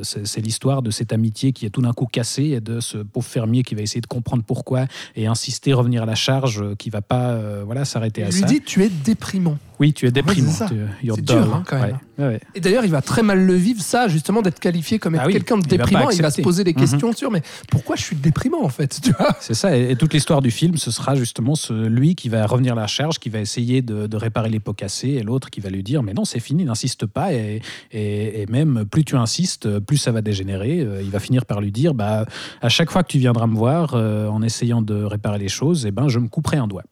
c'est 0.03 0.41
l'histoire 0.41 0.81
de 0.81 0.91
cette 0.91 1.11
amitié 1.13 1.51
qui 1.53 1.65
est 1.65 1.69
tout 1.69 1.81
d'un 1.81 1.93
coup 1.93 2.05
cassée 2.05 2.45
et 2.45 2.61
de 2.61 2.79
ce 2.79 2.97
pauvre 2.99 3.25
fermier 3.25 3.63
qui 3.63 3.75
va 3.75 3.81
essayer 3.81 4.01
de 4.01 4.07
comprendre 4.07 4.43
pourquoi 4.45 4.85
et 5.15 5.27
insister, 5.27 5.73
revenir 5.73 6.03
à 6.03 6.05
la 6.05 6.15
charge, 6.15 6.61
euh, 6.61 6.75
qui 6.75 6.89
va 6.89 7.01
pas, 7.01 7.31
euh, 7.31 7.63
voilà, 7.65 7.85
s'arrêter 7.85 8.23
à 8.23 8.27
Il 8.29 8.33
lui 8.33 8.39
ça. 8.41 8.45
dit 8.47 8.61
tu 8.61 8.83
es 8.83 8.89
déprimant. 8.89 9.57
oui, 9.79 9.93
tu 9.93 10.07
es 10.07 10.11
déprimant. 10.11 10.51
c'est 10.51 10.57
ça. 10.57 10.67
tu- 10.67 11.21
dur, 11.21 11.53
hein, 11.55 11.63
quand 11.65 11.79
même. 11.79 11.91
Ouais. 11.91 11.97
Ouais, 12.17 12.25
ouais. 12.25 12.39
Et 12.55 12.59
d'ailleurs, 12.61 12.83
il 12.85 12.91
va 12.91 13.01
très 13.01 13.21
mal 13.23 13.45
le 13.45 13.53
vivre, 13.53 13.81
ça, 13.81 14.07
justement, 14.07 14.41
d'être 14.41 14.59
qualifié 14.59 14.97
comme 14.99 15.15
être 15.15 15.21
Ah 15.23 15.27
oui, 15.27 15.33
quelqu'un 15.33 15.57
de 15.57 15.63
il 15.65 15.71
va 15.71 15.77
pas 15.77 15.89
déprimant. 15.89 16.09
Il 16.09 16.21
va 16.21 16.31
se 16.31 16.41
poser 16.41 16.63
des 16.63 16.73
Mhm. 16.73 16.79
questions 16.79 17.13
sur 17.13 17.29
mais 17.31 17.41
pourquoi 17.69 17.95
je 17.95 18.01
suis 18.03 18.15
déprimant 18.15 18.63
en 18.63 18.69
fait 18.69 18.99
C'est 19.39 19.53
ça, 19.53 19.77
et, 19.77 19.91
et 19.91 19.95
toute 19.95 20.13
l'histoire 20.13 20.41
du 20.41 20.49
film, 20.51 20.77
ce 20.77 20.89
sera 20.91 21.15
justement 21.15 21.55
ce, 21.55 21.73
lui 21.73 22.15
qui 22.15 22.29
va 22.29 22.45
revenir 22.47 22.73
à 22.73 22.75
la 22.75 22.87
charge, 22.87 23.19
qui 23.19 23.29
va 23.29 23.39
essayer 23.39 23.81
de, 23.81 24.07
de 24.07 24.17
réparer 24.17 24.49
les 24.49 24.59
pots 24.59 24.73
cassés, 24.73 25.09
et 25.09 25.23
l'autre 25.23 25.49
qui 25.49 25.59
va 25.59 25.69
lui 25.69 25.83
dire 25.83 26.01
Mais 26.03 26.13
non, 26.13 26.25
c'est 26.25 26.39
fini, 26.39 26.65
n'insiste 26.65 27.05
pas, 27.05 27.33
et, 27.33 27.61
et- 27.91 28.41
et 28.41 28.45
même 28.47 28.85
plus 28.89 29.03
tu 29.05 29.15
insistes, 29.15 29.79
plus 29.79 29.97
ça 29.97 30.11
va 30.11 30.21
dégénérer. 30.21 30.79
Euh, 30.81 31.01
Il 31.03 31.11
va 31.11 31.19
finir 31.19 31.45
par 31.45 31.61
lui 31.61 31.71
dire 31.71 31.93
bah, 31.93 32.25
À 32.61 32.69
chaque 32.69 32.89
fois 32.91 33.03
que 33.03 33.09
tu 33.09 33.19
viendras 33.19 33.47
me 33.47 33.55
voir 33.55 33.93
euh, 33.93 34.27
en 34.27 34.41
essayant 34.41 34.81
de 34.81 35.03
réparer 35.03 35.37
les 35.39 35.47
choses, 35.49 35.85
eh 35.85 35.91
ben, 35.91 36.07
je 36.07 36.19
me 36.19 36.27
couperai 36.27 36.57
un 36.57 36.67
doigt. 36.67 36.83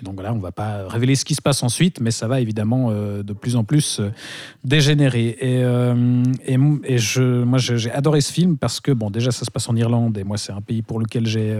Et 0.00 0.04
donc 0.04 0.14
voilà, 0.14 0.32
on 0.32 0.38
va 0.38 0.50
pas 0.52 0.88
révéler 0.88 1.14
ce 1.14 1.24
qui 1.26 1.34
se 1.34 1.42
passe 1.42 1.62
ensuite, 1.62 2.00
mais 2.00 2.10
ça 2.10 2.26
va 2.26 2.40
évidemment 2.40 2.88
euh, 2.90 3.22
de 3.22 3.32
plus 3.34 3.54
en 3.56 3.64
plus 3.64 4.00
euh, 4.00 4.10
dégénérer. 4.64 5.36
Et, 5.40 5.62
euh, 5.62 6.22
et, 6.46 6.54
m- 6.54 6.80
et 6.84 6.96
je, 6.98 7.42
moi, 7.44 7.58
j'ai 7.58 7.90
adoré 7.92 8.20
ce 8.20 8.32
film 8.32 8.56
parce 8.56 8.80
que, 8.80 8.92
bon, 8.92 9.10
déjà, 9.10 9.30
ça 9.30 9.44
se 9.44 9.50
passe 9.50 9.68
en 9.68 9.76
Irlande, 9.76 10.16
et 10.18 10.24
moi, 10.24 10.38
c'est 10.38 10.52
un 10.52 10.60
pays 10.62 10.82
pour 10.82 10.98
lequel 11.00 11.26
j'ai 11.26 11.54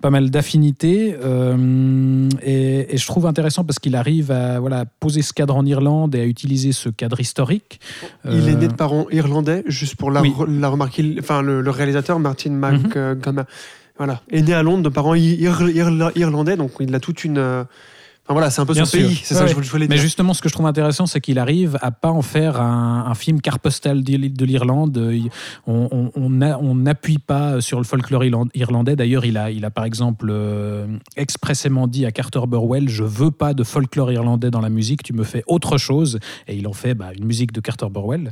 pas 0.00 0.10
mal 0.10 0.30
d'affinités. 0.30 1.16
et, 2.42 2.94
et 2.94 2.96
je 2.96 3.06
trouve 3.06 3.26
intéressant 3.26 3.64
parce 3.64 3.78
qu'il 3.78 3.96
arrive 3.96 4.30
à 4.30 4.60
voilà, 4.60 4.84
poser 4.84 5.22
ce 5.22 5.32
cadre 5.32 5.56
en 5.56 5.64
Irlande 5.66 6.14
et 6.14 6.20
à 6.20 6.24
utiliser 6.26 6.72
ce 6.72 6.88
cadre 6.88 7.20
historique. 7.20 7.80
Il 8.24 8.48
est 8.48 8.54
né 8.54 8.68
de 8.68 8.72
parents 8.74 9.06
irlandais, 9.10 9.62
juste 9.66 9.96
pour 9.96 10.10
la, 10.10 10.22
oui. 10.22 10.32
la 10.48 10.68
remarquer. 10.68 11.16
Enfin, 11.18 11.42
le, 11.42 11.60
le 11.60 11.70
réalisateur, 11.70 12.18
Martin 12.18 12.50
Mhm. 12.50 12.60
McGonagall, 12.60 13.46
voilà, 13.96 14.20
est 14.30 14.42
né 14.42 14.54
à 14.54 14.62
Londres 14.62 14.82
de 14.82 14.88
parents 14.88 15.14
ir- 15.14 15.68
ir- 15.68 16.12
irlandais, 16.16 16.56
donc 16.56 16.72
il 16.80 16.94
a 16.94 17.00
toute 17.00 17.24
une. 17.24 17.64
Enfin 18.26 18.32
voilà, 18.32 18.48
c'est 18.50 18.62
un 18.62 18.66
peu 18.66 18.72
Bien 18.72 18.86
son 18.86 18.96
sûr. 18.96 19.06
pays, 19.08 19.20
c'est 19.22 19.34
ça 19.34 19.44
Ouais. 19.44 19.52
que 19.54 19.62
je 19.62 19.70
voulais 19.70 19.86
Mais 19.86 19.98
justement, 19.98 20.32
ce 20.32 20.40
que 20.40 20.48
je 20.48 20.54
trouve 20.54 20.64
intéressant, 20.66 21.04
c'est 21.04 21.20
qu'il 21.20 21.38
arrive 21.38 21.76
à 21.82 21.90
pas 21.90 22.10
en 22.10 22.22
faire 22.22 22.58
un, 22.58 23.04
un 23.06 23.14
film 23.14 23.40
carte 23.42 23.60
postale 23.60 24.02
de 24.02 24.44
l'Irlande. 24.46 24.96
Euh, 24.96 25.14
il- 25.14 25.30
On 25.66 26.74
n'appuie 26.74 27.18
pas 27.18 27.60
sur 27.60 27.78
le 27.78 27.84
folklore 27.84 28.24
irland- 28.24 28.48
irlandais. 28.54 28.96
D'ailleurs, 28.96 29.24
il 29.26 29.36
a, 29.36 29.50
il 29.50 29.64
a 29.64 29.70
par 29.70 29.84
exemple 29.84 30.28
euh, 30.30 30.86
expressément 31.16 31.86
dit 31.86 32.06
à 32.06 32.12
Carter 32.12 32.40
Burwell 32.48 32.88
Je 32.88 33.04
veux 33.04 33.30
pas 33.30 33.52
de 33.54 33.62
folklore 33.64 34.10
irlandais 34.12 34.50
dans 34.50 34.60
la 34.60 34.70
musique, 34.70 35.02
tu 35.02 35.12
me 35.12 35.24
fais 35.24 35.42
autre 35.46 35.76
chose. 35.78 36.18
Et 36.48 36.56
il 36.56 36.66
en 36.66 36.72
fait 36.72 36.94
bah, 36.94 37.10
une 37.16 37.24
musique 37.26 37.52
de 37.52 37.60
Carter 37.60 37.86
Burwell. 37.90 38.30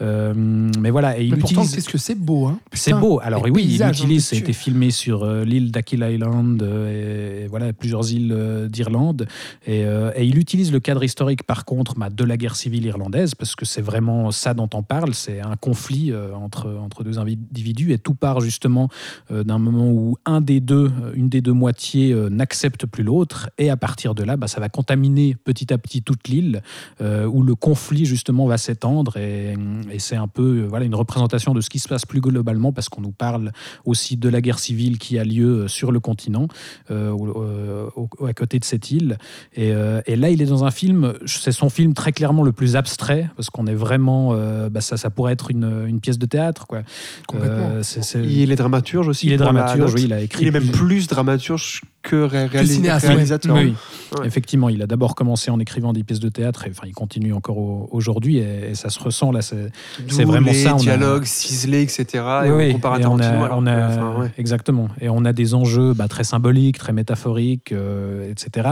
Euh, 0.00 0.32
mais 0.78 0.90
voilà, 0.90 1.18
et 1.18 1.24
il 1.24 1.32
mais 1.32 1.38
pourtant 1.38 1.62
utilise. 1.62 1.74
qu'est-ce 1.74 1.88
que 1.88 1.98
c'est 1.98 2.14
beau 2.18 2.46
hein 2.46 2.58
C'est 2.72 2.94
beau. 2.94 3.20
Alors 3.22 3.42
oui, 3.42 3.50
il 3.64 3.68
paysages, 3.70 4.00
hein, 4.00 4.04
utilise, 4.04 4.26
ça 4.26 4.36
a 4.36 4.38
été 4.38 4.52
filmé 4.52 4.90
sur 4.90 5.24
euh, 5.24 5.44
l'île 5.44 5.70
d'Achill 5.72 6.06
Island 6.08 6.62
et, 6.62 7.44
et 7.44 7.46
voilà 7.48 7.72
plusieurs 7.72 8.10
îles 8.12 8.68
d'Irlande. 8.70 9.26
Et, 9.66 9.84
euh, 9.84 10.10
et 10.16 10.24
il 10.24 10.38
utilise 10.38 10.72
le 10.72 10.80
cadre 10.80 11.04
historique 11.04 11.44
par 11.44 11.64
contre 11.64 11.94
bah, 11.94 12.10
de 12.10 12.24
la 12.24 12.36
guerre 12.36 12.56
civile 12.56 12.86
irlandaise 12.86 13.34
parce 13.34 13.54
que 13.54 13.64
c'est 13.64 13.82
vraiment 13.82 14.30
ça 14.30 14.54
dont 14.54 14.68
on 14.74 14.82
parle. 14.82 15.14
C'est 15.14 15.40
un 15.40 15.56
conflit 15.56 16.12
euh, 16.12 16.34
entre 16.34 16.68
entre 16.82 17.04
deux 17.04 17.18
individus 17.18 17.92
et 17.92 17.98
tout 17.98 18.14
part 18.14 18.40
justement 18.40 18.88
euh, 19.30 19.44
d'un 19.44 19.58
moment 19.58 19.90
où 19.90 20.16
un 20.24 20.40
des 20.40 20.60
deux, 20.60 20.90
une 21.14 21.28
des 21.28 21.40
deux 21.40 21.52
moitiés 21.52 22.14
n'accepte 22.30 22.86
plus 22.86 23.02
l'autre 23.02 23.50
et 23.58 23.70
à 23.70 23.76
partir 23.76 24.14
de 24.14 24.24
là, 24.24 24.36
bah, 24.36 24.48
ça 24.48 24.60
va 24.60 24.68
contaminer 24.68 25.36
petit 25.44 25.72
à 25.72 25.78
petit 25.78 26.02
toute 26.02 26.28
l'île 26.28 26.62
où 27.00 27.42
le 27.42 27.54
conflit 27.54 28.04
justement 28.04 28.46
va 28.46 28.58
s'étendre 28.58 29.16
et, 29.16 29.54
c'est 29.98 30.16
un 30.16 30.28
peu 30.28 30.66
voilà 30.68 30.84
une 30.84 30.94
représentation 30.94 31.54
de 31.54 31.60
ce 31.60 31.70
qui 31.70 31.78
se 31.78 31.88
passe 31.88 32.06
plus 32.06 32.20
globalement 32.20 32.72
parce 32.72 32.88
qu'on 32.88 33.00
nous 33.00 33.12
parle 33.12 33.52
aussi 33.84 34.16
de 34.16 34.28
la 34.28 34.40
guerre 34.40 34.58
civile 34.58 34.98
qui 34.98 35.18
a 35.18 35.24
lieu 35.24 35.68
sur 35.68 35.92
le 35.92 36.00
continent 36.00 36.48
à 36.88 38.34
côté 38.34 38.58
de 38.58 38.64
cette 38.64 38.90
île 38.90 39.18
et, 39.54 39.72
euh, 39.72 40.00
et 40.06 40.16
là 40.16 40.30
il 40.30 40.42
est 40.42 40.46
dans 40.46 40.64
un 40.64 40.70
film 40.70 41.14
c'est 41.26 41.52
son 41.52 41.68
film 41.70 41.94
très 41.94 42.12
clairement 42.12 42.42
le 42.42 42.52
plus 42.52 42.76
abstrait 42.76 43.28
parce 43.36 43.50
qu'on 43.50 43.66
est 43.66 43.74
vraiment 43.74 44.30
euh, 44.32 44.68
bah, 44.68 44.80
ça 44.80 44.96
ça 44.96 45.10
pourrait 45.10 45.32
être 45.32 45.50
une, 45.50 45.84
une 45.86 46.00
pièce 46.00 46.18
de 46.18 46.26
théâtre 46.26 46.66
quoi 46.66 46.82
Complètement. 47.26 47.70
Euh, 47.74 47.82
Il 48.24 48.52
est 48.52 48.56
dramaturge 48.56 49.08
aussi. 49.08 49.26
il 49.26 49.32
est 49.32 49.36
dramaturge 49.36 49.94
oui 49.94 50.02
il 50.04 50.12
a 50.12 50.20
écrit 50.20 50.42
Il 50.44 50.48
est 50.48 50.52
même 50.52 50.70
plus 50.70 51.06
dramaturge 51.06 51.82
que 52.02 52.16
ré- 52.24 52.46
réalis- 52.46 52.66
cinéaste, 52.66 53.06
réalisateur. 53.06 53.54
oui, 53.56 53.74
Ouais. 54.18 54.26
effectivement, 54.26 54.68
il 54.68 54.82
a 54.82 54.86
d'abord 54.86 55.14
commencé 55.14 55.50
en 55.50 55.58
écrivant 55.60 55.92
des 55.92 56.02
pièces 56.04 56.20
de 56.20 56.28
théâtre, 56.28 56.66
et 56.66 56.70
enfin, 56.70 56.82
il 56.86 56.92
continue 56.94 57.32
encore 57.32 57.58
au- 57.58 57.88
aujourd'hui, 57.92 58.38
et, 58.38 58.70
et 58.70 58.74
ça 58.74 58.90
se 58.90 58.98
ressent 59.00 59.30
là. 59.32 59.40
C'est 59.42 60.24
vraiment 60.24 60.48
les 60.50 60.54
ça, 60.54 60.74
on 60.74 60.78
a- 60.78 60.80
dialogues 60.80 61.24
ciselés, 61.24 61.82
etc. 61.82 62.04
et 62.44 62.50
Oui, 62.50 62.64
on 62.74 62.96
et 62.98 63.06
on 63.06 63.18
alors 63.18 63.58
on 63.58 63.66
a- 63.66 63.88
enfin, 63.88 64.20
ouais. 64.20 64.30
exactement, 64.36 64.88
et 65.00 65.08
on 65.08 65.24
a 65.24 65.32
des 65.32 65.54
enjeux 65.54 65.94
bah, 65.94 66.08
très 66.08 66.24
symboliques, 66.24 66.78
très 66.78 66.92
métaphoriques, 66.92 67.72
euh, 67.72 68.30
etc. 68.30 68.68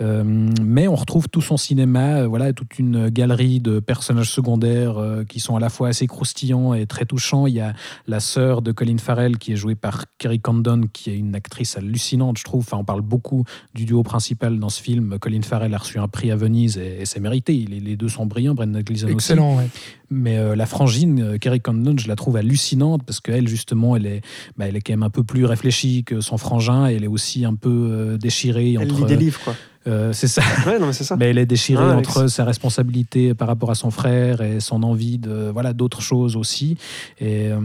Euh, 0.00 0.22
mais 0.62 0.88
on 0.88 0.94
retrouve 0.94 1.28
tout 1.28 1.42
son 1.42 1.56
cinéma, 1.56 2.18
euh, 2.20 2.26
voilà, 2.26 2.52
toute 2.52 2.78
une 2.78 3.08
galerie 3.10 3.60
de 3.60 3.80
personnages 3.80 4.30
secondaires 4.30 4.96
qui 5.28 5.40
sont 5.40 5.56
à 5.56 5.60
la 5.60 5.68
fois 5.68 5.88
assez 5.88 6.06
croustillants 6.06 6.74
et 6.74 6.86
très 6.86 7.04
touchants. 7.04 7.46
Il 7.46 7.54
y 7.54 7.60
a 7.60 7.72
la 8.06 8.20
sœur 8.20 8.62
de 8.62 8.72
Colin 8.72 8.98
Farrell 8.98 9.38
qui 9.38 9.52
est 9.52 9.56
jouée 9.56 9.74
par 9.74 10.04
Kerry 10.18 10.40
Condon, 10.40 10.82
qui 10.92 11.10
est 11.10 11.16
une 11.16 11.34
actrice 11.34 11.76
hallucinante, 11.76 12.38
je 12.38 12.44
trouve. 12.44 12.66
Enfin, 12.68 12.76
on 12.76 12.84
parle 12.84 13.00
beaucoup 13.00 13.44
du 13.74 13.84
duo 13.86 14.02
principal 14.02 14.58
dans 14.58 14.68
ce 14.68 14.82
film. 14.82 15.18
Colin 15.18 15.40
Farrell 15.42 15.72
a 15.72 15.78
reçu 15.78 15.98
un 15.98 16.06
prix 16.08 16.30
à 16.30 16.36
Venise 16.36 16.76
et, 16.76 16.98
et 17.00 17.06
c'est 17.06 17.18
mérité. 17.20 17.54
Les, 17.68 17.80
les 17.80 17.96
deux 17.96 18.08
sont 18.10 18.26
brillants, 18.26 18.54
Brendan 18.54 18.82
Gleeson 18.82 19.06
aussi. 19.06 19.14
excellent 19.14 19.56
ouais. 19.56 19.68
Mais 20.10 20.36
euh, 20.38 20.54
la 20.56 20.66
frangine, 20.66 21.20
euh, 21.22 21.38
Kerry 21.38 21.60
Condon, 21.60 21.94
je 21.98 22.08
la 22.08 22.16
trouve 22.16 22.36
hallucinante 22.36 23.02
parce 23.04 23.20
qu'elle, 23.20 23.48
justement, 23.48 23.96
elle 23.96 24.06
est, 24.06 24.20
bah, 24.56 24.66
elle 24.68 24.76
est 24.76 24.80
quand 24.80 24.92
même 24.92 25.02
un 25.02 25.10
peu 25.10 25.22
plus 25.24 25.44
réfléchie 25.46 26.04
que 26.04 26.20
son 26.20 26.36
frangin 26.38 26.88
et 26.88 26.94
elle 26.94 27.04
est 27.04 27.08
aussi 27.08 27.44
un 27.44 27.54
peu 27.54 27.70
euh, 27.90 28.16
déchirée 28.18 28.74
Elle 28.74 28.90
entre. 28.90 29.00
lit 29.00 29.04
des 29.06 29.16
livres, 29.16 29.40
quoi. 29.44 29.54
euh, 29.86 30.12
c'est 30.12 30.28
ça. 30.28 30.42
Ouais, 30.66 30.78
non, 30.78 30.86
mais 30.88 30.92
c'est 30.92 31.04
ça. 31.04 31.16
Mais 31.16 31.26
elle 31.26 31.38
est 31.38 31.46
déchirée 31.46 31.84
Ah, 31.86 31.96
entre 31.96 32.26
sa 32.28 32.44
responsabilité 32.44 33.34
par 33.34 33.48
rapport 33.48 33.70
à 33.70 33.74
son 33.74 33.90
frère 33.90 34.40
et 34.40 34.60
son 34.60 34.82
envie 34.82 35.18
de 35.18 35.50
voilà 35.52 35.72
d'autres 35.72 36.02
choses 36.02 36.36
aussi. 36.36 36.76
Et 37.20 37.48
euh, 37.48 37.60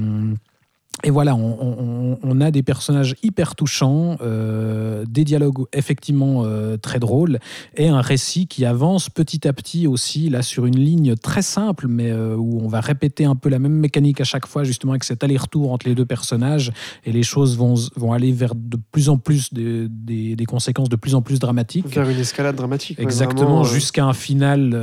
et 1.03 1.09
voilà, 1.09 1.35
on, 1.35 1.57
on- 1.59 2.17
on 2.21 2.39
a 2.41 2.51
des 2.51 2.63
personnages 2.63 3.15
hyper 3.23 3.55
touchants, 3.55 4.17
euh, 4.21 5.03
des 5.09 5.23
dialogues 5.23 5.65
effectivement 5.73 6.43
euh, 6.45 6.77
très 6.77 6.99
drôles, 6.99 7.39
et 7.75 7.87
un 7.89 7.99
récit 8.01 8.47
qui 8.47 8.63
avance 8.63 9.09
petit 9.09 9.47
à 9.47 9.53
petit 9.53 9.87
aussi, 9.87 10.29
là, 10.29 10.41
sur 10.43 10.65
une 10.65 10.77
ligne 10.79 11.15
très 11.15 11.41
simple, 11.41 11.87
mais 11.89 12.11
euh, 12.11 12.35
où 12.37 12.61
on 12.63 12.67
va 12.67 12.79
répéter 12.79 13.25
un 13.25 13.35
peu 13.35 13.49
la 13.49 13.59
même 13.59 13.73
mécanique 13.73 14.21
à 14.21 14.23
chaque 14.23 14.45
fois, 14.45 14.63
justement, 14.63 14.93
avec 14.93 15.03
cet 15.03 15.23
aller-retour 15.23 15.71
entre 15.73 15.87
les 15.87 15.95
deux 15.95 16.05
personnages, 16.05 16.71
et 17.05 17.11
les 17.11 17.23
choses 17.23 17.57
vont, 17.57 17.73
vont 17.95 18.13
aller 18.13 18.31
vers 18.31 18.53
de 18.55 18.77
plus 18.91 19.09
en 19.09 19.17
plus 19.17 19.53
des, 19.53 19.87
des- 19.89 20.35
des 20.35 20.45
conséquences 20.45 20.89
de 20.89 20.95
plus 20.95 21.15
en 21.15 21.21
plus 21.21 21.39
dramatiques. 21.39 21.87
Faire 21.89 22.07
une 22.07 22.19
escalade 22.19 22.55
dramatique. 22.55 22.99
Exactement, 22.99 23.63
jusqu'à 23.63 24.05
un 24.05 24.13
final 24.13 24.73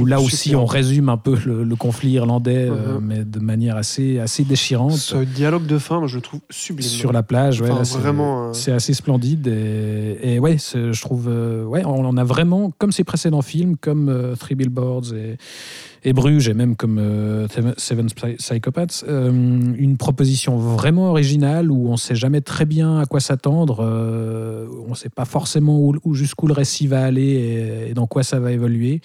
où 0.00 0.06
là 0.06 0.20
aussi 0.20 0.54
on 0.54 0.66
résume 0.66 1.08
un 1.08 1.16
peu 1.16 1.36
le, 1.44 1.64
le 1.64 1.76
conflit 1.76 2.10
irlandais, 2.12 2.68
Mhm. 2.70 3.00
mais 3.02 3.24
de 3.24 3.40
manière 3.40 3.76
assez, 3.76 4.18
assez 4.20 4.44
déchirante. 4.44 4.92
Dialogue 5.46 5.66
de 5.66 5.78
fin, 5.78 5.98
moi, 6.00 6.08
je 6.08 6.16
le 6.16 6.22
trouve 6.22 6.40
sublime. 6.50 6.88
Sur 6.88 7.12
la 7.12 7.22
plage, 7.22 7.60
ouais, 7.60 7.68
Enfin, 7.70 7.78
là, 7.78 7.84
c'est- 7.84 7.98
vraiment, 7.98 8.48
euh, 8.48 8.52
c'est 8.52 8.72
assez 8.72 8.94
splendide 8.94 9.46
et, 9.46 10.18
et 10.34 10.38
ouais, 10.40 10.56
je 10.58 11.00
trouve, 11.00 11.28
euh, 11.28 11.64
ouais, 11.64 11.84
on 11.84 12.04
en 12.04 12.16
a 12.16 12.24
vraiment 12.24 12.72
comme 12.78 12.90
ses 12.92 13.04
précédents 13.04 13.42
films, 13.42 13.76
comme 13.76 14.08
euh, 14.08 14.34
Three 14.34 14.54
Billboards 14.56 15.14
et, 15.14 15.36
et 16.04 16.12
Bruges 16.12 16.48
et 16.48 16.54
même 16.54 16.76
comme 16.76 16.98
euh, 16.98 17.46
Seven 17.76 18.06
Psy- 18.10 18.36
Psychopaths, 18.38 19.04
une 19.08 19.96
proposition 19.96 20.56
vraiment 20.58 21.10
originale 21.10 21.70
où 21.70 21.88
on 21.88 21.96
sait 21.96 22.14
jamais 22.14 22.40
très 22.40 22.64
bien 22.64 22.98
à 23.00 23.06
quoi 23.06 23.20
s'attendre, 23.20 23.82
on 24.88 24.94
sait 24.94 25.08
pas 25.08 25.24
forcément 25.24 25.78
où, 25.78 25.94
où- 26.04 26.14
jusqu'où 26.14 26.46
le 26.46 26.52
récit 26.54 26.86
va 26.86 27.04
aller 27.04 27.22
et, 27.86 27.90
et 27.90 27.94
dans 27.94 28.06
quoi 28.06 28.22
ça 28.22 28.38
va 28.40 28.52
évoluer 28.52 29.00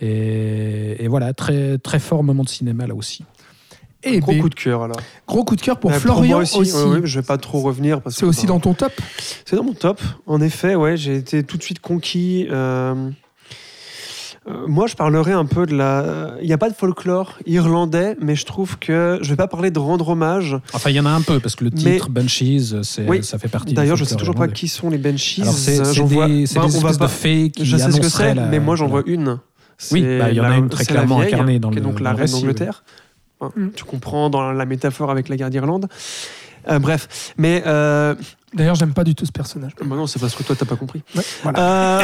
et, 0.00 1.02
et 1.04 1.08
voilà, 1.08 1.32
très 1.32 1.78
très 1.78 1.98
fort 1.98 2.22
moment 2.22 2.44
de 2.44 2.48
cinéma 2.48 2.86
là 2.86 2.94
aussi. 2.94 3.24
Et 4.04 4.18
Gros 4.20 4.32
ben, 4.32 4.40
coup 4.42 4.48
de 4.48 4.54
cœur, 4.54 4.82
alors. 4.82 4.96
gros 5.28 5.44
coup 5.44 5.56
de 5.56 5.60
cœur 5.60 5.78
pour 5.78 5.90
Ouais, 5.90 5.98
Florian 5.98 6.36
moi 6.38 6.42
aussi, 6.42 6.58
aussi. 6.58 6.74
ouais, 6.74 6.84
ouais, 6.84 7.00
je 7.04 7.20
vais 7.20 7.26
pas 7.26 7.38
trop 7.38 7.60
revenir. 7.60 8.00
parce 8.00 8.16
c'est 8.16 8.24
aussi 8.26 8.40
enfin, 8.46 8.54
dans 8.54 8.60
ton 8.60 8.74
top 8.74 8.92
C'est 9.44 9.56
dans 9.56 9.64
mon 9.64 9.74
top. 9.74 10.00
En 10.26 10.40
effet, 10.40 10.74
ouais, 10.74 10.96
j'ai 10.96 11.16
été 11.16 11.42
tout 11.44 11.56
de 11.56 11.62
suite 11.62 11.80
conquis. 11.80 12.46
euh, 12.50 13.10
Euh, 14.48 14.66
moi, 14.66 14.88
je 14.88 14.96
parlerai 14.96 15.30
un 15.30 15.44
peu 15.44 15.66
de 15.66 15.76
la. 15.76 16.34
Il 16.40 16.48
n'y 16.48 16.52
a 16.52 16.58
pas 16.58 16.68
de 16.68 16.74
folklore 16.74 17.38
irlandais, 17.46 18.16
mais 18.20 18.34
je 18.34 18.44
trouve 18.44 18.76
que 18.76 19.20
je 19.22 19.30
vais 19.30 19.36
pas 19.36 19.46
parler 19.46 19.70
de 19.70 19.78
rendre 19.78 20.08
hommage. 20.08 20.56
Enfin, 20.72 20.90
il 20.90 20.96
y 20.96 21.00
en 21.00 21.06
a 21.06 21.10
un 21.10 21.20
peu, 21.20 21.38
parce 21.38 21.54
que 21.54 21.62
le 21.62 21.70
Mais- 21.72 21.92
titre, 21.92 22.08
Banshees, 22.10 22.82
c'est- 22.82 23.06
Oui. 23.08 23.22
ça 23.22 23.38
fait 23.38 23.46
partie 23.46 23.68
du 23.68 23.74
D'ailleurs, 23.74 23.96
je 23.96 24.04
sais 24.04 24.16
toujours 24.16 24.34
pas 24.34 24.48
qui 24.48 24.66
sont 24.66 24.90
les 24.90 24.98
Banshees. 24.98 25.42
Alors, 25.42 25.54
c'est 25.54 25.84
c'est 25.84 25.94
J'en 25.94 26.06
vois- 26.06 26.26
des, 26.26 26.46
c'est 26.46 26.56
ben, 26.58 26.66
des 26.66 26.76
on 26.76 26.80
va 26.80 26.88
espèces 26.90 26.98
pas- 26.98 27.06
de 27.06 27.10
fées 27.12 27.50
qui 27.50 27.64
Je 27.64 27.76
sais 27.76 27.92
ce 27.92 28.00
que 28.00 28.08
c'est, 28.08 28.34
la- 28.34 28.46
mais 28.46 28.58
moi 28.58 28.74
j'en 28.74 28.88
vois 28.88 29.04
une. 29.06 29.38
Oui, 29.92 30.02
bah, 30.18 30.30
il 30.30 30.36
y 30.36 30.40
en 30.40 30.44
a 30.50 30.56
une 30.56 30.68
très 30.68 30.86
clairement 30.86 31.20
incarnée 31.20 31.60
dans 31.60 31.70
qui 31.70 31.76
est 31.78 31.80
le- 31.80 31.86
donc 31.86 32.00
la 32.00 32.12
reine 32.12 32.28
d'Angleterre. 32.28 32.82
Enfin, 33.42 33.52
Mm. 33.60 33.70
Tu 33.74 33.84
comprends 33.84 34.30
dans 34.30 34.52
la 34.52 34.64
métaphore 34.66 35.10
avec 35.10 35.28
la 35.28 35.36
guerre 35.36 35.50
d'Irlande. 35.50 35.88
Euh, 36.68 36.78
bref, 36.78 37.32
mais 37.36 37.62
euh, 37.66 38.14
D'ailleurs, 38.54 38.74
j'aime 38.76 38.92
pas 38.94 39.02
du 39.04 39.14
tout 39.14 39.26
ce 39.26 39.32
personnage. 39.32 39.72
bah 39.82 39.96
non, 39.96 40.06
c'est 40.06 40.18
parce 40.20 40.34
que 40.34 40.42
toi 40.42 40.54
t'as 40.56 40.66
pas 40.66 40.76
compris. 40.76 41.02
Ouais, 41.16 41.22
voilà. 41.42 42.00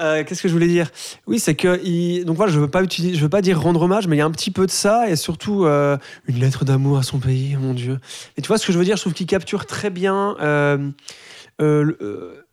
Euh, 0.00 0.24
Qu'est-ce 0.24 0.42
que 0.42 0.48
je 0.48 0.52
voulais 0.52 0.66
dire? 0.68 0.90
Oui, 1.26 1.38
c'est 1.38 1.54
que 1.54 1.80
il- 1.84 2.24
donc 2.24 2.36
voilà, 2.36 2.50
je 2.52 2.58
veux 2.58 2.68
pas 2.70 2.82
utiliser, 2.82 3.14
je 3.16 3.20
veux 3.22 3.28
pas 3.28 3.42
dire 3.42 3.60
rendre 3.60 3.82
hommage, 3.82 4.06
mais 4.08 4.16
il 4.16 4.18
y 4.20 4.22
a 4.22 4.24
un 4.26 4.30
petit 4.30 4.50
peu 4.50 4.66
de 4.66 4.70
ça 4.70 5.08
et 5.08 5.16
surtout 5.16 5.64
euh, 5.64 5.96
une 6.26 6.38
lettre 6.40 6.64
d'amour 6.64 6.98
à 6.98 7.02
son 7.02 7.18
pays, 7.18 7.56
mon 7.56 7.74
Dieu. 7.74 7.98
Et 8.36 8.42
tu 8.42 8.48
vois 8.48 8.58
ce 8.58 8.66
que 8.66 8.72
je 8.72 8.78
veux 8.78 8.84
dire? 8.84 8.96
Je 8.96 9.02
trouve 9.02 9.12
qu'il 9.14 9.26
capture 9.26 9.66
très 9.66 9.90
bien 9.90 10.36
euh, 10.40 10.88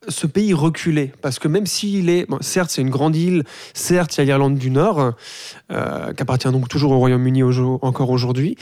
ce 0.07 0.26
pays 0.26 0.53
reculé, 0.53 1.11
parce 1.22 1.38
que 1.38 1.48
même 1.48 1.68
s'il 1.68 2.10
est, 2.10 2.26
certes, 2.41 2.72
c'est 2.72 2.82
une 2.82 2.90
grande 2.90 3.15
île, 3.15 3.44
certes, 3.73 4.18
il 4.18 4.19
y 4.19 4.22
a 4.22 4.26
l'Irlande 4.26 4.57
du 4.57 4.72
Nord, 4.72 5.14
euh, 5.72 6.14
qui 6.14 6.22
appartient 6.23 6.49
donc 6.52 6.68
toujours 6.68 6.91
au 6.91 6.98
Royaume-Uni 6.98 7.44
au- 7.44 7.80
encore 7.84 8.10
aujourd'hui, 8.10 8.57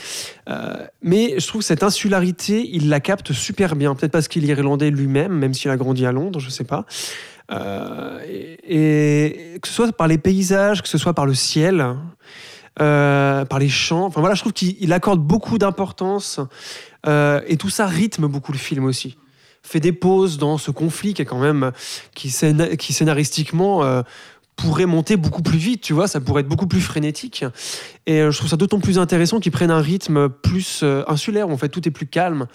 euh, 0.48 0.74
mais 1.02 1.36
je 1.38 1.46
trouve 1.46 1.62
que 1.62 1.66
cette 1.66 1.82
insularité, 1.82 2.68
il 2.70 2.90
la 2.90 3.00
capte 3.00 3.32
super 3.32 3.74
bien. 3.74 3.94
Peut-être 3.94 4.12
parce 4.12 4.28
qu'il 4.28 4.44
est 4.44 4.48
irlandais 4.54 4.90
lui-même, 4.90 5.32
même 5.32 5.54
s'il 5.54 5.70
a 5.70 5.76
grandi 5.78 6.04
à 6.04 6.12
Londres, 6.12 6.40
je 6.40 6.50
sais 6.50 6.64
pas. 6.64 6.84
Euh, 7.50 8.20
et, 8.28 9.58
que 9.62 9.66
ce 9.68 9.74
soit 9.74 9.92
par 9.92 10.08
les 10.08 10.18
paysages, 10.18 10.82
que 10.82 10.88
ce 10.88 10.98
soit 10.98 11.14
par 11.14 11.24
le 11.26 11.34
ciel, 11.34 11.96
par 12.76 13.58
les 13.58 13.68
chants. 13.68 14.04
Enfin 14.06 14.20
voilà, 14.20 14.34
je 14.34 14.40
trouve 14.40 14.52
qu'il 14.52 14.76
il 14.80 14.92
accorde 14.92 15.20
beaucoup 15.20 15.58
d'importance 15.58 16.38
et 17.06 17.56
tout 17.58 17.70
ça 17.70 17.86
rythme 17.86 18.26
beaucoup 18.28 18.52
le 18.52 18.58
film 18.58 18.84
aussi. 18.84 19.16
Fait 19.70 19.78
des 19.80 19.92
pauses 19.92 20.36
dans 20.36 20.58
ce 20.58 20.72
conflit 20.72 21.14
qui 21.14 21.22
est 21.22 21.24
quand 21.26 21.38
même 21.38 21.70
qui, 22.16 22.28
scéna- 22.28 22.76
qui 22.76 22.92
scénaristiquement 22.92 23.84
euh, 23.84 24.02
pourrait 24.56 24.86
monter 24.86 25.16
beaucoup 25.16 25.42
plus 25.42 25.58
vite, 25.58 25.80
tu 25.80 25.92
vois, 25.92 26.08
ça 26.08 26.20
pourrait 26.20 26.40
être 26.40 26.48
beaucoup 26.48 26.66
plus 26.66 26.80
frénétique. 26.80 27.44
Et 28.06 28.20
euh, 28.20 28.32
je 28.32 28.36
trouve 28.38 28.50
ça 28.50 28.56
d'autant 28.56 28.80
plus 28.80 28.98
intéressant 28.98 29.38
qu'ils 29.38 29.52
prennent 29.52 29.70
un 29.70 29.80
rythme 29.80 30.28
plus 30.28 30.80
euh, 30.82 31.04
insulaire, 31.06 31.48
où 31.48 31.52
en 31.52 31.56
fait 31.56 31.68
tout 31.68 31.86
est 31.86 31.92
plus 31.92 32.06
calme, 32.08 32.46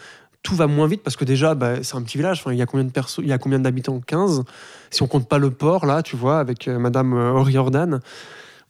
tout 0.44 0.56
va 0.56 0.68
moins 0.68 0.88
vite 0.88 1.04
parce 1.04 1.16
que 1.16 1.24
déjà 1.24 1.56
bah, 1.56 1.82
c'est 1.84 1.96
un 1.96 2.02
petit 2.02 2.18
village, 2.18 2.44
il 2.52 2.58
y 2.58 2.62
a 2.62 2.66
combien 2.66 2.86
y 3.24 3.32
a 3.32 3.38
combien 3.38 3.60
d'habitants? 3.60 4.02
15 4.06 4.44
si 4.92 5.02
on 5.02 5.08
compte 5.08 5.30
pas 5.30 5.38
le 5.38 5.52
port 5.52 5.86
là, 5.86 6.04
tu 6.04 6.18
vois, 6.18 6.40
avec 6.40 6.68
euh, 6.68 6.78
Madame 6.80 7.14
O'Riordan 7.14 8.02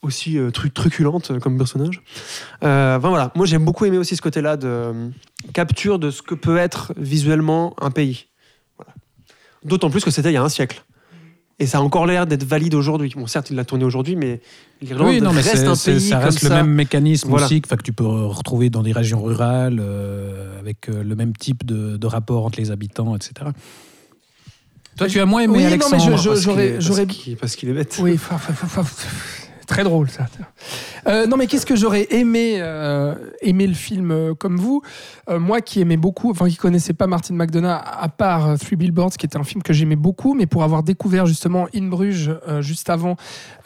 aussi 0.03 0.37
euh, 0.37 0.51
tru- 0.51 0.69
truculente 0.71 1.37
comme 1.39 1.57
personnage. 1.57 2.03
Voilà, 2.61 3.31
moi 3.35 3.45
j'ai 3.47 3.57
beaucoup 3.57 3.85
aimé 3.85 3.97
aussi 3.97 4.15
ce 4.15 4.21
côté-là 4.21 4.55
de 4.55 4.93
capture 5.53 5.97
de 5.99 6.11
ce 6.11 6.21
que 6.21 6.35
peut 6.35 6.57
être 6.57 6.93
visuellement 6.95 7.75
un 7.81 7.89
pays. 7.91 8.27
D'autant 9.65 9.89
plus 9.89 10.03
que 10.03 10.11
c'était 10.11 10.29
il 10.29 10.33
y 10.33 10.37
a 10.37 10.43
un 10.43 10.49
siècle. 10.49 10.85
Et 11.57 11.65
ça 11.67 11.77
a 11.77 11.81
encore 11.81 12.05
l'air 12.05 12.27
d'être 12.27 12.43
valide 12.43 12.73
aujourd'hui. 12.75 13.13
Bon, 13.15 13.27
certes, 13.27 13.49
il 13.49 13.55
l'a 13.55 13.63
tourné 13.63 13.85
aujourd'hui, 13.85 14.15
mais 14.17 14.41
l'Irlande 14.81 15.07
Oui, 15.07 15.21
non, 15.21 15.31
mais 15.31 15.39
reste 15.41 15.65
un 15.65 15.75
pays 15.75 16.01
ça 16.01 16.19
reste 16.19 16.39
comme 16.41 16.49
le 16.49 16.55
ça. 16.55 16.63
même 16.63 16.73
mécanisme 16.73 17.29
Voilà. 17.29 17.45
aussi 17.45 17.61
que, 17.61 17.73
tu 17.81 17.93
peux 17.93 18.05
retrouver 18.05 18.69
dans 18.69 18.83
des 18.83 18.91
régions 18.91 19.23
rurales, 19.23 19.79
euh, 19.81 20.59
avec 20.59 20.89
euh, 20.89 21.01
le 21.01 21.15
même 21.15 21.33
type 21.33 21.65
de, 21.65 21.95
de 21.95 22.07
rapport 22.07 22.45
entre 22.45 22.59
les 22.59 22.71
habitants, 22.71 23.15
etc. 23.15 23.51
Toi, 24.97 25.07
tu 25.07 25.19
as 25.19 25.25
moins 25.25 25.41
aimé 25.41 25.53
Oui, 25.53 25.59
non, 25.63 25.67
mais 25.69 25.73
Alexandre 25.73 26.17
je- 26.17 26.21
je- 26.23 26.29
Parce 26.29 26.39
qu'il 26.41 26.81
j'aurais- 26.81 27.03
parce 27.05 27.15
qu'il- 27.15 27.37
Parce 27.37 27.55
qu'il 27.55 27.69
est 27.69 27.73
bête. 27.73 27.97
Oui, 28.01 28.17
fa- 28.17 28.37
fa- 28.37 28.53
fa- 28.53 28.83
fa- 28.83 29.44
très 29.65 29.83
drôle 29.83 30.09
ça. 30.09 30.25
Euh, 31.07 31.27
non, 31.27 31.37
mais 31.37 31.47
qu'est-ce 31.47 31.65
que 31.65 31.75
j'aurais 31.75 32.07
aimé, 32.11 32.57
euh, 32.59 33.15
aimé 33.41 33.67
le 33.67 33.73
film 33.73 34.11
euh, 34.11 34.33
comme 34.33 34.57
vous? 34.57 34.81
Euh, 35.29 35.39
Moi 35.39 35.61
qui 35.61 35.81
aimais 35.81 35.97
beaucoup, 35.97 36.31
enfin 36.31 36.47
qui 36.49 36.55
connaissais 36.55 36.93
pas 36.93 37.07
Martin 37.07 37.35
McDonough 37.35 37.69
à 37.69 38.09
part 38.09 38.57
Three 38.57 38.75
Billboards, 38.75 39.11
qui 39.11 39.25
était 39.25 39.37
un 39.37 39.43
film 39.43 39.61
que 39.61 39.73
j'aimais 39.73 39.95
beaucoup, 39.95 40.33
mais 40.33 40.45
pour 40.45 40.63
avoir 40.63 40.83
découvert 40.83 41.25
justement 41.25 41.67
In 41.75 41.87
Bruges 41.87 42.31
juste 42.59 42.89
avant 42.89 43.15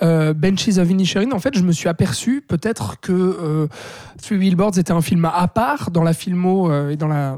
Benches 0.01 0.77
of 0.77 0.89
Inisherin, 0.89 1.31
en 1.31 1.39
fait, 1.39 1.57
je 1.57 1.63
me 1.63 1.71
suis 1.71 1.89
aperçu 1.89 2.43
peut-être 2.47 2.99
que 2.99 3.67
Three 4.21 4.37
Billboards 4.37 4.77
était 4.77 4.91
un 4.91 5.01
film 5.01 5.25
à 5.25 5.47
part 5.47 5.91
dans 5.91 6.03
la 6.03 6.13
filmo 6.13 6.71
et 6.89 6.95
dans 6.95 7.07
la 7.07 7.37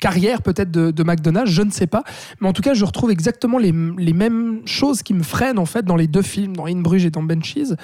carrière 0.00 0.42
peut-être 0.42 0.70
de, 0.70 0.90
de 0.90 1.02
McDonough, 1.02 1.46
je 1.46 1.62
ne 1.62 1.70
sais 1.70 1.86
pas. 1.86 2.04
Mais 2.40 2.48
en 2.48 2.52
tout 2.52 2.62
cas, 2.62 2.74
je 2.74 2.84
retrouve 2.84 3.10
exactement 3.10 3.58
les, 3.58 3.72
les 3.98 4.12
mêmes 4.12 4.62
choses 4.66 5.02
qui 5.02 5.14
me 5.14 5.22
freinent 5.22 5.58
en 5.58 5.66
fait 5.66 5.84
dans 5.84 5.96
les 5.96 6.06
deux 6.06 6.22
films, 6.22 6.56
dans 6.56 6.66
In 6.66 6.80
Bruges 6.80 7.04
et 7.04 7.10
dans 7.10 7.22
Benches. 7.22 7.74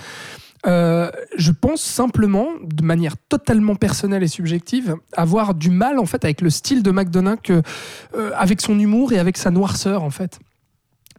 Euh, 0.66 1.10
je 1.36 1.52
pense 1.52 1.82
simplement, 1.82 2.48
de 2.62 2.82
manière 2.82 3.16
totalement 3.28 3.74
personnelle 3.74 4.22
et 4.22 4.28
subjective, 4.28 4.96
avoir 5.12 5.54
du 5.54 5.70
mal 5.70 5.98
en 5.98 6.06
fait 6.06 6.24
avec 6.24 6.40
le 6.40 6.48
style 6.50 6.82
de 6.82 6.90
McDonough, 6.90 7.40
que, 7.42 7.62
euh, 8.16 8.30
avec 8.36 8.60
son 8.60 8.78
humour 8.78 9.12
et 9.12 9.18
avec 9.18 9.36
sa 9.36 9.50
noirceur 9.50 10.02
en 10.02 10.10
fait. 10.10 10.38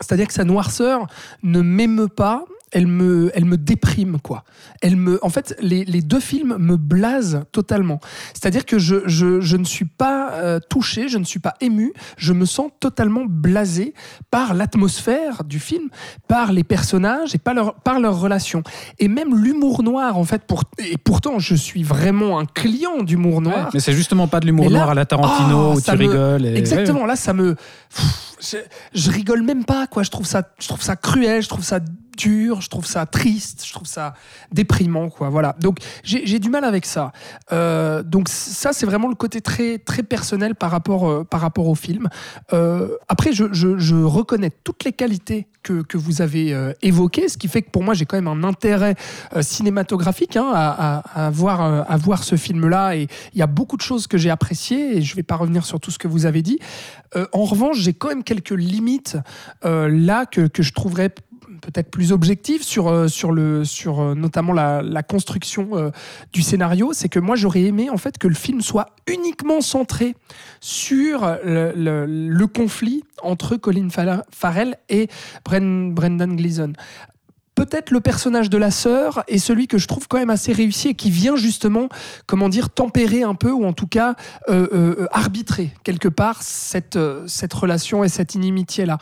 C'est-à-dire 0.02 0.28
que 0.28 0.34
sa 0.34 0.44
noirceur 0.44 1.08
ne 1.44 1.62
m'émeut 1.62 2.08
pas, 2.08 2.46
elle 2.76 2.88
me, 2.88 3.32
elle 3.34 3.46
me 3.46 3.56
déprime 3.58 4.20
quoi. 4.20 4.44
Elle 4.82 4.98
me, 4.98 5.18
en 5.24 5.30
fait, 5.30 5.56
les, 5.62 5.86
les 5.86 6.02
deux 6.02 6.20
films 6.20 6.58
me 6.60 6.76
blasent 6.76 7.44
totalement. 7.54 8.02
C'est-à-dire 8.34 8.66
que 8.66 8.78
je, 8.78 8.98
je, 9.06 9.40
je 9.40 9.56
ne 9.56 9.64
suis 9.64 9.86
pas 9.86 10.34
euh, 10.34 10.60
touché, 10.70 11.08
je 11.08 11.18
ne 11.18 11.24
suis 11.24 11.40
pas 11.40 11.54
ému, 11.62 11.94
je 12.18 12.34
me 12.34 12.44
sens 12.46 12.70
totalement 12.82 13.24
blasé 13.26 13.94
par 14.30 14.54
l'atmosphère 14.54 15.46
du 15.46 15.60
film, 15.60 15.88
par 16.28 16.52
les 16.52 16.66
personnages 16.66 17.34
et 17.34 17.38
par 17.38 17.54
leur, 17.54 17.76
par 17.76 18.00
leurs 18.02 18.20
relations. 18.20 18.62
Et 19.00 19.08
même 19.08 19.42
l'humour 19.42 19.82
noir, 19.82 20.18
en 20.18 20.26
fait, 20.26 20.44
pour, 20.44 20.64
et 20.78 20.98
pourtant 20.98 21.40
je 21.40 21.56
suis 21.56 21.84
vraiment 21.84 22.40
un 22.40 22.46
client 22.46 23.04
d'humour 23.04 23.40
noir. 23.42 23.70
Mais 23.74 23.80
c'est 23.80 23.94
justement 23.94 24.28
pas 24.28 24.42
de 24.42 24.48
l'humour 24.48 24.70
noir 24.70 24.90
à 24.90 24.94
la 24.94 25.06
Tarantino 25.06 25.72
Oh, 25.72 25.78
où 25.78 25.82
tu 25.82 25.92
me- 25.92 25.98
rigoles. 25.98 26.46
et- 26.46 26.56
Exactement, 26.58 27.06
là 27.06 27.16
ça 27.16 27.32
me. 27.32 27.56
Pff, 27.56 28.36
je, 28.42 28.58
je 28.94 29.12
rigole 29.12 29.44
même 29.44 29.64
pas, 29.64 29.88
quoi. 29.88 30.04
Je 30.04 30.12
trouve, 30.12 30.26
ça, 30.26 30.44
je 30.60 30.68
trouve 30.68 30.82
ça 30.82 30.98
cruel, 30.98 31.42
je 31.42 31.48
trouve 31.48 31.64
ça 31.64 31.80
dur, 32.16 32.62
je 32.62 32.70
trouve 32.70 32.86
ça 32.86 33.06
triste, 33.06 33.64
je 33.66 33.74
trouve 33.74 33.88
ça 33.88 34.14
déprimant, 34.52 35.10
quoi. 35.10 35.30
Voilà. 35.30 35.56
Donc 35.60 35.80
j'ai 36.04 36.40
du 36.40 36.50
mal 36.50 36.64
avec 36.64 36.86
ça. 36.86 37.12
Euh, 37.52 38.04
donc 38.04 38.30
ça, 38.30 38.74
c'est 38.74 38.86
vraiment 38.86 39.08
le 39.08 39.16
côté 39.16 39.42
très, 39.42 39.78
très 39.78 40.04
personnel 40.04 40.56
par 40.56 40.72
rapport, 40.72 41.10
euh, 41.10 41.24
par 41.24 41.42
rapport 41.42 41.68
au 41.68 41.76
film. 41.76 42.10
Euh, 42.54 42.90
après, 43.08 43.32
je, 43.34 44.04
reconnais 44.06 44.52
toutes 44.64 44.84
les 44.84 44.92
qualités 44.92 45.48
que, 45.64 45.82
que 45.82 45.98
vous 45.98 46.22
avez 46.22 46.56
évoquées, 46.82 47.28
ce 47.28 47.38
qui 47.38 47.48
fait 47.48 47.62
que 47.62 47.72
pour 47.72 47.84
moi, 47.84 47.94
j'ai 47.94 48.06
quand 48.06 48.18
même 48.18 48.28
un 48.28 48.44
intérêt 48.44 48.96
cinématographique 49.42 50.38
hein, 50.38 50.52
à, 50.54 51.30
voir, 51.32 51.62
à 51.62 51.98
voir 51.98 52.24
ce 52.24 52.36
film-là. 52.36 52.96
Et 52.96 53.08
il 53.34 53.40
y 53.40 53.42
a 53.42 53.48
beaucoup 53.48 53.78
de 53.78 53.82
choses 53.82 54.06
que 54.06 54.18
j'ai 54.18 54.30
appréciées 54.30 54.98
et 54.98 55.02
je 55.02 55.14
ne 55.14 55.16
vais 55.16 55.24
pas 55.24 55.36
revenir 55.36 55.66
sur 55.66 55.80
tout 55.80 55.92
ce 55.92 55.98
que 55.98 56.08
vous 56.08 56.26
avez 56.26 56.42
dit. 56.42 56.60
En 57.34 57.46
revanche, 57.46 57.78
j'ai 57.80 57.94
quand 57.94 58.10
même 58.10 58.24
quelques 58.24 58.52
limites 58.52 59.18
là 59.64 60.26
que, 60.26 60.48
que 60.48 60.62
je 60.62 60.74
trouverais 60.74 61.10
peut-être 61.62 61.90
plus 61.92 62.12
objectives 62.12 62.64
sur, 62.64 62.88
euh, 62.88 63.08
sur, 63.08 63.32
le, 63.32 63.64
sur 63.66 64.00
euh, 64.00 64.16
notamment 64.16 64.54
la, 64.54 64.82
construction 65.04 65.70
euh, 65.74 65.90
du 66.34 66.42
scénario. 66.42 66.92
C'est 66.94 67.10
que 67.10 67.20
moi, 67.20 67.36
j'aurais 67.36 67.64
aimé 67.64 67.90
en 67.90 67.98
fait 67.98 68.18
que 68.18 68.28
le 68.28 68.36
film 68.36 68.62
soit 68.62 68.88
uniquement 69.08 69.62
centré 69.62 70.16
sur 70.60 71.26
le, 71.44 71.74
le- 71.76 72.06
conflit 72.48 73.04
entre 73.22 73.56
Colin 73.58 73.90
Fa- 73.90 74.24
Farrell 74.32 74.78
et 74.90 75.08
Bren- 75.46 75.94
Brendan 75.94 76.36
Gleeson 76.36 76.74
peut-être 77.56 77.92
le 77.92 78.02
personnage 78.02 78.50
de 78.50 78.58
la 78.58 78.70
sœur 78.70 79.24
est 79.28 79.38
celui 79.38 79.68
que 79.68 79.78
je 79.78 79.88
trouve 79.88 80.08
quand 80.08 80.18
même 80.18 80.30
assez 80.30 80.52
réussi 80.52 80.90
et 80.90 80.94
qui 80.94 81.10
vient 81.10 81.38
justement, 81.38 81.88
comment 82.28 82.50
dire, 82.50 82.70
tempérer 82.70 83.24
un 83.24 83.34
peu 83.34 83.52
ou 83.52 83.66
en 83.66 83.74
tout 83.74 83.88
cas 83.88 84.16
euh, 84.50 84.68
euh, 84.74 85.08
arbitrer 85.12 85.72
quelque 85.84 86.10
part 86.10 86.44
cette, 86.44 86.98
euh, 86.98 87.24
cette 87.28 87.54
relation 87.54 88.04
et 88.04 88.10
cette 88.10 88.36
inimitié-là. 88.36 88.98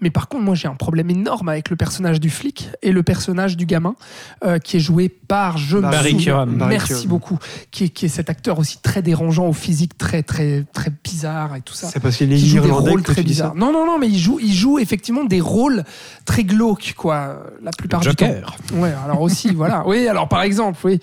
Mais 0.00 0.10
par 0.10 0.28
contre, 0.28 0.44
moi 0.44 0.54
j'ai 0.54 0.68
un 0.68 0.74
problème 0.74 1.10
énorme 1.10 1.48
avec 1.48 1.70
le 1.70 1.76
personnage 1.76 2.20
du 2.20 2.30
flic 2.30 2.68
et 2.82 2.92
le 2.92 3.02
personnage 3.02 3.56
du 3.56 3.64
gamin 3.64 3.96
euh, 4.44 4.58
qui 4.58 4.76
est 4.76 4.80
joué 4.80 5.08
par, 5.08 5.56
je 5.56 5.78
me 5.78 5.82
Barry. 5.82 6.14
Barry 6.26 6.68
merci 6.68 7.06
beaucoup, 7.06 7.38
qui 7.70 7.84
est, 7.84 7.88
qui 7.88 8.06
est 8.06 8.10
cet 8.10 8.28
acteur 8.28 8.58
aussi 8.58 8.78
très 8.82 9.00
dérangeant, 9.00 9.46
au 9.46 9.52
physique 9.54 9.96
très 9.96 10.22
très 10.22 10.64
très 10.72 10.92
bizarre 11.02 11.56
et 11.56 11.62
tout 11.62 11.74
ça 11.74 11.88
C'est 11.88 12.00
parce 12.00 12.16
qu'il 12.16 12.32
est 12.32 12.36
qui 12.36 12.48
joue 12.48 12.60
des 12.60 12.70
rôles 12.70 13.02
très 13.02 13.22
bizarres. 13.22 13.54
Non, 13.54 13.72
non, 13.72 13.86
non, 13.86 13.98
mais 13.98 14.08
il 14.08 14.18
joue, 14.18 14.38
il 14.40 14.52
joue 14.52 14.78
effectivement 14.78 15.24
des 15.24 15.40
rôles 15.40 15.84
très 16.26 16.44
glauques, 16.44 16.94
quoi, 16.96 17.42
la 17.62 17.70
plupart 17.70 17.93
du 18.00 18.14
temps. 18.14 18.26
Joker. 18.26 18.56
Ouais, 18.74 18.92
alors 19.04 19.20
aussi, 19.20 19.48
voilà. 19.54 19.84
Oui, 19.86 20.06
alors 20.08 20.28
par 20.28 20.42
exemple, 20.42 20.78
oui. 20.84 21.00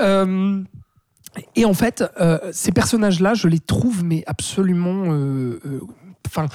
Euh, 0.00 0.62
et 1.54 1.64
en 1.64 1.74
fait, 1.74 2.04
euh, 2.20 2.38
ces 2.52 2.72
personnages-là, 2.72 3.34
je 3.34 3.48
les 3.48 3.60
trouve 3.60 4.04
mais 4.04 4.22
absolument 4.26 5.12
euh, 5.12 5.60
enfin, 6.26 6.46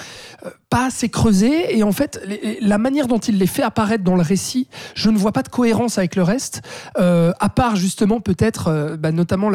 euh, 0.45 0.49
pas 0.69 0.85
assez 0.85 1.09
creusées. 1.09 1.77
Et 1.77 1.83
en 1.83 1.91
fait, 1.91 2.21
la 2.61 2.77
manière 2.77 3.07
dont 3.07 3.17
il 3.17 3.37
les 3.37 3.47
fait 3.47 3.63
apparaître 3.63 4.03
dans 4.03 4.15
le 4.15 4.21
récit, 4.21 4.67
je 4.95 5.09
ne 5.09 5.17
vois 5.17 5.31
pas 5.31 5.43
de 5.43 5.49
cohérence 5.49 5.97
avec 5.97 6.15
le 6.15 6.23
reste, 6.23 6.61
euh, 6.97 7.31
à 7.39 7.49
part 7.49 7.75
justement 7.75 8.21
peut-être, 8.21 8.67
euh, 8.67 8.97
bah, 8.97 9.11
notamment 9.11 9.49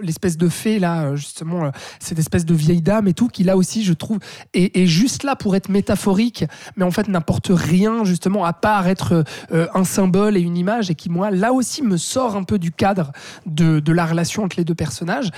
l'espèce 0.00 0.36
de 0.36 0.48
fée 0.48 0.78
là, 0.78 1.14
justement, 1.16 1.70
cette 1.98 2.18
espèce 2.18 2.44
de 2.44 2.54
vieille 2.54 2.82
dame 2.82 3.08
et 3.08 3.14
tout, 3.14 3.28
qui 3.28 3.44
là 3.44 3.56
aussi, 3.56 3.84
je 3.84 3.92
trouve, 3.92 4.18
est, 4.54 4.86
juste 4.86 5.22
là 5.22 5.36
pour 5.36 5.56
être 5.56 5.68
métaphorique, 5.68 6.44
mais 6.76 6.84
en 6.84 6.90
fait 6.90 7.08
n'apporte 7.08 7.50
rien 7.50 8.04
justement 8.04 8.44
à 8.44 8.52
part 8.52 8.86
être 8.86 9.24
un 9.50 9.84
symbole 9.84 10.36
et 10.36 10.40
une 10.40 10.56
image, 10.56 10.90
et 10.90 10.94
qui 10.94 11.08
moi 11.08 11.30
là 11.30 11.52
aussi 11.52 11.82
me 11.82 11.96
sort 11.96 12.36
un 12.36 12.42
peu 12.42 12.58
du 12.58 12.70
cadre 12.70 13.12
de 13.46 13.92
la 13.92 14.06
relation 14.06 14.44
entre 14.44 14.56
les 14.56 14.64
deux 14.64 14.74
personnages. 14.74 15.30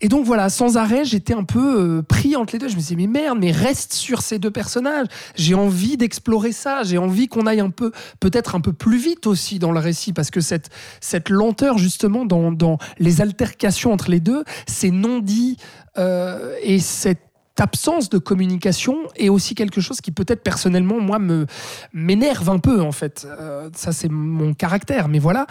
Et 0.00 0.08
donc 0.08 0.24
voilà, 0.24 0.48
sans 0.48 0.76
arrêt, 0.76 1.04
j'étais 1.04 1.34
un 1.34 1.44
peu 1.44 1.98
euh, 1.98 2.02
pris 2.02 2.36
entre 2.36 2.54
les 2.54 2.58
deux. 2.58 2.68
Je 2.68 2.74
me 2.74 2.80
disais, 2.80 2.96
mais 2.96 3.06
merde, 3.06 3.38
mais 3.40 3.52
reste 3.52 3.92
sur 3.92 4.22
ces 4.22 4.38
deux 4.38 4.50
personnages. 4.50 5.06
J'ai 5.34 5.54
envie 5.54 5.96
d'explorer 5.96 6.52
ça. 6.52 6.82
J'ai 6.82 6.98
envie 6.98 7.28
qu'on 7.28 7.46
aille 7.46 7.60
un 7.60 7.70
peu, 7.70 7.92
peut-être 8.18 8.54
un 8.54 8.60
peu 8.60 8.72
plus 8.72 8.98
vite 8.98 9.26
aussi 9.26 9.58
dans 9.58 9.72
le 9.72 9.80
récit, 9.80 10.12
parce 10.12 10.30
que 10.30 10.40
cette, 10.40 10.70
cette 11.00 11.28
lenteur, 11.28 11.78
justement, 11.78 12.24
dans, 12.24 12.50
dans 12.50 12.78
les 12.98 13.20
altercations 13.20 13.92
entre 13.92 14.10
les 14.10 14.20
deux, 14.20 14.44
ces 14.66 14.90
non-dits 14.90 15.56
euh, 15.98 16.54
et 16.62 16.78
cette 16.78 17.20
absence 17.58 18.08
de 18.08 18.16
communication 18.16 18.96
est 19.16 19.28
aussi 19.28 19.54
quelque 19.54 19.82
chose 19.82 20.00
qui 20.00 20.12
peut-être 20.12 20.42
personnellement 20.42 20.98
moi 20.98 21.18
me 21.18 21.46
m'énerve 21.92 22.48
un 22.48 22.58
peu 22.58 22.80
en 22.80 22.92
fait 22.92 23.26
Euh, 23.26 23.68
ça 23.76 23.92
c'est 23.92 24.08
mon 24.08 24.54
caractère 24.54 25.08
mais 25.08 25.18
voilà 25.18 25.46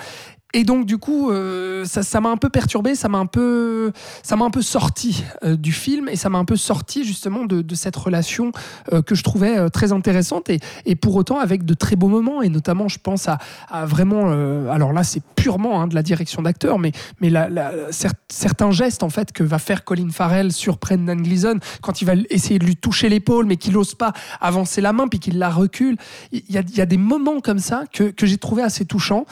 et 0.53 0.63
donc 0.63 0.85
du 0.87 0.97
coup, 0.97 1.29
euh, 1.29 1.85
ça 1.85 2.19
m'a 2.21 2.29
un 2.29 2.37
peu 2.37 2.49
perturbé, 2.49 2.95
ça 2.95 3.07
m'a 3.07 3.19
un 3.19 3.27
peu, 3.27 3.91
ça 4.23 4.35
m'a 4.35 4.45
un 4.45 4.49
peu 4.49 4.63
sorti 4.63 5.23
euh, 5.43 5.55
du 5.55 5.71
film 5.71 6.09
et 6.09 6.15
ça 6.15 6.29
m'a 6.29 6.39
un 6.39 6.45
peu 6.45 6.55
sorti 6.55 7.03
justement 7.05 7.45
de, 7.45 7.61
de 7.61 7.75
cette 7.75 7.95
relation 7.95 8.51
euh, 8.91 9.03
que 9.03 9.13
je 9.13 9.23
trouvais 9.23 9.57
euh, 9.59 9.69
très 9.69 9.91
intéressante 9.91 10.49
et, 10.49 10.59
et 10.85 10.95
pour 10.95 11.15
autant 11.15 11.37
avec 11.39 11.65
de 11.65 11.73
très 11.75 11.95
beaux 11.95 12.07
moments 12.07 12.41
et 12.41 12.49
notamment 12.49 12.87
je 12.87 12.97
pense 12.97 13.27
à, 13.27 13.37
à 13.69 13.85
vraiment, 13.85 14.31
euh, 14.31 14.69
alors 14.69 14.91
là 14.91 15.03
c'est 15.03 15.21
purement 15.35 15.81
hein, 15.81 15.87
de 15.87 15.93
la 15.93 16.01
direction 16.01 16.41
d'acteur, 16.41 16.79
mais 16.79 16.93
mais 17.21 17.29
la, 17.29 17.47
la- 17.47 17.91
cer- 17.91 18.11
certains 18.29 18.71
gestes 18.71 19.03
en 19.03 19.09
fait 19.09 19.31
que 19.31 19.43
va 19.43 19.59
faire 19.59 19.83
Colin 19.83 20.09
Farrell 20.09 20.51
sur 20.51 20.77
Brendan 20.77 21.21
Gleeson 21.21 21.59
quand 21.81 22.01
il 22.01 22.05
va 22.05 22.13
essayer 22.31 22.57
de 22.57 22.65
lui 22.65 22.75
toucher 22.75 23.07
l'épaule 23.09 23.45
mais 23.45 23.57
qu'il 23.57 23.73
n'ose 23.73 23.93
pas 23.93 24.13
avancer 24.41 24.81
la 24.81 24.93
main 24.93 25.07
puis 25.07 25.19
qu'il 25.19 25.37
la 25.37 25.49
recule, 25.51 25.95
il 26.31 26.41
y 26.49 26.57
a, 26.57 26.63
y 26.75 26.81
a 26.81 26.85
des 26.87 26.97
moments 26.97 27.39
comme 27.39 27.59
ça 27.59 27.83
que, 27.93 28.05
que 28.05 28.25
j'ai 28.25 28.37
trouvé 28.39 28.63
assez 28.63 28.85
touchants 28.85 29.25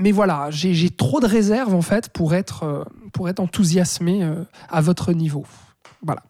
mais 0.00 0.12
voilà, 0.12 0.48
j'ai 0.50 0.90
trop 0.90 1.20
de 1.20 1.26
réserves 1.26 1.74
en 1.74 1.82
fait 1.82 2.08
pour 2.08 2.34
être, 2.34 2.64
euh, 2.64 2.84
pour 3.12 3.28
être 3.28 3.40
enthousiasmé 3.40 4.24
euh, 4.24 4.44
à 4.68 4.80
votre 4.80 5.12
niveau. 5.12 5.44
Voilà. 6.02 6.22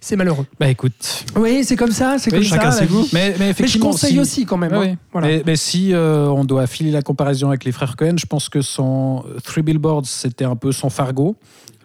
C'est 0.00 0.16
malheureux. 0.16 0.46
Bah 0.60 0.68
écoute. 0.68 1.24
Oui, 1.36 1.64
c'est 1.64 1.76
comme 1.76 1.90
ça, 1.92 2.16
c'est 2.18 2.30
Oui, 2.32 2.38
comme 2.38 2.46
chacun 2.46 2.70
ça. 2.70 2.80
ses 2.80 2.86
goûts. 2.86 3.06
Mais, 3.12 3.34
mais 3.38 3.54
Mais 3.58 3.66
je 3.66 3.78
conseille 3.78 4.12
si- 4.12 4.20
aussi 4.20 4.46
quand 4.46 4.56
même. 4.58 4.72
Hein. 4.74 4.96
Voilà. 5.12 5.28
Mais, 5.28 5.42
mais 5.46 5.56
si 5.56 5.92
euh, 5.94 6.28
on 6.28 6.44
doit 6.44 6.66
filer 6.66 6.90
la 6.90 7.02
comparaison 7.02 7.48
avec 7.48 7.64
les 7.64 7.72
frères 7.72 7.96
Cohen, 7.96 8.16
je 8.18 8.26
pense 8.26 8.48
que 8.48 8.60
son 8.60 9.24
Three 9.42 9.62
Billboards, 9.62 10.06
c'était 10.06 10.44
un 10.44 10.56
peu 10.56 10.72
son 10.72 10.90
Fargo. 10.90 11.36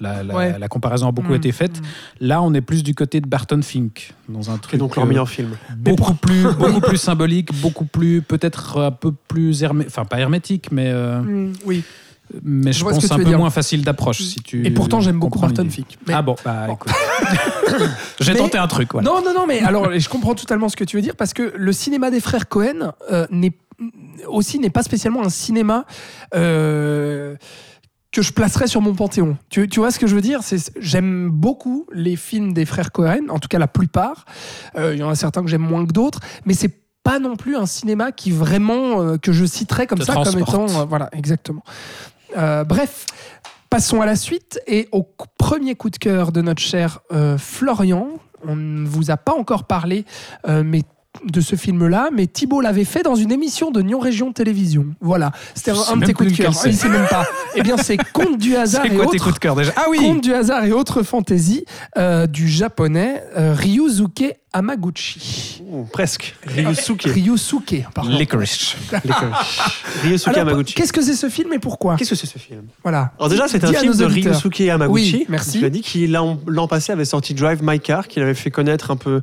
La, 0.02 0.24
la- 0.24 0.34
Ouais. 0.36 0.58
la 0.60 0.68
comparaison 0.70 1.10
a 1.10 1.12
beaucoup 1.12 1.34
Mm, 1.34 1.36
été 1.36 1.52
faite. 1.52 1.82
Là, 2.22 2.42
on 2.42 2.54
est 2.54 2.62
plus 2.62 2.84
du 2.84 2.96
côté 2.96 3.20
de 3.20 3.28
Barton 3.28 3.62
Fink, 3.62 4.14
dans 4.30 4.50
un 4.50 4.58
truc 4.58 4.76
est 4.76 4.78
donc 4.78 4.96
leur 4.96 5.04
euh, 5.04 5.08
meilleur 5.10 5.28
film. 5.30 5.50
beaucoup 5.78 6.14
plus, 6.14 6.44
beaucoup 6.60 6.80
plus 6.80 6.98
symbolique, 6.98 7.50
beaucoup 7.62 7.84
plus, 7.86 8.22
peut-être 8.22 8.80
un 8.80 8.92
peu 8.92 9.12
plus 9.28 9.62
hermétique, 9.62 9.92
enfin 9.92 10.06
pas 10.06 10.20
hermétique, 10.20 10.72
mais, 10.72 10.88
euh, 10.88 11.20
Mm, 11.22 11.54
oui. 11.66 11.84
Mais 12.44 12.72
je, 12.74 12.80
ce 12.80 12.84
pense 12.84 13.08
que 13.08 13.14
un 13.14 13.18
peu 13.18 13.24
dire. 13.26 13.38
moins 13.38 13.50
facile 13.50 13.84
d'approche. 13.84 14.22
Si 14.22 14.36
tu 14.42 14.66
Et 14.66 14.72
pourtant, 14.72 15.02
j'aime 15.02 15.20
beaucoup 15.20 15.40
Barton. 15.40 15.68
Fink. 15.70 15.98
Mais- 16.08 16.14
Ah 16.14 16.22
bon, 16.22 16.36
bah 16.46 16.66
Bon. 16.68 16.74
écoute. 16.74 16.92
J'ai 18.20 18.34
Mais- 18.34 18.40
tenté 18.40 18.58
un 18.58 18.68
truc, 18.68 18.92
voilà. 18.94 19.10
Non, 19.10 19.22
non, 19.24 19.34
non, 19.34 19.46
mais 19.48 19.60
alors 19.62 19.98
je 19.98 20.10
comprends 20.10 20.36
totalement 20.36 20.70
ce 20.70 20.76
que 20.76 20.84
tu 20.84 20.96
veux 20.96 21.02
dire 21.02 21.16
parce 21.16 21.34
que 21.34 21.54
le 21.56 21.72
cinéma 21.74 22.12
des 22.12 22.20
frères 22.20 22.48
Cohen 22.50 22.94
euh, 23.12 23.26
n'est 23.32 23.54
aussi 24.28 24.60
n'est 24.60 24.70
pas 24.70 24.84
spécialement 24.84 25.24
un 25.24 25.30
cinéma 25.30 25.86
euh, 26.36 27.36
que 28.12 28.22
je 28.22 28.34
placerais 28.34 28.68
sur 28.68 28.82
mon 28.82 28.94
panthéon. 28.96 29.38
Tu, 29.50 29.70
tu 29.70 29.80
vois 29.80 29.92
ce 29.92 30.00
que 30.00 30.08
je 30.08 30.16
veux 30.16 30.22
dire? 30.22 30.40
C'est 30.44 30.72
j'aime 30.80 31.30
beaucoup 31.30 31.86
les 31.94 32.16
films 32.16 32.54
des 32.54 32.66
frères 32.66 32.92
Cohen, 32.92 33.28
en 33.30 33.40
tout 33.40 33.48
cas 33.48 33.60
la 33.60 33.68
plupart. 33.68 34.26
Euh, 34.76 34.94
Il 34.96 35.00
y 35.00 35.04
en 35.04 35.10
a 35.10 35.16
certains 35.16 35.42
que 35.44 35.48
j'aime 35.50 35.62
moins 35.62 35.86
que 35.86 35.94
d'autres, 35.94 36.20
mais 36.46 36.54
c'est 36.54 36.76
pas 37.04 37.20
non 37.20 37.36
plus 37.38 37.56
un 37.56 37.66
cinéma 37.66 38.12
qui 38.12 38.32
vraiment 38.32 39.02
euh, 39.02 39.18
que 39.18 39.32
je 39.32 39.46
citerais 39.46 39.88
comme 39.88 40.00
Te 40.00 40.04
ça 40.04 40.16
comme 40.16 40.40
étant 40.40 40.66
euh, 40.82 40.86
voilà 40.86 41.10
exactement. 41.14 41.64
Euh, 42.38 42.64
bref. 42.64 43.06
Passons 43.70 44.02
à 44.02 44.08
la 44.08 44.16
suite 44.16 44.60
et 44.66 44.90
au 44.92 45.08
premier 45.38 45.76
coup 45.76 45.92
de 45.92 45.98
cœur 45.98 46.32
de 46.32 46.42
notre 46.42 46.62
cher 46.62 47.02
euh, 47.12 47.38
Florian. 47.38 48.10
On 48.48 48.56
ne 48.56 48.88
vous 48.88 49.12
a 49.12 49.18
pas 49.18 49.34
encore 49.34 49.66
parlé 49.66 50.06
euh, 50.48 50.64
mais 50.66 50.82
de 51.26 51.42
ce 51.42 51.56
film-là, 51.56 52.10
mais 52.14 52.28
Thibault 52.28 52.62
l'avait 52.62 52.86
fait 52.86 53.04
dans 53.04 53.16
une 53.16 53.32
émission 53.32 53.72
de 53.72 53.82
Nyon 53.82 54.00
Région 54.00 54.32
Télévision. 54.32 54.86
Voilà, 55.02 55.32
c'était 55.54 55.72
un 55.72 55.98
de 55.98 56.06
tes 56.06 56.14
coups 56.14 56.32
de 56.32 56.38
cœur. 56.38 56.52
lequel 56.52 56.72
Il 56.72 56.78
sait 56.78 56.88
même 56.88 57.08
pas. 57.10 57.26
eh 57.56 57.62
bien, 57.62 57.78
c'est 57.78 57.98
Conte 58.14 58.38
du 58.38 58.56
hasard 58.56 58.86
et 58.86 58.90
quoi 58.90 59.06
tes 59.06 59.16
autres 59.16 59.24
coups 59.24 59.36
de 59.36 59.40
cœur 59.40 59.56
déjà? 59.56 59.74
Ah 59.76 59.86
oui 59.90 59.98
Conte 59.98 60.22
du 60.22 60.34
hasard 60.34 60.64
et 60.64 60.72
autres 60.72 61.04
fantaisies 61.04 61.66
euh, 61.98 62.28
du 62.28 62.48
japonais 62.48 63.24
euh, 63.36 63.54
Ryuzuke 63.54 64.36
Hamaguchi. 64.52 65.62
Ouh, 65.70 65.84
presque. 65.84 66.36
Ryusuke. 66.44 67.04
Ryusuke, 67.04 67.86
pardon. 67.94 68.18
Licorice. 68.18 68.76
Ryusuke 70.04 70.28
Alors, 70.30 70.42
Hamaguchi. 70.42 70.74
Qu'est-ce 70.74 70.92
que 70.92 71.02
c'est 71.02 71.14
ce 71.14 71.30
film 71.30 71.54
et 71.54 71.60
pourquoi 71.60 71.96
Qu'est-ce 71.96 72.10
que 72.10 72.16
c'est 72.16 72.26
ce 72.26 72.40
film 72.40 72.64
Voilà. 72.82 73.12
Alors 73.20 73.30
déjà, 73.30 73.48
c'est 73.48 73.64
un 73.64 73.72
film 73.74 73.96
de 73.96 74.06
auditeurs. 74.06 74.34
Ryusuke 74.34 74.62
Hamaguchi. 74.62 75.16
Oui, 75.18 75.26
merci. 75.30 75.58
Tu 75.58 75.60
l'as 75.60 75.70
dit 75.70 75.82
qui 75.82 76.08
l'an 76.08 76.40
l'an 76.48 76.68
passé 76.68 76.92
avait 76.92 77.06
sorti 77.06 77.34
Drive 77.36 77.60
My 77.62 77.80
Car, 77.80 78.08
qu'il 78.08 78.24
avait 78.24 78.34
fait 78.34 78.50
connaître 78.50 78.90
un 78.90 78.96
peu 78.98 79.22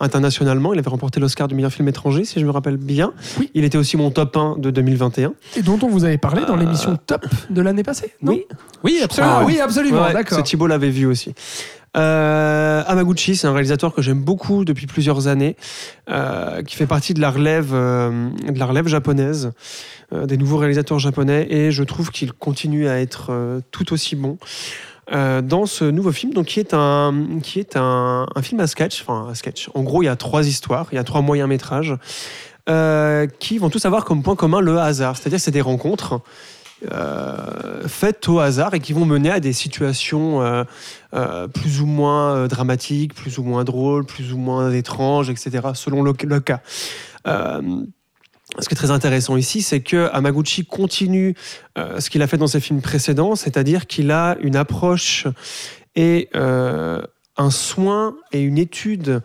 internationalement. 0.00 0.72
Il 0.72 0.78
avait 0.78 0.90
remporté 0.90 1.18
l'Oscar 1.18 1.48
du 1.48 1.54
meilleur 1.56 1.72
film 1.72 1.88
étranger, 1.88 2.24
si 2.24 2.38
je 2.38 2.44
me 2.46 2.50
rappelle 2.50 2.76
bien. 2.76 3.12
Oui. 3.40 3.50
Il 3.54 3.64
était 3.64 3.78
aussi 3.78 3.96
mon 3.96 4.10
top 4.12 4.36
1 4.36 4.56
de 4.58 4.70
2021. 4.70 5.32
Et 5.56 5.62
dont 5.62 5.78
on 5.82 5.88
vous 5.88 6.04
avait 6.04 6.18
parlé 6.18 6.44
dans 6.46 6.56
l'émission 6.56 6.96
Top 7.06 7.26
de 7.50 7.62
l'année 7.62 7.82
passée, 7.82 8.14
non 8.22 8.32
Oui. 8.32 8.44
Oui, 8.84 9.00
absolument. 9.02 9.38
Ah 9.40 9.44
oui, 9.44 9.58
absolument, 9.60 10.02
Ouais, 10.04 10.12
d'accord. 10.12 10.38
Ce 10.38 10.42
Thibault 10.44 10.68
l'avait 10.68 10.90
vu 10.90 11.06
aussi. 11.06 11.34
Euh, 11.98 12.82
Hamaguchi, 12.86 13.36
c'est 13.36 13.46
un 13.46 13.52
réalisateur 13.52 13.92
que 13.92 14.02
j'aime 14.02 14.22
beaucoup 14.22 14.64
depuis 14.64 14.86
plusieurs 14.86 15.26
années, 15.26 15.56
euh, 16.08 16.62
qui 16.62 16.76
fait 16.76 16.86
partie 16.86 17.12
de 17.12 17.20
la 17.20 17.30
relève, 17.30 17.70
euh, 17.72 18.30
de 18.48 18.58
la 18.58 18.66
relève 18.66 18.86
japonaise, 18.86 19.52
euh, 20.12 20.26
des 20.26 20.36
nouveaux 20.36 20.58
réalisateurs 20.58 20.98
japonais, 20.98 21.46
et 21.50 21.72
je 21.72 21.82
trouve 21.82 22.10
qu'il 22.10 22.32
continue 22.32 22.88
à 22.88 23.00
être 23.00 23.60
tout 23.70 23.92
aussi 23.92 24.16
bon. 24.16 24.38
dans 25.10 25.66
ce 25.66 25.84
nouveau 25.84 26.12
film, 26.12 26.34
donc 26.34 26.46
qui 26.46 26.60
est 26.60 26.74
un 26.74 27.14
qui 27.42 27.60
est 27.60 27.76
un, 27.76 28.26
film 28.42 28.60
à 28.60 28.66
sketch, 28.66 29.02
enfin 29.02 29.28
un 29.30 29.34
sketch. 29.34 29.70
En 29.74 29.82
gros, 29.82 30.02
il 30.02 30.06
y 30.06 30.10
a 30.10 30.16
trois 30.16 30.46
histoires, 30.46 30.86
il 30.92 30.96
y 30.96 30.98
a 30.98 31.04
trois 31.04 31.22
moyens 31.22 31.48
métrages 31.48 31.96
qui 33.38 33.58
vont 33.58 33.70
tous 33.70 33.86
avoir 33.86 34.04
comme 34.04 34.22
point 34.22 34.36
commun 34.36 34.60
le 34.60 34.78
hasard, 34.78 35.16
c'est-à-dire 35.16 35.40
c'est 35.40 35.50
des 35.50 35.62
rencontres 35.62 36.20
faites 37.86 38.28
au 38.28 38.38
hasard 38.38 38.74
et 38.74 38.80
qui 38.80 38.92
vont 38.92 39.06
mener 39.06 39.30
à 39.30 39.40
des 39.40 39.54
situations 39.54 40.64
euh, 41.14 41.48
plus 41.48 41.80
ou 41.80 41.86
moins 41.86 42.36
euh, 42.36 42.48
dramatiques, 42.48 43.14
plus 43.14 43.38
ou 43.38 43.42
moins 43.42 43.64
drôles, 43.64 44.04
plus 44.04 44.34
ou 44.34 44.36
moins 44.36 44.70
étranges, 44.72 45.30
etc., 45.30 45.68
selon 45.74 46.02
le, 46.02 46.12
cas. 46.12 46.60
Euh, 47.26 47.62
ce 48.58 48.68
qui 48.68 48.74
est 48.74 48.76
très 48.76 48.90
intéressant 48.90 49.36
ici, 49.36 49.62
c'est 49.62 49.80
que 49.80 50.10
Hamaguchi 50.12 50.66
continue 50.66 51.34
ce 51.76 52.10
qu'il 52.10 52.22
a 52.22 52.26
fait 52.26 52.38
dans 52.38 52.46
ses 52.46 52.60
films 52.60 52.80
précédents, 52.80 53.36
c'est-à-dire 53.36 53.86
qu'il 53.86 54.10
a 54.10 54.36
une 54.40 54.56
approche 54.56 55.26
et 55.94 56.30
un 56.34 57.50
soin 57.50 58.16
et 58.32 58.40
une 58.40 58.56
étude 58.56 59.22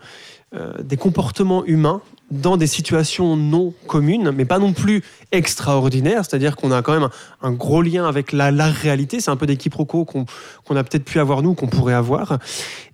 des 0.82 0.96
comportements 0.98 1.64
humains 1.64 2.02
dans 2.30 2.56
des 2.56 2.66
situations 2.66 3.36
non 3.36 3.74
communes, 3.86 4.30
mais 4.30 4.44
pas 4.44 4.58
non 4.58 4.72
plus 4.72 5.02
extraordinaires, 5.30 6.24
c'est-à-dire 6.24 6.56
qu'on 6.56 6.72
a 6.72 6.82
quand 6.82 6.98
même 6.98 7.08
un, 7.42 7.52
gros 7.52 7.82
lien 7.82 8.06
avec 8.06 8.32
la, 8.32 8.50
réalité, 8.70 9.20
c'est 9.20 9.30
un 9.30 9.36
peu 9.36 9.46
des 9.46 9.56
quiproquos 9.56 10.04
qu'on 10.04 10.76
a 10.76 10.84
peut-être 10.84 11.04
pu 11.04 11.20
avoir 11.20 11.42
nous, 11.42 11.54
qu'on 11.54 11.66
pourrait 11.66 11.94
avoir, 11.94 12.38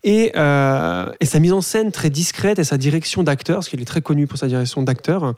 et, 0.03 0.33
euh, 0.37 1.11
et 1.21 1.27
sa 1.27 1.39
mise 1.39 1.53
en 1.53 1.61
scène 1.61 1.93
très 1.93 2.11
discrète 2.11 2.59
et 2.59 2.65
sa 2.65 2.77
direction 2.77 3.23
d'acteur, 3.23 3.57
parce 3.57 3.69
qu'il 3.69 3.81
est 3.81 3.87
très 3.87 4.03
connu 4.03 4.27
pour 4.27 4.39
sa 4.39 4.49
direction 4.49 4.83
d'acteur, 4.83 5.35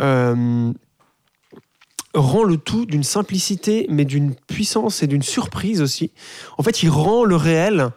euh, 0.00 0.72
rend 2.14 2.44
le 2.44 2.56
tout 2.56 2.86
d'une 2.86 3.02
simplicité, 3.02 3.86
mais 3.90 4.04
d'une 4.04 4.34
puissance 4.34 5.02
et 5.02 5.06
d'une 5.06 5.22
surprise 5.22 5.82
aussi. 5.82 6.10
En 6.56 6.62
fait, 6.62 6.82
il 6.82 6.88
rend 6.88 7.24
le 7.24 7.36
réel 7.36 7.90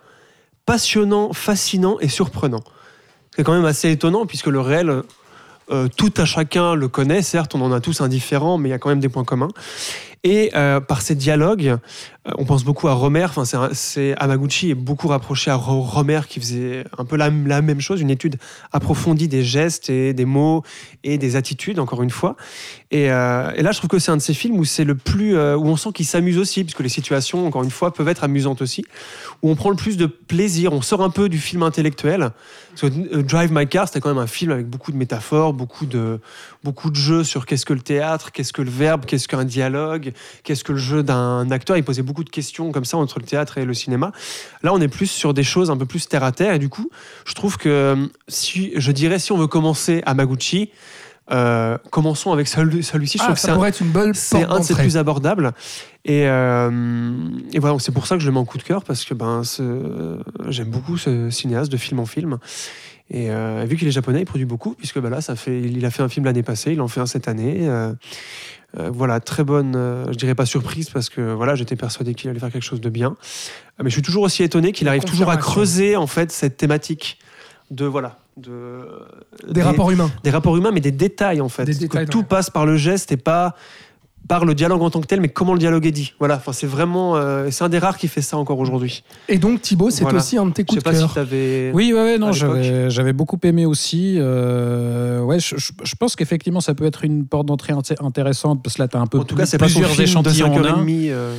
passionnant, 0.66 1.34
fascinant 1.34 1.98
et 2.00 2.10
surprenant. 2.10 2.64
C'est 3.36 3.44
quand 3.44 3.54
même 3.54 3.66
assez 3.66 3.90
étonnant, 3.90 4.26
puisque 4.26 4.48
le 4.48 4.60
réel, 4.60 5.04
euh, 5.72 5.88
tout 5.96 6.14
à 6.18 6.26
chacun 6.26 6.76
le 6.76 6.88
connaît, 6.88 7.22
certes, 7.22 7.56
on 7.56 7.62
en 7.62 7.72
a 7.72 7.80
tous 7.80 8.02
un 8.02 8.08
différent, 8.08 8.58
mais 8.58 8.70
il 8.70 8.72
y 8.72 8.76
a 8.76 8.80
quand 8.80 8.90
même 8.90 9.00
des 9.00 9.10
points 9.10 9.24
communs. 9.24 9.50
Et 10.24 10.52
euh, 10.56 10.80
par 10.80 11.02
ces 11.02 11.16
dialogues, 11.16 11.66
euh, 12.28 12.32
on 12.38 12.46
pense 12.46 12.64
beaucoup 12.64 12.88
à 12.88 12.94
Romer. 12.94 13.24
Enfin, 13.24 13.44
c'est 13.74 14.14
Amaguchi 14.18 14.70
est 14.70 14.76
beaucoup 14.76 15.08
rapproché 15.08 15.50
à 15.50 15.56
Ro- 15.56 15.82
Romer 15.82 16.22
qui 16.30 16.40
faisait 16.40 16.84
un 17.00 17.06
peu 17.06 17.16
la, 17.16 17.32
même 17.32 17.82
chose, 17.82 18.02
une 18.02 18.12
étude 18.12 18.36
approfondie 18.72 19.28
des 19.28 19.44
gestes 19.44 19.90
et 19.90 20.14
des 20.14 20.26
mots 20.26 20.62
et 21.04 21.18
des 21.18 21.36
attitudes, 21.38 21.80
encore 21.80 22.04
une 22.04 22.12
fois. 22.12 22.36
Et, 22.92 23.06
et 23.06 23.08
là, 23.08 23.72
je 23.72 23.78
trouve 23.78 23.90
que 23.90 23.98
c'est 23.98 24.12
un 24.12 24.18
de 24.18 24.22
ces 24.22 24.36
films 24.36 24.60
où 24.60 24.66
c'est 24.66 24.84
le 24.84 24.94
plus 24.94 25.34
où 25.36 25.66
on 25.66 25.76
sent 25.76 25.90
qu'il 25.92 26.06
s'amuse 26.06 26.38
aussi, 26.38 26.64
puisque 26.64 26.82
les 26.82 26.90
situations, 26.90 27.48
encore 27.48 27.64
une 27.64 27.72
fois, 27.72 27.92
peuvent 27.92 28.10
être 28.10 28.24
amusantes 28.24 28.62
aussi, 28.62 28.86
où 29.42 29.50
on 29.50 29.56
prend 29.56 29.72
le 29.72 29.76
plus 29.76 29.98
de 29.98 30.06
plaisir. 30.06 30.72
On 30.74 30.84
sort 30.84 31.02
un 31.02 31.10
peu 31.10 31.30
du 31.30 31.40
film 31.40 31.64
intellectuel. 31.64 32.30
Parce 32.72 32.94
que 32.94 33.16
euh, 33.16 33.24
Drive 33.24 33.52
My 33.52 33.68
Car, 33.68 33.88
c'était 33.88 34.00
quand 34.00 34.10
même 34.10 34.24
un 34.24 34.28
film 34.28 34.52
avec 34.52 34.68
beaucoup 34.68 34.92
de 34.92 34.98
métaphores, 34.98 35.54
beaucoup 35.54 35.86
de 35.86 36.20
beaucoup 36.64 36.90
de 36.90 36.96
jeux 36.96 37.24
sur 37.24 37.46
qu'est-ce 37.46 37.66
que 37.66 37.74
le 37.74 37.82
théâtre, 37.82 38.32
qu'est-ce 38.32 38.54
que 38.54 38.62
le 38.62 38.70
verbe, 38.70 39.06
qu'est-ce 39.06 39.28
qu'un 39.28 39.46
dialogue, 39.46 40.14
qu'est-ce 40.44 40.64
que 40.64 40.72
le 40.72 40.78
jeu 40.78 41.04
d'un 41.04 41.50
acteur. 41.52 41.78
Il 41.78 41.84
posait 41.84 42.02
beaucoup 42.02 42.24
de 42.24 42.30
questions 42.30 42.72
comme 42.72 42.86
ça 42.86 42.98
entre 42.98 43.20
le 43.20 43.26
théâtre 43.26 43.58
et 43.58 43.66
le 43.66 43.74
cinéma. 43.74 44.12
Là, 44.64 44.74
on 44.74 44.80
est 44.80 44.88
plus 44.88 45.10
sur 45.10 45.34
des 45.34 45.44
choses 45.44 45.72
un 45.72 45.78
peu 45.78 45.86
plus 45.86 46.08
terre 46.08 46.24
à 46.24 46.32
terre. 46.32 46.54
Et 46.54 46.60
du 46.60 46.70
coup, 46.70 46.90
je 47.26 47.34
trouve 47.34 47.58
que 47.58 47.70
euh, 47.70 48.08
si 48.28 48.74
je 48.76 48.92
dirais 48.92 49.20
si 49.20 49.32
on 49.32 49.38
veut 49.38 49.48
commencer 49.48 50.02
à 50.06 50.14
Maguchi, 50.14 50.70
euh, 51.32 51.78
commençons 51.92 52.32
avec 52.32 52.48
celui- 52.48 52.84
celui-ci. 52.84 53.18
Ah, 53.22 53.28
ça 53.30 53.36
c'est 53.36 53.50
un- 53.52 53.56
pourrait 53.56 53.70
être 53.70 53.80
une 53.82 53.92
bonne 53.92 54.14
c'est 54.14 54.44
un 54.44 54.60
de 54.60 54.64
ses 54.64 54.76
plus 54.76 54.98
abordables. 54.98 55.52
Et, 56.04 56.24
euh, 56.28 57.12
et 57.54 57.60
voilà, 57.60 57.78
c'est 57.80 57.92
pour 57.94 58.08
ça 58.08 58.16
que 58.16 58.22
je 58.22 58.28
le 58.28 58.34
mets 58.34 58.40
en 58.40 58.46
coup 58.46 58.58
de 58.58 58.64
cœur, 58.64 58.84
parce 58.84 59.06
que 59.06 59.14
ben, 59.14 59.42
j'aime 60.50 60.70
beaucoup 60.70 60.98
ce 60.98 61.30
cinéaste 61.30 61.72
de 61.72 61.78
film 61.78 62.00
en 62.00 62.06
film. 62.06 62.38
Et 63.14 63.30
euh, 63.30 63.66
vu 63.68 63.76
qu'il 63.78 63.88
est 63.88 63.92
japonais, 63.92 64.22
il 64.22 64.26
produit 64.26 64.46
beaucoup, 64.46 64.74
puisque 64.74 65.00
ben 65.00 65.10
là, 65.10 65.20
ça 65.22 65.36
fait, 65.36 65.62
il 65.62 65.86
a 65.86 65.92
fait 65.92 66.02
un 66.02 66.08
film 66.10 66.26
l'année 66.26 66.44
passée, 66.44 66.72
il 66.74 66.82
en 66.82 66.88
fait 66.88 67.02
un 67.02 67.06
cette 67.06 67.28
année. 67.28 67.70
Voilà, 68.78 69.20
très 69.20 69.44
bonne, 69.44 69.74
je 70.10 70.16
dirais 70.16 70.34
pas 70.34 70.46
surprise, 70.46 70.90
parce 70.90 71.10
que 71.10 71.34
voilà, 71.34 71.56
j'étais 71.56 71.76
persuadé 71.76 72.14
qu'il 72.14 72.30
allait 72.30 72.40
faire 72.40 72.52
quelque 72.52 72.64
chose 72.64 72.80
de 72.80 72.90
bien. 72.90 73.18
Mais 73.84 73.90
je 73.90 73.94
suis 73.96 74.02
toujours 74.02 74.24
aussi 74.24 74.44
étonné 74.44 74.72
qu'il 74.72 74.88
arrive 74.88 75.04
toujours 75.04 75.30
à 75.30 75.36
creuser 75.38 75.98
en 75.98 76.08
fait 76.08 76.32
cette 76.32 76.56
thématique 76.56 77.20
de 77.72 77.86
voilà 77.86 78.18
de 78.38 78.82
Des 79.50 79.62
rapports 79.64 79.90
humains. 79.92 80.12
des 80.24 80.30
rapports 80.30 80.56
humains, 80.58 80.72
mais 80.72 80.82
des 80.82 80.92
détails 80.92 81.42
en 81.42 81.50
fait. 81.50 81.66
Des 81.66 81.74
Que 81.74 81.80
détails, 81.80 82.06
tout 82.06 82.20
ouais. 82.20 82.24
passe 82.26 82.50
par 82.50 82.66
le 82.66 82.76
geste 82.78 83.12
et 83.12 83.18
pas 83.18 83.56
par 84.28 84.46
le 84.46 84.54
dialogue 84.54 84.82
en 84.84 84.90
tant 84.92 85.02
que 85.02 85.08
tel, 85.08 85.20
mais 85.20 85.30
comment 85.30 85.54
le 85.54 85.60
dialogue 85.60 85.86
est 85.88 85.92
dit. 85.92 86.14
Voilà, 86.20 86.36
enfin, 86.36 86.54
c'est 86.54 86.68
vraiment. 86.68 87.18
euh, 87.18 87.48
c'est 87.50 87.64
un 87.64 87.70
des 87.70 87.80
rares 87.80 87.98
qui 87.98 88.08
fait 88.08 88.22
ça 88.22 88.38
encore 88.38 88.60
aujourd'hui. 88.60 89.04
Et 89.28 89.40
donc 89.40 89.62
Thibaut, 89.62 89.90
c'est 89.90 90.04
Voilà. 90.04 90.20
aussi 90.20 90.38
un 90.38 90.46
de 90.46 90.52
tes 90.52 90.62
Je 90.62 90.68
coups 90.68 90.84
sais 90.84 90.90
de 90.92 91.02
pas 91.02 91.08
si 91.14 91.20
avais. 91.20 91.72
Oui, 91.74 91.92
ouais, 91.92 92.00
ouais, 92.04 92.18
non, 92.20 92.32
j'avais 92.32 93.14
beaucoup 93.14 93.40
aimé 93.44 93.66
aussi. 93.66 94.18
Euh, 94.20 95.22
ouais, 95.22 95.40
je, 95.40 95.56
je- 95.58 95.72
je 95.84 95.96
pense 95.96 96.16
qu'effectivement, 96.16 96.62
ça 96.62 96.76
peut 96.76 96.86
être 96.86 97.04
une 97.04 97.26
porte 97.26 97.48
d'entrée 97.48 97.74
int- 97.74 98.06
intéressante 98.06 98.62
parce 98.64 98.76
que 98.76 98.82
là, 98.84 98.88
tu 98.88 98.96
as 98.96 99.00
un 99.02 99.08
peu 99.08 99.18
En 99.20 99.24
tout 99.24 99.36
cas, 99.36 99.46
c'est 99.48 99.58
pas 99.58 99.68
son 99.68 99.80
plusieurs 99.80 99.98
de 99.98 100.02
échantillons 100.04 100.54
en 100.54 100.58
un. 100.66 100.84
5h30. 100.86 101.10
Euh... 101.12 101.34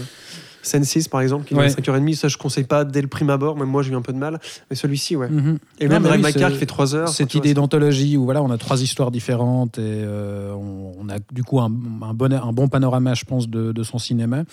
Sense6 0.62 1.08
par 1.08 1.20
exemple, 1.20 1.44
qui 1.46 1.54
Ouais. 1.54 1.66
est 1.66 1.78
5h30, 1.78 2.14
ça 2.14 2.28
je 2.28 2.36
conseille 2.38 2.64
pas 2.64 2.84
dès 2.84 3.02
le 3.02 3.08
prime 3.08 3.30
abord, 3.30 3.56
même 3.56 3.68
moi 3.68 3.82
j'ai 3.82 3.92
eu 3.92 3.96
un 3.96 4.02
peu 4.02 4.12
de 4.12 4.18
mal, 4.18 4.38
mais 4.70 4.76
celui-ci 4.76 5.16
ouais. 5.16 5.28
Mhm. 5.28 5.58
Et 5.80 5.84
Non, 5.86 5.90
même 5.94 6.02
Drive 6.04 6.24
oui, 6.24 6.32
qui 6.52 6.58
fait 6.58 6.66
3 6.66 6.94
heures. 6.94 7.08
Cette 7.08 7.34
idée 7.34 7.54
d'anthologie 7.54 8.16
où 8.16 8.24
voilà, 8.24 8.42
on 8.42 8.50
a 8.50 8.58
trois 8.58 8.82
histoires 8.82 9.10
différentes 9.10 9.78
et 9.78 9.82
euh, 9.82 10.52
on, 10.52 10.92
on 11.00 11.08
a 11.08 11.16
du 11.32 11.42
coup 11.44 11.60
un, 11.60 11.66
un 12.02 12.14
bon, 12.14 12.32
un 12.32 12.52
bon 12.52 12.68
panorama, 12.68 13.14
je 13.14 13.24
pense, 13.24 13.48
de, 13.48 13.72
de 13.72 13.82
son 13.82 13.98
cinéma. 13.98 14.44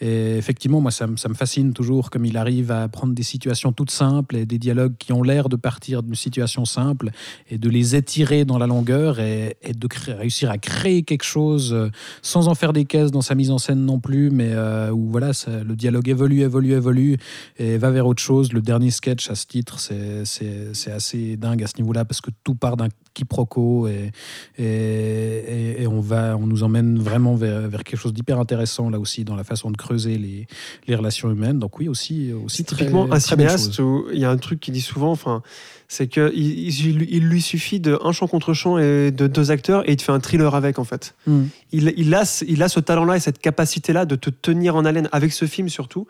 Et 0.00 0.36
effectivement, 0.36 0.80
moi, 0.80 0.90
ça, 0.90 1.06
me- 1.06 1.16
ça 1.16 1.28
me 1.28 1.34
fascine 1.34 1.72
toujours 1.72 2.10
comme 2.10 2.24
il 2.24 2.36
arrive 2.36 2.70
à 2.70 2.88
prendre 2.88 3.14
des 3.14 3.22
situations 3.22 3.72
toutes 3.72 3.90
simples 3.90 4.36
et 4.36 4.46
des 4.46 4.58
dialogues 4.58 4.94
qui 4.98 5.12
ont 5.12 5.22
l'air 5.22 5.48
de 5.48 5.56
partir 5.56 6.02
d'une 6.02 6.14
situation 6.14 6.64
simple 6.64 7.10
et 7.50 7.58
de 7.58 7.68
les 7.70 7.96
étirer 7.96 8.44
dans 8.44 8.58
la 8.58 8.66
longueur 8.66 9.20
et, 9.20 9.56
et 9.62 9.72
de 9.72 9.86
créer- 9.86 10.14
réussir 10.14 10.50
à 10.50 10.58
créer 10.58 11.02
quelque 11.02 11.24
chose 11.24 11.72
euh, 11.72 11.88
sans 12.22 12.48
en 12.48 12.54
faire 12.54 12.72
des 12.72 12.84
caisses 12.84 13.10
dans 13.10 13.22
sa 13.22 13.34
mise 13.34 13.50
en 13.50 13.58
scène 13.58 13.84
non 13.84 13.98
plus, 14.00 14.30
mais 14.30 14.50
euh, 14.50 14.90
où 14.90 15.08
voilà, 15.10 15.32
ça- 15.32 15.45
le 15.46 15.76
dialogue 15.76 16.08
évolue, 16.08 16.40
évolue, 16.40 16.72
évolue 16.72 17.16
et 17.58 17.78
va 17.78 17.90
vers 17.90 18.06
autre 18.06 18.22
chose. 18.22 18.52
Le 18.52 18.60
dernier 18.60 18.90
sketch 18.90 19.30
à 19.30 19.34
ce 19.34 19.46
titre, 19.46 19.78
c'est- 19.78 20.90
assez 20.90 21.36
dingue 21.36 21.62
à 21.62 21.66
ce 21.66 21.76
niveau-là 21.78 22.04
parce 22.04 22.20
que 22.20 22.30
tout 22.44 22.54
part 22.54 22.76
d'un 22.76 22.88
quiproquo 23.14 23.86
et, 23.88 24.12
et, 24.58 24.64
et- 24.64 25.82
et 25.82 25.86
on, 25.86 26.00
va, 26.00 26.36
on 26.36 26.46
nous 26.46 26.62
emmène 26.62 26.98
vraiment 26.98 27.34
vers, 27.34 27.68
vers 27.68 27.84
quelque 27.84 27.98
chose 27.98 28.12
d'hyper 28.12 28.38
intéressant 28.38 28.90
là 28.90 28.98
aussi 28.98 29.24
dans 29.24 29.36
la 29.36 29.44
façon 29.44 29.70
de 29.70 29.76
creuser 29.76 30.18
les, 30.18 30.46
les 30.86 30.94
relations 30.94 31.30
humaines. 31.30 31.58
Donc 31.58 31.78
oui, 31.78 31.88
aussi, 31.88 32.32
aussi 32.32 32.64
très- 32.64 32.76
typiquement 32.76 33.04
un 33.12 33.18
très 33.18 33.36
belle 33.36 33.48
cinéaste 33.50 33.78
où 33.78 34.06
il 34.12 34.18
y 34.20 34.24
a 34.24 34.30
un 34.30 34.36
truc 34.36 34.60
qu'il 34.60 34.74
dit 34.74 34.80
souvent, 34.80 35.10
enfin, 35.10 35.42
c'est 35.88 36.08
qu'il 36.08 36.32
il, 36.34 37.02
il 37.10 37.28
lui 37.28 37.40
suffit 37.40 37.78
de 37.80 37.98
un 38.02 38.12
chant 38.12 38.26
contre 38.26 38.54
chant 38.54 38.76
et 38.78 39.10
de 39.12 39.26
deux 39.26 39.50
acteurs 39.50 39.88
et 39.88 39.92
il 39.92 39.96
te 39.96 40.02
fait 40.02 40.12
un 40.12 40.18
thriller 40.20 40.54
avec 40.54 40.78
en 40.78 40.84
fait. 40.84 41.14
Mm. 41.26 41.42
Il, 41.72 41.94
il, 41.96 42.14
a, 42.14 42.24
ce- 42.24 42.44
il 42.46 42.62
a 42.62 42.68
ce 42.68 42.80
talent-là 42.80 43.16
et 43.16 43.20
cette 43.20 43.38
capacité-là 43.38 44.04
de 44.04 44.16
te 44.16 44.30
tenir 44.30 44.74
en 44.76 44.84
haleine 44.84 45.08
avec 45.12 45.32
ce 45.32 45.44
film 45.46 45.68
surtout, 45.68 46.06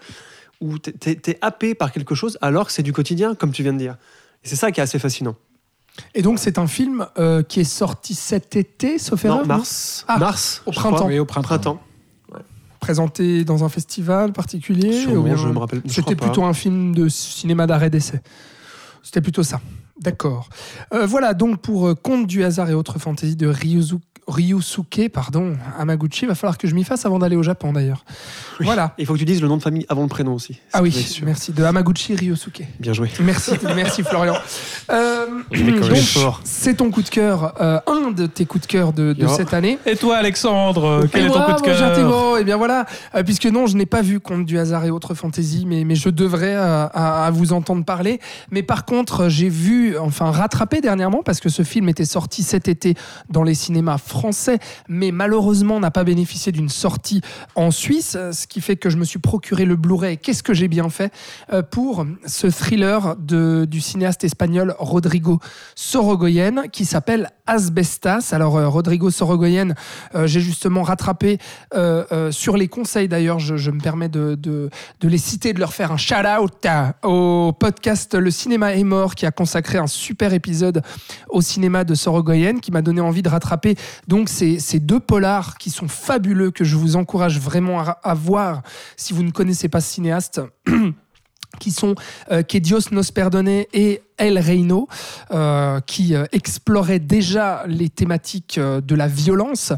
où 0.62 0.78
t'es- 0.78 0.92
t'es 0.92 1.14
t'es 1.16 1.38
happé 1.42 1.74
par 1.74 1.92
quelque 1.92 2.14
chose 2.14 2.38
alors 2.40 2.66
que 2.66 2.72
c'est 2.72 2.82
du 2.82 2.92
quotidien, 2.94 3.34
comme 3.34 3.52
tu 3.52 3.62
viens 3.62 3.72
de 3.74 3.78
dire. 3.78 3.96
Et 4.44 4.48
c'est 4.48 4.56
ça 4.56 4.70
qui 4.72 4.80
est 4.80 4.82
assez 4.82 4.98
fascinant. 4.98 5.36
Et 6.14 6.22
donc 6.22 6.38
c'est 6.38 6.58
un 6.58 6.66
film 6.66 7.06
euh, 7.18 7.42
qui 7.42 7.60
est 7.60 7.64
sorti 7.64 8.14
cet 8.14 8.56
été, 8.56 8.98
sauf 8.98 9.24
Non, 9.24 9.34
erreur, 9.36 9.46
mars, 9.46 10.04
Ah, 10.08 10.18
mars, 10.18 10.62
au 10.66 10.70
printemps. 10.70 10.96
crois. 10.96 11.06
Oui, 11.08 11.18
au 11.18 11.24
printemps. 11.24 11.48
Printemps. 11.48 11.80
présenté 12.80 13.44
dans 13.44 13.64
un 13.64 13.68
festival 13.68 14.32
particulier 14.32 14.92
Sûrement, 15.02 15.32
ou 15.32 15.36
je 15.36 15.48
me 15.48 15.58
rappelle. 15.58 15.82
C'était 15.86 16.14
plutôt 16.14 16.44
un 16.44 16.52
film 16.54 16.94
de 16.94 17.08
cinéma 17.08 17.66
d'arrêt 17.66 17.90
d'essai. 17.90 18.20
C'était 19.06 19.20
plutôt 19.20 19.44
ça. 19.44 19.60
D'accord. 20.00 20.48
Euh, 20.92 21.06
voilà 21.06 21.32
donc 21.32 21.62
pour 21.62 21.86
euh, 21.86 21.94
Conte 21.94 22.26
du 22.26 22.42
hasard 22.42 22.68
et 22.68 22.74
autres 22.74 22.98
fantaisies 22.98 23.36
de 23.36 23.46
Ryuzu- 23.48 24.00
Ryusuke 24.26 25.08
pardon, 25.12 25.56
Hamaguchi. 25.78 26.24
Il 26.24 26.28
va 26.28 26.34
falloir 26.34 26.58
que 26.58 26.66
je 26.66 26.74
m'y 26.74 26.84
fasse 26.84 27.06
avant 27.06 27.18
d'aller 27.18 27.36
au 27.36 27.42
Japon 27.42 27.72
d'ailleurs. 27.72 28.04
Oui. 28.60 28.66
Voilà. 28.66 28.94
Il 28.98 29.06
faut 29.06 29.14
que 29.14 29.18
tu 29.18 29.24
dises 29.24 29.40
le 29.40 29.48
nom 29.48 29.56
de 29.56 29.62
famille 29.62 29.86
avant 29.88 30.02
le 30.02 30.08
prénom 30.08 30.34
aussi. 30.34 30.60
Ah 30.72 30.82
oui, 30.82 30.92
sûr. 30.92 31.24
merci. 31.24 31.52
De 31.52 31.62
Hamaguchi 31.62 32.14
Ryusuke. 32.14 32.62
Bien 32.80 32.92
joué. 32.92 33.10
Merci, 33.20 33.52
merci 33.74 34.02
Florian. 34.02 34.36
Euh, 34.88 35.26
c'est 36.44 36.74
ton 36.74 36.92
coup 36.92 37.02
de 37.02 37.08
cœur, 37.08 37.54
euh, 37.60 37.80
un 37.88 38.12
de 38.12 38.26
tes 38.26 38.46
coups 38.46 38.66
de 38.66 38.70
cœur 38.70 38.92
de, 38.92 39.16
cette 39.28 39.52
année. 39.52 39.78
Et 39.84 39.96
toi, 39.96 40.16
Alexandre, 40.16 41.06
quel 41.10 41.22
Et 41.22 41.26
est 41.26 41.28
ton 41.28 41.42
coup 41.42 41.52
de 41.52 41.60
cœur 41.60 41.92
Thibaut, 41.92 42.36
Eh 42.38 42.44
bien 42.44 42.56
voilà, 42.56 42.86
euh, 43.16 43.24
puisque 43.24 43.46
non, 43.46 43.66
je 43.66 43.76
n'ai 43.76 43.86
pas 43.86 44.02
vu 44.02 44.20
Conte 44.20 44.46
du 44.46 44.58
hasard 44.58 44.84
et 44.84 44.90
autres 44.90 45.14
fantaisies, 45.14 45.66
mais, 45.66 45.84
mais 45.84 45.96
je 45.96 46.08
devrais 46.08 46.54
euh, 46.54 46.86
à, 46.86 47.26
à 47.26 47.30
vous 47.32 47.52
entendre 47.52 47.84
parler. 47.84 48.20
Mais 48.52 48.62
par 48.62 48.84
contre, 48.84 49.28
j'ai 49.28 49.48
vu, 49.48 49.98
enfin 49.98 50.30
rattrapé 50.30 50.80
dernièrement, 50.80 51.22
parce 51.24 51.40
que 51.40 51.48
ce 51.48 51.62
film 51.62 51.88
était 51.88 52.04
sorti 52.04 52.44
cet 52.44 52.68
été 52.68 52.94
dans 53.28 53.42
les 53.42 53.54
cinémas 53.54 53.98
français, 53.98 54.15
mais 54.88 55.10
malheureusement 55.10 55.80
n'a 55.80 55.90
pas 55.90 56.04
bénéficié 56.04 56.52
d'une 56.52 56.68
sortie 56.68 57.20
en 57.54 57.70
Suisse, 57.70 58.16
euh, 58.16 58.32
ce 58.32 58.46
qui 58.46 58.60
fait 58.60 58.76
que 58.76 58.90
je 58.90 58.96
me 58.96 59.04
suis 59.04 59.18
procuré 59.18 59.64
le 59.64 59.76
Blu-ray. 59.76 60.18
Qu'est-ce 60.18 60.42
que 60.42 60.54
j'ai 60.54 60.68
bien 60.68 60.88
fait 60.88 61.12
euh, 61.52 61.62
pour 61.62 62.06
ce 62.26 62.46
thriller 62.48 63.16
de, 63.16 63.66
du 63.68 63.80
cinéaste 63.80 64.24
espagnol 64.24 64.74
Rodrigo 64.78 65.40
Sorogoyen 65.74 66.68
qui 66.68 66.84
s'appelle 66.84 67.30
Asbestas. 67.46 68.30
Alors 68.32 68.56
euh, 68.56 68.68
Rodrigo 68.68 69.10
Sorogoyen, 69.10 69.74
j'ai 70.24 70.40
justement 70.40 70.82
rattrapé 70.82 71.38
sur 72.30 72.56
les 72.56 72.68
conseils 72.68 73.08
d'ailleurs, 73.08 73.38
je, 73.38 73.70
me 73.70 73.80
permets 73.80 74.08
de, 74.08 74.34
de 74.34 74.70
les 75.08 75.18
citer, 75.18 75.52
de 75.52 75.60
leur 75.60 75.72
faire 75.72 75.92
un 75.92 75.96
shout-out 75.96 76.52
au 77.02 77.52
podcast 77.58 78.14
Le 78.14 78.30
cinéma 78.30 78.74
est 78.74 78.84
mort 78.84 79.14
qui 79.14 79.26
a 79.26 79.30
consacré 79.30 79.78
un 79.78 79.86
super 79.86 80.32
épisode 80.32 80.82
au 81.28 81.40
cinéma 81.40 81.84
de 81.84 81.94
Sorogoyen 81.94 82.58
qui 82.58 82.72
m'a 82.72 82.82
donné 82.82 83.00
envie 83.00 83.22
de 83.22 83.28
rattraper 83.28 83.76
donc 84.06 84.28
ces, 84.28 84.58
ces 84.60 84.80
deux 84.80 85.00
polars 85.00 85.58
qui 85.58 85.70
sont 85.70 85.88
fabuleux 85.88 86.50
que 86.50 86.64
je 86.64 86.76
vous 86.76 86.96
encourage 86.96 87.40
vraiment 87.40 87.80
à, 87.80 87.90
à 88.02 88.14
voir 88.14 88.62
si 88.96 89.12
vous 89.12 89.22
ne 89.22 89.30
connaissez 89.30 89.68
pas 89.68 89.80
cinéaste. 89.80 90.40
qui 91.58 91.70
sont 91.70 91.94
euh, 92.30 92.42
Que 92.42 92.58
Dios 92.58 92.90
nos 92.90 93.02
perdone 93.02 93.48
et 93.48 94.02
El 94.18 94.38
Reino, 94.38 94.88
euh, 95.30 95.80
qui 95.80 96.14
euh, 96.14 96.24
exploraient 96.32 96.98
déjà 96.98 97.64
les 97.66 97.88
thématiques 97.88 98.58
euh, 98.58 98.80
de 98.80 98.94
la 98.94 99.08
violence, 99.08 99.72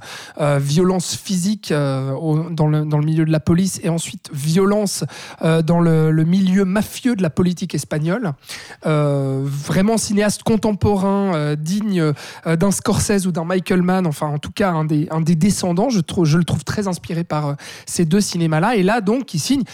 violence 0.61 1.16
physique 1.16 1.73
dans, 1.73 2.66
le, 2.69 2.85
milieu 3.03 3.24
de 3.24 3.32
la 3.32 3.40
police 3.40 3.81
et 3.82 3.89
ensuite 3.89 4.31
violence 4.32 5.05
dans 5.43 5.81
le, 5.81 6.24
milieu 6.24 6.65
mafieux 6.65 7.16
de 7.16 7.23
la 7.23 7.31
politique 7.31 7.74
espagnole. 7.74 8.32
Vraiment 8.85 9.97
cinéaste 9.97 10.43
contemporain, 10.43 11.55
digne 11.57 12.12
d'un 12.47 12.70
Scorsese 12.70 13.27
ou 13.27 13.32
d'un 13.32 13.45
Michael 13.45 13.82
Mann, 13.82 14.07
enfin 14.07 14.28
en 14.28 14.39
tout 14.39 14.53
cas 14.53 14.73
un 14.73 14.85
des, 14.85 15.35
descendants, 15.35 15.89
je, 15.90 15.99
le 16.36 16.45
trouve 16.45 16.65
très 16.65 16.89
inspiré 16.89 17.24
par 17.24 17.57
ces 17.86 18.05
deux 18.05 18.20
cinémas-là. 18.20 18.77
Et 18.77 18.82
là 18.82 19.01
donc, 19.01 19.35
il 19.35 19.40
signe 19.40 19.65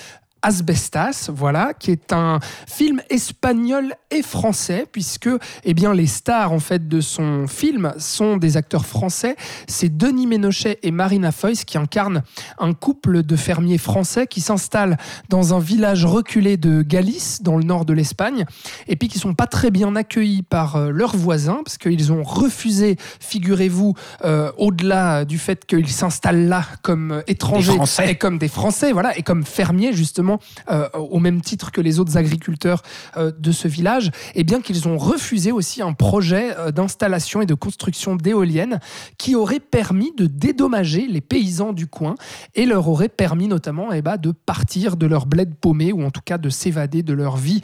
Asbestas, 0.45 1.31
voilà, 1.33 1.73
qui 1.73 1.91
est 1.91 2.13
un 2.13 2.39
film 2.69 3.01
espagnol 3.09 3.95
et 4.11 4.21
français, 4.21 4.87
puisque 4.93 5.31
eh 5.65 5.73
bien, 5.73 5.95
les 5.95 6.07
stars 6.07 6.53
en 6.53 6.59
fait 6.59 6.87
de 6.87 7.01
son 7.01 7.47
film 7.47 7.95
sont 7.97 8.37
des 8.37 8.59
acteurs 8.59 8.85
français. 8.85 9.37
C'est 9.67 9.97
Denis 9.97 10.27
Ménochet 10.27 10.79
et 10.83 10.91
Marina 10.91 11.33
Foïs 11.33 11.65
qui 11.65 11.79
incarnent 11.79 12.23
un 12.59 12.75
couple 12.75 13.23
de 13.23 13.37
fermiers 13.37 13.79
français 13.79 14.27
qui 14.27 14.43
s'installent 14.43 14.99
dans 15.31 15.55
un 15.55 15.61
village 15.61 16.05
reculé 16.05 16.59
de 16.59 16.83
Galice, 16.83 17.41
dans 17.43 17.57
le 17.57 17.65
nord 17.65 17.87
de 17.87 17.95
l'Espagne, 17.95 18.45
et 18.87 18.97
puis 18.97 19.09
qui 19.09 19.19
sont 19.19 19.33
pas 19.33 19.47
très 19.47 19.71
bien 19.71 19.97
accueillis 19.97 20.43
par 20.43 20.77
euh, 20.77 20.91
leurs 20.91 21.17
voisins, 21.17 21.63
parce 21.65 21.79
qu'ils 21.79 22.13
ont 22.13 22.23
refusé, 22.23 22.97
figurez-vous, 23.19 23.95
euh, 24.27 24.53
au-delà 24.59 25.25
du 25.25 25.39
fait 25.39 25.65
qu'ils 25.65 25.89
s'installent 25.89 26.49
là 26.49 26.67
comme 26.83 27.23
étrangers 27.27 27.73
Des 27.73 27.77
Français. 27.77 28.11
et 28.11 28.15
comme 28.17 28.37
des 28.37 28.49
Français, 28.49 28.93
voilà, 28.93 29.17
et 29.17 29.23
comme 29.23 29.45
fermiers 29.45 29.95
justement, 29.95 30.34
euh, 30.71 30.89
au 30.95 31.19
même 31.19 31.41
titre 31.41 31.73
que 31.73 31.81
les 31.81 32.01
autres 32.01 32.17
agriculteurs 32.17 32.83
euh, 33.17 33.33
de 33.39 33.53
ce 33.53 33.69
village, 33.69 34.11
et 34.35 34.45
bien 34.45 34.61
qu'ils 34.61 34.89
ont 34.89 34.99
refusé 34.99 35.53
aussi 35.53 35.83
un 35.83 35.93
projet 35.93 36.57
euh, 36.59 36.71
d'installation 36.71 37.43
et 37.43 37.47
de 37.47 37.55
construction 37.55 38.17
d'éoliennes 38.17 38.81
qui 39.19 39.35
aurait 39.35 39.61
permis 39.61 40.13
de 40.17 40.27
dédommager 40.27 41.07
les 41.07 41.21
paysans 41.21 41.73
du 41.73 41.87
coin 41.87 42.15
et 42.55 42.67
leur 42.67 42.89
aurait 42.89 43.09
permis 43.09 43.49
notamment 43.49 43.93
eh 43.93 44.03
ben, 44.03 44.17
de 44.17 44.33
partir 44.33 44.97
de 44.97 45.07
leur 45.07 45.27
bled 45.27 45.55
paumé 45.55 45.93
ou 45.93 46.05
en 46.05 46.11
tout 46.11 46.21
cas 46.25 46.39
de 46.39 46.49
s'évader 46.49 47.03
de 47.03 47.13
leur 47.13 47.37
vie 47.37 47.61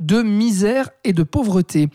de 0.00 0.22
misère 0.22 0.90
et 1.04 1.12
de 1.12 1.22
pauvreté. 1.22 1.88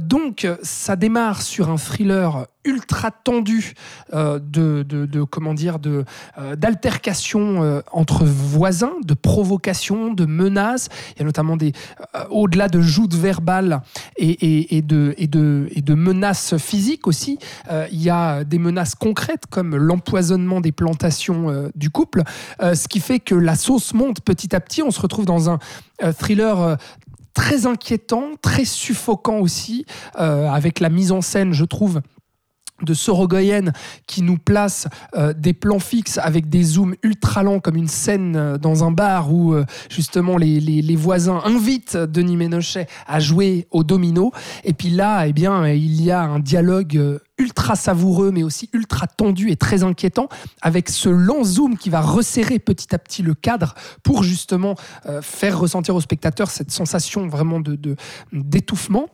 Donc 0.00 0.46
ça 0.62 0.96
démarre 0.96 1.42
sur 1.42 1.70
un 1.70 1.76
thriller 1.76 2.46
ultra 2.64 3.10
tendu 3.10 3.74
euh, 4.12 4.38
de, 4.38 4.82
de, 4.82 5.06
de- 5.06 5.22
comment 5.22 5.54
dire 5.54 5.78
de 5.78 6.04
euh, 6.38 6.56
d'altercation 6.56 7.62
euh, 7.62 7.80
entre 7.92 8.24
voisins, 8.24 8.94
de 9.04 9.14
provocation, 9.14 10.12
de 10.12 10.24
menaces. 10.26 10.88
Il 11.14 11.18
y 11.20 11.22
a 11.22 11.24
notamment 11.24 11.56
des 11.56 11.72
euh, 12.14 12.24
au-delà 12.30 12.68
de 12.68 12.80
joutes 12.80 13.14
verbales 13.14 13.82
et, 14.16 14.30
et, 14.30 14.76
et 14.76 14.82
de 14.82 15.14
et 15.18 15.26
de 15.26 15.68
et 15.72 15.82
de 15.82 15.94
menaces 15.94 16.56
physiques 16.56 17.06
aussi. 17.06 17.38
euh, 17.70 17.86
il 17.92 18.02
y 18.02 18.10
a 18.10 18.44
des 18.44 18.58
menaces 18.58 18.94
concrètes 18.94 19.44
comme 19.50 19.76
l'empoisonnement 19.76 20.60
des 20.60 20.72
plantations 20.72 21.50
euh, 21.50 21.68
du 21.74 21.90
couple, 21.90 22.22
ce 22.60 22.88
qui 22.88 23.00
fait 23.00 23.20
que 23.20 23.34
la 23.34 23.56
sauce 23.56 23.94
monte 23.94 24.20
petit 24.20 24.54
à 24.56 24.60
petit. 24.60 24.82
On 24.82 24.90
se 24.90 25.00
retrouve 25.00 25.26
dans 25.26 25.50
un 25.50 25.58
thriller. 26.18 26.76
Très 27.34 27.66
inquiétant, 27.66 28.26
très 28.40 28.64
suffocant 28.64 29.38
aussi, 29.40 29.86
euh, 30.20 30.48
avec 30.48 30.78
la 30.78 30.88
mise 30.88 31.10
en 31.10 31.20
scène, 31.20 31.52
je 31.52 31.64
trouve, 31.64 32.00
de 32.82 32.92
Sorogoyen 32.92 33.72
qui 34.06 34.22
nous 34.22 34.36
place 34.36 34.88
euh, 35.16 35.32
des 35.32 35.52
plans 35.52 35.78
fixes 35.78 36.18
avec 36.18 36.48
des 36.48 36.64
zooms 36.64 36.96
ultra 37.04 37.44
lents 37.44 37.60
comme 37.60 37.76
une 37.76 37.88
scène 37.88 38.34
euh, 38.36 38.58
dans 38.58 38.82
un 38.82 38.90
bar 38.90 39.32
où 39.32 39.54
euh, 39.54 39.64
justement 39.88 40.36
les, 40.36 40.58
les- 40.60 40.96
voisins 40.96 41.40
invitent 41.44 41.96
Denis 41.96 42.36
Ménochet 42.36 42.86
à 43.06 43.20
jouer 43.20 43.66
au 43.70 43.84
domino. 43.84 44.32
Et 44.64 44.72
puis 44.72 44.90
là 44.90 45.26
eh 45.26 45.32
bien 45.32 45.68
il 45.68 46.02
y 46.02 46.10
a 46.10 46.22
un 46.22 46.40
dialogue 46.40 47.20
ultra 47.38 47.76
savoureux 47.76 48.30
mais 48.32 48.42
aussi 48.42 48.70
ultra 48.72 49.06
tendu 49.06 49.50
et 49.50 49.56
très 49.56 49.82
inquiétant 49.84 50.28
avec 50.62 50.88
ce 50.88 51.08
lent 51.08 51.44
zoom 51.44 51.76
qui 51.76 51.90
va 51.90 52.00
resserrer 52.00 52.58
petit 52.58 52.94
à 52.94 52.98
petit 52.98 53.22
le 53.22 53.34
cadre 53.34 53.74
pour 54.02 54.22
justement 54.22 54.74
faire 55.20 55.58
ressentir 55.58 55.94
au 55.96 56.00
spectateur 56.00 56.50
cette 56.50 56.70
sensation 56.70 57.26
vraiment 57.28 57.60
de 57.60 57.96
d'étouffement 58.32 59.06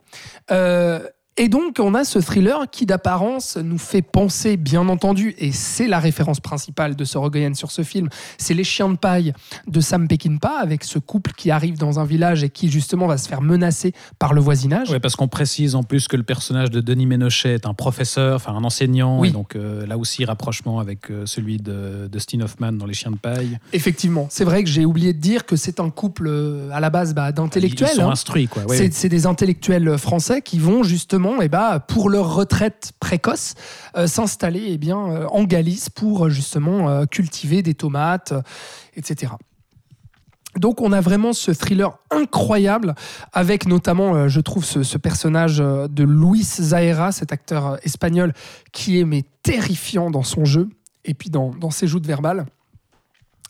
et 1.40 1.48
donc, 1.48 1.78
on 1.80 1.94
a 1.94 2.04
ce 2.04 2.18
thriller 2.18 2.68
qui, 2.70 2.84
d'apparence, 2.84 3.56
nous 3.56 3.78
fait 3.78 4.02
penser, 4.02 4.58
bien 4.58 4.86
entendu, 4.90 5.34
et 5.38 5.52
c'est 5.52 5.86
la 5.86 5.98
référence 5.98 6.38
principale 6.38 6.94
de 6.94 7.04
Sorogoyen 7.06 7.54
sur 7.54 7.70
ce 7.70 7.80
film, 7.80 8.10
c'est 8.36 8.52
Les 8.52 8.62
Chiens 8.62 8.90
de 8.90 8.98
paille 8.98 9.32
de 9.66 9.80
Sam 9.80 10.06
Peckinpah, 10.06 10.58
avec 10.60 10.84
ce 10.84 10.98
couple 10.98 11.32
qui 11.34 11.50
arrive 11.50 11.78
dans 11.78 11.98
un 11.98 12.04
village 12.04 12.44
et 12.44 12.50
qui, 12.50 12.70
justement, 12.70 13.06
va 13.06 13.16
se 13.16 13.26
faire 13.26 13.40
menacer 13.40 13.94
par 14.18 14.34
le 14.34 14.42
voisinage. 14.42 14.90
Ouais, 14.90 15.00
parce 15.00 15.16
qu'on 15.16 15.28
précise 15.28 15.76
en 15.76 15.82
plus 15.82 16.08
que 16.08 16.16
le 16.18 16.24
personnage 16.24 16.70
de 16.70 16.82
Denis 16.82 17.06
Ménochet 17.06 17.54
est 17.54 17.66
un 17.66 17.72
professeur, 17.72 18.36
enfin 18.36 18.52
un 18.52 18.64
enseignant, 18.64 19.18
Oui. 19.18 19.28
et 19.28 19.32
donc 19.32 19.56
euh, 19.56 19.86
là 19.86 19.96
aussi 19.96 20.26
rapprochement 20.26 20.78
avec 20.78 21.10
euh, 21.10 21.24
celui 21.24 21.56
de 21.56 22.06
Dustin 22.12 22.42
Hoffman 22.42 22.72
dans 22.72 22.84
Les 22.84 22.92
Chiens 22.92 23.12
de 23.12 23.16
paille. 23.16 23.58
Effectivement, 23.72 24.26
c'est 24.28 24.44
vrai 24.44 24.62
que 24.62 24.68
j'ai 24.68 24.84
oublié 24.84 25.14
de 25.14 25.18
dire 25.18 25.46
que 25.46 25.56
c'est 25.56 25.80
un 25.80 25.88
couple, 25.88 26.26
euh, 26.28 26.68
à 26.70 26.80
la 26.80 26.90
base, 26.90 27.14
bah, 27.14 27.32
d'intellectuels. 27.32 27.88
Ils 27.94 27.96
sont 27.96 28.08
hein. 28.08 28.12
instruits, 28.12 28.46
quoi. 28.46 28.64
C'est 28.68 28.80
ouais. 28.82 28.90
c'est 28.92 29.08
des 29.08 29.24
intellectuels 29.24 29.96
français 29.96 30.42
qui 30.42 30.58
vont 30.58 30.82
justement, 30.82 31.29
eh 31.40 31.48
ben, 31.48 31.80
pour 31.80 32.10
leur 32.10 32.34
retraite 32.34 32.92
précoce, 33.00 33.54
euh, 33.96 34.06
s'installer 34.06 34.64
eh 34.68 34.78
bien, 34.78 34.98
euh, 34.98 35.26
en 35.28 35.44
Galice 35.44 35.90
pour 35.90 36.26
euh, 36.26 36.30
justement 36.30 37.06
cultiver 37.06 37.62
des 37.62 37.74
tomates, 37.74 38.32
etc. 38.96 39.32
Donc 40.56 40.80
on 40.80 40.92
a 40.92 41.00
vraiment 41.00 41.32
ce 41.32 41.52
thriller 41.52 41.98
incroyable 42.10 42.94
avec 43.32 43.66
notamment, 43.66 44.28
je 44.28 44.40
trouve, 44.40 44.64
ce, 44.64 44.98
personnage 44.98 45.58
de 45.58 46.04
Luis 46.04 46.42
Zahera, 46.42 47.12
cet 47.12 47.32
acteur 47.32 47.78
espagnol 47.84 48.32
qui 48.72 48.98
est 48.98 49.04
mais 49.04 49.24
terrifiant 49.42 50.10
dans 50.10 50.24
son 50.24 50.44
jeu 50.44 50.68
et 51.04 51.14
puis 51.14 51.30
dans, 51.30 51.50
dans 51.50 51.70
ses 51.70 51.86
joutes 51.86 52.06
verbales. 52.06 52.46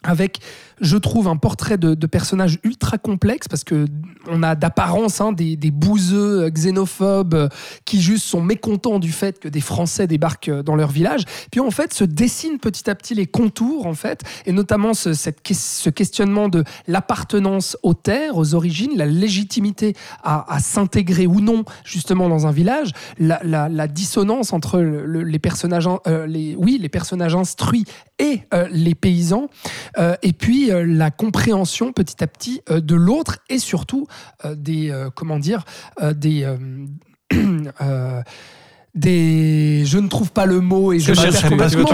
Avec, 0.02 0.40
je 0.80 0.96
trouve, 0.96 1.28
un 1.28 1.36
portrait 1.36 1.78
de, 1.78 1.94
de 1.94 2.06
personnage 2.06 2.58
ultra 2.64 2.98
complexe 2.98 3.48
parce 3.48 3.64
que 3.64 3.86
on 4.28 4.42
a 4.42 4.54
d'apparence 4.54 5.20
hein, 5.20 5.32
des, 5.32 5.56
des 5.56 5.70
bouseux 5.70 6.44
euh, 6.44 6.50
xénophobes 6.50 7.34
euh, 7.34 7.48
qui 7.84 8.00
juste 8.00 8.24
sont 8.26 8.42
mécontents 8.42 8.98
du 8.98 9.12
fait 9.12 9.38
que 9.38 9.48
des 9.48 9.60
Français 9.60 10.06
débarquent 10.06 10.48
euh, 10.48 10.62
dans 10.62 10.76
leur 10.76 10.90
village. 10.90 11.24
Puis 11.50 11.60
en 11.60 11.70
fait, 11.70 11.92
se 11.92 12.04
dessinent 12.04 12.58
petit 12.58 12.88
à 12.90 12.94
petit 12.94 13.14
les 13.14 13.26
contours 13.26 13.86
en 13.86 13.94
fait, 13.94 14.22
et 14.46 14.52
notamment 14.52 14.94
ce, 14.94 15.10
questionnement 15.90 16.48
de 16.48 16.64
l'appartenance 16.86 17.76
aux 17.82 17.94
terres, 17.94 18.36
aux 18.36 18.54
origines, 18.54 18.92
la 18.96 19.06
légitimité 19.06 19.94
à, 20.22 20.58
s'intégrer 20.60 21.26
ou 21.26 21.40
non 21.40 21.64
justement 21.84 22.28
dans 22.28 22.46
un 22.46 22.52
village, 22.52 22.92
la, 23.18 23.88
dissonance 23.88 24.52
entre 24.52 24.78
le- 24.80 25.04
le- 25.06 25.22
les 25.22 25.38
personnages, 25.38 25.88
oui, 26.56 26.78
les 26.80 26.88
personnages 26.88 27.34
instruits 27.34 27.84
et 28.18 28.42
les 28.70 28.94
paysans. 28.94 29.48
Et 30.22 30.32
puis 30.32 30.69
euh, 30.70 30.84
la 30.86 31.10
compréhension 31.10 31.92
petit 31.92 32.22
à 32.22 32.26
petit 32.26 32.62
euh, 32.70 32.80
de 32.80 32.94
l'autre 32.94 33.38
et 33.48 33.58
surtout 33.58 34.06
euh, 34.44 34.54
des 34.54 34.92
comment 35.14 35.38
dire 35.38 35.64
des 36.14 36.46
des 38.94 39.84
je 39.86 39.98
ne 39.98 40.08
trouve 40.08 40.32
pas 40.32 40.46
le 40.46 40.60
mot 40.60 40.92
et 40.92 40.98
je 40.98 41.12
cherche 41.14 41.42
complètement. 41.48 41.84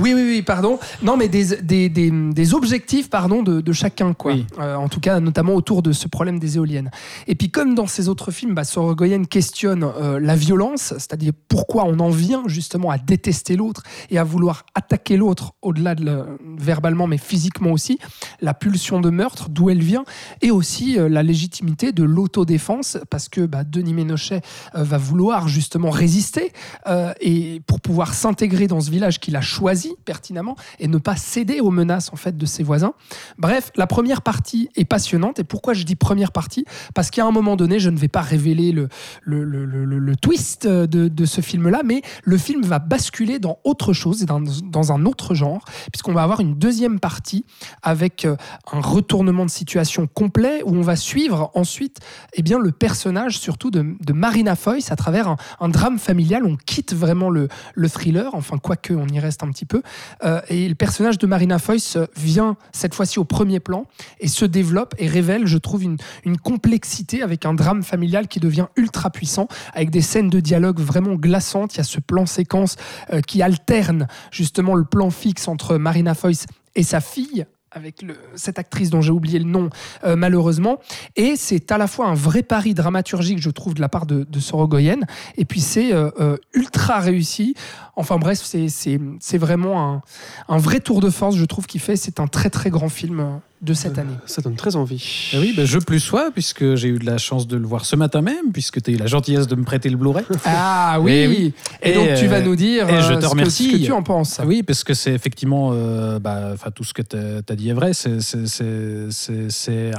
oui 0.00 0.12
oui 0.14 0.22
oui 0.28 0.42
pardon 0.42 0.78
non 1.02 1.16
mais 1.16 1.28
des, 1.28 1.56
des, 1.62 1.88
des, 1.88 2.10
des 2.10 2.54
objectifs 2.54 3.10
pardon 3.10 3.42
de, 3.42 3.60
de 3.60 3.72
chacun 3.72 4.14
quoi 4.14 4.32
Oui. 4.32 4.46
Euh, 4.58 4.74
en 4.76 4.88
tout 4.88 5.00
cas 5.00 5.20
notamment 5.20 5.54
autour 5.54 5.82
de 5.82 5.92
ce 5.92 6.08
problème 6.08 6.38
des 6.38 6.56
éoliennes 6.56 6.90
et 7.26 7.34
puis 7.34 7.50
comme 7.50 7.74
dans 7.74 7.86
ses 7.86 8.08
autres 8.08 8.30
films 8.30 8.54
bah, 8.54 8.64
Sorogoyen 8.64 9.24
questionne 9.24 9.84
euh, 9.84 10.18
la 10.20 10.36
violence 10.36 10.94
c'est-à-dire 10.98 11.32
pourquoi 11.48 11.84
on 11.84 11.98
en 12.00 12.10
vient 12.10 12.42
justement 12.46 12.90
à 12.90 12.98
détester 12.98 13.56
l'autre 13.56 13.82
et 14.10 14.18
à 14.18 14.24
vouloir 14.24 14.64
attaquer 14.74 15.16
l'autre 15.16 15.52
au-delà 15.62 15.94
de 15.94 16.04
le- 16.04 16.38
verbalement 16.58 17.06
mais 17.06 17.18
physiquement 17.18 17.72
aussi 17.72 17.98
la 18.40 18.54
pulsion 18.54 19.00
de 19.00 19.10
meurtre 19.10 19.48
d'où 19.50 19.70
elle 19.70 19.82
vient 19.82 20.04
et 20.42 20.50
aussi 20.50 20.98
euh, 20.98 21.08
la 21.08 21.22
légitimité 21.22 21.92
de 21.92 22.04
l'autodéfense 22.04 22.98
parce 23.10 23.28
que 23.28 23.42
bah, 23.42 23.64
Denis 23.64 23.94
Ménochet 23.94 24.40
va 24.74 24.98
vouloir 24.98 25.48
justement 25.48 25.90
résister 25.90 26.37
euh, 26.86 27.12
et 27.20 27.60
pour 27.66 27.80
pouvoir 27.80 28.14
s'intégrer 28.14 28.66
dans 28.66 28.80
ce 28.80 28.90
village 28.90 29.20
qu'il 29.20 29.36
a 29.36 29.40
choisi 29.40 29.94
pertinemment 30.04 30.56
et 30.78 30.88
ne 30.88 30.98
pas 30.98 31.16
céder 31.16 31.60
aux 31.60 31.70
menaces 31.70 32.12
en 32.12 32.16
fait 32.16 32.36
de 32.36 32.46
ses 32.46 32.62
voisins. 32.62 32.92
Bref, 33.38 33.70
la 33.76 33.86
première 33.86 34.22
partie 34.22 34.68
est 34.76 34.84
passionnante 34.84 35.38
et 35.38 35.44
pourquoi 35.44 35.74
je 35.74 35.84
dis 35.84 35.96
première 35.96 36.32
partie? 36.32 36.64
Parce 36.94 37.10
qu'à 37.10 37.24
un 37.24 37.30
moment 37.30 37.56
donné, 37.56 37.78
je 37.78 37.90
ne 37.90 37.98
vais 37.98 38.08
pas 38.08 38.20
révéler 38.20 38.72
le, 38.72 38.88
le, 39.22 39.44
le- 39.44 39.64
le- 39.84 40.16
twist 40.16 40.66
de, 40.66 41.08
de 41.08 41.24
ce 41.26 41.40
film-là, 41.40 41.82
mais 41.84 42.02
le 42.24 42.36
film 42.36 42.62
va 42.62 42.78
basculer 42.78 43.38
dans 43.38 43.58
autre 43.64 43.92
chose 43.92 44.24
dans, 44.24 44.40
dans 44.40 44.92
un 44.92 45.04
autre 45.06 45.34
genre, 45.34 45.64
puisqu'on 45.92 46.12
va 46.12 46.22
avoir 46.22 46.40
une 46.40 46.54
deuxième 46.54 46.98
partie 46.98 47.44
avec 47.82 48.24
euh, 48.24 48.36
un 48.72 48.80
retournement 48.80 49.44
de 49.46 49.50
situation 49.50 50.06
complet 50.06 50.62
où 50.64 50.74
on 50.74 50.80
va 50.80 50.96
suivre 50.96 51.50
ensuite 51.54 51.98
eh 52.34 52.42
bien, 52.42 52.58
le 52.58 52.72
personnage 52.72 53.38
surtout 53.38 53.70
de, 53.70 53.94
de 54.00 54.12
Marina 54.12 54.56
Foïs 54.56 54.90
à 54.90 54.96
travers 54.96 55.28
un, 55.28 55.36
un 55.60 55.68
drame 55.68 55.98
familial. 55.98 56.27
On 56.44 56.56
quitte 56.56 56.94
vraiment 56.94 57.30
le, 57.30 57.48
le 57.74 57.88
thriller, 57.88 58.34
enfin 58.34 58.58
quoique 58.58 58.92
on 58.92 59.06
y 59.08 59.18
reste 59.20 59.42
un 59.42 59.50
petit 59.50 59.64
peu. 59.64 59.82
Euh, 60.24 60.40
et 60.48 60.68
le 60.68 60.74
personnage 60.74 61.18
de 61.18 61.26
Marina 61.26 61.58
euh, 61.96 62.06
vient 62.16 62.56
cette 62.72 62.94
fois-ci 62.94 63.18
au 63.18 63.24
premier 63.24 63.60
plan 63.60 63.86
et 64.20 64.28
se 64.28 64.44
développe 64.44 64.94
et 64.98 65.06
révèle, 65.06 65.46
je 65.46 65.58
trouve, 65.58 65.82
une, 65.82 65.96
une 66.24 66.38
complexité 66.38 67.22
avec 67.22 67.46
un 67.46 67.54
drame 67.54 67.82
familial 67.82 68.28
qui 68.28 68.40
devient 68.40 68.66
ultra 68.76 69.10
puissant, 69.10 69.48
avec 69.74 69.90
des 69.90 70.02
scènes 70.02 70.30
de 70.30 70.40
dialogue 70.40 70.80
vraiment 70.80 71.14
glaçantes. 71.14 71.74
Il 71.74 71.78
y 71.78 71.80
a 71.80 71.84
ce 71.84 72.00
plan 72.00 72.26
séquence 72.26 72.76
euh, 73.12 73.20
qui 73.20 73.42
alterne 73.42 74.08
justement 74.30 74.74
le 74.74 74.84
plan 74.84 75.10
fixe 75.10 75.48
entre 75.48 75.76
Marina 75.76 76.14
Foïs 76.14 76.46
et 76.74 76.82
sa 76.82 77.00
fille 77.00 77.46
avec 77.70 78.04
cette 78.34 78.58
actrice 78.58 78.90
dont 78.90 79.00
j'ai 79.00 79.10
oublié 79.10 79.38
le 79.38 79.44
nom 79.44 79.70
euh, 80.04 80.16
malheureusement 80.16 80.78
et 81.16 81.36
c'est 81.36 81.70
à 81.70 81.78
la 81.78 81.86
fois 81.86 82.06
un 82.06 82.14
vrai 82.14 82.42
pari 82.42 82.74
dramaturgique 82.74 83.40
je 83.40 83.50
trouve 83.50 83.74
de 83.74 83.80
la 83.80 83.88
part 83.88 84.06
de, 84.06 84.26
Sorogoyen 84.38 85.00
et 85.36 85.44
puis 85.44 85.60
c'est 85.60 85.92
euh, 85.92 86.10
euh, 86.20 86.36
ultra 86.54 87.00
réussi 87.00 87.54
Enfin 87.98 88.16
bref, 88.18 88.38
c'est- 88.40 89.38
vraiment 89.38 89.92
un, 89.94 90.02
un 90.48 90.58
vrai 90.58 90.78
tour 90.78 91.00
de 91.00 91.10
force, 91.10 91.34
je 91.34 91.44
trouve, 91.44 91.66
qu'il 91.66 91.80
fait. 91.80 91.96
C'est 91.96 92.20
un 92.20 92.28
très 92.28 92.48
très 92.48 92.70
grand 92.70 92.88
film 92.88 93.40
de 93.60 93.74
cette 93.74 93.98
année. 93.98 94.12
Ça 94.26 94.40
donne 94.42 94.54
très 94.56 94.76
envie. 94.76 95.30
Eh 95.32 95.38
oui, 95.38 95.52
ben, 95.56 95.64
je 95.66 95.78
plus 95.78 96.00
sois, 96.00 96.30
puisque 96.32 96.74
j'ai 96.76 96.88
eu 96.88 96.98
de 96.98 97.06
la 97.06 97.18
chance 97.18 97.46
de 97.48 97.56
le 97.56 97.66
voir 97.66 97.84
ce 97.84 97.96
matin 97.96 98.20
même, 98.22 98.52
puisque 98.52 98.80
tu 98.82 98.90
as 98.90 98.94
eu 98.94 98.96
la 98.96 99.06
gentillesse 99.06 99.46
de 99.48 99.56
me 99.56 99.64
prêter 99.64 99.88
le 99.90 99.96
Blu-ray. 99.96 100.24
Ah 100.44 100.98
oui, 101.00 101.12
Eh 101.12 101.26
oui. 101.28 101.52
Et, 101.82 101.90
Et, 101.90 101.94
donc 101.94 102.08
tu 102.18 102.26
vas 102.26 102.36
euh, 102.38 102.42
nous 102.44 102.56
dire 102.56 102.88
et 102.88 103.02
je 103.02 103.12
euh, 103.12 103.16
te 103.16 103.20
ce 103.22 103.26
que- 103.26 103.26
remercie. 103.30 103.70
ce 103.70 103.76
que, 103.76 103.84
tu 103.84 103.92
en 103.92 104.02
penses. 104.02 104.40
Oui, 104.44 104.62
parce 104.62 104.84
que 104.84 104.94
c'est 104.94 105.12
effectivement, 105.12 105.70
euh, 105.72 106.18
bah, 106.18 106.50
enfin, 106.54 106.70
tout 106.70 106.84
ce 106.84 106.94
que 106.94 107.02
tu 107.02 107.16
as, 107.16 107.56
dit 107.56 107.68
est 107.70 107.72
vrai. 107.72 107.92
C'est- 107.94 108.18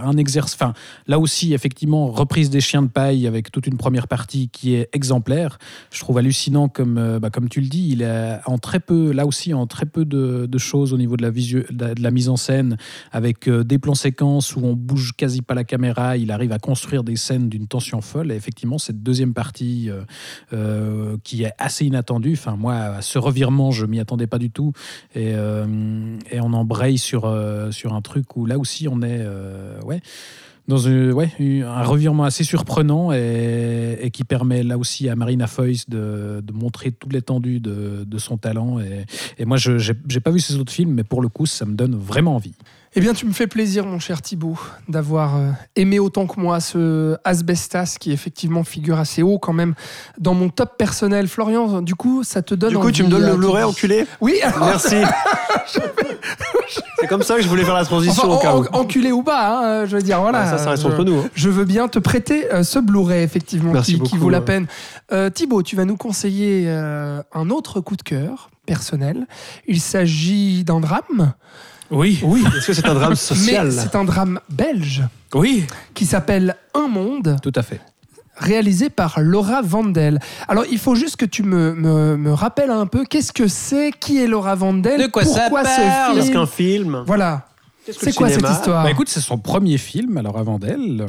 un 0.02 0.18
exercice. 0.18 0.56
Enfin, 0.56 0.74
là 1.08 1.20
aussi, 1.20 1.54
effectivement, 1.54 2.08
reprise 2.08 2.50
des 2.50 2.62
chiens 2.62 2.82
de 2.82 2.88
paille 2.88 3.28
avec 3.28 3.52
toute 3.52 3.68
une 3.68 3.78
première 3.78 4.08
partie 4.08 4.50
qui 4.50 4.76
est 4.76 4.90
exemplaire. 4.94 5.58
Je 5.92 6.00
trouve 6.00 6.18
hallucinant, 6.18 6.68
comme, 6.70 6.98
euh, 6.98 7.20
bah, 7.20 7.30
comme 7.30 7.50
tu 7.50 7.62
le 7.62 7.68
dis, 7.68 7.90
il 7.92 8.02
est 8.02 8.40
en 8.46 8.58
très 8.58 8.80
peu, 8.80 9.12
là 9.12 9.26
aussi, 9.26 9.54
en 9.54 9.68
très 9.68 9.86
peu 9.86 10.06
de, 10.06 10.46
de 10.50 10.58
choses 10.58 10.94
au 10.94 10.98
niveau 10.98 11.18
de 11.18 11.22
la, 11.24 11.30
visu- 11.30 11.66
de 11.70 11.86
la, 11.86 11.96
de 11.96 12.02
la 12.02 12.12
mise 12.12 12.30
en 12.30 12.38
scène, 12.38 12.78
avec 13.12 13.48
des 13.50 13.80
plans 13.80 13.96
séquences 13.96 14.56
où 14.56 14.62
on 14.64 14.74
bouge 14.74 15.14
quasi 15.16 15.42
pas 15.42 15.54
la 15.54 15.64
caméra. 15.64 16.18
Il 16.18 16.32
arrive 16.32 16.52
à 16.52 16.60
construire 16.60 17.04
des 17.04 17.16
scènes 17.16 17.50
d'une 17.50 17.68
tension 17.68 18.02
folle. 18.02 18.32
Et 18.32 18.36
effectivement, 18.36 18.78
cette 18.78 19.02
deuxième 19.04 19.34
partie 19.34 19.90
euh, 19.90 20.02
euh, 20.54 21.18
qui 21.24 21.44
est 21.44 21.54
assez 21.58 21.86
inattendue. 21.86 22.34
Enfin, 22.34 22.56
moi, 22.56 22.76
à 22.76 23.02
ce 23.02 23.20
revirement, 23.20 23.72
je 23.72 23.86
m'y 23.86 24.00
attendais 24.00 24.28
pas 24.28 24.40
du 24.40 24.52
tout. 24.52 24.74
Et, 25.16 25.34
euh, 25.34 25.66
on 26.34 26.54
embraye 26.54 26.98
sur, 26.98 27.32
sur 27.72 27.94
un 27.94 28.02
truc 28.02 28.36
où 28.36 28.46
là 28.46 28.58
aussi, 28.58 28.88
on 28.88 29.02
est. 29.02 29.26
ouais 29.84 30.02
dans 30.68 30.86
ouais, 30.86 31.32
un 31.66 31.82
revirement 31.82 32.26
assez 32.26 32.44
surprenant 32.44 33.12
et, 33.12 34.10
qui 34.14 34.24
permet 34.24 34.62
là 34.62 34.78
aussi 34.78 35.10
à 35.10 35.16
Marina 35.16 35.48
Foïs 35.48 35.90
de, 35.90 36.42
de 36.44 36.54
montrer 36.54 36.92
toute 36.92 37.12
l'étendue 37.12 37.60
de, 37.60 38.04
de 38.06 38.18
son 38.20 38.38
talent. 38.38 38.80
Et, 38.80 39.06
et 39.40 39.46
moi, 39.46 39.58
je 39.58 39.92
n'ai 39.92 40.20
pas 40.20 40.30
vu 40.30 40.40
ses 40.40 40.58
autres 40.58 40.72
films, 40.72 40.94
mais 40.94 41.04
pour 41.04 41.24
le 41.24 41.28
coup, 41.28 41.48
ça 41.48 41.66
me 41.66 41.74
donne 41.74 41.96
vraiment 41.96 42.36
envie. 42.36 42.54
Eh 42.96 43.02
bien, 43.02 43.14
tu 43.14 43.28
me 43.28 43.34
fais 43.34 43.46
plaisir, 43.46 43.86
mon 43.86 44.00
cher 44.00 44.20
Thibaut, 44.22 44.58
d'avoir 44.88 45.36
euh, 45.38 45.52
aimé 45.76 46.00
autant 46.00 46.26
que 46.26 46.40
moi 46.40 46.60
ce 46.60 47.16
Asbestas 47.24 47.98
qui 48.00 48.12
effectivement 48.12 48.64
figure 48.64 48.98
assez 48.98 49.22
haut 49.22 49.38
quand 49.38 49.54
même 49.54 49.76
dans 50.18 50.34
mon 50.34 50.50
top 50.50 50.76
personnel. 50.78 51.28
Florian, 51.28 51.82
du 51.84 51.94
coup, 51.94 52.24
ça 52.24 52.42
te 52.42 52.56
donne 52.56 52.72
Du 52.72 52.78
coup, 52.80 52.92
tu 52.92 53.04
me 53.04 53.10
donnes 53.10 53.24
euh, 53.26 53.32
le 53.32 53.38
Blu-ray, 53.38 53.64
tu- 53.64 53.70
enculé? 53.70 54.08
Oui, 54.22 54.40
alors, 54.42 54.66
Merci. 54.66 54.96
C'est 57.00 57.08
comme 57.08 57.22
ça 57.24 57.36
que 57.38 57.42
je 57.44 57.48
voulais 57.48 57.64
faire 57.64 57.76
la 57.76 57.86
transition 57.86 58.24
enfin, 58.32 58.36
au 58.36 58.40
cas 58.64 58.70
où. 58.72 58.76
en- 58.76 58.82
enculé 58.82 59.12
ou 59.12 59.24
pas, 59.24 59.82
hein, 59.82 59.86
je 59.86 59.96
veux 59.96 60.02
dire, 60.02 60.20
voilà. 60.20 60.46
ça, 60.50 60.58
ça 60.58 60.72
reste 60.72 60.86
entre 60.86 61.04
nous. 61.04 61.20
hein. 61.20 61.30
Je 61.34 61.50
veux 61.50 61.66
bien 61.66 61.88
te 61.88 61.98
prêter 62.00 62.52
euh, 62.52 62.64
ce 62.64 62.80
Blu-ray, 62.80 63.24
effectivement, 63.24 63.72
Merci 63.72 64.00
qui, 64.00 64.18
vaut 64.18 64.30
la 64.30 64.42
peine. 64.42 64.66
Euh, 65.12 65.30
Thibaut, 65.30 65.64
tu 65.64 65.76
vas 65.76 65.86
nous 65.86 65.96
conseiller 65.98 66.66
euh, 66.68 67.22
un 67.34 67.50
autre 67.52 67.80
coup 67.82 67.96
de 67.96 68.02
cœur 68.02 68.50
personnel. 68.66 69.28
Il 69.68 69.80
s'agit 69.80 70.64
d'un 70.64 70.80
drame, 70.80 71.34
Oui, 71.92 72.20
Oui. 72.24 72.44
Est-ce 72.58 72.68
que 72.68 72.74
c'est 72.74 72.88
un 72.88 72.94
drame 72.94 73.10
mais 73.12 73.16
social 73.16 73.72
c'est 73.72 73.96
un 73.96 74.04
drame 74.04 74.40
belge 74.50 75.04
oui, 75.34 75.66
qui 75.94 76.06
s'appelle 76.06 76.56
Un 76.74 76.88
monde, 76.88 77.38
tout 77.44 77.52
à 77.56 77.62
fait. 77.62 77.80
réalisé 78.36 78.90
par 78.90 79.20
Laura 79.20 79.62
Vandel. 79.62 80.20
Alors, 80.48 80.64
il 80.72 80.78
faut 80.80 80.96
juste 80.96 81.18
que 81.18 81.26
tu 81.26 81.44
me, 81.44 81.74
me, 81.76 82.18
me 82.18 82.34
rappelles 82.34 82.72
un 82.72 82.86
peu 82.88 83.04
qu'est-ce 83.06 83.32
que 83.34 83.48
c'est, 83.48 83.92
qui 84.00 84.18
est 84.24 84.28
Laura 84.28 84.56
Vandel, 84.56 85.00
De 85.02 85.08
quoi 85.08 85.24
ça 85.26 85.42
pourquoi 85.42 85.64
parle 85.64 86.18
ce 86.18 86.22
film. 86.24 86.34
qu'un 86.34 86.46
film 86.48 87.04
Voilà. 87.06 87.46
C'est 87.92 88.14
quoi 88.16 88.30
cette 88.30 88.48
histoire 88.50 88.84
Bah 88.84 88.92
écoute, 88.92 89.10
c'est 89.10 89.22
son 89.22 89.38
premier 89.38 89.78
film, 89.78 90.18
alors 90.18 90.38
avant 90.38 90.60
d'elle. 90.60 91.06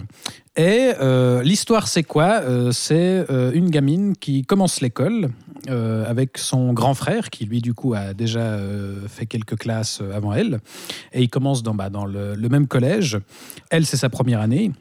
Et 0.56 0.92
euh, 1.00 1.42
l'histoire, 1.42 1.88
c'est 1.88 2.02
quoi 2.02 2.40
Euh, 2.42 2.72
C'est 2.72 3.24
euh, 3.30 3.52
une 3.54 3.70
gamine 3.70 4.14
qui 4.16 4.42
commence 4.42 4.80
l'école 4.80 5.30
euh, 5.68 6.08
avec 6.08 6.38
son 6.38 6.72
grand 6.72 6.94
frère, 6.94 7.30
qui 7.30 7.44
lui, 7.46 7.60
du 7.60 7.72
coup, 7.74 7.94
a 7.94 8.14
déjà 8.14 8.40
euh, 8.40 9.06
fait 9.08 9.26
quelques 9.26 9.56
classes 9.56 10.02
avant 10.14 10.32
elle. 10.32 10.60
Et 11.12 11.22
ils 11.22 11.28
commencent 11.30 11.62
dans, 11.62 11.74
bah, 11.74 11.90
dans 11.90 12.04
le, 12.04 12.34
le 12.34 12.48
même 12.48 12.66
collège. 12.66 13.18
Elle, 13.70 13.86
c'est 13.86 13.96
sa 13.96 14.08
première 14.08 14.40
année. 14.40 14.72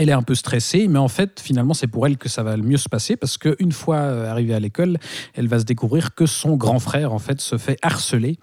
Elle 0.00 0.10
est 0.10 0.12
un 0.12 0.22
peu 0.22 0.36
stressée, 0.36 0.86
mais 0.86 1.00
en 1.00 1.08
fait, 1.08 1.40
finalement, 1.40 1.74
c'est 1.74 1.88
pour 1.88 2.06
elle 2.06 2.18
que 2.18 2.28
ça 2.28 2.44
va 2.44 2.56
le 2.56 2.62
mieux 2.62 2.76
se 2.76 2.88
passer 2.88 3.16
parce 3.16 3.36
qu'une 3.36 3.72
fois 3.72 3.96
euh, 3.96 4.30
arrivée 4.30 4.54
à 4.54 4.60
l'école, 4.60 4.96
elle 5.34 5.48
va 5.48 5.58
se 5.58 5.64
découvrir 5.64 6.14
que 6.14 6.24
son 6.24 6.56
grand 6.56 6.78
frère, 6.78 7.12
en 7.12 7.18
fait, 7.18 7.40
se 7.40 7.58
fait 7.58 7.76
harceler. 7.82 8.38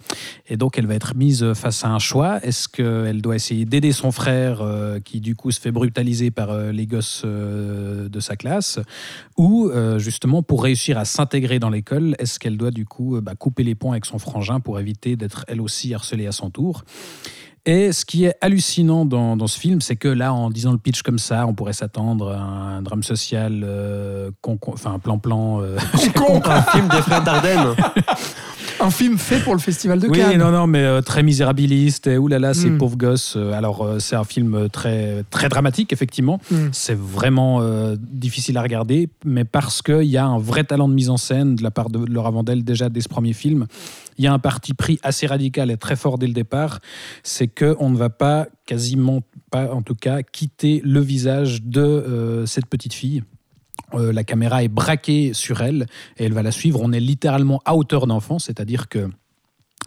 Et 0.49 0.57
donc, 0.57 0.77
elle 0.77 0.85
va 0.85 0.95
être 0.95 1.15
mise 1.15 1.53
face 1.53 1.85
à 1.85 1.87
un 1.87 1.99
choix. 1.99 2.43
Est-ce 2.43 2.67
qu'elle 2.67 3.21
doit 3.21 3.37
essayer 3.37 3.63
d'aider 3.63 3.93
son 3.93 4.11
frère, 4.11 4.61
euh, 4.61 4.99
qui 4.99 5.21
du 5.21 5.37
coup 5.37 5.49
se 5.49 5.61
fait 5.61 5.71
brutaliser 5.71 6.29
par 6.29 6.49
euh, 6.51 6.73
les 6.73 6.87
gosses 6.87 7.23
de 7.25 8.19
sa 8.19 8.35
classe, 8.35 8.79
ou 9.37 9.71
justement, 9.97 10.43
pour 10.43 10.63
réussir 10.63 10.97
à 10.97 11.05
s'intégrer 11.05 11.59
dans 11.59 11.69
l'école, 11.69 12.15
est-ce 12.19 12.37
qu'elle 12.37 12.57
doit 12.57 12.71
du 12.71 12.85
coup 12.85 13.19
bah, 13.21 13.35
couper 13.35 13.63
les 13.63 13.75
ponts 13.75 13.91
avec 13.91 14.05
son 14.05 14.19
frangin 14.19 14.59
pour 14.59 14.79
éviter 14.79 15.15
d'être 15.15 15.45
elle 15.47 15.61
aussi 15.61 15.93
harcelée 15.93 16.27
à 16.27 16.31
son 16.31 16.49
tour? 16.49 16.83
Et 17.65 17.91
ce 17.91 18.05
qui 18.05 18.25
est 18.25 18.35
hallucinant 18.41 19.05
dans, 19.05 19.35
dans 19.37 19.47
ce 19.47 19.59
film, 19.59 19.81
c'est 19.81 19.95
que 19.95 20.07
là, 20.07 20.33
en 20.33 20.49
disant 20.49 20.71
le 20.71 20.77
pitch 20.77 21.01
comme 21.01 21.19
ça, 21.19 21.45
on 21.47 21.53
pourrait 21.53 21.73
s'attendre 21.73 22.31
à 22.31 22.39
un 22.39 22.81
drame 22.81 23.03
social, 23.03 23.61
euh, 23.63 24.29
con- 24.41 24.57
con- 24.57 24.73
enfin 24.73 24.99
plan-plan. 24.99 25.61
euh, 25.61 25.77
Un 26.45 26.61
film 26.63 26.87
des 26.89 27.01
frères 27.01 27.23
Dardenne. 27.23 27.67
Un 28.81 28.91
film 28.91 29.17
fait 29.17 29.39
pour 29.39 29.53
le 29.53 29.59
Festival 29.59 29.99
de 29.99 30.07
Oui, 30.07 30.17
Cannes. 30.19 30.37
non, 30.37 30.51
non, 30.51 30.67
mais 30.67 30.83
euh, 30.83 31.01
très 31.01 31.23
misérabiliste. 31.23 32.07
Et 32.07 32.17
oulala, 32.17 32.53
ces 32.53 32.69
Mm. 32.69 32.77
pauvres 32.77 32.97
gosses. 32.97 33.35
Euh, 33.37 33.53
Alors, 33.53 33.81
euh, 33.83 33.99
c'est 33.99 34.15
un 34.17 34.23
film 34.25 34.67
très, 34.69 35.23
très 35.29 35.47
dramatique, 35.49 35.93
effectivement. 35.93 36.39
Mm. 36.51 36.55
C'est 36.73 36.97
vraiment 36.97 37.61
difficile 37.97 38.57
à 38.57 38.61
regarder, 38.61 39.09
mais 39.23 39.45
parce 39.45 39.81
qu'il 39.81 40.03
y 40.03 40.17
a 40.17 40.25
un 40.25 40.37
vrai 40.39 40.63
talent 40.65 40.87
de 40.89 40.93
mise 40.93 41.09
en 41.09 41.17
scène 41.17 41.55
de 41.55 41.63
la 41.63 41.71
part 41.71 41.89
de 41.89 41.99
Laura 42.05 42.31
Vandel, 42.31 42.63
déjà 42.63 42.89
dès 42.89 43.01
ce 43.01 43.09
premier 43.09 43.33
film. 43.33 43.65
Il 44.17 44.23
y 44.25 44.27
a 44.27 44.33
un 44.33 44.39
parti 44.39 44.73
pris 44.73 44.99
assez 45.03 45.25
radical 45.27 45.71
et 45.71 45.77
très 45.77 45.95
fort 45.95 46.17
dès 46.17 46.27
le 46.27 46.33
départ. 46.33 46.79
C'est 47.23 47.47
qu'on 47.47 47.89
ne 47.89 47.97
va 47.97 48.09
pas, 48.09 48.47
quasiment 48.65 49.21
pas 49.51 49.73
en 49.73 49.81
tout 49.81 49.95
cas, 49.95 50.21
quitter 50.21 50.81
le 50.83 50.99
visage 50.99 51.63
de 51.63 52.43
cette 52.45 52.65
petite 52.67 52.93
fille. 52.93 53.23
Euh, 53.95 54.13
la 54.13 54.23
caméra 54.23 54.63
est 54.63 54.67
braquée 54.67 55.33
sur 55.33 55.61
elle 55.61 55.85
et 56.17 56.25
elle 56.25 56.33
va 56.33 56.43
la 56.43 56.51
suivre. 56.51 56.79
On 56.81 56.91
est 56.91 56.99
littéralement 56.99 57.61
à 57.65 57.75
hauteur 57.75 58.07
d'enfant, 58.07 58.39
c'est-à-dire 58.39 58.89
que 58.89 59.09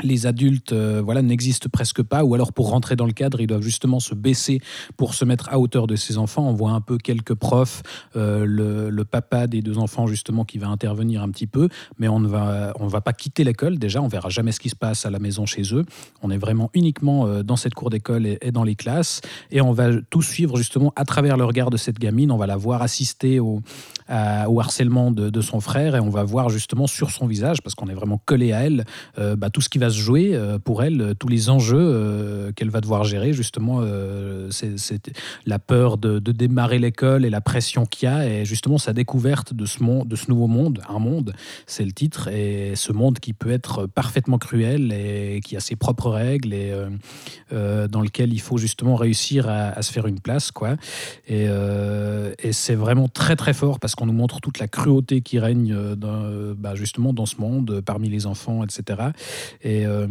les 0.02 0.26
adultes 0.26 0.72
euh, 0.72 1.02
voilà, 1.05 1.22
n'existent 1.22 1.68
presque 1.72 2.02
pas, 2.02 2.22
ou 2.24 2.35
alors 2.35 2.52
pour 2.52 2.70
rentrer 2.70 2.94
dans 2.94 3.06
le 3.06 3.12
cadre, 3.12 3.40
ils 3.40 3.47
doivent 3.47 3.62
justement 3.62 3.98
se 3.98 4.14
baisser 4.14 4.60
pour 4.97 5.14
se 5.14 5.24
mettre 5.24 5.48
à 5.48 5.59
hauteur 5.59 5.89
de 5.89 5.97
ces 5.97 6.18
enfants. 6.18 6.48
On 6.48 6.52
voit 6.52 6.70
un 6.70 6.80
peu 6.80 6.98
quelques 6.98 7.35
profs, 7.35 7.82
euh, 8.14 8.44
le, 8.47 9.05
papa 9.05 9.47
des 9.47 9.62
deux 9.62 9.78
enfants 9.78 10.06
justement 10.06 10.44
qui 10.44 10.59
va 10.59 10.68
intervenir 10.68 11.22
un 11.22 11.30
petit 11.30 11.47
peu, 11.47 11.68
mais 11.98 12.09
on 12.09 12.20
ne 12.20 12.28
va, 12.28 12.74
on 12.78 12.86
va 12.86 13.01
pas 13.01 13.12
quitter 13.14 13.43
l'école 13.43 13.78
déjà, 13.78 14.02
on 14.02 14.09
verra 14.09 14.28
jamais 14.28 14.52
ce 14.52 14.60
qui 14.60 14.68
se 14.68 14.76
passe 14.76 15.06
à 15.06 15.10
la 15.10 15.18
maison 15.18 15.47
chez 15.47 15.62
eux. 15.74 15.85
On 16.22 16.30
est 16.30 16.36
vraiment 16.36 16.70
uniquement 16.74 17.43
dans 17.43 17.56
cette 17.56 17.74
cour 17.74 17.89
d'école 17.89 18.26
et, 18.26 18.39
et 18.43 18.52
dans 18.52 18.64
les 18.64 18.74
classes, 18.74 19.22
et 19.51 19.62
on 19.62 19.72
va 19.72 19.89
tout 20.10 20.20
suivre 20.20 20.56
justement 20.59 20.93
à 20.94 21.05
travers 21.05 21.39
le 21.39 21.44
regard 21.44 21.70
de 21.70 21.78
cette 21.78 21.98
gamine. 21.98 22.30
On 22.30 22.36
va 22.36 22.47
la 22.47 22.56
voir 22.56 22.82
assister 22.82 23.40
au, 23.40 23.62
à- 24.09 24.48
au 24.48 24.60
harcèlement 24.60 25.10
de, 25.10 25.40
son 25.40 25.60
frère, 25.60 25.94
et 25.94 26.01
on 26.01 26.10
va 26.10 26.24
voir 26.24 26.48
justement 26.48 26.86
sur 26.86 27.10
son 27.10 27.26
visage, 27.26 27.62
parce 27.62 27.74
qu'on 27.74 27.89
est 27.89 27.94
vraiment 27.94 28.20
collé 28.24 28.52
à 28.52 28.64
elle, 28.64 28.85
euh, 29.18 29.36
bah, 29.36 29.51
tout 29.51 29.60
ce 29.60 29.68
qui 29.68 29.78
va 29.78 29.90
se 29.90 29.98
jouer 29.98 30.35
euh, 30.35 30.59
pour 30.59 30.82
elle, 30.82 31.01
euh, 31.01 31.14
tous 31.14 31.28
les 31.28 31.48
enjeux 31.48 31.78
euh, 31.78 32.52
qu'elle 32.52 32.70
va 32.70 32.80
devoir 32.80 33.05
gérer, 33.05 33.32
justement, 33.32 33.80
euh, 33.82 34.48
c'est 34.51 35.10
la 35.47 35.59
peur 35.59 35.97
de, 35.97 36.18
démarrer 36.18 36.78
l'école 36.78 37.24
et 37.24 37.30
la 37.30 37.40
pression 37.40 37.86
qu'il 37.86 38.09
y 38.09 38.12
a, 38.12 38.28
et 38.28 38.44
justement 38.44 38.78
sa 38.78 38.93
découverte 38.93 39.55
de 39.55 39.66
ce, 39.66 39.82
monde, 39.82 40.09
de 40.09 40.16
ce 40.16 40.30
nouveau 40.30 40.47
monde, 40.47 40.82
un 40.89 40.98
monde, 40.98 41.35
c'est 41.66 41.85
le 41.85 41.93
titre, 41.93 42.28
et 42.28 42.74
ce 42.76 42.93
monde 42.93 43.18
qui 43.18 43.32
peut 43.32 43.51
être 43.51 43.86
parfaitement 43.86 44.39
cruel 44.39 44.93
et 44.93 45.40
qui 45.44 45.56
a 45.56 45.60
ses 45.60 45.76
propres 45.76 46.10
règles, 46.10 46.52
et 46.52 46.70
euh, 46.70 46.89
euh, 47.52 47.89
dans 47.89 48.01
lequel 48.01 48.32
il 48.32 48.40
faut 48.40 48.59
justement 48.59 48.94
réussir 48.94 49.48
à, 49.48 49.80
se 49.82 49.93
faire 49.93 50.06
une 50.06 50.20
place, 50.20 50.51
quoi. 50.51 50.76
Et, 51.26 51.47
euh, 51.48 52.32
c'est 52.52 52.74
vraiment 52.74 53.09
très 53.09 53.36
très 53.36 53.52
fort 53.52 53.78
parce 53.78 53.94
qu'on 53.99 54.07
nous 54.07 54.12
montre 54.12 54.41
toute 54.41 54.61
la 54.61 54.69
cruauté 54.69 55.23
qui 55.23 55.41
règne 55.41 55.73
euh, 55.75 55.97
dans, 55.97 56.55
bah, 56.57 56.77
justement 56.77 57.12
dans 57.12 57.27
ce 57.27 57.41
monde, 57.41 57.70
euh, 57.70 57.83
parmi 57.83 58.09
les 58.09 58.27
enfants, 58.27 58.62
etc. 58.62 59.11
Et, 59.62 59.87
euh, 59.87 60.07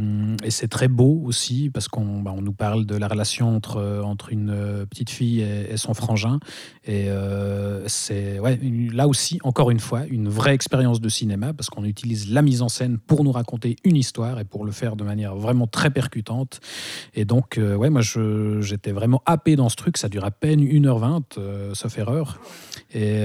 c'est 0.49 0.67
très 0.67 0.89
beau 0.89 1.21
aussi 1.23 1.69
parce 1.73 1.87
qu'on 1.87 2.19
bah, 2.21 2.35
nous 2.41 2.51
parle 2.51 2.85
de 2.85 2.97
la 2.97 3.07
relation 3.07 3.55
entre, 3.55 3.77
euh, 3.77 4.01
entre 4.01 4.33
une 4.33 4.49
euh, 4.49 4.85
petite 4.85 5.09
fille 5.09 5.41
et, 5.41 5.77
son 5.77 5.93
frangin. 5.93 6.39
Et 6.85 7.09
euh, 7.09 7.87
c'est 7.87 8.39
ouais, 8.39 8.59
là 8.91 9.07
aussi, 9.07 9.39
encore 9.43 9.71
une 9.71 9.79
fois, 9.79 10.05
une 10.09 10.27
vraie 10.27 10.53
expérience 10.53 10.99
de 10.99 11.09
cinéma 11.09 11.53
parce 11.53 11.69
qu'on 11.69 11.85
utilise 11.85 12.29
la 12.31 12.41
mise 12.41 12.61
en 12.61 12.69
scène 12.69 12.97
pour 12.97 13.23
nous 13.23 13.31
raconter 13.31 13.75
une 13.83 13.95
histoire 13.95 14.39
et 14.39 14.43
pour 14.43 14.65
le 14.65 14.71
faire 14.71 14.95
de 14.95 15.03
manière 15.03 15.35
vraiment 15.35 15.67
très 15.67 15.91
percutante. 15.91 16.59
Et 17.13 17.25
donc, 17.25 17.57
euh, 17.57 17.75
ouais, 17.75 17.89
moi, 17.89 18.01
j'étais 18.01 18.91
vraiment 18.91 19.21
happé 19.25 19.55
dans 19.55 19.69
ce 19.69 19.75
truc. 19.75 19.97
Ça 19.97 20.09
dure 20.09 20.25
à 20.25 20.31
peine 20.31 20.61
1h20, 20.61 21.37
euh, 21.37 21.73
sauf 21.73 21.97
erreur. 21.97 22.39
Et 22.93 23.17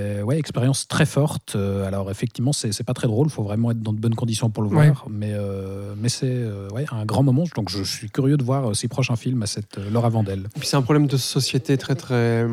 euh, 0.00 0.22
ouais, 0.22 0.38
expérience 0.38 0.88
très 0.88 1.06
forte. 1.06 1.54
Euh, 1.56 1.86
alors, 1.86 2.10
effectivement, 2.10 2.52
c'est 2.52 2.82
pas 2.84 2.94
très 2.94 3.06
drôle. 3.06 3.28
Il 3.28 3.32
faut 3.32 3.42
vraiment 3.42 3.70
être 3.70 3.80
dans 3.80 3.92
de 3.92 3.98
bonnes 3.98 4.14
conditions 4.14 4.50
pour 4.50 4.62
le 4.62 4.68
Ouais. 4.70 4.86
voir. 4.90 5.06
Mais, 5.08 5.32
euh, 5.32 5.94
mais 5.96 6.08
c'est 6.08 6.26
euh, 6.30 6.68
ouais, 6.70 6.84
un 6.92 7.04
grand 7.04 7.22
moment. 7.22 7.44
Donc, 7.56 7.68
je 7.68 7.82
suis 7.82 8.10
curieux 8.10 8.36
de 8.36 8.44
voir 8.44 8.70
euh, 8.70 8.74
ses 8.74 8.88
prochains 8.88 9.16
films 9.16 9.42
à 9.42 9.46
cette 9.46 9.78
euh, 9.78 9.90
Laura 9.90 10.08
Vandel. 10.08 10.48
Et 10.56 10.58
puis 10.58 10.68
c'est 10.68 10.76
un 10.76 10.82
problème 10.82 11.06
de 11.06 11.16
société 11.16 11.76
très 11.78 11.94
très 11.94 12.46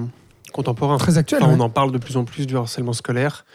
contemporain. 0.54 0.98
Très 0.98 1.18
actuel. 1.18 1.42
Enfin, 1.44 1.52
ouais. 1.54 1.58
on 1.60 1.64
en 1.64 1.70
parle 1.70 1.92
de 1.92 1.98
plus 1.98 2.18
en 2.18 2.24
plus 2.24 2.48
du 2.48 2.56
harcèlement 2.58 2.94
scolaire. 2.94 3.46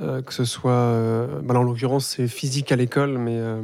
Euh, 0.00 0.22
que 0.22 0.32
ce 0.32 0.44
soit, 0.44 0.70
euh, 0.70 1.40
bah 1.42 1.54
là, 1.54 1.60
en 1.60 1.64
l'occurrence, 1.64 2.06
c'est 2.06 2.28
physique 2.28 2.70
à 2.70 2.76
l'école, 2.76 3.18
mais 3.18 3.36
euh, 3.36 3.60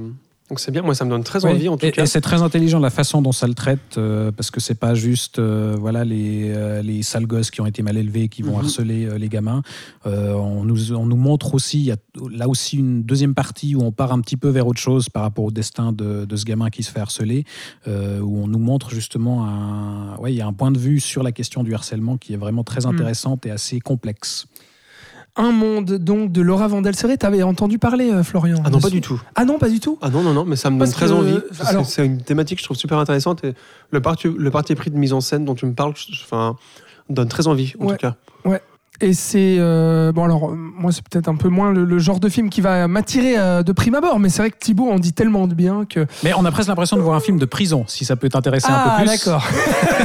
donc 0.54 0.60
c'est 0.60 0.70
bien. 0.70 0.82
Moi, 0.82 0.94
ça 0.94 1.04
me 1.04 1.10
donne 1.10 1.24
très 1.24 1.44
Oui, 1.44 1.50
envie 1.50 1.68
en 1.68 1.76
tout 1.76 1.84
et, 1.84 1.90
cas. 1.90 2.04
et 2.04 2.06
c'est 2.06 2.20
très 2.20 2.40
intelligent 2.42 2.78
la 2.78 2.90
façon 2.90 3.20
dont 3.22 3.32
ça 3.32 3.48
le 3.48 3.54
traite, 3.54 3.98
euh, 3.98 4.30
parce 4.30 4.52
que 4.52 4.60
c'est 4.60 4.76
pas 4.78 4.94
juste 4.94 5.40
euh, 5.40 5.74
voilà 5.76 6.04
les, 6.04 6.52
euh, 6.54 6.80
les 6.80 7.02
sales 7.02 7.26
gosses 7.26 7.50
qui 7.50 7.60
ont 7.60 7.66
été 7.66 7.82
mal 7.82 7.96
élevés 7.96 8.28
qui 8.28 8.42
vont 8.42 8.52
Mhm. 8.56 8.64
harceler 8.64 9.04
euh, 9.06 9.18
les 9.18 9.28
gamins. 9.28 9.62
Euh, 10.06 10.32
on, 10.34 10.62
nous, 10.64 10.92
on 10.92 11.06
nous 11.06 11.16
montre 11.16 11.54
aussi, 11.54 11.78
il 11.80 11.84
y 11.86 11.90
a 11.90 11.96
là 12.30 12.48
aussi 12.48 12.76
une 12.76 13.02
deuxième 13.02 13.34
partie 13.34 13.74
où 13.74 13.80
on 13.82 13.90
part 13.90 14.12
un 14.12 14.20
petit 14.20 14.36
peu 14.36 14.48
vers 14.48 14.68
autre 14.68 14.80
chose 14.80 15.08
par 15.08 15.24
rapport 15.24 15.44
au 15.44 15.50
destin 15.50 15.90
de, 15.90 16.24
de 16.24 16.36
ce 16.36 16.44
gamin 16.44 16.70
qui 16.70 16.84
se 16.84 16.92
fait 16.92 17.00
harceler, 17.00 17.44
euh, 17.88 18.20
où 18.20 18.38
on 18.44 18.46
nous 18.46 18.60
montre 18.60 18.90
justement 18.90 19.44
un, 19.48 20.16
ouais, 20.18 20.32
il 20.32 20.36
y 20.36 20.40
a 20.40 20.46
un 20.46 20.52
point 20.52 20.70
de 20.70 20.78
vue 20.78 21.00
sur 21.00 21.24
la 21.24 21.32
question 21.32 21.64
du 21.64 21.74
harcèlement 21.74 22.16
qui 22.16 22.32
est 22.32 22.36
vraiment 22.36 22.62
très 22.62 22.82
Mhm. 22.86 22.94
intéressante 22.94 23.44
et 23.46 23.50
assez 23.50 23.80
complexe. 23.80 24.46
Un 25.36 25.50
monde 25.50 25.92
donc 25.98 26.30
de 26.30 26.40
Laura 26.42 26.68
Vandel-Serré. 26.68 27.18
T'avais 27.18 27.42
entendu 27.42 27.78
parler, 27.78 28.10
euh, 28.12 28.22
Florian 28.22 28.62
Ah 28.64 28.70
non, 28.70 28.80
pas 28.80 28.90
du 28.90 29.00
tout. 29.00 29.20
Ah 29.34 29.44
non, 29.44 29.58
pas 29.58 29.68
du 29.68 29.80
tout. 29.80 29.98
Ah 30.00 30.08
non, 30.08 30.22
non, 30.22 30.32
non, 30.32 30.44
mais 30.44 30.54
ça 30.56 30.70
me 30.70 30.78
donne 30.78 30.90
très 30.90 31.06
que- 31.06 31.10
envie. 31.12 31.38
alors- 31.66 31.84
C'est 31.86 32.06
une 32.06 32.22
thématique 32.22 32.58
que 32.58 32.62
je 32.62 32.66
trouve 32.66 32.76
super 32.76 32.98
intéressante 32.98 33.42
et 33.44 33.54
le 33.90 34.00
parti, 34.00 34.28
le 34.28 34.50
parti 34.52 34.74
pris 34.76 34.90
de 34.90 34.96
mise 34.96 35.12
en 35.12 35.20
scène 35.20 35.44
dont 35.44 35.54
tu 35.56 35.66
me 35.66 35.74
parles, 35.74 35.94
je- 35.96 36.22
enfin, 36.22 36.56
donne 37.10 37.28
très 37.28 37.48
envie 37.48 37.74
en 37.80 37.86
Ouais. 37.86 37.92
tout 37.96 37.98
cas. 37.98 38.16
Et 39.00 39.12
c'est 39.12 39.56
euh, 39.58 40.12
bon 40.12 40.22
alors 40.22 40.50
euh, 40.50 40.54
moi 40.54 40.92
c'est 40.92 41.02
peut-être 41.06 41.26
un 41.28 41.34
peu 41.34 41.48
moins 41.48 41.72
le, 41.72 41.84
le 41.84 41.98
genre 41.98 42.20
de 42.20 42.28
film 42.28 42.48
qui 42.48 42.60
va 42.60 42.86
m'attirer 42.86 43.36
euh, 43.36 43.64
de 43.64 43.72
prime 43.72 43.96
abord, 43.96 44.20
mais 44.20 44.28
c'est 44.28 44.40
vrai 44.42 44.50
que 44.52 44.56
Thibaut 44.58 44.88
en 44.88 45.00
dit 45.00 45.12
tellement 45.12 45.48
de 45.48 45.54
bien 45.54 45.84
que 45.84 46.06
Mais 46.22 46.32
on 46.36 46.44
a 46.44 46.52
presque 46.52 46.68
l'impression 46.68 46.96
de 46.96 47.02
voir 47.02 47.16
un 47.16 47.20
film 47.20 47.38
de 47.38 47.44
prison, 47.44 47.84
si 47.88 48.04
ça 48.04 48.14
peut 48.14 48.28
t'intéresser 48.28 48.68
un 48.70 48.74
ah 48.76 48.96
peu 48.96 49.04
plus. 49.04 49.10
d'accord. 49.18 49.44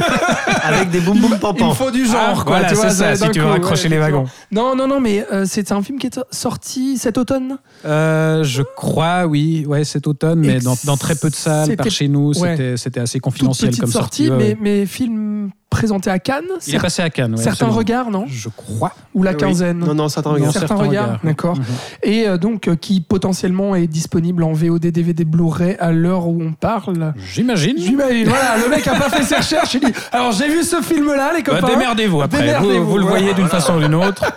Avec 0.62 0.90
des 0.90 1.00
boum 1.00 1.18
boum 1.20 1.38
pam 1.38 1.54
Il 1.58 1.74
faut 1.74 1.90
du 1.92 2.04
genre 2.04 2.16
Ah, 2.20 2.34
quoi. 2.34 2.44
voilà, 2.44 2.68
tu 2.68 2.74
vois, 2.74 2.90
c'est 2.90 3.16
ça, 3.16 3.26
si 3.26 3.30
tu 3.30 3.38
veux 3.38 3.46
raccrocher 3.46 3.88
les 3.88 3.98
wagons. 3.98 4.24
Non 4.50 4.74
non 4.74 4.88
non 4.88 5.00
mais 5.00 5.24
euh, 5.32 5.44
c'est 5.46 5.70
un 5.70 5.82
film 5.82 5.98
qui 5.98 6.08
est 6.08 6.20
sorti 6.32 6.98
cet 6.98 7.16
automne? 7.16 7.58
Euh, 7.84 8.42
je 8.42 8.62
crois, 8.62 9.24
oui, 9.26 9.64
ouais, 9.68 9.84
cet 9.84 10.08
automne, 10.08 10.40
mais 10.40 10.58
dans, 10.58 10.74
dans 10.84 10.96
très 10.96 11.14
peu 11.14 11.30
de 11.30 11.34
salles, 11.34 11.76
par 11.76 11.88
chez 11.90 12.08
nous, 12.08 12.32
ouais. 12.40 12.50
c'était 12.56 12.76
c'était 12.76 13.00
assez 13.00 13.18
Toute 13.18 13.24
confidentiel 13.24 13.70
petite 13.70 13.82
comme 13.82 13.90
sortie, 13.92 14.26
sortie. 14.26 14.44
ouais, 14.44 14.56
mais, 14.60 14.70
ouais. 14.70 14.80
mais 14.80 14.86
film 14.86 15.50
présenté 15.70 16.10
à 16.10 16.18
Cannes. 16.18 16.44
Il 16.66 16.74
est 16.74 16.78
passé 16.80 17.00
à 17.00 17.08
Cannes. 17.10 17.30
ouais, 17.32 17.36
certains 17.38 17.52
absolument. 17.66 17.76
regards 17.78 18.10
non 18.10 18.24
Je 18.28 18.48
crois. 18.48 18.92
ou 19.14 19.22
la 19.22 19.30
Oui. 19.30 19.36
quinzaine. 19.38 19.78
Non, 19.78 19.94
non, 19.94 20.08
certains 20.08 20.30
regards. 20.30 20.52
certains, 20.52 20.68
certains 20.68 20.82
regards, 20.84 21.04
regards. 21.06 21.20
d'accord. 21.24 21.56
Mhm. 21.56 21.64
Et 22.02 22.28
euh, 22.28 22.36
donc 22.36 22.68
euh, 22.68 22.76
qui 22.76 23.00
potentiellement 23.00 23.74
est 23.76 23.86
disponible 23.86 24.42
en 24.42 24.52
VOD, 24.52 24.86
DVD, 24.88 25.24
Blu-ray 25.24 25.76
à 25.78 25.92
l'heure 25.92 26.26
où 26.26 26.42
on 26.42 26.52
parle. 26.52 27.14
J'imagine. 27.32 27.76
J'imagine, 27.78 28.28
voilà, 28.28 28.56
le 28.62 28.68
mec 28.68 28.86
a 28.88 28.94
pas 28.96 29.08
fait 29.08 29.22
ses 29.22 29.36
recherches, 29.36 29.74
il 29.74 29.80
dit 29.80 29.92
Alors 30.12 30.32
j'ai 30.32 30.48
vu 30.48 30.62
ce 30.64 30.82
film-là, 30.82 31.32
les 31.36 31.42
Bah, 31.42 31.54
copains. 31.60 31.68
Démerdez-vous 31.68 32.20
après. 32.22 32.38
Démerdez-vous, 32.40 32.84
vous, 32.84 32.90
vous 32.90 32.96
le 32.98 33.02
voilà. 33.04 33.18
voyez 33.20 33.34
d'une 33.34 33.48
façon 33.48 33.76
ou 33.76 33.80
d'une 33.80 33.94
autre. 33.94 34.24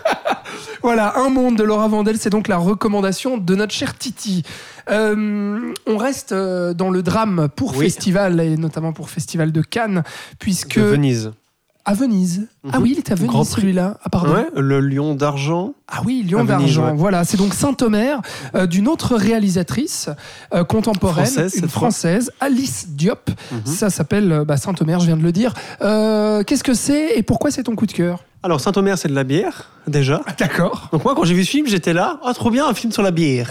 Voilà, 0.84 1.14
Un 1.18 1.30
monde 1.30 1.56
de 1.56 1.64
Laura 1.64 1.88
Vandel, 1.88 2.18
c'est 2.20 2.30
donc 2.30 2.50
la 2.50 2.58
recommandation 2.58 3.38
de 3.38 3.56
notre 3.56 3.74
cher 3.74 3.98
Titi. 3.98 4.44
Euh, 4.90 5.74
on 5.88 5.98
reste 5.98 6.32
euh, 6.32 6.74
dans 6.74 6.90
le 6.90 7.02
drame 7.04 7.48
pour 7.56 7.72
Oui. 7.78 7.86
festival, 7.86 8.40
et 8.40 8.58
notamment 8.58 8.94
pour 8.94 9.10
Festival 9.10 9.52
de 9.52 9.62
Cannes, 9.62 10.04
puisque. 10.40 10.78
De 10.80 10.84
Venise. 10.84 11.32
À 11.86 11.94
Venise. 11.96 12.48
Ah 12.72 12.80
oui, 12.80 12.92
il 12.94 12.98
est 13.00 13.12
à 13.12 13.16
Venise 13.16 13.50
celui-là. 13.50 13.98
Ah, 14.06 14.10
pardon. 14.10 14.34
Ouais, 14.34 14.48
le 14.56 14.80
lion 14.80 15.16
d'argent. 15.16 15.74
Ah 15.90 16.00
oui, 16.06 16.24
Lion 16.24 16.46
d'Argent. 16.46 16.86
ouais. 16.86 16.94
Voilà, 16.96 17.26
c'est 17.26 17.36
donc 17.36 17.54
Saint-Omer 17.54 18.22
euh, 18.56 18.68
d'une 18.68 18.88
autre 18.88 19.18
réalisatrice 19.18 20.10
euh, 20.54 20.64
contemporaine, 20.64 21.26
Française, 21.26 21.56
une 21.56 21.62
fois. 21.64 21.70
française, 21.70 22.32
Alice 22.40 22.88
Diop. 22.88 23.30
Mhm. 23.52 23.62
Ça 23.66 23.90
s'appelle 23.90 24.44
bah, 24.48 24.56
Saint-Omer, 24.56 25.02
je 25.02 25.08
viens 25.08 25.18
de 25.18 25.24
le 25.24 25.34
dire. 25.34 25.54
Euh, 25.82 26.44
Qu'est-ce 26.44 26.64
que 26.64 26.74
c'est 26.74 27.18
et 27.18 27.22
pourquoi 27.24 27.52
c'est 27.52 27.64
ton 27.64 27.76
coup 27.76 27.86
de 27.86 27.92
cœur? 27.92 28.24
Alors, 28.44 28.60
Saint-Omer, 28.60 28.98
c'est 28.98 29.08
de 29.08 29.16
la 29.16 29.24
bière, 29.24 29.70
déjà. 29.88 30.22
D'accord. 30.38 30.90
Donc, 30.92 31.06
moi, 31.06 31.16
quand 31.16 31.24
j'ai 31.24 31.34
vu 31.34 31.46
ce 31.46 31.50
film, 31.50 31.66
j'étais 31.68 31.94
là. 31.94 32.20
Ah, 32.24 32.34
trop 32.34 32.52
bien, 32.52 32.68
un 32.68 32.74
film 32.74 32.92
sur 32.92 33.02
la 33.02 33.12
bière. 33.12 33.50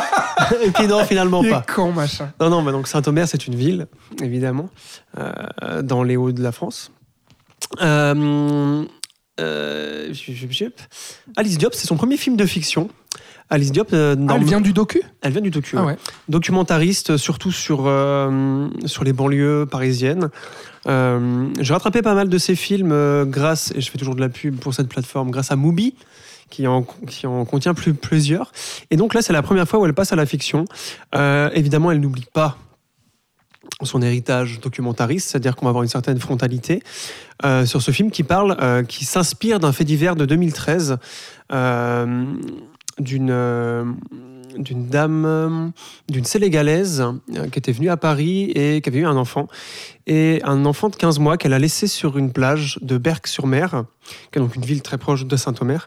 Et 0.64 0.70
puis, 0.70 0.86
non, 0.86 1.04
finalement 1.04 1.42
Il 1.44 1.50
pas. 1.50 1.58
est 1.68 1.70
con, 1.72 1.92
machin. 1.92 2.32
Non, 2.40 2.48
non, 2.48 2.62
mais 2.62 2.72
donc 2.72 2.88
Saint-Omer, 2.88 3.28
c'est 3.28 3.46
une 3.46 3.54
ville, 3.54 3.86
évidemment, 4.22 4.70
euh, 5.18 5.82
dans 5.82 6.02
les 6.02 6.16
Hauts 6.16 6.32
de 6.32 6.42
la 6.42 6.52
France. 6.52 6.90
Euh, 7.82 8.84
euh. 9.40 10.12
Alice 11.36 11.58
Diop, 11.58 11.74
c'est 11.74 11.86
son 11.86 11.96
premier 11.96 12.16
film 12.16 12.36
de 12.36 12.46
fiction. 12.46 12.88
Alice 13.48 13.72
Diop, 13.72 13.92
euh, 13.92 14.14
Ah, 14.28 14.34
elle 14.36 14.44
vient 14.44 14.60
du 14.60 14.72
docu? 14.72 15.02
Elle 15.22 15.32
vient 15.32 15.40
du 15.40 15.50
docu. 15.50 15.76
Ah 15.76 15.84
ouais. 15.84 15.96
Documentariste, 16.28 17.16
surtout 17.16 17.50
sur, 17.50 17.84
euh, 17.86 18.68
sur 18.86 19.02
les 19.02 19.12
banlieues 19.12 19.66
parisiennes. 19.70 20.30
Euh, 20.86 21.48
J'ai 21.60 21.72
rattrapé 21.72 22.02
pas 22.02 22.14
mal 22.14 22.28
de 22.28 22.38
ses 22.38 22.54
films 22.54 22.92
euh, 22.92 23.24
grâce, 23.24 23.72
et 23.74 23.80
je 23.80 23.90
fais 23.90 23.98
toujours 23.98 24.14
de 24.14 24.20
la 24.20 24.28
pub 24.28 24.58
pour 24.58 24.74
cette 24.74 24.88
plateforme, 24.88 25.30
grâce 25.30 25.50
à 25.50 25.56
Mubi, 25.56 25.94
qui 26.48 26.66
en, 26.66 26.82
contient 26.82 27.74
plus, 27.74 27.94
plusieurs. 27.94 28.52
Et 28.90 28.96
donc 28.96 29.14
là, 29.14 29.22
c'est 29.22 29.32
la 29.32 29.42
première 29.42 29.68
fois 29.68 29.78
où 29.78 29.86
elle 29.86 29.94
passe 29.94 30.12
à 30.12 30.16
la 30.16 30.26
fiction. 30.26 30.64
Euh, 31.14 31.50
évidemment, 31.54 31.90
elle 31.90 32.00
n'oublie 32.00 32.26
pas 32.32 32.58
son 33.82 34.02
héritage 34.02 34.60
documentariste, 34.60 35.30
c'est-à-dire 35.30 35.54
qu'on 35.54 35.66
va 35.66 35.70
avoir 35.70 35.84
une 35.84 35.88
certaine 35.88 36.18
frontalité 36.18 36.82
sur 37.64 37.80
ce 37.80 37.90
film 37.90 38.10
qui 38.10 38.22
parle, 38.22 38.84
qui 38.86 39.06
s'inspire 39.06 39.58
d'un 39.58 39.72
fait 39.72 39.84
divers 39.84 40.16
de 40.16 40.26
2013 40.26 40.98
euh, 41.52 42.24
d'une 42.98 44.88
dame, 44.90 45.72
d'une 46.08 46.24
sénégalaise 46.24 47.04
qui 47.50 47.58
était 47.58 47.72
venue 47.72 47.88
à 47.88 47.96
Paris 47.96 48.50
et 48.54 48.80
qui 48.82 48.88
avait 48.90 48.98
eu 48.98 49.06
un 49.06 49.16
enfant. 49.16 49.48
Et 50.12 50.40
un 50.42 50.64
enfant 50.66 50.88
de 50.88 50.96
15 50.96 51.20
mois 51.20 51.36
qu'elle 51.36 51.52
a 51.52 51.58
laissé 51.60 51.86
sur 51.86 52.18
une 52.18 52.32
plage 52.32 52.80
de 52.82 52.98
Berck-sur-Mer, 52.98 53.84
qui 54.32 54.38
est 54.40 54.42
donc 54.42 54.56
une 54.56 54.64
ville 54.64 54.82
très 54.82 54.98
proche 54.98 55.24
de 55.24 55.36
Saint-Omer. 55.36 55.86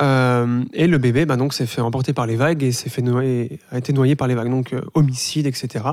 Euh, 0.00 0.62
et 0.74 0.86
le 0.86 0.96
bébé 0.98 1.26
bah, 1.26 1.34
donc, 1.34 1.52
s'est 1.52 1.66
fait 1.66 1.80
emporter 1.80 2.12
par 2.12 2.24
les 2.26 2.36
vagues 2.36 2.62
et 2.62 2.70
s'est 2.70 2.88
fait 2.88 3.02
noyer, 3.02 3.58
a 3.72 3.78
été 3.78 3.92
noyé 3.92 4.14
par 4.14 4.28
les 4.28 4.36
vagues. 4.36 4.48
Donc 4.48 4.72
euh, 4.72 4.80
homicide, 4.94 5.48
etc. 5.48 5.84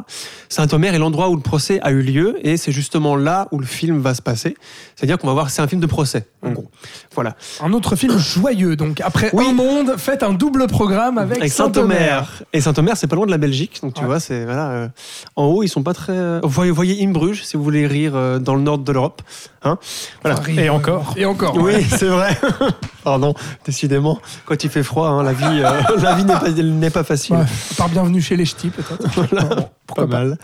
Saint-Omer 0.48 0.94
est 0.94 1.00
l'endroit 1.00 1.30
où 1.30 1.36
le 1.36 1.42
procès 1.42 1.80
a 1.82 1.90
eu 1.92 2.04
lieu 2.04 2.38
et 2.48 2.58
c'est 2.58 2.72
justement 2.72 3.16
là 3.16 3.48
où 3.52 3.58
le 3.58 3.66
film 3.66 4.00
va 4.00 4.14
se 4.14 4.22
passer. 4.22 4.56
C'est-à-dire 4.96 5.18
qu'on 5.18 5.26
va 5.26 5.34
voir, 5.34 5.50
c'est 5.50 5.64
un 5.64 5.68
film 5.68 5.82
de 5.82 5.88
procès, 5.88 6.28
en 6.44 6.52
gros. 6.52 6.70
Voilà. 7.16 7.36
Un 7.64 7.74
autre 7.74 7.96
film 7.96 8.16
joyeux, 8.20 8.76
donc 8.76 9.02
après 9.02 9.32
Oui. 9.34 9.46
Un 9.50 9.54
Monde, 9.54 9.96
faites 9.98 10.22
un 10.22 10.34
double 10.34 10.68
programme 10.68 11.18
avec, 11.18 11.40
Avec 11.40 11.52
Saint-Omer. 11.52 12.44
Et 12.54 12.62
Saint-Omer, 12.62 12.96
c'est 12.96 13.08
pas 13.08 13.16
loin 13.16 13.26
de 13.26 13.32
la 13.32 13.40
Belgique, 13.40 13.80
donc 13.82 13.96
tu 13.96 14.02
Ouais. 14.02 14.06
vois, 14.08 14.20
c'est 14.20 14.46
voilà. 14.46 14.70
euh, 14.70 14.88
en 15.36 15.46
haut, 15.46 15.64
ils 15.64 15.68
sont 15.70 15.82
pas 15.82 15.94
très. 15.96 16.40
Vous 16.42 16.50
voyez, 16.50 16.70
voyez 16.72 17.04
Imbruges, 17.04 17.42
si 17.56 17.58
vous 17.58 17.64
voulez 17.64 17.88
rire 17.88 18.12
euh, 18.16 18.38
dans 18.38 18.56
le 18.56 18.62
nord 18.62 18.80
de 18.80 18.92
l'Europe, 18.92 19.22
hein. 19.64 19.78
Voilà. 20.22 20.38
Enfin, 20.38 20.46
rire, 20.52 20.60
Et 20.60 20.70
encore. 20.70 21.14
Et 21.16 21.24
encore. 21.26 21.56
Oui, 21.56 21.76
ouais. 21.76 21.86
c'est 21.90 22.08
vrai. 22.08 22.38
Pardon, 23.06 23.34
décidément, 23.66 24.20
quand 24.46 24.62
il 24.66 24.70
fait 24.70 24.84
froid, 24.84 25.08
hein, 25.08 25.24
la 25.24 25.32
vie, 25.32 25.46
euh, 25.46 25.82
la 26.02 26.16
vie 26.16 26.26
n'est 26.66 26.90
pas, 26.90 27.06
facile. 27.06 27.36
Ouais. 27.38 27.44
À 27.44 27.76
part 27.78 27.88
bienvenue 27.88 28.22
chez 28.22 28.36
les 28.36 28.44
ch'tis, 28.44 28.70
peut-être. 28.72 29.08
Bon, 29.88 29.94
pas 29.96 30.08
mal. 30.08 30.38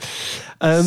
Euh. 0.64 0.84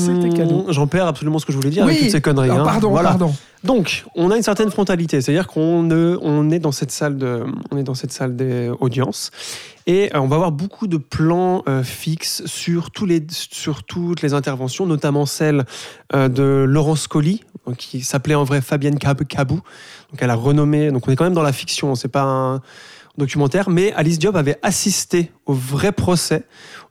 J'en 0.68 0.86
perds 0.86 1.08
absolument 1.08 1.40
ce 1.40 1.44
que 1.44 1.50
je 1.52 1.56
voulais 1.56 1.70
dire 1.70 1.82
avec 1.82 1.96
Oui. 1.96 2.02
toutes 2.04 2.12
ces 2.12 2.20
conneries. 2.20 2.48
Alors, 2.48 2.60
hein. 2.68 2.70
pardon, 2.70 2.90
Voilà. 2.90 3.08
pardon. 3.10 3.34
Donc, 3.64 4.04
on 4.14 4.30
a 4.30 4.36
une 4.36 4.42
certaine 4.44 4.70
frontalité, 4.70 5.20
c'est-à-dire 5.20 5.48
qu'on 5.48 5.82
ne- 5.82 6.16
on 6.22 6.48
est 6.50 6.60
dans 6.60 6.70
cette 6.70 6.92
salle 6.92 7.18
de, 7.18 7.42
on 7.72 7.76
est 7.76 7.82
dans 7.82 7.94
cette 7.94 8.12
salle 8.12 8.36
d'audience 8.36 9.30
et 9.86 10.14
euh, 10.14 10.20
on 10.20 10.26
va 10.26 10.36
avoir 10.36 10.52
beaucoup 10.52 10.86
de 10.86 10.96
plans 10.96 11.62
euh, 11.68 11.82
fixes 11.82 12.44
sur 12.46 12.90
tous 12.90 13.06
les, 13.06 13.24
sur 13.30 13.84
toutes 13.84 14.22
les 14.22 14.32
interventions, 14.34 14.86
notamment 14.86 15.26
celle 15.26 15.64
euh, 16.14 16.28
de 16.28 16.64
Laurence 16.68 17.06
Colli, 17.06 17.42
qui 17.78 18.02
s'appelait 18.02 18.34
en 18.34 18.44
vrai 18.44 18.60
Fabienne 18.60 18.98
Cab- 18.98 19.24
Cabou. 19.24 19.56
Donc, 20.10 20.18
elle 20.20 20.30
a 20.30 20.34
renommé. 20.34 20.90
Donc, 20.90 21.06
on 21.08 21.12
est 21.12 21.16
quand 21.16 21.24
même 21.24 21.34
dans 21.34 21.42
la 21.42 21.52
fiction, 21.52 21.94
c'est 21.94 22.08
pas 22.08 22.22
un 22.24 22.60
documentaire, 23.16 23.70
mais 23.70 23.92
Alice 23.92 24.18
Diop 24.18 24.34
avait 24.34 24.58
assisté 24.62 25.30
au 25.46 25.52
vrai 25.52 25.92
procès. 25.92 26.42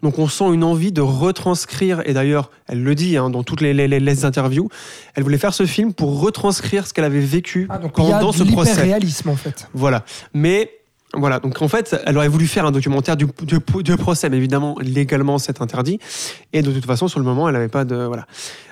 Donc 0.01 0.19
on 0.19 0.29
sent 0.29 0.45
une 0.53 0.63
envie 0.63 0.93
de 0.93 1.01
retranscrire, 1.01 2.01
et 2.05 2.13
d'ailleurs 2.13 2.49
elle 2.65 2.81
le 2.81 2.95
dit 2.95 3.17
hein, 3.17 3.29
dans 3.29 3.43
toutes 3.43 3.59
les, 3.59 3.73
les- 3.73 4.25
interviews, 4.25 4.69
elle 5.15 5.23
voulait 5.23 5.37
faire 5.37 5.53
ce 5.53 5.65
film 5.65 5.91
pour 5.93 6.21
retranscrire 6.21 6.87
ce 6.87 6.93
qu'elle 6.93 7.03
avait 7.03 7.19
vécu 7.19 7.67
Ah, 7.69 7.77
donc 7.77 7.91
il 7.97 8.05
y 8.05 8.11
a 8.13 8.19
pendant 8.19 8.31
de 8.31 8.37
ce 8.37 8.43
procès. 8.43 8.69
l'hyper-réalisme, 8.71 9.29
en 9.29 9.35
fait. 9.35 9.67
Voilà. 9.73 10.05
Mais 10.33 10.71
voilà, 11.15 11.39
donc 11.39 11.61
en 11.61 11.67
fait, 11.67 11.95
elle 12.05 12.17
aurait 12.17 12.27
voulu 12.27 12.47
faire 12.47 12.65
un 12.65 12.71
documentaire 12.71 13.15
du, 13.15 13.27
procès, 13.27 14.29
mais 14.29 14.37
évidemment, 14.37 14.75
légalement, 14.81 15.37
c'est 15.37 15.61
interdit. 15.61 15.99
Et 16.53 16.63
de 16.63 16.71
toute 16.71 16.85
façon, 16.85 17.07
sur 17.07 17.19
le 17.19 17.25
moment, 17.25 17.47
elle 17.47 17.53
n'avait 17.53 17.67
pas 17.67 17.85
de. 17.85 17.95
Voilà. 17.95 18.25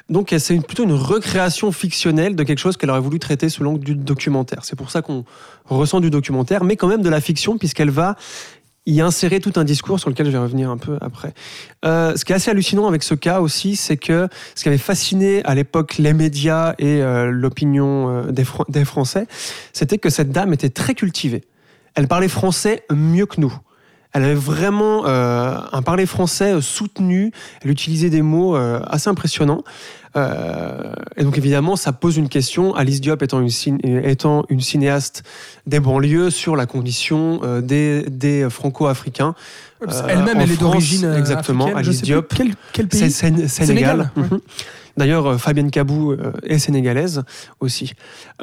Donc 0.10 0.34
c'est 0.38 0.60
plutôt 0.60 0.84
une 0.84 0.94
recréation 0.94 1.72
fictionnelle 1.72 2.36
de 2.36 2.44
quelque 2.44 2.60
chose 2.60 2.78
qu'elle 2.78 2.90
aurait 2.90 3.00
voulu 3.00 3.20
traiter 3.20 3.48
sous 3.48 3.64
l'angle 3.64 3.84
du 3.84 3.96
documentaire. 3.96 4.66
C'est 4.66 4.76
pour 4.76 4.90
ça 4.92 5.02
qu'on 5.02 5.24
ressent 5.66 6.00
du 6.00 6.10
documentaire, 6.10 6.64
mais 6.64 6.76
quand 6.76 6.88
même 6.88 7.04
de 7.04 7.10
la 7.10 7.22
fiction, 7.22 7.58
puisqu'elle 7.58 7.92
va 7.92 8.18
y 8.88 9.00
insérer 9.00 9.40
tout 9.40 9.54
un 9.58 9.64
discours 9.64 10.00
sur 10.00 10.10
lequel 10.10 10.26
je 10.26 10.32
vais 10.32 10.40
revenir 10.40 10.70
un 10.70 10.78
peu 10.78 10.98
après. 11.02 11.34
Euh, 11.86 12.16
ce 12.16 12.26
qui 12.26 12.34
est 12.34 12.36
assez 12.36 12.50
hallucinant 12.50 12.88
avec 12.88 13.04
ce 13.04 13.14
cas 13.14 13.40
aussi, 13.40 13.76
c'est 13.76 13.98
que 13.98 14.28
ce 14.56 14.64
qui 14.64 14.70
avait 14.70 14.80
fasciné 14.80 15.46
à 15.46 15.54
l'époque 15.54 15.98
les 16.00 16.14
médias 16.14 16.74
et 16.80 17.02
euh, 17.02 17.30
l'opinion 17.30 18.26
euh, 18.28 18.32
des 18.32 18.86
Français, 18.86 19.28
c'était 19.72 20.00
que 20.00 20.10
cette 20.10 20.32
dame 20.32 20.52
était 20.54 20.72
très 20.72 20.96
cultivée. 20.96 21.44
Elle 21.96 22.08
parlait 22.08 22.28
français 22.30 22.84
mieux 22.92 23.26
que 23.26 23.40
nous. 23.42 23.54
Elle 24.14 24.24
avait 24.26 24.34
vraiment 24.34 25.06
euh, 25.08 25.56
un 25.72 25.82
parler 25.82 26.06
français 26.06 26.54
euh, 26.56 26.62
soutenu. 26.62 27.32
Elle 27.64 27.72
utilisait 27.72 28.10
des 28.10 28.22
mots 28.22 28.56
euh, 28.58 28.82
assez 28.88 29.10
impressionnants. 29.10 29.64
Euh, 30.18 30.92
et 31.16 31.24
donc 31.24 31.38
évidemment, 31.38 31.78
ça 31.78 31.94
pose 31.94 32.18
une 32.18 32.28
question. 32.28 32.76
Alice 32.76 33.00
Diop 33.00 33.22
étant 33.24 33.40
une, 33.40 33.48
cin- 33.48 33.80
étant 34.06 34.44
une 34.50 34.60
cinéaste 34.60 35.24
des 35.66 35.80
banlieues 35.80 36.30
sur 36.30 36.58
la 36.58 36.66
condition 36.66 37.40
des, 37.62 38.04
des 38.10 38.50
franco-africains. 38.50 39.34
Elle-même, 40.10 40.42
elle 40.42 40.52
est 40.52 40.60
d'origine 40.60 41.14
Exactement, 41.18 41.74
Alice 41.74 42.02
Diop. 42.02 42.34
quel, 42.74 42.88
pays 42.90 43.08
Sén- 43.10 43.48
Sénégal, 43.48 43.50
Sénégal. 43.50 44.12
ouais. 44.18 44.24
Mhm. 44.24 44.40
D'ailleurs, 45.02 45.26
euh, 45.26 45.38
Fabienne 45.40 45.72
Cabou 45.72 46.12
euh, 46.12 46.32
est 46.44 46.60
sénégalaise 46.60 47.24
aussi. 47.60 47.94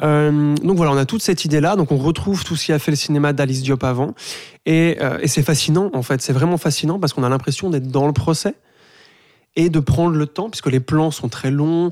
Euh, 0.03 0.53
donc 0.55 0.75
voilà, 0.75 0.91
on 0.91 0.97
a 0.97 1.05
toute 1.05 1.21
cette 1.21 1.45
idée-là. 1.45 1.77
Donc 1.77 1.93
on 1.93 1.95
retrouve 1.95 2.43
tout 2.43 2.57
ce 2.57 2.65
qui 2.65 2.73
a 2.73 2.79
fait 2.79 2.91
le 2.91 2.97
cinéma 2.97 3.31
d'Alice 3.31 3.61
Diop 3.61 3.81
avant. 3.85 4.13
Et, 4.65 4.97
et 5.21 5.27
c'est 5.29 5.41
fascinant, 5.41 5.89
en 5.93 6.03
fait. 6.03 6.21
C'est 6.21 6.33
vraiment 6.33 6.57
fascinant 6.57 6.99
parce 6.99 7.13
qu'on 7.13 7.23
a 7.23 7.29
l'impression 7.29 7.69
d'être 7.69 7.87
dans 7.87 8.07
le 8.07 8.11
procès 8.11 8.55
et 9.55 9.69
de 9.69 9.79
prendre 9.79 10.15
le 10.15 10.25
temps, 10.27 10.49
puisque 10.49 10.67
les 10.67 10.79
plans 10.79 11.11
sont 11.11 11.27
très 11.27 11.51
longs 11.51 11.91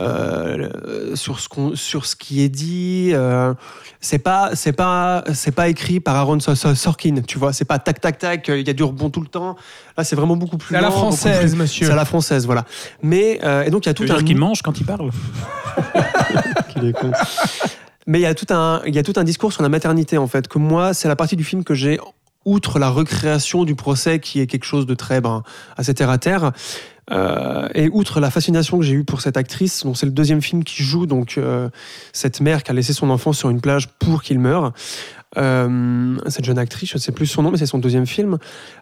euh, 0.00 1.16
sur, 1.16 1.40
ce 1.40 1.48
qu'on- 1.48 1.74
sur 1.74 2.06
ce 2.06 2.14
qui 2.14 2.42
est 2.42 2.48
dit. 2.48 3.10
Euh, 3.12 3.54
c'est 4.00 4.18
pas, 4.20 4.50
c'est 4.54 4.72
pas, 4.72 5.24
c'est 5.34 5.50
pas 5.50 5.68
écrit 5.68 5.98
par 6.00 6.14
Aaron 6.16 6.38
Sor- 6.38 6.56
Sor- 6.56 6.76
Sorkin, 6.76 7.22
tu 7.26 7.38
vois. 7.38 7.52
C'est 7.52 7.64
pas 7.64 7.78
tac 7.80 8.00
tac 8.00 8.18
tac. 8.18 8.46
Il 8.48 8.66
y 8.66 8.70
a 8.70 8.72
du 8.72 8.84
rebond 8.84 9.10
tout 9.10 9.20
le 9.20 9.26
temps. 9.26 9.56
Là, 9.96 10.04
c'est 10.04 10.14
vraiment 10.16 10.36
beaucoup 10.36 10.58
plus. 10.58 10.68
C'est 10.74 10.76
à 10.76 10.80
la 10.80 10.90
française, 10.92 11.50
plus- 11.52 11.56
monsieur. 11.58 11.86
C'est 11.86 11.92
à 11.92 11.96
la 11.96 12.04
française, 12.04 12.46
voilà. 12.46 12.64
Mais 13.02 13.40
euh, 13.42 13.64
et 13.64 13.70
donc 13.70 13.86
il 13.86 13.88
y 13.88 13.90
a 13.90 13.94
tout 13.94 14.04
un 14.10 14.22
qu'il 14.22 14.36
mange 14.36 14.62
quand 14.62 14.78
il 14.78 14.86
parle 14.86 15.10
qu'il 16.68 16.84
est 16.86 16.92
con. 16.92 17.10
Mais 18.06 18.20
il 18.20 18.22
y 18.22 18.26
a 18.26 18.34
tout 18.34 18.46
un, 18.54 18.80
il 18.86 18.94
y 18.94 18.98
a 18.98 19.02
tout 19.02 19.12
un 19.16 19.24
discours 19.24 19.52
sur 19.52 19.62
la 19.62 19.68
maternité 19.68 20.16
en 20.18 20.26
fait. 20.26 20.48
Que 20.48 20.58
moi, 20.58 20.94
c'est 20.94 21.08
la 21.08 21.16
partie 21.16 21.36
du 21.36 21.44
film 21.44 21.64
que 21.64 21.74
j'ai 21.74 21.98
outre 22.48 22.78
la 22.78 22.88
recréation 22.88 23.64
du 23.64 23.74
procès 23.74 24.18
qui 24.18 24.40
est 24.40 24.46
quelque 24.46 24.64
chose 24.64 24.86
de 24.86 24.94
très 24.94 25.20
ben, 25.20 25.42
assez 25.76 25.94
terre 25.94 26.10
à 26.10 26.18
terre. 26.18 26.52
euh, 27.10 27.68
et 27.74 27.88
outre 27.90 28.20
la 28.20 28.30
fascination 28.30 28.78
que 28.78 28.84
j'ai 28.84 28.94
eue 28.94 29.04
pour 29.04 29.20
cette 29.20 29.36
actrice, 29.36 29.84
c'est 29.94 30.06
le 30.06 30.12
deuxième 30.12 30.42
film 30.42 30.62
qui 30.64 30.82
joue 30.82 31.06
donc 31.06 31.38
euh, 31.38 31.70
cette 32.12 32.40
mère 32.40 32.62
qui 32.62 32.70
a 32.70 32.74
laissé 32.74 32.92
son 32.92 33.10
enfant 33.10 33.32
sur 33.32 33.50
une 33.50 33.60
plage 33.60 33.88
pour 33.98 34.22
qu'il 34.22 34.38
meure. 34.38 34.72
Euh, 35.36 36.16
cette 36.28 36.44
jeune 36.44 36.58
actrice, 36.58 36.88
je 36.90 36.94
ne 36.94 37.00
sais 37.00 37.12
plus 37.12 37.26
son 37.26 37.42
nom, 37.42 37.50
mais 37.50 37.58
c'est 37.58 37.66
son 37.66 37.78
deuxième 37.78 38.06
film. 38.06 38.38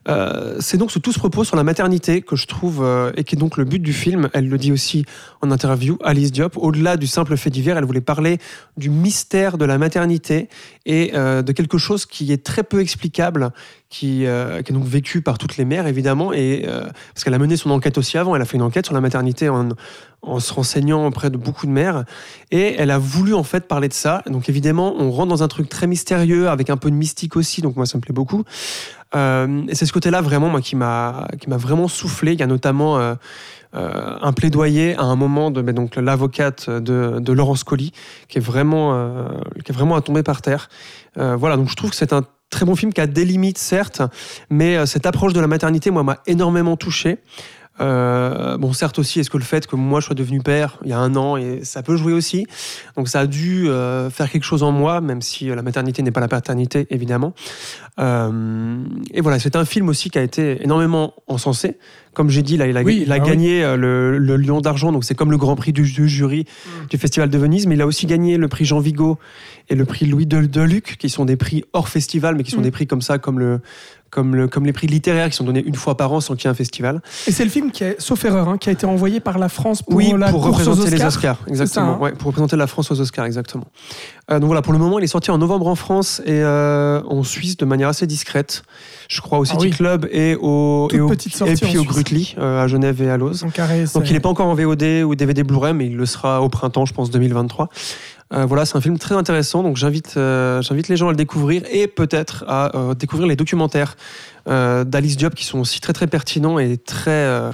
Euh, 0.08 0.56
c'est 0.60 0.76
donc 0.76 0.92
tout 1.02 1.12
ce 1.12 1.18
propos 1.18 1.42
sur 1.42 1.56
la 1.56 1.64
maternité 1.64 2.22
que 2.22 2.36
je 2.36 2.46
trouve, 2.46 2.82
euh, 2.82 3.10
et 3.16 3.24
qui 3.24 3.34
est 3.34 3.38
donc 3.38 3.56
le 3.56 3.64
but 3.64 3.80
du 3.80 3.92
film. 3.92 4.28
Elle 4.32 4.48
le 4.48 4.58
dit 4.58 4.70
aussi 4.70 5.04
en 5.42 5.50
interview, 5.50 5.98
Alice 6.04 6.30
Diop. 6.30 6.56
Au-delà 6.56 6.96
du 6.96 7.06
simple 7.06 7.36
fait 7.36 7.50
divers, 7.50 7.76
elle 7.76 7.84
voulait 7.84 8.00
parler 8.00 8.38
du 8.76 8.90
mystère 8.90 9.58
de 9.58 9.64
la 9.64 9.78
maternité 9.78 10.48
et 10.84 11.12
de 11.12 11.52
quelque 11.52 11.78
chose 11.78 12.06
qui 12.06 12.32
est 12.32 12.44
très 12.44 12.62
peu 12.62 12.80
explicable, 12.80 13.50
qui, 13.88 14.24
est 14.24 14.72
donc 14.72 14.84
vécu 14.84 15.20
par 15.20 15.38
toutes 15.38 15.56
les 15.56 15.64
mères, 15.64 15.86
évidemment, 15.86 16.32
et, 16.32 16.64
parce 17.12 17.24
qu'elle 17.24 17.34
a 17.34 17.38
mené 17.38 17.56
son 17.56 17.70
enquête 17.70 17.98
aussi 17.98 18.18
avant. 18.18 18.36
Elle 18.36 18.42
a 18.42 18.44
fait 18.44 18.56
une 18.56 18.62
enquête 18.62 18.86
sur 18.86 18.94
la 18.94 19.00
maternité 19.00 19.48
en, 19.48 19.70
en 20.26 20.40
se 20.40 20.52
renseignant 20.52 21.06
auprès 21.06 21.30
de 21.30 21.36
beaucoup 21.36 21.66
de 21.66 21.72
mères. 21.72 22.04
Et 22.50 22.74
elle 22.78 22.90
a 22.90 22.98
voulu 22.98 23.34
en 23.34 23.44
fait 23.44 23.66
parler 23.66 23.88
de 23.88 23.94
ça. 23.94 24.22
Donc 24.26 24.48
évidemment, 24.48 24.94
on 24.98 25.10
rentre 25.10 25.28
dans 25.28 25.42
un 25.42 25.48
truc 25.48 25.68
très 25.68 25.86
mystérieux, 25.86 26.48
avec 26.48 26.70
un 26.70 26.76
peu 26.76 26.90
de 26.90 26.96
mystique 26.96 27.36
aussi, 27.36 27.62
donc 27.62 27.76
moi 27.76 27.86
ça 27.86 27.98
me 27.98 28.02
plaît 28.02 28.14
beaucoup. 28.14 28.44
Euh, 29.14 29.62
et 29.68 29.74
c'est 29.74 29.86
ce 29.86 29.92
côté-là 29.92 30.20
vraiment 30.20 30.48
moi 30.48 30.60
qui 30.60 30.76
m'a 30.76 31.26
vraiment 31.46 31.88
soufflé. 31.88 32.32
Il 32.32 32.40
y 32.40 32.42
a 32.42 32.46
notamment 32.46 32.98
euh, 32.98 33.14
euh, 33.74 34.18
un 34.20 34.32
plaidoyer 34.32 34.96
à 34.96 35.02
un 35.02 35.16
moment 35.16 35.50
de 35.50 35.62
ben, 35.62 35.88
l'avocate 35.96 36.68
de, 36.68 37.32
Laurence 37.32 37.64
Colli 37.64 37.92
qui 38.28 38.38
est 38.38 38.40
vraiment 38.40 39.28
qui 39.64 39.70
est 39.70 39.74
vraiment 39.74 39.96
à 39.96 40.00
tomber 40.00 40.22
par 40.22 40.42
terre. 40.42 40.68
Voilà, 41.16 41.56
donc 41.56 41.70
je 41.70 41.76
trouve 41.76 41.90
que 41.90 41.96
c'est 41.96 42.12
un 42.12 42.22
très 42.50 42.64
bon 42.64 42.76
film 42.76 42.92
qui 42.92 43.00
a 43.00 43.06
des 43.06 43.24
limites 43.24 43.58
certes, 43.58 44.02
mais 44.50 44.84
cette 44.86 45.06
approche 45.06 45.32
de 45.32 45.40
la 45.40 45.46
maternité 45.46 45.90
moi 45.90 46.02
m'a 46.02 46.18
énormément 46.26 46.76
touché. 46.76 47.18
Euh, 47.80 48.56
bon, 48.56 48.72
certes 48.72 48.98
aussi, 48.98 49.20
est-ce 49.20 49.28
que 49.30 49.36
le 49.36 49.44
fait 49.44 49.66
que 49.66 49.76
moi 49.76 50.00
je 50.00 50.06
sois 50.06 50.14
devenu 50.14 50.40
père 50.40 50.78
il 50.82 50.90
y 50.90 50.92
a 50.92 50.98
un 50.98 51.14
an, 51.16 51.36
et 51.36 51.60
ça 51.64 51.82
peut 51.82 51.96
jouer 51.96 52.12
aussi. 52.12 52.46
Donc 52.96 53.08
ça 53.08 53.20
a 53.20 53.26
dû 53.26 53.68
euh, 53.68 54.08
faire 54.10 54.30
quelque 54.30 54.44
chose 54.44 54.62
en 54.62 54.72
moi, 54.72 55.00
même 55.00 55.20
si 55.22 55.50
euh, 55.50 55.54
la 55.54 55.62
maternité 55.62 56.02
n'est 56.02 56.10
pas 56.10 56.20
la 56.20 56.28
paternité, 56.28 56.86
évidemment. 56.90 57.34
Euh, 57.98 58.76
et 59.12 59.20
voilà, 59.20 59.38
c'est 59.38 59.56
un 59.56 59.64
film 59.64 59.88
aussi 59.88 60.10
qui 60.10 60.18
a 60.18 60.22
été 60.22 60.62
énormément 60.62 61.14
encensé. 61.26 61.78
Comme 62.12 62.30
j'ai 62.30 62.42
dit, 62.42 62.56
là, 62.56 62.66
il 62.66 62.76
a, 62.78 62.82
Oui, 62.82 63.02
il 63.02 63.12
a 63.12 63.16
ah 63.16 63.18
gagné 63.18 63.62
euh, 63.62 63.76
le, 63.76 64.16
le 64.18 64.36
Lion 64.36 64.60
d'argent, 64.62 64.90
donc 64.90 65.04
c'est 65.04 65.14
comme 65.14 65.30
le 65.30 65.36
Grand 65.36 65.54
Prix 65.54 65.72
du, 65.74 65.82
du 65.82 66.08
jury 66.08 66.46
Mm. 66.46 66.86
du 66.88 66.96
Festival 66.98 67.28
de 67.28 67.38
Venise, 67.38 67.66
mais 67.66 67.74
il 67.74 67.82
a 67.82 67.86
aussi 67.86 68.06
gagné 68.06 68.36
le 68.38 68.48
prix 68.48 68.64
Jean 68.64 68.78
Vigo 68.80 69.18
et 69.68 69.74
le 69.74 69.84
prix 69.84 70.06
Louis 70.06 70.26
de, 70.26 70.40
Deluc, 70.40 70.96
qui 70.98 71.10
sont 71.10 71.24
des 71.24 71.36
prix 71.36 71.64
hors 71.72 71.88
festival, 71.88 72.34
mais 72.36 72.42
qui 72.42 72.50
sont 72.52 72.60
Mm. 72.60 72.64
des 72.64 72.70
prix 72.70 72.86
comme 72.86 73.02
ça, 73.02 73.18
comme 73.18 73.38
le 73.38 73.60
comme, 74.16 74.34
le, 74.34 74.48
comme 74.48 74.64
les 74.64 74.72
prix 74.72 74.86
littéraires 74.86 75.28
qui 75.28 75.36
sont 75.36 75.44
donnés 75.44 75.62
une 75.64 75.74
fois 75.74 75.94
par 75.94 76.10
an 76.10 76.20
sans 76.22 76.34
qu'il 76.36 76.44
y 76.44 76.48
ait 76.48 76.50
un 76.50 76.54
festival. 76.54 77.02
Et 77.26 77.32
c'est 77.32 77.44
le 77.44 77.50
film 77.50 77.70
qui, 77.70 77.84
est, 77.84 78.00
sauf 78.00 78.24
erreur, 78.24 78.48
hein, 78.48 78.56
qui 78.56 78.70
a 78.70 78.72
été 78.72 78.86
envoyé 78.86 79.20
par 79.20 79.38
la 79.38 79.50
France 79.50 79.82
pour 79.82 79.94
oui, 79.94 80.14
la 80.16 80.30
pour 80.30 80.40
aux 80.40 80.46
représenter 80.50 80.88
les 80.88 81.04
Oscars. 81.04 81.38
Exactement. 81.46 81.96
hein 81.96 81.98
ouais, 82.00 82.12
pour 82.12 82.28
représenter 82.28 82.56
la 82.56 82.66
France 82.66 82.90
aux 82.90 82.98
Oscars, 82.98 83.26
exactement. 83.26 83.66
Euh, 84.30 84.40
donc 84.40 84.46
voilà, 84.46 84.62
pour 84.62 84.72
le 84.72 84.78
moment, 84.78 84.98
il 84.98 85.04
est 85.04 85.08
sorti 85.08 85.30
en 85.30 85.36
novembre 85.36 85.66
en 85.66 85.74
France 85.74 86.22
et 86.24 86.40
euh, 86.42 87.02
en 87.06 87.22
Suisse 87.22 87.58
de 87.58 87.66
manière 87.66 87.88
assez 87.88 88.06
discrète. 88.06 88.62
Je 89.08 89.20
crois 89.20 89.38
au 89.38 89.42
Ah 89.42 89.46
City 89.52 89.66
oui. 89.66 89.70
Club 89.70 90.08
et 90.10 90.34
au 90.40 90.88
et, 90.92 90.98
au- 91.00 91.08
puis 91.10 91.78
au. 91.78 91.84
Grutli 91.84 92.34
euh, 92.38 92.64
à 92.64 92.66
Genève 92.66 93.00
et 93.02 93.10
à 93.10 93.18
Lausanne. 93.18 93.50
Donc 93.94 94.08
il 94.08 94.14
n'est 94.14 94.20
pas 94.20 94.30
encore 94.30 94.46
en 94.46 94.54
VOD 94.54 95.04
ou 95.04 95.14
DVD 95.14 95.44
Blu-ray, 95.44 95.74
mais 95.74 95.86
il 95.86 95.96
le 95.96 96.06
sera 96.06 96.40
au 96.42 96.48
printemps, 96.48 96.86
je 96.86 96.94
pense 96.94 97.10
2023. 97.10 97.68
Euh, 98.32 98.44
voilà, 98.44 98.64
c'est 98.66 98.76
un 98.76 98.80
film 98.80 98.98
très 98.98 99.14
intéressant, 99.14 99.62
donc 99.62 99.76
j'invite 99.76 100.14
euh, 100.16 100.60
j'invite 100.60 100.88
les 100.88 100.96
gens 100.96 101.06
à 101.08 101.10
le 101.10 101.16
découvrir 101.16 101.62
et 101.70 101.86
peut-être 101.86 102.44
à 102.48 102.76
euh, 102.76 102.94
découvrir 102.94 103.28
les 103.28 103.36
documentaires 103.36 103.96
d'Alice 104.46 105.16
Diop 105.16 105.34
qui 105.34 105.44
sont 105.44 105.58
aussi 105.60 105.80
très 105.80 105.92
très 105.92 106.06
pertinents 106.06 106.58
et 106.58 106.76
très 106.76 107.50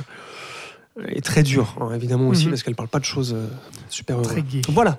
et 1.08 1.22
très 1.22 1.42
durs, 1.42 1.74
hein, 1.80 1.88
évidemment 1.94 2.28
aussi 2.28 2.44
Mhm. 2.44 2.50
parce 2.50 2.62
qu'elle 2.62 2.74
parle 2.74 2.88
pas 2.88 2.98
de 2.98 3.04
choses 3.04 3.32
euh, 3.34 3.46
super 3.88 4.16
heureuses. 4.18 4.28
Très. 4.28 4.44
Voilà. 4.68 4.98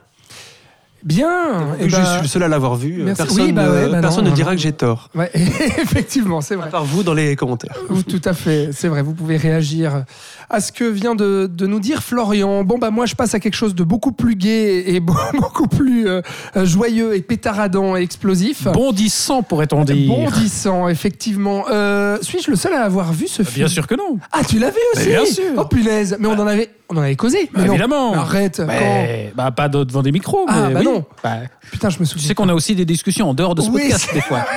Bien. 1.03 1.73
Et 1.80 1.85
eh 1.85 1.89
je 1.89 1.95
ben, 1.97 2.05
suis 2.05 2.21
le 2.21 2.27
seul 2.27 2.43
à 2.43 2.47
l'avoir 2.47 2.75
vu. 2.75 3.01
euh, 3.01 3.05
merci. 3.05 3.23
Personne, 3.23 3.45
Oui, 3.45 3.51
bah 3.51 3.69
ouais, 3.69 3.89
bah 3.89 3.99
personne 4.01 4.23
non, 4.25 4.31
ne 4.31 4.35
dira 4.35 4.51
non. 4.51 4.55
que 4.55 4.61
j'ai 4.61 4.71
tort. 4.71 5.09
ouais, 5.15 5.30
effectivement, 5.34 6.39
c'est 6.41 6.55
vrai. 6.55 6.67
À 6.67 6.71
part 6.71 6.85
vous 6.85 7.03
dans 7.03 7.13
les 7.13 7.35
commentaires. 7.35 7.75
Ou- 7.89 8.03
Tout 8.03 8.21
à 8.25 8.34
fait, 8.34 8.69
c'est 8.71 8.88
vrai, 8.88 9.01
vous 9.01 9.13
pouvez 9.13 9.38
réagir 9.38 10.05
à 10.49 10.61
ce 10.61 10.71
que 10.71 10.84
vient 10.85 11.15
de, 11.15 11.49
de 11.51 11.67
nous 11.67 11.80
dire 11.80 12.03
Florian. 12.03 12.63
Bon, 12.63 12.77
bah 12.77 12.89
moi 12.91 13.05
je 13.05 13.15
passe 13.15 13.34
à 13.34 13.39
quelque 13.39 13.55
chose 13.55 13.75
de 13.75 13.84
beaucoup 13.84 14.11
plus 14.11 14.35
gai 14.35 14.93
et 14.95 14.99
beau- 14.99 15.13
beaucoup 15.39 15.67
plus 15.67 16.07
euh, 16.07 16.21
euh, 16.55 16.65
joyeux 16.65 17.15
et 17.15 17.21
pétaradant 17.21 17.97
et 17.97 18.01
explosif. 18.01 18.65
Bondissant, 18.71 19.41
pourrait-on 19.43 19.84
dire. 19.84 19.95
Bondissant, 20.07 20.88
effectivement. 20.88 21.65
Euh, 21.71 22.17
Suis-je 22.21 22.49
le 22.49 22.55
seul 22.57 22.73
à 22.73 22.84
avoir 22.84 23.11
vu 23.13 23.27
ce 23.27 23.43
film 23.43 23.65
Bien 23.65 23.67
sûr 23.67 23.88
que 23.88 23.95
non. 23.95 24.17
Ah, 24.31 24.41
tu 24.47 24.57
l'avais 24.59 24.77
aussi 24.95 25.05
Mais 25.09 25.15
bien 25.15 25.25
sûr. 25.25 25.43
Oh 25.57 25.65
punaise, 25.65 26.15
mais 26.19 26.27
on 26.27 26.34
en 26.39 26.47
avait, 26.47 26.69
on 26.89 26.97
en 26.97 27.01
avait 27.01 27.15
causé. 27.15 27.49
Mais 27.53 27.59
Bah, 27.61 27.65
non. 27.65 27.73
évidemment. 27.73 28.13
Arrête, 28.13 28.61
Mais, 28.65 29.34
bah, 29.35 29.51
pas 29.51 29.67
devant 29.69 30.01
des 30.01 30.11
micros. 30.11 30.45
Ah, 30.47 30.65
mais 30.67 30.73
bah 30.75 30.80
oui. 30.81 30.85
non. 30.85 30.93
Bah, 31.24 31.38
Putain, 31.72 31.90
je 31.90 31.99
me 31.99 32.03
tu 32.06 32.11
souviens. 32.11 32.28
sais 32.28 32.36
qu'on 32.36 32.49
a 32.49 32.53
aussi 32.53 32.76
des 32.76 32.86
discussions 32.86 33.30
en 33.30 33.34
dehors 33.34 33.56
de 33.56 33.61
ce 33.61 33.70
Oui, 33.70 33.82
podcast, 33.84 34.10
des 34.14 34.22
fois. 34.22 34.45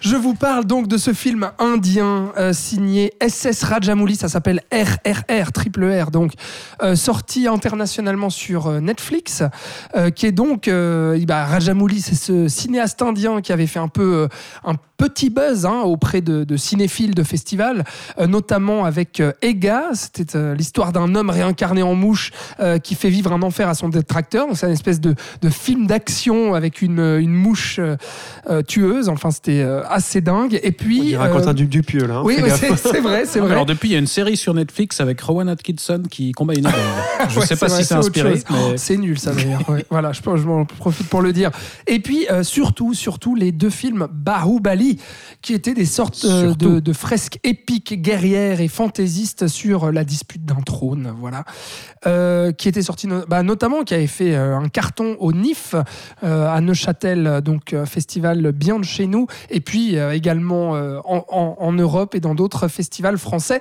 Je 0.00 0.14
vous 0.14 0.34
parle 0.34 0.64
donc 0.64 0.86
de 0.86 0.96
ce 0.96 1.12
film 1.12 1.50
indien 1.58 2.32
euh, 2.38 2.52
signé 2.52 3.12
SS 3.20 3.64
Rajamouli, 3.64 4.14
ça 4.14 4.28
s'appelle 4.28 4.62
RRR, 4.72 5.50
triple 5.52 5.84
R, 5.84 6.12
donc 6.12 6.34
euh, 6.82 6.94
sorti 6.94 7.48
internationalement 7.48 8.30
sur 8.30 8.68
euh, 8.68 8.80
Netflix, 8.80 9.42
euh, 9.96 10.10
qui 10.10 10.26
est 10.26 10.32
donc 10.32 10.68
euh, 10.68 11.18
bah, 11.26 11.44
Rajamouli, 11.46 12.00
c'est 12.00 12.14
ce 12.14 12.46
cinéaste 12.46 13.02
indien 13.02 13.40
qui 13.40 13.52
avait 13.52 13.66
fait 13.66 13.80
un 13.80 13.88
peu 13.88 14.14
euh, 14.14 14.28
un 14.64 14.74
petit 14.98 15.30
buzz 15.30 15.64
hein, 15.66 15.80
auprès 15.84 16.20
de, 16.20 16.44
de 16.44 16.56
cinéphiles 16.56 17.14
de 17.14 17.22
festivals, 17.24 17.84
euh, 18.20 18.26
notamment 18.28 18.84
avec 18.84 19.20
euh, 19.20 19.32
Ega, 19.42 19.90
c'était 19.94 20.36
euh, 20.36 20.54
l'histoire 20.54 20.92
d'un 20.92 21.14
homme 21.16 21.30
réincarné 21.30 21.82
en 21.82 21.94
mouche 21.94 22.30
euh, 22.60 22.78
qui 22.78 22.94
fait 22.94 23.10
vivre 23.10 23.32
un 23.32 23.42
enfer 23.42 23.68
à 23.68 23.74
son 23.74 23.88
détracteur. 23.88 24.46
Donc 24.46 24.56
c'est 24.56 24.66
une 24.66 24.72
espèce 24.72 25.00
de, 25.00 25.14
de 25.42 25.47
film 25.50 25.86
d'action 25.86 26.54
avec 26.54 26.82
une, 26.82 27.00
une 27.20 27.32
mouche 27.32 27.78
euh, 27.78 27.96
euh, 28.48 28.62
tueuse. 28.62 29.08
Enfin, 29.08 29.30
c'était 29.30 29.60
euh, 29.62 29.82
assez 29.88 30.20
dingue. 30.20 30.58
Et 30.62 30.68
On 30.68 30.72
puis, 30.72 31.00
dirait 31.02 31.28
euh, 31.28 31.32
Quentin 31.32 31.54
du 31.54 31.66
Dupieux 31.66 32.06
là. 32.06 32.16
hein, 32.18 32.22
oui, 32.24 32.36
c'est 32.76 33.00
vrai, 33.00 33.24
c'est 33.26 33.40
vrai. 33.40 33.52
Alors 33.52 33.66
depuis, 33.66 33.90
il 33.90 33.92
y 33.92 33.96
a 33.96 33.98
une 33.98 34.06
série 34.06 34.36
sur 34.36 34.54
Netflix 34.54 35.00
avec 35.00 35.20
Rowan 35.20 35.48
Atkinson 35.48 36.02
qui 36.10 36.32
combat 36.32 36.54
une 36.54 36.66
abeille. 36.66 36.80
Je 37.30 37.40
Ouais, 37.40 37.46
sais 37.46 37.56
pas 37.56 37.68
si 37.68 37.84
c'est 37.84 37.94
inspiré, 37.94 38.42
mais 38.50 38.76
C'est 38.76 38.96
nul 38.96 39.18
ça 39.18 39.32
d'ailleurs. 39.32 39.68
Ouais, 39.68 39.84
voilà, 39.90 40.12
je, 40.12 40.20
je 40.24 40.46
m'en 40.46 40.64
profite 40.64 41.08
pour 41.08 41.20
le 41.22 41.32
dire. 41.32 41.50
Et 41.86 41.98
puis 42.00 42.26
euh, 42.30 42.42
surtout, 42.42 42.94
surtout 42.94 43.34
les 43.34 43.52
deux 43.52 43.70
films 43.70 44.06
Bahubali, 44.12 44.98
qui 45.42 45.54
étaient 45.54 45.74
des 45.74 45.84
sortes 45.86 46.24
euh, 46.24 46.54
de, 46.54 46.80
de 46.80 46.92
fresques 46.92 47.38
épiques, 47.44 48.00
guerrières 48.00 48.60
et 48.60 48.68
fantaisistes 48.68 49.46
sur 49.48 49.90
la 49.92 50.04
dispute 50.04 50.44
d'un 50.44 50.60
trône, 50.64 51.12
voilà, 51.18 51.44
Euh, 52.06 52.52
qui 52.52 52.68
étaient 52.68 52.82
sortis 52.82 53.08
no- 53.08 53.24
bah, 53.28 53.42
notamment, 53.42 53.82
qui 53.82 53.92
avait 53.94 54.06
fait 54.06 54.34
euh, 54.34 54.56
un 54.56 54.68
carton 54.68 55.16
au 55.18 55.32
NIF 55.38 55.74
euh, 56.22 56.48
à 56.48 56.60
Neuchâtel, 56.60 57.40
donc 57.42 57.72
euh, 57.72 57.86
festival 57.86 58.52
bien 58.52 58.78
de 58.78 58.84
chez 58.84 59.06
nous, 59.06 59.26
et 59.50 59.60
puis 59.60 59.96
euh, 59.96 60.12
également 60.12 60.72
en, 61.04 61.72
Europe 61.72 62.14
et 62.14 62.20
dans 62.20 62.34
d'autres 62.34 62.68
festivals 62.68 63.18
français 63.18 63.60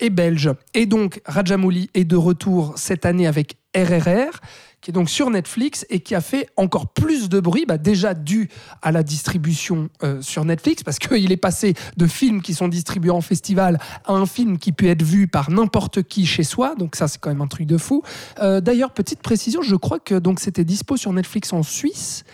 et 0.00 0.10
belges. 0.10 0.50
Et 0.72 0.86
donc 0.86 1.20
Rajamouli 1.26 1.90
est 1.94 2.04
de 2.04 2.16
retour 2.16 2.72
cette 2.76 3.06
année 3.06 3.26
avec 3.26 3.56
RRR 3.76 4.40
qui 4.84 4.90
est 4.90 4.92
donc 4.92 5.08
sur 5.08 5.30
Netflix 5.30 5.86
et 5.88 6.00
qui 6.00 6.14
a 6.14 6.20
fait 6.20 6.46
encore 6.58 6.88
plus 6.88 7.30
de 7.30 7.40
bruit, 7.40 7.64
bah, 7.66 7.78
déjà 7.78 8.12
dû 8.12 8.50
à 8.82 8.92
la 8.92 9.02
distribution 9.02 9.88
euh, 10.02 10.20
sur 10.20 10.44
Netflix, 10.44 10.82
parce 10.82 10.98
qu'il 10.98 11.32
est 11.32 11.38
passé 11.38 11.72
de 11.96 12.06
films 12.06 12.42
qui 12.42 12.52
sont 12.52 12.68
distribués 12.68 13.10
en 13.10 13.22
festival 13.22 13.80
à 14.04 14.12
un 14.12 14.26
film 14.26 14.58
qui 14.58 14.72
peut 14.72 14.86
être 14.86 15.02
vu 15.02 15.26
par 15.26 15.50
n'importe 15.50 16.02
qui 16.02 16.26
chez 16.26 16.42
soi, 16.42 16.74
donc 16.74 16.96
ça 16.96 17.08
c'est 17.08 17.18
quand 17.18 17.30
même 17.30 17.40
un 17.40 17.46
truc 17.46 17.66
de 17.66 17.78
fou. 17.78 18.02
Euh, 18.42 18.60
D'ailleurs, 18.60 18.90
petite 18.90 19.20
précision, 19.20 19.62
je 19.62 19.74
crois 19.74 20.00
que 20.00 20.16
donc 20.16 20.38
c'était 20.38 20.64
dispo 20.64 20.98
sur 20.98 21.14
Netflix 21.14 21.54
en 21.54 21.62
Suisse. 21.62 22.24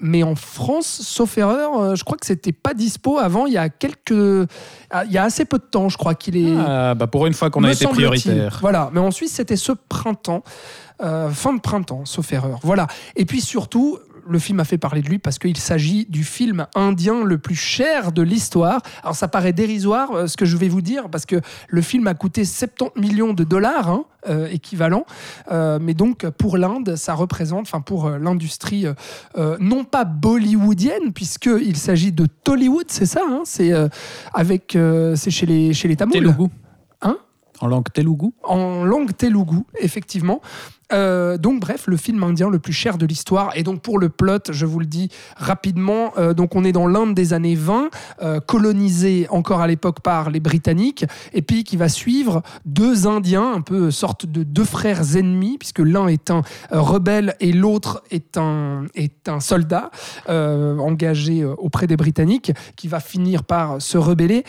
Mais 0.00 0.24
en 0.24 0.34
France, 0.34 0.86
sauf 0.86 1.38
erreur, 1.38 1.78
euh, 1.78 1.94
je 1.94 2.04
crois 2.04 2.18
que 2.18 2.26
c'était 2.26 2.52
pas 2.52 2.74
dispo 2.74 3.18
avant. 3.18 3.46
Il 3.46 3.52
y 3.52 3.58
a 3.58 3.68
quelques, 3.68 4.48
ah, 4.90 5.04
il 5.04 5.12
y 5.12 5.18
a 5.18 5.22
assez 5.22 5.44
peu 5.44 5.58
de 5.58 5.64
temps, 5.64 5.88
je 5.88 5.96
crois 5.96 6.14
qu'il 6.14 6.36
est. 6.36 6.54
Ah, 6.58 6.94
bah 6.94 7.06
pour 7.06 7.26
une 7.26 7.32
fois 7.32 7.48
qu'on 7.48 7.62
a 7.64 7.72
été 7.72 7.86
prioritaire. 7.86 8.58
Voilà, 8.60 8.90
mais 8.92 9.00
en 9.00 9.12
Suisse, 9.12 9.32
c'était 9.32 9.56
ce 9.56 9.72
printemps, 9.72 10.42
euh, 11.02 11.30
fin 11.30 11.52
de 11.52 11.60
printemps, 11.60 12.04
sauf 12.04 12.32
erreur. 12.32 12.60
Voilà. 12.62 12.86
Et 13.16 13.24
puis 13.24 13.40
surtout, 13.40 13.98
le 14.28 14.38
film 14.38 14.60
a 14.60 14.64
fait 14.64 14.78
parler 14.78 15.02
de 15.02 15.08
lui 15.08 15.18
parce 15.18 15.38
qu'il 15.38 15.56
s'agit 15.56 16.06
du 16.06 16.24
film 16.24 16.66
indien 16.74 17.24
le 17.24 17.38
plus 17.38 17.54
cher 17.54 18.12
de 18.12 18.22
l'histoire. 18.22 18.80
Alors 19.02 19.14
ça 19.14 19.28
paraît 19.28 19.52
dérisoire 19.52 20.12
euh, 20.12 20.26
ce 20.26 20.36
que 20.36 20.44
je 20.44 20.56
vais 20.56 20.68
vous 20.68 20.80
dire 20.80 21.08
parce 21.10 21.26
que 21.26 21.40
le 21.68 21.82
film 21.82 22.06
a 22.06 22.14
coûté 22.14 22.44
70 22.44 23.00
millions 23.00 23.34
de 23.34 23.44
dollars 23.44 23.88
hein, 23.88 24.04
euh, 24.28 24.48
équivalent, 24.50 25.04
Euh, 25.50 25.78
mais 25.80 25.92
donc 25.94 26.26
pour 26.30 26.56
l'Inde, 26.56 26.96
ça 26.96 27.14
représente, 27.14 27.62
enfin 27.62 27.80
pour 27.80 28.08
l'industrie 28.08 28.86
euh, 29.36 29.56
non 29.60 29.84
pas 29.84 30.04
bollywoodienne 30.04 31.12
puisque 31.12 31.46
il 31.46 31.76
s'agit 31.76 32.12
de 32.12 32.26
Tollywood, 32.26 32.86
c'est 32.88 33.06
ça, 33.06 33.20
hein, 33.28 33.42
c'est 33.44 33.72
avec, 34.32 34.78
c'est 35.14 35.30
chez 35.30 35.46
les 35.46 35.74
chez 35.74 35.88
les 35.88 35.96
Tamouls. 35.96 36.14
Telugu. 36.14 36.44
Hein? 37.02 37.18
En 37.60 37.66
langue 37.66 37.92
telugu? 37.92 38.30
en 38.44 38.84
langue 38.84 39.14
telugu, 39.16 39.58
effectivement. 39.80 40.40
Euh, 40.92 41.38
donc 41.38 41.60
bref, 41.60 41.84
le 41.86 41.96
film 41.96 42.22
indien 42.22 42.50
le 42.50 42.58
plus 42.58 42.72
cher 42.72 42.98
de 42.98 43.06
l'histoire. 43.06 43.56
Et 43.56 43.62
donc 43.62 43.80
pour 43.80 43.98
le 43.98 44.08
plot, 44.08 44.50
je 44.50 44.66
vous 44.66 44.80
le 44.80 44.86
dis 44.86 45.10
rapidement, 45.36 46.12
euh, 46.18 46.34
donc 46.34 46.54
on 46.54 46.64
est 46.64 46.72
dans 46.72 46.86
l'Inde 46.86 47.14
des 47.14 47.32
années 47.32 47.54
20, 47.54 47.90
euh, 48.22 48.40
colonisé 48.40 49.26
encore 49.30 49.60
à 49.60 49.66
l'époque 49.66 50.00
par 50.00 50.30
les 50.30 50.40
Britanniques, 50.40 51.04
et 51.32 51.42
puis 51.42 51.64
qui 51.64 51.76
va 51.76 51.88
suivre 51.88 52.42
deux 52.64 53.06
Indiens, 53.06 53.52
un 53.52 53.60
peu 53.60 53.90
sorte 53.90 54.26
de 54.26 54.42
deux 54.42 54.64
frères 54.64 55.16
ennemis, 55.16 55.56
puisque 55.58 55.80
l'un 55.80 56.08
est 56.08 56.30
un 56.30 56.42
euh, 56.72 56.80
rebelle 56.80 57.34
et 57.40 57.52
l'autre 57.52 58.02
est 58.10 58.36
un, 58.36 58.86
est 58.94 59.28
un 59.28 59.40
soldat 59.40 59.90
engagé 60.28 61.44
auprès 61.44 61.86
des 61.86 61.96
Britanniques, 61.96 62.52
qui 62.76 62.88
va 62.88 63.00
finir 63.00 63.44
par 63.44 63.80
se 63.80 63.98
rebeller. 63.98 64.44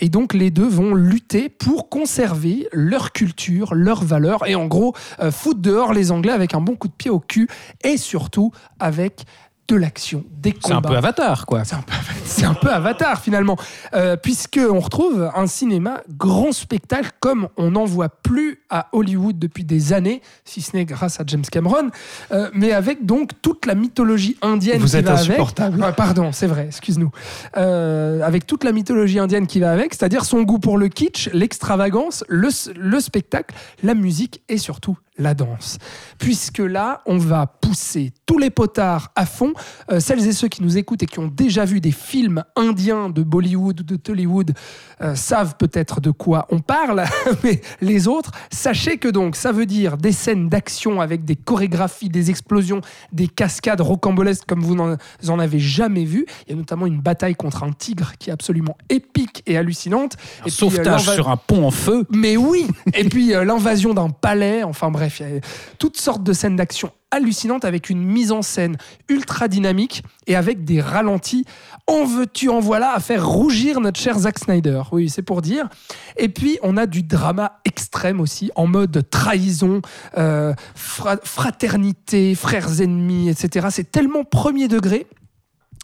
Et 0.00 0.08
donc 0.08 0.34
les 0.34 0.50
deux 0.50 0.68
vont 0.68 0.94
lutter 0.94 1.48
pour 1.48 1.88
conserver 1.88 2.68
leur 2.72 3.12
culture, 3.12 3.74
leurs 3.74 4.04
valeurs, 4.04 4.46
et 4.46 4.54
en 4.54 4.66
gros 4.66 4.94
foutre 5.30 5.60
dehors 5.70 5.92
les 5.92 6.10
Anglais 6.10 6.32
avec 6.32 6.54
un 6.54 6.60
bon 6.60 6.74
coup 6.74 6.88
de 6.88 6.92
pied 6.92 7.10
au 7.10 7.20
cul, 7.20 7.48
et 7.84 7.96
surtout 7.96 8.50
avec 8.78 9.22
de 9.68 9.76
l'action, 9.76 10.24
des 10.32 10.52
C'est 10.64 10.72
un 10.72 10.76
combats. 10.76 10.88
peu 10.88 10.96
Avatar, 10.96 11.46
quoi. 11.46 11.62
C'est 11.62 11.76
un 11.76 11.82
peu, 11.82 11.92
c'est 12.24 12.44
un 12.44 12.54
peu 12.54 12.70
Avatar 12.72 13.20
finalement, 13.20 13.56
euh, 13.94 14.16
puisque 14.16 14.58
on 14.68 14.80
retrouve 14.80 15.30
un 15.32 15.46
cinéma 15.46 16.00
grand 16.08 16.50
spectacle 16.50 17.12
comme 17.20 17.46
on 17.56 17.70
n'en 17.70 17.84
voit 17.84 18.08
plus 18.08 18.64
à 18.68 18.88
Hollywood 18.90 19.38
depuis 19.38 19.62
des 19.62 19.92
années, 19.92 20.22
si 20.44 20.60
ce 20.60 20.76
n'est 20.76 20.84
grâce 20.84 21.20
à 21.20 21.24
James 21.28 21.44
Cameron, 21.48 21.90
euh, 22.32 22.50
mais 22.52 22.72
avec 22.72 23.06
donc 23.06 23.30
toute 23.42 23.64
la 23.64 23.76
mythologie 23.76 24.36
indienne 24.42 24.80
Vous 24.80 24.88
qui 24.88 24.96
êtes 24.96 25.04
va 25.04 25.12
avec. 25.12 25.28
insupportable. 25.30 25.80
Ouais, 25.80 25.92
pardon, 25.92 26.32
c'est 26.32 26.48
vrai, 26.48 26.64
excuse-nous. 26.66 27.12
Euh, 27.56 28.22
avec 28.22 28.48
toute 28.48 28.64
la 28.64 28.72
mythologie 28.72 29.20
indienne 29.20 29.46
qui 29.46 29.60
va 29.60 29.70
avec, 29.70 29.94
c'est-à-dire 29.94 30.24
son 30.24 30.42
goût 30.42 30.58
pour 30.58 30.78
le 30.78 30.88
kitsch, 30.88 31.28
l'extravagance, 31.32 32.24
le, 32.28 32.48
le 32.76 32.98
spectacle, 32.98 33.54
la 33.84 33.94
musique 33.94 34.42
et 34.48 34.58
surtout 34.58 34.98
la 35.20 35.34
danse. 35.34 35.78
Puisque 36.18 36.58
là, 36.58 37.02
on 37.06 37.18
va 37.18 37.46
pousser 37.46 38.12
tous 38.26 38.38
les 38.38 38.50
potards 38.50 39.12
à 39.14 39.26
fond. 39.26 39.52
Euh, 39.90 40.00
celles 40.00 40.26
et 40.26 40.32
ceux 40.32 40.48
qui 40.48 40.62
nous 40.62 40.78
écoutent 40.78 41.02
et 41.02 41.06
qui 41.06 41.18
ont 41.18 41.28
déjà 41.28 41.64
vu 41.64 41.80
des 41.80 41.92
films 41.92 42.42
indiens 42.56 43.08
de 43.10 43.22
Bollywood 43.22 43.80
ou 43.80 43.84
de 43.84 43.96
Tollywood 43.96 44.54
euh, 45.02 45.14
savent 45.14 45.54
peut-être 45.56 46.00
de 46.00 46.10
quoi 46.10 46.46
on 46.50 46.58
parle, 46.60 47.04
mais 47.44 47.60
les 47.80 48.08
autres, 48.08 48.32
sachez 48.50 48.98
que 48.98 49.08
donc 49.08 49.36
ça 49.36 49.52
veut 49.52 49.66
dire 49.66 49.96
des 49.96 50.12
scènes 50.12 50.48
d'action 50.48 51.00
avec 51.00 51.24
des 51.24 51.36
chorégraphies, 51.36 52.08
des 52.08 52.30
explosions, 52.30 52.80
des 53.12 53.28
cascades 53.28 53.80
rocambolesques 53.80 54.44
comme 54.46 54.62
vous 54.62 54.74
n'en 54.74 54.96
en 55.28 55.38
avez 55.38 55.58
jamais 55.58 56.04
vu. 56.04 56.26
Il 56.46 56.50
y 56.50 56.54
a 56.54 56.56
notamment 56.56 56.86
une 56.86 57.00
bataille 57.00 57.34
contre 57.34 57.62
un 57.64 57.72
tigre 57.72 58.12
qui 58.18 58.30
est 58.30 58.32
absolument 58.32 58.76
épique 58.88 59.42
et 59.46 59.56
hallucinante. 59.56 60.14
Un 60.14 60.16
et 60.16 60.42
puis, 60.42 60.50
euh, 60.50 60.50
sauvetage 60.50 61.06
l'enva- 61.06 61.14
sur 61.14 61.28
un 61.30 61.36
pont 61.36 61.66
en 61.66 61.70
feu. 61.70 62.06
mais 62.10 62.36
oui 62.36 62.66
Et 62.94 63.04
puis 63.04 63.34
euh, 63.34 63.44
l'invasion 63.44 63.94
d'un 63.94 64.10
palais, 64.10 64.62
enfin 64.62 64.90
bref, 64.90 65.09
il 65.18 65.34
y 65.34 65.38
a 65.38 65.40
toutes 65.78 65.96
sortes 65.96 66.22
de 66.22 66.32
scènes 66.32 66.56
d'action 66.56 66.92
hallucinantes 67.10 67.64
avec 67.64 67.90
une 67.90 68.02
mise 68.04 68.30
en 68.30 68.40
scène 68.40 68.76
ultra 69.08 69.48
dynamique 69.48 70.04
et 70.28 70.36
avec 70.36 70.64
des 70.64 70.80
ralentis. 70.80 71.44
En 71.88 72.04
veux-tu, 72.04 72.48
en 72.48 72.60
voilà, 72.60 72.92
à 72.94 73.00
faire 73.00 73.26
rougir 73.28 73.80
notre 73.80 73.98
cher 73.98 74.16
Zack 74.16 74.38
Snyder. 74.38 74.82
Oui, 74.92 75.08
c'est 75.10 75.22
pour 75.22 75.42
dire. 75.42 75.68
Et 76.16 76.28
puis, 76.28 76.58
on 76.62 76.76
a 76.76 76.86
du 76.86 77.02
drama 77.02 77.58
extrême 77.64 78.20
aussi, 78.20 78.52
en 78.54 78.68
mode 78.68 79.10
trahison, 79.10 79.82
euh, 80.16 80.54
fra- 80.76 81.18
fraternité, 81.24 82.36
frères 82.36 82.80
ennemis, 82.80 83.28
etc. 83.28 83.66
C'est 83.70 83.90
tellement 83.90 84.22
premier 84.24 84.68
degré 84.68 85.06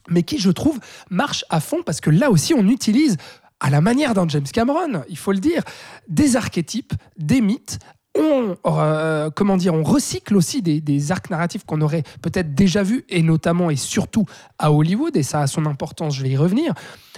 mais 0.08 0.22
qui, 0.22 0.38
je 0.38 0.52
trouve, 0.52 0.78
marche 1.10 1.44
à 1.50 1.58
fond 1.58 1.78
parce 1.84 2.00
que 2.00 2.10
là 2.10 2.30
aussi, 2.30 2.54
on 2.54 2.68
utilise, 2.68 3.16
à 3.58 3.70
la 3.70 3.80
manière 3.80 4.14
d'un 4.14 4.28
James 4.28 4.46
Cameron, 4.52 5.02
il 5.08 5.18
faut 5.18 5.32
le 5.32 5.40
dire, 5.40 5.64
des 6.08 6.36
archétypes, 6.36 6.92
des 7.18 7.40
mythes. 7.40 7.80
On, 8.18 8.56
euh, 8.66 9.30
comment 9.34 9.56
dire, 9.56 9.74
on 9.74 9.82
recycle 9.82 10.36
aussi 10.36 10.62
des, 10.62 10.80
des 10.80 11.12
arcs 11.12 11.30
narratifs 11.30 11.64
qu'on 11.64 11.80
aurait 11.80 12.02
peut-être 12.22 12.54
déjà 12.54 12.82
vus, 12.82 13.04
et 13.08 13.22
notamment 13.22 13.70
et 13.70 13.76
surtout 13.76 14.26
à 14.58 14.72
Hollywood, 14.72 15.16
et 15.16 15.22
ça 15.22 15.40
a 15.40 15.46
son 15.46 15.66
importance, 15.66 16.14
je 16.14 16.22
vais 16.22 16.30
y 16.30 16.36
revenir. 16.36 16.72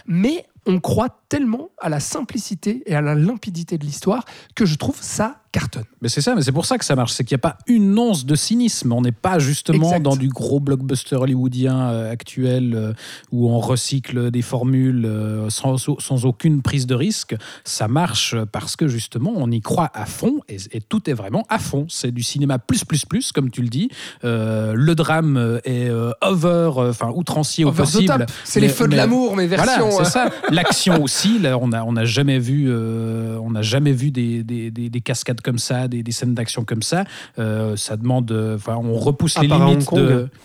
Mais 0.06 0.46
on 0.66 0.80
croit 0.80 1.08
tellement 1.28 1.70
à 1.78 1.88
la 1.88 1.98
simplicité 1.98 2.82
et 2.86 2.94
à 2.94 3.00
la 3.00 3.14
limpidité 3.14 3.78
de 3.78 3.84
l'histoire 3.84 4.24
que 4.54 4.66
je 4.66 4.76
trouve 4.76 4.98
ça 5.00 5.42
cartonne. 5.58 5.84
Mais 6.02 6.08
c'est 6.08 6.20
ça, 6.20 6.34
mais 6.34 6.42
c'est 6.42 6.52
pour 6.52 6.66
ça 6.66 6.78
que 6.78 6.84
ça 6.84 6.94
marche. 6.94 7.12
C'est 7.12 7.24
qu'il 7.24 7.34
n'y 7.34 7.40
a 7.40 7.46
pas 7.50 7.58
une 7.66 7.98
once 7.98 8.24
de 8.24 8.34
cynisme. 8.34 8.92
On 8.92 9.00
n'est 9.02 9.12
pas 9.12 9.38
justement 9.38 9.86
Exact. 9.88 10.02
dans 10.02 10.16
du 10.16 10.28
gros 10.28 10.60
blockbuster 10.60 11.16
hollywoodien 11.16 11.90
euh, 11.90 12.10
actuel 12.12 12.74
euh, 12.74 12.92
où 13.32 13.48
on 13.50 13.58
recycle 13.58 14.30
des 14.30 14.42
formules 14.42 15.04
euh, 15.06 15.50
sans, 15.50 15.76
sans 15.78 16.24
aucune 16.26 16.62
prise 16.62 16.86
de 16.86 16.94
risque. 16.94 17.34
Ça 17.64 17.88
marche 17.88 18.36
parce 18.52 18.76
que 18.76 18.88
justement, 18.88 19.32
on 19.34 19.50
y 19.50 19.60
croit 19.60 19.90
à 19.94 20.06
fond 20.06 20.40
et, 20.48 20.56
et 20.72 20.80
tout 20.80 21.08
est 21.10 21.14
vraiment 21.14 21.44
à 21.48 21.58
fond. 21.58 21.86
C'est 21.88 22.12
du 22.12 22.22
cinéma 22.22 22.58
plus, 22.58 22.84
plus, 22.84 23.04
plus, 23.04 23.32
comme 23.32 23.50
tu 23.50 23.62
le 23.62 23.68
dis. 23.68 23.88
Le 24.22 24.92
drame 24.94 25.60
est 25.64 25.90
over, 26.22 26.70
enfin 26.76 27.10
outrancier 27.14 27.64
au 27.64 27.68
Over 27.68 27.82
possible. 27.82 28.26
C'est 28.44 28.60
les 28.60 28.66
Mais- 28.68 28.72
feux 28.72 28.88
de 28.88 28.96
l'amour, 28.96 29.36
mais 29.36 29.46
version. 29.46 29.88
voilà, 29.88 30.04
c'est 30.04 30.10
ça. 30.10 30.30
L'action 30.50 31.02
aussi. 31.02 31.38
Là, 31.38 31.58
on 31.58 31.68
n'a 31.68 31.84
on 31.84 31.96
a 31.96 32.04
jamais 32.04 32.38
vu, 32.38 32.70
on 32.72 33.50
n'a 33.50 33.62
jamais 33.62 33.92
vu 33.92 34.10
des, 34.10 34.42
des, 34.42 34.70
des- 34.70 34.88
des 34.90 35.00
cascades 35.00 35.40
comme 35.48 35.58
ça, 35.58 35.88
des, 35.88 36.02
des 36.02 36.12
scènes 36.12 36.34
d'action 36.34 36.62
comme 36.64 36.82
ça. 36.82 37.04
Euh, 37.38 37.74
ça 37.76 37.96
demande, 37.96 38.30
euh, 38.32 38.56
enfin, 38.56 38.76
on 38.76 38.98
repousse 38.98 39.38
À 39.38 39.42
les 39.42 39.48
limites 39.48 39.94
de. 39.94 40.28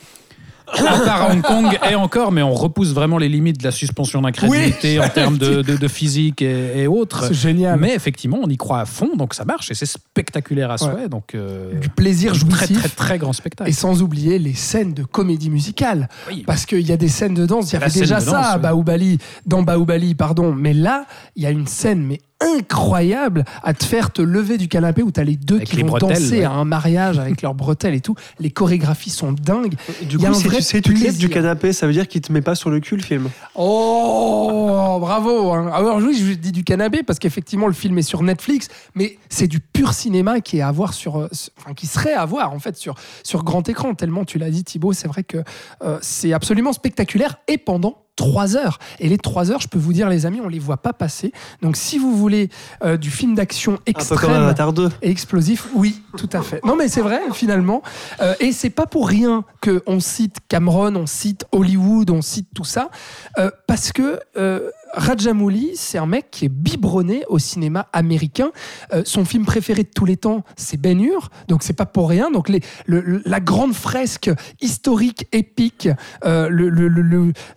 À 0.76 1.00
part 1.02 1.22
à 1.24 1.34
Hong 1.34 1.42
Kong 1.42 1.78
et 1.92 1.94
encore, 1.94 2.32
mais 2.32 2.42
on 2.42 2.54
repousse 2.54 2.94
vraiment 2.94 3.18
les 3.20 3.28
limites 3.30 3.60
de 3.60 3.64
la 3.66 3.70
suspension 3.72 4.22
d'incrédulité 4.22 4.98
en 5.00 5.10
termes 5.10 5.38
de, 5.38 5.62
de- 5.70 5.76
de 5.76 5.88
physique 5.88 6.42
et, 6.42 6.80
et 6.82 6.88
autres. 6.88 7.26
C'est 7.28 7.34
génial. 7.34 7.78
Mais 7.80 7.94
effectivement, 7.94 8.40
on 8.42 8.48
y 8.50 8.56
croit 8.58 8.80
à 8.80 8.86
fond, 8.86 9.10
donc 9.16 9.34
ça 9.36 9.44
marche 9.46 9.70
et 9.70 9.76
c'est 9.76 9.86
spectaculaire 9.86 10.72
à 10.72 10.78
souhait. 10.80 11.10
Donc, 11.10 11.36
euh, 11.36 11.78
du 11.80 11.90
plaisir 11.90 12.32
très, 12.32 12.40
jouissif. 12.40 12.80
très, 12.80 12.90
très 12.90 13.18
grand 13.20 13.34
spectacle. 13.34 13.70
Et 13.70 13.74
sans 13.74 14.02
oublier 14.02 14.40
les 14.40 14.54
scènes 14.54 14.94
de 14.94 15.04
comédie 15.04 15.50
musicale. 15.52 16.08
Oui. 16.30 16.44
Parce 16.48 16.66
qu'il 16.66 16.88
y 16.88 16.94
a 16.94 16.98
des 16.98 17.10
scènes 17.10 17.36
de 17.36 17.46
danse, 17.46 17.72
il 17.72 17.74
y 17.74 17.78
avait 17.84 17.92
déjà 17.92 18.20
ça 18.22 18.32
danse, 18.32 18.46
à 18.46 18.56
oui. 18.56 18.62
Baoubali, 18.62 19.18
dans 19.46 19.62
Baoubali, 19.64 20.16
pardon. 20.16 20.54
Mais 20.54 20.74
là, 20.74 21.06
il 21.36 21.44
y 21.44 21.46
a 21.46 21.52
une 21.52 21.68
scène 21.68 22.02
mais 22.04 22.20
incroyable 22.58 23.46
à 23.64 23.74
te 23.74 23.84
faire 23.84 24.12
te 24.12 24.22
lever 24.22 24.58
du 24.58 24.68
canapé 24.68 25.02
où 25.04 25.12
tu 25.12 25.20
as 25.20 25.24
les 25.24 25.36
deux 25.36 25.56
Avec 25.58 25.70
qui 25.70 25.76
les 25.78 25.82
vont 25.84 25.90
bretelles, 25.90 26.10
danser 26.10 26.40
ouais. 26.40 26.44
à 26.44 26.52
un 26.52 26.66
mariage 26.66 27.20
avec 27.20 27.42
leurs 27.42 27.54
bretelles 27.56 27.94
et 27.96 28.02
tout. 28.02 28.16
Les 28.40 28.52
chorégraphies 28.52 29.10
sont 29.10 29.32
dingues. 29.32 29.76
Du 30.04 30.18
coup, 30.18 30.34
si 30.34 30.48
tu 30.50 30.62
sais, 30.62 30.82
tu 30.82 30.94
te 30.94 31.04
lèves 31.04 31.18
du 31.18 31.30
canapé, 31.30 31.74
ça 31.74 31.88
veut 31.88 31.94
dire 31.94 32.08
qu'il 32.08 32.22
te 32.22 32.32
met 32.32 32.42
pas 32.42 32.56
sur 32.56 32.70
le 32.70 32.80
cul 32.80 32.96
le 32.98 33.04
film. 33.04 33.30
Oh, 33.56 34.98
bravo. 35.00 35.52
hein. 35.54 35.72
Alors 35.74 35.98
oui, 35.98 36.16
je 36.18 36.34
dis 36.34 36.52
du 36.52 36.64
canapé 36.64 37.04
parce 37.04 37.20
qu'effectivement 37.20 37.68
le 37.68 37.74
film 37.74 37.98
est 37.98 38.02
sur 38.04 38.24
Netflix, 38.24 38.68
mais 38.96 39.18
c'est 39.30 39.48
du 39.48 39.60
pur 39.60 39.94
cinéma 39.94 40.42
qui 40.42 40.58
est 40.58 40.62
à 40.62 40.72
voir 40.72 40.94
sur, 40.94 41.18
euh, 41.20 41.28
sur- 41.32 41.52
enfin, 41.60 41.74
qui 41.74 41.88
serait 41.88 42.14
à 42.14 42.26
voir 42.26 42.54
en 42.54 42.60
fait 42.60 42.76
sur 42.78 42.96
sur 43.24 43.44
grand 43.44 43.68
écran. 43.70 43.94
Tellement 43.96 44.26
tu 44.26 44.38
l'as 44.38 44.50
dit 44.50 44.64
Thibaut, 44.64 44.94
c'est 44.94 45.08
vrai 45.08 45.24
que 45.24 45.38
euh, 45.84 45.98
c'est 46.02 46.34
absolument 46.34 46.74
spectaculaire 46.74 47.38
et 47.48 47.58
pendant 47.58 47.98
trois 48.16 48.56
heures. 48.56 48.80
Et 49.00 49.10
les 49.10 49.18
trois 49.18 49.52
heures, 49.52 49.62
je 49.62 49.68
peux 49.68 49.80
vous 49.80 49.94
dire 49.94 50.10
les 50.10 50.26
amis, 50.26 50.42
on 50.42 50.48
les 50.48 50.60
voit 50.60 50.78
pas 50.78 50.94
passer. 50.94 51.32
Donc 51.62 51.76
si 51.76 51.98
vous 51.98 52.16
voulez 52.16 52.50
euh, 52.84 52.98
du 52.98 53.10
film 53.10 53.36
d'action 53.36 53.80
extrême 53.86 54.32
Avatar 54.32 54.74
2. 54.74 54.90
et 55.02 55.10
explosif, 55.10 55.68
oui, 55.74 56.02
tout 56.18 56.30
à 56.34 56.42
fait. 56.42 56.64
Non, 56.64 56.76
mais 56.76 56.88
c'est 56.88 57.02
vrai, 57.02 57.22
finalement. 57.34 57.82
Euh, 58.22 58.34
et 58.40 58.52
c'est 58.52 58.70
pas 58.70 58.86
pour 58.86 59.08
rien 59.08 59.44
que 59.62 59.82
on 59.88 60.00
cite 60.00 60.38
Cameron, 60.48 60.96
on 60.96 61.06
cite 61.06 61.46
Hollywood, 61.52 62.10
on 62.10 62.22
cite 62.22 62.48
tout 62.54 62.66
ça, 62.66 62.90
euh, 63.38 63.50
parce 63.68 63.92
que 63.92 64.20
euh, 64.38 64.70
Rajamouli, 64.94 65.72
c'est 65.76 65.98
un 65.98 66.06
mec 66.06 66.28
qui 66.32 66.46
est 66.46 66.50
biberonné 66.50 67.24
au 67.28 67.40
cinéma 67.40 67.88
américain. 67.94 68.52
Euh, 68.94 69.02
son 69.06 69.26
film 69.26 69.46
préféré 69.46 69.84
de 69.84 69.90
tous 69.94 70.06
les 70.06 70.18
temps, 70.18 70.44
c'est 70.56 70.80
Ben 70.80 71.00
Hur, 71.02 71.30
donc 71.48 71.64
c'est 71.64 71.74
pas 71.74 71.86
pour 71.86 72.10
rien. 72.10 72.32
Donc 72.32 72.50
les, 72.50 72.62
le- 72.86 73.02
le- 73.02 73.22
la 73.26 73.40
grande 73.40 73.74
fresque 73.74 74.30
historique, 74.62 75.28
épique, 75.32 75.90
euh, 76.26 76.50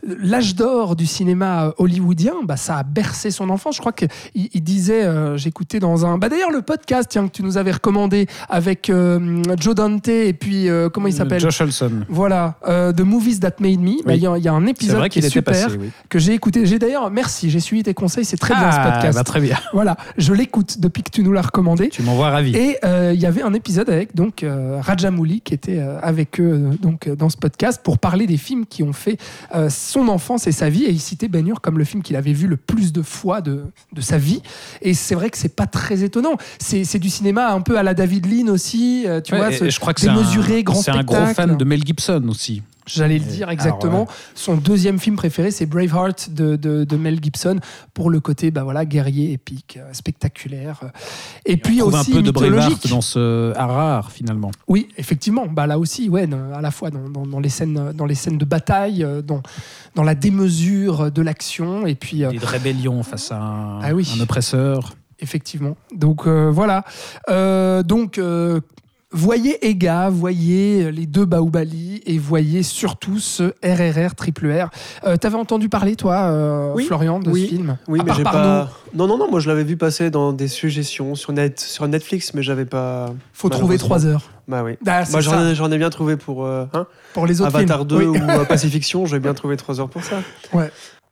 l'âge 0.02 0.54
d'or 0.54 0.96
du 0.96 1.06
cinéma 1.06 1.74
hollywoodien, 1.78 2.34
bah, 2.44 2.56
ça 2.56 2.78
a 2.78 2.82
bercé 2.82 3.30
son 3.30 3.50
enfance. 3.50 3.76
Je 3.76 3.80
crois 3.80 3.92
qu'il 3.92 4.08
il 4.34 4.62
disait, 4.62 5.04
euh, 5.04 5.36
j'écoutais 5.36 5.78
dans 5.78 6.06
un... 6.06 6.18
Bah, 6.18 6.28
D'ailleurs, 6.28 6.50
le 6.50 6.62
podcast 6.62 7.08
tiens, 7.10 7.26
que 7.28 7.32
tu 7.32 7.42
nous 7.42 7.58
avais 7.58 7.72
recommandé 7.72 8.26
avec 8.48 8.90
euh, 8.90 9.42
Joe 9.58 9.74
Dante 9.74 10.08
et 10.08 10.32
puis, 10.32 10.68
euh, 10.68 10.88
comment 10.88 11.06
il 11.06 11.12
s'appelle 11.12 11.40
Josh 11.40 11.60
Olson. 11.60 11.90
Voilà, 12.08 12.56
euh, 12.66 12.92
The 12.92 13.00
Movies 13.02 13.40
That 13.40 13.56
Made 13.60 13.80
Me. 13.80 14.02
Bah, 14.04 14.14
Il 14.14 14.16
Oui. 14.16 14.20
y, 14.20 14.26
a- 14.26 14.38
il 14.38 14.44
y 14.44 14.48
a 14.48 14.52
un 14.52 14.66
épisode 14.66 15.08
qui 15.08 15.18
est 15.18 15.28
super, 15.28 15.52
passé, 15.66 15.76
oui. 15.78 15.90
que 16.08 16.18
j'ai 16.18 16.32
écouté. 16.32 16.64
J'ai 16.66 16.78
d'ailleurs, 16.78 17.10
merci, 17.10 17.25
j'ai 17.44 17.60
suivi 17.60 17.82
tes 17.82 17.94
conseils, 17.94 18.24
c'est 18.24 18.36
très 18.36 18.54
bien 18.54 18.70
ce 18.72 18.78
Ah, 18.80 18.92
podcast. 18.92 19.16
bah, 19.18 19.24
très 19.24 19.40
bien. 19.40 19.56
Voilà, 19.72 19.96
je 20.16 20.32
l'écoute 20.32 20.80
depuis 20.80 21.02
que 21.02 21.10
tu 21.10 21.22
nous 21.22 21.32
l'as 21.32 21.42
recommandé. 21.42 21.88
Tu 21.88 22.02
m'envoies 22.02 22.30
ravi. 22.30 22.54
Et 22.56 22.78
euh, 22.84 23.12
il 23.14 23.20
y 23.20 23.26
avait 23.26 23.42
un 23.42 23.52
épisode 23.54 23.88
avec 23.90 24.14
donc 24.14 24.42
euh, 24.42 24.78
Rajamouli 24.80 25.40
qui 25.40 25.54
était 25.54 25.78
euh, 25.78 25.98
avec 26.02 26.40
eux 26.40 26.70
donc 26.80 27.08
dans 27.08 27.28
ce 27.28 27.36
podcast 27.36 27.80
pour 27.82 27.98
parler 27.98 28.26
des 28.26 28.36
films 28.36 28.66
qui 28.66 28.82
ont 28.82 28.92
fait 28.92 29.18
son 29.68 30.08
enfance 30.08 30.46
et 30.46 30.52
sa 30.52 30.68
vie 30.68 30.84
et 30.84 30.90
il 30.90 31.00
citait 31.00 31.28
Ben 31.28 31.46
Hur 31.46 31.60
comme 31.60 31.78
le 31.78 31.84
film 31.84 32.02
qu'il 32.02 32.16
avait 32.16 32.32
vu 32.32 32.46
le 32.46 32.56
plus 32.56 32.92
de 32.92 33.02
fois 33.02 33.40
de, 33.40 33.64
de 33.92 34.00
sa 34.00 34.18
vie 34.18 34.42
et 34.82 34.94
c'est 34.94 35.14
vrai 35.14 35.30
que 35.30 35.38
c'est 35.38 35.54
pas 35.54 35.66
très 35.66 36.02
étonnant 36.02 36.36
c'est 36.58 36.98
du 36.98 37.10
cinéma 37.10 37.50
un 37.52 37.60
peu 37.60 37.78
à 37.78 37.82
la 37.82 37.94
David 37.94 38.26
Lean 38.26 38.48
aussi 38.52 39.06
tu 39.24 39.32
Ouais, 39.32 39.38
vois 39.38 39.52
ce- 39.52 39.68
je 39.70 39.80
crois 39.80 39.92
que 39.94 40.00
c'est 40.00 40.08
un, 40.08 40.14
démesuré 40.14 40.62
grand 40.62 40.80
c'est 40.80 40.90
un 40.90 41.02
gros 41.02 41.26
fan 41.26 41.56
de 41.56 41.64
Mel 41.64 41.82
Gibson 41.84 42.22
aussi. 42.28 42.62
J'allais 42.86 43.18
le 43.18 43.24
Et- 43.24 43.28
dire 43.28 43.42
alors, 43.48 43.52
exactement. 43.52 44.00
ouais. 44.02 44.08
Son 44.34 44.54
deuxième 44.56 44.98
film 44.98 45.16
préféré, 45.16 45.50
c'est 45.50 45.66
Braveheart 45.66 46.30
de, 46.30 46.56
de- 46.56 46.84
de 46.84 46.96
Mel 46.96 47.18
Gibson, 47.22 47.58
pour 47.94 48.10
le 48.10 48.20
côté 48.20 48.50
bah 48.50 48.62
voilà, 48.64 48.84
guerrier, 48.84 49.32
épique, 49.32 49.78
euh, 49.80 49.92
spectaculaire. 49.92 50.80
euh, 50.84 50.88
Et 51.44 51.56
puis 51.56 51.82
On 51.82 51.86
aussi 51.88 52.12
un 52.12 52.16
peu 52.16 52.22
de. 52.22 52.30
Braveheart 52.30 52.88
dans 52.88 53.00
ce 53.00 53.52
Harare 53.56 54.10
finalement. 54.12 54.50
Oui, 54.68 54.88
effectivement. 54.96 55.46
Bah 55.48 55.66
là 55.66 55.78
aussi, 55.78 56.08
ouais, 56.08 56.28
à 56.54 56.60
la 56.60 56.70
fois 56.70 56.90
dans, 56.90 57.08
dans- 57.08 57.26
dans 57.26 57.40
les 57.40 57.48
scènes, 57.48 57.92
dans 57.92 58.06
les 58.06 58.14
scènes 58.14 58.38
de 58.38 58.44
bataille, 58.44 59.02
euh, 59.04 59.20
dans, 59.22 59.42
dans 59.94 60.02
la 60.04 60.14
démesure 60.14 61.10
de 61.10 61.22
l'action, 61.22 61.86
et 61.86 61.94
puis 61.94 62.18
Des 62.18 62.38
rébellions 62.38 63.02
face 63.02 63.32
à 63.32 63.36
un, 63.38 63.80
Ah 63.82 63.94
oui. 63.94 64.08
un 64.16 64.20
oppresseur. 64.20 64.94
effectivement. 65.18 65.76
Donc 65.94 66.26
euh, 66.26 66.50
voilà. 66.52 66.84
Euh, 67.30 67.82
donc 67.82 68.18
euh, 68.18 68.60
voyez 69.12 69.66
Ega, 69.66 70.08
voyez 70.10 70.90
les 70.92 71.06
deux 71.06 71.24
Baoubali 71.24 72.02
et 72.06 72.18
voyez 72.18 72.62
surtout 72.62 73.18
ce 73.18 73.52
RRR 73.64 74.14
triple 74.14 74.50
R. 74.50 74.68
Euh, 75.04 75.16
T'avais 75.16 75.36
entendu 75.36 75.68
parler 75.68 75.96
toi, 75.96 76.24
euh, 76.30 76.72
Oui, 76.74 76.84
Florian, 76.84 77.18
de 77.20 77.30
oui, 77.30 77.42
ce 77.42 77.46
film? 77.48 77.78
Oui, 77.88 78.00
À 78.00 78.04
mais 78.04 78.12
j'ai 78.14 78.22
pas. 78.22 78.68
Non, 78.94 79.06
non, 79.06 79.18
non, 79.18 79.30
moi 79.30 79.40
je 79.40 79.48
l'avais 79.48 79.64
vu 79.64 79.76
passer 79.76 80.10
dans 80.10 80.32
des 80.32 80.48
suggestions 80.48 81.14
sur, 81.14 81.32
net, 81.32 81.60
sur 81.60 81.86
Netflix, 81.88 82.34
mais 82.34 82.42
j'avais 82.42 82.64
pas. 82.66 83.14
Faut 83.32 83.48
trouver 83.48 83.76
malheureusement. 83.76 83.86
trois 83.86 84.06
heures. 84.06 84.30
Bah 84.48 84.62
oui. 84.64 84.76
Ah, 84.86 85.02
Moi 85.10 85.20
j'en 85.20 85.70
ai, 85.72 85.78
bien 85.78 85.90
trouvé 85.90 86.16
pour 86.16 86.44
euh, 86.44 86.66
hein, 86.72 86.86
pour 87.14 87.26
les 87.26 87.40
autres 87.40 87.56
Avatar 87.56 87.78
films. 87.78 87.88
2 87.88 87.96
Oui. 87.96 88.04
ou 88.18 88.30
euh, 88.30 88.44
Pacifiction, 88.44 89.04
j'ai 89.04 89.18
bien 89.18 89.34
trouvé 89.34 89.56
3 89.56 89.80
heures 89.80 89.88
pour 89.88 90.04
ça. 90.04 90.16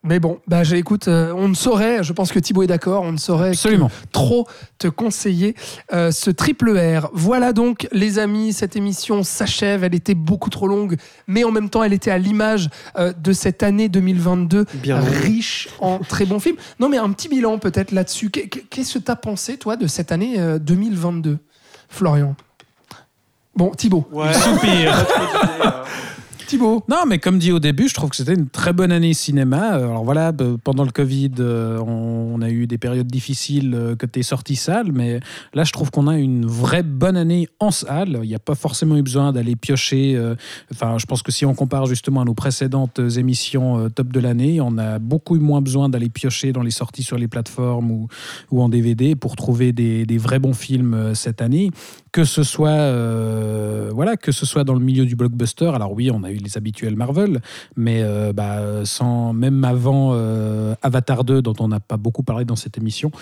Mais 0.07 0.21
bon, 0.21 0.39
bah 0.47 0.65
j'ai- 0.65 0.77
écoute, 0.77 1.09
euh, 1.09 1.33
on 1.35 1.49
ne 1.49 1.55
saurait, 1.55 2.05
je 2.05 2.13
pense 2.13 2.31
que 2.31 2.39
Thibaut 2.39 2.63
est 2.63 2.67
d'accord, 2.67 3.03
on 3.05 3.13
ne 3.13 3.17
saurait 3.17 3.49
Absolument. 3.49 3.91
trop 4.13 4.47
te 4.79 4.87
conseiller 4.87 5.55
euh, 5.95 6.11
ce 6.11 6.31
triple 6.31 6.77
R. 6.79 7.09
Voilà 7.15 7.55
donc, 7.55 7.89
les 7.91 8.19
amis, 8.19 8.53
cette 8.53 8.77
émission 8.77 9.23
s'achève. 9.23 9.83
Elle 9.83 9.95
était 9.95 10.15
beaucoup 10.15 10.51
trop 10.51 10.69
longue, 10.69 10.97
mais 11.27 11.43
en 11.45 11.51
même 11.51 11.71
temps, 11.71 11.83
elle 11.83 11.95
était 11.95 12.11
à 12.11 12.19
l'image 12.19 12.69
euh, 12.99 13.15
de 13.19 13.33
cette 13.33 13.63
année 13.63 13.89
2022, 13.89 14.67
Bien 14.75 14.99
longue. 15.01 15.09
riche 15.09 15.71
en 15.81 15.99
très 15.99 16.27
bons 16.27 16.39
films. 16.39 16.57
Non, 16.79 16.91
mais 16.91 16.99
un 16.99 17.11
petit 17.11 17.29
bilan 17.29 17.59
peut-être 17.59 17.91
là-dessus. 17.93 18.29
Qu'est- 18.29 18.49
Qu'est-ce 18.69 18.99
que 18.99 19.05
tu 19.05 19.11
as 19.11 19.17
pensé, 19.17 19.57
toi, 19.57 19.77
de 19.77 19.87
cette 19.87 20.13
année 20.13 20.35
euh, 20.39 20.59
2022, 20.59 21.39
Florian? 21.89 22.37
Bon, 23.57 23.71
Thibaut. 23.71 24.07
Ouais. 24.13 24.35
Soupir. 24.35 25.07
Non, 26.89 27.05
mais 27.07 27.19
comme 27.19 27.39
dit 27.39 27.53
au 27.53 27.59
début, 27.59 27.89
je 27.89 27.95
trouve 27.95 28.11
que 28.11 28.17
c'était 28.17 28.35
une 28.35 28.49
très 28.49 28.73
bonne 28.73 28.93
année 28.93 29.15
cinéma. 29.15 29.77
Euh, 29.77 29.89
Alors 29.91 30.05
voilà, 30.05 30.33
pendant 30.63 30.85
le 30.85 30.91
Covid, 30.91 31.33
euh, 31.39 31.79
on, 31.79 32.41
a 32.43 32.51
eu 32.51 32.67
des 32.67 32.79
périodes 32.79 33.07
difficiles 33.07 33.75
euh, 33.75 33.97
côté 33.97 34.23
sortie 34.23 34.57
salle, 34.57 34.93
mais 34.93 35.21
là, 35.55 35.65
je 35.65 35.73
trouve 35.73 35.91
qu'on 35.91 36.09
a 36.09 36.19
une 36.19 36.47
vraie 36.47 36.83
bonne 36.83 37.17
année 37.17 37.49
en 37.61 37.71
salle. 37.71 38.21
Il 38.23 38.29
n'y 38.29 38.35
a 38.35 38.41
pas 38.41 38.55
forcément 38.55 38.97
eu 38.97 39.03
besoin 39.03 39.33
d'aller 39.33 39.57
piocher. 39.57 40.15
euh, 40.17 40.35
Enfin, 40.73 40.99
je 40.99 41.07
pense 41.07 41.23
que 41.23 41.33
si 41.33 41.45
on 41.47 41.55
compare 41.55 41.87
justement 41.87 42.21
à 42.21 42.25
nos 42.25 42.35
précédentes 42.35 43.01
émissions 43.17 43.79
euh, 43.79 43.89
top 43.89 44.09
de 44.09 44.21
l'année, 44.21 44.61
on 44.61 44.79
a 44.79 44.99
beaucoup 44.99 45.37
moins 45.37 45.61
besoin 45.61 45.89
d'aller 45.89 46.09
piocher 46.09 46.53
dans 46.53 46.63
les 46.63 46.71
sorties 46.71 47.03
sur 47.03 47.19
les 47.19 47.29
plateformes 47.29 47.91
ou, 48.51 48.63
en 48.63 48.69
DVD 48.69 49.15
pour 49.15 49.37
trouver 49.37 49.73
des, 49.73 50.19
vrais 50.19 50.39
bons 50.39 50.55
films 50.55 50.95
euh, 50.95 51.15
cette 51.15 51.43
année 51.43 51.71
que 52.15 52.23
ce 52.23 52.45
soit 52.45 52.69
euh, 52.69 53.91
voilà 53.93 54.17
que 54.17 54.31
ce 54.31 54.47
soit 54.47 54.63
dans 54.63 54.75
le 54.75 54.79
milieu 54.79 55.05
du 55.05 55.17
blockbuster. 55.17 55.73
Alors 55.75 55.93
oui 55.93 56.13
on 56.13 56.23
a 56.23 56.31
eu 56.31 56.37
les 56.37 56.57
habituels 56.57 56.95
Marvel 56.95 57.41
mais 57.75 58.03
euh, 58.05 58.33
bah, 58.33 58.85
sans 58.85 59.33
même 59.33 59.65
avant 59.65 60.11
euh, 60.13 60.77
Avatar 60.81 61.25
2 61.25 61.43
dont 61.43 61.57
on 61.59 61.67
n'a 61.67 61.81
pas 61.81 61.97
beaucoup 61.97 62.23
parlé 62.23 62.45
dans 62.45 62.57
cette 62.57 62.79
émission. 62.79 63.11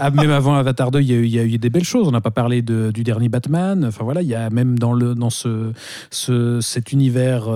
Ah, 0.00 0.10
même 0.10 0.30
avant 0.30 0.54
Avatar 0.54 0.92
2 0.92 1.00
il 1.00 1.10
y, 1.10 1.12
a 1.12 1.16
eu, 1.16 1.24
il 1.24 1.30
y 1.34 1.38
a 1.40 1.44
eu 1.44 1.58
des 1.58 1.70
belles 1.70 1.82
choses. 1.82 2.06
On 2.06 2.12
n'a 2.12 2.20
pas 2.20 2.30
parlé 2.30 2.62
de- 2.62 2.92
du 2.92 3.02
dernier 3.02 3.28
Batman. 3.28 3.84
Enfin 3.84 4.04
voilà 4.04 4.22
il 4.22 4.28
y 4.28 4.34
a 4.36 4.48
même 4.48 4.78
dans 4.78 4.92
le 4.92 5.16
dans 5.16 5.30
ce, 5.30 5.72
ce 6.12 6.60
cet 6.60 6.92
univers 6.92 7.48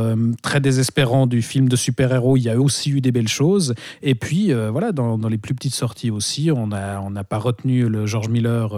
très 0.42 0.58
désespérant 0.58 1.28
du 1.28 1.40
film 1.40 1.68
de 1.68 1.76
super-héros 1.76 2.36
il 2.36 2.42
y 2.42 2.50
a 2.50 2.58
aussi 2.58 2.90
eu 2.90 3.00
des 3.00 3.12
belles 3.12 3.28
choses. 3.28 3.74
Et 4.02 4.16
puis 4.16 4.52
voilà 4.52 4.90
dans, 4.90 5.18
dans 5.18 5.28
les 5.28 5.38
plus 5.38 5.54
petites 5.54 5.76
sorties 5.76 6.10
aussi 6.10 6.50
on 6.52 6.72
a 6.72 6.98
on 7.00 7.10
n'a 7.10 7.22
pas 7.22 7.38
retenu 7.38 7.86
le 7.88 8.06
George 8.06 8.28
Miller 8.28 8.70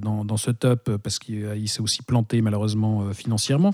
dans, 0.00 0.24
dans 0.24 0.36
ce 0.36 0.49
top 0.52 0.88
euh, 0.88 0.98
parce 0.98 1.18
qu'il 1.18 1.44
euh, 1.44 1.66
s'est 1.66 1.80
aussi 1.80 2.02
planté 2.02 2.40
malheureusement 2.42 3.02
euh, 3.02 3.12
financièrement 3.12 3.72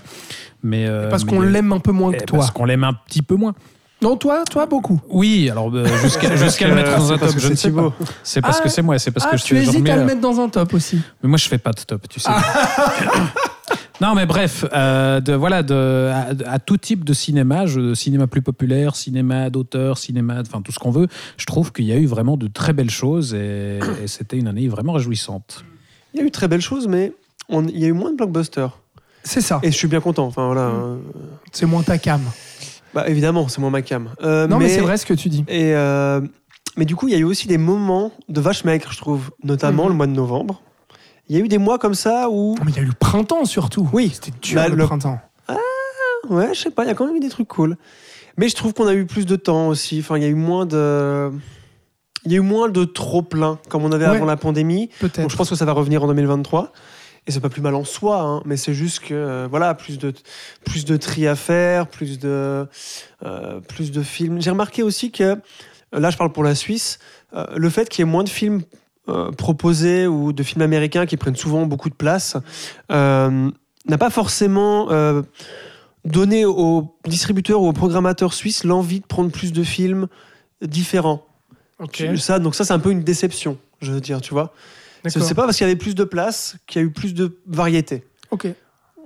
mais 0.63 0.85
euh, 0.87 1.09
Parce 1.09 1.23
qu'on 1.23 1.41
l'aime 1.41 1.71
un 1.73 1.79
peu 1.79 1.91
moins 1.91 2.11
eh, 2.13 2.17
que 2.17 2.25
toi. 2.25 2.39
parce 2.39 2.51
qu'on 2.51 2.65
l'aime 2.65 2.83
un 2.83 2.93
petit 2.93 3.21
peu 3.21 3.35
moins 3.35 3.53
Non, 4.01 4.15
toi, 4.17 4.43
toi, 4.49 4.65
beaucoup. 4.65 5.01
oui 5.09 5.49
alors 5.49 5.71
euh, 5.73 5.85
jusqu'à 6.01 6.35
jusqu'à 6.35 6.67
le 6.67 6.75
mettre 6.75 6.95
dans 6.97 7.11
un 7.13 7.17
top 7.17 7.33
je 7.37 7.47
ne 7.49 7.55
sais 7.55 7.71
pas 7.71 7.93
c'est 8.23 8.41
parce 8.41 8.59
Ah, 8.59 8.63
que 8.63 8.69
c'est 8.69 8.81
moi 8.81 8.97
c'est 8.99 9.11
parce 9.11 9.25
ah, 9.27 9.31
que 9.31 9.37
je 9.37 9.43
tu 9.43 9.55
suis 9.55 9.63
George 9.65 9.75
hésites 9.77 9.89
à 9.89 9.95
le 9.97 10.05
mettre 10.05 10.21
dans 10.21 10.39
un 10.39 10.49
top 10.49 10.73
aussi. 10.73 10.99
Mais 11.23 11.29
moi, 11.29 11.37
je 11.37 11.47
fais 11.47 11.57
pas 11.57 11.71
de 11.71 11.81
top, 11.81 12.07
tu 12.09 12.19
sais. 12.19 12.29
non, 13.99 14.13
mais 14.13 14.27
bref, 14.27 14.63
euh, 14.73 15.19
de, 15.21 15.33
voilà, 15.33 15.63
de, 15.63 16.11
à, 16.13 16.51
à 16.53 16.59
tout 16.59 16.77
type 16.77 17.03
de 17.03 17.13
cinéma, 17.13 17.65
je- 17.65 17.95
cinéma 17.95 18.27
plus 18.27 18.43
populaire, 18.43 18.95
cinéma 18.95 19.49
d'auteur, 19.49 19.97
cinéma, 19.97 20.41
enfin 20.41 20.61
tout 20.61 20.71
ce 20.71 20.77
qu'on 20.77 20.91
veut, 20.91 21.07
je 21.37 21.45
trouve 21.45 21.71
qu'il 21.71 21.85
y 21.85 21.91
a 21.91 21.95
eu 21.97 22.05
vraiment 22.05 22.37
de 22.37 22.47
très 22.47 22.73
belles 22.73 22.91
choses 22.91 23.33
et, 23.33 23.79
et 24.03 24.07
c'était 24.07 24.37
une 24.37 24.47
année 24.47 24.67
vraiment 24.67 24.93
réjouissante. 24.93 25.63
Il 26.17 26.21
y 26.21 26.23
a 26.23 26.27
eu 26.27 26.31
très 26.31 26.47
belles 26.47 26.61
choses, 26.61 26.87
mais 26.87 27.13
on- 27.49 27.65
il 27.67 27.77
y 27.77 27.85
a 27.85 27.87
eu 27.87 27.93
moins 27.93 28.11
de 28.11 28.15
blockbusters. 28.17 28.77
C'est 29.23 29.41
ça. 29.41 29.59
Et 29.61 29.71
je 29.71 29.77
suis 29.77 29.87
bien 29.87 29.99
content. 30.01 30.25
Enfin 30.25 30.45
voilà. 30.47 30.69
Mm. 30.69 30.73
hein. 30.73 30.97
C'est 31.51 31.65
moins 31.65 31.83
ta 31.83 31.97
cam. 31.97 32.21
Bah 32.93 33.07
évidemment, 33.07 33.47
c'est 33.49 33.59
moins 33.61 33.69
ma 33.69 33.81
cam. 33.83 34.09
Euh, 34.23 34.47
Non, 34.47 34.57
mais, 34.57 34.69
c'est 34.69 34.81
vrai 34.81 34.97
ce 34.97 35.05
que 35.05 35.13
tu 35.13 35.29
dis. 35.29 35.43
Et 35.47 35.75
euh, 35.75 36.21
mais 36.77 36.85
du 36.85 36.95
coup, 36.95 37.07
il 37.07 37.11
y 37.11 37.15
a 37.15 37.19
eu 37.19 37.23
aussi 37.23 37.47
des 37.47 37.57
moments 37.57 38.11
de 38.29 38.41
vache 38.41 38.63
maigre, 38.63 38.87
je 38.91 38.97
trouve, 38.97 39.29
notamment 39.43 39.83
Mhm. 39.83 39.89
le 39.89 39.95
mois 39.95 40.07
de 40.07 40.11
novembre. 40.13 40.61
Il 41.29 41.37
y 41.37 41.41
a 41.41 41.43
eu 41.43 41.47
des 41.49 41.57
mois 41.57 41.77
comme 41.77 41.93
ça 41.93 42.29
où, 42.29 42.55
Non, 42.57 42.63
mais 42.65 42.71
il 42.71 42.77
y 42.77 42.79
a 42.79 42.83
eu 42.83 42.85
le 42.85 42.93
printemps 42.97 43.45
surtout. 43.45 43.87
Oui. 43.93 44.11
C'était 44.13 44.31
dur 44.41 44.55
Bah, 44.61 44.69
le, 44.69 44.75
le- 44.75 44.85
printemps. 44.85 45.19
ouais, 46.29 46.49
je 46.53 46.59
sais 46.61 46.71
pas, 46.71 46.83
il 46.83 46.87
y 46.87 46.91
a 46.91 46.93
quand 46.95 47.05
même 47.05 47.15
eu 47.15 47.19
des 47.19 47.29
trucs 47.29 47.47
cool. 47.47 47.77
Mais 48.37 48.49
je 48.49 48.55
trouve 48.55 48.73
qu'on 48.73 48.87
a 48.87 48.93
eu 48.93 49.05
plus 49.05 49.25
de 49.25 49.35
temps 49.35 49.67
aussi. 49.67 49.99
Enfin, 49.99 50.17
il 50.17 50.23
y 50.23 50.25
a 50.25 50.29
eu 50.29 50.35
moins 50.35 50.65
de, 50.65 51.31
il 52.27 52.31
y 52.33 52.35
a 52.35 52.37
eu 52.37 52.41
moins 52.41 52.69
de 52.69 52.83
trop 52.85 53.21
plein 53.21 53.57
comme 53.69 53.83
on 53.85 53.91
avait 53.91 54.05
Ouais. 54.05 54.15
avant 54.17 54.25
la 54.25 54.37
pandémie. 54.37 54.89
Donc 55.01 55.29
je 55.31 55.35
pense 55.35 55.49
que 55.49 55.55
ça 55.55 55.65
va 55.65 55.71
revenir 55.71 56.03
en 56.03 56.07
2023. 56.07 56.71
Et 57.25 57.31
c'est 57.31 57.41
pas 57.41 57.49
plus 57.49 57.61
mal 57.61 57.75
en 57.75 57.83
soi, 57.83 58.21
hein, 58.21 58.41
mais 58.45 58.55
c'est 58.55 58.73
juste 58.73 58.99
que 59.01 59.13
euh, 59.13 59.47
voilà, 59.49 59.73
plus 59.73 59.97
de 59.99 60.13
plus 60.65 60.85
de 60.85 60.95
tri 60.95 61.27
à 61.27 61.35
faire, 61.35 61.87
plus 61.87 62.19
de 62.19 62.65
euh, 63.25 63.59
plus 63.67 63.91
de 63.91 64.01
films. 64.01 64.41
J'ai 64.41 64.49
remarqué 64.49 64.81
aussi 64.83 65.11
que 65.11 65.23
euh, 65.23 65.37
là, 65.91 66.09
je 66.09 66.15
parle 66.15 66.31
pour 66.31 66.43
la 66.45 66.55
Suisse, 66.55 66.99
euh, 67.35 67.45
le 67.55 67.69
fait 67.69 67.89
qu'il 67.89 68.05
y 68.05 68.07
ait 68.07 68.11
moins 68.11 68.23
de 68.23 68.29
films 68.29 68.61
proposés 69.37 70.05
ou 70.05 70.33
de 70.33 70.43
films 70.43 70.61
américains 70.61 71.05
qui 71.05 71.15
prennent 71.15 71.37
souvent 71.37 71.65
beaucoup 71.65 71.89
de 71.89 71.95
place 71.95 72.35
n'a 72.89 73.97
pas 73.97 74.09
forcément 74.09 74.89
donné 76.03 76.45
aux 76.45 76.97
distributeurs 77.05 77.61
ou 77.61 77.67
aux 77.69 77.73
programmateurs 77.73 78.33
suisses 78.33 78.65
l'envie 78.65 78.99
de 78.99 79.05
prendre 79.05 79.31
plus 79.31 79.53
de 79.53 79.63
films 79.63 80.07
différents. 80.61 81.23
Ça, 82.17 82.39
donc 82.39 82.55
ça, 82.55 82.65
c'est 82.65 82.73
un 82.73 82.79
peu 82.79 82.91
une 82.91 83.03
déception, 83.03 83.57
je 83.81 83.91
veux 83.91 84.01
dire, 84.01 84.21
tu 84.21 84.33
vois. 84.33 84.53
C'est 85.07 85.35
pas 85.35 85.43
parce 85.45 85.57
qu'il 85.57 85.65
y 85.65 85.69
avait 85.69 85.77
plus 85.79 85.95
de 85.95 86.03
place 86.03 86.55
qu'il 86.65 86.81
y 86.81 86.83
a 86.83 86.87
eu 86.87 86.91
plus 86.91 87.13
de 87.13 87.37
variété. 87.47 88.03
Ok. 88.31 88.47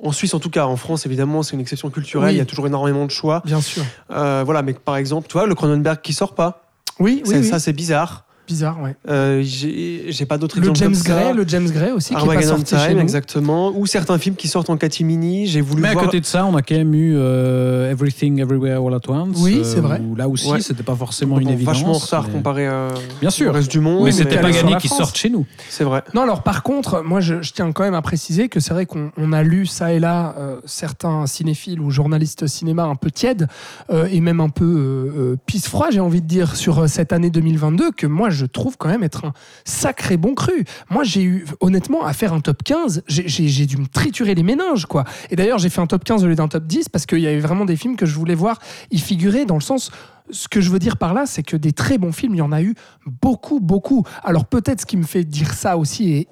En 0.03 0.11
Suisse, 0.11 0.33
en 0.33 0.39
tout 0.39 0.49
cas, 0.49 0.65
en 0.65 0.77
France, 0.77 1.05
évidemment, 1.05 1.43
c'est 1.43 1.53
une 1.53 1.59
exception 1.59 1.91
culturelle. 1.91 2.29
Oui. 2.29 2.35
Il 2.35 2.37
y 2.37 2.41
a 2.41 2.45
toujours 2.45 2.65
énormément 2.65 3.05
de 3.05 3.11
choix. 3.11 3.43
Bien 3.45 3.61
sûr. 3.61 3.83
Euh, 4.09 4.41
voilà, 4.43 4.63
mais 4.63 4.73
par 4.73 4.95
exemple, 4.97 5.27
tu 5.27 5.33
vois, 5.33 5.45
le 5.45 5.53
Cronenberg 5.53 6.01
qui 6.01 6.13
sort 6.13 6.33
pas, 6.33 6.65
Oui, 6.99 7.21
oui, 7.25 7.29
c'est- 7.31 7.39
oui. 7.41 7.47
ça, 7.47 7.59
c'est 7.59 7.73
bizarre. 7.73 8.25
Bizarre, 8.51 8.81
ouais. 8.81 8.95
Euh, 9.09 9.41
J'ai 9.43 10.05
j'ai 10.09 10.25
pas 10.25 10.37
d'autres 10.37 10.57
Le 10.59 10.63
exemples 10.69 10.79
James 10.79 10.91
comme 10.93 11.01
ça. 11.03 11.21
Gray, 11.23 11.33
le 11.33 11.43
James 11.47 11.69
Gray 11.69 11.91
aussi, 11.91 12.09
qui 12.09 12.13
est 12.13 12.15
pas 12.15 12.21
Armageddon 12.33 12.55
sorti 12.57 12.75
chez 12.75 12.87
Time, 12.87 12.95
nous. 12.97 13.01
exactement. 13.01 13.71
Ou 13.75 13.85
certains 13.85 14.17
films 14.17 14.35
qui 14.35 14.47
sortent 14.47 14.69
en 14.69 14.77
catimini. 14.77 15.47
J'ai 15.47 15.61
voulu 15.61 15.81
Mais 15.81 15.89
à 15.89 15.93
voir. 15.93 16.05
côté 16.05 16.19
de 16.19 16.25
ça, 16.25 16.45
on 16.45 16.55
a 16.55 16.61
quand 16.61 16.75
même 16.75 16.93
eu 16.93 17.15
euh, 17.15 17.89
Everything 17.91 18.39
Everywhere 18.41 18.85
All 18.85 18.93
at 18.93 19.09
Once. 19.09 19.37
Oui, 19.41 19.59
euh, 19.59 19.63
c'est 19.63 19.79
vrai. 19.79 20.01
Où 20.01 20.15
là 20.15 20.27
aussi, 20.27 20.49
Ouais. 20.51 20.61
c'était 20.61 20.83
pas 20.83 20.95
forcément 20.95 21.35
Bon, 21.35 21.41
une 21.41 21.49
évidence. 21.49 21.75
vachement 21.77 21.91
en 21.93 21.97
retard 21.97 22.25
mais- 22.27 22.33
comparé 22.33 22.67
à, 22.67 22.89
Bien 23.21 23.29
sûr. 23.29 23.49
au 23.49 23.53
reste 23.53 23.71
du 23.71 23.79
monde. 23.79 23.99
mais 23.99 24.05
mais 24.05 24.11
c'était 24.11 24.37
qu'ils 24.79 24.89
France. 24.89 24.97
sortent 24.97 25.17
chez 25.17 25.29
nous. 25.29 25.45
C'est 25.69 25.83
vrai. 25.85 26.03
Non, 26.13 26.21
alors 26.23 26.43
par 26.43 26.63
contre, 26.63 27.01
moi 27.03 27.21
je, 27.21 27.41
je 27.41 27.53
tiens 27.53 27.71
quand 27.71 27.83
même 27.83 27.93
à 27.93 28.01
préciser 28.01 28.49
que 28.49 28.59
c'est 28.59 28.73
vrai 28.73 28.85
qu'on 28.85 29.11
on 29.17 29.31
a 29.33 29.43
lu 29.43 29.65
ça 29.65 29.93
et 29.93 29.99
là 29.99 30.35
euh, 30.37 30.57
certains 30.65 31.25
cinéphiles 31.27 31.79
ou 31.79 31.89
journalistes 31.91 32.47
cinéma 32.47 32.83
un 32.83 32.95
peu 32.95 33.11
tièdes 33.11 33.47
euh, 33.91 34.07
et 34.11 34.19
même 34.21 34.39
un 34.39 34.49
peu 34.49 34.65
euh, 34.65 35.31
euh, 35.33 35.35
pisse-froid, 35.45 35.87
j'ai 35.91 35.99
envie 35.99 36.21
de 36.21 36.27
dire, 36.27 36.55
sur 36.55 36.89
cette 36.89 37.13
année 37.13 37.29
2022 37.29 37.91
que 37.91 38.07
moi 38.07 38.29
je 38.29 38.40
trouve 38.45 38.77
quand 38.77 38.89
même 38.89 39.03
être 39.03 39.25
un 39.25 39.33
sacré 39.65 40.17
bon 40.17 40.33
cru. 40.35 40.63
Moi 40.89 41.03
j'ai 41.03 41.23
eu 41.23 41.45
honnêtement 41.59 42.03
à 42.05 42.13
faire 42.13 42.33
un 42.33 42.39
top 42.41 42.63
15, 42.63 43.03
j'ai- 43.07 43.27
j'ai 43.27 43.47
j'ai 43.47 43.65
dû 43.65 43.77
me 43.77 43.87
triturer 43.87 44.35
les 44.35 44.43
méninges 44.43 44.85
quoi. 44.85 45.03
Et 45.29 45.35
d'ailleurs 45.35 45.59
j'ai 45.59 45.69
fait 45.69 45.81
un 45.81 45.87
top 45.87 46.03
15 46.03 46.23
au 46.23 46.27
lieu 46.27 46.35
d'un 46.35 46.47
top 46.47 46.65
10 46.65 46.89
parce 46.89 47.05
qu'il 47.05 47.19
y 47.19 47.27
avait 47.27 47.39
vraiment 47.39 47.65
des 47.65 47.75
films 47.75 47.95
que 47.95 48.05
je 48.05 48.15
voulais 48.15 48.35
voir 48.35 48.59
y 48.91 48.99
figurer 48.99 49.45
dans 49.45 49.55
le 49.55 49.61
sens 49.61 49.91
ce 50.29 50.47
que 50.47 50.61
je 50.61 50.69
veux 50.69 50.79
dire 50.79 50.95
par 50.95 51.13
là, 51.13 51.25
c'est 51.25 51.43
que 51.43 51.57
des 51.57 51.73
très 51.73 51.97
bons 51.97 52.13
films, 52.13 52.35
il 52.35 52.37
y 52.37 52.41
en 52.41 52.53
a 52.53 52.61
eu 52.61 52.73
beaucoup, 53.05 53.59
beaucoup. 53.59 54.05
Alors 54.23 54.45
peut-être 54.45 54.81
ce 54.81 54.85
qui 54.85 54.95
me 54.95 55.03
fait 55.03 55.25
dire 55.25 55.53
ça 55.53 55.77
aussi 55.77 56.11
et 56.13 56.27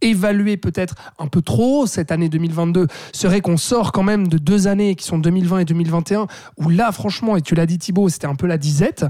évaluer 0.00 0.56
peut-être 0.56 0.94
un 1.18 1.26
peu 1.26 1.42
trop 1.42 1.86
cette 1.86 2.12
année 2.12 2.28
2022 2.28 2.86
serait 3.12 3.40
qu'on 3.40 3.56
sort 3.56 3.92
quand 3.92 4.02
même 4.02 4.28
de 4.28 4.38
deux 4.38 4.66
années 4.68 4.94
qui 4.94 5.04
sont 5.04 5.18
2020 5.18 5.58
et 5.60 5.64
2021 5.64 6.26
où 6.56 6.68
là 6.68 6.92
franchement 6.92 7.36
et 7.36 7.42
tu 7.42 7.54
l'as 7.54 7.66
dit 7.66 7.78
Thibaut 7.78 8.08
c'était 8.08 8.26
un 8.26 8.34
peu 8.34 8.46
la 8.46 8.58
disette. 8.58 9.06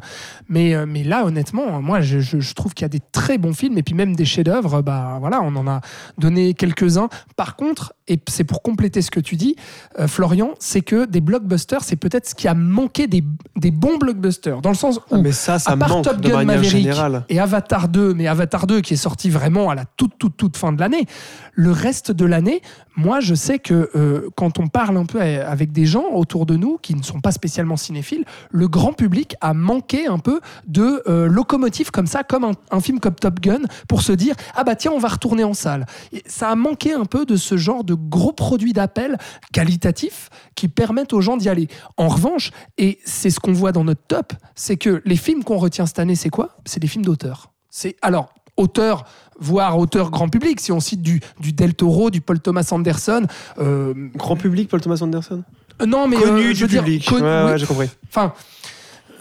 Mais, 0.48 0.74
euh, 0.74 0.86
mais 0.86 1.04
là 1.04 1.24
honnêtement 1.24 1.80
moi 1.82 2.00
je, 2.00 2.20
je- 2.20 2.40
je 2.40 2.54
trouve 2.54 2.74
qu'il 2.74 2.84
y 2.84 2.86
a 2.86 2.88
des 2.90 3.00
très 3.12 3.38
bons 3.38 3.52
films 3.54 3.78
et 3.78 3.82
puis 3.82 3.94
même 3.94 4.16
des 4.16 4.24
chefs-d'œuvre 4.24 4.82
bah 4.82 5.18
voilà 5.20 5.40
on 5.42 5.54
en 5.56 5.66
a 5.66 5.80
donné 6.18 6.54
quelques-uns. 6.54 7.08
Par 7.36 7.56
contre 7.56 7.92
et 8.08 8.18
c'est 8.28 8.44
pour 8.44 8.62
compléter 8.62 9.02
ce 9.02 9.10
que 9.10 9.20
tu 9.20 9.36
dis 9.36 9.54
euh, 9.98 10.08
Florian 10.08 10.50
c'est 10.58 10.80
que 10.80 11.04
des 11.04 11.20
blockbusters 11.20 11.82
c'est 11.84 11.96
peut-être 11.96 12.28
ce 12.28 12.34
qui 12.34 12.48
a 12.48 12.54
manqué 12.54 13.06
des, 13.06 13.22
des 13.56 13.70
bons 13.70 13.98
blockbusters 13.98 14.60
dans 14.60 14.70
le 14.70 14.74
sens 14.76 14.96
où 14.96 15.00
Ah, 15.12 15.18
mais 15.18 15.32
ça, 15.32 15.58
ça 15.58 15.72
à 15.72 15.76
part 15.76 15.88
manque 15.88 16.04
Top 16.04 16.20
Gun 16.20 16.44
Maverick 16.44 16.70
générale. 16.70 17.24
et 17.28 17.38
Avatar 17.38 17.88
2, 17.88 18.14
mais 18.14 18.26
Avatar 18.26 18.66
2 18.66 18.80
qui 18.80 18.94
est 18.94 18.98
sorti 18.98 19.30
vraiment 19.30 19.70
à 19.70 19.74
la 19.74 19.84
toute, 19.96 20.18
toute, 20.18 20.36
toute 20.36 20.56
fin 20.56 20.72
de 20.72 20.80
l'année. 20.80 21.06
Le 21.54 21.70
reste 21.70 22.12
de 22.12 22.24
l'année, 22.24 22.62
moi, 22.98 23.20
je 23.20 23.36
sais 23.36 23.60
que 23.60 23.90
euh, 23.94 24.28
quand 24.34 24.58
on 24.58 24.66
parle 24.66 24.96
un 24.96 25.06
peu 25.06 25.20
avec 25.20 25.70
des 25.70 25.86
gens 25.86 26.06
autour 26.12 26.46
de 26.46 26.56
nous 26.56 26.78
qui 26.78 26.96
ne 26.96 27.02
sont 27.04 27.20
pas 27.20 27.30
spécialement 27.30 27.76
cinéphiles, 27.76 28.24
le 28.50 28.66
grand 28.66 28.92
public 28.92 29.36
a 29.40 29.54
manqué 29.54 30.08
un 30.08 30.18
peu 30.18 30.40
de 30.66 31.04
euh, 31.06 31.28
locomotive 31.28 31.92
comme 31.92 32.08
ça, 32.08 32.24
comme 32.24 32.50
un, 32.72 32.80
film 32.80 32.98
comme 32.98 33.14
Top 33.14 33.38
Gun, 33.38 33.60
pour 33.86 34.02
se 34.02 34.10
dire 34.10 34.34
ah 34.56 34.64
bah 34.64 34.74
tiens, 34.74 34.90
on 34.90 34.98
va 34.98 35.06
retourner 35.06 35.44
en 35.44 35.54
salle. 35.54 35.86
Ça 36.26 36.50
a 36.50 36.56
manqué 36.56 36.92
un 36.92 37.04
peu 37.04 37.24
de 37.24 37.36
ce 37.36 37.56
genre 37.56 37.84
de 37.84 37.94
gros 37.94 38.32
produits 38.32 38.72
d'appel 38.72 39.16
qualitatifs 39.52 40.28
qui 40.56 40.66
permettent 40.66 41.12
aux 41.12 41.20
gens 41.20 41.36
d'y 41.36 41.48
aller. 41.48 41.68
En 41.98 42.08
revanche, 42.08 42.50
et 42.78 42.98
c'est 43.04 43.30
ce 43.30 43.38
qu'on 43.38 43.52
voit 43.52 43.70
dans 43.70 43.84
notre 43.84 44.02
top, 44.08 44.32
c'est 44.56 44.76
que 44.76 45.02
les 45.04 45.16
films 45.16 45.44
qu'on 45.44 45.58
retient 45.58 45.86
cette 45.86 46.00
année, 46.00 46.16
c'est 46.16 46.30
quoi? 46.30 46.56
C'est 46.64 46.80
des 46.80 46.88
films 46.88 47.04
d'auteur. 47.04 47.52
C'est 47.70 47.94
alors 48.02 48.34
auteur, 48.58 49.04
voire 49.38 49.78
auteur 49.78 50.10
grand 50.10 50.28
public. 50.28 50.60
Si 50.60 50.72
on 50.72 50.80
cite 50.80 51.02
du, 51.02 51.20
du 51.40 51.52
Del 51.52 51.74
Toro, 51.74 52.10
du 52.10 52.20
Paul 52.20 52.40
Thomas 52.40 52.68
Anderson, 52.70 53.26
euh, 53.58 53.94
Grand 54.14 54.36
public, 54.36 54.68
Paul 54.68 54.80
Thomas 54.80 54.98
Anderson 55.00 55.42
euh, 55.80 55.86
non 55.86 56.08
mais 56.08 56.16
Connu 56.16 56.46
euh, 56.46 56.48
je 56.48 56.54
du 56.54 56.62
veux 56.62 56.68
dire, 56.68 56.84
ouais, 56.84 57.52
oui, 57.52 57.58
j'ai 57.58 57.66
compris. 57.66 57.88
Enfin, 58.08 58.32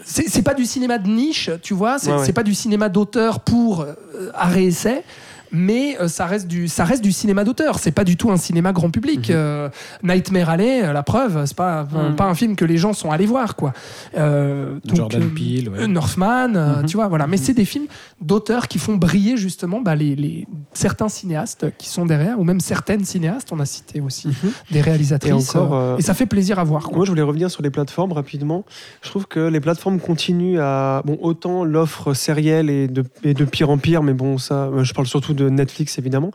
c'est 0.04 0.42
pas 0.42 0.54
du 0.54 0.64
cinéma 0.64 0.98
de 0.98 1.08
niche, 1.08 1.50
tu 1.62 1.74
vois. 1.74 1.98
C'est 1.98 2.10
Ouais, 2.10 2.18
ouais. 2.18 2.24
c'est 2.24 2.32
pas 2.32 2.42
du 2.42 2.54
cinéma 2.54 2.88
d'auteur 2.88 3.40
pour 3.40 3.82
euh, 3.82 3.94
arrêt 4.34 4.64
essai. 4.64 5.04
Mais 5.52 5.96
euh, 6.00 6.08
ça 6.08 6.26
reste 6.26 6.46
du 6.48 6.68
ça 6.68 6.84
reste 6.84 7.02
du 7.02 7.12
cinéma 7.12 7.44
d'auteur. 7.44 7.78
C'est 7.78 7.90
pas 7.92 8.04
du 8.04 8.16
tout 8.16 8.30
un 8.30 8.36
cinéma 8.36 8.72
grand 8.72 8.90
public. 8.90 9.28
Mhm. 9.30 9.34
Euh, 9.36 9.68
Nightmare 10.02 10.50
Alley, 10.50 10.82
euh, 10.84 10.92
la 10.92 11.02
preuve, 11.02 11.44
c'est 11.46 11.56
pas 11.56 11.84
Mhm. 11.84 12.16
pas 12.16 12.24
un 12.24 12.34
film 12.34 12.56
que 12.56 12.64
les 12.64 12.76
gens 12.76 12.92
sont 12.92 13.10
allés 13.10 13.26
voir 13.26 13.56
quoi. 13.56 13.72
Euh, 14.16 14.78
donc, 14.84 14.96
Jordan 14.96 15.30
Peele, 15.30 15.68
ouais. 15.70 15.86
Northman, 15.86 16.48
Mhm. 16.80 16.86
tu 16.86 16.96
vois 16.96 17.08
voilà. 17.08 17.26
Mais 17.26 17.36
c'est 17.36 17.54
des 17.54 17.64
films 17.64 17.86
d'auteurs 18.20 18.68
qui 18.68 18.78
font 18.78 18.96
briller 18.96 19.36
justement 19.36 19.80
bah, 19.80 19.94
les, 19.94 20.14
les- 20.16 20.46
certains 20.72 21.08
cinéastes 21.08 21.66
qui 21.78 21.88
sont 21.88 22.06
derrière 22.06 22.38
ou 22.38 22.44
même 22.44 22.60
certaines 22.60 23.04
cinéastes. 23.04 23.48
On 23.52 23.60
a 23.60 23.64
cité 23.66 24.00
aussi 24.00 24.28
des 24.70 24.80
réalisatrices. 24.80 25.54
Et 25.54 25.58
encore, 25.58 25.74
euh, 25.74 25.96
et 25.96 26.02
ça 26.02 26.14
fait 26.14 26.26
plaisir 26.26 26.58
à 26.58 26.64
voir. 26.64 26.84
quoi. 26.84 26.96
Moi, 26.96 27.04
je 27.04 27.10
voulais 27.10 27.22
revenir 27.22 27.50
sur 27.50 27.62
les 27.62 27.70
plateformes 27.70 28.12
rapidement. 28.12 28.64
Je 29.02 29.08
trouve 29.10 29.26
que 29.26 29.40
les 29.40 29.60
plateformes 29.60 30.00
continuent 30.00 30.58
à. 30.60 31.02
Bon, 31.04 31.18
autant 31.22 31.64
l'offre 31.64 32.12
sérielle 32.14 32.70
est 32.70 32.88
de, 32.88 33.04
est 33.24 33.34
de 33.34 33.44
pire 33.44 33.70
en 33.70 33.78
pire, 33.78 34.02
mais 34.02 34.12
bon, 34.14 34.38
ça, 34.38 34.70
je 34.82 34.92
parle 34.92 35.06
surtout 35.06 35.34
de 35.38 35.48
Netflix 35.48 35.98
évidemment. 35.98 36.30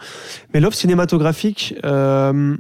Mais 0.53 0.59
l'offre 0.59 0.77
cinématographique. 0.77 1.75
euh, 1.85 2.55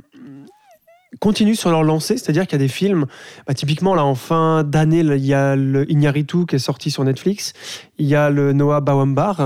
continue 1.19 1.55
sur 1.55 1.69
leur 1.71 1.83
lancée, 1.83 2.17
c'est-à-dire 2.17 2.43
qu'il 2.47 2.53
y 2.59 2.61
a 2.61 2.65
des 2.65 2.71
films, 2.71 3.05
bah, 3.47 3.53
typiquement 3.53 3.95
là 3.95 4.03
en 4.03 4.15
fin 4.15 4.63
d'année, 4.63 4.99
il 4.99 5.25
y 5.25 5.33
a 5.33 5.55
le 5.55 5.89
Iñárritu 5.91 6.45
qui 6.45 6.55
est 6.55 6.59
sorti 6.59 6.91
sur 6.91 7.03
Netflix, 7.03 7.53
il 7.99 8.05
y 8.07 8.15
a 8.15 8.29
le 8.29 8.53
Noah 8.53 8.81
Baumbach 8.81 9.37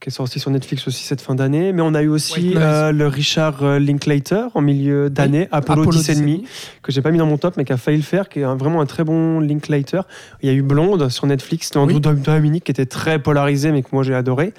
qui 0.00 0.10
est 0.10 0.12
sorti 0.12 0.38
sur 0.38 0.50
Netflix 0.50 0.86
aussi 0.86 1.02
cette 1.04 1.22
fin 1.22 1.34
d'année, 1.34 1.72
mais 1.72 1.80
on 1.80 1.94
a 1.94 2.02
eu 2.02 2.08
aussi 2.08 2.52
euh, 2.56 2.92
le 2.92 3.06
Richard 3.06 3.62
euh, 3.62 3.78
Linklater 3.78 4.48
en 4.54 4.60
milieu 4.60 5.08
d'année, 5.08 5.48
Apollo, 5.50 5.82
Apollo 5.82 5.98
10 5.98 6.08
et 6.10 6.14
demi, 6.16 6.44
que 6.82 6.92
j'ai 6.92 7.00
pas 7.00 7.10
mis 7.10 7.16
dans 7.16 7.24
mon 7.24 7.38
top, 7.38 7.54
mais 7.56 7.64
qui 7.64 7.72
a 7.72 7.78
failli 7.78 7.96
le 7.96 8.02
faire, 8.02 8.28
qui 8.28 8.40
est 8.40 8.44
un- 8.44 8.54
vraiment 8.56 8.82
un 8.82 8.86
très 8.86 9.02
bon 9.02 9.40
Linklater. 9.40 10.02
Il 10.42 10.48
y 10.50 10.52
a 10.52 10.54
eu 10.54 10.60
Blonde 10.60 11.08
sur 11.08 11.26
Netflix, 11.26 11.70
Andrew 11.74 11.94
Oui. 12.04 12.16
Dominique, 12.22 12.64
qui 12.64 12.70
était 12.72 12.84
très 12.84 13.18
polarisé, 13.18 13.72
mais 13.72 13.80
que 13.82 13.88
moi 13.92 14.02
j'ai 14.02 14.14
adoré. 14.14 14.52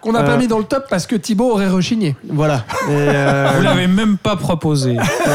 Qu'on 0.00 0.10
n'a 0.12 0.22
Euh, 0.22 0.26
pas 0.26 0.36
mis 0.38 0.48
dans 0.48 0.58
le 0.58 0.64
top 0.64 0.86
parce 0.90 1.06
que 1.06 1.14
Thibaut 1.14 1.52
aurait 1.52 1.68
rechigné. 1.68 2.16
Voilà. 2.28 2.64
Et, 2.88 2.90
euh, 2.90 3.48
Vous 3.58 3.62
l'avez 3.62 3.86
même 3.86 4.16
pas 4.16 4.34
proposé. 4.34 4.96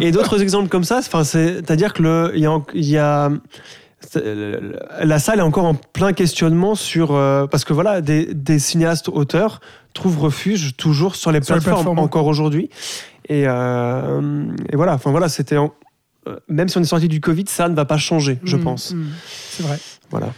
Et 0.00 0.10
d'autres 0.12 0.40
exemples 0.42 0.68
comme 0.68 0.84
ça, 0.84 1.00
c'est-à-dire 1.02 1.92
que 1.92 2.02
le, 2.02 2.32
il 2.34 2.40
y 2.42 2.96
a, 2.98 3.30
y 4.14 5.04
la 5.04 5.18
salle 5.18 5.38
est 5.40 5.42
encore 5.42 5.64
en 5.66 5.74
plein 5.74 6.12
questionnement 6.12 6.74
sur 6.74 7.12
euh, 7.14 7.46
parce 7.46 7.64
que 7.64 7.72
voilà, 7.72 8.00
des, 8.00 8.32
des 8.34 8.58
cinéastes 8.58 9.08
auteurs 9.08 9.60
trouvent 9.94 10.18
refuge 10.18 10.76
toujours 10.76 11.16
sur 11.16 11.32
les 11.32 11.42
Sur 11.42 11.54
les 11.54 11.60
plateformes 11.60 11.98
encore 11.98 12.26
aujourd'hui. 12.26 12.70
Et, 13.28 13.44
euh, 13.46 14.44
et 14.70 14.76
voilà, 14.76 14.94
enfin 14.94 15.10
voilà, 15.10 15.28
c'était 15.28 15.56
en- 15.56 15.72
euh, 16.28 16.36
même 16.48 16.68
si 16.68 16.78
on 16.78 16.82
est 16.82 16.84
sorti 16.84 17.08
du 17.08 17.20
Covid, 17.20 17.44
ça 17.46 17.68
ne 17.68 17.74
va 17.74 17.84
pas 17.84 17.96
changer, 17.98 18.38
je 18.44 18.56
Mm, 18.56 18.60
pense. 18.62 18.92
mm, 18.92 19.04
C'est 19.50 19.62
vrai. 19.62 19.78
Voilà. 20.10 20.28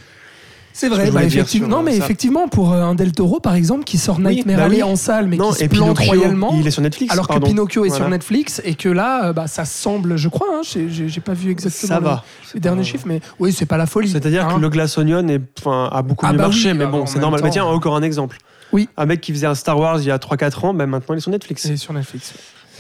C'est 0.72 0.88
vrai, 0.88 1.10
bah, 1.10 1.22
effectivement. 1.24 1.68
Non, 1.68 1.82
mais 1.82 1.92
ça. 1.92 2.04
effectivement, 2.04 2.48
pour 2.48 2.72
euh, 2.72 2.82
un 2.82 2.94
Del 2.94 3.12
Toro, 3.12 3.40
par 3.40 3.54
exemple, 3.54 3.84
qui 3.84 3.98
sort 3.98 4.18
Oui, 4.18 4.36
Nightmare 4.36 4.56
bah 4.56 4.64
Alley 4.64 4.82
en 4.82 4.96
salle, 4.96 5.28
mais 5.28 5.36
non, 5.36 5.50
qui 5.52 5.58
se 5.58 5.64
plante 5.66 5.96
Pinocchio, 5.98 6.12
royalement. 6.20 6.54
il 6.58 6.66
est 6.66 6.70
sur 6.70 6.82
Netflix. 6.82 7.12
Alors 7.12 7.28
que. 7.28 7.38
Pinocchio 7.38 7.84
est 7.84 7.90
sur. 7.90 8.08
Netflix 8.08 8.60
et 8.64 8.74
que 8.74 8.88
là, 8.88 9.26
euh, 9.26 9.32
bah, 9.32 9.46
ça 9.46 9.64
semble, 9.64 10.16
je 10.16 10.28
crois, 10.28 10.48
hein, 10.52 10.60
j'ai- 10.62 11.20
pas 11.20 11.34
vu 11.34 11.50
exactement 11.50 11.88
Ça 11.94 12.00
va. 12.00 12.24
les 12.52 12.60
derniers 12.60 12.84
chiffres, 12.84 13.04
mais 13.06 13.20
oui, 13.38 13.52
c'est 13.52 13.66
pas 13.66 13.76
la 13.76 13.86
folie. 13.86 14.10
C'est-à-dire 14.10 14.48
hein. 14.48 14.56
que 14.56 14.60
le 14.60 14.68
Glass 14.68 14.98
Onion 14.98 15.26
est, 15.28 15.40
a 15.66 16.02
beaucoup 16.02 16.26
Ah 16.26 16.32
mieux 16.32 16.38
bah 16.38 16.44
marché, 16.44 16.72
oui, 16.72 16.78
mais 16.78 16.84
bah, 16.86 16.90
bon, 16.90 17.06
c'est 17.06 17.20
normal. 17.20 17.40
Mais 17.44 17.50
tiens, 17.50 17.64
encore 17.64 17.94
un 17.94 18.02
exemple. 18.02 18.38
Oui. 18.72 18.88
Un 18.96 19.06
mec 19.06 19.20
qui 19.20 19.32
faisait 19.32 19.46
un 19.46 19.54
Star 19.54 19.78
Wars 19.78 20.00
il 20.00 20.06
y 20.06 20.10
a 20.10 20.16
3-4 20.18 20.66
ans, 20.66 20.74
ben 20.74 20.86
maintenant 20.86 21.14
il 21.14 21.18
est 21.18 21.20
sur 21.20 21.30
Netflix. 21.30 21.62
C'est 21.62 21.76
sur 21.76 21.92
Netflix. 21.92 22.32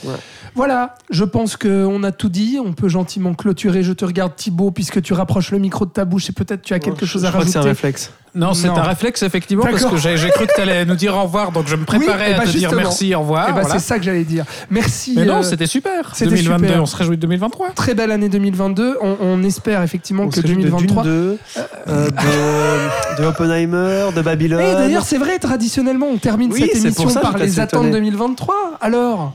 Ouais. 0.04 0.14
Voilà, 0.54 0.96
je 1.10 1.24
pense 1.24 1.56
qu'on 1.56 2.02
a 2.04 2.12
tout 2.12 2.28
dit. 2.28 2.58
On 2.64 2.72
peut 2.72 2.88
gentiment 2.88 3.34
clôturer. 3.34 3.82
Je 3.82 3.92
te 3.92 4.04
regarde, 4.04 4.34
Thibaut, 4.36 4.70
puisque 4.70 5.00
tu 5.02 5.12
rapproches 5.14 5.50
le 5.50 5.58
micro 5.58 5.86
de 5.86 5.90
ta 5.90 6.04
bouche 6.04 6.28
et 6.28 6.32
peut-être 6.32 6.62
tu 6.62 6.74
as 6.74 6.78
quelque 6.78 7.06
Je- 7.06 7.10
chose 7.12 7.22
je 7.22 7.26
à 7.26 7.30
crois 7.30 7.44
que 7.44 7.50
c'est 7.50 7.56
un 7.58 7.62
rajouter. 7.62 7.68
réflexe. 7.86 8.10
Non, 8.34 8.54
c'est 8.54 8.68
un 8.68 8.82
réflexe, 8.82 9.22
effectivement, 9.22 9.64
parce 9.70 9.84
que 9.84 9.96
j'ai 9.98 10.30
cru 10.30 10.46
que 10.46 10.54
tu 10.54 10.60
allais 10.62 10.86
nous 10.86 10.94
dire 10.94 11.14
au 11.14 11.24
revoir, 11.24 11.52
donc 11.52 11.66
je 11.66 11.76
me 11.76 11.84
préparais 11.84 12.28
Oui, 12.28 12.30
eh 12.30 12.34
à 12.34 12.38
ben 12.38 12.44
te 12.50 12.56
dire 12.56 12.72
merci, 12.74 13.14
au 13.14 13.20
revoir. 13.20 13.46
Eh 13.50 13.52
voilà. 13.52 13.68
C'est 13.68 13.78
ça 13.78 13.98
que 13.98 14.04
j'allais 14.04 14.24
dire. 14.24 14.46
Merci. 14.70 15.12
Mais 15.16 15.26
non, 15.26 15.40
euh, 15.40 15.42
c'était 15.42 15.66
super. 15.66 16.12
c'était 16.14 16.30
2022, 16.30 16.66
super. 16.68 16.82
on 16.82 16.86
se 16.86 16.96
réjouit 16.96 17.16
de 17.16 17.20
2023. 17.22 17.70
Très 17.72 17.92
belle 17.94 18.10
année 18.10 18.30
2022. 18.30 18.96
On, 19.02 19.16
on 19.20 19.42
espère 19.42 19.82
effectivement 19.82 20.22
On 20.22 20.28
que 20.28 20.36
se 20.36 20.40
réjouit 20.40 20.56
de 20.64 20.70
2023. 20.70 21.02
Dune 21.02 21.12
2, 21.12 21.38
euh, 21.88 22.08
de, 22.08 23.22
de 23.22 23.26
Oppenheimer, 23.26 24.06
de 24.16 24.22
Babylone. 24.22 24.60
Et 24.62 24.74
d'ailleurs, 24.76 25.04
c'est 25.04 25.18
vrai, 25.18 25.38
traditionnellement, 25.38 26.06
on 26.06 26.16
termine 26.16 26.50
Oui, 26.52 26.60
cette 26.60 26.72
c'est 26.76 26.78
émission 26.88 27.12
par 27.20 27.36
les 27.36 27.60
attentes 27.60 27.80
étonné. 27.84 27.90
2023. 28.00 28.54
Alors 28.80 29.34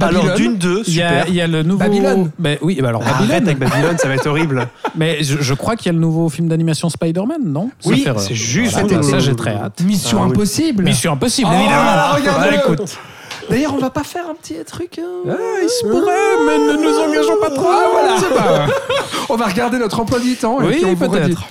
Alors 0.00 0.24
Babylone. 0.24 0.36
Dune 0.36 0.56
2, 0.58 0.82
Il 0.86 0.94
y, 0.94 1.02
a, 1.02 1.08
super. 1.08 1.24
il 1.28 1.34
y 1.34 1.40
a 1.40 1.46
le 1.46 1.62
nouveau. 1.62 1.78
Babylone. 1.78 2.30
Ben 2.38 2.58
oui, 2.62 2.78
ben 2.80 2.88
alors 2.88 3.02
Arrête 3.02 3.18
Babylone. 3.18 3.42
avec 3.48 3.58
Babylone, 3.58 3.98
ça 3.98 4.08
va 4.08 4.14
être 4.14 4.26
horrible. 4.26 4.68
Mais 4.96 5.22
je, 5.22 5.38
je 5.40 5.54
crois 5.54 5.76
qu'il 5.76 5.86
y 5.86 5.88
a 5.88 5.92
le 5.92 5.98
nouveau 5.98 6.28
film 6.28 6.48
d'animation 6.48 6.88
Spider-Man, 6.88 7.42
non? 7.44 7.70
Oui, 7.84 7.98
Sauf 7.98 8.06
erreur. 8.06 8.20
c'est 8.20 8.34
juste. 8.34 8.78
Voilà, 8.80 9.02
ça, 9.02 9.18
j'ai 9.18 9.34
très 9.34 9.54
hâte. 9.54 9.80
Mission 9.82 10.18
Ah 10.20 10.26
oui. 10.26 10.30
impossible. 10.32 10.84
Mission 10.84 11.12
impossible, 11.12 11.48
Oh, 11.50 11.56
évidemment. 11.58 12.14
regarde-le. 12.14 12.50
Bah, 12.56 12.62
écoute. 12.64 12.98
D'ailleurs, 13.48 13.74
on 13.74 13.78
va 13.78 13.90
pas 13.90 14.04
faire 14.04 14.24
un 14.30 14.34
petit 14.34 14.54
truc. 14.64 15.00
hein 15.00 15.28
Ah, 15.28 15.34
il 15.62 15.68
se 15.68 15.84
pourrait, 15.84 16.46
mais 16.46 16.58
ne 16.72 16.82
nous 16.82 16.98
engageons 16.98 17.40
pas 17.40 17.50
trop. 17.50 17.66
Ah, 17.68 17.86
voilà. 18.36 18.66
On 19.28 19.34
va 19.36 19.46
regarder 19.46 19.78
notre 19.78 19.98
emploi 19.98 20.20
du 20.20 20.36
temps. 20.36 20.60
et 20.60 20.66
Oui, 20.66 20.72
puis 20.76 20.84
on 20.84 20.94
vous 20.94 21.08
peut-être. 21.10 21.42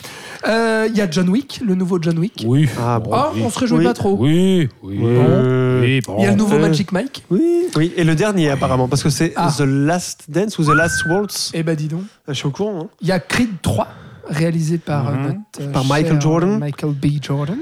Redit. 0.43 0.51
Euh, 0.51 0.87
Il 0.89 0.97
y 0.97 1.01
a 1.01 1.09
John 1.09 1.29
Wick, 1.29 1.61
le 1.65 1.75
nouveau 1.75 1.99
John 2.01 2.17
Wick. 2.19 2.43
Oui. 2.47 2.67
Ah, 2.79 2.99
bon. 2.99 3.11
Ah, 3.13 3.31
on 3.41 3.49
se 3.49 3.59
réjouit 3.59 3.79
Oui. 3.79 3.83
pas 3.85 3.93
trop. 3.93 4.15
Oui, 4.19 4.69
oui. 4.83 4.99
Euh, 5.03 5.81
Oui, 5.81 6.01
bon. 6.05 6.15
Il 6.19 6.23
y 6.23 6.27
a 6.27 6.31
le 6.31 6.35
nouveau 6.37 6.55
Euh, 6.55 6.59
Magic 6.67 6.91
Mike. 6.91 7.23
Oui, 7.29 7.67
oui, 7.75 7.91
et 7.95 8.03
le 8.03 8.15
dernier 8.15 8.49
apparemment, 8.49 8.87
parce 8.87 9.03
que 9.03 9.09
c'est 9.09 9.33
Ah. 9.35 9.51
The 9.55 9.61
Last 9.61 10.25
Dance 10.29 10.57
ou 10.59 10.63
The 10.65 10.75
Last 10.75 11.05
Waltz. 11.05 11.51
Eh 11.53 11.63
ben 11.63 11.75
dis 11.75 11.87
donc. 11.87 12.03
Je 12.27 12.33
suis 12.33 12.47
au 12.47 12.51
courant. 12.51 12.79
hein. 12.83 12.87
Il 13.01 13.07
y 13.07 13.11
a 13.11 13.19
Creed 13.19 13.61
3. 13.61 13.87
réalisé 14.31 14.77
par 14.77 15.07
euh, 15.07 15.11
Mhm. 15.13 15.23
notre 15.23 15.69
euh, 15.69 15.71
Par 15.71 15.83
Michael 15.85 16.11
cher 16.11 16.21
Jordan. 16.21 16.59
Michael 16.59 16.91
B. 16.91 17.05
Jordan. 17.19 17.57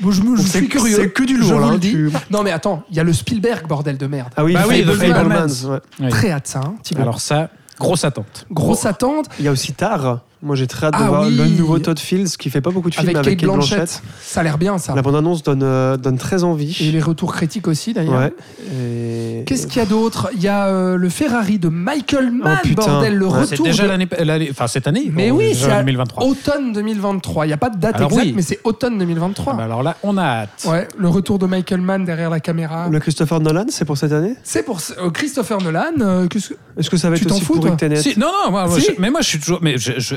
Bon, 0.00 0.10
je 0.10 0.20
me- 0.22 0.36
je 0.36 0.42
c'est- 0.42 0.58
suis 0.58 0.68
curieux. 0.68 0.96
c'est 0.96 1.10
que 1.10 1.22
du 1.22 1.36
je 1.36 1.40
lourd, 1.42 1.52
vous 1.52 1.58
là, 1.60 1.66
le 1.68 1.74
hein, 1.74 1.78
dis. 1.78 1.92
tu- 1.92 2.10
Non 2.28 2.42
mais 2.42 2.50
attends, 2.50 2.82
il 2.90 2.96
y 2.96 2.98
a 3.00 3.04
le 3.04 3.12
Spielberg 3.12 3.68
bordel 3.68 3.96
de 3.96 4.06
merde. 4.08 4.30
Ah 4.36 4.42
oui, 4.44 4.52
Bah 4.54 4.64
oui, 4.68 4.82
Fable- 4.82 4.92
The 4.92 4.96
Fablemans, 5.00 5.48
Fablemans. 5.48 5.72
ouais. 5.74 5.78
Oui. 6.00 6.08
Très 6.08 6.30
hâte 6.32 6.48
ça, 6.48 6.60
hein, 6.64 6.74
Thibaut. 6.82 7.02
Alors 7.02 7.20
ça, 7.20 7.50
grosse 7.78 8.04
attente. 8.04 8.46
Grosse 8.50 8.84
attente 8.84 9.26
Il 9.38 9.44
y 9.44 9.48
a 9.48 9.52
aussi 9.52 9.74
Tar. 9.74 10.22
Moi, 10.42 10.54
j'ai 10.54 10.66
très 10.66 10.86
hâte 10.88 10.92
de 10.98 10.98
Ah 11.02 11.08
voir 11.08 11.22
oui. 11.26 11.34
le 11.34 11.46
nouveau 11.46 11.78
Todd 11.78 11.98
Fields 11.98 12.36
qui 12.38 12.50
fait 12.50 12.60
pas 12.60 12.70
beaucoup 12.70 12.90
de 12.90 12.94
films 12.94 13.06
avec, 13.08 13.16
avec, 13.16 13.38
Kate 13.38 13.48
Kate 13.48 13.54
Blanchett. 13.56 13.78
Blanchett. 13.78 14.02
Ça 14.20 14.40
a 14.40 14.42
l'air 14.42 14.58
bien 14.58 14.76
ça. 14.76 14.94
La 14.94 15.00
bande-annonce 15.00 15.42
donne, 15.42 15.62
euh, 15.62 15.96
donne 15.96 16.18
très 16.18 16.40
Et 16.40 16.44
envie. 16.44 16.90
les 16.92 17.00
retours 17.00 17.32
critiques 17.34 17.66
aussi 17.68 17.94
d'ailleurs. 17.94 18.20
Ouais. 18.20 18.34
Et- 18.70 19.44
Qu'est-ce 19.46 19.66
qu'il 19.66 19.78
y 19.78 19.80
a 19.82 19.86
d'autre? 19.86 20.28
Il 20.34 20.42
y 20.42 20.48
a 20.48 20.66
euh, 20.66 20.96
le 20.96 21.08
Ferrari 21.08 21.58
de 21.58 21.68
Michael 21.68 22.30
Mann, 22.32 22.58
Oh, 22.64 22.68
bordel, 22.74 23.16
le 23.16 23.26
Ouais, 23.26 23.32
C'est 23.46 23.52
retour 23.52 23.66
déjà 23.66 23.84
de- 23.84 23.88
l'année, 23.88 24.08
l'année- 24.24 24.48
enfin 24.50 24.66
cette 24.66 24.86
année. 24.86 25.10
Mais 25.10 25.30
bon, 25.30 25.38
oui, 25.38 25.54
c'est 25.54 25.70
à- 25.70 25.78
2023. 25.78 26.24
automne 26.24 26.72
2023. 26.74 27.46
Il 27.46 27.48
n'y 27.48 27.54
a 27.54 27.58
pas 27.58 27.70
de 27.70 27.78
date 27.78 27.96
Alors 27.96 28.10
exacte, 28.10 28.26
oui. 28.28 28.32
mais 28.36 28.42
c'est 28.42 28.60
automne 28.64 28.98
2023. 28.98 29.54
Ah 29.54 29.56
bah 29.56 29.64
alors 29.64 29.82
là, 29.82 29.96
on 30.02 30.18
a 30.18 30.22
hâte. 30.24 30.66
Ouais, 30.66 30.86
le 30.98 31.08
retour 31.08 31.38
de 31.38 31.46
Michael 31.46 31.80
Mann 31.80 32.04
derrière 32.04 32.28
la 32.30 32.40
caméra. 32.40 32.88
Le 32.90 33.00
Christopher 33.00 33.40
Nolan, 33.40 33.64
c'est 33.70 33.84
pour 33.86 33.96
cette 33.96 34.12
année? 34.12 34.34
C'est 34.44 34.64
pour 34.64 34.80
euh, 34.98 35.10
Christopher 35.10 35.62
Nolan. 35.62 35.82
euh, 36.00 36.26
qu'est-ce 36.28 36.50
que- 36.50 36.54
Est-ce 36.78 36.90
que 36.90 36.96
ça 36.98 37.08
va 37.08 37.16
Tu 37.16 37.24
être 37.24 37.32
aussi 37.32 37.76
Tenet? 37.78 37.96
Si, 37.96 38.18
non, 38.18 38.26
non, 38.44 38.50
moi, 38.50 38.66
moi, 38.66 38.78
Si. 38.78 38.86
je- 38.94 39.00
mais 39.00 39.10
moi 39.10 39.20
je 39.22 39.28
suis 39.28 39.38
toujours. 39.40 39.60
Mais 39.62 39.78
je, 39.78 39.92
je- 39.98 40.14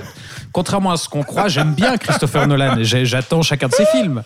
contrairement 0.52 0.92
à 0.92 0.98
ce 0.98 1.10
qu'on 1.10 1.24
croit, 1.24 1.48
j'aime 1.48 1.74
bien 1.74 1.98
Christopher 1.98 2.48
Nolan. 2.48 2.78
et 2.78 3.06
J'attends 3.06 3.42
chacun 3.42 3.68
de 3.68 3.74
ses 3.74 3.86
films. 3.88 4.24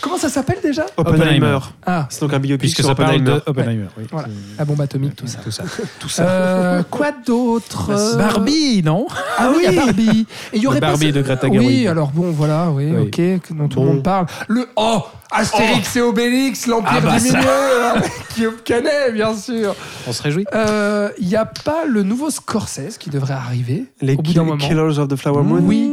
Comment 0.00 0.16
ça 0.16 0.28
s'appelle 0.28 0.58
déjà 0.62 0.86
Oppenheimer. 0.96 1.58
Ah, 1.86 2.06
C'est 2.10 2.20
donc 2.20 2.32
un 2.32 2.38
biopic 2.38 2.60
Puisque 2.60 2.76
sur 2.78 2.86
ça 2.86 2.94
parle 2.94 3.16
Oppenheimer. 3.16 3.30
de 3.44 3.50
Oppenheimer. 3.50 3.86
oui. 3.98 4.04
voilà. 4.10 4.28
La 4.58 4.64
bombe 4.64 4.80
atomique, 4.80 5.16
tout 5.16 5.26
ça. 5.26 5.38
Tout 5.44 5.50
ça. 5.50 5.64
Tout 5.98 6.08
ça. 6.08 6.22
Euh, 6.28 6.82
quoi 6.90 7.12
d'autre 7.26 7.90
Euh, 7.90 8.16
Barbie, 8.16 8.82
non 8.84 9.06
Ah 9.38 9.50
oui, 9.54 9.64
il 9.68 9.74
y 9.74 9.78
a 9.78 9.84
Barbie. 9.84 10.26
Et 10.52 10.56
il 10.56 10.62
y 10.62 10.66
aurait 10.66 10.76
Le 10.76 10.80
Barbie 10.80 11.06
pas... 11.12 11.18
de 11.18 11.22
Greta 11.22 11.46
Oui, 11.48 11.58
Gerwig. 11.58 11.86
alors 11.86 12.08
bon, 12.12 12.30
voilà, 12.30 12.70
oui, 12.70 12.90
Oui. 12.90 13.02
ok, 13.02 13.56
dont 13.56 13.68
tout 13.68 13.80
le 13.80 13.86
Bon. 13.86 13.92
monde 13.94 14.02
parle. 14.02 14.26
Le 14.48 14.66
oh, 14.76 15.02
Astérix 15.32 15.94
et 15.96 16.00
Obélix, 16.00 16.66
l'Empire 16.66 16.90
Ah 16.96 17.00
bah 17.00 17.18
du 17.18 17.28
ça. 17.28 17.38
Milieu, 17.38 17.50
hein, 17.50 17.94
Guillaume 18.34 18.54
Canet, 18.64 19.12
bien 19.14 19.36
sûr. 19.36 19.74
On 20.08 20.12
se 20.12 20.22
réjouit. 20.22 20.44
Euh, 20.54 21.10
Il 21.20 21.28
n'y 21.28 21.36
a 21.36 21.44
pas 21.44 21.84
le 21.86 22.02
nouveau 22.02 22.30
Scorsese 22.30 22.96
qui 22.98 23.10
devrait 23.10 23.34
arriver 23.34 23.84
Les 24.00 24.14
au 24.14 24.16
bout 24.16 24.22
d'un 24.22 24.30
Kill- 24.32 24.42
moment. 24.42 24.56
Killers 24.56 24.98
of 24.98 25.08
the 25.08 25.16
Flower 25.16 25.42
Moon. 25.42 25.60
Oui. 25.62 25.90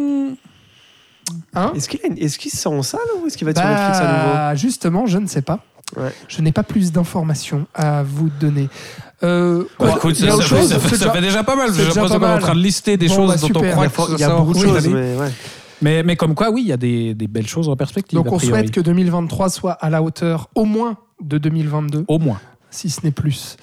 Hein 1.59 1.71
Est-ce 1.75 1.89
qu'il 1.89 1.99
une- 2.05 2.17
est-ce 2.17 2.37
qu'il 2.37 2.51
sort 2.51 2.73
en 2.73 2.83
salle 2.83 2.99
ou 3.21 3.27
est-ce 3.27 3.37
qu'il 3.37 3.45
va 3.45 3.51
être 3.51 3.59
sur 3.59 3.67
Netflix 3.67 3.97
à 3.99 4.03
Bah, 4.33 4.55
justement, 4.55 5.05
je 5.05 5.17
ne 5.17 5.27
sais 5.27 5.41
pas. 5.41 5.59
Ouais. 5.95 6.11
Je 6.27 6.41
n'ai 6.41 6.51
pas 6.51 6.63
plus 6.63 6.91
d'informations 6.91 7.65
à 7.73 8.03
vous 8.03 8.29
donner. 8.39 8.67
Euh, 9.23 9.63
Bah, 9.79 9.93
écoute, 9.95 10.19
il 10.19 10.25
y 10.25 10.27
a 10.27 10.31
ça, 10.31 10.35
autre 10.37 10.43
ça 10.47 10.55
fait, 10.55 10.61
chose 10.61 10.69
ça 10.69 10.79
fait- 10.79 10.89
ça 10.89 10.95
déjà- 10.97 11.11
fait 11.13 11.21
déjà 11.21 11.43
pas 11.43 11.55
mal. 11.55 11.67
l'impression 11.69 12.01
pas 12.01 12.09
qu'on 12.19 12.25
est 12.25 12.33
en 12.35 12.39
train 12.39 12.55
de 12.55 12.59
lister 12.59 12.97
des 12.97 13.07
Bon, 13.07 13.15
choses 13.15 13.29
bah, 13.31 13.37
dont 13.39 13.47
super. 13.47 13.61
on 13.63 13.71
croit 13.71 13.83
a, 13.85 13.87
que 13.87 13.93
fort- 13.93 14.07
ça 14.09 14.13
il 14.17 14.19
y 14.19 14.23
a 14.23 14.29
beaucoup 14.35 14.53
de 14.53 14.59
choses, 14.59 14.87
mais 14.89 15.15
ouais. 15.15 15.31
Mais, 15.81 16.03
mais 16.03 16.15
comme 16.15 16.33
quoi, 16.35 16.49
oui, 16.51 16.63
il 16.63 16.67
y 16.67 16.73
a 16.73 16.77
des, 16.77 17.13
des 17.13 17.27
belles 17.27 17.47
choses 17.47 17.69
en 17.69 17.75
perspective. 17.75 18.17
Donc 18.17 18.31
on 18.31 18.39
souhaite 18.39 18.71
que 18.71 18.81
2023 18.81 19.49
soit 19.49 19.73
à 19.73 19.89
la 19.89 20.01
hauteur 20.03 20.49
au 20.55 20.65
moins 20.65 20.97
de 21.21 21.37
2022, 21.37 22.03
Au 22.07 22.19
moins. 22.19 22.39
Si 22.69 22.89
ce 22.89 23.01
n'est 23.03 23.11
plus. 23.11 23.55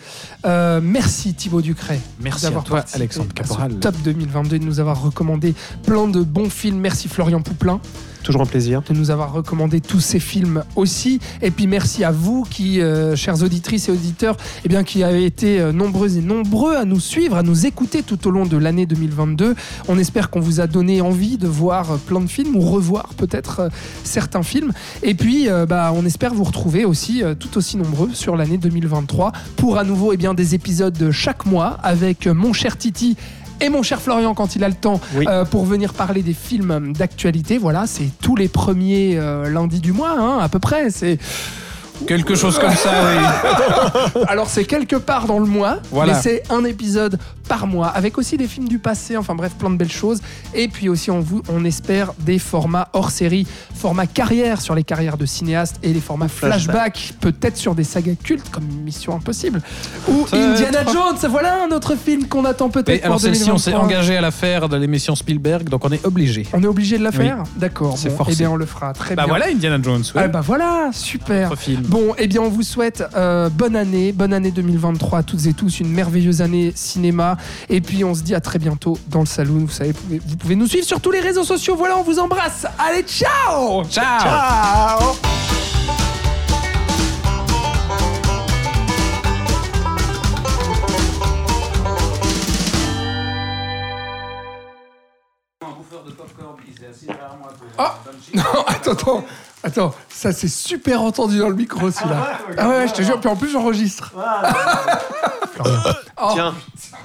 Euh, 0.47 0.81
merci 0.83 1.35
Thibaut 1.35 1.63
Ducret 1.63 2.01
Merci 2.21 2.47
à 2.47 2.49
d'avoir 2.49 2.65
toi, 2.65 2.77
participé 2.79 3.03
Alexandre 3.03 3.29
à 3.39 3.43
ce 3.43 3.49
Caporal. 3.49 3.75
top 3.81 3.95
2022 4.05 4.57
et 4.57 4.59
de 4.59 4.65
nous 4.65 4.81
avoir 4.81 5.03
recommandé 5.03 5.55
plein 5.85 6.09
de 6.09 6.23
bons 6.23 6.51
films. 6.51 6.79
Merci 6.79 7.09
Florian 7.09 7.41
Pouplin 7.43 7.81
Toujours 8.25 8.41
un 8.41 8.47
plaisir. 8.47 8.81
de 8.89 8.95
nous 8.95 9.11
avoir 9.11 9.35
recommandé 9.35 9.83
tous 9.83 10.01
ces 10.01 10.19
films 10.19 10.65
aussi. 10.77 11.21
Et 11.43 11.51
puis 11.51 11.67
merci 11.67 12.05
à 12.05 12.11
vous 12.11 12.43
qui, 12.49 12.81
euh, 12.81 13.15
chères 13.17 13.43
auditrices 13.43 13.91
et 13.91 13.93
auditeurs, 13.93 14.39
eh 14.65 14.69
bien, 14.69 14.83
qui 14.83 15.05
avez 15.05 15.27
été 15.27 15.61
euh, 15.61 15.73
nombreux 15.73 16.17
et 16.17 16.23
nombreux 16.23 16.75
à 16.75 16.87
nous 16.87 17.01
suivre, 17.01 17.37
à 17.37 17.43
nous 17.43 17.67
écouter 17.67 18.03
tout 18.03 18.27
au 18.27 18.31
long 18.31 18.47
de 18.47 18.57
l'année 18.57 18.87
2022. 18.87 19.55
On 19.89 19.99
espère 19.99 20.31
qu'on 20.31 20.41
vous 20.41 20.61
a 20.61 20.67
donné 20.67 21.03
envie 21.03 21.37
de 21.37 21.47
voir 21.47 21.93
euh, 21.93 21.97
plein 21.99 22.21
de 22.21 22.27
films 22.27 22.57
ou 22.57 22.61
revoir 22.63 23.13
peut-être 23.19 23.69
certains 24.05 24.43
films. 24.43 24.73
Et 25.03 25.15
puis, 25.15 25.49
bah, 25.69 25.93
on 25.95 26.07
espère 26.07 26.33
vous 26.33 26.45
retrouver 26.45 26.87
aussi 26.87 27.23
tout 27.39 27.59
aussi 27.59 27.77
nombreux 27.77 28.11
sur 28.15 28.37
l'année 28.37 28.57
2023 28.57 29.33
pour 29.57 29.77
à 29.77 29.85
nouveau 29.85 30.15
eh 30.15 30.17
bien, 30.17 30.33
des 30.33 30.55
épisodes 30.55 30.97
de 30.97 31.11
chaque 31.11 31.45
mois 31.45 31.79
avec 31.83 32.27
mon 32.27 32.55
cher 32.55 32.79
Titi. 32.79 33.17
Et 33.61 33.69
mon 33.71 33.83
cher 33.83 34.01
Florian, 34.01 34.35
quand 34.35 34.57
il 34.57 34.65
a 34.65 34.69
le 34.69 34.75
temps, 34.75 35.01
Oui. 35.17 35.25
euh, 35.29 35.45
pour 35.45 35.65
venir 35.65 35.95
parler 35.95 36.23
des 36.23 36.35
films 36.35 36.93
d'actualité, 36.93 37.57
voilà, 37.57 37.87
c'est 37.87 38.11
tous 38.21 38.37
les 38.37 38.49
premiers 38.49 39.17
euh, 39.17 39.49
lundis 39.49 39.81
du 39.81 39.93
mois, 39.93 40.17
hein, 40.19 40.39
à 40.41 40.49
peu 40.49 40.59
près. 40.59 40.91
C'est 40.91 41.19
Quelque 42.07 42.35
chose 42.35 42.59
comme 42.59 42.75
ça, 42.75 42.91
oui. 43.05 44.23
alors 44.29 44.49
c'est 44.49 44.65
quelque 44.65 44.97
part 44.97 45.27
dans 45.27 45.39
le 45.39 45.47
mois, 45.47 45.79
Voilà. 45.91 46.15
mais 46.15 46.21
c'est 46.21 46.43
un 46.51 46.65
épisode 46.65 47.19
par 47.49 47.67
mois, 47.67 47.89
avec 47.89 48.17
aussi 48.19 48.37
des 48.37 48.47
films 48.47 48.69
du 48.69 48.79
passé, 48.79 49.17
enfin 49.17 49.35
bref, 49.35 49.53
plein 49.59 49.71
de 49.71 49.77
belles 49.77 49.93
choses. 49.93 50.21
Et 50.55 50.69
puis 50.69 50.89
aussi, 50.89 51.11
on, 51.11 51.21
vous, 51.21 51.43
on 51.49 51.65
espère 51.65 52.13
des 52.19 52.39
formats 52.39 52.89
hors 52.95 53.11
série, 53.11 53.47
format 53.75 54.07
carrière 54.07 54.61
sur 54.61 54.75
les 54.75 54.83
carrières 54.85 55.17
de 55.19 55.27
cinéastes 55.27 55.77
et 55.83 55.93
les 55.93 56.01
formats 56.01 56.29
flashback, 56.29 57.15
peut-être 57.21 57.57
sur 57.57 57.75
des 57.75 57.85
sagas 57.85 58.15
cultes 58.23 58.51
comme 58.51 58.65
Mission 58.85 59.15
Impossible 59.15 59.61
ou. 60.09 60.27
Indiana 60.33 60.85
Jones. 60.85 61.31
Voilà 61.31 61.65
un 61.65 61.71
autre 61.75 61.97
film 61.97 62.27
qu'on 62.29 62.45
attend 62.45 62.71
peut-être 62.71 62.89
Mais 62.89 62.99
pour 62.99 63.07
alors 63.07 63.21
celle-ci, 63.21 63.51
on 63.51 63.59
s'est 63.59 63.71
2023. 63.73 63.85
engagé 63.85 64.17
à 64.17 64.21
la 64.21 64.31
faire 64.31 64.69
de 64.69 64.77
l'émission 64.77 65.15
Spielberg, 65.15 65.69
donc 65.69 65.85
on 65.85 65.91
est 65.93 66.05
obligé. 66.05 66.47
On 66.53 66.63
est 66.63 66.67
obligé 66.67 66.99
de 66.99 67.05
la 67.05 67.13
faire 67.13 67.43
D'accord. 67.57 67.97
C'est 67.99 68.09
Bon, 68.11 68.17
forcé. 68.17 68.33
eh 68.35 68.37
bien, 68.37 68.51
on 68.51 68.57
le 68.57 68.67
fera 68.67 68.93
très 68.95 69.15
Bah 69.15 69.25
bien. 69.25 69.29
voilà, 69.29 69.47
Indiana 69.53 69.79
Jones. 69.83 70.03
oui. 70.15 70.21
Ah 70.25 70.29
bah 70.29 70.41
voilà, 70.41 70.91
super. 70.93 71.51
Notre 71.51 71.61
film. 71.61 71.84
Bon, 71.85 72.15
eh 72.17 72.27
bien, 72.27 72.41
on 72.41 72.49
vous 72.49 72.63
souhaite 72.63 73.05
euh, 73.15 73.49
bonne 73.51 73.77
année, 73.77 74.13
bonne 74.13 74.33
année 74.33 74.51
2023 74.51 75.19
à 75.19 75.23
toutes 75.23 75.47
et 75.47 75.53
tous, 75.53 75.81
une 75.81 75.91
merveilleuse 75.91 76.41
année 76.41 76.73
cinéma. 76.75 77.37
Et 77.69 77.81
puis, 77.81 78.05
on 78.05 78.15
se 78.15 78.23
dit 78.23 78.35
à 78.35 78.41
très 78.41 78.59
bientôt 78.59 78.99
dans 79.09 79.21
le 79.21 79.27
salon. 79.27 79.61
Vous 79.61 79.69
savez, 79.69 79.93
vous 79.93 80.01
pouvez, 80.01 80.21
vous 80.27 80.37
pouvez 80.37 80.57
nous 80.57 80.67
suivre 80.67 80.87
sur 80.87 81.01
tous 81.01 81.11
les 81.11 81.21
réseaux 81.21 81.45
sociaux. 81.45 81.77
Voilà, 81.77 81.99
on 81.99 82.03
vous 82.03 82.19
embrasse. 82.19 82.67
Allez, 82.79 83.03
ciao 83.03 83.85
Ciao. 83.85 84.21
Ciao 84.21 85.15
Ah 97.79 97.95
Non, 98.35 98.43
attends, 98.67 98.93
attends, 98.93 99.25
attends, 99.65 99.95
ça 100.09 100.33
c'est 100.33 100.49
super 100.49 101.03
entendu 101.03 101.39
dans 101.39 101.49
le 101.49 101.55
micro 101.57 101.91
celui-là. 101.91 102.39
Ah 102.59 102.69
ouais, 102.69 102.77
ouais, 102.79 102.89
je 102.89 102.93
te 102.95 103.03
jure, 103.03 103.19
puis 103.21 103.29
en 103.29 103.37
plus 103.37 103.51
j'enregistre. 103.51 104.13
Florian. 105.55 105.81
Oh, 106.21 106.31
Tiens. 106.33 106.55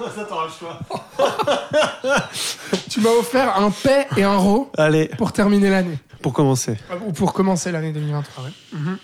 tu 2.88 3.00
m'as 3.00 3.10
offert 3.10 3.56
un 3.58 3.70
paix 3.70 4.06
et 4.16 4.22
un 4.22 4.36
ro 4.36 4.70
Allez, 4.78 5.06
pour 5.18 5.32
terminer 5.32 5.70
l'année. 5.70 5.98
pour 6.22 6.32
commencer. 6.32 6.76
Ou 7.06 7.12
pour 7.12 7.32
commencer 7.32 7.72
l'année 7.72 7.92
2023, 7.92 8.44
ouais. 8.44 8.50
Mhm. 8.72 8.98